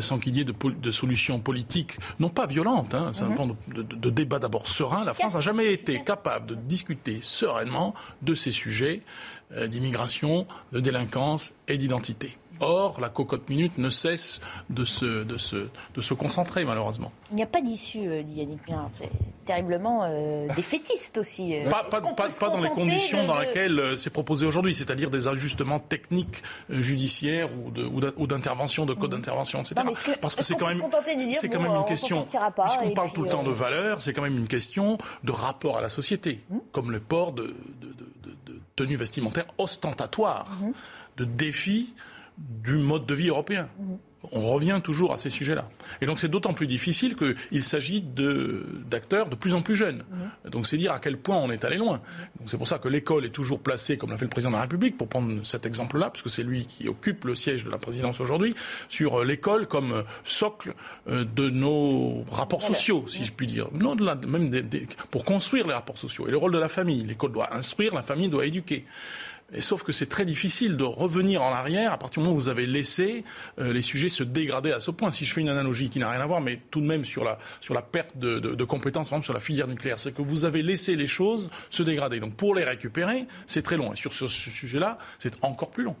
sans 0.00 0.18
qu'il 0.18 0.36
y 0.36 0.40
ait 0.40 0.44
de, 0.44 0.54
de 0.62 0.90
solutions 0.90 1.40
politiques 1.40 1.81
non 2.18 2.28
pas 2.28 2.46
violente, 2.46 2.94
hein, 2.94 3.10
c'est 3.12 3.24
un 3.24 3.30
point 3.30 3.46
de, 3.46 3.82
de, 3.82 3.82
de, 3.82 4.10
débat 4.10 4.38
d'abord 4.38 4.66
serein. 4.66 5.04
La 5.04 5.14
France 5.14 5.34
n'a 5.34 5.40
jamais 5.40 5.72
été 5.72 6.02
capable 6.02 6.46
de 6.46 6.54
discuter 6.54 7.20
sereinement 7.22 7.94
de 8.22 8.34
ces 8.34 8.50
sujets 8.50 9.02
euh, 9.52 9.66
d'immigration, 9.66 10.46
de 10.72 10.80
délinquance 10.80 11.52
et 11.68 11.76
d'identité. 11.76 12.36
Or, 12.62 13.00
la 13.00 13.08
cocotte 13.08 13.48
minute 13.48 13.76
ne 13.78 13.90
cesse 13.90 14.40
de 14.70 14.84
se, 14.84 15.24
de 15.24 15.36
se, 15.36 15.68
de 15.94 16.00
se 16.00 16.14
concentrer, 16.14 16.64
malheureusement. 16.64 17.12
Il 17.30 17.36
n'y 17.36 17.42
a 17.42 17.46
pas 17.46 17.60
d'issue, 17.60 18.06
euh, 18.08 18.22
dit 18.22 18.34
Yannick 18.34 18.66
Mirard. 18.68 18.90
C'est 18.92 19.10
terriblement 19.44 20.04
euh, 20.04 20.46
défaitiste 20.56 21.18
aussi. 21.18 21.54
euh. 21.56 21.68
Pas, 21.68 22.00
dans 22.00 22.60
les 22.60 22.68
conditions 22.70 23.22
de- 23.22 23.26
dans 23.26 23.38
lesquelles 23.38 23.78
euh, 23.78 23.96
c'est 23.96 24.10
proposé 24.12 24.46
aujourd'hui, 24.46 24.74
c'est-à-dire 24.74 25.10
des 25.10 25.26
ajustements 25.28 25.80
techniques 25.80 26.42
judiciaires 26.70 27.48
ou 27.56 27.70
de- 27.70 27.84
ou 27.84 28.00
d'a- 28.00 28.12
ou 28.16 28.26
d'intervention, 28.26 28.86
de 28.86 28.94
code 28.94 29.10
d'intervention, 29.10 29.60
etc. 29.60 29.74
Non, 29.84 29.92
que- 29.92 30.18
Parce 30.18 30.34
que 30.36 30.42
c'est 30.42 30.54
quand 30.54 30.68
même, 30.68 30.82
c'est 31.34 31.48
quand 31.48 31.60
même 31.60 31.72
une 31.74 31.84
question. 31.84 32.22
Puisqu'on 32.22 32.90
parle 32.94 33.08
puis, 33.08 33.14
tout 33.14 33.22
le 33.22 33.28
temps 33.28 33.42
de 33.42 33.50
valeurs, 33.50 34.02
c'est 34.02 34.12
quand 34.12 34.22
même 34.22 34.38
une 34.38 34.48
question 34.48 34.98
de 35.24 35.32
rapport 35.32 35.78
à 35.78 35.80
la 35.82 35.88
société, 35.88 36.40
Mmh. 36.50 36.58
comme 36.72 36.90
le 36.92 37.00
port 37.00 37.32
de, 37.32 37.42
de, 37.42 37.88
de- 37.88 38.60
tenues 38.76 38.96
vestimentaires 38.96 39.46
ostentatoires, 39.58 40.48
Mmh. 40.60 40.70
de 41.18 41.24
défi 41.24 41.92
du 42.38 42.74
mode 42.76 43.06
de 43.06 43.14
vie 43.14 43.28
européen. 43.28 43.68
On 44.30 44.40
revient 44.52 44.80
toujours 44.84 45.12
à 45.12 45.18
ces 45.18 45.30
sujets-là. 45.30 45.68
Et 46.00 46.06
donc 46.06 46.20
c'est 46.20 46.28
d'autant 46.28 46.54
plus 46.54 46.68
difficile 46.68 47.16
qu'il 47.16 47.64
s'agit 47.64 48.00
d'acteurs 48.00 49.28
de 49.28 49.34
plus 49.34 49.52
en 49.52 49.62
plus 49.62 49.74
jeunes. 49.74 50.04
Donc 50.48 50.68
c'est 50.68 50.76
dire 50.76 50.92
à 50.92 51.00
quel 51.00 51.16
point 51.18 51.36
on 51.38 51.50
est 51.50 51.64
allé 51.64 51.76
loin. 51.76 52.00
Donc 52.38 52.48
c'est 52.48 52.56
pour 52.56 52.68
ça 52.68 52.78
que 52.78 52.88
l'école 52.88 53.24
est 53.24 53.30
toujours 53.30 53.58
placée, 53.58 53.98
comme 53.98 54.10
l'a 54.10 54.16
fait 54.16 54.24
le 54.24 54.30
président 54.30 54.52
de 54.52 54.56
la 54.56 54.62
République, 54.62 54.96
pour 54.96 55.08
prendre 55.08 55.44
cet 55.44 55.66
exemple-là, 55.66 56.10
puisque 56.10 56.30
c'est 56.30 56.44
lui 56.44 56.66
qui 56.66 56.88
occupe 56.88 57.24
le 57.24 57.34
siège 57.34 57.64
de 57.64 57.70
la 57.70 57.78
présidence 57.78 58.20
aujourd'hui, 58.20 58.54
sur 58.88 59.20
euh, 59.20 59.24
l'école 59.24 59.66
comme 59.66 59.92
euh, 59.92 60.02
socle 60.22 60.74
euh, 61.08 61.24
de 61.24 61.50
nos 61.50 62.24
rapports 62.30 62.62
sociaux, 62.62 63.04
si 63.08 63.24
je 63.24 63.32
puis 63.32 63.48
dire. 63.48 63.68
Non, 63.72 63.96
de 63.96 64.04
la- 64.04 64.14
même 64.14 64.48
des- 64.48 64.62
des- 64.62 64.86
pour 65.10 65.24
construire 65.24 65.66
les 65.66 65.74
rapports 65.74 65.98
sociaux. 65.98 66.28
Et 66.28 66.30
le 66.30 66.36
rôle 66.36 66.52
de 66.52 66.58
la 66.58 66.68
famille. 66.68 67.02
L'école 67.02 67.32
doit 67.32 67.54
instruire, 67.56 67.92
la 67.92 68.02
famille 68.04 68.28
doit 68.28 68.46
éduquer. 68.46 68.84
Et 69.54 69.60
sauf 69.60 69.82
que 69.82 69.92
c'est 69.92 70.06
très 70.08 70.24
difficile 70.24 70.76
de 70.76 70.84
revenir 70.84 71.42
en 71.42 71.50
arrière 71.52 71.92
à 71.92 71.98
partir 71.98 72.22
du 72.22 72.24
moment 72.28 72.36
où 72.36 72.40
vous 72.40 72.48
avez 72.48 72.66
laissé 72.66 73.24
euh, 73.58 73.72
les 73.72 73.82
sujets 73.82 74.08
se 74.08 74.22
dégrader 74.22 74.72
à 74.72 74.80
ce 74.80 74.90
point. 74.90 75.10
Si 75.10 75.24
je 75.24 75.32
fais 75.34 75.40
une 75.42 75.48
analogie 75.50 75.90
qui 75.90 75.98
n'a 75.98 76.10
rien 76.10 76.20
à 76.20 76.26
voir, 76.26 76.40
mais 76.40 76.60
tout 76.70 76.80
de 76.80 76.86
même 76.86 77.04
sur 77.04 77.22
la, 77.24 77.38
sur 77.60 77.74
la 77.74 77.82
perte 77.82 78.16
de, 78.16 78.38
de- 78.38 78.54
de 78.54 78.64
compétences, 78.64 79.10
par 79.10 79.16
exemple 79.18 79.24
sur 79.26 79.34
la 79.34 79.40
filière 79.40 79.68
nucléaire, 79.68 79.98
c'est 79.98 80.12
que 80.14 80.22
vous 80.22 80.44
avez 80.44 80.62
laissé 80.62 80.96
les 80.96 81.06
choses 81.06 81.50
se 81.70 81.82
dégrader. 81.82 82.18
Donc 82.20 82.34
pour 82.34 82.54
les 82.54 82.64
récupérer, 82.64 83.26
c'est 83.46 83.62
très 83.62 83.76
long. 83.76 83.92
Et 83.92 83.96
sur 83.96 84.12
ce, 84.12 84.26
ce 84.26 84.50
sujet-là, 84.50 84.98
c'est 85.18 85.34
encore 85.42 85.70
plus 85.70 85.84
long. 85.84 85.96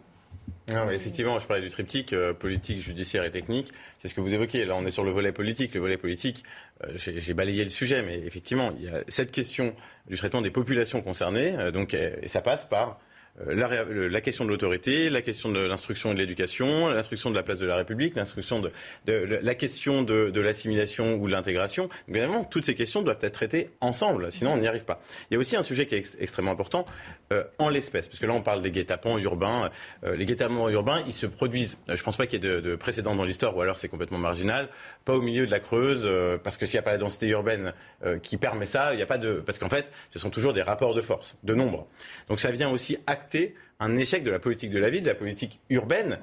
Non, 0.68 0.86
mais 0.86 0.94
effectivement, 0.94 1.38
je 1.38 1.46
parlais 1.46 1.62
du 1.62 1.70
triptyque 1.70 2.12
euh, 2.12 2.32
politique, 2.32 2.80
judiciaire 2.82 3.24
et 3.24 3.30
technique. 3.30 3.68
C'est 4.00 4.08
ce 4.08 4.14
que 4.14 4.20
vous 4.20 4.32
évoquez. 4.32 4.64
Là, 4.64 4.74
on 4.76 4.86
est 4.86 4.90
sur 4.92 5.04
le 5.04 5.12
volet 5.12 5.32
politique. 5.32 5.74
Le 5.74 5.80
volet 5.80 5.96
politique, 5.96 6.42
euh, 6.84 6.92
j'ai 6.96 7.34
balayé 7.34 7.64
le 7.64 7.70
sujet, 7.70 8.02
mais 8.02 8.18
effectivement, 8.20 8.72
il 8.78 8.84
y 8.84 8.88
a 8.88 9.02
cette 9.08 9.30
question 9.32 9.74
du 10.08 10.16
traitement 10.16 10.40
des 10.40 10.50
populations 10.50 11.02
concernées. 11.02 11.54
euh, 11.58 11.70
donc, 11.70 11.94
euh, 11.94 12.14
et 12.22 12.28
ça 12.28 12.40
passe 12.40 12.64
par 12.64 12.98
le- 13.46 14.08
la 14.08 14.20
question 14.20 14.44
de 14.44 14.50
l'autorité, 14.50 15.08
la 15.10 15.22
question 15.22 15.50
de 15.50 15.58
l'instruction 15.60 16.10
et 16.10 16.14
de 16.14 16.18
l'éducation, 16.18 16.88
l'instruction 16.88 17.30
de 17.30 17.34
la 17.34 17.42
place 17.42 17.58
de 17.58 17.66
la 17.66 17.76
République, 17.76 18.14
l'instruction 18.14 18.60
de, 18.60 18.70
la 19.06 19.54
question 19.54 20.02
de, 20.02 20.40
l'assimilation 20.40 21.14
ou 21.14 21.26
de 21.26 21.32
l'intégration. 21.32 21.84
Donc, 21.84 21.92
Évidemment, 22.08 22.44
toutes 22.44 22.66
ces 22.66 22.74
questions 22.74 23.02
doivent 23.02 23.18
être 23.22 23.32
traitées 23.32 23.70
ensemble, 23.80 24.30
sinon 24.30 24.52
on 24.52 24.56
n'y 24.58 24.68
arrive 24.68 24.84
pas. 24.84 25.00
Il 25.30 25.34
y 25.34 25.36
a 25.36 25.40
aussi 25.40 25.56
un 25.56 25.62
sujet 25.62 25.86
qui 25.86 25.94
est 25.94 25.98
ex- 25.98 26.16
extrêmement 26.20 26.50
important 26.52 26.84
euh, 27.32 27.42
en 27.58 27.68
l'espèce, 27.70 28.06
parce 28.06 28.18
que 28.18 28.26
là 28.26 28.34
on 28.34 28.42
parle 28.42 28.60
des 28.62 28.70
guet-apens 28.70 29.18
urbains. 29.18 29.70
Euh, 30.04 30.14
les 30.14 30.26
guet-apens 30.26 30.68
urbains, 30.68 31.02
ils 31.06 31.14
se 31.14 31.26
produisent. 31.26 31.78
euh, 31.88 31.96
je 31.96 32.02
pense 32.02 32.16
pas 32.18 32.26
qu'il 32.26 32.42
y 32.44 32.46
ait 32.46 32.50
de, 32.50 32.60
de 32.60 32.76
précédent 32.76 33.16
dans 33.16 33.24
l'histoire, 33.24 33.56
ou 33.56 33.62
alors 33.62 33.76
c'est 33.78 33.88
complètement 33.88 34.18
marginal. 34.18 34.68
Pas 35.06 35.14
au 35.14 35.22
milieu 35.22 35.46
de 35.46 35.50
la 35.50 35.60
Creuse, 35.60 36.02
euh, 36.04 36.36
parce 36.36 36.58
que 36.58 36.66
s'il 36.66 36.76
n'y 36.76 36.80
a 36.80 36.82
pas 36.82 36.92
la 36.92 36.98
densité 36.98 37.28
urbaine 37.28 37.72
euh, 38.04 38.18
qui 38.18 38.36
permet 38.36 38.66
ça, 38.66 38.92
il 38.92 38.96
n'y 38.96 39.02
a 39.02 39.06
pas 39.06 39.18
de. 39.18 39.36
Parce 39.44 39.58
qu'en 39.58 39.70
fait, 39.70 39.86
ce 40.10 40.18
sont 40.18 40.30
toujours 40.30 40.52
des 40.52 40.62
rapports 40.62 40.94
de 40.94 41.00
force, 41.00 41.36
de 41.42 41.54
nombre. 41.54 41.86
Donc 42.28 42.38
ça 42.40 42.50
vient 42.50 42.70
aussi 42.70 42.98
acter 43.22 43.54
un 43.82 43.96
échec 43.96 44.22
de 44.22 44.30
la 44.30 44.38
politique 44.38 44.70
de 44.70 44.78
la 44.78 44.90
ville, 44.90 45.02
de 45.02 45.08
la 45.08 45.14
politique 45.14 45.60
urbaine. 45.68 46.18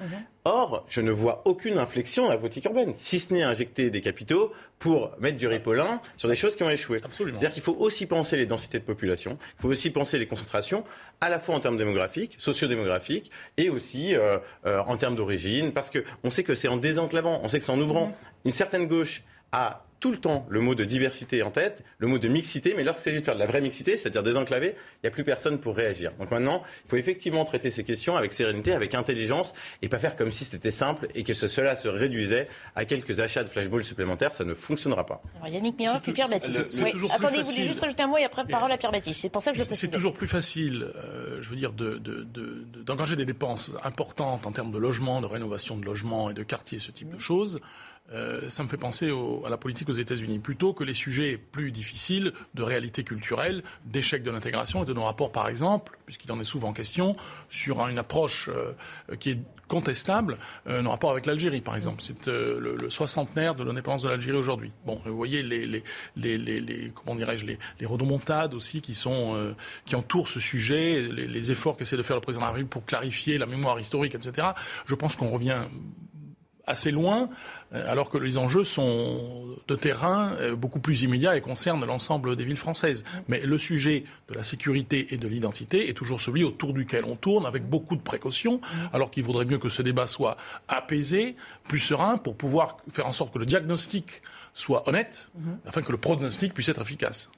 Or, 0.45 0.85
je 0.88 1.01
ne 1.01 1.11
vois 1.11 1.41
aucune 1.45 1.77
inflexion 1.77 2.23
dans 2.23 2.30
la 2.30 2.38
politique 2.38 2.65
urbaine, 2.65 2.93
si 2.95 3.19
ce 3.19 3.34
n'est 3.34 3.43
injecter 3.43 3.89
des 3.89 4.01
capitaux 4.01 4.53
pour 4.80 5.11
mettre 5.19 5.38
du 5.38 5.47
ripolin 5.47 6.01
sur 6.15 6.30
des 6.30 6.35
choses 6.35 6.55
qui 6.55 6.63
ont 6.63 6.69
échoué. 6.69 7.01
C'est-à-dire 7.11 7.51
qu'il 7.51 7.61
faut 7.61 7.76
aussi 7.77 8.05
penser 8.05 8.38
les 8.38 8.45
densités 8.45 8.80
de 8.80 8.85
population, 8.85 9.38
il 9.57 9.61
faut 9.61 9.67
aussi 9.67 9.89
penser 9.89 10.17
les 10.17 10.26
concentrations, 10.26 10.84
à 11.19 11.30
la 11.30 11.39
fois 11.39 11.55
en 11.55 11.59
termes 11.59 11.77
démographiques, 11.77 12.35
sociodémographiques, 12.38 13.30
et 13.57 13.69
aussi 13.69 14.15
euh, 14.15 14.38
euh, 14.65 14.80
en 14.88 14.95
termes 14.95 15.17
d'origine, 15.17 15.73
parce 15.73 15.91
qu'on 15.91 16.30
sait 16.30 16.43
que 16.43 16.55
c'est 16.55 16.69
en 16.69 16.77
désenclavant, 16.77 17.41
on 17.43 17.49
sait 17.49 17.59
que 17.59 17.65
c'est 17.65 17.73
en 17.73 17.81
ouvrant 17.81 18.15
une 18.45 18.53
certaine 18.53 18.88
gauche 18.88 19.23
à 19.51 19.84
tout 19.99 20.11
le 20.11 20.17
temps 20.17 20.45
le 20.49 20.59
mot 20.61 20.76
de 20.76 20.84
diversité 20.85 21.43
en 21.43 21.51
tête, 21.51 21.84
le 21.97 22.07
mot 22.07 22.17
de 22.17 22.27
mixité, 22.27 22.73
mais 22.77 22.84
lorsqu'il 22.84 23.11
s'agit 23.11 23.19
de 23.19 23.26
faire 23.26 23.35
de 23.35 23.39
la 23.39 23.45
vraie 23.45 23.61
mixité, 23.61 23.97
c'est-à-dire 23.97 24.23
désenclaver, 24.23 24.76
il 24.77 24.99
n'y 25.05 25.07
a 25.07 25.11
plus 25.11 25.23
personne 25.23 25.59
pour 25.59 25.76
réagir. 25.76 26.11
Donc 26.19 26.31
maintenant, 26.31 26.63
il 26.85 26.89
faut 26.89 26.95
effectivement 26.95 27.43
traiter 27.45 27.69
ces 27.71 27.84
questions 27.84 28.15
avec 28.15 28.31
sérénité, 28.34 28.73
avec 28.73 28.95
intelligence, 28.95 29.53
et 29.81 29.89
pas 29.89 29.99
faire 29.99 30.15
comme 30.15 30.31
si 30.31 30.45
c'était 30.45 30.71
simple 30.71 31.07
et 31.15 31.23
que 31.23 31.34
ce- 31.34 31.47
cela 31.47 31.76
se 31.76 31.88
réduisait 31.88 32.47
à 32.76 32.85
quelques 32.85 33.19
achats 33.19 33.43
de 33.43 33.49
flashballs 33.49 33.84
supplémentaires. 33.84 34.34
Ça 34.34 34.45
ne 34.45 34.53
fonctionnera 34.53 35.05
pas. 35.05 35.21
Alors, 35.41 35.49
Yannick 35.53 35.77
Mirard, 35.77 36.01
puis 36.01 36.13
Pierre 36.13 36.30
Baptiste. 36.30 36.65
c'est 36.69 36.84
Oui. 36.84 36.91
toujours 36.91 37.09
plus 37.15 37.26
Attendez, 37.26 37.41
vous 37.43 37.49
voulez 37.51 37.63
juste 37.63 37.81
rajouter 37.81 38.03
un 38.03 38.07
mot 38.07 38.17
et 38.17 38.23
après 38.23 38.45
parole 38.45 38.71
à 38.71 38.77
Pierre 38.77 38.91
Baptiste. 38.91 39.19
C'est 39.21 39.30
pour 39.30 39.41
ça 39.41 39.51
que 39.51 39.57
je 39.57 39.61
le 39.61 39.65
C'est 39.65 39.69
précise. 39.69 39.91
toujours 39.91 40.13
plus 40.13 40.27
facile, 40.27 40.88
euh, 40.95 41.39
je 41.41 41.49
veux 41.49 41.55
dire, 41.55 41.73
de- 41.73 41.97
de- 41.97 42.23
de- 42.23 42.63
de- 42.73 42.81
d'engager 42.84 43.15
des 43.15 43.26
dépenses 43.26 43.71
importantes 43.84 44.45
en 44.47 44.51
termes 44.51 44.71
de 44.71 44.77
logement, 44.77 45.19
de 45.21 45.26
rénovation 45.26 45.77
de 45.77 45.85
logements 45.85 46.30
et 46.30 46.34
de 46.34 46.43
quartiers, 46.43 46.80
ce 46.80 46.91
type 46.91 47.13
de 47.13 47.19
choses. 47.19 47.59
Euh, 48.11 48.41
ça 48.49 48.63
me 48.63 48.67
fait 48.69 48.77
penser 48.77 49.11
au- 49.11 49.43
à 49.45 49.49
la 49.51 49.57
politique 49.57 49.88
aux 49.89 49.93
États-Unis, 49.93 50.39
plutôt 50.39 50.73
que 50.73 50.83
les 50.83 50.93
sujets 50.93 51.37
plus 51.37 51.71
difficiles 51.71 52.33
de 52.53 52.63
réalité 52.63 53.03
culturelle, 53.03 53.63
d'échec 53.85 54.23
de 54.23 54.31
l'intégration 54.31 54.83
et 54.83 54.85
de 54.85 54.93
nos 54.93 55.03
rapports, 55.03 55.31
par 55.31 55.47
exemple, 55.47 55.97
puisqu'il 56.05 56.31
en 56.31 56.39
est 56.39 56.45
souvent 56.45 56.73
question, 56.73 57.15
sur 57.49 57.85
une 57.87 57.99
approche 57.99 58.49
euh, 58.49 59.15
qui 59.17 59.31
est 59.31 59.39
contestable, 59.67 60.37
euh, 60.67 60.81
nos 60.81 60.89
rapports 60.89 61.11
avec 61.11 61.25
l'Algérie, 61.25 61.61
par 61.61 61.75
exemple. 61.75 62.01
C'est 62.01 62.27
euh, 62.27 62.59
le, 62.59 62.75
le 62.75 62.89
soixantenaire 62.89 63.53
de 63.53 63.63
l'indépendance 63.63 64.01
de 64.01 64.09
l'Algérie 64.09 64.37
aujourd'hui. 64.37 64.71
Bon, 64.85 64.99
vous 65.05 65.15
voyez 65.15 65.43
les, 65.43 65.65
les, 65.67 66.37
les, 66.37 66.91
comment 66.95 67.15
dirais-je, 67.15 67.45
les, 67.45 67.85
rodomontades 67.85 68.53
aussi 68.53 68.81
qui 68.81 68.93
sont 68.93 69.53
qui 69.85 69.95
entourent 69.95 70.27
ce 70.27 70.39
sujet, 70.39 71.01
les, 71.01 71.27
les 71.27 71.51
efforts 71.51 71.77
qu'essaie 71.77 71.97
de 71.97 72.03
faire 72.03 72.15
le 72.15 72.21
président 72.21 72.41
de 72.41 72.45
la 72.45 72.51
République 72.51 72.71
pour 72.71 72.85
clarifier 72.85 73.37
la 73.37 73.45
mémoire 73.45 73.79
historique, 73.79 74.15
etc. 74.15 74.49
Je 74.85 74.95
pense 74.95 75.15
qu'on 75.15 75.29
revient 75.29 75.65
assez 76.69 76.91
loin, 76.91 77.29
euh, 77.73 77.91
alors 77.91 78.09
que 78.09 78.17
les 78.17 78.37
enjeux 78.37 78.63
sont 78.63 79.45
de 79.67 79.75
terrain 79.75 80.35
euh, 80.39 80.55
beaucoup 80.55 80.79
plus 80.79 81.01
immédiats 81.01 81.35
et 81.35 81.41
concernent 81.41 81.85
l'ensemble 81.85 82.35
des 82.35 82.45
villes 82.45 82.57
françaises. 82.57 83.03
Mais 83.27 83.41
le 83.41 83.57
sujet 83.57 84.05
de 84.29 84.35
la 84.35 84.43
sécurité 84.43 85.13
et 85.13 85.17
de 85.17 85.27
l'identité 85.27 85.89
est 85.89 85.93
toujours 85.93 86.21
celui 86.21 86.43
autour 86.43 86.73
duquel 86.73 87.05
on 87.05 87.15
tourne 87.15 87.45
avec 87.45 87.67
beaucoup 87.67 87.95
de 87.95 88.01
précautions, 88.01 88.61
alors 88.93 89.11
qu'il 89.11 89.23
vaudrait 89.23 89.45
mieux 89.45 89.59
que 89.59 89.69
ce 89.69 89.81
débat 89.81 90.05
soit 90.05 90.37
apaisé, 90.67 91.35
plus 91.67 91.79
serein, 91.79 92.17
pour 92.17 92.35
pouvoir 92.35 92.77
faire 92.91 93.07
en 93.07 93.13
sorte 93.13 93.33
que 93.33 93.39
le 93.39 93.45
diagnostic 93.45 94.21
soit 94.53 94.87
honnête, 94.87 95.29
afin 95.65 95.81
que 95.81 95.91
le 95.91 95.97
pronostic 95.97 96.53
puisse 96.53 96.69
être 96.69 96.81
efficace. 96.81 97.29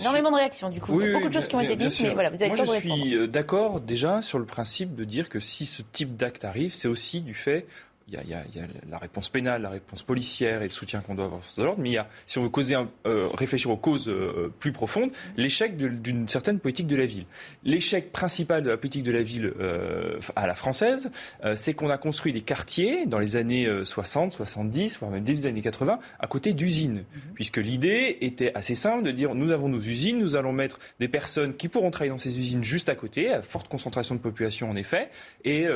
Énormément 0.00 0.30
de 0.30 0.36
réactions, 0.36 0.70
du 0.70 0.80
coup. 0.80 0.92
Beaucoup 0.92 1.28
de 1.28 1.32
choses 1.32 1.46
qui 1.46 1.56
ont 1.56 1.60
été 1.60 1.76
dites, 1.76 1.90
sûr. 1.90 2.08
mais 2.08 2.14
voilà, 2.14 2.30
vous 2.30 2.42
avez 2.42 2.48
Moi, 2.48 2.64
je 2.64 2.80
suis 2.80 3.14
euh, 3.14 3.26
d'accord 3.26 3.80
déjà 3.80 4.22
sur 4.22 4.38
le 4.38 4.44
principe 4.44 4.94
de 4.94 5.04
dire 5.04 5.28
que 5.28 5.40
si 5.40 5.66
ce 5.66 5.82
type 5.82 6.16
d'acte 6.16 6.44
arrive, 6.44 6.72
c'est 6.72 6.88
aussi 6.88 7.20
du 7.20 7.34
fait. 7.34 7.66
Il 8.06 8.12
y, 8.12 8.16
a, 8.18 8.22
il 8.22 8.28
y 8.28 8.34
a- 8.34 8.44
il 8.54 8.60
y 8.60 8.62
a 8.62 8.66
la 8.90 8.98
réponse 8.98 9.30
pénale, 9.30 9.62
la 9.62 9.70
réponse 9.70 10.02
policière 10.02 10.60
et 10.60 10.64
le 10.64 10.70
soutien 10.70 11.00
qu'on 11.00 11.14
doit 11.14 11.24
avoir 11.24 11.38
aux 11.38 11.42
forces 11.42 11.56
de 11.58 11.64
l'ordre, 11.64 11.80
mais 11.80 11.88
il 11.88 11.94
y 11.94 11.98
a, 11.98 12.06
si 12.26 12.36
on 12.36 12.42
veut 12.42 12.50
causer 12.50 12.74
un- 12.74 12.90
euh, 13.06 13.28
réfléchir 13.32 13.70
aux 13.70 13.78
causes 13.78 14.08
euh, 14.08 14.52
plus 14.60 14.72
profondes, 14.72 15.10
l'échec 15.38 15.74
d'une 15.78 16.28
certaine 16.28 16.58
politique 16.58 16.86
de 16.86 16.96
la 16.96 17.06
ville. 17.06 17.24
L'échec 17.64 18.12
principal 18.12 18.62
de 18.62 18.68
la 18.68 18.76
politique 18.76 19.04
de 19.04 19.10
la 19.10 19.22
ville 19.22 19.54
euh, 19.58 20.18
à 20.36 20.46
la 20.46 20.54
française, 20.54 21.10
c'est 21.54 21.72
qu'on 21.72 21.88
a 21.88 21.96
construit 21.96 22.32
des 22.34 22.42
quartiers 22.42 23.06
dans 23.06 23.18
les 23.18 23.36
années 23.36 23.66
euh, 23.66 23.86
60, 23.86 24.32
70, 24.32 24.98
voire 24.98 25.10
même 25.10 25.24
début 25.24 25.40
des 25.40 25.46
années 25.46 25.62
80, 25.62 25.98
à 26.20 26.26
côté 26.26 26.52
d'usines. 26.52 27.04
Puisque 27.34 27.56
l'idée 27.56 28.18
était 28.20 28.52
assez 28.54 28.74
simple 28.74 29.02
de 29.04 29.12
dire 29.12 29.34
nous 29.34 29.50
avons 29.50 29.70
nos 29.70 29.80
usines, 29.80 30.18
nous 30.18 30.36
allons 30.36 30.52
mettre 30.52 30.78
des 31.00 31.08
personnes 31.08 31.54
qui 31.56 31.68
pourront 31.68 31.90
travailler 31.90 32.10
dans 32.12 32.18
ces 32.18 32.38
usines 32.38 32.62
juste 32.64 32.90
à 32.90 32.94
côté, 32.96 33.32
à 33.32 33.40
forte 33.40 33.68
concentration 33.68 34.14
de 34.14 34.20
population 34.20 34.68
en 34.68 34.76
effet, 34.76 35.08
et 35.46 35.66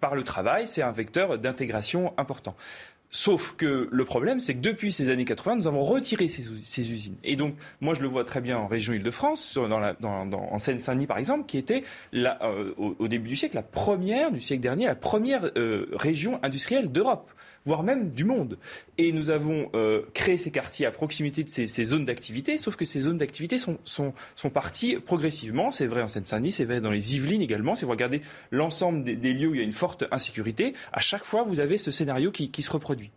par 0.00 0.14
le 0.14 0.22
travail, 0.22 0.68
c'est 0.68 0.82
un 0.82 0.92
vecteur 0.92 1.38
d'intégration 1.38 1.71
important. 2.16 2.54
Sauf 3.14 3.54
que 3.58 3.90
le 3.92 4.04
problème, 4.06 4.40
c'est 4.40 4.54
que 4.54 4.60
depuis 4.60 4.90
ces 4.90 5.10
années 5.10 5.26
80, 5.26 5.56
nous 5.56 5.66
avons 5.66 5.82
retiré 5.84 6.28
ces, 6.28 6.50
us- 6.50 6.64
ces 6.64 6.90
usines. 6.90 7.16
Et 7.24 7.36
donc, 7.36 7.54
moi, 7.82 7.92
je 7.94 8.00
le 8.00 8.08
vois 8.08 8.24
très 8.24 8.40
bien 8.40 8.56
en 8.56 8.66
région 8.66 8.94
Île-de-France, 8.94 9.58
en 9.58 10.58
Seine-Saint-Denis, 10.58 11.06
par 11.06 11.18
exemple, 11.18 11.44
qui 11.46 11.58
était, 11.58 11.82
la, 12.12 12.42
euh, 12.42 12.72
au, 12.78 12.96
au 12.98 13.08
début 13.08 13.28
du 13.28 13.36
siècle, 13.36 13.56
la 13.56 13.62
première, 13.62 14.30
du 14.32 14.40
siècle 14.40 14.62
dernier, 14.62 14.86
la 14.86 14.94
première 14.94 15.50
euh, 15.58 15.88
région 15.92 16.40
industrielle 16.42 16.90
d'Europe 16.90 17.30
voire 17.64 17.82
même 17.82 18.10
du 18.10 18.24
monde. 18.24 18.58
Et 18.98 19.12
nous 19.12 19.30
avons 19.30 19.70
euh, 19.74 20.02
créé 20.14 20.38
ces 20.38 20.50
quartiers 20.50 20.86
à 20.86 20.90
proximité 20.90 21.44
de 21.44 21.48
ces, 21.48 21.68
ces 21.68 21.84
zones 21.84 22.04
d'activité, 22.04 22.58
sauf 22.58 22.76
que 22.76 22.84
ces 22.84 23.00
zones 23.00 23.18
d'activité 23.18 23.58
sont, 23.58 23.78
sont, 23.84 24.12
sont 24.36 24.50
parties 24.50 24.96
progressivement. 24.96 25.70
C'est 25.70 25.86
vrai 25.86 26.02
en 26.02 26.08
Seine-Saint-Denis, 26.08 26.52
c'est 26.52 26.64
vrai 26.64 26.80
dans 26.80 26.90
les 26.90 27.16
Yvelines 27.16 27.42
également. 27.42 27.74
Si 27.74 27.84
vous 27.84 27.90
regardez 27.90 28.20
l'ensemble 28.50 29.04
des, 29.04 29.16
des 29.16 29.32
lieux 29.32 29.48
où 29.48 29.54
il 29.54 29.58
y 29.58 29.62
a 29.62 29.64
une 29.64 29.72
forte 29.72 30.04
insécurité, 30.10 30.74
à 30.92 31.00
chaque 31.00 31.24
fois, 31.24 31.44
vous 31.44 31.60
avez 31.60 31.78
ce 31.78 31.90
scénario 31.90 32.30
qui, 32.30 32.50
qui 32.50 32.62
se 32.62 32.70
reproduit. 32.70 33.10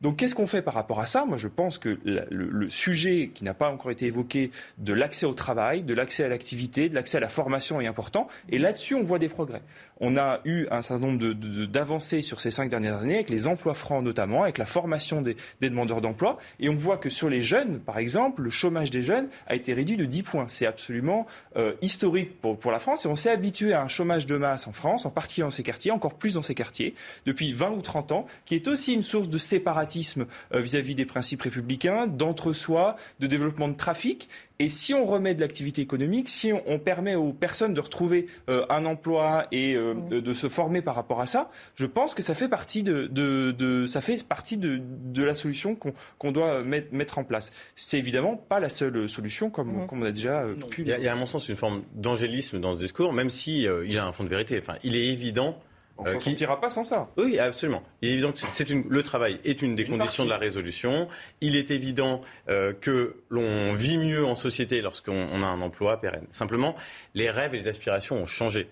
Donc 0.00 0.16
qu'est-ce 0.16 0.34
qu'on 0.34 0.46
fait 0.46 0.62
par 0.62 0.72
rapport 0.72 1.00
à 1.00 1.04
ça? 1.04 1.26
Moi 1.26 1.36
je 1.36 1.48
pense 1.48 1.76
que 1.76 1.98
le, 2.04 2.24
le 2.30 2.70
sujet 2.70 3.30
qui 3.34 3.44
n'a 3.44 3.52
pas 3.52 3.70
encore 3.70 3.90
été 3.90 4.06
évoqué 4.06 4.50
de 4.78 4.94
l'accès 4.94 5.26
au 5.26 5.34
travail, 5.34 5.82
de 5.82 5.92
l'accès 5.92 6.24
à 6.24 6.28
l'activité, 6.28 6.88
de 6.88 6.94
l'accès 6.94 7.18
à 7.18 7.20
la 7.20 7.28
formation 7.28 7.82
est 7.82 7.86
important. 7.86 8.26
Et 8.48 8.58
là-dessus, 8.58 8.94
on 8.94 9.02
voit 9.02 9.18
des 9.18 9.28
progrès 9.28 9.60
on 10.00 10.16
a 10.16 10.40
eu 10.44 10.66
un 10.70 10.82
certain 10.82 11.06
nombre 11.06 11.34
d'avancées 11.66 12.22
sur 12.22 12.40
ces 12.40 12.50
cinq 12.50 12.70
dernières 12.70 12.98
années, 12.98 13.16
avec 13.16 13.30
les 13.30 13.46
emplois 13.46 13.74
francs 13.74 14.02
notamment, 14.02 14.42
avec 14.42 14.58
la 14.58 14.66
formation 14.66 15.22
des, 15.22 15.36
demandeurs 15.60 16.00
d'emploi. 16.00 16.38
Et 16.58 16.68
on 16.68 16.74
voit 16.74 16.96
que 16.96 17.10
sur 17.10 17.28
les 17.28 17.42
jeunes, 17.42 17.78
par 17.80 17.98
exemple, 17.98 18.42
le 18.42 18.50
chômage 18.50 18.90
des 18.90 19.02
jeunes 19.02 19.28
a 19.46 19.54
été 19.54 19.74
réduit 19.74 19.96
de 19.96 20.06
10 20.06 20.22
points. 20.22 20.46
C'est 20.48 20.66
absolument 20.66 21.26
euh, 21.56 21.74
historique 21.82 22.40
pour, 22.40 22.72
la 22.72 22.78
France. 22.78 23.04
Et 23.04 23.08
on 23.08 23.16
s'est 23.16 23.30
habitué 23.30 23.72
à 23.72 23.82
un 23.82 23.88
chômage 23.88 24.26
de 24.26 24.36
masse 24.36 24.66
en 24.66 24.72
France, 24.72 25.04
en 25.04 25.10
particulier 25.10 25.44
dans 25.44 25.50
ces 25.50 25.62
quartiers, 25.62 25.90
encore 25.90 26.14
plus 26.14 26.34
dans 26.34 26.42
ces 26.42 26.54
quartiers, 26.54 26.94
depuis 27.26 27.52
20 27.52 27.70
ou 27.70 27.82
30 27.82 28.12
ans, 28.12 28.26
qui 28.46 28.54
est 28.54 28.68
aussi 28.68 28.94
une 28.94 29.02
source 29.02 29.28
de 29.28 29.38
séparatisme 29.38 30.26
euh, 30.54 30.60
vis-à-vis 30.60 30.94
des 30.94 31.06
principes 31.06 31.42
républicains, 31.42 32.06
d'entre-soi, 32.06 32.96
de 33.18 33.26
développement 33.26 33.68
de 33.68 33.76
trafic. 33.76 34.28
Et 34.60 34.68
si 34.68 34.92
on 34.92 35.06
remet 35.06 35.34
de 35.34 35.40
l'activité 35.40 35.80
économique, 35.80 36.28
si 36.28 36.52
on, 36.52 36.78
permet 36.78 37.14
aux 37.14 37.32
personnes 37.32 37.72
de 37.72 37.80
retrouver 37.80 38.26
euh, 38.50 38.66
un 38.68 38.84
emploi 38.84 39.46
et 39.52 39.74
euh, 39.74 39.94
de 39.94 40.34
se 40.34 40.50
former 40.50 40.82
par 40.82 40.94
rapport 40.94 41.22
à 41.22 41.26
ça, 41.26 41.50
je 41.76 41.86
pense 41.86 42.14
que 42.14 42.20
ça 42.20 42.34
fait 42.34 42.48
partie 42.48 42.82
de, 42.82 43.86
ça 43.88 44.02
fait 44.02 44.22
partie 44.22 44.58
de, 44.58 45.24
la 45.24 45.32
solution 45.32 45.76
qu'on 46.18 46.32
doit 46.32 46.62
mettre, 46.62 47.18
en 47.18 47.24
place. 47.24 47.52
C'est 47.74 47.98
évidemment 47.98 48.36
pas 48.36 48.60
la 48.60 48.68
seule 48.68 49.08
solution, 49.08 49.48
comme, 49.48 49.72
mhm. 49.72 49.86
on 49.90 50.02
a 50.02 50.10
déjà 50.10 50.42
euh, 50.42 50.54
pu. 50.54 50.82
Il 50.82 50.88
y, 50.88 50.92
a, 50.92 50.98
il 50.98 51.04
y, 51.04 51.08
a, 51.08 51.12
à 51.12 51.16
mon 51.16 51.26
sens 51.26 51.48
une 51.48 51.56
forme 51.56 51.82
d'angélisme 51.94 52.60
dans 52.60 52.76
ce 52.76 52.82
discours, 52.82 53.14
même 53.14 53.30
si 53.30 53.62
il 53.62 53.98
a 53.98 54.06
un 54.06 54.12
fond 54.12 54.24
de 54.24 54.28
vérité. 54.28 54.58
Enfin, 54.58 54.74
il 54.84 54.94
est 54.94 55.06
évident 55.06 55.58
on 56.00 56.04
ne 56.04 56.16
euh, 56.16 56.20
sortira 56.20 56.60
pas 56.60 56.70
sans 56.70 56.82
ça. 56.82 57.08
Oui, 57.16 57.38
absolument. 57.38 57.82
Il 58.00 58.08
est 58.08 58.12
évident 58.12 58.32
que 58.32 58.38
c'est 58.38 58.70
le 58.70 59.02
travail 59.02 59.38
est 59.44 59.62
une 59.62 59.74
des 59.74 59.84
conditions 59.84 60.24
de 60.24 60.30
la 60.30 60.38
résolution. 60.38 61.08
Il 61.40 61.56
est 61.56 61.70
évident 61.70 62.22
euh, 62.48 62.72
que 62.72 63.16
l'on 63.28 63.74
vit 63.74 63.98
mieux 63.98 64.24
en 64.24 64.34
société 64.34 64.80
lorsqu'on 64.80 65.42
a 65.42 65.46
un 65.46 65.60
emploi 65.60 66.00
pérenne. 66.00 66.26
Simplement, 66.30 66.74
les 67.14 67.30
rêves 67.30 67.54
et 67.54 67.58
les 67.58 67.68
aspirations 67.68 68.16
ont 68.16 68.26
changé. 68.26 68.68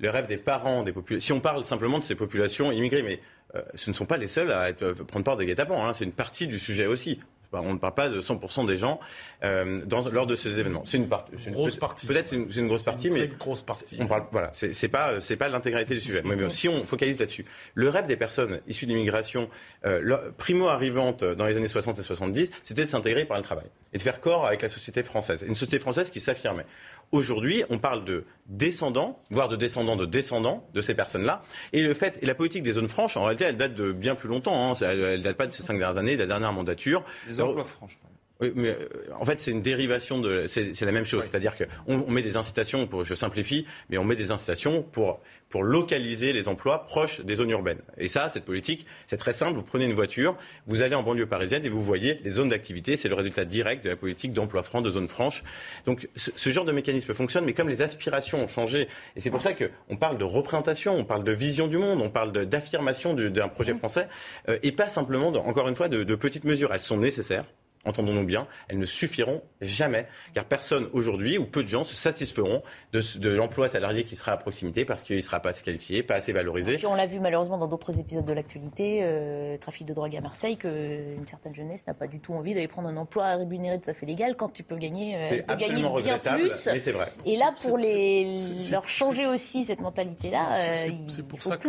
Les 0.00 0.10
rêves 0.10 0.26
des 0.26 0.36
parents, 0.36 0.82
des 0.82 0.92
populations. 0.92 1.24
Si 1.24 1.32
on 1.32 1.40
parle 1.40 1.64
simplement 1.64 1.98
de 1.98 2.04
ces 2.04 2.14
populations 2.14 2.70
immigrées, 2.70 3.02
mais 3.02 3.20
euh, 3.54 3.62
ce 3.74 3.90
ne 3.90 3.94
sont 3.94 4.06
pas 4.06 4.18
les 4.18 4.28
seuls 4.28 4.52
à 4.52 4.72
prendre 4.72 5.24
part 5.24 5.36
des 5.36 5.46
guet-apens. 5.46 5.82
Hein. 5.82 5.94
C'est 5.94 6.04
une 6.04 6.12
partie 6.12 6.46
du 6.46 6.58
sujet 6.58 6.86
aussi. 6.86 7.20
On 7.52 7.74
ne 7.74 7.78
parle 7.78 7.94
pas 7.94 8.08
de 8.08 8.20
100% 8.20 8.66
des 8.66 8.76
gens 8.76 9.00
euh, 9.44 9.80
lors 10.12 10.26
de 10.26 10.36
ces 10.36 10.58
événements. 10.58 10.82
C'est 10.84 10.98
une, 10.98 11.08
une 11.46 11.52
grosse 11.52 11.76
partie. 11.76 12.06
Peut-être 12.06 12.32
une, 12.32 12.48
une, 12.54 12.68
grosse 12.68 12.82
partie, 12.82 13.10
mais 13.10 13.24
une 13.24 13.34
grosse 13.34 13.62
partie. 13.62 13.96
On 14.00 14.06
parle, 14.06 14.24
voilà, 14.32 14.50
c'est 14.52 14.88
pas 14.88 15.20
c'est 15.20 15.36
pas 15.36 15.48
l'intégralité 15.48 15.94
du 15.94 16.00
sujet. 16.00 16.22
Mais, 16.24 16.36
si 16.50 16.68
on 16.68 16.86
focalise 16.86 17.18
là-dessus, 17.18 17.44
le 17.74 17.88
rêve 17.88 18.06
des 18.06 18.16
personnes 18.16 18.60
issues 18.66 18.86
d'immigration, 18.86 19.48
euh, 19.84 20.30
primo 20.36 20.68
arrivantes 20.68 21.24
dans 21.24 21.46
les 21.46 21.56
années 21.56 21.68
60 21.68 21.98
et 21.98 22.02
70, 22.02 22.50
c'était 22.62 22.84
de 22.84 22.90
s'intégrer 22.90 23.24
par 23.24 23.36
le 23.36 23.42
travail 23.42 23.66
et 23.92 23.98
de 23.98 24.02
faire 24.02 24.20
corps 24.20 24.46
avec 24.46 24.62
la 24.62 24.68
société 24.68 25.02
française. 25.02 25.44
Une 25.46 25.54
société 25.54 25.78
française 25.78 26.10
qui 26.10 26.20
s'affirmait. 26.20 26.66
Aujourd'hui, 27.12 27.62
on 27.70 27.78
parle 27.78 28.04
de 28.04 28.24
descendants, 28.46 29.20
voire 29.30 29.48
de 29.48 29.56
descendants 29.56 29.96
de 29.96 30.06
descendants 30.06 30.68
de 30.74 30.80
ces 30.80 30.94
personnes-là. 30.94 31.42
Et 31.72 31.82
le 31.82 31.94
fait, 31.94 32.18
et 32.22 32.26
la 32.26 32.34
politique 32.34 32.62
des 32.62 32.72
zones 32.72 32.88
franches, 32.88 33.16
en 33.16 33.22
réalité, 33.22 33.44
elle 33.44 33.56
date 33.56 33.74
de 33.74 33.92
bien 33.92 34.14
plus 34.14 34.28
longtemps. 34.28 34.72
Hein. 34.72 34.74
Elle, 34.80 35.18
ne 35.18 35.22
date 35.22 35.36
pas 35.36 35.46
de 35.46 35.52
ces 35.52 35.62
cinq 35.62 35.78
dernières 35.78 35.98
années, 35.98 36.14
de 36.14 36.20
la 36.20 36.26
dernière 36.26 36.52
mandature. 36.52 37.04
Les 37.28 37.40
emplois 37.40 37.64
franches. 37.64 37.98
Oui, 38.40 38.52
mais 38.54 38.68
euh, 38.68 38.88
en 39.18 39.24
fait, 39.24 39.40
c'est 39.40 39.50
une 39.50 39.62
dérivation 39.62 40.18
de. 40.18 40.46
C'est 40.46 40.78
la 40.82 40.92
même 40.92 41.06
chose. 41.06 41.24
C'est-à-dire 41.24 41.54
qu'on 41.56 42.04
on 42.06 42.10
met 42.10 42.22
des 42.22 42.36
incitations, 42.36 42.86
pour, 42.86 43.02
je 43.02 43.14
simplifie, 43.14 43.66
mais 43.88 43.96
on 43.96 44.04
met 44.04 44.14
des 44.14 44.30
incitations 44.30 44.82
pour, 44.82 45.20
pour 45.48 45.62
localiser 45.62 46.34
les 46.34 46.46
emplois 46.46 46.84
proches 46.84 47.22
des 47.22 47.36
zones 47.36 47.48
urbaines. 47.48 47.80
Et 47.96 48.08
ça, 48.08 48.28
cette 48.28 48.44
politique, 48.44 48.86
c'est 49.06 49.16
très 49.16 49.32
simple. 49.32 49.54
Vous 49.54 49.62
prenez 49.62 49.86
une 49.86 49.94
voiture, 49.94 50.36
vous 50.66 50.82
allez 50.82 50.94
en 50.94 51.02
banlieue 51.02 51.26
parisienne 51.26 51.64
et 51.64 51.70
vous 51.70 51.80
voyez 51.80 52.20
les 52.24 52.32
zones 52.32 52.50
d'activité. 52.50 52.98
C'est 52.98 53.08
le 53.08 53.14
résultat 53.14 53.46
direct 53.46 53.82
de 53.84 53.88
la 53.88 53.96
politique 53.96 54.34
d'emploi 54.34 54.62
franc, 54.62 54.82
de 54.82 54.90
zones 54.90 55.08
franches. 55.08 55.42
Donc, 55.86 56.06
ce, 56.14 56.30
ce, 56.36 56.50
genre 56.50 56.66
de 56.66 56.72
mécanisme 56.72 57.14
fonctionne, 57.14 57.46
mais 57.46 57.54
comme 57.54 57.70
les 57.70 57.80
aspirations 57.80 58.44
ont 58.44 58.48
changé, 58.48 58.88
et 59.16 59.20
c'est 59.20 59.30
pour 59.30 59.40
ça 59.40 59.52
qu'on 59.54 59.96
parle 59.96 60.18
de 60.18 60.24
représentation, 60.24 60.94
on 60.94 61.04
parle 61.04 61.24
de 61.24 61.32
vision 61.32 61.68
du 61.68 61.78
monde, 61.78 62.02
on 62.02 62.10
parle 62.10 62.32
d'affirmation 62.32 63.14
d'un 63.14 63.48
projet 63.48 63.72
mmh. 63.72 63.78
français, 63.78 64.08
euh, 64.50 64.58
et 64.62 64.72
pas 64.72 64.90
simplement, 64.90 65.28
encore 65.28 65.68
une 65.68 65.76
fois, 65.76 65.88
de, 65.88 66.04
de 66.04 66.14
petites 66.16 66.44
mesures. 66.44 66.74
Elles 66.74 66.80
sont 66.80 66.98
nécessaires 66.98 67.46
entendons-nous 67.86 68.24
bien, 68.24 68.46
elles 68.68 68.78
ne 68.78 68.84
suffiront 68.84 69.42
jamais, 69.60 70.06
car 70.34 70.44
personne 70.44 70.88
aujourd'hui, 70.92 71.38
ou 71.38 71.46
peu 71.46 71.62
de 71.62 71.68
gens, 71.68 71.84
se 71.84 71.94
satisferont 71.94 72.62
de, 72.92 73.28
l'emploi 73.30 73.68
salarié 73.68 74.04
qui 74.04 74.16
sera 74.16 74.32
à 74.32 74.36
proximité 74.36 74.84
parce 74.84 75.02
qu'il 75.02 75.16
ne 75.16 75.20
sera 75.20 75.40
pas 75.40 75.50
assez 75.50 75.62
qualifié, 75.62 76.02
pas 76.02 76.16
assez 76.16 76.32
valorisé. 76.32 76.78
on 76.84 76.94
l'a 76.94 77.06
vu 77.06 77.20
malheureusement 77.20 77.58
dans 77.58 77.68
d'autres 77.68 77.98
épisodes 78.00 78.24
de 78.24 78.32
l'actualité, 78.32 79.00
euh, 79.02 79.56
trafic 79.58 79.86
de 79.86 79.94
drogue 79.94 80.14
à 80.16 80.20
Marseille, 80.20 80.56
qu'une 80.56 81.26
certaine 81.26 81.54
jeunesse 81.54 81.86
n'a 81.86 81.94
pas 81.94 82.06
du 82.06 82.20
tout 82.20 82.34
envie 82.34 82.54
d'aller 82.54 82.68
prendre 82.68 82.88
un 82.88 82.96
emploi 82.96 83.36
rémunéré 83.36 83.80
tout 83.80 83.90
à 83.90 83.94
fait 83.94 84.06
légal 84.06 84.36
quand 84.36 84.48
tu 84.48 84.62
peux 84.62 84.76
gagner, 84.76 85.16
euh, 85.16 85.56
gagner 85.56 85.82
bien 86.02 86.18
plus. 86.18 86.68
Mais 86.72 86.80
c'est 86.80 86.92
vrai. 86.92 87.12
Et 87.24 87.36
là, 87.36 87.54
pour 87.62 87.78
les, 87.78 88.36
leur 88.70 88.88
changer 88.88 89.26
aussi 89.26 89.64
cette 89.64 89.80
mentalité-là, 89.80 90.54
c'est 90.76 90.90
euh, 90.90 91.22
pour 91.28 91.42
ça 91.42 91.56
que 91.56 91.68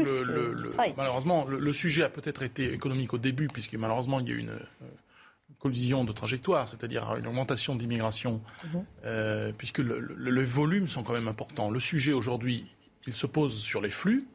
malheureusement, 0.97 1.45
le, 1.45 1.73
sujet 1.73 2.03
a 2.03 2.09
peut-être 2.09 2.41
été 2.41 2.73
économique 2.73 3.13
au 3.13 3.17
début, 3.19 3.47
puisque 3.47 3.75
malheureusement, 3.75 4.19
il 4.19 4.29
y 4.29 4.31
a 4.31 4.35
eu 4.35 4.39
une 4.39 4.57
collision 5.67 6.05
de 6.05 6.13
trajectoire, 6.13 6.65
c'est-à-dire 6.65 7.15
une 7.17 7.27
augmentation 7.27 7.75
d'immigration, 7.75 8.41
mhm. 8.63 8.85
euh, 9.03 9.51
puisque 9.57 9.79
le, 9.79 9.99
les 10.17 10.45
volumes 10.45 10.87
sont 10.87 11.03
quand 11.03 11.11
même 11.11 11.27
importants. 11.27 11.69
Le 11.69 11.81
sujet 11.81 12.13
aujourd'hui, 12.13 12.65
il 13.05 13.13
se 13.13 13.27
pose 13.27 13.59
sur 13.59 13.81
les 13.81 13.89
flux, 13.89 14.25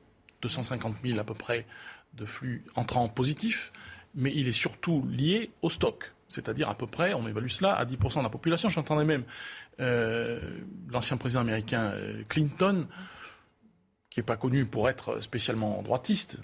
250 0.42 0.96
000 1.02 1.18
à 1.18 1.24
peu 1.24 1.32
près 1.32 1.64
de 2.12 2.26
flux 2.26 2.64
entrants 2.76 3.08
positifs, 3.08 3.72
mais 4.14 4.30
il 4.34 4.46
est 4.46 4.58
surtout 4.64 5.06
lié 5.08 5.50
au 5.62 5.70
stock. 5.70 6.12
C'est-à-dire 6.28 6.68
à 6.68 6.74
peu 6.74 6.86
près, 6.86 7.14
on 7.14 7.26
évalue 7.26 7.48
cela 7.48 7.72
à 7.72 7.86
10% 7.86 8.18
de 8.18 8.22
la 8.24 8.28
population. 8.28 8.68
J'entendais 8.68 9.06
même 9.06 9.24
euh, 9.80 10.38
l'ancien 10.90 11.16
président 11.16 11.40
américain 11.40 11.92
euh, 11.94 12.24
Clinton, 12.28 12.86
qui 14.10 14.20
n'est 14.20 14.26
pas 14.26 14.36
connu 14.36 14.66
pour 14.66 14.90
être 14.90 15.20
spécialement 15.20 15.82
droitiste, 15.82 16.38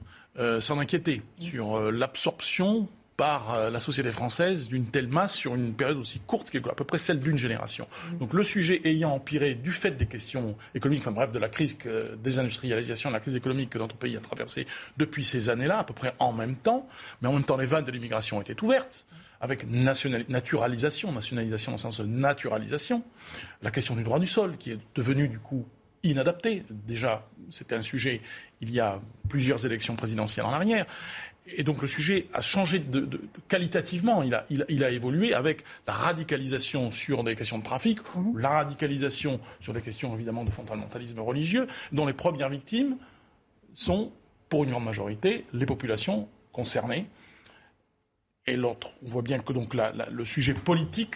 s'en 0.60 0.78
inquiéter 0.78 1.16
mhm. 1.16 1.44
sur 1.44 1.90
l'absorption 1.90 2.88
par 3.18 3.52
euh, 3.52 3.68
la 3.68 3.80
société 3.80 4.12
française 4.12 4.68
d'une 4.68 4.86
telle 4.86 5.08
masse 5.08 5.34
sur 5.34 5.56
une 5.56 5.74
période 5.74 5.98
aussi 5.98 6.20
courte, 6.20 6.50
qui 6.50 6.56
est 6.56 6.66
à 6.68 6.72
peu 6.72 6.84
près 6.84 6.98
celle 6.98 7.18
d'une 7.18 7.36
génération. 7.36 7.88
Mm. 8.12 8.18
Donc 8.18 8.32
le 8.32 8.44
sujet 8.44 8.80
ayant 8.84 9.10
empiré 9.10 9.54
du 9.54 9.72
fait 9.72 9.90
des 9.90 10.06
questions 10.06 10.56
économiques, 10.72 11.02
enfin 11.02 11.10
bref, 11.10 11.32
de 11.32 11.38
la 11.40 11.48
crise 11.48 11.76
désindustrialisation, 12.22 13.10
de 13.10 13.14
la 13.14 13.20
crise 13.20 13.34
économique 13.34 13.70
que 13.70 13.78
notre 13.78 13.96
pays 13.96 14.16
a 14.16 14.20
traversée 14.20 14.68
depuis 14.96 15.24
ces 15.24 15.50
années-là, 15.50 15.80
à 15.80 15.84
peu 15.84 15.94
près 15.94 16.14
en 16.20 16.32
même 16.32 16.54
temps, 16.54 16.88
mais 17.20 17.28
en 17.28 17.32
même 17.32 17.42
temps 17.42 17.56
les 17.56 17.66
vannes 17.66 17.84
de 17.84 17.90
l'immigration 17.90 18.40
étaient 18.40 18.62
ouvertes 18.62 19.04
avec 19.40 19.66
naturalisation, 19.68 21.12
nationalisation 21.12 21.72
dans 21.72 21.76
le 21.76 21.80
sens 21.80 22.00
de 22.00 22.06
naturalisation, 22.06 23.02
la 23.62 23.70
question 23.70 23.94
du 23.96 24.02
droit 24.02 24.18
du 24.18 24.26
sol, 24.26 24.56
qui 24.58 24.72
est 24.72 24.78
devenu 24.94 25.28
du 25.28 25.38
coup 25.38 25.66
inadapté. 26.02 26.64
Déjà, 26.70 27.26
c'était 27.50 27.74
un 27.74 27.82
sujet 27.82 28.20
il 28.60 28.72
y 28.72 28.80
a 28.80 29.00
plusieurs 29.28 29.64
élections 29.64 29.96
présidentielles 29.96 30.46
en 30.46 30.52
arrière. 30.52 30.86
Et 31.56 31.62
donc 31.62 31.82
le 31.82 31.88
sujet 31.88 32.26
a 32.32 32.40
changé 32.40 32.78
de, 32.78 33.20
qualitativement, 33.48 34.22
il 34.22 34.34
a, 34.34 34.44
il, 34.50 34.84
a, 34.84 34.90
évolué 34.90 35.32
avec 35.34 35.64
la 35.86 35.92
radicalisation 35.92 36.90
sur 36.90 37.24
des 37.24 37.36
questions 37.36 37.58
de 37.58 37.64
trafic, 37.64 38.00
mmh. 38.00 38.38
la 38.38 38.50
radicalisation 38.50 39.40
sur 39.60 39.72
des 39.72 39.80
questions 39.80 40.14
évidemment 40.14 40.44
de 40.44 40.50
fondamentalisme 40.50 41.20
religieux, 41.20 41.66
dont 41.92 42.06
les 42.06 42.12
premières 42.12 42.48
victimes 42.48 42.96
sont, 43.74 44.12
pour 44.48 44.64
une 44.64 44.70
grande 44.70 44.84
majorité, 44.84 45.44
les 45.52 45.66
populations 45.66 46.28
concernées. 46.52 47.06
Et 48.46 48.56
l'autre, 48.56 48.90
on 49.04 49.08
voit 49.08 49.22
bien 49.22 49.38
que 49.38 49.52
donc 49.52 49.74
le 49.74 50.24
sujet 50.24 50.54
politique 50.54 51.14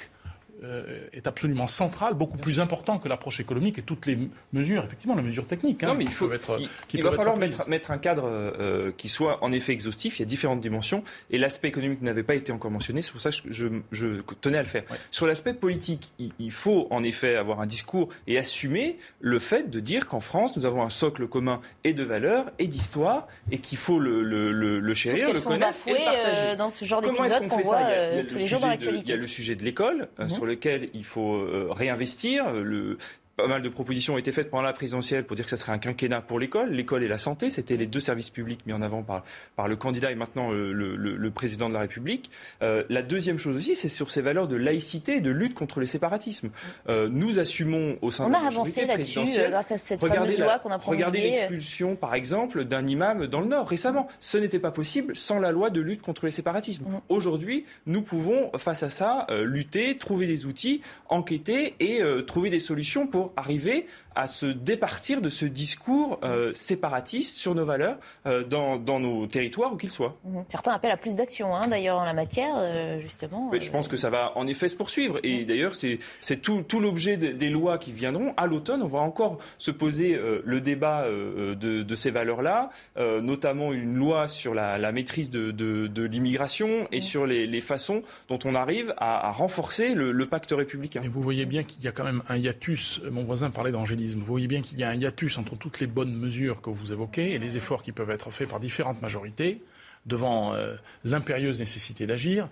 euh, 0.64 1.08
est 1.12 1.26
absolument 1.26 1.66
central, 1.66 2.14
beaucoup 2.14 2.38
plus 2.38 2.60
important 2.60 2.98
que 2.98 3.08
l'approche 3.08 3.40
économique 3.40 3.78
et 3.78 3.82
toutes 3.82 4.06
les 4.06 4.16
mesures, 4.52 4.84
effectivement, 4.84 5.16
les 5.16 5.22
mesures 5.22 5.46
techniques. 5.46 5.82
Hein, 5.82 5.88
non, 5.88 5.94
mais 5.94 6.04
il, 6.04 6.10
faut, 6.10 6.32
être, 6.32 6.56
il, 6.92 7.02
va 7.02 7.10
falloir 7.10 7.36
mettre, 7.36 7.90
un 7.90 7.98
cadre 7.98 8.24
euh, 8.26 8.92
qui 8.96 9.08
soit 9.08 9.42
en 9.42 9.50
effet 9.50 9.72
exhaustif. 9.72 10.18
Il 10.18 10.22
y 10.22 10.24
a 10.24 10.26
différentes 10.26 10.60
dimensions 10.60 11.02
et 11.30 11.38
l'aspect 11.38 11.66
économique 11.66 12.00
n'avait 12.02 12.22
pas 12.22 12.36
été 12.36 12.52
encore 12.52 12.70
mentionné. 12.70 13.02
C'est 13.02 13.10
pour 13.10 13.20
ça 13.20 13.30
que 13.30 13.50
je, 13.50 14.20
tenais 14.40 14.58
à 14.58 14.62
le 14.62 14.68
faire. 14.68 14.84
Sur 15.10 15.26
l'aspect 15.26 15.52
politique, 15.52 16.12
il, 16.38 16.52
faut 16.52 16.86
en 16.90 17.02
effet 17.02 17.34
avoir 17.34 17.60
un 17.60 17.66
discours 17.66 18.10
et 18.28 18.38
assumer 18.38 18.98
le 19.20 19.40
fait 19.40 19.68
de 19.68 19.80
dire 19.80 20.06
qu'en 20.06 20.20
France, 20.20 20.56
nous 20.56 20.64
avons 20.64 20.82
un 20.82 20.90
socle 20.90 21.26
commun 21.26 21.60
et 21.82 21.92
de 21.92 22.04
valeurs 22.04 22.52
et 22.60 22.68
d'histoire 22.68 23.26
et 23.50 23.58
qu'il 23.58 23.78
faut 23.78 23.98
le, 23.98 24.22
le, 24.22 24.52
le, 24.52 24.94
chérir, 24.94 25.32
le 25.32 25.40
connaître 25.40 25.88
et 25.88 25.92
le 25.92 26.04
partager. 26.04 26.46
Euh, 26.46 26.56
dans 26.56 26.68
ce 26.68 26.84
genre 26.84 27.00
d'épisode 27.00 27.48
qu'on 27.48 27.58
voit 27.58 27.80
tous 28.28 28.36
les 28.36 28.46
jours 28.46 28.60
dans 28.60 28.68
l'actualité. 28.68 29.06
Il 29.06 29.10
y 29.10 29.14
a 29.14 29.16
le 29.16 29.26
sujet 29.26 29.56
de 29.56 29.64
l'école, 29.64 30.08
sur 30.28 30.46
le 30.46 30.51
lequel 30.52 30.90
il 30.94 31.04
faut 31.04 31.34
euh, 31.34 31.68
réinvestir. 31.70 32.52
Le, 32.52 32.98
pas 33.36 33.46
mal 33.46 33.62
de 33.62 33.68
propositions 33.68 34.14
ont 34.14 34.18
été 34.18 34.32
faites 34.32 34.50
pendant 34.50 34.62
la 34.62 34.72
présidentielle 34.72 35.24
pour 35.24 35.36
dire 35.36 35.44
que 35.44 35.50
ça 35.50 35.56
serait 35.56 35.72
un 35.72 35.78
quinquennat 35.78 36.20
pour 36.20 36.38
l'école. 36.38 36.70
L'école 36.72 37.02
et 37.02 37.08
la 37.08 37.18
santé, 37.18 37.50
c'était 37.50 37.76
les 37.76 37.86
deux 37.86 38.00
services 38.00 38.30
publics 38.30 38.60
mis 38.66 38.72
en 38.72 38.82
avant 38.82 39.02
par, 39.02 39.24
par 39.56 39.68
le 39.68 39.76
candidat 39.76 40.10
et 40.10 40.14
maintenant 40.14 40.50
le, 40.50 40.72
le, 40.72 40.96
le 40.96 41.30
président 41.30 41.68
de 41.68 41.74
la 41.74 41.80
République. 41.80 42.30
Euh, 42.62 42.84
la 42.88 43.02
deuxième 43.02 43.38
chose 43.38 43.56
aussi, 43.56 43.74
c'est 43.74 43.88
sur 43.88 44.10
ces 44.10 44.20
valeurs 44.20 44.48
de 44.48 44.56
laïcité 44.56 45.16
et 45.16 45.20
de 45.20 45.30
lutte 45.30 45.54
contre 45.54 45.80
le 45.80 45.86
séparatisme. 45.86 46.50
Euh, 46.88 47.08
nous 47.10 47.38
assumons 47.38 47.96
au 48.02 48.10
sein 48.10 48.24
on 48.24 48.28
de 48.28 48.32
la 48.32 48.40
a 48.40 48.46
avancé 48.46 48.86
là-dessus 48.86 49.20
euh, 49.38 49.48
grâce 49.48 49.72
à 49.72 49.78
cette 49.78 50.00
fameuse 50.00 50.38
loi 50.38 50.58
qu'on 50.58 50.70
a 50.70 50.78
promulguée. 50.78 51.04
Regardez 51.04 51.22
l'expulsion, 51.22 51.96
par 51.96 52.14
exemple, 52.14 52.64
d'un 52.64 52.86
imam 52.86 53.26
dans 53.26 53.40
le 53.40 53.46
Nord 53.46 53.68
récemment. 53.68 54.08
Ce 54.20 54.38
n'était 54.38 54.58
pas 54.58 54.70
possible 54.70 55.16
sans 55.16 55.38
la 55.38 55.52
loi 55.52 55.70
de 55.70 55.80
lutte 55.80 56.02
contre 56.02 56.26
le 56.26 56.30
séparatisme. 56.30 56.84
Mm. 56.84 57.00
Aujourd'hui, 57.08 57.64
nous 57.86 58.02
pouvons, 58.02 58.50
face 58.58 58.82
à 58.82 58.90
ça, 58.90 59.26
euh, 59.30 59.44
lutter, 59.44 59.96
trouver 59.98 60.26
des 60.26 60.46
outils, 60.46 60.82
enquêter 61.08 61.74
et 61.80 62.02
euh, 62.02 62.22
trouver 62.22 62.50
des 62.50 62.58
solutions 62.58 63.06
pour 63.06 63.31
arriver 63.36 63.86
à 64.14 64.26
se 64.26 64.46
départir 64.46 65.20
de 65.20 65.28
ce 65.28 65.44
discours 65.44 66.18
euh, 66.22 66.52
séparatiste 66.54 67.38
sur 67.38 67.54
nos 67.54 67.64
valeurs 67.64 67.96
euh, 68.26 68.44
dans, 68.44 68.76
dans, 68.76 69.00
nos 69.00 69.26
territoires, 69.26 69.72
où 69.72 69.76
qu'ils 69.76 69.90
soient. 69.90 70.16
Mhm. 70.24 70.44
Certains 70.48 70.72
appellent 70.72 70.92
à 70.92 70.96
plus 70.96 71.16
d'action, 71.16 71.54
hein, 71.54 71.66
d'ailleurs, 71.68 71.98
en 71.98 72.04
la 72.04 72.14
matière, 72.14 72.54
euh, 72.56 73.00
justement. 73.00 73.50
je 73.58 73.70
pense 73.70 73.88
que 73.88 73.96
ça 73.96 74.10
va 74.10 74.32
en 74.36 74.46
effet 74.46 74.68
se 74.68 74.76
poursuivre. 74.76 75.18
Et 75.22 75.40
mhm. 75.40 75.46
d'ailleurs, 75.46 75.74
c'est 75.74 76.36
tout, 76.42 76.62
tout 76.62 76.80
l'objet 76.80 77.16
des 77.16 77.50
lois 77.50 77.78
qui 77.78 77.92
viendront. 77.92 78.34
À 78.36 78.46
l'automne, 78.46 78.82
on 78.82 78.88
va 78.88 79.00
encore 79.00 79.38
se 79.58 79.70
poser 79.70 80.18
le 80.44 80.60
débat 80.60 81.06
de, 81.06 81.54
de, 81.54 81.96
ces 81.96 82.10
valeurs-là, 82.10 82.70
notamment 82.96 83.72
une 83.72 83.94
loi 83.94 84.28
sur 84.28 84.54
la, 84.54 84.78
la 84.78 84.92
maîtrise 84.92 85.30
de, 85.30 85.50
de, 85.50 85.86
de 85.86 86.02
l'immigration 86.04 86.88
et 86.90 86.96
mhm. 86.96 87.02
sur 87.02 87.26
les, 87.26 87.46
les, 87.46 87.60
façons 87.60 88.02
dont 88.28 88.38
on 88.44 88.54
arrive 88.54 88.94
à, 88.96 89.28
à 89.28 89.32
renforcer 89.32 89.94
le, 89.94 90.12
le, 90.12 90.26
pacte 90.26 90.52
républicain. 90.52 91.02
Et 91.04 91.08
vous 91.08 91.22
voyez 91.22 91.46
bien 91.46 91.62
qu'il 91.62 91.82
y 91.82 91.88
a 91.88 91.92
quand 91.92 92.04
même 92.04 92.22
un 92.28 92.36
hiatus. 92.36 93.00
Mon 93.10 93.24
voisin 93.24 93.50
parlait 93.50 93.72
d'Angélique 93.72 94.01
vous 94.08 94.24
voyez 94.24 94.46
bien 94.46 94.62
qu'il 94.62 94.78
y 94.78 94.84
a 94.84 94.90
un 94.90 94.94
hiatus 94.94 95.38
entre 95.38 95.56
toutes 95.56 95.80
les 95.80 95.86
bonnes 95.86 96.14
mesures 96.14 96.60
que 96.60 96.70
vous 96.70 96.92
évoquez 96.92 97.32
et 97.32 97.38
les 97.38 97.56
efforts 97.56 97.82
qui 97.82 97.92
peuvent 97.92 98.10
être 98.10 98.30
faits 98.30 98.48
par 98.48 98.60
différentes 98.60 99.02
majorités 99.02 99.62
devant 100.06 100.54
euh, 100.54 100.74
l'impérieuse 101.04 101.60
nécessité 101.60 102.06
d'agir 102.06 102.48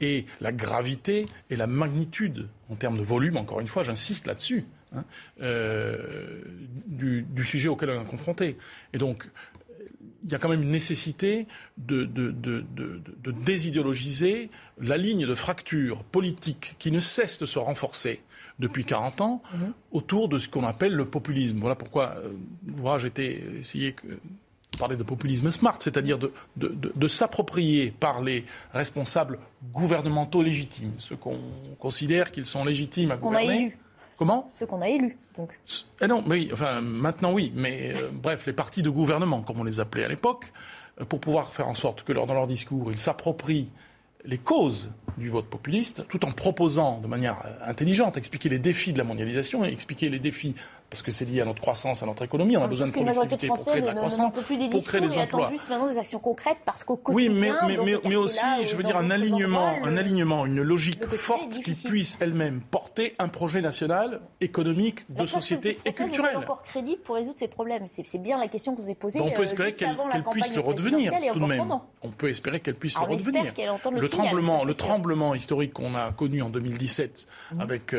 et 0.00 0.26
la 0.40 0.52
gravité 0.52 1.26
et 1.50 1.56
la 1.56 1.66
magnitude 1.66 2.48
en 2.68 2.76
termes 2.76 2.98
de 2.98 3.02
volume, 3.02 3.36
encore 3.36 3.60
une 3.60 3.68
fois, 3.68 3.82
j'insiste 3.82 4.26
là-dessus, 4.26 4.64
hein, 4.94 5.04
euh, 5.42 6.42
du, 6.86 7.26
sujet 7.44 7.68
auquel 7.68 7.90
on 7.90 8.02
est 8.02 8.06
confronté. 8.06 8.56
Et 8.92 8.98
donc, 8.98 9.28
il 10.24 10.30
y 10.30 10.34
a 10.34 10.38
quand 10.38 10.48
même 10.48 10.62
une 10.62 10.70
nécessité 10.70 11.46
de, 11.78 12.04
de, 12.04 13.32
désidéologiser 13.44 14.50
la 14.80 14.96
ligne 14.96 15.26
de 15.26 15.34
fracture 15.34 16.02
politique 16.04 16.76
qui 16.78 16.90
ne 16.90 17.00
cesse 17.00 17.38
de 17.38 17.46
se 17.46 17.58
renforcer 17.58 18.20
depuis 18.58 18.84
40 18.84 19.20
ans 19.20 19.42
mhm. 19.52 19.72
autour 19.92 20.28
de 20.28 20.38
ce 20.38 20.48
qu'on 20.48 20.64
appelle 20.64 20.94
le 20.94 21.04
populisme. 21.04 21.58
Voilà 21.58 21.76
pourquoi 21.76 22.16
euh, 22.16 22.32
l'ouvrage 22.66 23.04
était 23.04 23.42
essayé 23.58 23.94
de 24.04 24.18
parler 24.78 24.96
de 24.96 25.02
populisme 25.02 25.50
smart, 25.50 25.76
c'est-à-dire 25.78 26.18
de, 26.18 26.32
de, 26.56 27.08
s'approprier 27.08 27.90
par 27.90 28.22
les 28.22 28.44
responsables 28.72 29.38
gouvernementaux 29.72 30.42
légitimes, 30.42 30.92
ceux 30.98 31.16
qu'on 31.16 31.38
considère 31.78 32.30
qu'ils 32.30 32.46
sont 32.46 32.64
légitimes 32.64 33.10
à 33.10 33.16
gouverner. 33.16 33.46
On 33.46 33.50
a 33.50 33.54
élu. 33.54 33.78
Comment? 34.18 34.50
Ceux 34.54 34.66
qu'on 34.66 34.82
a 34.82 34.88
élus, 34.88 35.16
donc. 35.36 35.50
Eh 36.00 36.06
non, 36.08 36.24
oui, 36.26 36.50
enfin, 36.52 36.80
maintenant 36.80 37.32
oui, 37.32 37.52
mais 37.54 37.94
euh, 37.94 38.10
bref, 38.12 38.46
les 38.46 38.52
partis 38.52 38.82
de 38.82 38.90
gouvernement, 38.90 39.42
comme 39.42 39.60
on 39.60 39.64
les 39.64 39.78
appelait 39.78 40.04
à 40.04 40.08
l'époque, 40.08 40.52
euh, 41.00 41.04
pour 41.04 41.20
pouvoir 41.20 41.48
faire 41.54 41.68
en 41.68 41.74
sorte 41.74 42.02
que 42.02 42.12
dans 42.12 42.26
leur 42.26 42.48
discours, 42.48 42.90
ils 42.90 42.98
s'approprient 42.98 43.68
les 44.24 44.38
causes 44.38 44.90
du 45.16 45.28
vote 45.28 45.46
populiste, 45.46 46.06
tout 46.08 46.24
en 46.24 46.32
proposant 46.32 46.98
de 46.98 47.06
manière 47.06 47.42
intelligente, 47.64 48.16
expliquer 48.16 48.48
les 48.48 48.58
défis 48.58 48.92
de 48.92 48.98
la 48.98 49.04
mondialisation 49.04 49.64
et 49.64 49.68
expliquer 49.68 50.08
les 50.08 50.18
défis 50.18 50.54
parce 50.90 51.02
que 51.02 51.10
c'est 51.10 51.26
lié 51.26 51.42
à 51.42 51.44
notre 51.44 51.60
croissance, 51.60 52.02
à 52.02 52.06
notre 52.06 52.24
économie. 52.24 52.56
On 52.56 52.62
a 52.62 52.66
besoin 52.66 52.86
de 52.86 52.92
productivité 52.92 53.48
pour 53.48 53.64
créer 53.64 53.80
de 53.82 53.86
la 53.86 53.94
croissance, 53.94 54.32
pour 54.32 54.44
créer 54.44 55.00
des 55.00 55.18
emplois. 55.18 55.50
juste 55.50 55.68
maintenant 55.68 55.88
des 55.88 55.98
actions 55.98 56.18
concrètes 56.18 56.58
parce 56.64 56.84
qu'au 56.84 56.96
quotidien, 56.96 57.30
oui, 57.30 57.38
mais, 57.66 57.76
mais, 57.84 57.98
mais, 58.04 58.16
aussi, 58.16 58.44
je 58.64 58.74
veux 58.74 58.82
dire, 58.82 58.96
un 58.96 59.10
alignement, 59.10 59.72
un 59.84 59.96
alignement, 59.96 60.46
une 60.46 60.62
logique 60.62 61.04
forte 61.16 61.60
qui 61.60 61.74
puisse 61.74 62.16
elle-même 62.20 62.60
porter 62.70 63.14
un 63.18 63.28
projet 63.28 63.60
national 63.60 64.20
économique 64.40 65.00
de 65.10 65.26
société 65.26 65.78
et 65.84 65.92
culturel. 65.92 66.36
Encore 66.38 66.62
crédible 66.62 67.02
pour 67.02 67.16
résoudre 67.16 67.38
ces 67.38 67.48
problèmes 67.48 67.84
C'est 67.86 68.18
bien 68.18 68.38
la 68.38 68.48
question 68.48 68.74
que 68.74 68.80
vous 68.80 68.86
avez 68.86 68.94
posée. 68.94 69.20
on 69.20 69.30
peut 69.30 69.42
euh, 69.42 69.44
espérer 69.44 69.72
qu'elle 69.72 69.96
puisse 70.30 70.54
le 70.54 70.60
redevenir 70.60 71.12
tout 71.32 71.40
de 71.40 71.44
même. 71.44 71.66
On 72.02 72.10
peut 72.10 72.28
espérer 72.28 72.60
qu'elle 72.60 72.76
puisse 72.76 72.98
le 72.98 73.04
redevenir. 73.04 73.52
Le 73.90 74.08
tremblement, 74.08 74.64
le 74.64 74.74
tremblement 74.74 75.34
historique 75.34 75.72
qu'on 75.72 75.94
a 75.94 76.12
connu 76.12 76.42
en 76.42 76.48
2017 76.48 77.26
mmh. 77.52 77.60
avec 77.60 77.94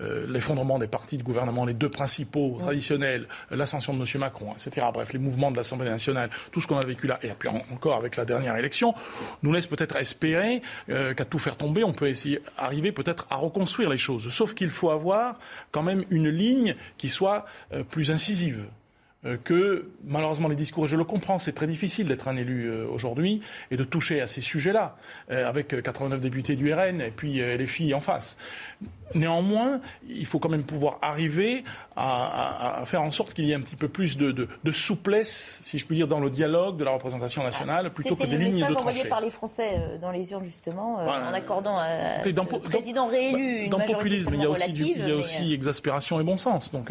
euh, 0.00 0.26
l'effondrement 0.28 0.78
des 0.78 0.86
partis 0.86 1.16
de 1.16 1.22
gouvernement, 1.22 1.64
les 1.64 1.74
deux 1.74 1.88
principaux, 1.88 2.56
traditionnels, 2.58 3.26
l'ascension 3.50 3.94
de 3.94 3.98
M. 3.98 4.20
Macron, 4.20 4.52
etc., 4.52 4.86
bref, 4.92 5.12
les 5.12 5.18
mouvements 5.18 5.50
de 5.50 5.56
l'Assemblée 5.56 5.88
nationale, 5.88 6.30
tout 6.52 6.60
ce 6.60 6.66
qu'on 6.66 6.78
a 6.78 6.86
vécu 6.86 7.06
là, 7.06 7.18
et 7.22 7.28
puis 7.28 7.48
encore 7.48 7.96
avec 7.96 8.16
la 8.16 8.24
dernière 8.24 8.56
élection, 8.56 8.94
nous 9.42 9.52
laisse 9.52 9.66
peut-être 9.66 9.96
espérer 9.96 10.62
euh, 10.88 11.14
qu'à 11.14 11.24
tout 11.24 11.38
faire 11.38 11.56
tomber, 11.56 11.84
on 11.84 11.92
peut 11.92 12.08
essayer, 12.08 12.40
arriver 12.56 12.92
peut-être 12.92 13.26
à 13.30 13.36
reconstruire 13.36 13.90
les 13.90 13.98
choses. 13.98 14.30
Sauf 14.30 14.54
qu'il 14.54 14.70
faut 14.70 14.90
avoir 14.90 15.38
quand 15.70 15.82
même 15.82 16.04
une 16.10 16.28
ligne 16.28 16.74
qui 16.98 17.08
soit 17.08 17.44
euh, 17.72 17.82
plus 17.84 18.10
incisive. 18.10 18.64
Euh, 19.26 19.36
que 19.36 19.90
malheureusement 20.02 20.48
les 20.48 20.56
discours, 20.56 20.86
et 20.86 20.88
je 20.88 20.96
le 20.96 21.04
comprends, 21.04 21.38
c'est 21.38 21.52
très 21.52 21.66
difficile 21.66 22.08
d'être 22.08 22.26
un 22.26 22.36
élu 22.36 22.70
euh, 22.70 22.86
aujourd'hui 22.86 23.42
et 23.70 23.76
de 23.76 23.84
toucher 23.84 24.22
à 24.22 24.26
ces 24.26 24.40
sujets-là, 24.40 24.96
euh, 25.30 25.46
avec 25.46 25.82
89 25.82 26.22
députés 26.22 26.56
du 26.56 26.72
RN 26.72 27.02
et 27.02 27.10
puis 27.10 27.34
les 27.34 27.66
filles 27.66 27.92
en 27.92 28.00
face. 28.00 28.38
Néanmoins, 29.14 29.80
il 30.08 30.24
faut 30.24 30.38
quand 30.38 30.48
même 30.48 30.62
pouvoir 30.62 30.98
arriver 31.02 31.64
à, 31.96 32.82
faire 32.86 33.02
en 33.02 33.10
sorte 33.10 33.34
qu'il 33.34 33.44
y 33.44 33.52
ait 33.52 33.54
un 33.54 33.60
petit 33.60 33.76
peu 33.76 33.88
plus 33.88 34.16
de, 34.16 34.48
souplesse, 34.72 35.58
si 35.62 35.76
je 35.76 35.84
puis 35.84 35.96
dire, 35.96 36.06
dans 36.06 36.20
le 36.20 36.30
dialogue 36.30 36.78
de 36.78 36.84
la 36.84 36.92
représentation 36.92 37.42
nationale, 37.42 37.86
ah, 37.88 37.90
plutôt 37.90 38.16
que 38.16 38.22
des 38.22 38.38
lignes 38.38 38.38
de 38.38 38.44
C'était 38.44 38.60
le 38.60 38.68
message 38.68 38.76
envoyé 38.78 39.04
par 39.04 39.20
les 39.20 39.30
Français 39.30 39.98
dans 40.00 40.12
les 40.12 40.32
urnes, 40.32 40.46
justement, 40.46 40.94
en 40.94 41.34
accordant 41.34 41.76
à 41.76 42.22
ce 42.22 42.56
président 42.56 43.06
réélu 43.06 43.68
dans, 43.68 43.80
une 43.80 43.86
dans 43.86 43.94
populisme, 43.94 44.30
il 44.32 44.40
y 44.40 44.46
a 44.46 44.50
aussi, 44.50 44.70
il 44.70 45.08
y 45.08 45.12
a 45.12 45.16
aussi 45.16 45.52
exaspération 45.52 46.18
et 46.20 46.24
bon 46.24 46.38
sens. 46.38 46.72
Donc, 46.72 46.90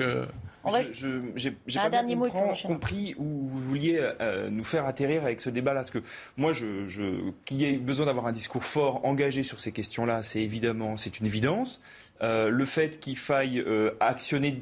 j'ai 1.35 1.51
pas 1.75 1.89
bien 1.89 2.17
compris 2.65 3.15
où 3.17 3.47
vous 3.47 3.59
vouliez 3.59 3.99
euh, 3.99 4.49
nous 4.49 4.63
faire 4.63 4.85
atterrir 4.85 5.23
avec 5.23 5.41
ce 5.41 5.49
débat-là. 5.49 5.81
Parce 5.81 5.91
que 5.91 6.03
moi, 6.37 6.53
je, 6.53 6.87
je 6.87 7.31
qu'il 7.45 7.57
y 7.57 7.65
ait 7.65 7.77
besoin 7.77 8.05
d'avoir 8.05 8.27
un 8.27 8.31
discours 8.31 8.63
fort, 8.63 9.05
engagé 9.05 9.43
sur 9.43 9.59
ces 9.59 9.71
questions-là, 9.71 10.23
c'est 10.23 10.41
évidemment, 10.41 10.97
c'est 10.97 11.19
une 11.19 11.25
évidence. 11.25 11.81
Euh, 12.21 12.49
le 12.49 12.65
fait 12.65 12.99
qu'il 12.99 13.17
faille 13.17 13.59
euh, 13.59 13.91
actionner 13.99 14.61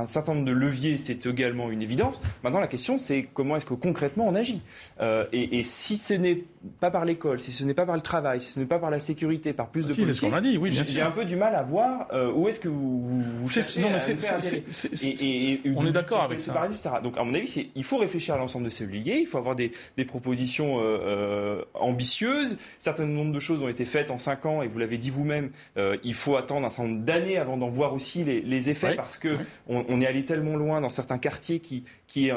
un 0.00 0.06
certain 0.06 0.34
nombre 0.34 0.46
de 0.46 0.52
leviers, 0.52 0.98
c'est 0.98 1.26
également 1.26 1.70
une 1.70 1.82
évidence. 1.82 2.20
Maintenant, 2.42 2.60
la 2.60 2.66
question, 2.66 2.98
c'est 2.98 3.28
comment 3.32 3.56
est-ce 3.56 3.66
que 3.66 3.74
concrètement 3.74 4.26
on 4.28 4.34
agit 4.34 4.60
euh, 5.00 5.24
et, 5.32 5.62
si 5.62 5.96
ce 5.96 6.14
n'est 6.14 6.44
pas 6.80 6.90
par 6.90 7.04
l'école, 7.04 7.40
si 7.40 7.50
ce 7.50 7.64
n'est 7.64 7.74
pas 7.74 7.86
par 7.86 7.94
le 7.94 8.00
travail, 8.00 8.40
si 8.40 8.52
ce 8.52 8.60
n'est 8.60 8.66
pas 8.66 8.78
par 8.78 8.90
la 8.90 9.00
sécurité, 9.00 9.52
par 9.52 9.68
plus 9.68 9.86
de 9.86 9.92
si, 9.92 10.04
c'est 10.04 10.14
ce 10.14 10.20
qu'on 10.20 10.32
a 10.32 10.40
dit, 10.40 10.56
oui, 10.58 10.70
J'ai 10.72 11.00
un 11.00 11.10
peu 11.10 11.24
du 11.24 11.36
mal 11.36 11.54
à 11.54 11.62
voir 11.62 12.08
euh, 12.12 12.32
où 12.32 12.48
est-ce 12.48 12.60
que 12.60 12.68
vous, 12.68 13.22
vous 13.22 13.48
cherchez 13.48 13.80
non, 13.80 13.90
mais 13.90 14.00
c'est, 14.00 15.60
On 15.76 15.86
est 15.86 15.92
d'accord 15.92 16.22
avec 16.22 16.40
ça. 16.40 16.54
Donc, 17.02 17.16
à 17.18 17.24
mon 17.24 17.34
avis, 17.34 17.70
il 17.74 17.84
faut 17.84 17.98
réfléchir 17.98 18.34
à 18.34 18.38
l'ensemble 18.38 18.66
de 18.66 18.70
ces 18.70 18.84
leviers, 18.84 19.20
il 19.20 19.26
faut 19.26 19.38
avoir 19.38 19.56
des, 19.56 19.70
propositions 20.06 20.78
euh, 20.80 21.62
ambitieuses. 21.74 22.56
Certains 22.78 23.06
nombre 23.06 23.32
de 23.32 23.40
choses 23.40 23.62
ont 23.62 23.68
été 23.68 23.84
faites 23.84 24.10
en 24.10 24.18
5 24.18 24.46
ans, 24.46 24.62
et 24.62 24.68
vous 24.68 24.78
l'avez 24.78 24.98
dit 24.98 25.10
vous-même, 25.10 25.50
il 25.76 26.14
faut 26.14 26.36
attendre 26.36 26.66
un 26.66 26.70
certain 26.70 26.88
nombre 26.88 27.04
d'années 27.04 27.38
avant 27.38 27.56
d'en 27.56 27.68
voir 27.68 27.94
aussi 27.94 28.24
les, 28.24 28.70
effets, 28.70 28.94
parce 28.96 29.18
que 29.18 29.36
on 29.68 29.85
est 30.00 30.06
allé 30.06 30.24
tellement 30.24 30.56
loin 30.56 30.80
dans 30.80 30.88
certains 30.88 31.18
quartiers 31.18 31.60
qui, 31.60 31.84
si 32.06 32.30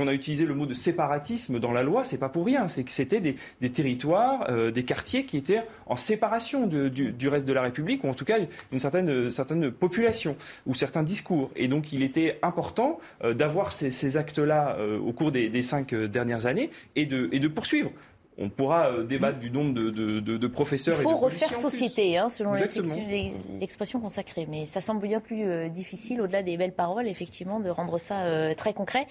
on 0.00 0.06
a 0.06 0.12
utilisé 0.12 0.46
le 0.46 0.54
mot 0.54 0.66
de 0.66 0.74
séparatisme 0.74 1.58
dans 1.58 1.72
la 1.72 1.82
loi, 1.82 2.04
c'est 2.04 2.18
pas 2.18 2.28
pour 2.28 2.46
rien. 2.46 2.68
C'est 2.68 2.84
que 2.84 2.92
c'était 2.92 3.20
des, 3.20 3.70
territoires, 3.70 4.46
euh, 4.48 4.70
des 4.70 4.84
quartiers 4.84 5.24
qui 5.24 5.36
étaient 5.36 5.62
en 5.86 5.96
séparation 5.96 6.66
du, 6.66 7.28
reste 7.28 7.46
de 7.46 7.52
la 7.52 7.62
République, 7.62 8.04
ou 8.04 8.08
en 8.08 8.14
tout 8.14 8.24
cas 8.24 8.38
une 8.72 8.78
certaine, 8.78 9.70
population, 9.70 10.36
ou 10.66 10.74
certains 10.74 11.02
discours. 11.02 11.50
Et 11.56 11.68
donc 11.68 11.92
il 11.92 12.02
était 12.02 12.38
important 12.42 12.98
euh, 13.24 13.34
d'avoir 13.34 13.72
ces, 13.72 14.16
actes-là 14.16 14.76
euh, 14.78 14.98
au 14.98 15.12
cours 15.12 15.32
des, 15.32 15.62
cinq 15.62 15.94
dernières 15.94 16.46
années 16.46 16.70
et 16.94 17.06
de 17.06 17.48
poursuivre 17.48 17.90
on 18.38 18.50
pourra 18.50 18.88
euh, 18.88 19.02
débattre 19.04 19.38
du 19.38 19.50
nombre 19.50 19.72
de, 19.74 20.46
professeurs. 20.46 20.96
Il 20.98 21.02
faut 21.02 21.14
refaire 21.14 21.54
société, 21.54 22.18
hein, 22.18 22.28
selon 22.28 22.52
l'expression 22.52 24.00
consacrée. 24.00 24.46
Mais 24.48 24.66
ça 24.66 24.80
semble 24.80 25.06
bien 25.06 25.20
plus 25.20 25.44
euh, 25.44 25.68
difficile, 25.68 26.20
au-delà 26.20 26.42
des 26.42 26.56
belles 26.56 26.74
paroles, 26.74 27.08
effectivement, 27.08 27.60
de 27.60 27.70
rendre 27.70 27.98
ça 27.98 28.24
euh, 28.24 28.54
très 28.54 28.74
concret. 28.74 29.06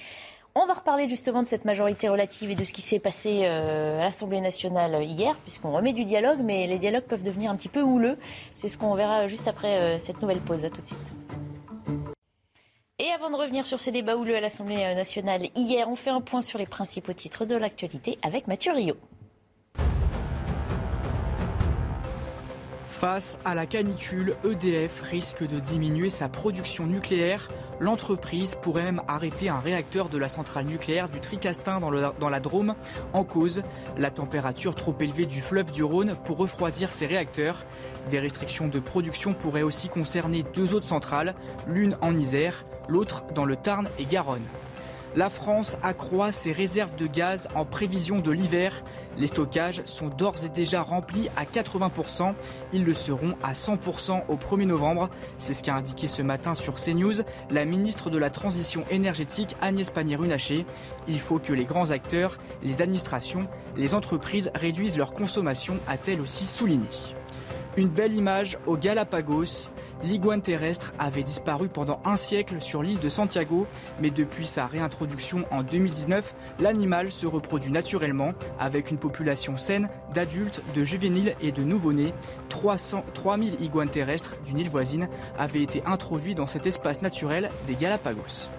On 0.53 0.68
va 0.68 0.73
reparler 0.73 1.10
justement 1.10 1.43
de 1.43 1.47
cette 1.47 1.65
majorité 1.65 2.07
relative 2.07 2.52
et 2.52 2.56
de 2.56 2.64
ce 2.64 2.72
qui 2.72 2.81
s'est 2.81 2.99
passé 2.99 3.45
à 3.45 3.97
l'Assemblée 3.97 4.39
nationale 4.39 5.03
hier, 5.03 5.38
puisqu'on 5.39 5.73
remet 5.73 5.91
du 5.91 6.06
dialogue, 6.06 6.39
mais 6.41 6.65
les 6.65 6.80
dialogues 6.80 7.03
peuvent 7.03 7.23
devenir 7.23 7.52
un 7.52 7.57
petit 7.57 7.68
peu 7.68 7.81
houleux. 7.81 8.18
C'est 8.53 8.69
ce 8.69 8.77
qu'on 8.77 8.95
verra 8.95 9.27
juste 9.27 9.49
après 9.49 9.97
cette 9.97 10.22
nouvelle 10.22 10.39
pause. 10.39 10.64
À 10.64 10.69
tout 10.69 10.81
de 10.81 10.88
suite. 10.88 11.14
Et 12.99 13.11
avant 13.11 13.30
de 13.30 13.35
revenir 13.35 13.65
sur 13.65 13.81
ces 13.81 13.91
débats 13.91 14.15
houleux 14.15 14.38
à 14.38 14.39
l'Assemblée 14.39 14.77
nationale 14.77 15.49
hier, 15.57 15.89
on 15.89 15.97
fait 15.97 16.10
un 16.10 16.22
point 16.22 16.41
sur 16.41 16.57
les 16.57 16.65
principaux 16.65 17.11
titres 17.11 17.43
de 17.43 17.56
l'actualité 17.56 18.18
avec 18.23 18.47
Mathieu 18.47 18.72
Rio. 18.72 18.95
Face 22.99 23.39
à 23.43 23.55
la 23.55 23.65
canicule, 23.65 24.38
EDF 24.45 25.01
risque 25.01 25.45
de 25.45 25.59
diminuer 25.59 26.09
sa 26.09 26.30
production 26.30 26.85
nucléaire. 26.85 27.49
L'entreprise 27.81 28.55
pourrait 28.55 28.84
même 28.84 29.01
arrêter 29.09 29.49
un 29.49 29.59
réacteur 29.59 30.07
de 30.07 30.17
la 30.17 30.30
centrale 30.30 30.63
nucléaire 30.63 31.09
du 31.09 31.19
Tricastin 31.19 31.81
dans, 31.81 32.30
la 32.30 32.39
Drôme. 32.39 32.73
En 33.11 33.26
cause, 33.26 33.63
la 33.97 34.11
température 34.11 34.76
trop 34.76 34.95
élevée 35.01 35.26
du 35.26 35.41
fleuve 35.41 35.72
du 35.72 35.84
Rhône 35.84 36.15
pour 36.23 36.38
refroidir 36.38 36.93
ces 36.93 37.05
réacteurs. 37.05 37.65
Des 38.09 38.22
restrictions 38.22 38.69
de 38.69 38.80
production 38.80 39.34
pourraient 39.34 39.61
aussi 39.61 39.89
concerner 39.89 40.43
deux 40.53 40.73
autres 40.73 40.88
centrales, 40.88 41.35
l'une 41.67 41.97
en 41.99 42.15
Isère, 42.15 42.65
l'autre 42.88 43.26
dans 43.35 43.45
le 43.45 43.57
Tarn 43.57 43.89
et 43.99 44.05
Garonne. 44.05 44.47
La 45.15 45.29
France 45.29 45.77
accroît 45.81 46.33
ses 46.33 46.51
réserves 46.51 46.95
de 46.97 47.07
gaz 47.07 47.47
en 47.55 47.63
prévision 47.63 48.19
de 48.19 48.31
l'hiver. 48.31 48.83
Les 49.17 49.27
stockages 49.27 49.81
sont 49.85 50.09
d'ores 50.09 50.43
et 50.43 50.49
déjà 50.49 50.81
remplis 50.81 51.29
à 51.37 51.45
80%. 51.45 52.33
Ils 52.73 52.83
le 52.83 52.93
seront 52.93 53.35
à 53.41 53.53
100% 53.53 54.23
au 54.27 54.35
1er 54.35 54.65
novembre. 54.65 55.09
C'est 55.37 55.53
ce 55.53 55.63
qu'a 55.63 55.75
indiqué 55.75 56.09
ce 56.09 56.21
matin 56.21 56.53
sur 56.53 56.75
CNews 56.75 57.23
la 57.49 57.63
ministre 57.63 58.09
de 58.09 58.17
la 58.17 58.29
Transition 58.29 58.83
énergétique 58.91 59.55
Agnès 59.61 59.89
Pannier-Runacher. 59.89 60.65
Il 61.07 61.21
faut 61.21 61.39
que 61.39 61.53
les 61.53 61.63
grands 61.63 61.91
acteurs, 61.91 62.37
les 62.61 62.81
administrations, 62.81 63.47
les 63.77 63.93
entreprises 63.93 64.51
réduisent 64.53 64.97
leur 64.97 65.13
consommation, 65.13 65.79
a-t-elle 65.87 66.19
aussi 66.19 66.43
souligné. 66.43 66.89
Une 67.77 67.89
belle 67.89 68.15
image 68.15 68.57
au 68.65 68.75
Galapagos. 68.75 69.69
L'iguane 70.06 70.44
terrestre 70.44 70.94
avait 70.99 71.23
disparu 71.23 71.68
pendant 71.68 71.99
un 72.06 72.15
siècle 72.15 72.61
sur 72.61 72.84
l'île 72.84 72.99
de 72.99 73.10
Santiago, 73.10 73.65
mais 73.99 74.11
depuis 74.11 74.45
sa 74.45 74.68
réintroduction 74.68 75.45
en 75.49 75.64
2019, 75.64 76.36
l'animal 76.60 77.11
se 77.11 77.26
reproduit 77.26 77.72
naturellement 77.72 78.34
avec 78.60 78.91
une 78.91 78.99
population 78.99 79.57
saine 79.57 79.90
d'adultes, 80.14 80.61
de 80.76 80.84
juvéniles 80.84 81.36
et 81.41 81.52
de 81.52 81.64
nouveau-nés. 81.64 82.14
3000 82.49 83.61
iguanes 83.61 83.90
terrestres 83.90 84.36
d'une 84.45 84.60
île 84.60 84.69
voisine 84.69 85.10
avaient 85.40 85.64
été 85.64 85.82
introduits 85.86 86.36
dans 86.36 86.48
cet 86.48 86.68
espace 86.68 87.02
naturel 87.02 87.49
des 87.65 87.76
Galapagos. 87.76 88.49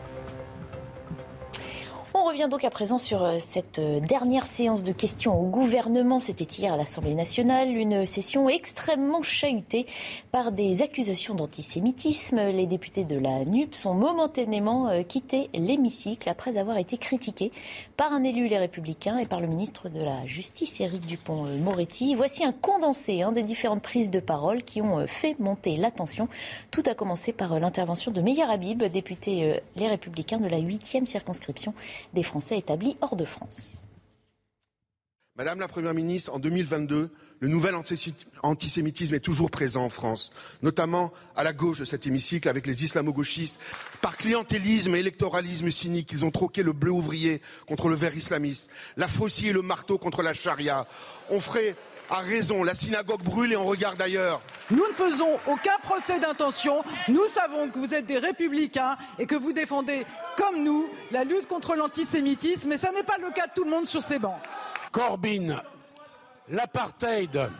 Revient 2.26 2.48
donc 2.50 2.64
à 2.64 2.70
présent 2.70 2.98
sur 2.98 3.22
euh, 3.22 3.36
cette 3.38 3.78
euh, 3.78 4.00
dernière 4.00 4.46
séance 4.46 4.82
de 4.82 4.90
questions 4.90 5.40
au 5.40 5.44
gouvernement. 5.44 6.18
C'était 6.18 6.42
hier 6.42 6.74
à 6.74 6.76
l'Assemblée 6.76 7.14
nationale, 7.14 7.68
une 7.68 8.04
session 8.04 8.48
extrêmement 8.48 9.22
chahutée 9.22 9.86
par 10.32 10.50
des 10.50 10.82
accusations 10.82 11.36
d'antisémitisme. 11.36 12.48
Les 12.48 12.66
députés 12.66 13.04
de 13.04 13.16
la 13.16 13.44
NUP 13.44 13.76
sont 13.76 13.94
momentanément 13.94 14.88
euh, 14.88 15.04
quittés 15.04 15.50
l'hémicycle 15.54 16.28
après 16.28 16.58
avoir 16.58 16.78
été 16.78 16.98
critiqués 16.98 17.52
par 17.96 18.12
un 18.12 18.24
élu 18.24 18.48
Les 18.48 18.58
Républicains 18.58 19.18
et 19.18 19.26
par 19.26 19.40
le 19.40 19.46
ministre 19.46 19.88
de 19.88 20.00
la 20.00 20.26
Justice, 20.26 20.80
Éric 20.80 21.06
Dupont-Moretti. 21.06 22.16
Voici 22.16 22.44
un 22.44 22.52
condensé 22.52 23.22
hein, 23.22 23.30
des 23.30 23.44
différentes 23.44 23.82
prises 23.82 24.10
de 24.10 24.18
parole 24.18 24.64
qui 24.64 24.82
ont 24.82 25.06
fait 25.06 25.38
monter 25.38 25.76
la 25.76 25.92
tension. 25.92 26.26
Tout 26.72 26.82
a 26.86 26.94
commencé 26.94 27.32
par 27.32 27.60
l'intervention 27.60 28.10
de 28.10 28.20
Meyer 28.20 28.50
Habib, 28.50 28.82
député 28.82 29.60
Les 29.76 29.86
Républicains 29.86 30.38
de 30.38 30.48
la 30.48 30.58
8e 30.58 31.06
circonscription 31.06 31.72
des 32.16 32.24
Français 32.24 32.58
établis 32.58 32.96
hors 33.00 33.14
de 33.14 33.24
France. 33.24 33.82
Madame 35.36 35.60
la 35.60 35.68
Première 35.68 35.92
ministre, 35.92 36.32
en 36.32 36.38
2022, 36.38 37.10
le 37.40 37.48
nouvel 37.48 37.74
antisémitisme 38.42 39.14
est 39.14 39.20
toujours 39.20 39.50
présent 39.50 39.84
en 39.84 39.90
France, 39.90 40.32
notamment 40.62 41.12
à 41.36 41.44
la 41.44 41.52
gauche 41.52 41.80
de 41.80 41.84
cet 41.84 42.06
hémicycle 42.06 42.48
avec 42.48 42.66
les 42.66 42.84
islamo-gauchistes. 42.84 43.60
Par 44.00 44.16
clientélisme 44.16 44.94
et 44.94 45.00
électoralisme 45.00 45.70
cynique, 45.70 46.10
ils 46.12 46.24
ont 46.24 46.30
troqué 46.30 46.62
le 46.62 46.72
bleu 46.72 46.90
ouvrier 46.90 47.42
contre 47.66 47.88
le 47.88 47.96
vert 47.96 48.16
islamiste, 48.16 48.70
la 48.96 49.08
faucille 49.08 49.48
et 49.48 49.52
le 49.52 49.60
marteau 49.60 49.98
contre 49.98 50.22
la 50.22 50.32
charia. 50.32 50.86
On 51.28 51.38
ferait 51.38 51.76
a 52.10 52.18
raison. 52.18 52.62
La 52.62 52.74
synagogue 52.74 53.22
brûle 53.22 53.52
et 53.52 53.56
on 53.56 53.64
regarde 53.64 54.00
ailleurs. 54.00 54.40
Nous 54.70 54.86
ne 54.86 54.92
faisons 54.92 55.38
aucun 55.46 55.76
procès 55.82 56.18
d'intention. 56.18 56.84
Nous 57.08 57.26
savons 57.26 57.68
que 57.68 57.78
vous 57.78 57.94
êtes 57.94 58.06
des 58.06 58.18
républicains 58.18 58.96
et 59.18 59.26
que 59.26 59.34
vous 59.34 59.52
défendez, 59.52 60.06
comme 60.36 60.62
nous, 60.62 60.88
la 61.10 61.24
lutte 61.24 61.46
contre 61.46 61.74
l'antisémitisme. 61.76 62.68
Mais 62.68 62.78
ce 62.78 62.86
n'est 62.92 63.02
pas 63.02 63.18
le 63.18 63.30
cas 63.30 63.46
de 63.46 63.52
tout 63.54 63.64
le 63.64 63.70
monde 63.70 63.86
sur 63.86 64.02
ces 64.02 64.18
bancs. 64.18 64.38
Corbyn, 64.92 65.62
l'apartheid, 66.48 67.50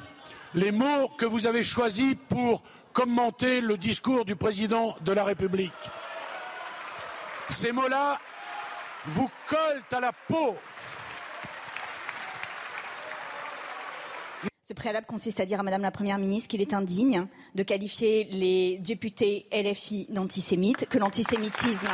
les 0.54 0.72
mots 0.72 1.08
que 1.18 1.26
vous 1.26 1.46
avez 1.46 1.64
choisis 1.64 2.14
pour 2.28 2.62
commenter 2.92 3.60
le 3.60 3.76
discours 3.76 4.24
du 4.24 4.36
président 4.36 4.96
de 5.02 5.12
la 5.12 5.24
République. 5.24 5.72
Ces 7.50 7.72
mots-là 7.72 8.18
vous 9.06 9.30
collent 9.46 9.82
à 9.92 10.00
la 10.00 10.12
peau. 10.12 10.56
Ce 14.68 14.74
préalable 14.74 15.06
consiste 15.06 15.38
à 15.38 15.46
dire 15.46 15.60
à 15.60 15.62
Madame 15.62 15.82
la 15.82 15.92
Première 15.92 16.18
ministre 16.18 16.48
qu'il 16.48 16.60
est 16.60 16.74
indigne 16.74 17.28
de 17.54 17.62
qualifier 17.62 18.24
les 18.32 18.78
députés 18.78 19.46
LFI 19.52 20.08
d'antisémites, 20.10 20.88
que 20.88 20.98
l'antisémitisme. 20.98 21.86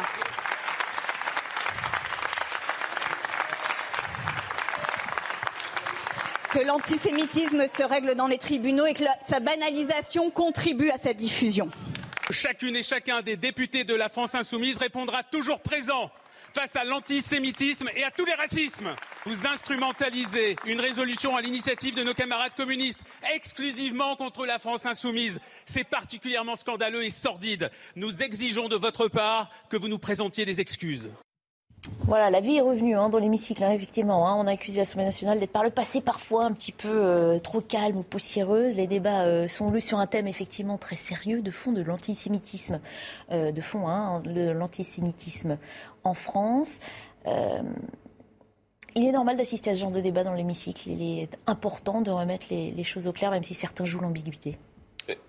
que 6.50 6.60
l'antisémitisme 6.66 7.66
se 7.66 7.82
règle 7.82 8.14
dans 8.14 8.26
les 8.26 8.38
tribunaux 8.38 8.86
et 8.86 8.94
que 8.94 9.04
sa 9.20 9.40
banalisation 9.40 10.30
contribue 10.30 10.90
à 10.90 10.98
cette 10.98 11.16
diffusion. 11.18 11.70
Chacune 12.30 12.76
et 12.76 12.82
chacun 12.82 13.20
des 13.20 13.36
députés 13.36 13.84
de 13.84 13.94
la 13.94 14.08
France 14.08 14.34
insoumise 14.34 14.78
répondra 14.78 15.22
toujours 15.22 15.60
présent 15.60 16.10
face 16.54 16.76
à 16.76 16.84
l'antisémitisme 16.84 17.88
et 17.94 18.04
à 18.04 18.10
tous 18.10 18.24
les 18.24 18.34
racismes. 18.34 18.94
Vous 19.24 19.46
instrumentalisez 19.46 20.56
une 20.66 20.80
résolution 20.80 21.36
à 21.36 21.40
l'initiative 21.40 21.94
de 21.94 22.02
nos 22.02 22.14
camarades 22.14 22.54
communistes 22.54 23.02
exclusivement 23.34 24.16
contre 24.16 24.46
la 24.46 24.58
France 24.58 24.86
insoumise. 24.86 25.40
C'est 25.64 25.84
particulièrement 25.84 26.56
scandaleux 26.56 27.04
et 27.04 27.10
sordide. 27.10 27.70
Nous 27.96 28.22
exigeons 28.22 28.68
de 28.68 28.76
votre 28.76 29.08
part 29.08 29.48
que 29.68 29.76
vous 29.76 29.88
nous 29.88 29.98
présentiez 29.98 30.44
des 30.44 30.60
excuses. 30.60 31.10
Voilà, 32.06 32.30
la 32.30 32.40
vie 32.40 32.56
est 32.56 32.60
revenue 32.60 32.96
hein, 32.96 33.08
dans 33.08 33.18
l'hémicycle, 33.18 33.62
hein, 33.64 33.70
effectivement. 33.70 34.28
Hein. 34.28 34.36
on 34.38 34.46
a 34.46 34.52
accusé 34.52 34.78
l'Assemblée 34.78 35.04
nationale 35.04 35.40
d'être 35.40 35.52
par 35.52 35.64
le 35.64 35.70
passé 35.70 36.00
parfois 36.00 36.44
un 36.44 36.52
petit 36.52 36.72
peu 36.72 36.88
euh, 36.88 37.38
trop 37.38 37.60
calme 37.60 37.96
ou 37.96 38.02
poussiéreuse. 38.02 38.74
Les 38.74 38.86
débats 38.86 39.22
euh, 39.22 39.48
sont 39.48 39.70
lus 39.70 39.80
sur 39.80 39.98
un 39.98 40.06
thème 40.06 40.28
effectivement 40.28 40.78
très 40.78 40.96
sérieux, 40.96 41.42
de 41.42 41.50
fond, 41.50 41.72
de 41.72 41.82
l'antisémitisme, 41.82 42.80
euh, 43.30 43.50
de 43.50 43.60
fond, 43.60 44.20
de 44.20 44.50
l'antisémitisme 44.50 45.58
en 46.04 46.14
France. 46.14 46.80
il 48.94 49.04
est 49.04 49.12
normal 49.12 49.36
d'assister 49.36 49.70
à 49.70 49.74
ce 49.74 49.80
genre 49.80 49.90
de 49.90 50.00
débat 50.00 50.24
dans 50.24 50.34
l'hémicycle. 50.34 50.90
Il 50.90 51.02
est 51.02 51.36
important 51.46 52.00
de 52.00 52.10
remettre 52.10 52.46
les 52.50 52.84
choses 52.84 53.08
au 53.08 53.12
clair, 53.12 53.30
même 53.30 53.44
si 53.44 53.54
certains 53.54 53.84
jouent 53.84 54.00
l'ambiguïté 54.00 54.58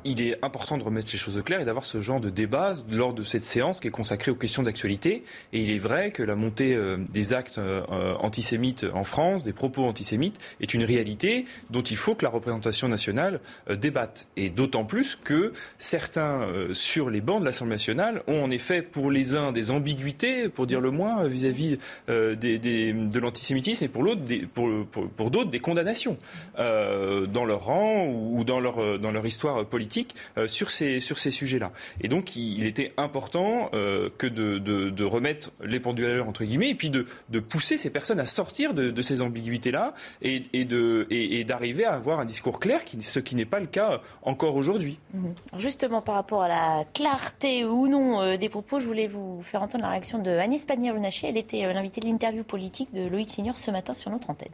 il 0.05 0.21
est 0.21 0.43
important 0.43 0.77
de 0.77 0.83
remettre 0.83 1.09
les 1.11 1.17
choses 1.17 1.37
au 1.37 1.43
clair 1.43 1.61
et 1.61 1.65
d'avoir 1.65 1.85
ce 1.85 2.01
genre 2.01 2.19
de 2.19 2.29
débat 2.29 2.75
lors 2.89 3.13
de 3.13 3.23
cette 3.23 3.43
séance 3.43 3.79
qui 3.79 3.87
est 3.87 3.91
consacrée 3.91 4.31
aux 4.31 4.35
questions 4.35 4.63
d'actualité. 4.63 5.23
Et 5.53 5.61
il 5.61 5.71
est 5.71 5.79
vrai 5.79 6.11
que 6.11 6.23
la 6.23 6.35
montée 6.35 6.75
euh, 6.75 6.97
des 7.11 7.33
actes 7.33 7.57
euh, 7.57 8.15
antisémites 8.19 8.85
en 8.93 9.03
France, 9.03 9.43
des 9.43 9.53
propos 9.53 9.85
antisémites, 9.85 10.39
est 10.61 10.73
une 10.73 10.83
réalité 10.83 11.45
dont 11.69 11.81
il 11.81 11.97
faut 11.97 12.15
que 12.15 12.23
la 12.23 12.31
représentation 12.31 12.87
nationale 12.87 13.39
euh, 13.69 13.75
débatte. 13.75 14.27
Et 14.37 14.49
d'autant 14.49 14.85
plus 14.85 15.15
que 15.15 15.53
certains, 15.77 16.47
sur 16.71 17.09
les 17.09 17.21
bancs 17.21 17.39
de 17.39 17.45
l'Assemblée 17.45 17.75
nationale, 17.75 18.23
ont 18.27 18.43
en 18.43 18.49
effet 18.49 18.81
pour 18.81 19.11
les 19.11 19.35
uns 19.35 19.51
des 19.51 19.71
ambiguïtés, 19.71 20.49
pour 20.49 20.67
dire 20.67 20.81
le 20.81 20.91
moins, 20.91 21.27
vis-à-vis 21.27 21.77
de 22.07 23.19
l'antisémitisme 23.19 23.85
et 23.85 23.87
pour 23.87 25.31
d'autres 25.31 25.49
des 25.49 25.59
condamnations 25.59 26.17
dans 26.57 27.45
leur 27.45 27.65
rang 27.65 28.07
ou 28.07 28.43
dans 28.43 28.59
leur, 28.59 28.99
dans 28.99 29.11
leur 29.11 29.25
histoire 29.25 29.65
politique 29.73 30.13
euh, 30.37 30.47
sur 30.47 30.69
ces, 30.69 30.99
sur 30.99 31.17
ces 31.17 31.31
sujets-là. 31.31 31.71
Et 31.99 32.07
donc, 32.07 32.35
il 32.35 32.63
était 32.67 32.91
important 32.97 33.71
euh, 33.73 34.11
que 34.19 34.27
de, 34.27 34.59
de, 34.59 35.03
remettre 35.03 35.51
les 35.63 35.79
pendules 35.79 36.05
à 36.05 36.13
l'heure, 36.13 36.29
entre 36.29 36.45
guillemets, 36.45 36.69
et 36.69 36.75
puis 36.75 36.91
de, 36.91 37.07
de, 37.29 37.39
pousser 37.39 37.79
ces 37.79 37.89
personnes 37.89 38.19
à 38.19 38.27
sortir 38.27 38.75
de, 38.75 39.01
ces 39.01 39.23
ambiguïtés-là 39.23 39.95
et, 40.21 40.43
et, 40.53 41.43
d'arriver 41.43 41.85
à 41.85 41.93
avoir 41.93 42.19
un 42.19 42.25
discours 42.25 42.59
clair, 42.59 42.81
ce 43.01 43.19
qui 43.19 43.33
n'est 43.35 43.45
pas 43.45 43.59
le 43.59 43.65
cas 43.65 44.01
encore 44.21 44.55
aujourd'hui. 44.55 44.99
Mhm. 45.15 45.33
Justement, 45.57 46.01
par 46.03 46.15
rapport 46.15 46.43
à 46.43 46.47
la 46.47 46.85
clarté 46.93 47.65
ou 47.65 47.87
non 47.87 48.21
euh, 48.21 48.37
des 48.37 48.49
propos, 48.49 48.79
je 48.79 48.85
voulais 48.85 49.07
vous 49.07 49.41
faire 49.41 49.63
entendre 49.63 49.85
la 49.85 49.89
réaction 49.89 50.19
de 50.19 50.29
Agnès 50.29 50.63
Pannier-Runacher. 50.65 51.29
Elle 51.29 51.37
était 51.37 51.73
l'invitée 51.73 52.01
de 52.01 52.05
l'interview 52.05 52.43
politique 52.43 52.93
de 52.93 53.07
Loïc 53.07 53.31
Signor 53.31 53.57
ce 53.57 53.71
matin 53.71 53.95
sur 53.95 54.11
notre 54.11 54.29
antenne 54.29 54.51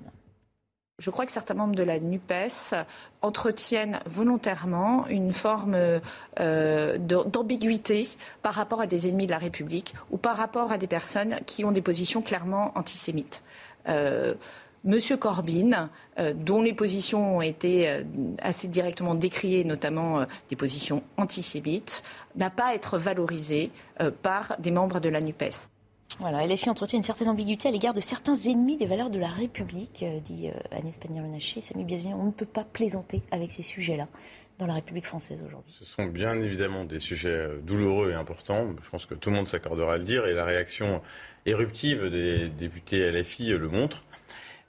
je 1.00 1.10
crois 1.10 1.26
que 1.26 1.32
certains 1.32 1.54
membres 1.54 1.76
de 1.76 1.84
la 1.84 2.00
NUPES 2.00 2.76
entretiennent 3.22 4.00
volontairement 4.06 5.08
une 5.08 5.32
forme 5.32 5.76
euh, 6.40 6.98
d'ambiguïté 6.98 8.08
par 8.42 8.54
rapport 8.54 8.82
à 8.82 8.88
des 8.88 9.08
ennemis 9.08 9.26
de 9.26 9.32
la 9.32 9.38
République 9.38 9.96
ou 10.12 10.18
par 10.18 10.36
rapport 10.36 10.72
à 10.72 10.78
des 10.78 10.88
personnes 10.88 11.40
qui 11.46 11.64
ont 11.64 11.72
des 11.72 11.82
positions 11.82 12.22
clairement 12.22 12.78
antisémites. 12.78 13.42
Euh, 13.88 14.36
Monsieur 14.86 15.18
Corbyn, 15.18 15.90
euh, 16.20 16.34
dont 16.34 16.62
les 16.62 16.74
positions 16.74 17.38
ont 17.38 17.42
été 17.42 18.02
assez 18.42 18.70
directement 18.70 19.14
décriées, 19.14 19.66
notamment 19.66 20.26
des 20.50 20.56
positions 20.56 21.04
antisémites, 21.18 22.04
n'a 22.38 22.50
pas 22.50 22.68
à 22.68 22.74
être 22.76 22.98
valorisé 22.98 23.72
par 24.22 24.56
des 24.60 24.72
membres 24.72 25.02
de 25.02 25.10
la 25.10 25.20
NUPES. 25.20 25.68
Voilà, 26.18 26.46
LFI 26.46 26.70
entretient 26.70 26.98
une 26.98 27.04
certaine 27.04 27.30
ambiguïté 27.30 27.70
à 27.70 27.72
l'égard 27.72 27.94
de 27.94 28.00
certains 28.02 28.36
ennemis 28.36 28.76
des 28.76 28.86
valeurs 28.86 29.10
de 29.10 29.20
la 29.20 29.30
République, 29.30 30.04
euh, 30.04 30.20
dit 30.20 30.50
euh, 30.50 30.78
Agnès 30.78 30.98
Pannier-Runacher. 30.98 31.62
Samy 31.62 31.86
Biazini, 31.86 32.14
on 32.14 32.26
ne 32.26 32.32
peut 32.32 32.46
pas 32.46 32.66
plaisanter 32.66 33.22
avec 33.32 33.52
ces 33.54 33.62
sujets-là 33.62 34.08
dans 34.58 34.66
la 34.66 34.74
République 34.74 35.06
française 35.06 35.42
aujourd'hui. 35.46 35.72
Ce 35.72 35.86
sont 35.86 36.08
bien 36.08 36.42
évidemment 36.42 36.84
des 36.84 37.00
sujets 37.00 37.30
euh, 37.30 37.60
douloureux 37.62 38.12
et 38.12 38.16
importants. 38.16 38.74
Je 38.82 38.90
pense 38.90 39.06
que 39.06 39.14
tout 39.14 39.30
le 39.30 39.38
monde 39.38 39.48
s'accordera 39.48 39.94
à 39.94 39.98
le 39.98 40.04
dire 40.04 40.26
et 40.26 40.34
la 40.34 40.44
réaction 40.44 41.02
éruptive 41.46 42.10
des 42.10 42.50
députés 42.50 43.10
LFI 43.12 43.52
le 43.52 43.70
montre. 43.70 44.04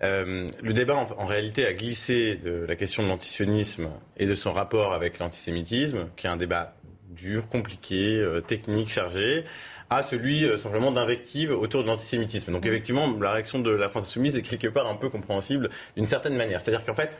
le 0.01 0.73
débat, 0.73 0.95
en, 0.95 1.25
réalité, 1.25 1.67
a 1.67 1.73
glissé 1.73 2.37
de 2.37 2.65
la 2.67 2.77
question 2.77 3.03
de 3.03 3.09
l'antisionisme 3.09 3.91
et 4.17 4.27
de 4.27 4.35
son 4.35 4.53
rapport 4.53 4.93
avec 4.93 5.19
l'antisémitisme, 5.19 6.07
qui 6.17 6.29
est 6.29 6.31
un 6.31 6.37
débat 6.37 6.77
dur, 7.11 7.49
compliqué, 7.49 8.25
technique, 8.47 8.89
chargé, 8.89 9.45
à 9.91 10.05
celui 10.05 10.45
euh, 10.45 10.57
simplement 10.57 10.93
d'invective 10.93 11.51
autour 11.51 11.83
de 11.83 11.89
l'antisémitisme. 11.89 12.53
Donc 12.53 12.65
effectivement, 12.65 13.13
la 13.21 13.33
réaction 13.33 13.59
de 13.59 13.71
la 13.71 13.89
France 13.89 14.09
insoumise 14.09 14.37
est 14.37 14.43
quelque 14.43 14.69
part 14.69 14.89
un 14.89 14.95
peu 14.95 15.11
compréhensible 15.11 15.69
d'une 15.97 16.07
certaine 16.07 16.37
manière. 16.37 16.63
C'est-à-dire 16.63 16.87
qu'en 16.87 16.95
fait, 16.95 17.11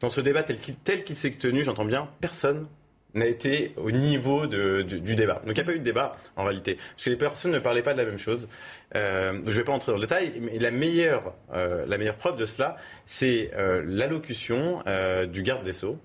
dans 0.00 0.08
ce 0.08 0.20
débat 0.20 0.42
tel 0.42 1.04
qu'il 1.04 1.16
s'est 1.16 1.30
tenu, 1.30 1.62
j'entends 1.62 1.84
bien, 1.84 2.08
personne 2.20 2.66
n'a 3.12 3.26
été 3.26 3.74
au 3.76 3.92
niveau 3.92 4.46
du, 4.46 5.14
débat. 5.14 5.34
Donc 5.46 5.50
il 5.50 5.54
n'y 5.54 5.60
a 5.60 5.64
pas 5.64 5.74
eu 5.74 5.78
de 5.78 5.84
débat 5.84 6.16
en 6.34 6.42
réalité, 6.42 6.74
parce 6.74 7.04
que 7.04 7.10
les 7.10 7.16
personnes 7.16 7.52
ne 7.52 7.60
parlaient 7.60 7.82
pas 7.82 7.92
de 7.92 7.98
la 7.98 8.04
même 8.04 8.18
chose. 8.18 8.48
Euh, 8.96 9.34
je 9.44 9.50
ne 9.50 9.56
vais 9.56 9.62
pas 9.62 9.70
entrer 9.70 9.92
dans 9.92 9.98
le 9.98 10.02
détail, 10.02 10.32
mais 10.40 10.58
la 10.58 10.72
meilleure, 10.72 11.32
euh, 11.54 11.86
la 11.86 11.96
meilleure 11.96 12.16
preuve 12.16 12.36
de 12.36 12.44
cela, 12.44 12.76
c'est 13.06 13.52
l'allocution 13.84 14.82
du 15.30 15.42
garde 15.44 15.64
des 15.64 15.72
Sceaux, 15.72 16.00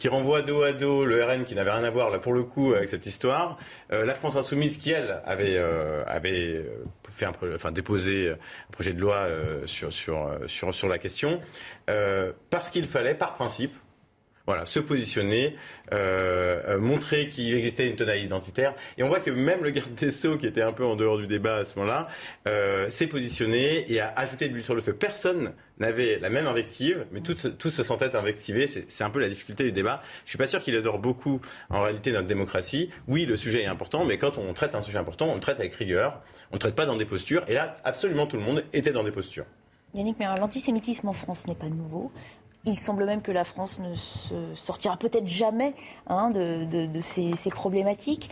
qui 0.00 0.08
renvoie 0.08 0.40
dos 0.40 0.62
à 0.62 0.72
dos 0.72 1.04
le 1.04 1.22
RN 1.22 1.44
qui 1.44 1.54
n'avait 1.54 1.70
rien 1.70 1.84
à 1.84 1.90
voir 1.90 2.08
là 2.08 2.18
pour 2.18 2.32
le 2.32 2.42
coup 2.42 2.72
avec 2.72 2.88
cette 2.88 3.04
histoire, 3.04 3.58
euh, 3.92 4.06
la 4.06 4.14
France 4.14 4.34
insoumise 4.34 4.78
qui 4.78 4.92
elle 4.92 5.20
avait 5.26 5.56
euh, 5.58 6.02
avait 6.06 6.54
euh, 6.54 6.84
fait 7.10 7.26
un 7.26 7.32
enfin 7.54 7.70
déposé 7.70 8.30
un 8.30 8.72
projet 8.72 8.94
de 8.94 9.00
loi 9.00 9.28
sur 9.66 9.92
sur 9.92 10.38
sur 10.46 10.72
sur 10.72 10.88
la 10.88 10.98
question 10.98 11.38
parce 12.48 12.70
qu'il 12.70 12.86
fallait 12.86 13.14
par 13.14 13.34
principe 13.34 13.74
voilà, 14.46 14.66
se 14.66 14.80
positionner, 14.80 15.56
euh, 15.92 16.60
euh, 16.66 16.78
montrer 16.78 17.28
qu'il 17.28 17.54
existait 17.54 17.88
une 17.88 17.96
tonalité 17.96 18.26
identitaire. 18.26 18.74
Et 18.98 19.02
on 19.02 19.08
voit 19.08 19.20
que 19.20 19.30
même 19.30 19.62
le 19.62 19.70
garde 19.70 19.94
des 19.94 20.10
Sceaux, 20.10 20.38
qui 20.38 20.46
était 20.46 20.62
un 20.62 20.72
peu 20.72 20.84
en 20.84 20.96
dehors 20.96 21.18
du 21.18 21.26
débat 21.26 21.56
à 21.56 21.64
ce 21.64 21.78
moment-là, 21.78 22.08
euh, 22.48 22.90
s'est 22.90 23.06
positionné 23.06 23.90
et 23.92 24.00
a 24.00 24.12
ajouté 24.16 24.48
de 24.48 24.54
l'huile 24.54 24.64
sur 24.64 24.74
le 24.74 24.80
feu. 24.80 24.92
Personne 24.92 25.52
n'avait 25.78 26.18
la 26.18 26.30
même 26.30 26.46
invective, 26.46 27.06
mais 27.12 27.20
tous, 27.20 27.70
se 27.70 27.82
sentaient 27.82 28.16
invectivés. 28.16 28.66
C'est 28.66 29.04
un 29.04 29.10
peu 29.10 29.20
la 29.20 29.28
difficulté 29.28 29.64
du 29.64 29.72
débat. 29.72 30.02
Je 30.24 30.30
suis 30.30 30.38
pas 30.38 30.46
sûr 30.46 30.60
qu'il 30.60 30.74
adore 30.74 30.98
beaucoup, 30.98 31.40
en 31.68 31.82
réalité, 31.82 32.12
notre 32.12 32.26
démocratie. 32.26 32.90
Oui, 33.08 33.26
le 33.26 33.36
sujet 33.36 33.62
est 33.62 33.66
important, 33.66 34.04
mais 34.04 34.18
quand 34.18 34.36
on 34.38 34.52
traite 34.52 34.74
un 34.74 34.82
sujet 34.82 34.98
important, 34.98 35.28
on 35.30 35.34
le 35.34 35.40
traite 35.40 35.60
avec 35.60 35.74
rigueur. 35.74 36.22
On 36.50 36.56
ne 36.56 36.60
traite 36.60 36.74
pas 36.74 36.86
dans 36.86 36.96
des 36.96 37.04
postures. 37.04 37.44
Et 37.46 37.54
là, 37.54 37.76
absolument 37.84 38.26
tout 38.26 38.36
le 38.36 38.42
monde 38.42 38.64
était 38.72 38.92
dans 38.92 39.04
des 39.04 39.12
postures. 39.12 39.46
Yannick, 39.94 40.16
mais 40.18 40.26
l'antisémitisme 40.26 41.08
en 41.08 41.12
France 41.12 41.46
n'est 41.48 41.54
pas 41.54 41.68
nouveau. 41.68 42.12
Il 42.66 42.78
semble 42.78 43.06
même 43.06 43.22
que 43.22 43.32
la 43.32 43.44
France 43.44 43.78
ne 43.78 43.94
se 43.94 44.34
sortira 44.54 44.96
peut-être 44.98 45.26
jamais 45.26 45.74
hein, 46.06 46.30
de, 46.30 47.00
ces, 47.00 47.32
problématiques. 47.50 48.30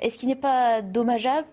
Est-ce 0.00 0.18
qu'il 0.18 0.28
n'est 0.28 0.34
pas 0.34 0.82
dommageable 0.82 1.46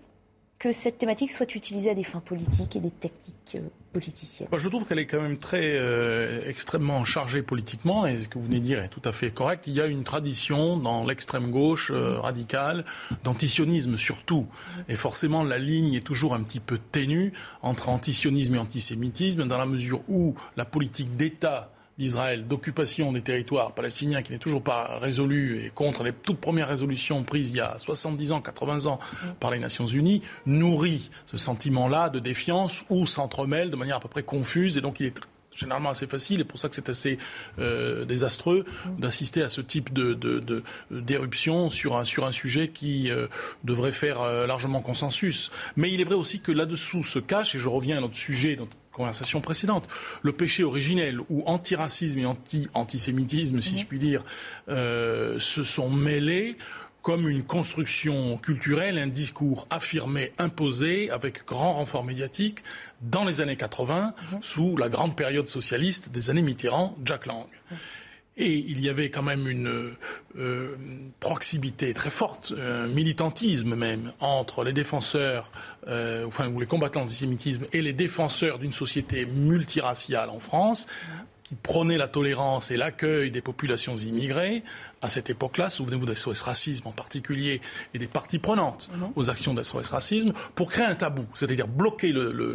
que 0.57 0.71
cette 0.71 0.97
thématique 0.97 1.29
soit 1.29 1.55
utilisée 1.55 1.91
à 1.91 1.93
des 1.93 2.03
fins 2.03 2.21
politiques 2.21 2.75
et 2.75 2.79
des 2.79 2.89
techniques 2.89 3.55
euh, 3.55 3.67
politiciennes? 3.91 4.47
Je 4.55 4.69
trouve 4.69 4.85
qu'elle 4.85 4.99
est 4.99 5.05
quand 5.05 5.21
même 5.21 5.37
très 5.37 5.75
euh, 5.75 6.41
extrêmement 6.47 7.03
chargée 7.05 7.43
politiquement, 7.43 8.05
et 8.07 8.17
ce 8.17 8.27
que 8.27 8.39
vous 8.39 8.45
venez 8.45 8.59
de 8.59 8.65
dire 8.65 8.81
est 8.81 8.87
tout 8.87 9.01
à 9.03 9.11
fait 9.11 9.29
correct. 9.31 9.65
Il 9.67 9.73
y 9.73 9.81
a 9.81 9.85
une 9.85 10.03
tradition 10.03 10.77
dans 10.77 11.05
l'extrême 11.05 11.51
gauche 11.51 11.91
euh, 11.93 12.19
radicale 12.19 12.85
d'antisionisme 13.23 13.97
surtout, 13.97 14.47
et 14.89 14.95
forcément 14.95 15.43
la 15.43 15.57
ligne 15.57 15.93
est 15.93 16.05
toujours 16.05 16.33
un 16.33 16.41
petit 16.43 16.61
peu 16.61 16.79
ténue 16.91 17.33
entre 17.61 17.89
antisionisme 17.89 18.55
et 18.55 18.59
antisémitisme, 18.59 19.45
dans 19.45 19.57
la 19.57 19.65
mesure 19.65 20.01
où 20.07 20.33
la 20.57 20.65
politique 20.65 21.15
d'État 21.17 21.69
d'Israël 21.97 22.47
d'occupation 22.47 23.11
des 23.11 23.21
territoires 23.21 23.73
palestiniens 23.73 24.21
qui 24.21 24.31
n'est 24.31 24.39
toujours 24.39 24.63
pas 24.63 24.99
résolu 24.99 25.63
et 25.63 25.69
contre 25.69 26.03
les 26.03 26.13
toutes 26.13 26.39
premières 26.39 26.67
résolutions 26.67 27.23
prises 27.23 27.51
il 27.51 27.57
y 27.57 27.61
a 27.61 27.75
70 27.77 28.31
ans, 28.31 28.41
80 28.41 28.85
ans 28.85 28.99
par 29.39 29.51
les 29.51 29.59
Nations 29.59 29.85
Unies, 29.85 30.21
nourrit 30.45 31.09
ce 31.25 31.37
sentiment-là 31.37 32.09
de 32.09 32.19
défiance 32.19 32.85
ou 32.89 33.05
s'entremêle 33.05 33.69
de 33.69 33.75
manière 33.75 33.97
à 33.97 33.99
peu 33.99 34.09
près 34.09 34.23
confuse 34.23 34.77
et 34.77 34.81
donc 34.81 34.99
il 34.99 35.07
est 35.07 35.19
généralement 35.55 35.89
assez 35.89 36.07
facile 36.07 36.41
et 36.41 36.43
pour 36.43 36.59
ça 36.59 36.69
que 36.69 36.75
c'est 36.75 36.89
assez 36.89 37.17
euh, 37.59 38.05
désastreux 38.05 38.65
d'assister 38.97 39.43
à 39.43 39.49
ce 39.49 39.61
type 39.61 39.93
de, 39.93 40.63
d'éruption 40.91 41.69
sur 41.69 41.97
un, 41.97 42.03
sur 42.03 42.25
un 42.25 42.31
sujet 42.31 42.69
qui 42.69 43.11
euh, 43.11 43.27
devrait 43.63 43.91
faire 43.91 44.21
euh, 44.21 44.47
largement 44.47 44.81
consensus. 44.81 45.51
Mais 45.75 45.91
il 45.91 46.01
est 46.01 46.05
vrai 46.05 46.15
aussi 46.15 46.41
que 46.41 46.51
là-dessous 46.51 47.03
se 47.03 47.19
cache, 47.19 47.55
et 47.55 47.59
je 47.59 47.69
reviens 47.69 47.97
à 47.97 48.01
notre 48.01 48.15
sujet, 48.15 48.57
conversation 48.93 49.41
précédente. 49.41 49.87
Le 50.21 50.31
péché 50.31 50.63
originel 50.63 51.19
ou 51.29 51.43
antiracisme 51.45 52.19
et 52.19 52.25
anti-antisémitisme, 52.25 53.59
si 53.61 53.77
je 53.77 53.85
puis 53.85 53.99
dire, 53.99 54.23
euh, 54.69 55.39
se 55.39 55.63
sont 55.63 55.89
mêlés 55.89 56.57
comme 57.01 57.27
une 57.27 57.43
construction 57.43 58.37
culturelle, 58.37 58.97
un 58.97 59.07
discours 59.07 59.67
affirmé, 59.69 60.31
imposé, 60.37 61.11
avec 61.11 61.45
grand 61.45 61.73
renfort 61.73 62.05
médiatique, 62.05 62.63
dans 63.01 63.25
les 63.25 63.41
années 63.41 63.57
80, 63.57 64.13
mhm. 64.31 64.39
sous 64.41 64.77
la 64.77 64.87
grande 64.87 65.15
période 65.15 65.49
socialiste 65.49 66.11
des 66.11 66.29
années 66.29 66.41
Mitterrand, 66.41 66.95
Jack 67.03 67.25
Lang. 67.25 67.45
Et 68.35 68.53
il 68.53 68.83
y 68.83 68.89
avait 68.89 69.11
quand 69.11 69.21
même 69.21 69.47
une 69.47 69.95
euh, 70.37 70.75
proximité 71.19 71.93
très 71.93 72.09
forte, 72.09 72.53
un 72.59 72.87
militantisme 72.87 73.75
même, 73.75 74.11
entre 74.19 74.63
les 74.63 74.73
défenseurs, 74.73 75.51
euh, 75.87 76.25
ou 76.25 76.59
les 76.59 76.65
combattants 76.65 77.01
d'antisémitisme 77.01 77.65
et 77.73 77.81
les 77.81 77.93
défenseurs 77.93 78.57
d'une 78.57 78.73
société 78.73 79.27
multiraciale 79.27 80.29
en 80.29 80.39
France, 80.39 80.87
qui 81.43 81.55
prônait 81.55 81.97
la 81.97 82.07
tolérance 82.07 82.71
et 82.71 82.77
l'accueil 82.77 83.31
des 83.31 83.41
populations 83.41 83.95
immigrées, 83.95 84.63
à 85.01 85.09
cette 85.09 85.29
époque-là, 85.29 85.69
souvenez-vous 85.69 86.05
d'SOS 86.05 86.41
Racisme 86.41 86.87
en 86.87 86.91
particulier, 86.91 87.61
et 87.93 87.99
des 87.99 88.07
parties 88.07 88.39
prenantes 88.39 88.89
mhm. 88.93 89.09
aux 89.15 89.29
actions 89.29 89.53
d'SOS 89.53 89.89
Racisme, 89.89 90.33
pour 90.55 90.69
créer 90.69 90.85
un 90.85 90.95
tabou, 90.95 91.25
c'est-à-dire 91.33 91.67
bloquer 91.67 92.13
le, 92.13 92.31
le, 92.31 92.53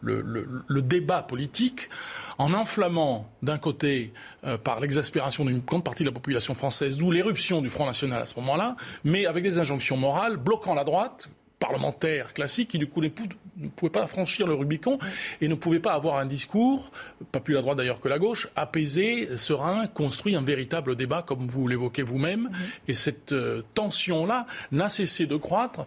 le, 0.00 0.64
le, 0.66 0.82
débat 0.82 1.22
politique 1.22 1.90
en 2.38 2.54
enflammant 2.54 3.30
d'un 3.42 3.58
côté 3.58 4.12
euh, 4.44 4.56
par 4.56 4.80
l'exaspération 4.80 5.44
d'une 5.44 5.60
grande 5.60 5.84
partie 5.84 6.02
de 6.02 6.08
la 6.08 6.14
population 6.14 6.54
française, 6.54 6.96
d'où 6.96 7.10
l'éruption 7.10 7.60
du 7.60 7.68
Front 7.68 7.86
National 7.86 8.22
à 8.22 8.26
ce 8.26 8.34
moment-là, 8.40 8.76
mais 9.04 9.26
avec 9.26 9.44
des 9.44 9.58
injonctions 9.58 9.96
morales, 9.96 10.38
bloquant 10.38 10.74
la 10.74 10.84
droite, 10.84 11.28
parlementaire 11.62 12.34
classique 12.34 12.70
qui 12.70 12.78
du 12.78 12.88
coup 12.88 13.00
ne 13.00 13.08
pouvait 13.08 13.90
pas 13.90 14.08
franchir 14.08 14.48
le 14.48 14.54
Rubicon 14.54 14.98
et 15.40 15.46
ne 15.46 15.54
pouvait 15.54 15.78
pas 15.78 15.92
avoir 15.92 16.16
un 16.16 16.26
discours, 16.26 16.90
pas 17.30 17.38
plus 17.38 17.54
la 17.54 17.62
droite 17.62 17.78
d'ailleurs 17.78 18.00
que 18.00 18.08
la 18.08 18.18
gauche, 18.18 18.48
apaisé, 18.56 19.36
serein, 19.36 19.86
construit 19.86 20.34
un 20.34 20.42
véritable 20.42 20.96
débat 20.96 21.22
comme 21.22 21.46
vous 21.46 21.68
l'évoquez 21.68 22.02
vous-même. 22.02 22.50
Et 22.88 22.94
cette 22.94 23.30
euh, 23.30 23.62
tension-là 23.74 24.46
n'a 24.72 24.90
cessé 24.90 25.26
de 25.26 25.36
croître, 25.36 25.86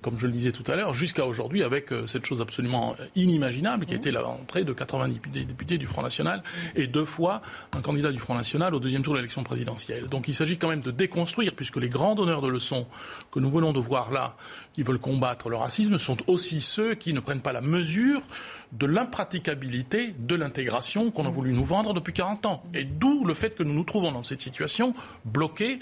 comme 0.00 0.18
je 0.18 0.26
le 0.26 0.32
disais 0.32 0.52
tout 0.52 0.64
à 0.66 0.76
l'heure, 0.76 0.94
jusqu'à 0.94 1.26
aujourd'hui 1.26 1.62
avec 1.62 1.92
euh, 1.92 2.06
cette 2.06 2.24
chose 2.24 2.40
absolument 2.40 2.96
inimaginable 3.14 3.84
qui 3.84 3.92
a 3.92 3.96
été 3.98 4.10
l'entrée 4.10 4.64
de 4.64 4.72
90 4.72 5.20
députés 5.44 5.76
du 5.76 5.86
Front 5.86 6.02
National 6.02 6.42
et 6.74 6.86
deux 6.86 7.04
fois 7.04 7.42
un 7.76 7.82
candidat 7.82 8.12
du 8.12 8.18
Front 8.18 8.34
National 8.34 8.74
au 8.74 8.80
deuxième 8.80 9.02
tour 9.02 9.12
de 9.12 9.18
l'élection 9.18 9.44
présidentielle. 9.44 10.06
Donc 10.06 10.26
il 10.28 10.34
s'agit 10.34 10.56
quand 10.56 10.68
même 10.68 10.80
de 10.80 10.90
déconstruire, 10.90 11.52
puisque 11.54 11.76
les 11.76 11.90
grands 11.90 12.14
donneurs 12.14 12.40
de 12.40 12.48
leçons 12.48 12.86
que 13.30 13.40
nous 13.40 13.50
venons 13.50 13.74
de 13.74 13.80
voir 13.80 14.10
là, 14.10 14.36
qui 14.72 14.82
veulent 14.82 15.01
combattre 15.02 15.50
le 15.50 15.56
racisme 15.56 15.98
sont 15.98 16.16
aussi 16.26 16.62
ceux 16.62 16.94
qui 16.94 17.12
ne 17.12 17.20
prennent 17.20 17.42
pas 17.42 17.52
la 17.52 17.60
mesure 17.60 18.22
de 18.72 18.86
l'impraticabilité 18.86 20.14
de 20.18 20.34
l'intégration 20.34 21.10
qu'on 21.10 21.26
a 21.26 21.30
voulu 21.30 21.52
nous 21.52 21.64
vendre 21.64 21.92
depuis 21.92 22.14
40 22.14 22.46
ans. 22.46 22.62
Et 22.72 22.84
d'où 22.84 23.24
le 23.24 23.34
fait 23.34 23.54
que 23.54 23.62
nous 23.62 23.74
nous 23.74 23.84
trouvons 23.84 24.12
dans 24.12 24.22
cette 24.22 24.40
situation 24.40 24.94
bloquée 25.26 25.78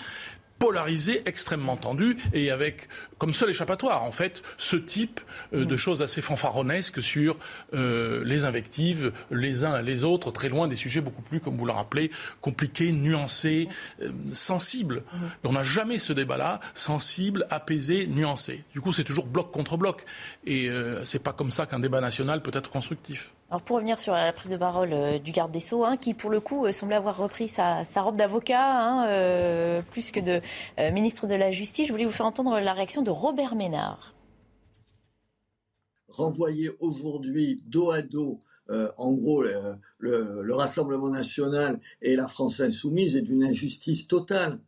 polarisé, 0.61 1.23
extrêmement 1.25 1.79
tendu, 1.79 2.19
et 2.35 2.51
avec 2.51 2.89
comme 3.17 3.33
seul 3.33 3.51
échappatoire, 3.51 4.05
en 4.05 4.13
fait, 4.13 4.43
ce 4.59 4.77
type 4.77 5.21
euh, 5.53 5.65
de 5.65 5.75
mm. 5.75 5.79
choses 5.79 6.03
assez 6.03 6.21
fanfaronesques 6.21 7.03
sur 7.03 7.39
euh, 7.73 8.23
les 8.25 8.45
invectives, 8.45 9.13
les 9.31 9.65
uns 9.65 9.81
et 9.81 9.83
les 9.83 10.05
autres, 10.05 10.31
très 10.31 10.51
loin 10.51 10.69
des 10.69 10.77
sujets 10.77 11.01
beaucoup 11.01 11.23
plus, 11.23 11.41
comme 11.41 11.57
vous 11.57 11.65
le 11.65 11.73
rappelez, 11.73 12.11
compliqués, 12.43 12.93
nuancés, 12.93 13.69
euh, 14.03 14.11
sensibles. 14.35 15.03
Mm. 15.13 15.19
On 15.45 15.53
n'a 15.53 15.63
jamais 15.63 15.99
ce 15.99 16.13
débat-là, 16.13 16.61
sensible, 16.75 17.47
apaisé, 17.51 18.07
nuancé. 18.07 18.63
Du 18.75 18.83
coup, 18.83 18.93
c'est 18.93 19.05
toujours 19.05 19.27
bloc 19.27 19.51
contre 19.51 19.79
bloc. 19.79 20.05
Et 20.47 20.71
c'est 21.05 21.23
pas 21.23 21.33
comme 21.33 21.51
ça 21.51 21.67
qu'un 21.67 21.79
débat 21.79 22.01
national 22.01 22.43
peut 22.43 22.51
être 22.55 22.71
constructif. 22.71 23.31
Alors 23.51 23.63
pour 23.63 23.77
revenir 23.77 23.99
sur 23.99 24.13
la 24.13 24.33
prise 24.33 24.49
de 24.49 24.57
parole 24.57 24.93
euh, 24.93 25.19
du 25.19 25.33
garde 25.33 25.51
des 25.51 25.59
Sceaux, 25.59 25.85
hein, 25.85 25.97
qui 25.97 26.15
pour 26.15 26.31
le 26.31 26.39
coup 26.39 26.67
euh, 26.67 26.71
semblait 26.71 26.95
avoir 26.95 27.17
repris 27.17 27.49
sa, 27.49 27.83
robe 27.97 28.15
d'avocat, 28.15 28.63
hein, 28.63 29.09
euh, 29.09 29.83
plus 29.91 30.13
que 30.13 30.21
de 30.21 30.41
ministre 30.93 31.27
de 31.27 31.35
la 31.35 31.51
Justice, 31.51 31.89
je 31.89 31.93
voulais 31.93 32.05
vous 32.05 32.13
faire 32.13 32.27
entendre 32.27 32.61
la 32.61 32.73
réaction 32.73 33.03
de 33.03 33.11
Robert 33.11 33.57
Ménard. 33.57 34.15
Renvoyer 36.07 36.71
aujourd'hui 36.79 37.61
dos 37.67 37.91
à 37.91 38.03
dos, 38.03 38.39
en 38.69 39.13
gros, 39.15 39.43
le, 39.99 40.55
Rassemblement 40.55 41.11
national 41.11 41.81
et 42.03 42.15
la 42.15 42.29
France 42.29 42.61
insoumise 42.61 43.17
est 43.17 43.23
d'une 43.23 43.43
injustice 43.43 44.07
totale. 44.07 44.61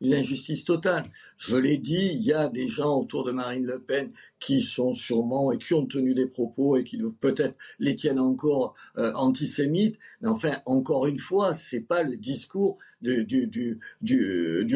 Une 0.00 0.14
injustice 0.14 0.64
totale. 0.64 1.04
Je 1.36 1.56
l'ai 1.56 1.78
dit, 1.78 2.10
il 2.14 2.22
y 2.22 2.32
a 2.32 2.48
des 2.48 2.68
gens 2.68 2.98
autour 2.98 3.24
de 3.24 3.32
Marine 3.32 3.66
Le 3.66 3.80
Pen 3.80 4.08
qui 4.38 4.62
sont 4.62 4.92
sûrement 4.92 5.52
et 5.52 5.58
qui 5.58 5.74
ont 5.74 5.86
tenu 5.86 6.14
des 6.14 6.26
propos 6.26 6.76
et 6.76 6.84
qui 6.84 7.00
peut-être 7.20 7.56
les 7.78 7.94
tiennent 7.94 8.20
encore 8.20 8.74
euh, 8.98 9.12
antisémites. 9.14 9.98
Mais 10.20 10.28
enfin, 10.28 10.56
encore 10.66 11.06
une 11.06 11.18
fois, 11.18 11.54
c'est 11.54 11.80
pas 11.80 12.02
le 12.02 12.16
discours 12.16 12.78
du, 13.02 13.78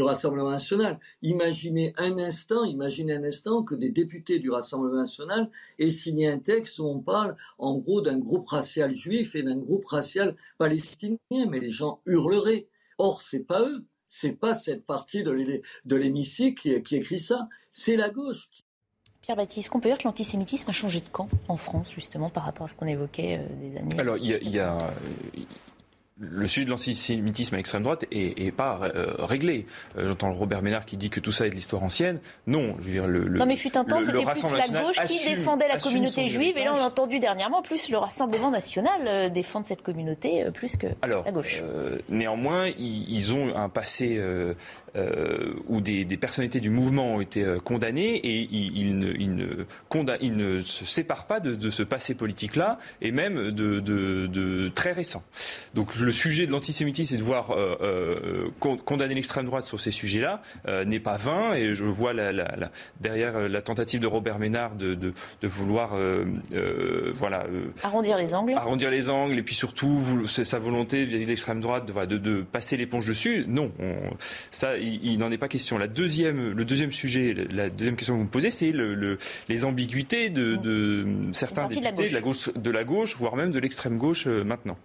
Rassemblement 0.02 0.50
national. 0.50 0.98
Imaginez 1.22 1.94
un 1.98 2.18
instant, 2.18 2.64
imaginez 2.64 3.14
un 3.14 3.24
instant 3.24 3.62
que 3.62 3.74
des 3.74 3.90
députés 3.90 4.38
du 4.38 4.50
Rassemblement 4.50 5.00
national 5.00 5.50
aient 5.78 5.90
signé 5.90 6.28
un 6.28 6.38
texte 6.38 6.78
où 6.78 6.84
on 6.84 7.00
parle 7.00 7.36
en 7.58 7.78
gros 7.78 8.00
d'un 8.00 8.18
groupe 8.18 8.46
racial 8.46 8.94
juif 8.94 9.34
et 9.34 9.42
d'un 9.42 9.56
groupe 9.56 9.86
racial 9.86 10.36
palestinien, 10.58 11.18
mais 11.50 11.60
les 11.60 11.68
gens 11.68 12.00
hurleraient. 12.06 12.66
Or, 12.98 13.22
c'est 13.22 13.40
pas 13.40 13.62
eux 13.62 13.84
c'est 14.14 14.32
pas 14.32 14.54
cette 14.54 14.86
partie 14.86 15.24
de 15.24 15.96
l'hémicycle 15.96 16.62
qui, 16.62 16.82
qui, 16.84 16.96
écrit 16.96 17.18
ça, 17.18 17.48
c'est 17.72 17.96
la 17.96 18.10
gauche. 18.10 18.48
Pierre 19.22 19.36
Baptiste, 19.36 19.70
qu'on 19.70 19.80
peut 19.80 19.88
dire 19.88 19.98
que 19.98 20.04
l'antisémitisme 20.04 20.70
a 20.70 20.72
changé 20.72 21.00
de 21.00 21.08
camp 21.08 21.28
en 21.48 21.56
France, 21.56 21.90
justement, 21.92 22.28
par 22.28 22.44
rapport 22.44 22.66
à 22.66 22.68
ce 22.68 22.76
qu'on 22.76 22.86
évoquait 22.86 23.40
euh, 23.40 23.56
des 23.60 23.76
années 23.76 23.98
Alors, 23.98 24.16
il 24.16 24.48
y 24.48 24.58
a, 24.60 24.78
le 26.20 26.46
sujet 26.46 26.64
de 26.64 26.70
l'antisémitisme 26.70 27.56
à 27.56 27.58
l'extrême 27.58 27.82
droite 27.82 28.04
est, 28.12 28.54
pas 28.54 28.78
euh, 28.82 29.14
réglé. 29.18 29.66
Euh, 29.98 30.08
j'entends 30.08 30.32
Robert 30.32 30.62
Ménard 30.62 30.86
qui 30.86 30.96
dit 30.96 31.10
que 31.10 31.18
tout 31.18 31.32
ça 31.32 31.46
est 31.46 31.50
de 31.50 31.56
l'histoire 31.56 31.82
ancienne. 31.82 32.20
Non, 32.46 32.76
je 32.78 32.84
veux 32.84 32.92
dire 32.92 33.06
le. 33.08 33.28
non, 33.28 33.46
mais 33.46 33.56
fut 33.56 33.76
un 33.76 33.84
temps, 33.84 34.00
c'était 34.00 34.24
plus 34.24 34.42
la 34.56 34.82
gauche 34.82 35.00
qui 35.06 35.28
défendait 35.28 35.66
la 35.66 35.78
communauté 35.78 36.28
juive, 36.28 36.56
et 36.56 36.64
là 36.64 36.72
on 36.74 36.78
a 36.78 36.84
entendu 36.84 37.18
dernièrement 37.18 37.62
plus 37.62 37.90
le 37.90 37.98
Rassemblement 37.98 38.50
national 38.50 39.00
euh, 39.06 39.28
défendre 39.28 39.66
cette 39.66 39.82
communauté 39.82 40.44
plus 40.54 40.76
que 40.76 40.86
la 41.02 41.32
gauche. 41.32 41.62
néanmoins, 42.08 42.68
ils, 42.68 43.34
ont 43.34 43.56
un 43.56 43.68
passé 43.68 44.20
où 45.68 45.80
des, 45.80 46.04
personnalités 46.16 46.60
du 46.60 46.70
mouvement 46.70 47.14
ont 47.14 47.20
été 47.20 47.44
condamnées 47.64 48.14
et 48.16 48.48
ils, 48.52 48.98
ne, 48.98 49.12
ils, 49.12 50.36
ne, 50.36 50.60
se 50.60 50.84
séparent 50.84 51.26
pas 51.26 51.40
de, 51.40 51.70
ce 51.70 51.82
passé 51.82 52.14
politique-là 52.14 52.78
et 53.02 53.10
même 53.10 53.50
de, 53.50 53.80
de 53.80 54.68
très 54.68 54.92
récent. 54.92 55.24
Donc 55.74 55.96
le 56.04 56.12
sujet 56.12 56.46
de 56.46 56.52
l'antisémitisme 56.52 57.14
et 57.14 57.18
de 57.18 57.22
voir 57.22 57.50
euh, 57.50 57.76
euh, 57.80 58.76
condamner 58.84 59.14
l'extrême 59.14 59.46
droite 59.46 59.66
sur 59.66 59.80
ces 59.80 59.90
sujets-là 59.90 60.42
euh, 60.68 60.84
n'est 60.84 61.00
pas 61.00 61.16
vain. 61.16 61.54
Et 61.54 61.74
je 61.74 61.84
vois 61.84 62.12
derrière 63.00 63.48
la 63.48 63.62
tentative 63.62 64.00
de 64.00 64.06
Robert 64.06 64.38
Ménard 64.38 64.74
de, 64.76 65.12
vouloir 65.42 65.96
voilà, 67.14 67.46
arrondir 67.82 68.16
les 68.16 68.34
angles. 68.34 68.54
Arrondir 68.54 68.90
les 68.90 69.10
angles 69.10 69.38
et 69.38 69.42
puis 69.42 69.54
surtout 69.54 70.26
sa 70.26 70.58
volonté 70.58 71.04
vis-à-vis 71.04 71.24
de 71.24 71.30
l'extrême 71.30 71.60
droite 71.60 71.86
de, 71.86 72.42
passer 72.42 72.76
l'éponge 72.76 73.06
dessus. 73.06 73.44
Non, 73.48 73.72
ça, 74.50 74.76
il, 74.76 75.18
n'en 75.18 75.30
est 75.30 75.38
pas 75.38 75.48
question. 75.48 75.78
La 75.78 75.88
deuxième, 75.88 76.52
le 76.52 76.64
deuxième 76.64 76.92
sujet, 76.92 77.34
la 77.52 77.68
deuxième 77.68 77.96
question 77.96 78.14
que 78.14 78.18
vous 78.18 78.24
me 78.24 78.30
posez, 78.30 78.50
c'est 78.50 78.72
le, 78.72 79.18
les 79.48 79.64
ambiguïtés 79.64 80.28
de, 80.28 81.06
certains 81.32 81.68
députés 81.68 82.08
de 82.08 82.14
la, 82.14 82.20
gauche. 82.20 82.50
de 82.54 82.70
la, 82.70 82.84
gauche, 82.84 83.16
voire 83.16 83.36
même 83.36 83.50
de 83.50 83.58
l'extrême 83.58 83.98
gauche 83.98 84.26
maintenant. 84.26 84.76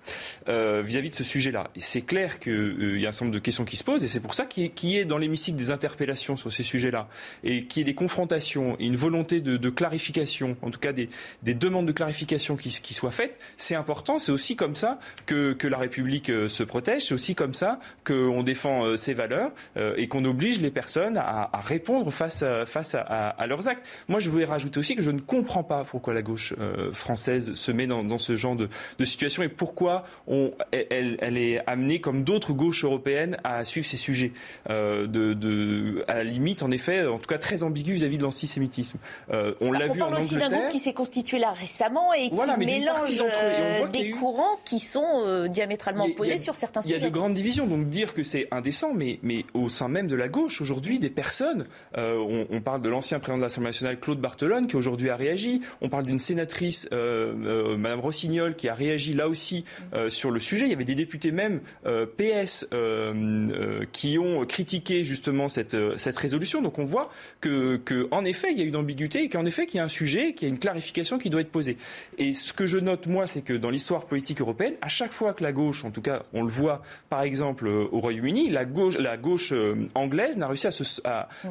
vis-à-vis 0.47 1.08
de 1.09 1.15
ce 1.15 1.23
sujet-là. 1.23 1.69
C'est 1.77 2.01
clair 2.01 2.39
qu'il 2.39 2.51
euh, 2.53 2.99
y 2.99 3.05
a 3.05 3.09
un 3.09 3.11
certain 3.11 3.25
nombre 3.25 3.35
de 3.35 3.43
questions 3.43 3.65
qui 3.65 3.77
se 3.77 3.83
posent, 3.83 4.03
et 4.03 4.07
c'est 4.07 4.19
pour 4.19 4.33
ça 4.33 4.45
qu'il 4.45 4.71
y, 4.83 4.97
ait 4.97 5.05
dans 5.05 5.17
l'hémicycle 5.17 5.57
des 5.57 5.71
interpellations 5.71 6.37
sur 6.37 6.51
ces 6.51 6.63
sujets-là, 6.63 7.07
et 7.43 7.65
qu'il 7.65 7.81
y 7.81 7.81
ait 7.81 7.91
des 7.91 7.95
confrontations, 7.95 8.75
et 8.79 8.85
une 8.85 8.95
volonté 8.95 9.41
de, 9.41 9.69
clarification, 9.69 10.57
en 10.61 10.71
tout 10.71 10.79
cas 10.79 10.93
des, 10.93 11.09
demandes 11.43 11.87
de 11.87 11.91
clarification 11.91 12.55
qui, 12.55 12.93
soient 12.93 13.11
faites. 13.11 13.37
C'est 13.57 13.75
important, 13.75 14.19
c'est 14.19 14.31
aussi 14.31 14.55
comme 14.55 14.75
ça 14.75 14.99
que, 15.25 15.55
la 15.69 15.77
République 15.77 16.29
euh, 16.29 16.49
se 16.49 16.63
protège, 16.63 17.07
c'est 17.07 17.13
aussi 17.13 17.35
comme 17.35 17.53
ça 17.53 17.79
qu'on 18.03 18.41
défend 18.41 18.85
euh, 18.85 18.95
ses 18.95 19.13
valeurs 19.13 19.51
et 19.97 20.07
qu'on 20.07 20.25
oblige 20.25 20.59
les 20.61 20.71
personnes 20.71 21.17
à, 21.17 21.49
répondre 21.63 22.11
face, 22.11 22.41
à, 22.41 22.65
face 22.65 22.95
à, 22.95 23.45
leurs 23.47 23.67
actes. 23.67 23.85
Moi, 24.07 24.19
je 24.19 24.29
voulais 24.29 24.45
rajouter 24.45 24.79
aussi 24.79 24.95
que 24.95 25.01
je 25.01 25.11
ne 25.11 25.19
comprends 25.19 25.63
pas 25.63 25.83
pourquoi 25.83 26.13
la 26.13 26.21
gauche 26.21 26.53
française 26.93 27.53
se 27.53 27.71
met 27.71 27.87
dans, 27.87 28.17
ce 28.17 28.35
genre 28.35 28.55
de, 28.55 28.69
situation 29.05 29.43
et 29.43 29.49
pourquoi 29.49 30.05
on, 30.27 30.51
elle, 30.71 30.98
est 30.99 31.61
amenée, 31.67 32.01
comme 32.01 32.23
d'autres 32.23 32.53
gauches 32.53 32.83
européennes, 32.83 33.37
à 33.43 33.63
suivre 33.65 33.87
ces 33.87 33.97
sujets. 33.97 34.31
Euh, 34.69 35.07
de, 35.07 36.03
à 36.07 36.15
la 36.15 36.23
limite, 36.23 36.63
en 36.63 36.71
effet, 36.71 37.05
en 37.05 37.17
tout 37.17 37.27
cas 37.27 37.37
très 37.37 37.63
ambigu 37.63 37.93
vis-à-vis 37.93 38.17
de 38.17 38.23
l'antisémitisme. 38.23 38.99
Euh, 39.31 39.53
on 39.61 39.71
l'a 39.71 39.87
vu 39.87 40.01
en 40.01 40.07
Angleterre. 40.07 40.07
On 40.07 40.11
parle 40.11 40.23
aussi 40.23 40.35
d'un 40.35 40.49
groupe 40.49 40.69
qui 40.69 40.79
s'est 40.79 40.93
constitué 40.93 41.39
là 41.39 41.51
récemment 41.51 42.13
et 42.13 42.29
qui 42.29 42.65
mélange 42.65 43.09
euh, 43.41 43.87
des 43.87 44.11
courants 44.11 44.59
qui 44.65 44.79
sont 44.79 45.47
diamétralement 45.47 46.05
opposés 46.05 46.37
sur 46.37 46.55
certains 46.55 46.81
sujets. 46.81 46.95
Il 46.97 47.01
y 47.01 47.05
a 47.05 47.09
de 47.09 47.13
grandes 47.13 47.33
divisions, 47.33 47.67
donc 47.67 47.89
dire 47.89 48.13
que 48.13 48.23
c'est 48.23 48.47
indécent, 48.51 48.93
mais, 48.93 49.19
mais 49.23 49.45
au 49.53 49.69
sein 49.69 49.87
même 49.87 50.07
de 50.07 50.15
la 50.15 50.27
gauche, 50.27 50.61
aujourd'hui, 50.61 50.99
des 50.99 51.09
personnes, 51.09 51.65
on, 51.95 52.61
parle 52.63 52.81
de 52.81 52.89
l'ancien 52.89 53.19
président 53.19 53.37
de 53.37 53.43
l'Assemblée 53.43 53.69
nationale, 53.69 53.99
Claude 53.99 54.19
Barthelone, 54.19 54.67
qui 54.67 54.75
aujourd'hui 54.75 55.09
a 55.09 55.15
réagi, 55.15 55.61
on 55.81 55.89
parle 55.89 56.05
d'une 56.05 56.19
sénatrice, 56.19 56.87
Madame 56.91 57.99
Rossignol, 57.99 58.55
qui 58.55 58.67
a 58.69 58.73
réagi 58.73 59.13
là 59.13 59.27
aussi 59.27 59.65
sur 60.09 60.31
le 60.31 60.39
sujet. 60.39 60.65
Il 60.65 60.69
y 60.69 60.73
avait 60.73 60.85
des 60.89 60.95
députés 60.95 61.31
même 61.31 61.61
euh, 61.85 62.05
PS 62.05 62.67
euh, 62.73 63.13
euh, 63.13 63.85
qui 63.91 64.17
ont 64.17 64.43
critiqué 64.45 65.05
justement 65.05 65.47
cette, 65.47 65.77
cette 65.97 66.17
résolution. 66.17 66.61
Donc 66.61 66.79
on 66.79 66.83
voit 66.83 67.11
que, 67.41 68.07
en 68.11 68.25
effet, 68.25 68.47
il 68.51 68.57
y 68.57 68.61
a 68.61 68.65
une 68.65 68.75
ambiguïté 68.75 69.23
et 69.23 69.29
qu'en 69.29 69.45
effet, 69.45 69.65
qu'il 69.67 69.77
y 69.77 69.81
a 69.81 69.83
un 69.83 69.89
sujet, 69.89 70.33
qu'il 70.33 70.47
y 70.47 70.51
a 70.51 70.53
une 70.53 70.59
clarification 70.59 71.19
qui 71.19 71.29
doit 71.29 71.41
être 71.41 71.51
posée. 71.51 71.77
Et 72.17 72.33
ce 72.33 72.53
que 72.53 72.65
je 72.65 72.77
note, 72.77 73.05
moi, 73.05 73.27
c'est 73.27 73.41
que 73.41 73.53
dans 73.53 73.69
l'histoire 73.69 74.05
politique 74.05 74.41
européenne, 74.41 74.73
à 74.81 74.87
chaque 74.87 75.11
fois 75.11 75.33
que 75.33 75.43
la 75.43 75.51
gauche, 75.51 75.85
en 75.85 75.91
tout 75.91 76.01
cas, 76.01 76.23
on 76.33 76.41
le 76.41 76.49
voit 76.49 76.81
par 77.09 77.21
exemple 77.21 77.67
au 77.67 77.99
Royaume-Uni, 77.99 78.49
la 78.49 78.65
gauche, 78.65 78.97
la 78.97 79.17
gauche 79.17 79.53
anglaise 79.93 80.37
n'a 80.37 80.47
réussi 80.47 80.67
à, 80.67 80.71
se, 80.71 81.01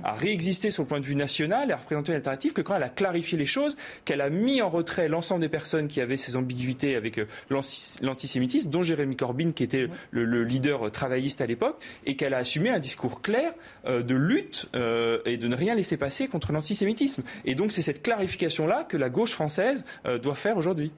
réexister 0.05 0.71
sur 0.71 0.83
le 0.83 0.89
point 0.89 1.01
de 1.01 1.07
vue 1.07 1.15
national 1.15 1.71
et 1.71 1.73
à 1.73 1.77
représenter 1.77 2.13
une 2.13 2.17
alternative 2.17 2.53
que 2.53 2.63
quand 2.63 2.75
elle 2.75 2.83
a 2.83 2.89
clarifié 2.89 3.39
les 3.39 3.47
choses, 3.47 3.77
qu'elle 4.05 4.21
a 4.21 4.31
mis 4.31 4.63
en 4.63 4.69
retrait 4.69 5.09
l'ensemble 5.09 5.43
des 5.43 5.49
personnes 5.49 5.87
qui 5.87 6.01
avaient 6.01 6.17
ces 6.17 6.35
ambiguïtés 6.37 6.97
avec 6.97 7.21
l'antisémitisme, 7.51 8.71
dont 8.71 8.83
Jérémy 8.83 9.17
Corbyn 9.17 9.28
qui 9.55 9.63
était 9.63 9.89
le, 10.11 10.45
leader 10.45 10.91
travailliste 10.91 11.41
à 11.41 11.47
l'époque, 11.47 11.83
et 12.07 12.17
qu'elle 12.17 12.35
a 12.35 12.39
assumé 12.39 12.71
un 12.71 12.79
discours 12.79 13.23
clair 13.23 13.53
euh, 13.87 14.03
de 14.03 14.15
lutte 14.15 14.69
euh, 14.75 15.21
et 15.25 15.37
de 15.37 15.49
ne 15.49 15.57
rien 15.57 15.75
laisser 15.75 15.97
passer 15.97 16.29
contre 16.29 16.53
l'antisémitisme. 16.53 17.23
Et 17.45 17.55
donc 17.55 17.73
c'est 17.73 17.83
cette 17.83 18.03
clarification-là 18.03 18.85
que 18.85 18.97
la 18.97 19.09
gauche 19.09 19.33
française 19.33 19.85
euh, 20.07 20.19
doit 20.19 20.35
faire 20.35 20.57
aujourd'hui. 20.57 20.93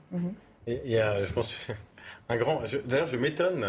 Y 0.66 0.96
a, 0.98 1.24
je 1.24 1.32
pense, 1.32 1.54
un 2.28 2.36
grand. 2.36 2.62
D'ailleurs, 2.86 3.06
je 3.08 3.16
m'étonne 3.16 3.66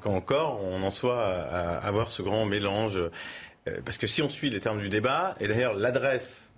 qu'encore 0.00 0.62
on 0.62 0.82
en 0.82 0.90
soit 0.90 1.22
à, 1.22 1.78
avoir 1.78 2.10
ce 2.10 2.22
grand 2.22 2.46
mélange. 2.46 3.00
parce 3.84 3.98
que 3.98 4.06
si 4.06 4.22
on 4.22 4.28
suit 4.28 4.50
les 4.50 4.60
termes 4.60 4.80
du 4.80 4.88
débat, 4.88 5.34
et 5.40 5.48
d'ailleurs 5.48 5.74
l'adresse 5.74 6.50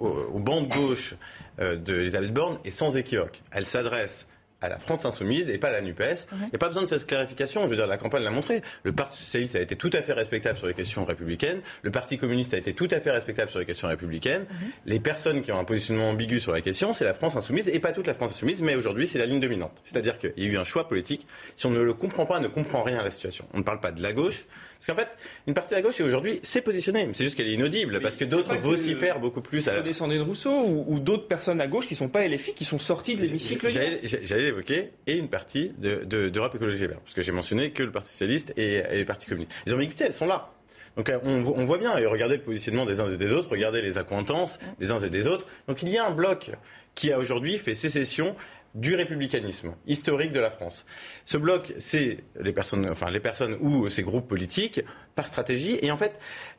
au, 0.00 0.08
au 0.08 0.38
banc 0.38 0.62
de 0.62 0.68
gauche 0.68 1.14
d'Elisabeth 1.58 2.32
Borne 2.32 2.58
est 2.64 2.70
sans 2.70 2.96
équivoque. 2.96 3.42
Elle 3.50 3.66
s'adresse 3.66 4.26
à 4.64 4.68
la 4.68 4.78
France 4.78 5.04
insoumise 5.04 5.48
et 5.50 5.58
pas 5.58 5.68
à 5.68 5.72
la 5.72 5.82
NUPES. 5.82 6.26
Il 6.32 6.38
n'y 6.38 6.54
a 6.54 6.58
pas 6.58 6.68
besoin 6.68 6.82
de 6.82 6.88
cette 6.88 7.06
clarification. 7.06 7.62
Je 7.64 7.68
veux 7.68 7.76
dire, 7.76 7.86
la 7.86 7.96
campagne 7.96 8.22
l'a 8.24 8.30
montré. 8.30 8.62
Le 8.82 8.92
Parti 8.92 9.18
socialiste 9.18 9.56
a 9.56 9.60
été 9.60 9.76
tout 9.76 9.90
à 9.92 10.02
fait 10.02 10.12
respectable 10.12 10.58
sur 10.58 10.66
les 10.66 10.74
questions 10.74 11.04
républicaines. 11.04 11.60
Le 11.82 11.90
Parti 11.90 12.18
communiste 12.18 12.54
a 12.54 12.58
été 12.58 12.74
tout 12.74 12.88
à 12.90 13.00
fait 13.00 13.10
respectable 13.10 13.50
sur 13.50 13.58
les 13.58 13.66
questions 13.66 13.88
républicaines. 13.88 14.42
Mhm. 14.42 14.70
Les 14.86 15.00
personnes 15.00 15.42
qui 15.42 15.52
ont 15.52 15.58
un 15.58 15.64
positionnement 15.64 16.10
ambigu 16.10 16.40
sur 16.40 16.52
la 16.52 16.60
question, 16.60 16.92
c'est 16.92 17.04
la 17.04 17.14
France 17.14 17.36
insoumise 17.36 17.68
et 17.68 17.78
pas 17.80 17.92
toute 17.92 18.06
la 18.06 18.14
France 18.14 18.32
insoumise, 18.32 18.62
mais 18.62 18.74
aujourd'hui, 18.74 19.06
c'est 19.06 19.18
la 19.18 19.26
ligne 19.26 19.40
dominante. 19.40 19.72
C'est-à-dire 19.84 20.18
qu'il 20.18 20.32
y 20.36 20.46
a 20.46 20.46
eu 20.46 20.56
un 20.58 20.64
choix 20.64 20.88
politique. 20.88 21.26
Si 21.56 21.66
on 21.66 21.70
ne 21.70 21.80
le 21.80 21.94
comprend 21.94 22.26
pas, 22.26 22.38
on 22.38 22.42
ne 22.42 22.48
comprend 22.48 22.82
rien 22.82 22.98
à 22.98 23.04
la 23.04 23.10
situation. 23.10 23.46
On 23.52 23.58
ne 23.58 23.62
parle 23.62 23.80
pas 23.80 23.90
de 23.90 24.02
la 24.02 24.12
gauche, 24.12 24.44
parce 24.84 24.98
qu'en 24.98 25.02
fait, 25.02 25.16
une 25.46 25.54
partie 25.54 25.70
de 25.70 25.76
la 25.76 25.82
gauche 25.82 26.00
aujourd'hui 26.00 26.40
s'est 26.42 26.60
positionnée. 26.60 27.08
C'est 27.14 27.24
juste 27.24 27.36
qu'elle 27.36 27.48
est 27.48 27.54
inaudible 27.54 28.00
parce 28.00 28.16
que 28.16 28.24
d'autres 28.24 28.54
vocifèrent 28.56 29.18
beaucoup 29.18 29.40
plus. 29.40 29.66
À... 29.68 29.80
Descendez 29.80 30.18
de 30.18 30.22
Rousseau 30.22 30.52
ou, 30.52 31.00
d'autres 31.00 31.26
personnes 31.26 31.60
à 31.60 31.66
gauche 31.66 31.86
qui 31.86 31.94
ne 31.94 31.98
sont 31.98 32.08
pas 32.08 32.26
LFI, 32.26 32.52
qui 32.54 32.64
sont 32.64 32.78
sorties 32.78 33.16
de 33.16 33.22
l'hémicycle. 33.22 33.70
J'allais 33.70 34.42
l'évoquer 34.42 34.90
et 35.06 35.16
une 35.16 35.28
partie 35.28 35.72
d'Europe 35.78 36.52
de, 36.52 36.56
Écologie 36.56 36.86
Vert. 36.86 37.00
Parce 37.00 37.14
que 37.14 37.22
j'ai 37.22 37.32
mentionné 37.32 37.70
que 37.70 37.82
le 37.82 37.90
Parti 37.90 38.10
Socialiste 38.10 38.52
et, 38.56 38.82
les 38.90 39.04
partis 39.04 39.26
communistes. 39.26 39.52
Les 39.66 39.72
ambiguïtés, 39.72 40.04
elles 40.04 40.12
sont 40.12 40.26
là. 40.26 40.50
Donc 40.96 41.08
euh, 41.08 41.18
on, 41.24 41.42
on, 41.56 41.64
voit 41.64 41.78
bien, 41.78 41.96
et 41.96 42.06
regardez 42.06 42.36
le 42.36 42.42
positionnement 42.42 42.86
des 42.86 43.00
uns 43.00 43.08
et 43.08 43.16
des 43.16 43.32
autres, 43.32 43.50
regardez 43.50 43.82
les 43.82 43.98
accointances 43.98 44.60
des 44.78 44.92
uns 44.92 44.98
et 44.98 45.10
des 45.10 45.26
autres. 45.26 45.46
Donc 45.66 45.82
il 45.82 45.88
y 45.88 45.98
a 45.98 46.06
un 46.06 46.12
bloc 46.12 46.52
qui 46.94 47.12
a 47.12 47.18
aujourd'hui 47.18 47.58
fait 47.58 47.74
sécession 47.74 48.36
du 48.74 48.96
républicanisme 48.96 49.74
historique 49.86 50.32
de 50.32 50.40
la 50.40 50.50
France. 50.50 50.84
Ce 51.24 51.36
bloc, 51.36 51.72
c'est 51.78 52.18
les 52.40 52.52
personnes, 52.52 52.88
enfin 52.90 53.10
les 53.10 53.20
personnes 53.20 53.56
ou 53.60 53.88
ces 53.88 54.02
groupes 54.02 54.26
politiques 54.26 54.80
par 55.14 55.26
stratégie. 55.28 55.78
Et 55.80 55.92
en 55.92 55.96
fait, 55.96 56.18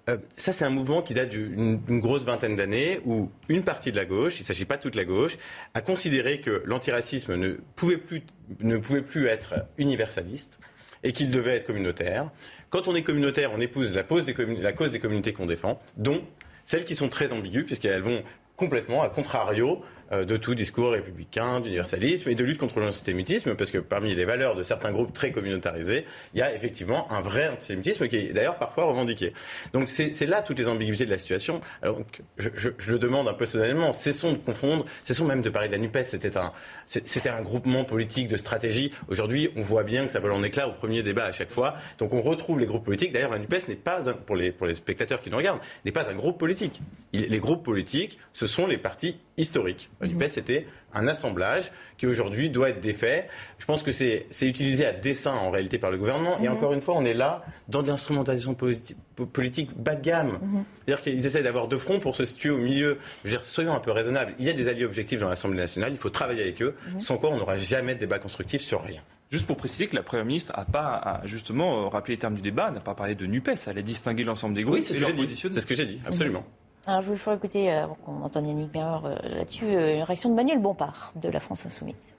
euh, 0.09 0.17
ça 0.37 0.53
c'est 0.53 0.63
un 0.63 0.69
mouvement 0.69 1.01
qui 1.01 1.13
date 1.13 1.29
d'une 1.29 1.99
grosse 1.99 2.23
vingtaine 2.23 2.55
d'années 2.55 3.01
où 3.05 3.29
une 3.49 3.63
partie 3.63 3.91
de 3.91 3.97
la 3.97 4.05
gauche, 4.05 4.39
il 4.39 4.43
ne 4.43 4.47
s'agit 4.47 4.65
pas 4.65 4.77
de 4.77 4.81
toute 4.81 4.95
la 4.95 5.03
gauche, 5.03 5.37
a 5.73 5.81
considéré 5.81 6.39
que 6.39 6.63
l'antiracisme 6.65 7.35
ne 7.35 7.57
pouvait 7.75 7.97
plus 7.97 8.23
ne 8.61 8.77
pouvait 8.77 9.01
plus 9.01 9.27
être 9.27 9.65
universaliste 9.77 10.59
et 11.03 11.11
qu'il 11.11 11.31
devait 11.31 11.55
être 11.55 11.65
communautaire. 11.65 12.31
Quand 12.69 12.87
on 12.87 12.95
est 12.95 13.03
communautaire, 13.03 13.51
on 13.53 13.59
épouse 13.59 13.93
la, 13.93 14.03
des 14.03 14.35
la 14.61 14.71
cause 14.73 14.91
des 14.91 14.99
communautés 14.99 15.33
qu'on 15.33 15.45
défend, 15.45 15.81
dont 15.97 16.23
celles 16.63 16.85
qui 16.85 16.95
sont 16.95 17.09
très 17.09 17.33
ambiguës 17.33 17.65
puisqu'elles 17.65 18.01
vont 18.01 18.23
complètement, 18.55 19.03
à 19.03 19.09
contrario, 19.09 19.83
de 20.11 20.37
tout 20.37 20.55
discours 20.55 20.91
républicain, 20.91 21.59
d'universalisme 21.59 22.29
et 22.29 22.35
de 22.35 22.43
lutte 22.43 22.59
contre 22.59 22.79
l'antisémitisme, 22.79 23.55
parce 23.55 23.71
que 23.71 23.77
parmi 23.77 24.13
les 24.13 24.25
valeurs 24.25 24.55
de 24.55 24.63
certains 24.63 24.91
groupes 24.91 25.13
très 25.13 25.31
communautarisés, 25.31 26.05
il 26.33 26.39
y 26.39 26.41
a 26.41 26.53
effectivement 26.53 27.11
un 27.11 27.21
vrai 27.21 27.49
antisémitisme 27.49 28.07
qui 28.07 28.17
est 28.17 28.33
d'ailleurs 28.33 28.57
parfois 28.57 28.85
revendiqué. 28.85 29.33
Donc 29.73 29.89
c'est 29.89 30.25
là 30.25 30.41
toutes 30.41 30.59
les 30.59 30.67
ambiguïtés 30.67 31.05
de 31.05 31.11
la 31.11 31.17
situation. 31.17 31.61
Alors 31.81 31.99
je, 32.37 32.69
le 32.87 32.99
demande 32.99 33.27
un 33.27 33.33
peu 33.33 33.45
solennellement, 33.45 33.93
cessons 33.93 34.33
de 34.33 34.37
confondre, 34.37 34.85
cessons 35.03 35.25
même 35.25 35.41
de 35.41 35.49
parler 35.49 35.67
de 35.67 35.73
la 35.73 35.79
NUPES, 35.79 36.03
c'était 36.03 36.37
un, 36.37 36.51
un 36.85 37.41
groupement 37.41 37.83
politique 37.83 38.27
de 38.27 38.37
stratégie. 38.37 38.91
Aujourd'hui, 39.07 39.49
on 39.55 39.61
voit 39.61 39.83
bien 39.83 40.05
que 40.05 40.11
ça 40.11 40.19
vole 40.19 40.31
en 40.31 40.43
éclat 40.43 40.67
au 40.67 40.73
premier 40.73 41.03
débat 41.03 41.25
à 41.25 41.31
chaque 41.31 41.49
fois. 41.49 41.75
Donc 41.97 42.13
on 42.13 42.21
retrouve 42.21 42.59
les 42.59 42.65
groupes 42.65 42.85
politiques. 42.85 43.11
D'ailleurs, 43.11 43.31
la 43.31 43.39
NUPES 43.39 43.67
n'est 43.67 43.75
pas, 43.75 44.09
un, 44.09 44.13
pour, 44.13 44.35
les, 44.35 44.51
pour 44.51 44.67
les 44.67 44.75
spectateurs 44.75 45.21
qui 45.21 45.29
nous 45.29 45.37
regardent, 45.37 45.61
n'est 45.83 45.91
pas 45.91 46.09
un 46.09 46.15
groupe 46.15 46.37
politique. 46.37 46.81
Les 47.13 47.39
groupes 47.39 47.63
politiques, 47.63 48.19
ce 48.33 48.47
sont 48.47 48.67
les 48.67 48.77
partis 48.77 49.17
historiques. 49.37 49.89
La 50.01 50.07
NUPES, 50.07 50.29
c'était 50.29 50.67
un 50.93 51.07
assemblage 51.07 51.71
qui 51.97 52.07
aujourd'hui 52.07 52.49
doit 52.49 52.69
être 52.69 52.79
défait. 52.79 53.27
Je 53.59 53.65
pense 53.65 53.83
que 53.83 53.91
c'est 53.91 54.27
utilisé 54.41 54.85
à 54.85 54.93
dessein 54.93 55.33
en 55.33 55.51
réalité 55.51 55.77
par 55.77 55.91
le 55.91 55.97
gouvernement. 55.97 56.39
Et 56.39 56.47
encore 56.47 56.73
une 56.73 56.81
fois, 56.81 56.95
on 56.95 57.05
est 57.05 57.13
là 57.13 57.43
dans 57.67 57.83
de 57.83 57.87
l'instrumentalisation 57.87 58.53
politique, 58.53 58.97
politique 59.33 59.71
bas 59.77 59.95
de 59.95 60.01
gamme. 60.01 60.39
C'est-à-dire 60.85 61.03
qu'ils 61.03 61.25
essaient 61.25 61.43
d'avoir 61.43 61.67
deux 61.67 61.77
fronts 61.77 61.99
pour 61.99 62.15
se 62.15 62.23
situer 62.23 62.49
au 62.49 62.57
milieu. 62.57 62.97
Je 63.23 63.29
veux 63.29 63.37
dire, 63.37 63.45
soyons 63.45 63.73
un 63.73 63.79
peu 63.79 63.91
raisonnables. 63.91 64.33
Il 64.39 64.45
y 64.45 64.49
a 64.49 64.53
des 64.53 64.67
alliés 64.67 64.85
objectifs 64.85 65.19
dans 65.19 65.29
l'Assemblée 65.29 65.57
nationale. 65.57 65.91
Il 65.91 65.97
faut 65.97 66.09
travailler 66.09 66.41
avec 66.41 66.61
eux. 66.61 66.75
Sans 66.99 67.17
quoi, 67.17 67.31
on 67.31 67.37
n'aura 67.37 67.57
jamais 67.57 67.95
de 67.95 67.99
débat 67.99 68.19
constructif 68.19 68.61
sur 68.61 68.81
rien. 68.83 69.01
Juste 69.31 69.47
pour 69.47 69.57
préciser 69.57 69.87
que 69.87 69.95
la 69.95 70.03
Première 70.03 70.25
ministre 70.25 70.53
n'a 70.55 70.65
pas, 70.65 70.93
a 70.93 71.25
justement 71.25 71.89
rappelé 71.89 72.13
les 72.13 72.19
termes 72.19 72.35
du 72.35 72.41
débat, 72.41 72.69
n'a 72.69 72.79
pas 72.79 72.93
parlé 72.93 73.15
de 73.15 73.25
NUPES, 73.25 73.67
elle 73.67 73.79
a 73.79 73.81
distingué 73.81 74.23
l'ensemble 74.23 74.53
des 74.53 74.63
groupes. 74.63 74.75
Oui, 74.75 74.83
c'est 74.85 74.93
ce, 74.93 74.99
que 74.99 75.05
j'ai 75.07 75.13
dit. 75.13 75.35
C'est 75.35 75.59
ce 75.59 75.65
que 75.65 75.75
j'ai 75.75 75.85
dit, 75.85 75.99
absolument. 76.05 76.45
Alors 76.87 77.01
je 77.01 77.11
vous 77.11 77.31
écouter, 77.31 77.71
avant 77.71 77.95
qu'on 77.95 78.21
entende 78.21 78.45
Yannick 78.45 78.71
Mereur 78.71 79.09
là-dessus, 79.23 79.65
une 79.65 80.03
réaction 80.03 80.29
de 80.29 80.35
Manuel 80.35 80.59
Bompard 80.59 81.13
de 81.15 81.29
la 81.29 81.39
France 81.39 81.65
Insoumise. 81.65 82.13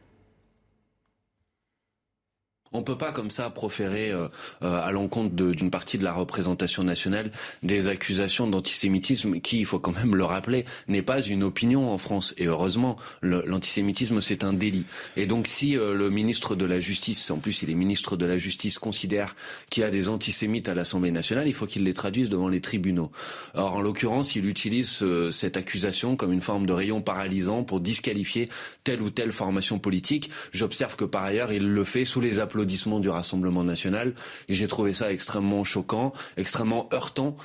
On 2.77 2.83
peut 2.83 2.99
pas 2.99 3.11
comme 3.11 3.31
ça 3.31 3.49
proférer 3.49 4.11
euh, 4.11 4.29
euh, 4.63 4.83
à 4.83 4.93
l'encontre 4.93 5.35
d'une 5.35 5.71
partie 5.71 5.97
de 5.97 6.05
la 6.05 6.13
représentation 6.13 6.85
nationale 6.85 7.31
des 7.63 7.89
accusations 7.89 8.47
d'antisémitisme 8.47 9.41
qui, 9.41 9.61
il 9.61 9.65
faut 9.65 9.79
quand 9.79 9.95
même 9.97 10.15
le 10.15 10.25
rappeler, 10.25 10.67
n'est 10.87 11.01
pas 11.01 11.23
une 11.23 11.43
opinion 11.43 11.91
en 11.91 11.97
France. 11.97 12.35
Et 12.37 12.45
heureusement, 12.45 12.97
l'antisémitisme 13.23 14.21
c'est 14.21 14.45
un 14.45 14.53
délit. 14.53 14.85
Et 15.17 15.25
donc 15.25 15.47
si 15.47 15.79
euh, 15.79 15.95
le 15.95 16.11
ministre 16.11 16.55
de 16.55 16.67
la 16.67 16.79
Justice, 16.79 17.31
en 17.31 17.39
plus 17.39 17.63
il 17.63 17.71
est 17.71 17.75
ministre 17.75 18.19
de 18.19 18.27
la 18.27 18.37
Justice, 18.37 18.79
considère 18.79 19.37
qu'il 19.71 19.81
y 19.81 19.85
a 19.85 19.91
des 19.91 20.11
antisémites 20.11 20.69
à 20.69 20.75
l'Assemblée 20.75 21.13
nationale, 21.13 21.49
il 21.49 21.55
faut 21.55 21.67
qu'il 21.67 21.83
les 21.83 21.95
traduise 21.95 22.29
devant 22.29 22.49
les 22.49 22.61
tribunaux. 22.61 23.11
Or 23.55 23.77
en 23.77 23.81
l'occurrence, 23.81 24.37
il 24.37 24.47
utilise 24.47 25.03
cette 25.31 25.57
accusation 25.57 26.17
comme 26.17 26.33
une 26.33 26.43
forme 26.43 26.67
de 26.67 26.75
rayon 26.75 27.01
paralysant 27.01 27.63
pour 27.63 27.81
disqualifier 27.81 28.51
telle 28.85 29.01
ou 29.01 29.09
telle 29.09 29.33
formation 29.33 29.79
politique. 29.79 30.31
J'observe 30.53 30.97
que 30.97 31.07
par 31.07 31.25
ailleurs, 31.25 31.53
il 31.53 31.67
le 31.67 31.85
fait 31.85 32.05
sous 32.05 32.21
les 32.21 32.39
applaudissements 32.39 32.66
du 32.67 33.09
Rassemblement 33.09 33.65
national. 33.65 34.15
J'ai 34.49 34.69
trouvé 34.69 34.93
ça 34.93 35.11
extrêmement 35.11 35.65
choquant, 35.65 36.12
extrêmement 36.36 36.89
heurtant. 36.93 37.36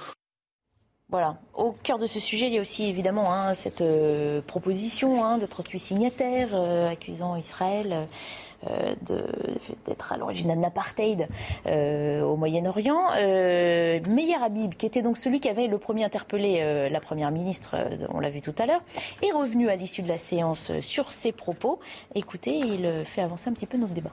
Voilà. 1.11 1.35
Au 1.53 1.73
cœur 1.73 1.99
de 1.99 2.07
ce 2.07 2.21
sujet, 2.21 2.47
il 2.47 2.53
y 2.53 2.57
a 2.57 2.61
aussi 2.61 2.85
évidemment 2.85 3.33
hein, 3.33 3.53
cette 3.53 3.81
euh, 3.81 4.41
proposition 4.41 5.25
hein, 5.25 5.39
de 5.39 5.45
38 5.45 5.77
signataires 5.77 6.51
euh, 6.53 6.89
accusant 6.89 7.35
Israël 7.35 8.07
euh, 8.69 8.95
d'être 9.85 10.13
à 10.13 10.17
l'origine 10.17 10.55
d'un 10.55 10.63
apartheid 10.63 11.27
au 11.65 12.35
Moyen-Orient. 12.37 13.09
Meir 14.07 14.41
Habib, 14.41 14.75
qui 14.75 14.85
était 14.85 15.01
donc 15.01 15.17
celui 15.17 15.41
qui 15.41 15.49
avait 15.49 15.67
le 15.67 15.79
premier 15.79 16.05
interpellé 16.05 16.89
la 16.89 16.99
Première 17.01 17.31
ministre, 17.31 17.75
on 18.09 18.19
l'a 18.19 18.29
vu 18.29 18.39
tout 18.39 18.53
à 18.59 18.67
l'heure, 18.67 18.83
est 19.23 19.31
revenu 19.31 19.67
à 19.69 19.75
l'issue 19.75 20.03
de 20.03 20.07
la 20.07 20.19
séance 20.19 20.71
sur 20.81 21.11
ses 21.11 21.31
propos. 21.31 21.79
Écoutez, 22.13 22.59
il 22.59 23.03
fait 23.03 23.21
avancer 23.21 23.49
un 23.49 23.53
petit 23.53 23.65
peu 23.65 23.79
notre 23.79 23.93
débat. 23.93 24.11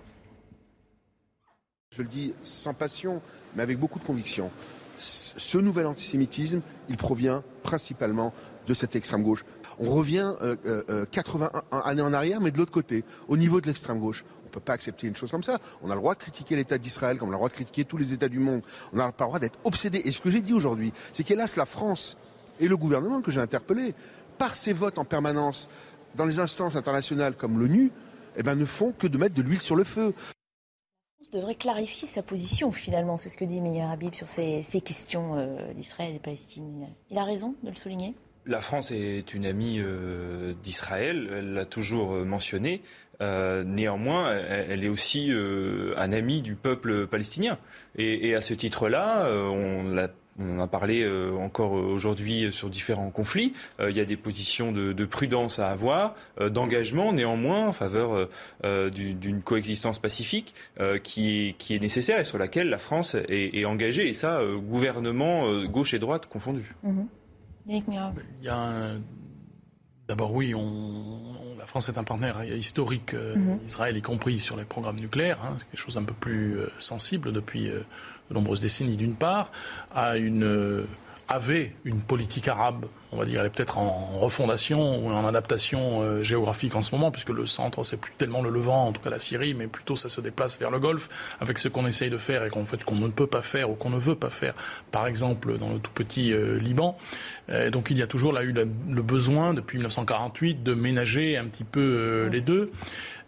Je 1.99 2.05
le 2.05 2.09
dis 2.09 2.33
sans 2.45 2.75
passion, 2.75 3.21
mais 3.57 3.63
avec 3.65 3.77
beaucoup 3.77 3.99
de 3.99 4.05
conviction. 4.05 4.53
Ce 5.01 5.59
nouvel 5.59 5.85
antisémitisme, 5.85 6.61
il 6.89 6.97
provient 6.97 7.43
principalement 7.65 8.33
de 8.69 8.75
cette 8.75 8.95
extrême 8.95 9.25
gauche. 9.25 9.45
On 9.81 9.91
revient 9.91 10.33
euh, 10.41 10.55
euh, 10.65 11.07
81 11.11 11.79
années 11.79 12.03
en 12.03 12.13
arrière, 12.13 12.41
mais 12.41 12.53
de 12.53 12.59
l'autre 12.59 12.71
côté, 12.71 13.05
au 13.27 13.37
niveau 13.37 13.61
de 13.61 13.67
l'extrême 13.67 13.99
gauche. 13.99 14.25
On 14.45 14.47
ne 14.47 14.53
peut 14.53 14.61
pas 14.61 14.75
accepter 14.75 15.09
une 15.09 15.17
chose 15.17 15.33
comme 15.33 15.43
ça. 15.43 15.59
On 15.83 15.91
a 15.91 15.95
le 15.95 16.01
droit 16.01 16.15
de 16.15 16.21
critiquer 16.21 16.55
l'État 16.55 16.79
d'Israël, 16.79 17.19
comme 17.19 17.31
on 17.31 17.33
a 17.33 17.35
le 17.35 17.39
droit 17.39 17.49
de 17.49 17.55
critiquer 17.55 17.85
tous 17.85 17.97
les 17.97 18.13
États 18.13 18.29
du 18.29 18.39
monde. 18.39 18.63
On 18.93 18.97
n'a 18.97 19.11
pas 19.11 19.25
le 19.25 19.29
droit 19.31 19.41
d'être 19.41 19.59
obsédé. 19.65 20.01
Et 20.05 20.13
ce 20.13 20.21
que 20.21 20.31
j'ai 20.31 20.41
dit 20.41 20.53
aujourd'hui, 20.53 20.93
c'est 21.13 21.25
qu'hélas, 21.25 21.53
la 21.57 21.67
France 21.67 22.17
et 22.61 22.69
le 22.69 22.77
gouvernement 22.77 23.23
que 23.23 23.33
j'ai 23.33 23.41
interpellé, 23.41 23.93
par 24.39 24.55
ses 24.55 24.73
votes 24.73 25.01
en 25.01 25.05
permanence 25.05 25.69
dans 26.15 26.27
les 26.27 26.39
instances 26.39 26.77
internationales 26.77 27.35
comme 27.35 27.59
l'ONU, 27.59 27.91
eh 28.37 28.45
ben, 28.45 28.55
ne 28.55 28.65
font 28.65 28.93
que 28.93 29.09
de 29.09 29.19
mettre 29.19 29.35
de 29.35 29.43
l'huile 29.43 29.61
sur 29.61 29.75
le 29.75 29.83
feu 29.83 30.15
devrait 31.33 31.57
clarifier 31.57 32.09
sa 32.09 32.23
position 32.23 32.73
finalement, 32.73 33.17
c'est 33.17 33.29
ce 33.29 33.37
que 33.37 33.45
dit 33.45 33.61
Meir 33.61 33.91
Habib 33.91 34.15
sur 34.15 34.29
ces, 34.29 34.63
questions 34.85 35.37
euh, 35.37 35.73
d'Israël 35.75 36.15
et 36.15 36.19
Palestine. 36.19 36.89
Il 37.11 37.19
a 37.19 37.25
raison 37.25 37.55
de 37.63 37.71
le 37.71 37.77
souligner? 37.77 38.15
La 38.47 38.61
France 38.61 38.93
est 38.93 39.35
une 39.35 39.45
amie 39.45 39.79
euh, 39.81 40.55
d'Israël, 40.63 41.29
elle 41.31 41.53
l'a 41.53 41.67
toujours 41.67 42.15
euh, 42.15 42.25
mentionné. 42.25 42.83
Néanmoins, 43.21 44.33
elle, 44.33 44.85
est 44.85 44.89
aussi 44.89 45.33
un 45.33 46.13
ami 46.13 46.41
du 46.41 46.55
peuple 46.55 47.09
palestinien. 47.09 47.59
Et 47.97 48.37
à 48.37 48.41
ce 48.41 48.55
titre-là, 48.55 49.29
on 49.29 49.83
l'a 49.83 50.09
on 50.39 50.61
a 50.61 50.67
parlé 50.67 51.03
euh, 51.03 51.37
encore 51.37 51.73
aujourd'hui 51.73 52.53
sur 52.53 52.71
différents 52.71 53.11
conflits. 53.11 53.53
Euh, 53.81 53.91
il 53.91 53.97
y 53.97 54.01
a 54.01 54.05
des 54.05 54.17
positions 54.17 54.73
de, 54.73 54.93
de 54.93 55.05
prudence 55.05 55.59
à 55.59 55.69
avoir, 55.69 56.15
euh, 56.41 56.49
d'engagement 56.49 57.13
néanmoins 57.13 57.69
en 57.69 57.73
faveur 57.73 58.29
d'une 58.63 59.43
coexistence 59.43 59.99
pacifique 59.99 60.55
qui, 61.03 61.49
est, 61.49 61.53
qui, 61.59 61.75
est, 61.75 61.79
nécessaire 61.79 62.21
et 62.21 62.25
sur 62.25 62.39
laquelle 62.39 62.69
la 62.69 62.79
France 62.79 63.15
est, 63.15 63.57
est 63.57 63.65
engagée. 63.65 64.09
Et 64.09 64.15
ça, 64.15 64.41
gouvernement 64.57 65.65
gauche 65.65 65.95
et 65.95 65.99
droite 65.99 66.27
confondus. 66.27 66.75
Mmh. 66.83 67.03
Il 67.67 67.83
y 68.43 68.49
a 68.49 68.57
un... 68.57 69.01
D'abord, 70.07 70.33
oui, 70.33 70.55
on, 70.55 71.21
la 71.59 71.67
France 71.67 71.89
est 71.89 71.99
un 71.99 72.05
partenaire 72.05 72.43
historique 72.45 73.15
d'Israël, 73.63 73.95
mmh. 73.95 73.99
y 73.99 74.03
compris 74.03 74.39
sur 74.39 74.57
les 74.57 74.65
programmes 74.65 74.99
nucléaires. 74.99 75.39
Hein, 75.45 75.57
c'est 75.59 75.69
quelque 75.71 75.81
chose 75.81 75.99
un 75.99 76.05
peu 76.05 76.15
plus 76.15 76.59
sensible 76.79 77.33
depuis 77.33 77.71
de 78.31 78.35
nombreuses 78.35 78.61
décennies 78.61 78.97
d'une 78.97 79.15
part, 79.15 79.51
a 79.95 80.17
une, 80.17 80.45
euh, 80.45 80.85
avait 81.29 81.75
une 81.85 82.01
politique 82.01 82.49
arabe, 82.49 82.87
on 83.13 83.19
va 83.19 83.25
dire, 83.25 83.41
elle 83.41 83.47
est 83.47 83.51
peut-être 83.51 83.79
en 83.79 84.19
refondation 84.19 85.05
ou 85.05 85.11
en 85.11 85.27
adaptation 85.27 86.03
euh, 86.03 86.23
géographique 86.23 86.75
en 86.75 86.83
ce 86.83 86.95
moment, 86.95 87.11
puisque 87.11 87.31
le 87.31 87.47
centre, 87.47 87.85
c'est 87.85 87.99
plus 87.99 88.13
tellement 88.17 88.43
le 88.43 88.51
Levant, 88.51 88.87
en 88.87 88.93
tout 88.93 89.01
cas 89.01 89.11
la 89.11 89.19
Syrie, 89.19 89.55
mais 89.55 89.67
plutôt 89.67 89.97
ça 89.97 90.09
se 90.09 90.21
déplace 90.21 90.59
vers 90.59 90.71
le 90.71 90.79
Golfe, 90.79 91.09
avec 91.41 91.59
ce 91.59 91.69
qu'on 91.69 91.87
essaye 91.87 92.11
de 92.11 92.19
faire 92.19 92.45
et 92.45 92.51
qu'en 92.51 92.65
fait 92.65 92.83
qu'on 92.85 92.97
ne 92.97 93.09
peut 93.09 93.27
pas 93.27 93.43
faire 93.43 93.71
ou 93.71 93.75
qu'on 93.75 93.91
ne 93.91 93.99
veut 93.99 94.15
pas 94.15 94.31
faire, 94.31 94.55
par 94.91 95.07
exemple 95.07 95.59
dans 95.59 95.73
le 95.73 95.79
tout 95.79 95.93
petit 95.95 96.33
euh, 96.33 96.59
Liban. 96.59 96.99
Donc 97.73 97.91
il 97.91 97.97
y 97.97 98.03
a 98.03 98.07
toujours 98.07 98.35
là 98.35 98.43
eu 98.43 98.53
le 98.53 99.03
besoin, 99.03 99.55
depuis 99.55 99.79
1948, 99.79 100.63
de 100.63 100.75
ménager 100.75 101.39
un 101.39 101.47
petit 101.47 101.65
peu 101.65 102.29
les 102.31 102.43
deux. 102.43 102.71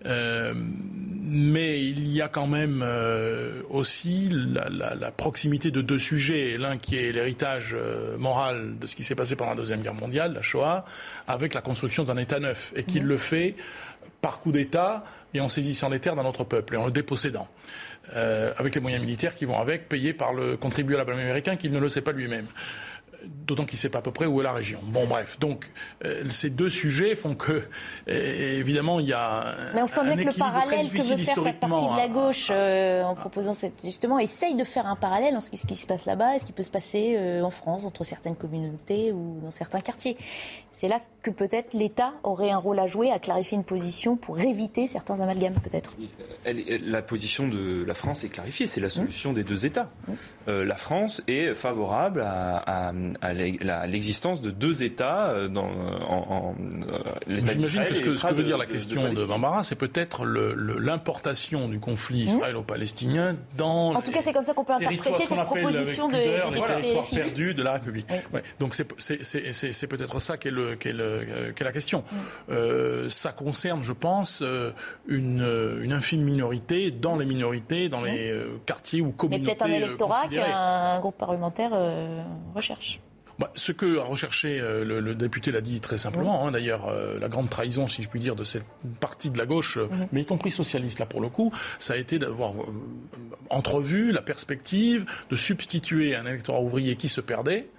Euh, 0.06 0.54
mais 0.54 1.80
il 1.84 2.08
y 2.08 2.22
a 2.22 2.28
quand 2.28 2.46
même 2.46 2.82
euh, 2.82 3.62
aussi 3.68 4.28
la, 4.30 4.68
la, 4.68 4.94
la, 4.94 5.10
proximité 5.10 5.70
de 5.70 5.82
deux 5.82 5.98
sujets. 5.98 6.56
L'un 6.58 6.78
qui 6.78 6.96
est 6.96 7.12
l'héritage 7.12 7.76
euh, 7.78 8.16
moral 8.16 8.78
de 8.78 8.86
ce 8.86 8.96
qui 8.96 9.02
s'est 9.02 9.14
passé 9.14 9.36
pendant 9.36 9.50
la 9.50 9.56
Deuxième 9.56 9.82
Guerre 9.82 9.94
mondiale, 9.94 10.32
la 10.32 10.42
Shoah, 10.42 10.84
avec 11.28 11.54
la 11.54 11.60
construction 11.60 12.04
d'un 12.04 12.16
État 12.16 12.40
neuf, 12.40 12.72
et 12.74 12.84
qu'il 12.84 13.04
mmh. 13.04 13.08
le 13.08 13.16
fait 13.16 13.56
par 14.22 14.40
coup 14.40 14.52
d'État 14.52 15.04
et 15.34 15.40
en 15.40 15.48
saisissant 15.48 15.88
les 15.88 16.00
terres 16.00 16.16
d'un 16.16 16.24
autre 16.24 16.44
peuple 16.44 16.74
et 16.74 16.76
en 16.76 16.86
le 16.86 16.92
dépossédant. 16.92 17.48
avec 18.14 18.74
les 18.74 18.80
moyens 18.80 19.02
militaires 19.02 19.36
qui 19.36 19.44
vont 19.44 19.58
avec, 19.58 19.88
payés 19.88 20.12
par 20.12 20.34
le 20.34 20.56
contribuable 20.56 21.12
américain 21.12 21.56
qui 21.56 21.70
ne 21.70 21.78
le 21.78 21.88
sait 21.88 22.02
pas 22.02 22.12
lui-même. 22.12 22.46
D'autant 23.24 23.64
qu'il 23.64 23.74
ne 23.74 23.80
sait 23.80 23.88
pas 23.88 23.98
à 23.98 24.02
peu 24.02 24.12
près 24.12 24.26
où 24.26 24.40
est 24.40 24.44
la 24.44 24.52
région. 24.52 24.80
Bon, 24.82 25.06
bref. 25.06 25.38
Donc, 25.38 25.70
euh, 26.04 26.28
ces 26.28 26.50
deux 26.50 26.70
sujets 26.70 27.16
font 27.16 27.34
que, 27.34 27.62
euh, 28.08 28.58
évidemment, 28.58 29.00
il 29.00 29.06
y 29.06 29.12
a. 29.12 29.54
Mais 29.74 29.82
on 29.82 29.86
sent 29.86 30.04
bien 30.04 30.16
que 30.16 30.26
le 30.26 30.38
parallèle 30.38 30.88
que 30.88 30.96
veut 30.96 31.16
faire 31.16 31.42
cette 31.42 31.60
partie 31.60 31.88
de 31.88 31.96
la 31.96 32.08
gauche, 32.08 32.48
euh, 32.50 33.02
en 33.02 33.14
proposant 33.14 33.52
cette. 33.52 33.84
Justement, 33.84 34.18
essaye 34.18 34.54
de 34.54 34.64
faire 34.64 34.86
un 34.86 34.96
parallèle 34.96 35.36
entre 35.36 35.48
ce 35.54 35.66
qui 35.66 35.76
se 35.76 35.86
passe 35.86 36.06
là-bas 36.06 36.36
et 36.36 36.38
ce 36.38 36.46
qui 36.46 36.52
peut 36.52 36.62
se 36.62 36.70
passer 36.70 37.40
en 37.42 37.50
France, 37.50 37.84
entre 37.84 38.04
certaines 38.04 38.36
communautés 38.36 39.12
ou 39.12 39.40
dans 39.42 39.50
certains 39.50 39.80
quartiers. 39.80 40.16
C'est 40.70 40.88
là 40.88 41.00
que 41.22 41.30
peut-être 41.30 41.74
l'État 41.74 42.12
aurait 42.22 42.50
un 42.50 42.58
rôle 42.58 42.78
à 42.78 42.86
jouer, 42.86 43.10
à 43.10 43.18
clarifier 43.18 43.56
une 43.56 43.64
position 43.64 44.16
pour 44.16 44.40
éviter 44.40 44.86
certains 44.86 45.20
amalgames, 45.20 45.54
peut-être. 45.62 45.94
La 46.44 47.02
position 47.02 47.48
de 47.48 47.84
la 47.84 47.94
France 47.94 48.24
est 48.24 48.28
clarifiée. 48.28 48.66
C'est 48.66 48.80
la 48.80 48.90
solution 48.90 49.32
mmh. 49.32 49.34
des 49.34 49.44
deux 49.44 49.66
États. 49.66 49.90
Mmh. 50.06 50.12
Euh, 50.48 50.64
la 50.64 50.76
France 50.76 51.22
est 51.28 51.54
favorable 51.54 52.22
à, 52.22 52.88
à 52.88 52.92
à 53.20 53.86
l'existence 53.86 54.40
de 54.40 54.50
deux 54.50 54.82
États 54.82 55.28
euh, 55.28 55.48
dans, 55.48 55.68
en, 56.08 56.26
en 56.30 56.54
l'État 57.26 57.52
J'imagine 57.52 57.84
que 57.84 57.94
ce 57.94 58.02
que, 58.02 58.14
ce 58.14 58.26
que 58.26 58.34
veut 58.34 58.42
dire 58.42 58.58
la 58.58 58.66
question 58.66 59.08
de, 59.10 59.14
de 59.14 59.24
Bambara, 59.24 59.62
c'est 59.62 59.74
peut-être 59.74 60.24
l'importation 60.24 61.68
du 61.68 61.78
conflit 61.78 62.24
mmh. 62.24 62.28
israélo-palestinien 62.28 63.36
dans. 63.56 63.94
En 63.94 64.02
tout 64.02 64.12
cas, 64.12 64.20
c'est 64.20 64.32
comme 64.32 64.44
ça 64.44 64.54
qu'on 64.54 64.64
peut 64.64 64.72
interpréter 64.72 65.24
cette 65.24 65.44
proposition 65.44 66.08
de, 66.08 66.52
des 66.54 66.62
territoires 66.62 67.06
perdus 67.10 67.54
de 67.54 67.62
la 67.62 67.72
République. 67.74 68.06
Oui. 68.10 68.16
Ouais. 68.34 68.42
Donc 68.58 68.74
c'est 68.74 69.86
peut-être 69.86 70.20
ça 70.20 70.36
qu'est 70.36 70.50
le, 70.50 70.76
qu 70.76 70.92
le, 70.92 71.09
qu'est 71.54 71.64
la 71.64 71.72
question. 71.72 72.04
ça 73.08 73.32
concerne, 73.32 73.82
je 73.82 73.92
pense, 73.92 74.42
une, 75.08 75.78
une, 75.82 75.92
infime 75.92 76.22
minorité 76.22 76.90
dans 76.90 77.16
les 77.16 77.26
minorités, 77.26 77.88
dans 77.88 78.02
les 78.02 78.34
quartiers 78.66 79.00
ou 79.00 79.10
communautés. 79.10 79.44
Mais 79.44 79.54
peut-être 79.54 79.70
un 79.70 79.86
électorat 79.86 80.28
qu'un 80.28 81.00
groupe 81.00 81.16
parlementaire 81.16 81.72
recherche. 82.54 83.00
Bah, 83.40 83.50
ce 83.54 83.72
que 83.72 83.98
a 83.98 84.04
recherché 84.04 84.60
euh, 84.60 84.84
le, 84.84 85.14
député 85.14 85.50
l'a 85.50 85.62
dit 85.62 85.80
très 85.80 85.96
simplement. 85.96 86.46
Hein, 86.46 86.50
d'ailleurs, 86.50 86.88
euh, 86.88 87.18
la 87.18 87.30
grande 87.30 87.48
trahison, 87.48 87.88
si 87.88 88.02
je 88.02 88.08
puis 88.10 88.20
dire, 88.20 88.36
de 88.36 88.44
cette 88.44 88.66
partie 89.00 89.30
de 89.30 89.38
la 89.38 89.46
gauche, 89.46 89.78
euh, 89.78 89.86
mhm. 89.90 90.08
mais 90.12 90.20
y 90.20 90.26
compris 90.26 90.50
socialiste 90.50 90.98
là 90.98 91.06
pour 91.06 91.22
le 91.22 91.30
coup, 91.30 91.50
ça 91.78 91.94
a 91.94 91.96
été 91.96 92.18
d'avoir 92.18 92.52
entrevu 93.48 94.12
la 94.12 94.20
perspective 94.20 95.06
de 95.30 95.36
substituer 95.36 96.14
un 96.14 96.26
électorat 96.26 96.60
ouvrier 96.60 96.96
qui 96.96 97.08
se 97.08 97.22
perdait. 97.22 97.70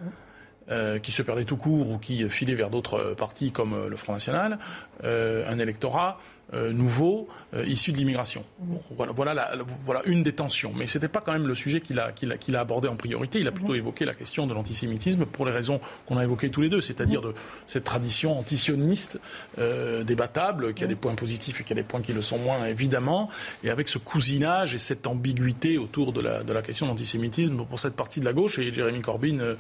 Mhm. 0.72 1.00
qui 1.02 1.12
se 1.12 1.22
perdait 1.22 1.46
tout 1.46 1.58
court 1.58 1.90
ou 1.90 1.98
qui 1.98 2.28
filait 2.30 2.56
vers 2.56 2.70
d'autres 2.70 3.14
partis 3.18 3.52
comme 3.52 3.88
le 3.88 3.96
Front 3.98 4.14
National, 4.14 4.58
un 5.04 5.60
électorat 5.60 6.20
euh, 6.54 6.74
nouveaux 6.74 7.30
euh, 7.54 7.66
issus 7.66 7.94
de 7.94 7.98
l'immigration. 7.98 8.44
Mhm. 8.60 8.78
voilà, 8.98 9.14
voilà, 9.14 9.52
voilà, 9.86 10.02
une 10.06 10.22
des 10.22 10.34
tensions. 10.34 10.74
Mais 10.76 10.86
ce 10.86 10.98
n'était 10.98 11.08
pas 11.08 11.22
quand 11.22 11.32
même 11.32 11.48
le 11.48 11.56
sujet 11.56 11.80
qu'il 11.80 11.98
a, 11.98 12.12
abordé 12.60 12.90
en 12.90 12.98
priorité. 12.98 13.40
Il 13.40 13.48
a 13.48 13.54
plutôt 13.54 13.72
mhm. 13.72 13.78
évoqué 13.80 14.04
la 14.04 14.14
question 14.14 14.48
de 14.48 14.54
l'antisémitisme 14.54 15.26
pour 15.26 15.46
les 15.46 15.54
raisons 15.54 15.80
qu'on 16.06 16.18
a 16.18 16.24
évoquées 16.24 16.52
tous 16.52 16.60
les 16.60 16.68
deux, 16.68 16.82
c'est-à-dire 16.82 17.22
mhm. 17.22 17.30
de 17.30 17.36
cette 17.68 17.86
tradition 17.86 18.38
antisioniste 18.38 19.18
euh, 19.60 20.04
débattable, 20.04 20.74
qui 20.74 20.84
a 20.84 20.88
des 20.88 20.96
points 20.96 21.16
positifs 21.16 21.62
et 21.62 21.64
qui 21.64 21.72
a 21.72 21.76
des 21.78 21.84
points 21.84 22.02
qui 22.02 22.12
le 22.12 22.22
sont 22.22 22.38
moins, 22.38 22.66
évidemment, 22.66 23.30
et 23.64 23.70
avec 23.70 23.88
ce 23.88 23.98
cousinage 23.98 24.76
et 24.76 24.80
cette 24.80 25.08
ambiguïté 25.08 25.78
autour 25.78 26.12
de 26.12 26.20
la, 26.20 26.44
de 26.44 26.52
la 26.52 26.62
question 26.62 26.86
de 26.86 26.92
l'antisémitisme 26.92 27.64
pour 27.64 27.80
cette 27.80 27.96
partie 27.96 28.20
de 28.20 28.26
la 28.26 28.34
gauche. 28.34 28.60
Et 28.60 28.74
Jeremy 28.74 29.00
Corbyn, 29.00 29.56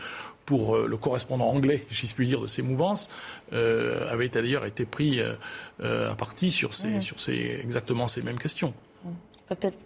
pour 0.45 0.77
le 0.77 0.97
correspondant 0.97 1.49
anglais, 1.49 1.85
si 1.89 2.07
je 2.07 2.15
puis 2.15 2.27
dire, 2.27 2.41
de 2.41 2.47
ces 2.47 2.61
mouvances, 2.61 3.09
avait 3.51 4.29
d'ailleurs 4.29 4.65
été 4.65 4.85
pris 4.85 5.21
à 5.81 6.15
partie 6.15 6.51
sur 6.51 6.73
sur 6.73 7.19
ces, 7.19 7.59
exactement 7.61 8.07
ces 8.07 8.21
mêmes 8.21 8.39
questions. 8.39 8.73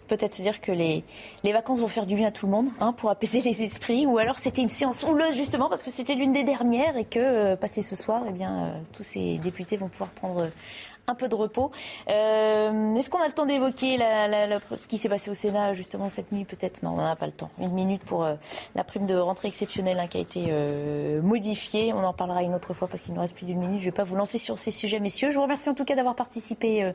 Peut-être 0.08 0.34
se 0.34 0.42
dire 0.42 0.60
que 0.60 0.70
les, 0.70 1.02
les, 1.42 1.52
vacances 1.52 1.80
vont 1.80 1.88
faire 1.88 2.06
du 2.06 2.14
bien 2.14 2.28
à 2.28 2.30
tout 2.30 2.46
le 2.46 2.52
monde 2.52 2.68
hein, 2.78 2.92
pour 2.92 3.10
apaiser 3.10 3.40
les 3.40 3.64
esprits, 3.64 4.06
ou 4.06 4.18
alors 4.18 4.38
c'était 4.38 4.62
une 4.62 4.68
séance 4.68 5.02
houleuse 5.02 5.34
justement 5.34 5.68
parce 5.68 5.82
que 5.82 5.90
c'était 5.90 6.14
l'une 6.14 6.32
des 6.32 6.44
dernières 6.44 6.96
et 6.96 7.04
que 7.04 7.18
euh, 7.18 7.56
passé 7.56 7.82
ce 7.82 7.96
soir, 7.96 8.22
eh 8.28 8.32
bien, 8.32 8.66
euh, 8.66 8.80
tous 8.92 9.02
ces 9.02 9.38
députés 9.38 9.76
vont 9.76 9.88
pouvoir 9.88 10.10
prendre 10.10 10.50
un 11.06 11.14
peu 11.14 11.28
de 11.28 11.34
repos. 11.34 11.70
Euh, 12.08 12.94
est-ce 12.96 13.10
qu'on 13.10 13.20
a 13.20 13.26
le 13.26 13.32
temps 13.32 13.46
d'évoquer 13.46 13.98
ce 13.98 14.86
qui 14.86 14.98
s'est 14.98 15.08
passé 15.08 15.30
au 15.30 15.34
Sénat 15.34 15.74
justement 15.74 16.08
cette 16.08 16.32
nuit 16.32 16.44
Peut-être? 16.44 16.82
Non, 16.82 16.90
on 16.90 16.96
n'a 16.96 17.16
pas 17.16 17.26
le 17.26 17.32
temps. 17.32 17.50
Une 17.58 17.72
minute 17.72 18.04
pour 18.04 18.24
euh, 18.24 18.34
la 18.74 18.84
prime 18.84 19.06
de 19.06 19.16
rentrée 19.16 19.48
exceptionnelle 19.48 19.98
hein, 19.98 20.06
qui 20.08 20.18
a 20.18 20.20
été 20.20 20.46
euh, 20.48 21.22
modifiée. 21.22 21.92
On 21.92 22.04
en 22.04 22.12
parlera 22.12 22.42
une 22.42 22.54
autre 22.54 22.74
fois 22.74 22.88
parce 22.88 23.02
qu'il 23.02 23.14
nous 23.14 23.20
reste 23.20 23.36
plus 23.36 23.46
d'une 23.46 23.58
minute. 23.58 23.80
Je 23.80 23.86
ne 23.86 23.90
vais 23.90 23.96
pas 23.96 24.04
vous 24.04 24.16
lancer 24.16 24.38
sur 24.38 24.58
ces 24.58 24.70
sujets, 24.70 25.00
messieurs. 25.00 25.30
Je 25.30 25.36
vous 25.36 25.42
remercie 25.42 25.68
en 25.68 25.74
tout 25.74 25.84
cas 25.84 25.94
d'avoir 25.94 26.14
participé 26.14 26.92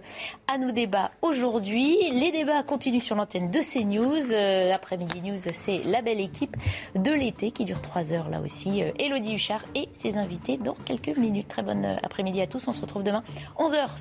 à 0.47 0.57
nos 0.57 0.71
débats 0.71 1.11
aujourd'hui. 1.21 1.97
Les 2.11 2.31
débats 2.31 2.63
continuent 2.63 3.01
sur 3.01 3.15
l'antenne 3.15 3.49
de 3.49 3.59
CNews. 3.59 4.31
L'après-midi 4.69 5.21
news, 5.21 5.37
c'est 5.37 5.79
la 5.85 6.01
belle 6.01 6.19
équipe 6.19 6.57
de 6.95 7.11
l'été 7.11 7.51
qui 7.51 7.65
dure 7.65 7.81
trois 7.81 8.13
heures 8.13 8.29
là 8.29 8.41
aussi. 8.41 8.83
Elodie 8.99 9.35
Huchard 9.35 9.63
et 9.75 9.89
ses 9.93 10.17
invités 10.17 10.57
dans 10.57 10.73
quelques 10.73 11.17
minutes. 11.17 11.47
Très 11.47 11.61
bonne 11.61 11.97
après-midi 12.03 12.41
à 12.41 12.47
tous. 12.47 12.67
On 12.67 12.73
se 12.73 12.81
retrouve 12.81 13.03
demain 13.03 13.23
11h 13.57 14.00